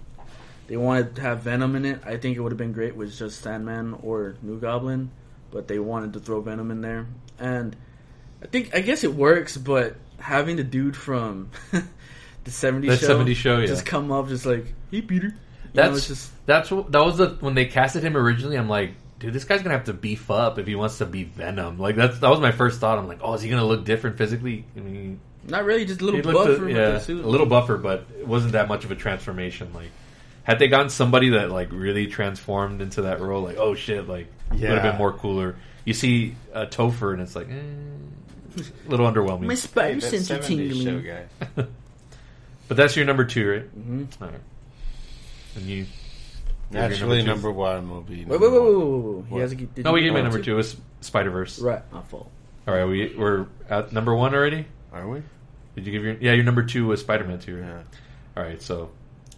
they 0.67 0.77
wanted 0.77 1.17
to 1.17 1.23
have 1.23 1.41
Venom 1.41 1.77
in 1.77 1.85
it. 1.85 2.01
I 2.05 2.17
think 2.17 2.37
it 2.37 2.41
would 2.41 2.53
have 2.53 2.59
been 2.59 2.73
great 2.73 2.97
with 2.97 3.17
just 3.17 3.41
Sandman 3.43 3.99
or 4.03 4.37
New 4.43 4.59
Goblin, 4.59 5.11
but 5.51 5.69
they 5.69 5.79
wanted 5.79 6.15
to 6.15 6.21
throw 6.21 6.41
Venom 6.41 6.71
in 6.71 6.81
there. 6.81 7.07
And 7.39 7.77
I 8.43 8.47
think 8.47 8.75
I 8.75 8.81
guess 8.81 9.05
it 9.05 9.15
works, 9.15 9.57
but 9.57 9.97
having 10.19 10.57
the 10.57 10.65
dude 10.65 10.97
from 10.97 11.51
the 11.73 11.83
70s 12.51 12.89
That 12.89 13.01
show. 13.01 13.25
70s 13.25 13.37
show, 13.37 13.59
yeah. 13.59 13.67
Just 13.67 13.87
come 13.87 14.11
up, 14.13 14.29
just 14.29 14.47
like, 14.47 14.67
hey, 14.91 15.03
Peter. 15.03 15.29
You 15.29 15.35
That's 15.73 15.93
know, 15.93 16.15
just 16.15 16.47
that's 16.47 16.71
what 16.71 16.93
that 16.93 17.05
was 17.05 17.17
the 17.17 17.31
when 17.41 17.55
they 17.55 17.67
casted 17.67 18.03
him 18.03 18.17
originally. 18.17 18.57
I'm 18.57 18.69
like, 18.69 18.93
dude, 19.19 19.33
this 19.33 19.45
guy's 19.45 19.63
gonna 19.63 19.75
have 19.75 19.87
to 19.87 19.93
beef 19.93 20.31
up 20.31 20.59
if 20.59 20.67
he 20.67 20.75
wants 20.77 20.99
to 20.99 21.07
be 21.07 21.25
Venom. 21.25 21.79
Like 21.79 21.97
that's 21.97 22.19
that 22.21 22.31
was 22.31 22.41
my 22.41 22.53
first 22.53 22.81
thought. 22.81 22.99
I'm 22.99 23.09
like, 23.09 23.21
oh, 23.23 23.35
is 23.35 23.43
he 23.43 23.51
gonna 23.51 23.65
look 23.67 23.85
different 23.85 24.17
physically? 24.17 24.65
I 24.77 24.81
mean, 24.81 25.21
not 25.47 25.65
really, 25.65 25.85
just 25.85 26.01
a 26.01 26.05
little 26.05 26.23
buffer 26.23 26.67
a, 26.67 26.73
yeah, 26.73 26.91
the 26.93 27.01
suit. 27.01 27.25
a 27.25 27.29
little 27.29 27.47
buffer, 27.47 27.77
but 27.77 28.07
it 28.19 28.27
wasn't 28.27 28.53
that 28.53 28.69
much 28.69 28.85
of 28.85 28.91
a 28.91 28.97
transformation. 28.97 29.73
Like, 29.75 29.91
had 30.43 30.59
they 30.59 30.69
gotten 30.69 30.91
somebody 30.91 31.31
that 31.31 31.51
like 31.51 31.69
really 31.73 32.07
transformed 32.07 32.81
into 32.81 33.03
that 33.03 33.21
role, 33.21 33.43
like, 33.43 33.57
oh 33.59 33.75
shit, 33.75 34.09
like 34.09 34.27
would 34.51 34.61
have 34.61 34.83
been 34.83 34.97
more 34.97 35.13
cooler. 35.13 35.57
You 35.85 35.95
see 35.95 36.35
uh, 36.53 36.67
Topher, 36.67 37.13
and 37.13 37.21
it's 37.23 37.37
like, 37.37 37.49
eh, 37.51 38.63
a 38.87 38.91
little 38.91 39.11
underwhelming. 39.11 39.43
My 39.47 39.55
spider 39.55 40.01
That 40.01 40.11
sense 40.11 40.31
are 40.31 40.39
70s 40.39 40.43
show 40.69 40.85
tingling. 40.85 41.03
guy. 41.05 41.25
but 42.69 42.77
that's 42.77 42.97
your 42.97 43.05
number 43.05 43.25
two, 43.25 43.51
right? 43.51 43.79
Mhm. 43.79 44.07
All 44.23 44.29
right. 44.29 44.41
And 45.57 45.65
you. 45.67 45.87
Naturally, 46.71 47.21
two? 47.21 47.27
number 47.27 47.53
one 47.53 47.91
will 47.91 48.01
be. 48.01 48.25
Wait, 48.25 48.41
wait, 48.41 48.51
wait, 48.51 48.63
wait, 48.63 48.75
wait, 48.75 48.87
wait, 48.87 49.15
wait. 49.17 49.25
He 49.31 49.39
hasn't. 49.39 49.79
No, 49.85 49.93
we 49.93 50.01
gave 50.03 50.13
my 50.13 50.21
go 50.21 50.25
number 50.25 50.39
to? 50.39 50.45
two. 50.45 50.57
was 50.57 50.77
Spider 51.03 51.31
Verse. 51.31 51.59
Right, 51.61 51.83
my 51.93 52.01
fault. 52.03 52.31
All 52.67 52.75
right, 52.75 52.85
we 52.87 53.15
we're 53.17 53.47
at 53.69 53.93
number 53.93 54.15
one 54.15 54.35
already. 54.35 54.67
Are 54.95 55.09
we? 55.09 55.23
Did 55.75 55.87
you 55.87 55.93
give 55.93 56.05
your 56.05 56.15
yeah? 56.15 56.33
Your 56.33 56.45
number 56.45 56.63
two 56.63 56.87
was 56.87 57.01
Spider 57.01 57.25
Man 57.25 57.39
two. 57.39 57.57
Right? 57.61 57.67
Yeah. 57.67 57.83
All 58.37 58.43
right, 58.43 58.63
so 58.63 58.91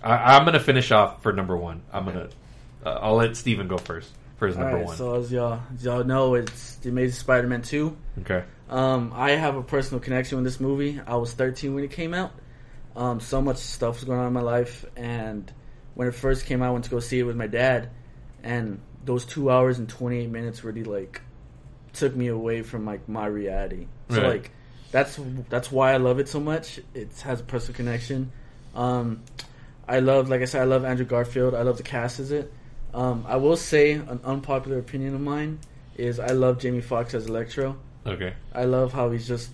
I, 0.02 0.36
I'm 0.36 0.44
gonna 0.44 0.60
finish 0.60 0.90
off 0.92 1.22
for 1.22 1.32
number 1.32 1.56
one. 1.56 1.82
I'm 1.92 2.04
gonna 2.04 2.28
uh, 2.84 2.90
I'll 3.02 3.16
let 3.16 3.36
Steven 3.36 3.66
go 3.68 3.78
first 3.78 4.10
for 4.38 4.46
his 4.46 4.56
All 4.56 4.62
number 4.62 4.76
right, 4.78 4.86
one. 4.86 4.96
so 4.96 5.14
as 5.16 5.32
y'all, 5.32 5.60
as 5.74 5.84
y'all 5.84 6.04
know, 6.04 6.34
it's 6.34 6.76
the 6.76 6.90
Amazing 6.90 7.18
Spider-Man 7.18 7.62
two. 7.62 7.96
okay. 8.20 8.44
Um, 8.68 9.12
I 9.14 9.30
have 9.30 9.56
a 9.56 9.62
personal 9.62 10.00
connection 10.00 10.36
with 10.38 10.44
this 10.44 10.58
movie. 10.60 11.00
I 11.06 11.16
was 11.16 11.32
13 11.32 11.74
when 11.74 11.84
it 11.84 11.90
came 11.92 12.12
out. 12.12 12.32
Um, 12.96 13.20
so 13.20 13.40
much 13.40 13.58
stuff 13.58 13.96
was 13.96 14.04
going 14.04 14.18
on 14.18 14.26
in 14.26 14.32
my 14.32 14.40
life, 14.40 14.84
and 14.96 15.50
when 15.94 16.08
it 16.08 16.14
first 16.14 16.46
came 16.46 16.62
out, 16.62 16.68
I 16.68 16.70
went 16.72 16.84
to 16.86 16.90
go 16.90 16.98
see 17.00 17.18
it 17.18 17.22
with 17.22 17.36
my 17.36 17.46
dad, 17.46 17.90
and 18.42 18.80
those 19.04 19.24
two 19.24 19.50
hours 19.50 19.78
and 19.78 19.88
28 19.88 20.28
minutes 20.30 20.64
really 20.64 20.82
like 20.84 21.20
took 21.92 22.14
me 22.16 22.26
away 22.28 22.62
from 22.62 22.84
like 22.84 23.08
my 23.08 23.26
reality. 23.26 23.86
So 24.10 24.20
Right. 24.20 24.28
like 24.28 24.50
that's 24.96 25.20
that's 25.50 25.70
why 25.70 25.92
I 25.92 25.98
love 25.98 26.18
it 26.18 26.26
so 26.26 26.40
much. 26.40 26.80
It 26.94 27.10
has 27.22 27.40
a 27.40 27.44
personal 27.44 27.76
connection. 27.76 28.32
Um, 28.74 29.22
I 29.86 30.00
love, 30.00 30.30
like 30.30 30.40
I 30.40 30.46
said, 30.46 30.62
I 30.62 30.64
love 30.64 30.86
Andrew 30.86 31.04
Garfield. 31.04 31.54
I 31.54 31.62
love 31.62 31.76
the 31.76 31.82
cast 31.82 32.18
as 32.18 32.32
it. 32.32 32.50
Um, 32.94 33.26
I 33.28 33.36
will 33.36 33.58
say 33.58 33.92
an 33.92 34.20
unpopular 34.24 34.78
opinion 34.78 35.14
of 35.14 35.20
mine 35.20 35.58
is 35.98 36.18
I 36.18 36.28
love 36.28 36.58
Jamie 36.60 36.80
Foxx 36.80 37.12
as 37.12 37.26
Electro. 37.26 37.76
Okay. 38.06 38.32
I 38.54 38.64
love 38.64 38.94
how 38.94 39.10
he's 39.10 39.28
just 39.28 39.50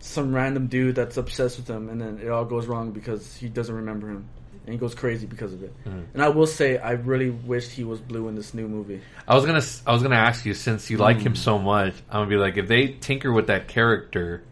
some 0.00 0.34
random 0.34 0.66
dude 0.66 0.96
that's 0.96 1.16
obsessed 1.16 1.56
with 1.56 1.68
him, 1.68 1.88
and 1.88 1.98
then 1.98 2.20
it 2.22 2.28
all 2.28 2.44
goes 2.44 2.66
wrong 2.66 2.90
because 2.90 3.34
he 3.36 3.48
doesn't 3.48 3.74
remember 3.74 4.10
him, 4.10 4.28
and 4.64 4.72
he 4.72 4.78
goes 4.78 4.94
crazy 4.94 5.26
because 5.26 5.52
of 5.52 5.62
it. 5.62 5.72
Mhm. 5.84 6.04
And 6.14 6.22
I 6.22 6.28
will 6.28 6.46
say, 6.46 6.78
I 6.78 6.92
really 6.92 7.30
wished 7.30 7.70
he 7.72 7.84
was 7.84 8.00
blue 8.00 8.28
in 8.28 8.34
this 8.34 8.54
new 8.54 8.68
movie. 8.68 9.00
I 9.26 9.34
was 9.34 9.44
gonna 9.44 9.62
I 9.86 9.92
was 9.92 10.02
gonna 10.02 10.16
ask 10.16 10.44
you 10.46 10.54
since 10.54 10.90
you 10.90 10.98
like 10.98 11.20
him 11.20 11.34
so 11.36 11.58
much, 11.58 11.94
I'm 12.10 12.20
gonna 12.20 12.30
be 12.30 12.36
like, 12.36 12.56
if 12.56 12.68
they 12.68 12.88
tinker 12.88 13.32
with 13.32 13.48
that 13.48 13.68
character, 13.68 14.42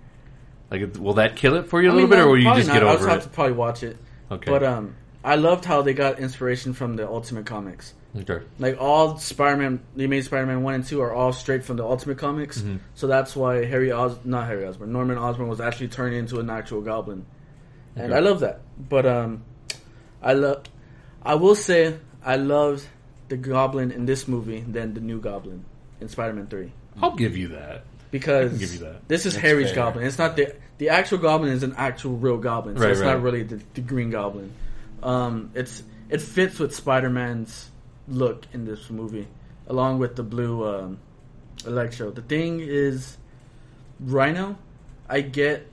like, 0.70 0.96
will 0.98 1.14
that 1.14 1.36
kill 1.36 1.54
it 1.56 1.68
for 1.68 1.82
you 1.82 1.88
a 1.88 1.92
I 1.92 1.94
little 1.94 2.08
mean, 2.08 2.18
bit, 2.18 2.24
or 2.24 2.28
will 2.30 2.38
you 2.38 2.54
just 2.54 2.68
not. 2.68 2.74
get 2.74 2.82
over 2.82 2.92
it? 2.92 2.96
I'll 2.96 3.02
over 3.04 3.08
have 3.10 3.22
to 3.24 3.28
probably 3.28 3.54
watch 3.54 3.82
it. 3.82 3.96
Okay. 4.30 4.50
But 4.50 4.62
um, 4.62 4.94
I 5.24 5.34
loved 5.36 5.64
how 5.64 5.82
they 5.82 5.94
got 5.94 6.18
inspiration 6.20 6.72
from 6.72 6.96
the 6.96 7.06
Ultimate 7.08 7.44
Comics. 7.46 7.94
okay. 8.16 8.40
Like 8.58 8.76
all 8.80 9.18
Spider-Man, 9.18 9.80
the 9.96 10.04
Amazing 10.04 10.26
Spider-Man 10.28 10.62
one 10.62 10.74
and 10.74 10.84
two 10.86 11.00
are 11.02 11.12
all 11.12 11.32
straight 11.32 11.64
from 11.64 11.76
the 11.76 11.84
Ultimate 11.84 12.18
Comics. 12.18 12.60
Mhm. 12.62 12.78
So 12.94 13.06
that's 13.06 13.34
why 13.36 13.64
Harry 13.64 13.90
Os 13.92 14.16
not 14.24 14.46
Harry 14.46 14.64
Osborn, 14.66 14.92
Norman 14.92 15.18
Osborn 15.18 15.48
was 15.48 15.60
actually 15.60 15.88
turned 15.88 16.14
into 16.14 16.38
an 16.40 16.48
actual 16.50 16.80
Goblin, 16.80 17.24
and 17.96 18.06
Okay. 18.06 18.14
I 18.16 18.20
love 18.20 18.40
that. 18.40 18.60
But 18.88 19.06
um, 19.06 19.42
I 20.22 20.34
love, 20.34 20.64
I 21.22 21.34
will 21.34 21.55
say 21.55 21.97
I 22.24 22.36
loved 22.36 22.86
the 23.28 23.36
Goblin 23.36 23.90
in 23.92 24.06
this 24.06 24.26
movie 24.28 24.60
than 24.60 24.94
the 24.94 25.01
new 25.01 25.20
Goblin 25.20 25.64
in 26.01 26.09
Spider-Man 26.09 26.47
Three 26.48 26.72
I'll 27.01 27.14
give 27.16 27.36
you 27.36 27.48
that. 27.48 27.84
because 28.10 28.59
give 28.59 28.72
you 28.74 28.80
that. 28.80 29.06
this 29.09 29.24
is 29.26 29.34
That's 29.34 29.42
Harry's 29.44 29.68
fair. 29.68 29.76
Goblin. 29.76 30.06
It's 30.06 30.18
not 30.18 30.36
the 30.36 30.55
the 30.78 30.88
actual 30.90 31.18
Goblin 31.18 31.52
is 31.52 31.62
an 31.62 31.74
actual 31.76 32.16
real 32.16 32.38
Goblin, 32.38 32.76
so 32.76 32.82
Right, 32.82 32.90
it's 32.92 33.01
right. 33.01 33.06
not 33.14 33.22
really 33.22 33.42
the, 33.44 33.60
the 33.74 33.80
Green 33.82 34.10
Goblin. 34.10 34.52
Um, 35.02 35.51
it's 35.55 35.82
it 36.09 36.20
fits 36.20 36.59
with 36.59 36.74
Spider-Man's 36.74 37.70
look 38.09 38.44
in 38.52 38.64
this 38.64 38.90
movie, 38.90 39.28
along 39.68 39.98
with 40.01 40.16
the 40.16 40.22
blue 40.24 40.66
um, 40.66 40.98
Electro. 41.66 42.10
The 42.10 42.22
thing 42.22 42.60
is, 42.60 43.16
Rhino. 44.01 44.56
I 45.09 45.20
get 45.20 45.70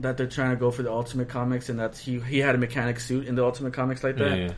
that 0.00 0.16
they're 0.16 0.26
trying 0.26 0.50
to 0.50 0.56
go 0.56 0.70
for 0.70 0.82
the 0.82 0.90
Ultimate 0.92 1.28
Comics, 1.28 1.68
and 1.68 1.78
that 1.78 1.96
he 1.96 2.20
he 2.20 2.38
had 2.38 2.54
a 2.54 2.58
mechanic 2.58 3.00
suit 3.00 3.26
in 3.26 3.34
the 3.34 3.44
Ultimate 3.44 3.72
Comics 3.74 4.02
like 4.04 4.16
that. 4.16 4.30
Yeah, 4.30 4.44
yeah. 4.46 4.52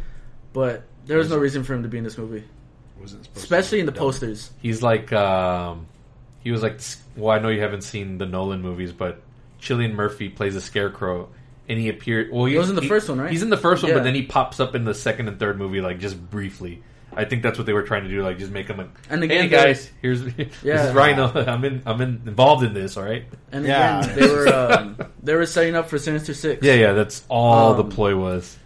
But 0.52 0.82
there 1.06 1.18
was 1.18 1.30
no 1.30 1.38
reason 1.38 1.64
for 1.64 1.74
him 1.74 1.82
to 1.82 1.88
be 1.88 1.98
in 1.98 2.04
this 2.04 2.18
movie, 2.18 2.44
Wasn't 3.00 3.28
especially 3.36 3.80
in 3.80 3.86
the 3.86 3.92
be 3.92 3.98
posters. 3.98 4.50
He's 4.60 4.82
like, 4.82 5.12
um, 5.12 5.86
he 6.44 6.50
was 6.50 6.62
like, 6.62 6.80
well, 7.16 7.34
I 7.36 7.38
know 7.40 7.48
you 7.48 7.60
haven't 7.60 7.82
seen 7.82 8.18
the 8.18 8.26
Nolan 8.26 8.60
movies, 8.62 8.92
but 8.92 9.22
Cillian 9.60 9.94
Murphy 9.94 10.28
plays 10.28 10.54
a 10.56 10.60
scarecrow, 10.60 11.28
and 11.68 11.78
he 11.78 11.88
appeared. 11.88 12.30
Well, 12.32 12.44
he 12.44 12.52
He 12.52 12.58
was 12.58 12.68
in 12.70 12.76
the 12.76 12.82
he- 12.82 12.88
first 12.88 13.08
one, 13.08 13.20
right? 13.20 13.30
He's 13.30 13.42
in 13.42 13.50
the 13.50 13.56
first 13.56 13.82
one, 13.82 13.90
Yeah. 13.90 13.98
but 13.98 14.04
then 14.04 14.14
he 14.14 14.22
pops 14.22 14.60
up 14.60 14.74
in 14.74 14.84
the 14.84 14.94
second 14.94 15.28
and 15.28 15.38
third 15.38 15.58
movie, 15.58 15.80
like 15.80 15.98
just 15.98 16.20
briefly. 16.30 16.82
I 17.14 17.24
think 17.24 17.42
that's 17.42 17.58
what 17.58 17.66
they 17.66 17.72
were 17.72 17.82
trying 17.82 18.04
to 18.04 18.08
do, 18.08 18.22
like 18.22 18.38
just 18.38 18.52
make 18.52 18.68
them. 18.68 18.78
like, 18.78 18.88
And 19.10 19.22
hey 19.24 19.48
guys, 19.48 19.90
here's 20.00 20.22
this 20.34 20.48
is 20.62 20.92
Rhino. 20.94 21.30
I'm 21.34 21.64
in, 21.64 21.82
I'm 21.84 22.00
in, 22.00 22.22
involved 22.26 22.64
in 22.64 22.72
this. 22.74 22.96
All 22.96 23.04
right. 23.04 23.24
And 23.50 23.66
Yeah. 23.66 24.00
again, 24.02 24.18
they 24.18 24.26
were 24.28 24.48
um, 24.48 24.96
they 25.22 25.34
were 25.34 25.46
setting 25.46 25.74
up 25.74 25.88
for 25.90 25.98
Sinister 25.98 26.32
Six. 26.34 26.64
Yeah, 26.64 26.74
yeah. 26.74 26.92
That's 26.92 27.24
all 27.28 27.72
Um, 27.72 27.76
the 27.76 27.84
ploy 27.94 28.16
was. 28.16 28.56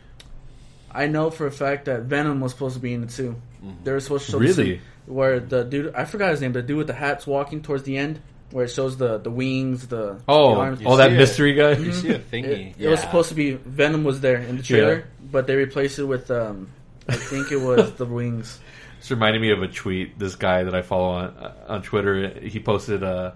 I 0.91 1.09
know 1.09 1.31
for 1.31 1.47
a 1.47 1.51
fact 1.51 1.87
that 1.87 2.03
Venom 2.03 2.41
was 2.41 2.53
supposed 2.53 2.75
to 2.75 2.81
be 2.81 2.95
in 2.95 3.03
it 3.05 3.11
too. 3.11 3.37
They 3.85 3.93
were 3.93 4.01
supposed 4.01 4.27
to 4.27 4.33
show 4.33 4.39
the 4.39 4.45
Really? 4.47 4.55
scene 4.77 4.81
where 5.07 5.41
the 5.41 5.65
dude 5.65 5.95
I 5.95 6.05
forgot 6.05 6.31
his 6.31 6.41
name, 6.41 6.53
the 6.53 6.63
dude 6.63 6.79
with 6.79 6.87
the 6.87 6.93
hat's 6.95 7.27
walking 7.27 7.63
towards 7.63 7.83
the 7.83 7.97
end, 7.99 8.21
where 8.53 8.65
it 8.65 8.71
shows 8.71 8.97
the 8.97 9.19
the 9.19 9.31
wings, 9.31 9.89
the 9.89 10.21
Oh, 10.29 10.55
the 10.55 10.61
arms. 10.61 10.81
oh, 10.87 10.97
that 10.97 11.09
see 11.11 11.15
it. 11.15 11.19
mystery 11.19 11.55
guy. 11.55 11.73
You 11.73 11.93
see 11.93 12.11
a 12.11 12.15
It, 12.15 12.31
thingy. 12.31 12.75
it 12.79 12.89
was 12.89 13.01
supposed 13.01 13.29
to 13.31 13.35
be 13.35 13.53
Venom 13.55 14.05
was 14.05 14.21
there 14.21 14.37
in 14.39 14.57
the 14.57 14.63
trailer, 14.63 15.05
but 15.33 15.47
they 15.49 15.57
replaced 15.57 15.99
it 15.99 16.05
with 16.05 16.31
um, 16.31 16.69
I 17.09 17.15
think 17.17 17.53
it 17.53 17.57
was 17.61 17.93
the 17.95 18.05
wings. 18.07 18.59
This 18.99 19.11
reminded 19.11 19.41
me 19.43 19.51
of 19.51 19.63
a 19.63 19.69
tweet. 19.69 20.19
This 20.19 20.35
guy 20.37 20.65
that 20.65 20.75
I 20.75 20.83
follow 20.83 21.11
on 21.11 21.53
on 21.69 21.83
Twitter, 21.83 22.29
he 22.41 22.59
posted, 22.61 23.03
uh, 23.05 23.33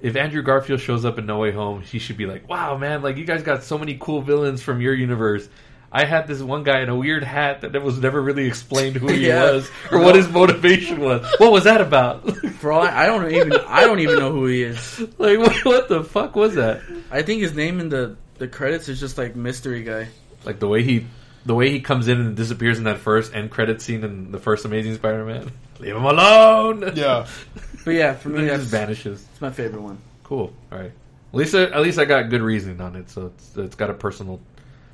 "If 0.00 0.16
Andrew 0.16 0.42
Garfield 0.42 0.80
shows 0.80 1.04
up 1.04 1.18
in 1.18 1.26
No 1.26 1.38
Way 1.38 1.52
Home, 1.52 1.82
he 1.82 1.98
should 1.98 2.16
be 2.16 2.26
like, 2.26 2.48
wow, 2.48 2.76
man, 2.76 3.02
like 3.02 3.16
you 3.16 3.24
guys 3.24 3.42
got 3.42 3.62
so 3.62 3.78
many 3.78 3.96
cool 4.00 4.22
villains 4.22 4.62
from 4.62 4.80
your 4.80 4.94
universe." 4.94 5.48
I 5.94 6.06
had 6.06 6.26
this 6.26 6.40
one 6.40 6.62
guy 6.62 6.80
in 6.80 6.88
a 6.88 6.96
weird 6.96 7.22
hat 7.22 7.60
that 7.60 7.82
was 7.82 7.98
never 7.98 8.18
really 8.22 8.46
explained 8.46 8.96
who 8.96 9.08
he 9.08 9.26
Yeah. 9.26 9.52
was 9.52 9.70
or 9.90 9.98
what 10.00 10.14
his 10.14 10.26
motivation 10.26 11.00
was. 11.00 11.22
What 11.36 11.52
was 11.52 11.64
that 11.64 11.82
about? 11.82 12.34
For 12.60 12.72
all 12.72 12.80
I, 12.80 13.02
I 13.02 13.06
don't 13.06 13.30
even 13.30 13.52
I 13.68 13.82
don't 13.82 14.00
even 14.00 14.18
know 14.18 14.32
who 14.32 14.46
he 14.46 14.62
is. 14.62 15.00
like, 15.18 15.38
what, 15.38 15.54
what 15.66 15.88
the 15.90 16.02
fuck 16.02 16.34
was 16.34 16.54
that? 16.54 16.80
I 17.10 17.20
think 17.20 17.42
his 17.42 17.54
name 17.54 17.78
in 17.78 17.90
the 17.90 18.16
the 18.38 18.48
credits 18.48 18.88
is 18.88 19.00
just 19.00 19.18
like 19.18 19.36
mystery 19.36 19.82
guy. 19.82 20.08
Like 20.46 20.60
the 20.60 20.66
way 20.66 20.82
he, 20.82 21.06
the 21.44 21.54
way 21.54 21.70
he 21.70 21.80
comes 21.80 22.08
in 22.08 22.20
and 22.20 22.36
disappears 22.36 22.78
in 22.78 22.84
that 22.84 22.98
first 22.98 23.34
end 23.34 23.50
credit 23.50 23.82
scene 23.82 24.04
in 24.04 24.30
the 24.32 24.38
first 24.38 24.64
Amazing 24.64 24.94
Spider-Man. 24.96 25.50
Leave 25.80 25.96
him 25.96 26.04
alone. 26.04 26.92
Yeah. 26.96 27.26
But 27.84 27.94
yeah, 27.94 28.14
for 28.14 28.28
me 28.28 28.34
then 28.36 28.44
he 28.44 28.50
that's, 28.50 28.62
just 28.62 28.70
vanishes. 28.70 29.24
that's 29.24 29.40
my 29.40 29.50
favorite 29.50 29.82
one. 29.82 29.98
Cool. 30.22 30.52
All 30.70 30.78
right. 30.78 30.92
At 31.32 31.34
least, 31.34 31.52
I, 31.52 31.64
at 31.64 31.80
least 31.82 31.98
I 31.98 32.04
got 32.04 32.30
good 32.30 32.40
reasoning 32.40 32.80
on 32.80 32.94
it, 32.94 33.10
so 33.10 33.26
it's, 33.26 33.56
it's 33.56 33.74
got 33.74 33.90
a 33.90 33.94
personal 33.94 34.40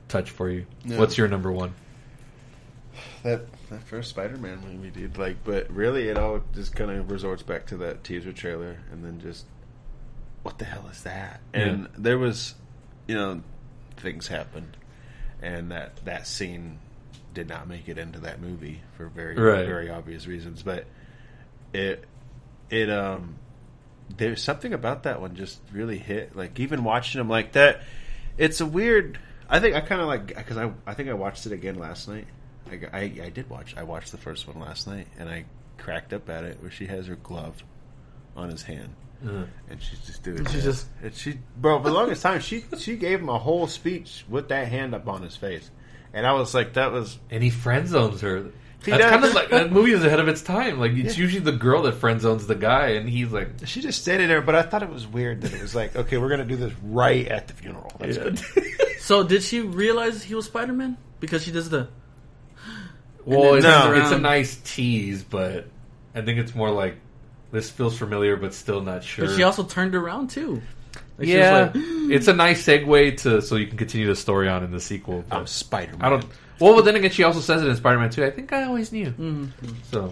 touch 0.09 0.31
for 0.31 0.49
you. 0.49 0.65
Yeah. 0.87 0.97
What's 0.99 1.19
your 1.19 1.29
number 1.29 1.53
one? 1.53 1.75
that 3.25 3.43
that 3.69 3.83
first 3.83 4.09
Spider-Man 4.09 4.61
movie, 4.67 4.89
dude. 4.89 5.19
Like, 5.19 5.37
but 5.45 5.71
really, 5.71 6.09
it 6.09 6.17
all 6.17 6.41
just 6.55 6.75
kind 6.75 6.91
of 6.91 7.11
resorts 7.11 7.43
back 7.43 7.67
to 7.67 7.77
that 7.77 8.05
teaser 8.05 8.33
trailer, 8.33 8.79
and 8.91 9.05
then 9.05 9.21
just 9.21 9.45
what 10.45 10.59
the 10.59 10.65
hell 10.65 10.89
is 10.91 11.03
that? 11.03 11.41
And 11.53 11.83
Yeah. 11.83 11.87
there 11.99 12.19
was, 12.19 12.55
you 13.07 13.17
know, 13.17 13.43
things 13.99 14.29
happened, 14.29 14.78
and 15.43 15.71
that 15.73 16.05
that 16.05 16.27
scene 16.27 16.79
did 17.35 17.49
not 17.49 17.69
make 17.69 17.89
it 17.89 17.99
into 17.99 18.21
that 18.21 18.41
movie 18.41 18.81
for 18.97 19.07
very 19.09 19.35
Right. 19.37 19.67
very 19.67 19.91
obvious 19.91 20.27
reasons. 20.27 20.63
But 20.63 20.87
it 21.73 22.05
it 22.71 22.91
um 22.91 23.37
there's 24.17 24.43
something 24.43 24.73
about 24.73 25.03
that 25.05 25.21
one 25.21 25.37
just 25.37 25.61
really 25.73 25.99
hit. 25.99 26.35
Like 26.35 26.59
even 26.59 26.83
watching 26.85 27.19
them 27.19 27.29
like 27.29 27.53
that, 27.53 27.83
it's 28.39 28.61
a 28.61 28.67
weird. 28.67 29.19
I 29.51 29.61
think 29.61 29.77
I 29.77 29.81
kind 29.81 30.01
of 30.01 30.07
like 30.09 30.29
because 30.29 30.57
I 30.57 30.73
I 30.87 30.95
think 30.95 31.09
I 31.09 31.15
watched 31.15 31.47
it 31.47 31.53
again 31.53 31.77
last 31.77 32.09
night. 32.09 32.27
I 32.71 32.99
I 33.23 33.31
did 33.33 33.49
watch. 33.49 33.75
I 33.77 33.83
watched 33.83 34.13
the 34.13 34.19
first 34.19 34.47
one 34.47 34.59
last 34.61 34.87
night, 34.87 35.07
and 35.19 35.29
I 35.29 35.45
cracked 35.79 36.13
up 36.13 36.29
at 36.29 36.45
it 36.45 36.61
where 36.61 36.71
she 36.71 36.87
has 36.87 37.07
her 37.07 37.17
glove 37.17 37.63
on 38.37 38.51
his 38.51 38.63
hand, 38.63 38.95
Uh-huh. 39.27 39.45
and 39.69 39.83
she's 39.83 39.99
just 40.01 40.23
doing. 40.23 40.45
She 40.47 40.61
just- 40.61 40.87
and 41.03 41.13
she 41.15 41.39
bro 41.57 41.79
for 41.83 41.89
the 41.89 41.95
longest 41.95 42.23
time 42.23 42.41
she 42.41 42.65
she 42.79 42.97
gave 42.97 43.21
him 43.21 43.29
a 43.29 43.39
whole 43.39 43.67
speech 43.67 44.25
with 44.29 44.49
that 44.49 44.69
hand 44.69 44.95
up 44.95 45.09
on 45.09 45.23
his 45.23 45.35
face, 45.37 45.71
and 46.13 46.27
I 46.27 46.33
was 46.35 46.55
like 46.55 46.75
that 46.75 46.93
was 46.93 47.19
And 47.31 47.43
he 47.43 47.51
friend 47.51 47.89
zones 47.89 48.21
her. 48.21 48.51
He 48.85 48.93
That's 48.93 49.03
does. 49.03 49.11
kind 49.11 49.25
of 49.25 49.35
like 49.35 49.51
that 49.51 49.73
movie 49.73 49.91
is 49.91 50.05
ahead 50.05 50.21
of 50.21 50.29
its 50.29 50.41
time. 50.41 50.79
Like 50.79 50.93
it's 50.93 51.19
usually 51.19 51.41
the 51.43 51.51
girl 51.51 51.83
that 51.83 51.95
friend 51.97 52.21
zones 52.21 52.47
the 52.47 52.55
guy, 52.55 52.91
and 52.91 53.09
he's 53.09 53.33
like, 53.33 53.49
she 53.67 53.81
just 53.81 54.01
standing 54.03 54.29
there. 54.29 54.41
But 54.41 54.55
I 54.55 54.63
thought 54.63 54.85
it 54.85 54.89
was 54.89 55.05
weird 55.05 55.41
that 55.41 55.53
it 55.53 55.61
was 55.61 55.75
like 55.75 55.97
okay 55.97 56.17
we're 56.17 56.29
gonna 56.29 56.45
do 56.45 56.55
this 56.55 56.73
right 56.85 57.27
at 57.27 57.49
the 57.49 57.55
funeral. 57.55 57.91
That's 57.99 58.17
Yeah. 58.17 58.23
good. 58.23 58.41
So 59.01 59.23
did 59.25 59.43
she 59.43 59.61
realize 59.61 60.23
he 60.23 60.35
was 60.35 60.45
Spider 60.47 60.73
Man 60.75 60.97
because 61.19 61.43
she 61.43 61.51
does 61.51 61.71
the? 61.71 61.89
Well, 63.25 63.55
it's, 63.55 63.65
No. 63.65 63.93
it's 63.95 64.11
a 64.11 64.19
nice 64.19 64.57
tease, 64.65 65.23
but 65.25 65.67
I 66.15 66.21
think 66.23 66.39
it's 66.39 66.55
more 66.55 66.71
like 66.71 66.97
this 67.51 67.71
feels 67.71 67.97
familiar, 67.97 68.37
but 68.37 68.55
still 68.55 68.81
not 68.83 69.03
sure. 69.05 69.27
But 69.27 69.37
she 69.37 69.43
also 69.43 69.65
turned 69.65 69.95
around 69.95 70.31
too. 70.31 70.63
Like, 71.19 71.29
yeah, 71.29 71.61
like, 71.63 71.73
it's 71.75 72.29
a 72.29 72.33
nice 72.33 72.65
segue 72.65 73.17
to 73.23 73.43
so 73.43 73.57
you 73.57 73.67
can 73.67 73.77
continue 73.77 74.07
the 74.07 74.17
story 74.17 74.49
on 74.49 74.63
in 74.65 74.71
the 74.71 74.81
sequel. 74.81 75.25
I'm 75.31 75.47
Spider 75.47 75.93
Man. 75.93 76.03
I 76.03 76.09
don't. 76.11 76.25
Well, 76.61 76.75
but 76.75 76.85
then 76.85 76.97
again, 76.97 77.11
she 77.11 77.23
also 77.23 77.41
says 77.41 77.63
it 77.63 77.69
in 77.69 77.77
Spider-Man 77.77 78.11
2. 78.11 78.25
I 78.25 78.31
think 78.31 78.53
I 78.53 78.65
always 78.65 78.91
knew. 78.91 79.07
Mm-hmm. 79.07 79.69
So 79.93 80.11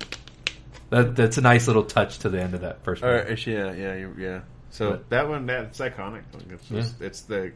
that 0.91 1.17
that's 1.17 1.39
a 1.39 1.41
nice 1.41 1.67
little 1.67 1.83
touch 1.83 2.19
to 2.21 2.29
the 2.29 2.41
end 2.41 2.55
of 2.55 2.61
that 2.61 2.85
first 2.85 3.03
Or, 3.03 3.25
one. 3.25 3.37
yeah, 3.47 3.73
yeah, 3.73 4.07
yeah. 4.17 4.41
So 4.71 4.93
But- 4.93 5.11
that 5.11 5.29
one, 5.29 5.47
that's 5.47 5.79
iconic. 5.81 6.23
Like, 6.33 6.51
it's, 6.53 6.69
just, 6.69 7.01
it's 7.01 7.21
the 7.23 7.53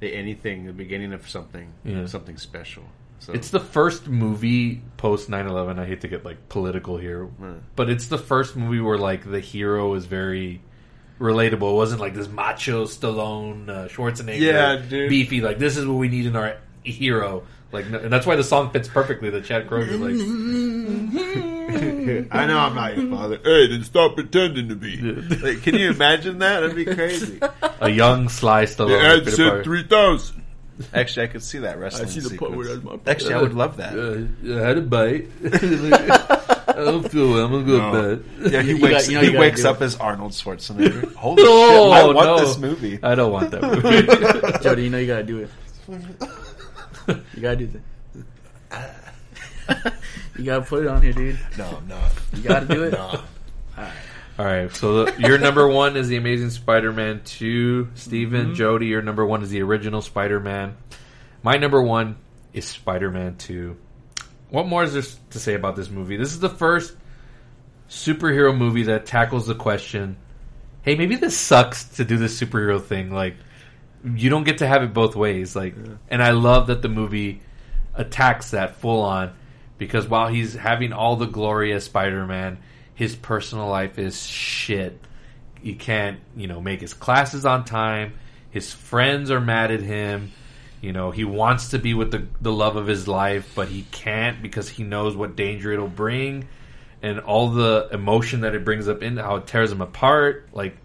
the 0.00 0.14
anything, 0.14 0.66
the 0.66 0.72
beginning 0.72 1.12
of 1.14 1.28
something, 1.28 1.72
Yeah. 1.84 2.06
something 2.06 2.36
special. 2.36 2.82
So 3.24 3.32
It's 3.32 3.48
the 3.50 3.60
first 3.60 4.06
movie 4.06 4.82
post 4.98 5.30
9/11. 5.30 5.78
I 5.78 5.86
hate 5.86 6.02
to 6.02 6.08
get 6.08 6.24
like 6.24 6.48
political 6.50 6.98
here, 6.98 7.24
Right. 7.38 7.54
but 7.74 7.88
it's 7.88 8.08
the 8.08 8.18
first 8.18 8.54
movie 8.54 8.80
where 8.80 8.98
like 8.98 9.28
the 9.30 9.40
hero 9.40 9.94
is 9.94 10.04
very 10.06 10.60
relatable. 11.18 11.70
It 11.72 11.76
wasn't 11.76 12.00
like 12.02 12.12
this 12.14 12.28
macho 12.28 12.84
Stallone, 12.84 13.68
uh, 13.70 13.88
Schwarzenegger, 13.88 14.40
Yeah, 14.40 14.76
dude. 14.76 15.08
beefy. 15.08 15.40
Like 15.40 15.58
this 15.58 15.76
is 15.78 15.86
what 15.86 15.94
we 15.94 16.08
need 16.08 16.26
in 16.26 16.36
our 16.36 16.56
hero. 16.82 17.44
Like, 17.72 17.86
and 17.86 18.12
that's 18.12 18.26
why 18.26 18.36
the 18.36 18.44
song 18.44 18.70
fits 18.70 18.86
perfectly. 18.88 19.30
The 19.30 19.40
Chad 19.40 19.66
Kroeger 19.68 19.98
like, 19.98 20.14
I 22.30 22.46
know 22.46 22.58
I'm 22.58 22.74
not 22.76 22.96
your 22.96 23.10
father. 23.10 23.40
Hey, 23.42 23.66
then 23.68 23.82
stop 23.82 24.14
pretending 24.14 24.68
to 24.68 24.76
be. 24.76 24.96
Like, 25.00 25.62
can 25.62 25.74
you 25.74 25.90
imagine 25.90 26.38
that? 26.38 26.60
That'd 26.60 26.76
be 26.76 26.84
crazy. 26.84 27.40
a 27.80 27.88
young 27.90 28.28
Sly 28.28 28.66
Stallone. 28.66 29.24
Peter 29.24 29.36
Parker. 29.48 29.64
three 29.64 29.82
thousand. 29.82 30.43
Actually, 30.94 31.24
I 31.24 31.28
could 31.28 31.42
see 31.42 31.58
that 31.58 31.78
wrestling. 31.78 32.08
I 32.08 32.10
see 32.10 32.20
the 32.20 32.36
part 32.36 32.52
where 32.52 32.66
that's 32.66 32.82
my- 32.82 32.98
Actually, 33.06 33.34
I 33.34 33.40
would 33.42 33.54
love 33.54 33.76
that. 33.76 33.94
Uh, 33.96 34.54
I 34.60 34.66
had 34.66 34.78
a 34.78 34.80
bite. 34.82 35.28
I 36.66 36.72
don't 36.84 37.08
feel 37.08 37.30
well. 37.30 37.44
I'm 37.46 37.52
gonna 37.52 37.64
go 37.66 37.78
No. 37.78 37.92
to 37.92 38.16
bed. 38.16 38.52
Yeah, 38.52 38.62
he 38.62 38.70
You 38.72 38.82
wakes 38.82 39.04
got- 39.04 39.08
you 39.08 39.14
know 39.14 39.20
he 39.20 39.26
you 39.26 39.32
gotta 39.34 39.40
wakes 39.40 39.62
do 39.62 39.68
up 39.68 39.80
it. 39.80 39.84
as 39.84 39.96
Arnold 39.96 40.32
Schwarzenegger. 40.32 41.14
Holy 41.14 41.42
Oh, 41.46 41.92
shit! 41.92 42.02
I 42.02 42.06
want 42.06 42.26
no. 42.26 42.38
this 42.44 42.58
movie. 42.58 42.98
I 43.02 43.14
don't 43.14 43.30
want 43.32 43.50
that 43.52 43.62
movie. 43.62 44.58
Jodi, 44.64 44.82
you 44.84 44.90
know 44.90 44.98
you 44.98 45.06
gotta 45.06 45.22
do 45.22 45.38
it. 45.38 45.50
You 47.36 47.40
gotta 47.42 47.56
do 47.56 47.80
that. 48.70 49.94
you 50.38 50.44
gotta 50.44 50.62
put 50.64 50.82
it 50.82 50.88
on 50.88 51.02
here, 51.02 51.12
dude. 51.12 51.38
No, 51.56 51.66
I'm 51.78 51.86
not. 51.88 52.10
You 52.34 52.42
gotta 52.42 52.66
do 52.66 52.82
it. 52.84 52.92
No. 52.92 52.98
All 52.98 53.20
right, 53.76 53.92
so 54.68 55.04
the, 55.04 55.20
your 55.20 55.38
number 55.38 55.66
one 55.82 55.96
is 55.96 56.08
the 56.08 56.16
Amazing 56.16 56.50
Spider-Man 56.50 57.22
two. 57.24 57.88
Steven, 57.94 58.46
Mm-hmm. 58.46 58.54
Jodi, 58.54 58.86
your 58.86 59.02
number 59.02 59.24
one 59.24 59.42
is 59.42 59.50
the 59.50 59.62
original 59.62 60.02
Spider-Man. 60.02 60.76
My 61.42 61.56
number 61.56 61.80
one 61.80 62.16
is 62.52 62.64
Spider-Man 62.66 63.36
two. 63.36 63.76
What 64.50 64.66
more 64.66 64.82
is 64.82 64.92
there 64.92 65.02
to 65.30 65.38
say 65.38 65.54
about 65.54 65.76
this 65.76 65.90
movie? 65.90 66.16
This 66.16 66.32
is 66.32 66.40
the 66.40 66.48
first 66.48 66.96
superhero 67.88 68.56
movie 68.56 68.84
that 68.84 69.06
tackles 69.06 69.46
the 69.46 69.54
question: 69.54 70.16
Hey, 70.82 70.94
maybe 70.96 71.16
this 71.16 71.36
sucks 71.36 71.84
to 71.96 72.04
do 72.04 72.16
this 72.16 72.38
superhero 72.40 72.82
thing. 72.82 73.10
Like, 73.12 73.36
you 74.04 74.30
don't 74.30 74.44
get 74.44 74.58
to 74.58 74.66
have 74.66 74.82
it 74.82 74.92
both 74.92 75.16
ways. 75.16 75.54
Like, 75.56 75.74
and 76.08 76.22
I 76.22 76.30
love 76.30 76.68
that 76.68 76.82
the 76.82 76.88
movie 76.88 77.40
attacks 77.94 78.50
that 78.50 78.76
full 78.76 79.02
on 79.02 79.32
because 79.78 80.08
while 80.08 80.28
he's 80.28 80.54
having 80.54 80.92
all 80.92 81.16
the 81.16 81.26
glory 81.26 81.72
as 81.72 81.84
Spider-Man, 81.84 82.58
his 82.94 83.16
personal 83.16 83.68
life 83.68 83.98
is 83.98 84.24
shit. 84.24 85.00
He 85.60 85.74
can't, 85.74 86.20
you 86.36 86.46
know, 86.46 86.60
make 86.60 86.80
his 86.80 86.94
classes 86.94 87.46
on 87.46 87.64
time. 87.64 88.14
His 88.50 88.72
friends 88.72 89.30
are 89.30 89.40
mad 89.40 89.70
at 89.70 89.80
him. 89.80 90.32
You 90.80 90.92
know, 90.92 91.10
he 91.10 91.24
wants 91.24 91.70
to 91.70 91.78
be 91.78 91.94
with 91.94 92.10
the 92.10 92.26
the 92.40 92.52
love 92.52 92.76
of 92.76 92.86
his 92.86 93.08
life, 93.08 93.52
but 93.54 93.68
he 93.68 93.86
can't 93.90 94.42
because 94.42 94.68
he 94.68 94.82
knows 94.82 95.16
what 95.16 95.34
danger 95.34 95.72
it'll 95.72 95.88
bring 95.88 96.46
and 97.04 97.20
all 97.20 97.50
the 97.50 97.86
emotion 97.92 98.40
that 98.40 98.54
it 98.54 98.64
brings 98.64 98.88
up 98.88 99.02
in 99.02 99.18
how 99.18 99.36
it 99.36 99.46
tears 99.46 99.70
him 99.70 99.82
apart. 99.82 100.48
Like 100.54 100.76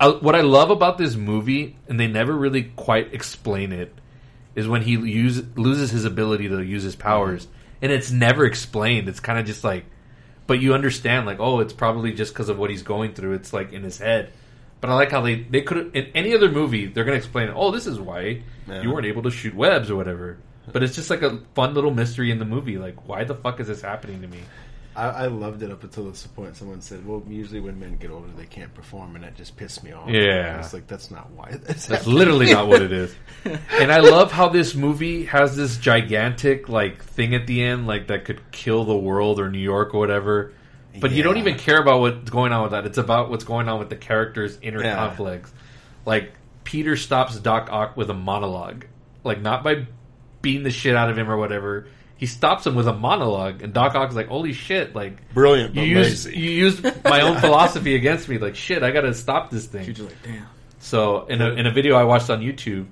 I, 0.00 0.08
what 0.08 0.34
I 0.34 0.40
love 0.40 0.70
about 0.70 0.96
this 0.96 1.14
movie, 1.16 1.76
and 1.86 2.00
they 2.00 2.06
never 2.06 2.32
really 2.32 2.64
quite 2.64 3.12
explain 3.12 3.72
it, 3.72 3.94
is 4.54 4.66
when 4.66 4.80
he 4.82 4.92
use, 4.92 5.42
loses 5.56 5.90
his 5.90 6.06
ability 6.06 6.48
to 6.48 6.62
use 6.62 6.82
his 6.82 6.96
powers, 6.96 7.46
and 7.82 7.92
it's 7.92 8.10
never 8.10 8.46
explained. 8.46 9.08
It's 9.08 9.20
kind 9.20 9.38
of 9.38 9.44
just 9.44 9.62
like, 9.64 9.84
but 10.50 10.60
you 10.60 10.74
understand, 10.74 11.26
like, 11.26 11.38
oh, 11.38 11.60
it's 11.60 11.72
probably 11.72 12.12
just 12.12 12.32
because 12.32 12.48
of 12.48 12.58
what 12.58 12.70
he's 12.70 12.82
going 12.82 13.14
through. 13.14 13.34
It's 13.34 13.52
like 13.52 13.72
in 13.72 13.84
his 13.84 13.98
head. 13.98 14.32
But 14.80 14.90
I 14.90 14.94
like 14.94 15.12
how 15.12 15.20
they 15.20 15.36
they 15.36 15.60
could 15.62 15.94
in 15.94 16.06
any 16.12 16.34
other 16.34 16.50
movie 16.50 16.86
they're 16.86 17.04
gonna 17.04 17.18
explain. 17.18 17.52
Oh, 17.54 17.70
this 17.70 17.86
is 17.86 18.00
why 18.00 18.42
Yeah. 18.66 18.82
you 18.82 18.90
weren't 18.90 19.06
able 19.06 19.22
to 19.22 19.30
shoot 19.30 19.54
webs 19.54 19.92
or 19.92 19.94
whatever. 19.94 20.38
But 20.72 20.82
it's 20.82 20.96
just 20.96 21.08
like 21.08 21.22
a 21.22 21.38
fun 21.54 21.72
little 21.74 21.92
mystery 21.92 22.32
in 22.32 22.40
the 22.40 22.44
movie. 22.44 22.78
Like, 22.78 23.06
why 23.08 23.22
the 23.22 23.36
fuck 23.36 23.60
is 23.60 23.68
this 23.68 23.80
happening 23.80 24.22
to 24.22 24.26
me? 24.26 24.40
I, 24.96 25.08
I 25.08 25.26
loved 25.26 25.62
it 25.62 25.70
up 25.70 25.84
until 25.84 26.10
this 26.10 26.26
point. 26.26 26.56
Someone 26.56 26.80
said, 26.80 27.06
"Well, 27.06 27.22
usually 27.28 27.60
when 27.60 27.78
men 27.78 27.96
get 27.96 28.10
older, 28.10 28.26
they 28.36 28.46
can't 28.46 28.74
perform," 28.74 29.14
and 29.14 29.24
that 29.24 29.36
just 29.36 29.56
pissed 29.56 29.84
me 29.84 29.92
off. 29.92 30.08
Yeah. 30.08 30.58
it's 30.58 30.72
like, 30.72 30.86
"That's 30.88 31.10
not 31.10 31.30
why." 31.30 31.52
That's, 31.62 31.86
That's 31.86 32.06
literally 32.06 32.52
not 32.52 32.66
what 32.68 32.82
it 32.82 32.92
is. 32.92 33.14
And 33.72 33.90
I 33.90 34.00
love 34.00 34.30
how 34.32 34.48
this 34.50 34.74
movie 34.74 35.24
has 35.26 35.56
this 35.56 35.78
gigantic 35.78 36.68
like 36.68 37.02
thing 37.04 37.34
at 37.34 37.46
the 37.46 37.62
end, 37.62 37.86
like 37.86 38.08
that 38.08 38.24
could 38.26 38.50
kill 38.52 38.84
the 38.84 38.96
world 38.96 39.40
or 39.40 39.48
New 39.50 39.58
York 39.60 39.94
or 39.94 40.00
whatever. 40.00 40.52
But 41.00 41.12
you 41.12 41.22
don't 41.22 41.38
even 41.38 41.56
care 41.56 41.80
about 41.80 42.00
what's 42.00 42.28
going 42.30 42.52
on 42.52 42.62
with 42.62 42.72
that. 42.72 42.84
It's 42.84 42.98
about 42.98 43.30
what's 43.30 43.44
going 43.44 43.68
on 43.68 43.78
with 43.78 43.88
the 43.90 43.96
characters' 43.96 44.58
inner 44.60 44.82
Yeah. 44.82 44.96
conflicts. 44.96 45.52
Like 46.04 46.32
Peter 46.64 46.96
stops 46.96 47.38
Doc 47.38 47.68
Ock 47.70 47.96
with 47.96 48.10
a 48.10 48.14
monologue, 48.14 48.86
like 49.24 49.40
not 49.40 49.62
by 49.62 49.86
beating 50.42 50.64
the 50.64 50.70
shit 50.70 50.96
out 50.96 51.08
of 51.08 51.16
him 51.16 51.30
or 51.30 51.36
whatever. 51.36 51.86
He 52.20 52.26
stops 52.26 52.66
him 52.66 52.74
with 52.74 52.86
a 52.86 52.92
monologue, 52.92 53.62
and 53.62 53.72
Doc 53.72 53.94
Ock's 53.94 54.14
like, 54.14 54.28
"Holy 54.28 54.52
shit!" 54.52 54.94
Like 54.94 55.32
Brilliant, 55.32 55.74
You 55.74 55.80
but 55.80 56.06
used 56.06 56.26
you 56.26 56.50
used 56.50 56.84
my 57.02 57.22
own 57.22 57.38
philosophy 57.40 57.94
against 57.94 58.28
me. 58.28 58.36
Like 58.36 58.56
shit, 58.56 58.82
I 58.82 58.90
got 58.90 59.00
to 59.00 59.14
stop 59.14 59.50
this 59.50 59.64
thing. 59.64 59.86
You're 59.86 59.94
just 59.94 60.08
like, 60.10 60.22
damn. 60.22 60.46
So 60.80 61.24
in 61.24 61.40
a 61.40 61.52
in 61.52 61.66
a 61.66 61.70
video 61.70 61.96
I 61.96 62.04
watched 62.04 62.28
on 62.28 62.42
YouTube, 62.42 62.88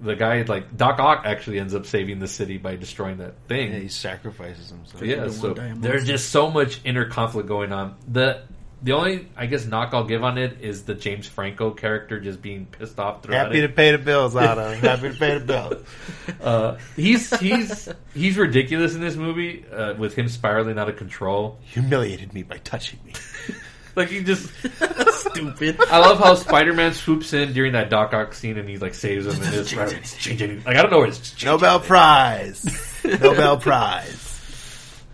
the 0.00 0.14
guy 0.14 0.42
like 0.42 0.76
Doc 0.76 1.00
Ock 1.00 1.22
actually 1.24 1.58
ends 1.58 1.74
up 1.74 1.84
saving 1.84 2.20
the 2.20 2.28
city 2.28 2.58
by 2.58 2.76
destroying 2.76 3.18
that 3.18 3.34
thing. 3.48 3.72
Yeah, 3.72 3.80
he 3.80 3.88
sacrifices 3.88 4.70
himself. 4.70 5.02
Yeah, 5.02 5.28
so 5.28 5.48
want 5.48 5.56
to 5.56 5.62
die 5.62 5.66
amongst 5.66 5.82
there's 5.82 6.06
just 6.06 6.30
so 6.30 6.48
much 6.48 6.80
inner 6.84 7.06
conflict 7.06 7.48
going 7.48 7.72
on. 7.72 7.96
The 8.06 8.42
the 8.82 8.92
only 8.92 9.28
I 9.36 9.46
guess 9.46 9.66
knock 9.66 9.92
I'll 9.92 10.04
give 10.04 10.24
on 10.24 10.38
it 10.38 10.60
is 10.60 10.84
the 10.84 10.94
James 10.94 11.26
Franco 11.26 11.70
character 11.70 12.18
just 12.20 12.40
being 12.40 12.66
pissed 12.66 12.98
off 12.98 13.22
throughout 13.22 13.46
Happy 13.46 13.58
it. 13.58 13.68
to 13.68 13.68
pay 13.68 13.92
the 13.92 13.98
bills, 13.98 14.34
Otto. 14.34 14.74
Happy 14.74 15.10
to 15.10 15.18
pay 15.18 15.38
the 15.38 15.44
bills. 15.44 15.84
Uh, 16.40 16.78
he's 16.96 17.38
he's 17.38 17.88
he's 18.14 18.38
ridiculous 18.38 18.94
in 18.94 19.00
this 19.02 19.14
movie 19.14 19.64
uh, 19.70 19.92
with 19.94 20.14
him 20.14 20.26
spiraling 20.26 20.78
out 20.78 20.88
of 20.88 20.96
control. 20.96 21.58
Humiliated 21.64 22.32
me 22.32 22.42
by 22.42 22.56
touching 22.58 22.98
me. 23.04 23.12
Like 23.96 24.08
he 24.08 24.22
just 24.22 24.48
stupid. 25.12 25.80
I 25.90 25.98
love 25.98 26.18
how 26.20 26.34
Spider 26.36 26.72
Man 26.72 26.94
swoops 26.94 27.32
in 27.32 27.52
during 27.52 27.72
that 27.72 27.90
Doc 27.90 28.14
Ock 28.14 28.34
scene 28.34 28.56
and 28.56 28.68
he 28.68 28.78
like 28.78 28.94
saves 28.94 29.26
him 29.26 29.42
and 29.42 29.52
it's 29.54 29.74
right, 29.74 30.16
changing. 30.18 30.62
Like 30.62 30.76
I 30.76 30.82
don't 30.82 30.92
know 30.92 30.98
where 30.98 31.08
it's 31.08 31.32
changing. 31.32 31.48
Nobel 31.48 31.80
Prize. 31.80 33.02
Nobel 33.04 33.58
Prize. 33.58 34.29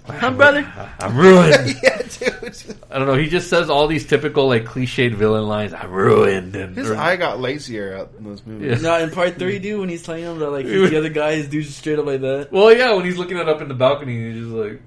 Huh, 0.09 0.31
brother? 0.31 0.73
I'm 1.01 1.17
ruined. 1.17 1.77
yeah, 1.83 2.03
dude. 2.03 2.77
I 2.91 2.99
don't 2.99 3.07
know. 3.09 3.15
He 3.15 3.29
just 3.29 3.51
says 3.51 3.69
all 3.69 3.87
these 3.89 4.07
typical 4.07 4.47
like 4.49 4.65
cliched 4.65 5.15
villain 5.15 5.47
lines. 5.49 5.75
I'm 5.75 5.91
ruined. 5.91 6.55
And 6.57 6.77
His 6.77 6.91
eye 6.91 7.17
got 7.17 7.41
lazier 7.41 7.97
out 7.97 8.13
in 8.17 8.25
those 8.25 8.45
movies. 8.47 8.83
Yeah. 8.83 8.89
No, 8.99 9.03
in 9.05 9.11
part 9.11 9.39
three, 9.39 9.59
dude, 9.59 9.81
when 9.81 9.89
he's 9.89 10.03
telling 10.03 10.23
him 10.25 10.39
that 10.39 10.51
like 10.51 10.67
the 10.67 10.97
other 10.97 11.09
guy, 11.09 11.37
guys 11.37 11.49
do 11.49 11.63
straight 11.63 11.99
up 11.99 12.07
like 12.07 12.21
that. 12.21 12.49
well, 12.53 12.73
yeah, 12.75 12.93
when 12.95 13.05
he's 13.05 13.19
looking 13.19 13.37
at 13.39 13.49
up 13.49 13.61
in 13.61 13.69
the 13.69 13.75
balcony, 13.75 14.33
he's 14.33 14.43
just 14.45 14.53
like 14.53 14.83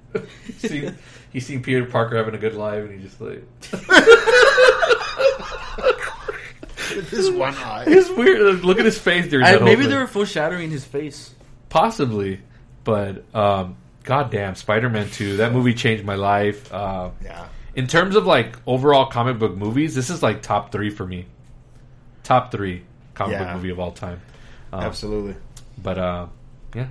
see, 0.59 0.89
he's 1.33 1.45
seen 1.45 1.61
Peter 1.61 1.85
Parker 1.85 2.15
having 2.17 2.33
a 2.35 2.37
good 2.39 2.55
life, 2.55 2.83
and 2.83 2.91
he's 2.99 3.09
just 3.09 3.21
like 3.21 3.43
His 7.09 7.29
one 7.31 7.53
eye. 7.55 7.83
it's 7.87 8.09
weird. 8.09 8.63
Look 8.63 8.79
at 8.79 8.85
his 8.85 8.97
face 8.97 9.27
during 9.29 9.45
I, 9.45 9.51
that. 9.51 9.57
whole 9.59 9.65
maybe 9.67 9.81
thing. 9.83 9.91
they 9.91 9.97
were 9.97 10.07
foreshadowing 10.07 10.69
his 10.71 10.83
face. 10.85 11.33
possibly, 11.69 12.41
but 12.83 13.23
um, 13.35 13.77
goddamn, 14.09 14.55
Spider 14.55 14.89
Man 14.89 15.07
Two. 15.07 15.37
That 15.37 15.53
movie 15.53 15.75
changed 15.75 16.03
my 16.03 16.15
life. 16.15 16.73
Uh, 16.73 17.11
Yeah. 17.23 17.45
in 17.75 17.85
terms 17.85 18.15
of 18.15 18.25
like 18.25 18.55
overall 18.65 19.05
comic 19.05 19.37
book 19.37 19.55
movies, 19.55 19.93
this 19.93 20.09
is 20.09 20.23
like 20.23 20.41
top 20.41 20.71
three 20.71 20.89
for 20.89 21.05
me. 21.05 21.27
Top 22.23 22.51
three 22.51 22.81
comic 23.13 23.33
Yeah. 23.33 23.43
book 23.45 23.55
movie 23.57 23.69
of 23.69 23.79
all 23.79 23.91
time. 23.91 24.19
Um, 24.73 24.81
Absolutely. 24.81 25.35
But 25.77 25.97
uh, 25.99 26.25
yeah, 26.73 26.87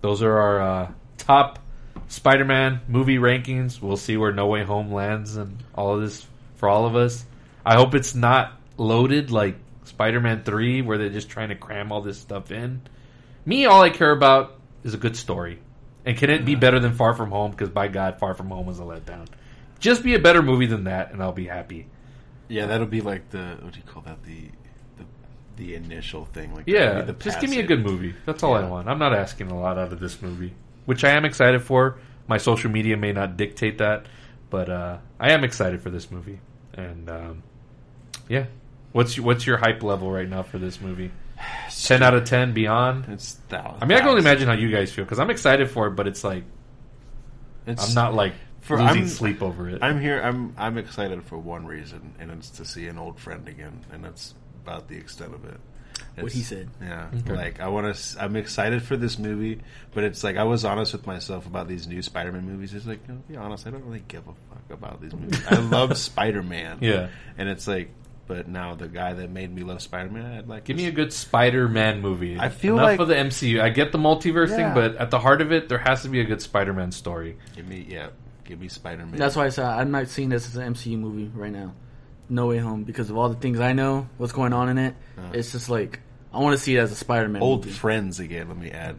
those 0.00 0.20
are 0.20 0.36
our 0.36 0.60
uh, 0.60 0.90
top 1.16 1.60
Spider-Man 2.08 2.80
movie 2.88 3.18
rankings. 3.18 3.80
We'll 3.80 3.96
see 3.96 4.16
where 4.16 4.32
No 4.32 4.48
Way 4.48 4.64
Home 4.64 4.92
lands 4.92 5.36
and 5.36 5.62
all 5.76 5.94
of 5.94 6.00
this 6.02 6.26
for 6.56 6.68
all 6.68 6.86
of 6.86 6.96
us. 6.96 7.24
I 7.64 7.76
hope 7.76 7.94
it's 7.94 8.16
not 8.16 8.52
loaded 8.76 9.30
like 9.30 9.54
Spider-Man 9.84 10.42
Three, 10.42 10.82
where 10.82 10.98
they're 10.98 11.08
just 11.08 11.30
trying 11.30 11.50
to 11.50 11.54
cram 11.54 11.92
all 11.92 12.00
this 12.02 12.18
stuff 12.18 12.50
in. 12.50 12.82
Me, 13.46 13.66
all 13.66 13.80
I 13.82 13.90
care 13.90 14.10
about 14.10 14.58
is 14.82 14.92
a 14.94 14.98
good 14.98 15.16
story, 15.16 15.60
and 16.04 16.16
can 16.16 16.30
it 16.30 16.44
be 16.44 16.54
better 16.54 16.80
than 16.80 16.94
Far 16.94 17.14
From 17.14 17.30
Home? 17.30 17.50
Because 17.50 17.70
by 17.70 17.88
God, 17.88 18.18
Far 18.18 18.34
From 18.34 18.48
Home 18.48 18.66
was 18.66 18.78
a 18.78 18.82
letdown. 18.82 19.26
Just 19.78 20.02
be 20.02 20.14
a 20.14 20.18
better 20.18 20.42
movie 20.42 20.66
than 20.66 20.84
that, 20.84 21.12
and 21.12 21.22
I'll 21.22 21.32
be 21.32 21.46
happy. 21.46 21.86
Yeah, 22.48 22.66
that'll 22.66 22.86
be 22.86 23.00
like 23.00 23.30
the 23.30 23.56
what 23.60 23.72
do 23.72 23.78
you 23.78 23.84
call 23.84 24.02
that? 24.02 24.22
The 24.24 24.50
the 24.98 25.04
the 25.56 25.74
initial 25.74 26.24
thing. 26.26 26.54
Like 26.54 26.64
Yeah, 26.66 27.02
the 27.02 27.12
just 27.14 27.40
give 27.40 27.50
me 27.50 27.58
a 27.58 27.66
good 27.66 27.84
movie. 27.84 28.14
That's 28.26 28.42
all 28.42 28.54
I 28.54 28.66
want. 28.68 28.88
I'm 28.88 28.98
not 28.98 29.14
asking 29.14 29.50
a 29.50 29.58
lot 29.58 29.78
out 29.78 29.92
of 29.92 30.00
this 30.00 30.20
movie, 30.20 30.54
which 30.84 31.04
I 31.04 31.10
am 31.10 31.24
excited 31.24 31.62
for. 31.62 31.98
My 32.28 32.38
social 32.38 32.70
media 32.70 32.96
may 32.96 33.12
not 33.12 33.36
dictate 33.36 33.78
that, 33.78 34.06
but 34.50 34.68
uh, 34.68 34.98
I 35.18 35.32
am 35.32 35.44
excited 35.44 35.80
for 35.80 35.90
this 35.90 36.10
movie. 36.10 36.40
And 36.74 37.08
um, 37.10 37.42
yeah, 38.28 38.46
what's 38.92 39.16
your, 39.16 39.26
what's 39.26 39.46
your 39.46 39.56
hype 39.56 39.82
level 39.82 40.10
right 40.10 40.28
now 40.28 40.42
for 40.42 40.58
this 40.58 40.80
movie? 40.80 41.10
Ten 41.84 42.02
out 42.02 42.14
of 42.14 42.24
ten, 42.24 42.52
beyond. 42.52 43.06
It's 43.08 43.34
thou- 43.48 43.76
I 43.80 43.84
mean, 43.86 43.96
I 43.98 44.00
can 44.00 44.10
only 44.10 44.20
imagine 44.20 44.46
how 44.48 44.54
you 44.54 44.70
guys 44.70 44.92
feel 44.92 45.04
because 45.04 45.18
I'm 45.18 45.30
excited 45.30 45.70
for 45.70 45.86
it, 45.88 45.90
but 45.92 46.06
it's 46.06 46.22
like 46.22 46.44
It's, 47.66 47.88
I'm 47.88 47.94
not 47.94 48.14
like 48.14 48.34
For- 48.60 48.76
losing 48.78 48.88
I'm- 48.98 49.08
sleep 49.08 49.42
over 49.42 49.68
it. 49.68 49.82
I'm 49.82 50.00
here. 50.00 50.20
I'm 50.20 50.54
I'm 50.56 50.78
excited 50.78 51.22
for 51.24 51.38
one 51.38 51.66
reason, 51.66 52.14
and 52.20 52.30
it's 52.30 52.50
to 52.50 52.64
see 52.64 52.86
an 52.86 52.98
old 52.98 53.18
friend 53.18 53.46
again, 53.48 53.84
and 53.92 54.04
that's 54.04 54.34
about 54.64 54.88
the 54.88 54.96
extent 54.96 55.34
of 55.34 55.44
it. 55.44 55.58
What 56.18 56.32
he 56.32 56.42
said. 56.42 56.68
Yeah, 56.80 57.08
Okay. 57.20 57.32
like 57.34 57.60
I 57.60 57.68
want 57.68 57.94
to. 57.94 58.22
I'm 58.22 58.36
excited 58.36 58.82
for 58.82 58.96
this 58.96 59.18
movie, 59.18 59.60
but 59.94 60.04
it's 60.04 60.22
like 60.22 60.36
I 60.36 60.44
was 60.44 60.64
honest 60.64 60.92
with 60.92 61.06
myself 61.06 61.46
about 61.46 61.68
these 61.68 61.86
new 61.86 62.02
Spider-Man 62.02 62.44
movies. 62.44 62.74
It's 62.74 62.86
like, 62.86 63.06
to 63.06 63.12
be 63.12 63.36
honest, 63.36 63.66
I 63.66 63.70
don't 63.70 63.84
really 63.84 64.04
give 64.08 64.22
a 64.28 64.32
fuck 64.50 64.70
about 64.70 65.00
these 65.00 65.12
movies. 65.14 65.40
I 65.48 65.56
love 65.56 65.96
Spider-Man. 66.10 66.78
Yeah. 66.80 67.08
and 67.38 67.48
it's 67.48 67.66
like, 67.66 67.90
but 68.26 68.48
now 68.48 68.74
the 68.74 68.88
guy 68.88 69.12
that 69.14 69.30
made 69.30 69.54
me 69.54 69.62
love 69.62 69.82
Spider-Man, 69.82 70.38
I'd 70.38 70.48
like 70.48 70.64
Give 70.64 70.76
to 70.76 70.82
me 70.82 70.88
a 70.88 70.92
good 70.92 71.12
Spider-Man 71.12 72.00
movie. 72.00 72.38
I 72.38 72.48
feel 72.48 72.74
enough 72.74 72.84
like- 72.86 73.00
of 73.00 73.08
the 73.08 73.16
MCU. 73.16 73.60
I 73.60 73.68
get 73.70 73.92
the 73.92 73.98
multiverse 73.98 74.48
thing, 74.54 74.74
but 74.74 74.96
at 74.96 75.10
the 75.10 75.18
heart 75.18 75.40
of 75.40 75.52
it, 75.52 75.68
there 75.68 75.78
has 75.78 76.02
to 76.02 76.08
be 76.08 76.20
a 76.20 76.24
good 76.24 76.40
Spider-Man 76.42 76.92
story. 76.92 77.36
Give 77.56 77.66
me, 77.66 77.86
yeah, 77.88 78.08
give 78.44 78.60
me 78.60 78.68
Spider-Man. 78.68 79.16
That's 79.16 79.36
why 79.36 79.46
I 79.46 79.48
said 79.50 79.64
I'm 79.66 79.90
not 79.90 80.08
seeing 80.08 80.28
this 80.28 80.46
as 80.46 80.56
an 80.56 80.74
MCU 80.74 80.98
movie 80.98 81.30
right 81.34 81.52
now. 81.52 81.74
No 82.28 82.46
Way 82.46 82.58
Home 82.58 82.84
because 82.84 83.10
of 83.10 83.18
all 83.18 83.28
the 83.28 83.34
things 83.34 83.60
I 83.60 83.72
know, 83.72 84.08
what's 84.16 84.32
going 84.32 84.52
on 84.52 84.68
in 84.70 84.78
it. 84.78 84.94
Uh-huh. 85.18 85.32
It's 85.34 85.52
just 85.52 85.68
like 85.68 86.00
I 86.32 86.38
want 86.38 86.56
to 86.56 86.62
see 86.62 86.76
it 86.76 86.80
as 86.80 86.92
a 86.92 86.94
Spider-Man 86.94 87.42
old 87.42 87.66
movie. 87.66 87.76
friends 87.76 88.20
again. 88.20 88.48
Let 88.48 88.56
me 88.56 88.70
add 88.70 88.96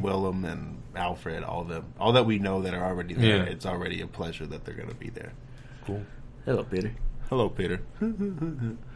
Willem 0.00 0.44
and 0.44 0.82
Alfred, 0.96 1.44
all 1.44 1.62
them, 1.64 1.92
all 2.00 2.12
that 2.14 2.26
we 2.26 2.38
know 2.38 2.62
that 2.62 2.74
are 2.74 2.84
already 2.84 3.14
there. 3.14 3.36
Yeah. 3.36 3.42
It's 3.44 3.66
already 3.66 4.00
a 4.00 4.06
pleasure 4.06 4.46
that 4.46 4.64
they're 4.64 4.74
going 4.74 4.88
to 4.88 4.94
be 4.94 5.10
there. 5.10 5.32
Cool. 5.86 6.02
Hello, 6.44 6.64
Peter. 6.64 6.92
Hello, 7.32 7.48
Peter. 7.48 7.80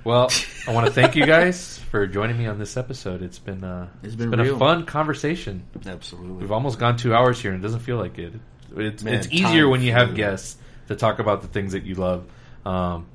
Well, 0.05 0.29
I 0.69 0.73
want 0.75 0.85
to 0.87 0.93
thank 0.93 1.17
you 1.17 1.25
guys 1.25 1.79
for 1.91 2.07
joining 2.07 2.37
me 2.37 2.47
on 2.47 2.59
this 2.59 2.77
episode. 2.77 3.23
It's 3.23 3.39
been 3.39 3.65
uh, 3.65 3.89
It's 4.03 4.15
been 4.15 4.39
a 4.39 4.59
fun 4.59 4.85
conversation. 4.85 5.67
Absolutely. 5.87 6.43
We've 6.43 6.53
almost 6.53 6.79
gone 6.79 6.99
two 6.99 7.15
hours 7.15 7.41
here, 7.41 7.53
and 7.53 7.61
it 7.61 7.67
doesn't 7.67 7.81
feel 7.81 7.97
like 7.97 8.19
it. 8.19 8.35
It's, 8.77 9.03
Man, 9.03 9.15
it's 9.15 9.29
easier 9.33 9.67
when 9.71 9.81
you 9.81 9.93
have 9.93 10.09
flew. 10.09 10.17
guests 10.19 10.59
to 10.89 10.97
talk 10.97 11.19
about 11.19 11.41
the 11.41 11.49
things 11.49 11.73
that 11.73 11.85
you 11.85 11.95
love. 11.95 12.27
Um, 12.67 13.07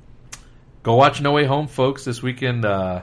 go 0.82 0.96
watch 0.96 1.20
No 1.20 1.30
Way 1.30 1.44
Home, 1.44 1.68
folks, 1.68 2.04
this 2.04 2.20
weekend. 2.20 2.64
Uh, 2.64 3.02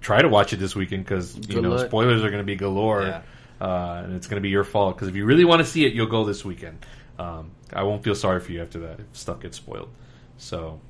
try 0.00 0.20
to 0.20 0.28
watch 0.28 0.52
it 0.52 0.56
this 0.56 0.74
weekend 0.74 1.04
because 1.04 1.36
you 1.36 1.42
Good 1.42 1.62
know 1.62 1.70
luck. 1.76 1.86
spoilers 1.86 2.24
are 2.24 2.30
going 2.30 2.42
to 2.42 2.44
be 2.44 2.56
galore, 2.56 3.02
Yeah. 3.02 3.22
uh, 3.64 4.02
and 4.04 4.16
it's 4.16 4.26
going 4.26 4.38
to 4.38 4.42
be 4.42 4.50
your 4.50 4.64
fault. 4.64 4.96
Because 4.96 5.06
if 5.06 5.14
you 5.14 5.24
really 5.24 5.44
want 5.44 5.60
to 5.60 5.64
see 5.64 5.84
it, 5.86 5.92
you'll 5.92 6.06
go 6.08 6.24
this 6.24 6.44
weekend. 6.44 6.84
Um, 7.20 7.52
I 7.72 7.84
won't 7.84 8.02
feel 8.02 8.16
sorry 8.16 8.40
for 8.40 8.50
you 8.50 8.62
after 8.62 8.80
that 8.80 8.98
if 8.98 9.06
stuff 9.16 9.38
gets 9.38 9.56
spoiled. 9.58 9.90
So, 10.38 10.80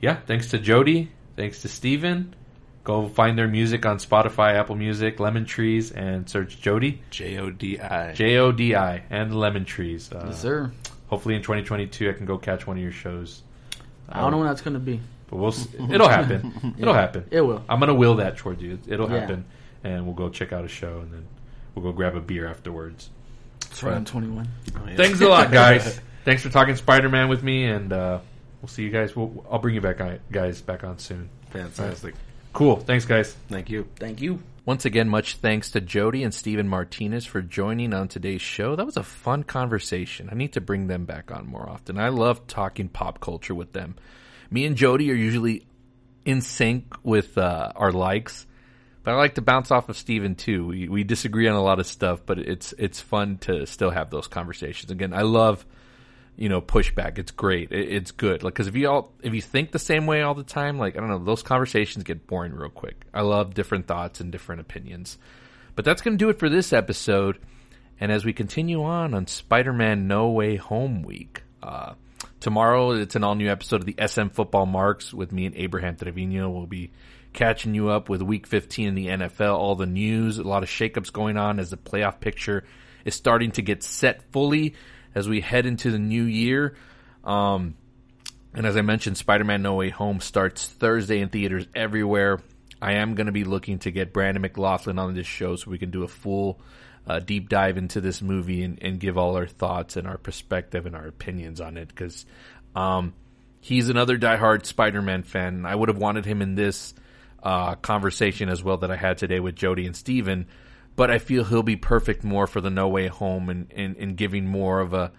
yeah, 0.00 0.16
thanks 0.26 0.50
to 0.50 0.58
Jodi, 0.58 1.10
thanks 1.36 1.62
to 1.62 1.68
Steven. 1.68 2.34
Go 2.84 3.06
find 3.08 3.36
their 3.38 3.48
music 3.48 3.84
on 3.84 3.98
Spotify, 3.98 4.54
Apple 4.54 4.74
Music, 4.76 5.20
Lemon 5.20 5.44
Trees, 5.44 5.90
and 5.92 6.28
search 6.28 6.58
Jodi. 6.60 7.02
J 7.10 7.36
O 7.38 7.50
D 7.50 7.78
I. 7.78 8.14
J 8.14 8.38
O 8.38 8.50
D 8.50 8.74
I 8.74 9.02
and 9.10 9.34
Lemon 9.38 9.64
Trees. 9.66 10.10
Uh, 10.10 10.24
Yes, 10.28 10.40
sir. 10.40 10.72
Hopefully 11.08 11.34
in 11.34 11.42
2022 11.42 12.08
I 12.08 12.12
can 12.14 12.24
go 12.26 12.38
catch 12.38 12.66
one 12.66 12.76
of 12.78 12.82
your 12.82 12.92
shows. 12.92 13.42
I 14.08 14.20
don't 14.20 14.30
know 14.30 14.38
when 14.38 14.46
that's 14.46 14.62
gonna 14.62 14.78
be. 14.78 15.00
But 15.28 15.36
we'll 15.36 15.48
s- 15.52 15.68
it'll 15.90 16.08
happen. 16.08 16.74
It'll 16.78 16.94
happen. 16.94 17.26
It 17.30 17.42
will. 17.42 17.62
I'm 17.68 17.78
gonna 17.80 17.92
will 17.94 18.14
that 18.16 18.38
towards 18.38 18.62
you. 18.62 18.78
It'll 18.88 19.10
Yeah. 19.10 19.20
happen, 19.20 19.44
and 19.84 20.06
we'll 20.06 20.14
go 20.14 20.30
check 20.30 20.54
out 20.54 20.64
a 20.64 20.68
show, 20.68 21.00
and 21.00 21.12
then 21.12 21.26
we'll 21.74 21.82
go 21.84 21.92
grab 21.92 22.16
a 22.16 22.20
beer 22.20 22.46
afterwards. 22.48 23.10
That's 23.60 23.82
right. 23.82 23.94
I'm 23.94 24.06
21. 24.06 24.48
Thanks 24.96 25.20
a 25.20 25.28
lot, 25.28 25.50
guys. 25.52 26.00
Thanks 26.24 26.42
for 26.42 26.48
talking 26.48 26.74
Spider-Man 26.76 27.28
with 27.28 27.42
me, 27.42 27.66
and 27.66 27.92
uh, 27.92 28.20
we'll 28.60 28.68
see 28.68 28.82
you 28.82 28.90
guys. 28.90 29.14
We'll, 29.14 29.44
I'll 29.50 29.58
bring 29.58 29.74
you 29.74 29.80
back, 29.80 30.00
on, 30.00 30.18
guys, 30.30 30.60
back 30.60 30.84
on 30.84 30.98
soon. 30.98 31.28
Fantastic. 31.50 32.14
Cool. 32.52 32.76
Thanks, 32.76 33.04
guys. 33.04 33.34
Thank 33.48 33.70
you. 33.70 33.86
Thank 33.96 34.20
you. 34.20 34.40
Once 34.64 34.84
again, 34.84 35.08
much 35.08 35.36
thanks 35.36 35.70
to 35.70 35.80
Jodi 35.80 36.22
and 36.22 36.34
Steven 36.34 36.68
Martinez 36.68 37.24
for 37.24 37.40
joining 37.40 37.94
on 37.94 38.06
today's 38.06 38.42
show. 38.42 38.76
That 38.76 38.84
was 38.84 38.98
a 38.98 39.02
fun 39.02 39.42
conversation. 39.42 40.28
I 40.30 40.34
need 40.34 40.52
to 40.52 40.60
bring 40.60 40.88
them 40.88 41.06
back 41.06 41.30
on 41.30 41.46
more 41.46 41.66
often. 41.66 41.98
I 41.98 42.10
love 42.10 42.46
talking 42.46 42.88
pop 42.88 43.18
culture 43.18 43.54
with 43.54 43.72
them. 43.72 43.96
Me 44.50 44.66
and 44.66 44.76
Jodi 44.76 45.10
are 45.10 45.14
usually 45.14 45.66
in 46.26 46.42
sync 46.42 46.94
with 47.02 47.38
uh, 47.38 47.72
our 47.76 47.92
likes, 47.92 48.46
but 49.04 49.14
I 49.14 49.16
like 49.16 49.36
to 49.36 49.42
bounce 49.42 49.70
off 49.70 49.88
of 49.88 49.96
Steven 49.96 50.34
too. 50.34 50.66
We, 50.66 50.88
we 50.88 51.02
disagree 51.02 51.48
on 51.48 51.56
a 51.56 51.62
lot 51.62 51.80
of 51.80 51.86
stuff, 51.86 52.20
but 52.26 52.38
it's 52.38 52.74
it's 52.76 53.00
fun 53.00 53.38
to 53.38 53.66
still 53.66 53.90
have 53.90 54.10
those 54.10 54.26
conversations. 54.26 54.90
Again, 54.90 55.14
I 55.14 55.22
love 55.22 55.64
you 56.38 56.48
know 56.48 56.60
pushback. 56.62 57.18
It's 57.18 57.32
great. 57.32 57.72
It, 57.72 57.92
it's 57.92 58.12
good. 58.12 58.42
Like 58.42 58.54
because 58.54 58.68
if 58.68 58.76
you 58.76 58.88
all 58.88 59.12
if 59.22 59.34
you 59.34 59.42
think 59.42 59.72
the 59.72 59.78
same 59.78 60.06
way 60.06 60.22
all 60.22 60.34
the 60.34 60.44
time, 60.44 60.78
like 60.78 60.96
I 60.96 61.00
don't 61.00 61.10
know, 61.10 61.18
those 61.18 61.42
conversations 61.42 62.04
get 62.04 62.26
boring 62.26 62.54
real 62.54 62.70
quick. 62.70 63.04
I 63.12 63.22
love 63.22 63.54
different 63.54 63.86
thoughts 63.86 64.20
and 64.20 64.30
different 64.30 64.60
opinions. 64.60 65.18
But 65.74 65.84
that's 65.84 66.00
going 66.00 66.16
to 66.16 66.24
do 66.24 66.30
it 66.30 66.38
for 66.38 66.48
this 66.48 66.72
episode. 66.72 67.38
And 68.00 68.12
as 68.12 68.24
we 68.24 68.32
continue 68.32 68.82
on 68.82 69.14
on 69.14 69.26
Spider-Man 69.26 70.06
No 70.06 70.30
Way 70.30 70.56
Home 70.56 71.02
week, 71.02 71.42
uh, 71.62 71.94
tomorrow 72.38 72.92
it's 72.92 73.16
an 73.16 73.24
all-new 73.24 73.50
episode 73.50 73.80
of 73.80 73.86
the 73.86 73.96
SM 74.06 74.28
Football 74.28 74.66
Marks 74.66 75.12
with 75.12 75.32
me 75.32 75.46
and 75.46 75.56
Abraham 75.56 75.96
Trevino. 75.96 76.48
We'll 76.50 76.66
be 76.66 76.92
catching 77.32 77.74
you 77.74 77.88
up 77.88 78.08
with 78.08 78.22
Week 78.22 78.46
15 78.46 78.88
in 78.88 78.94
the 78.94 79.06
NFL, 79.08 79.56
all 79.56 79.74
the 79.74 79.86
news, 79.86 80.38
a 80.38 80.44
lot 80.44 80.62
of 80.62 80.68
shakeups 80.68 81.12
going 81.12 81.36
on 81.36 81.58
as 81.58 81.70
the 81.70 81.76
playoff 81.76 82.20
picture 82.20 82.64
is 83.04 83.14
starting 83.14 83.50
to 83.52 83.62
get 83.62 83.82
set 83.82 84.22
fully 84.32 84.74
as 85.18 85.28
we 85.28 85.40
head 85.40 85.66
into 85.66 85.90
the 85.90 85.98
new 85.98 86.22
year. 86.22 86.74
Um, 87.24 87.74
and 88.54 88.64
as 88.64 88.76
I 88.76 88.82
mentioned, 88.82 89.18
Spider-Man 89.18 89.62
No 89.62 89.74
Way 89.74 89.90
Home 89.90 90.20
starts 90.20 90.66
Thursday 90.66 91.20
in 91.20 91.28
theaters 91.28 91.66
everywhere. 91.74 92.40
I 92.80 92.94
am 92.94 93.14
going 93.14 93.26
to 93.26 93.32
be 93.32 93.44
looking 93.44 93.80
to 93.80 93.90
get 93.90 94.12
Brandon 94.12 94.40
McLaughlin 94.40 94.98
on 94.98 95.14
this 95.14 95.26
show 95.26 95.56
so 95.56 95.70
we 95.70 95.78
can 95.78 95.90
do 95.90 96.04
a 96.04 96.08
full 96.08 96.60
uh, 97.06 97.18
deep 97.18 97.48
dive 97.48 97.76
into 97.76 98.00
this 98.00 98.22
movie 98.22 98.62
and, 98.62 98.78
and 98.82 99.00
give 99.00 99.18
all 99.18 99.36
our 99.36 99.46
thoughts 99.46 99.96
and 99.96 100.06
our 100.06 100.18
perspective 100.18 100.86
and 100.86 100.94
our 100.94 101.06
opinions 101.06 101.60
on 101.60 101.76
it 101.76 101.88
because 101.88 102.24
um, 102.76 103.14
he's 103.60 103.88
another 103.88 104.16
diehard 104.16 104.64
Spider-Man 104.64 105.24
fan. 105.24 105.66
I 105.66 105.74
would 105.74 105.88
have 105.88 105.98
wanted 105.98 106.24
him 106.24 106.40
in 106.40 106.54
this 106.54 106.94
uh, 107.42 107.74
conversation 107.76 108.48
as 108.48 108.62
well 108.62 108.78
that 108.78 108.90
I 108.90 108.96
had 108.96 109.18
today 109.18 109.40
with 109.40 109.56
Jodi 109.56 109.86
and 109.86 109.96
Steven, 109.96 110.46
but 110.98 111.12
I 111.12 111.18
feel 111.18 111.44
he'll 111.44 111.62
be 111.62 111.76
perfect 111.76 112.24
more 112.24 112.48
for 112.48 112.60
the 112.60 112.70
No 112.70 112.88
Way 112.88 113.06
Home 113.06 113.50
and, 113.50 113.72
and, 113.72 113.96
and 113.98 114.16
giving 114.16 114.48
more 114.48 114.80
of 114.80 114.94
a 114.94 115.12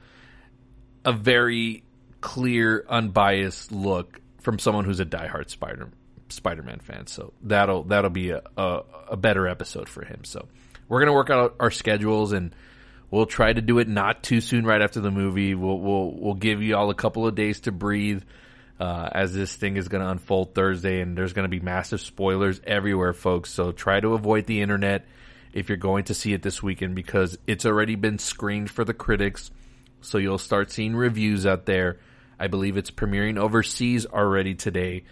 a 1.06 1.14
very 1.14 1.86
clear, 2.20 2.86
unbiased 2.90 3.72
look 3.72 4.20
from 4.42 4.60
someone 4.60 4.84
who's 4.84 5.00
a 5.00 5.06
diehard 5.06 5.50
Spider 5.50 5.90
Spider-Man 6.28 6.80
fan. 6.80 7.08
So 7.08 7.32
that'll 7.44 7.84
that'll 7.84 8.10
be 8.10 8.32
a, 8.32 8.42
a, 8.58 8.82
a 9.12 9.16
better 9.16 9.48
episode 9.48 9.88
for 9.88 10.04
him. 10.04 10.26
So 10.26 10.50
we're 10.90 11.00
gonna 11.00 11.14
work 11.14 11.30
out 11.30 11.56
our 11.62 11.72
schedules 11.72 12.34
and 12.34 12.54
we'll 13.10 13.26
try 13.26 13.54
to 13.54 13.62
do 13.62 13.80
it 13.80 13.88
not 13.88 14.22
too 14.22 14.42
soon 14.42 14.66
right 14.66 14.82
after 14.82 15.00
the 15.00 15.12
movie. 15.12 15.56
We'll 15.56 15.80
we'll 15.80 16.12
we'll 16.12 16.34
give 16.34 16.62
you 16.62 16.76
all 16.76 16.90
a 16.90 16.96
couple 16.96 17.26
of 17.26 17.36
days 17.36 17.62
to 17.62 17.72
breathe. 17.72 18.24
Uh, 18.78 19.10
as 19.14 19.34
this 19.34 19.54
thing 19.54 19.76
is 19.76 19.90
going 19.90 20.02
to 20.02 20.10
unfold 20.10 20.56
Thursday, 20.56 21.02
and 21.02 21.18
there's 21.18 21.34
going 21.34 21.44
to 21.44 21.50
be 21.50 21.60
massive 21.60 22.00
spoilers 22.00 22.62
everywhere, 22.64 23.12
folks. 23.12 23.50
So 23.50 23.74
try 23.74 24.00
to 24.00 24.14
avoid 24.14 24.46
the 24.46 24.62
internet 24.62 25.06
if 25.54 25.70
you're 25.70 25.78
going 25.78 26.06
to 26.06 26.14
see 26.14 26.34
it 26.34 26.42
this 26.42 26.62
weekend 26.62 26.96
because 26.96 27.38
it's 27.48 27.66
already 27.66 27.96
been 27.96 28.20
screened 28.20 28.70
for 28.70 28.84
the 28.84 28.94
critics. 28.94 29.52
So 30.02 30.18
you'll 30.18 30.38
start 30.38 30.72
seeing 30.72 30.96
reviews 30.96 31.46
out 31.46 31.66
there. 31.66 32.00
I 32.40 32.48
believe 32.48 32.78
it's 32.78 32.92
premiering 32.92 33.38
overseas 33.38 34.06
already 34.06 34.56
today. 34.56 35.04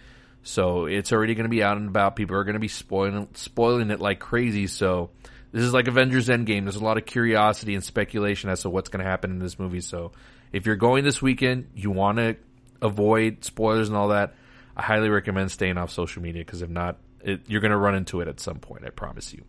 So 0.42 0.86
it's 0.86 1.12
already 1.12 1.34
going 1.34 1.44
to 1.44 1.50
be 1.50 1.62
out 1.62 1.76
and 1.76 1.88
about. 1.88 2.16
People 2.16 2.36
are 2.36 2.44
going 2.44 2.54
to 2.54 2.60
be 2.60 2.68
spoiling 2.68 3.28
spoiling 3.34 3.90
it 3.90 4.00
like 4.00 4.18
crazy. 4.18 4.66
So 4.66 5.10
this 5.52 5.62
is 5.62 5.74
like 5.74 5.88
Avengers 5.88 6.28
Endgame. 6.28 6.62
There's 6.62 6.76
a 6.76 6.84
lot 6.84 6.96
of 6.96 7.04
curiosity 7.04 7.74
and 7.74 7.84
speculation 7.84 8.48
as 8.48 8.62
to 8.62 8.70
what's 8.70 8.88
going 8.88 9.04
to 9.04 9.10
happen 9.10 9.30
in 9.30 9.38
this 9.40 9.58
movie. 9.58 9.80
So 9.80 10.12
if 10.52 10.64
you're 10.64 10.76
going 10.76 11.04
this 11.04 11.20
weekend, 11.20 11.70
you 11.74 11.90
want 11.90 12.18
to 12.18 12.36
avoid 12.80 13.44
spoilers 13.44 13.88
and 13.88 13.96
all 13.96 14.08
that. 14.08 14.34
I 14.76 14.82
highly 14.82 15.08
recommend 15.08 15.50
staying 15.50 15.76
off 15.76 15.90
social 15.90 16.22
media 16.22 16.44
because 16.44 16.62
if 16.62 16.70
not, 16.70 16.98
it, 17.22 17.42
you're 17.48 17.60
going 17.60 17.72
to 17.72 17.76
run 17.76 17.96
into 17.96 18.20
it 18.20 18.28
at 18.28 18.40
some 18.40 18.58
point. 18.58 18.84
I 18.86 18.90
promise 18.90 19.32
you. 19.34 19.44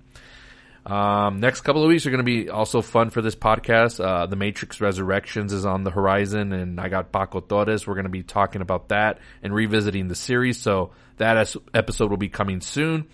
Um, 0.89 1.39
next 1.39 1.61
couple 1.61 1.83
of 1.83 1.87
weeks 1.87 2.07
are 2.07 2.09
going 2.09 2.17
to 2.17 2.23
be 2.23 2.49
also 2.49 2.81
fun 2.81 3.11
for 3.11 3.21
this 3.21 3.35
podcast. 3.35 4.03
Uh, 4.03 4.25
the 4.25 4.35
Matrix 4.35 4.81
Resurrections 4.81 5.53
is 5.53 5.63
on 5.63 5.83
the 5.83 5.91
horizon, 5.91 6.51
and 6.51 6.81
I 6.81 6.89
got 6.89 7.11
Paco 7.11 7.41
Torres. 7.41 7.85
We're 7.85 7.93
going 7.93 8.05
to 8.05 8.09
be 8.09 8.23
talking 8.23 8.61
about 8.61 8.89
that 8.89 9.19
and 9.43 9.53
revisiting 9.53 10.07
the 10.07 10.15
series. 10.15 10.59
So 10.59 10.91
that 11.17 11.55
episode 11.75 12.09
will 12.09 12.17
be 12.17 12.29
coming 12.29 12.59
soon. 12.61 13.07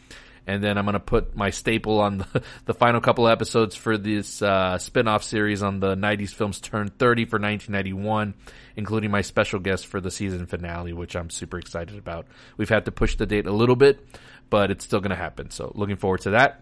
And 0.48 0.64
then 0.64 0.78
I'm 0.78 0.86
going 0.86 0.94
to 0.94 1.00
put 1.02 1.36
my 1.36 1.50
staple 1.50 2.00
on 2.00 2.20
the, 2.34 2.44
the 2.64 2.74
final 2.74 3.02
couple 3.02 3.28
of 3.28 3.34
episodes 3.34 3.76
for 3.76 3.98
this 3.98 4.42
uh, 4.42 4.78
spin-off 4.78 5.24
series 5.24 5.62
on 5.62 5.82
the 5.82 5.96
90s 5.96 6.34
films 6.34 6.62
turn 6.62 6.88
30 6.88 7.26
for 7.26 7.40
1991, 7.40 8.36
including 8.78 9.12
my 9.12 9.22
special 9.22 9.60
guest 9.60 9.88
for 9.88 10.00
the 10.00 10.12
season 10.12 10.46
finale, 10.46 10.94
which 10.94 11.16
I'm 11.16 11.30
super 11.30 11.58
excited 11.58 11.98
about. 11.98 12.28
We've 12.56 12.70
had 12.70 12.86
to 12.86 12.92
push 12.92 13.18
the 13.18 13.26
date 13.26 13.48
a 13.48 13.52
little 13.52 13.76
bit, 13.76 14.00
but 14.50 14.72
it's 14.72 14.86
still 14.86 15.02
going 15.02 15.10
to 15.10 15.18
happen. 15.18 15.50
So 15.50 15.74
looking 15.76 15.98
forward 15.98 16.22
to 16.22 16.30
that. 16.32 16.62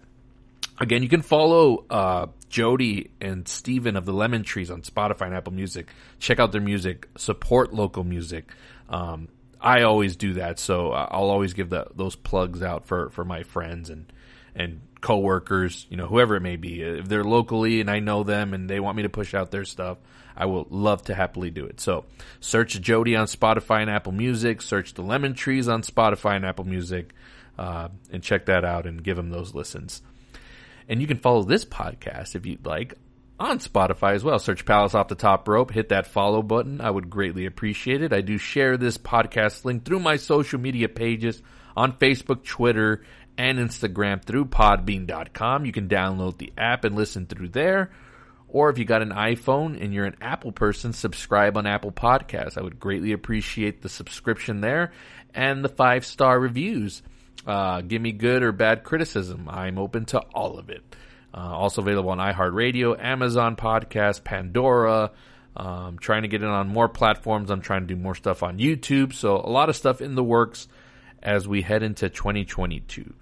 Again, 0.83 1.01
you 1.01 1.07
can 1.07 1.21
follow 1.21 1.85
uh, 1.89 2.27
Jodi 2.49 3.11
and 3.21 3.47
Steven 3.47 3.95
of 3.95 4.05
the 4.05 4.11
Lemon 4.11 4.43
Trees 4.43 4.69
on 4.69 4.81
Spotify 4.81 5.27
and 5.27 5.33
Apple 5.33 5.53
Music. 5.53 5.87
Check 6.19 6.39
out 6.39 6.51
their 6.51 6.59
music. 6.59 7.07
Support 7.17 7.73
local 7.73 8.03
music. 8.03 8.51
Um, 8.89 9.29
I 9.61 9.83
always 9.83 10.17
do 10.17 10.33
that, 10.33 10.59
so 10.59 10.91
I'll 10.91 11.29
always 11.29 11.53
give 11.53 11.69
the, 11.69 11.87
those 11.95 12.17
plugs 12.17 12.61
out 12.61 12.85
for, 12.85 13.09
for 13.11 13.23
my 13.23 13.43
friends 13.43 13.89
and 13.89 14.11
and 14.55 14.81
coworkers, 15.01 15.87
you 15.89 15.97
know, 15.97 16.05
whoever 16.05 16.35
it 16.35 16.41
may 16.41 16.57
be. 16.57 16.81
If 16.81 17.07
they're 17.07 17.23
locally 17.23 17.81
and 17.81 17.89
I 17.89 17.99
know 17.99 18.23
them 18.23 18.53
and 18.53 18.69
they 18.69 18.79
want 18.79 18.97
me 18.97 19.03
to 19.03 19.09
push 19.09 19.33
out 19.33 19.51
their 19.51 19.65
stuff, 19.65 19.97
I 20.35 20.45
will 20.45 20.67
love 20.69 21.03
to 21.03 21.15
happily 21.15 21.49
do 21.49 21.65
it. 21.65 21.79
So 21.79 22.05
search 22.39 22.79
Jodi 22.79 23.15
on 23.15 23.27
Spotify 23.27 23.81
and 23.81 23.89
Apple 23.89 24.11
Music. 24.11 24.61
Search 24.61 24.93
the 24.93 25.01
Lemon 25.01 25.33
Trees 25.33 25.67
on 25.67 25.81
Spotify 25.81 26.35
and 26.35 26.45
Apple 26.45 26.65
Music, 26.65 27.13
uh, 27.57 27.87
and 28.11 28.21
check 28.21 28.45
that 28.47 28.65
out 28.65 28.85
and 28.85 29.01
give 29.03 29.15
them 29.15 29.29
those 29.29 29.55
listens. 29.55 30.01
And 30.87 31.01
you 31.01 31.07
can 31.07 31.17
follow 31.17 31.43
this 31.43 31.65
podcast 31.65 32.35
if 32.35 32.45
you'd 32.45 32.65
like 32.65 32.95
on 33.39 33.59
Spotify 33.59 34.13
as 34.13 34.23
well. 34.23 34.39
Search 34.39 34.65
Palace 34.65 34.95
Off 34.95 35.07
the 35.07 35.15
Top 35.15 35.47
Rope. 35.47 35.71
Hit 35.71 35.89
that 35.89 36.07
follow 36.07 36.41
button. 36.41 36.81
I 36.81 36.89
would 36.89 37.09
greatly 37.09 37.45
appreciate 37.45 38.01
it. 38.01 38.13
I 38.13 38.21
do 38.21 38.37
share 38.37 38.77
this 38.77 38.97
podcast 38.97 39.65
link 39.65 39.85
through 39.85 39.99
my 39.99 40.17
social 40.17 40.59
media 40.59 40.89
pages 40.89 41.41
on 41.75 41.93
Facebook, 41.93 42.43
Twitter, 42.43 43.03
and 43.37 43.57
Instagram 43.57 44.23
through 44.23 44.45
podbean.com. 44.45 45.65
You 45.65 45.71
can 45.71 45.87
download 45.89 46.37
the 46.37 46.53
app 46.57 46.83
and 46.83 46.95
listen 46.95 47.25
through 47.25 47.49
there. 47.49 47.91
Or 48.47 48.69
if 48.69 48.77
you 48.77 48.85
got 48.85 49.01
an 49.01 49.09
iPhone 49.09 49.81
and 49.81 49.93
you're 49.93 50.05
an 50.05 50.17
Apple 50.21 50.51
person, 50.51 50.93
subscribe 50.93 51.57
on 51.57 51.65
Apple 51.65 51.91
Podcasts. 51.91 52.57
I 52.57 52.61
would 52.61 52.79
greatly 52.79 53.11
appreciate 53.11 53.81
the 53.81 53.89
subscription 53.89 54.61
there 54.61 54.91
and 55.33 55.65
the 55.65 55.69
five 55.69 56.05
star 56.05 56.39
reviews. 56.39 57.01
Uh, 57.45 57.81
give 57.81 58.01
me 58.01 58.11
good 58.11 58.43
or 58.43 58.51
bad 58.51 58.83
criticism. 58.83 59.49
I'm 59.49 59.77
open 59.77 60.05
to 60.05 60.19
all 60.33 60.57
of 60.57 60.69
it. 60.69 60.83
Uh, 61.33 61.39
also 61.39 61.81
available 61.81 62.11
on 62.11 62.19
iHeartRadio, 62.19 63.01
Amazon 63.01 63.55
Podcast, 63.55 64.23
Pandora. 64.23 65.11
Um, 65.55 65.99
trying 65.99 66.23
to 66.23 66.27
get 66.27 66.41
it 66.41 66.49
on 66.49 66.67
more 66.67 66.89
platforms. 66.89 67.51
I'm 67.51 67.61
trying 67.61 67.81
to 67.81 67.87
do 67.87 67.95
more 67.95 68.15
stuff 68.15 68.43
on 68.43 68.57
YouTube. 68.57 69.13
So 69.13 69.35
a 69.37 69.49
lot 69.49 69.69
of 69.69 69.75
stuff 69.75 70.01
in 70.01 70.15
the 70.15 70.23
works 70.23 70.67
as 71.21 71.47
we 71.47 71.61
head 71.61 71.83
into 71.83 72.09
2022. 72.09 73.13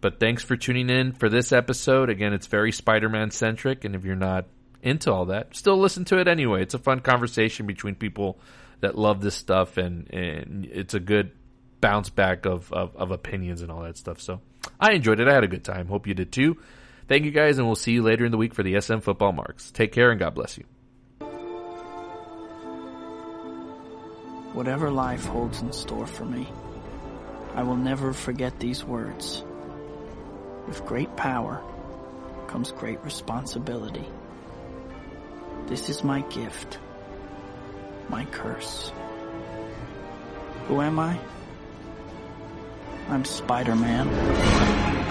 But 0.00 0.20
thanks 0.20 0.42
for 0.42 0.56
tuning 0.56 0.90
in 0.90 1.12
for 1.12 1.28
this 1.28 1.52
episode. 1.52 2.08
Again, 2.08 2.32
it's 2.32 2.46
very 2.46 2.72
Spider 2.72 3.08
Man 3.08 3.30
centric, 3.30 3.84
and 3.84 3.94
if 3.94 4.04
you're 4.04 4.16
not 4.16 4.46
into 4.82 5.12
all 5.12 5.26
that, 5.26 5.56
still 5.56 5.78
listen 5.78 6.04
to 6.06 6.18
it 6.18 6.28
anyway. 6.28 6.62
It's 6.62 6.74
a 6.74 6.78
fun 6.78 7.00
conversation 7.00 7.66
between 7.66 7.96
people 7.96 8.38
that 8.80 8.96
love 8.96 9.20
this 9.20 9.34
stuff, 9.34 9.76
and, 9.76 10.08
and 10.12 10.66
it's 10.66 10.94
a 10.94 11.00
good 11.00 11.32
bounce 11.80 12.10
back 12.10 12.46
of, 12.46 12.72
of, 12.72 12.96
of 12.96 13.10
opinions 13.10 13.62
and 13.62 13.70
all 13.70 13.82
that 13.82 13.96
stuff. 13.96 14.20
So 14.20 14.40
I 14.80 14.92
enjoyed 14.92 15.20
it. 15.20 15.28
I 15.28 15.34
had 15.34 15.44
a 15.44 15.48
good 15.48 15.64
time. 15.64 15.88
Hope 15.88 16.06
you 16.06 16.14
did 16.14 16.32
too. 16.32 16.58
Thank 17.08 17.24
you 17.24 17.30
guys, 17.30 17.56
and 17.58 17.66
we'll 17.66 17.76
see 17.76 17.92
you 17.92 18.02
later 18.02 18.26
in 18.26 18.32
the 18.32 18.36
week 18.36 18.54
for 18.54 18.62
the 18.62 18.78
SM 18.80 18.98
Football 18.98 19.32
Marks. 19.32 19.70
Take 19.70 19.92
care, 19.92 20.10
and 20.10 20.20
God 20.20 20.34
bless 20.34 20.58
you. 20.58 20.64
Whatever 24.52 24.90
life 24.90 25.24
holds 25.24 25.60
in 25.60 25.72
store 25.72 26.06
for 26.06 26.24
me, 26.24 26.48
I 27.54 27.62
will 27.62 27.76
never 27.76 28.12
forget 28.12 28.58
these 28.60 28.84
words. 28.84 29.42
With 30.66 30.84
great 30.84 31.16
power 31.16 31.62
comes 32.46 32.72
great 32.72 33.02
responsibility. 33.02 34.06
This 35.66 35.88
is 35.88 36.04
my 36.04 36.20
gift, 36.22 36.78
my 38.08 38.24
curse. 38.26 38.92
Who 40.66 40.82
am 40.82 40.98
I? 40.98 41.18
I'm 43.10 43.24
Spider-Man. 43.24 45.07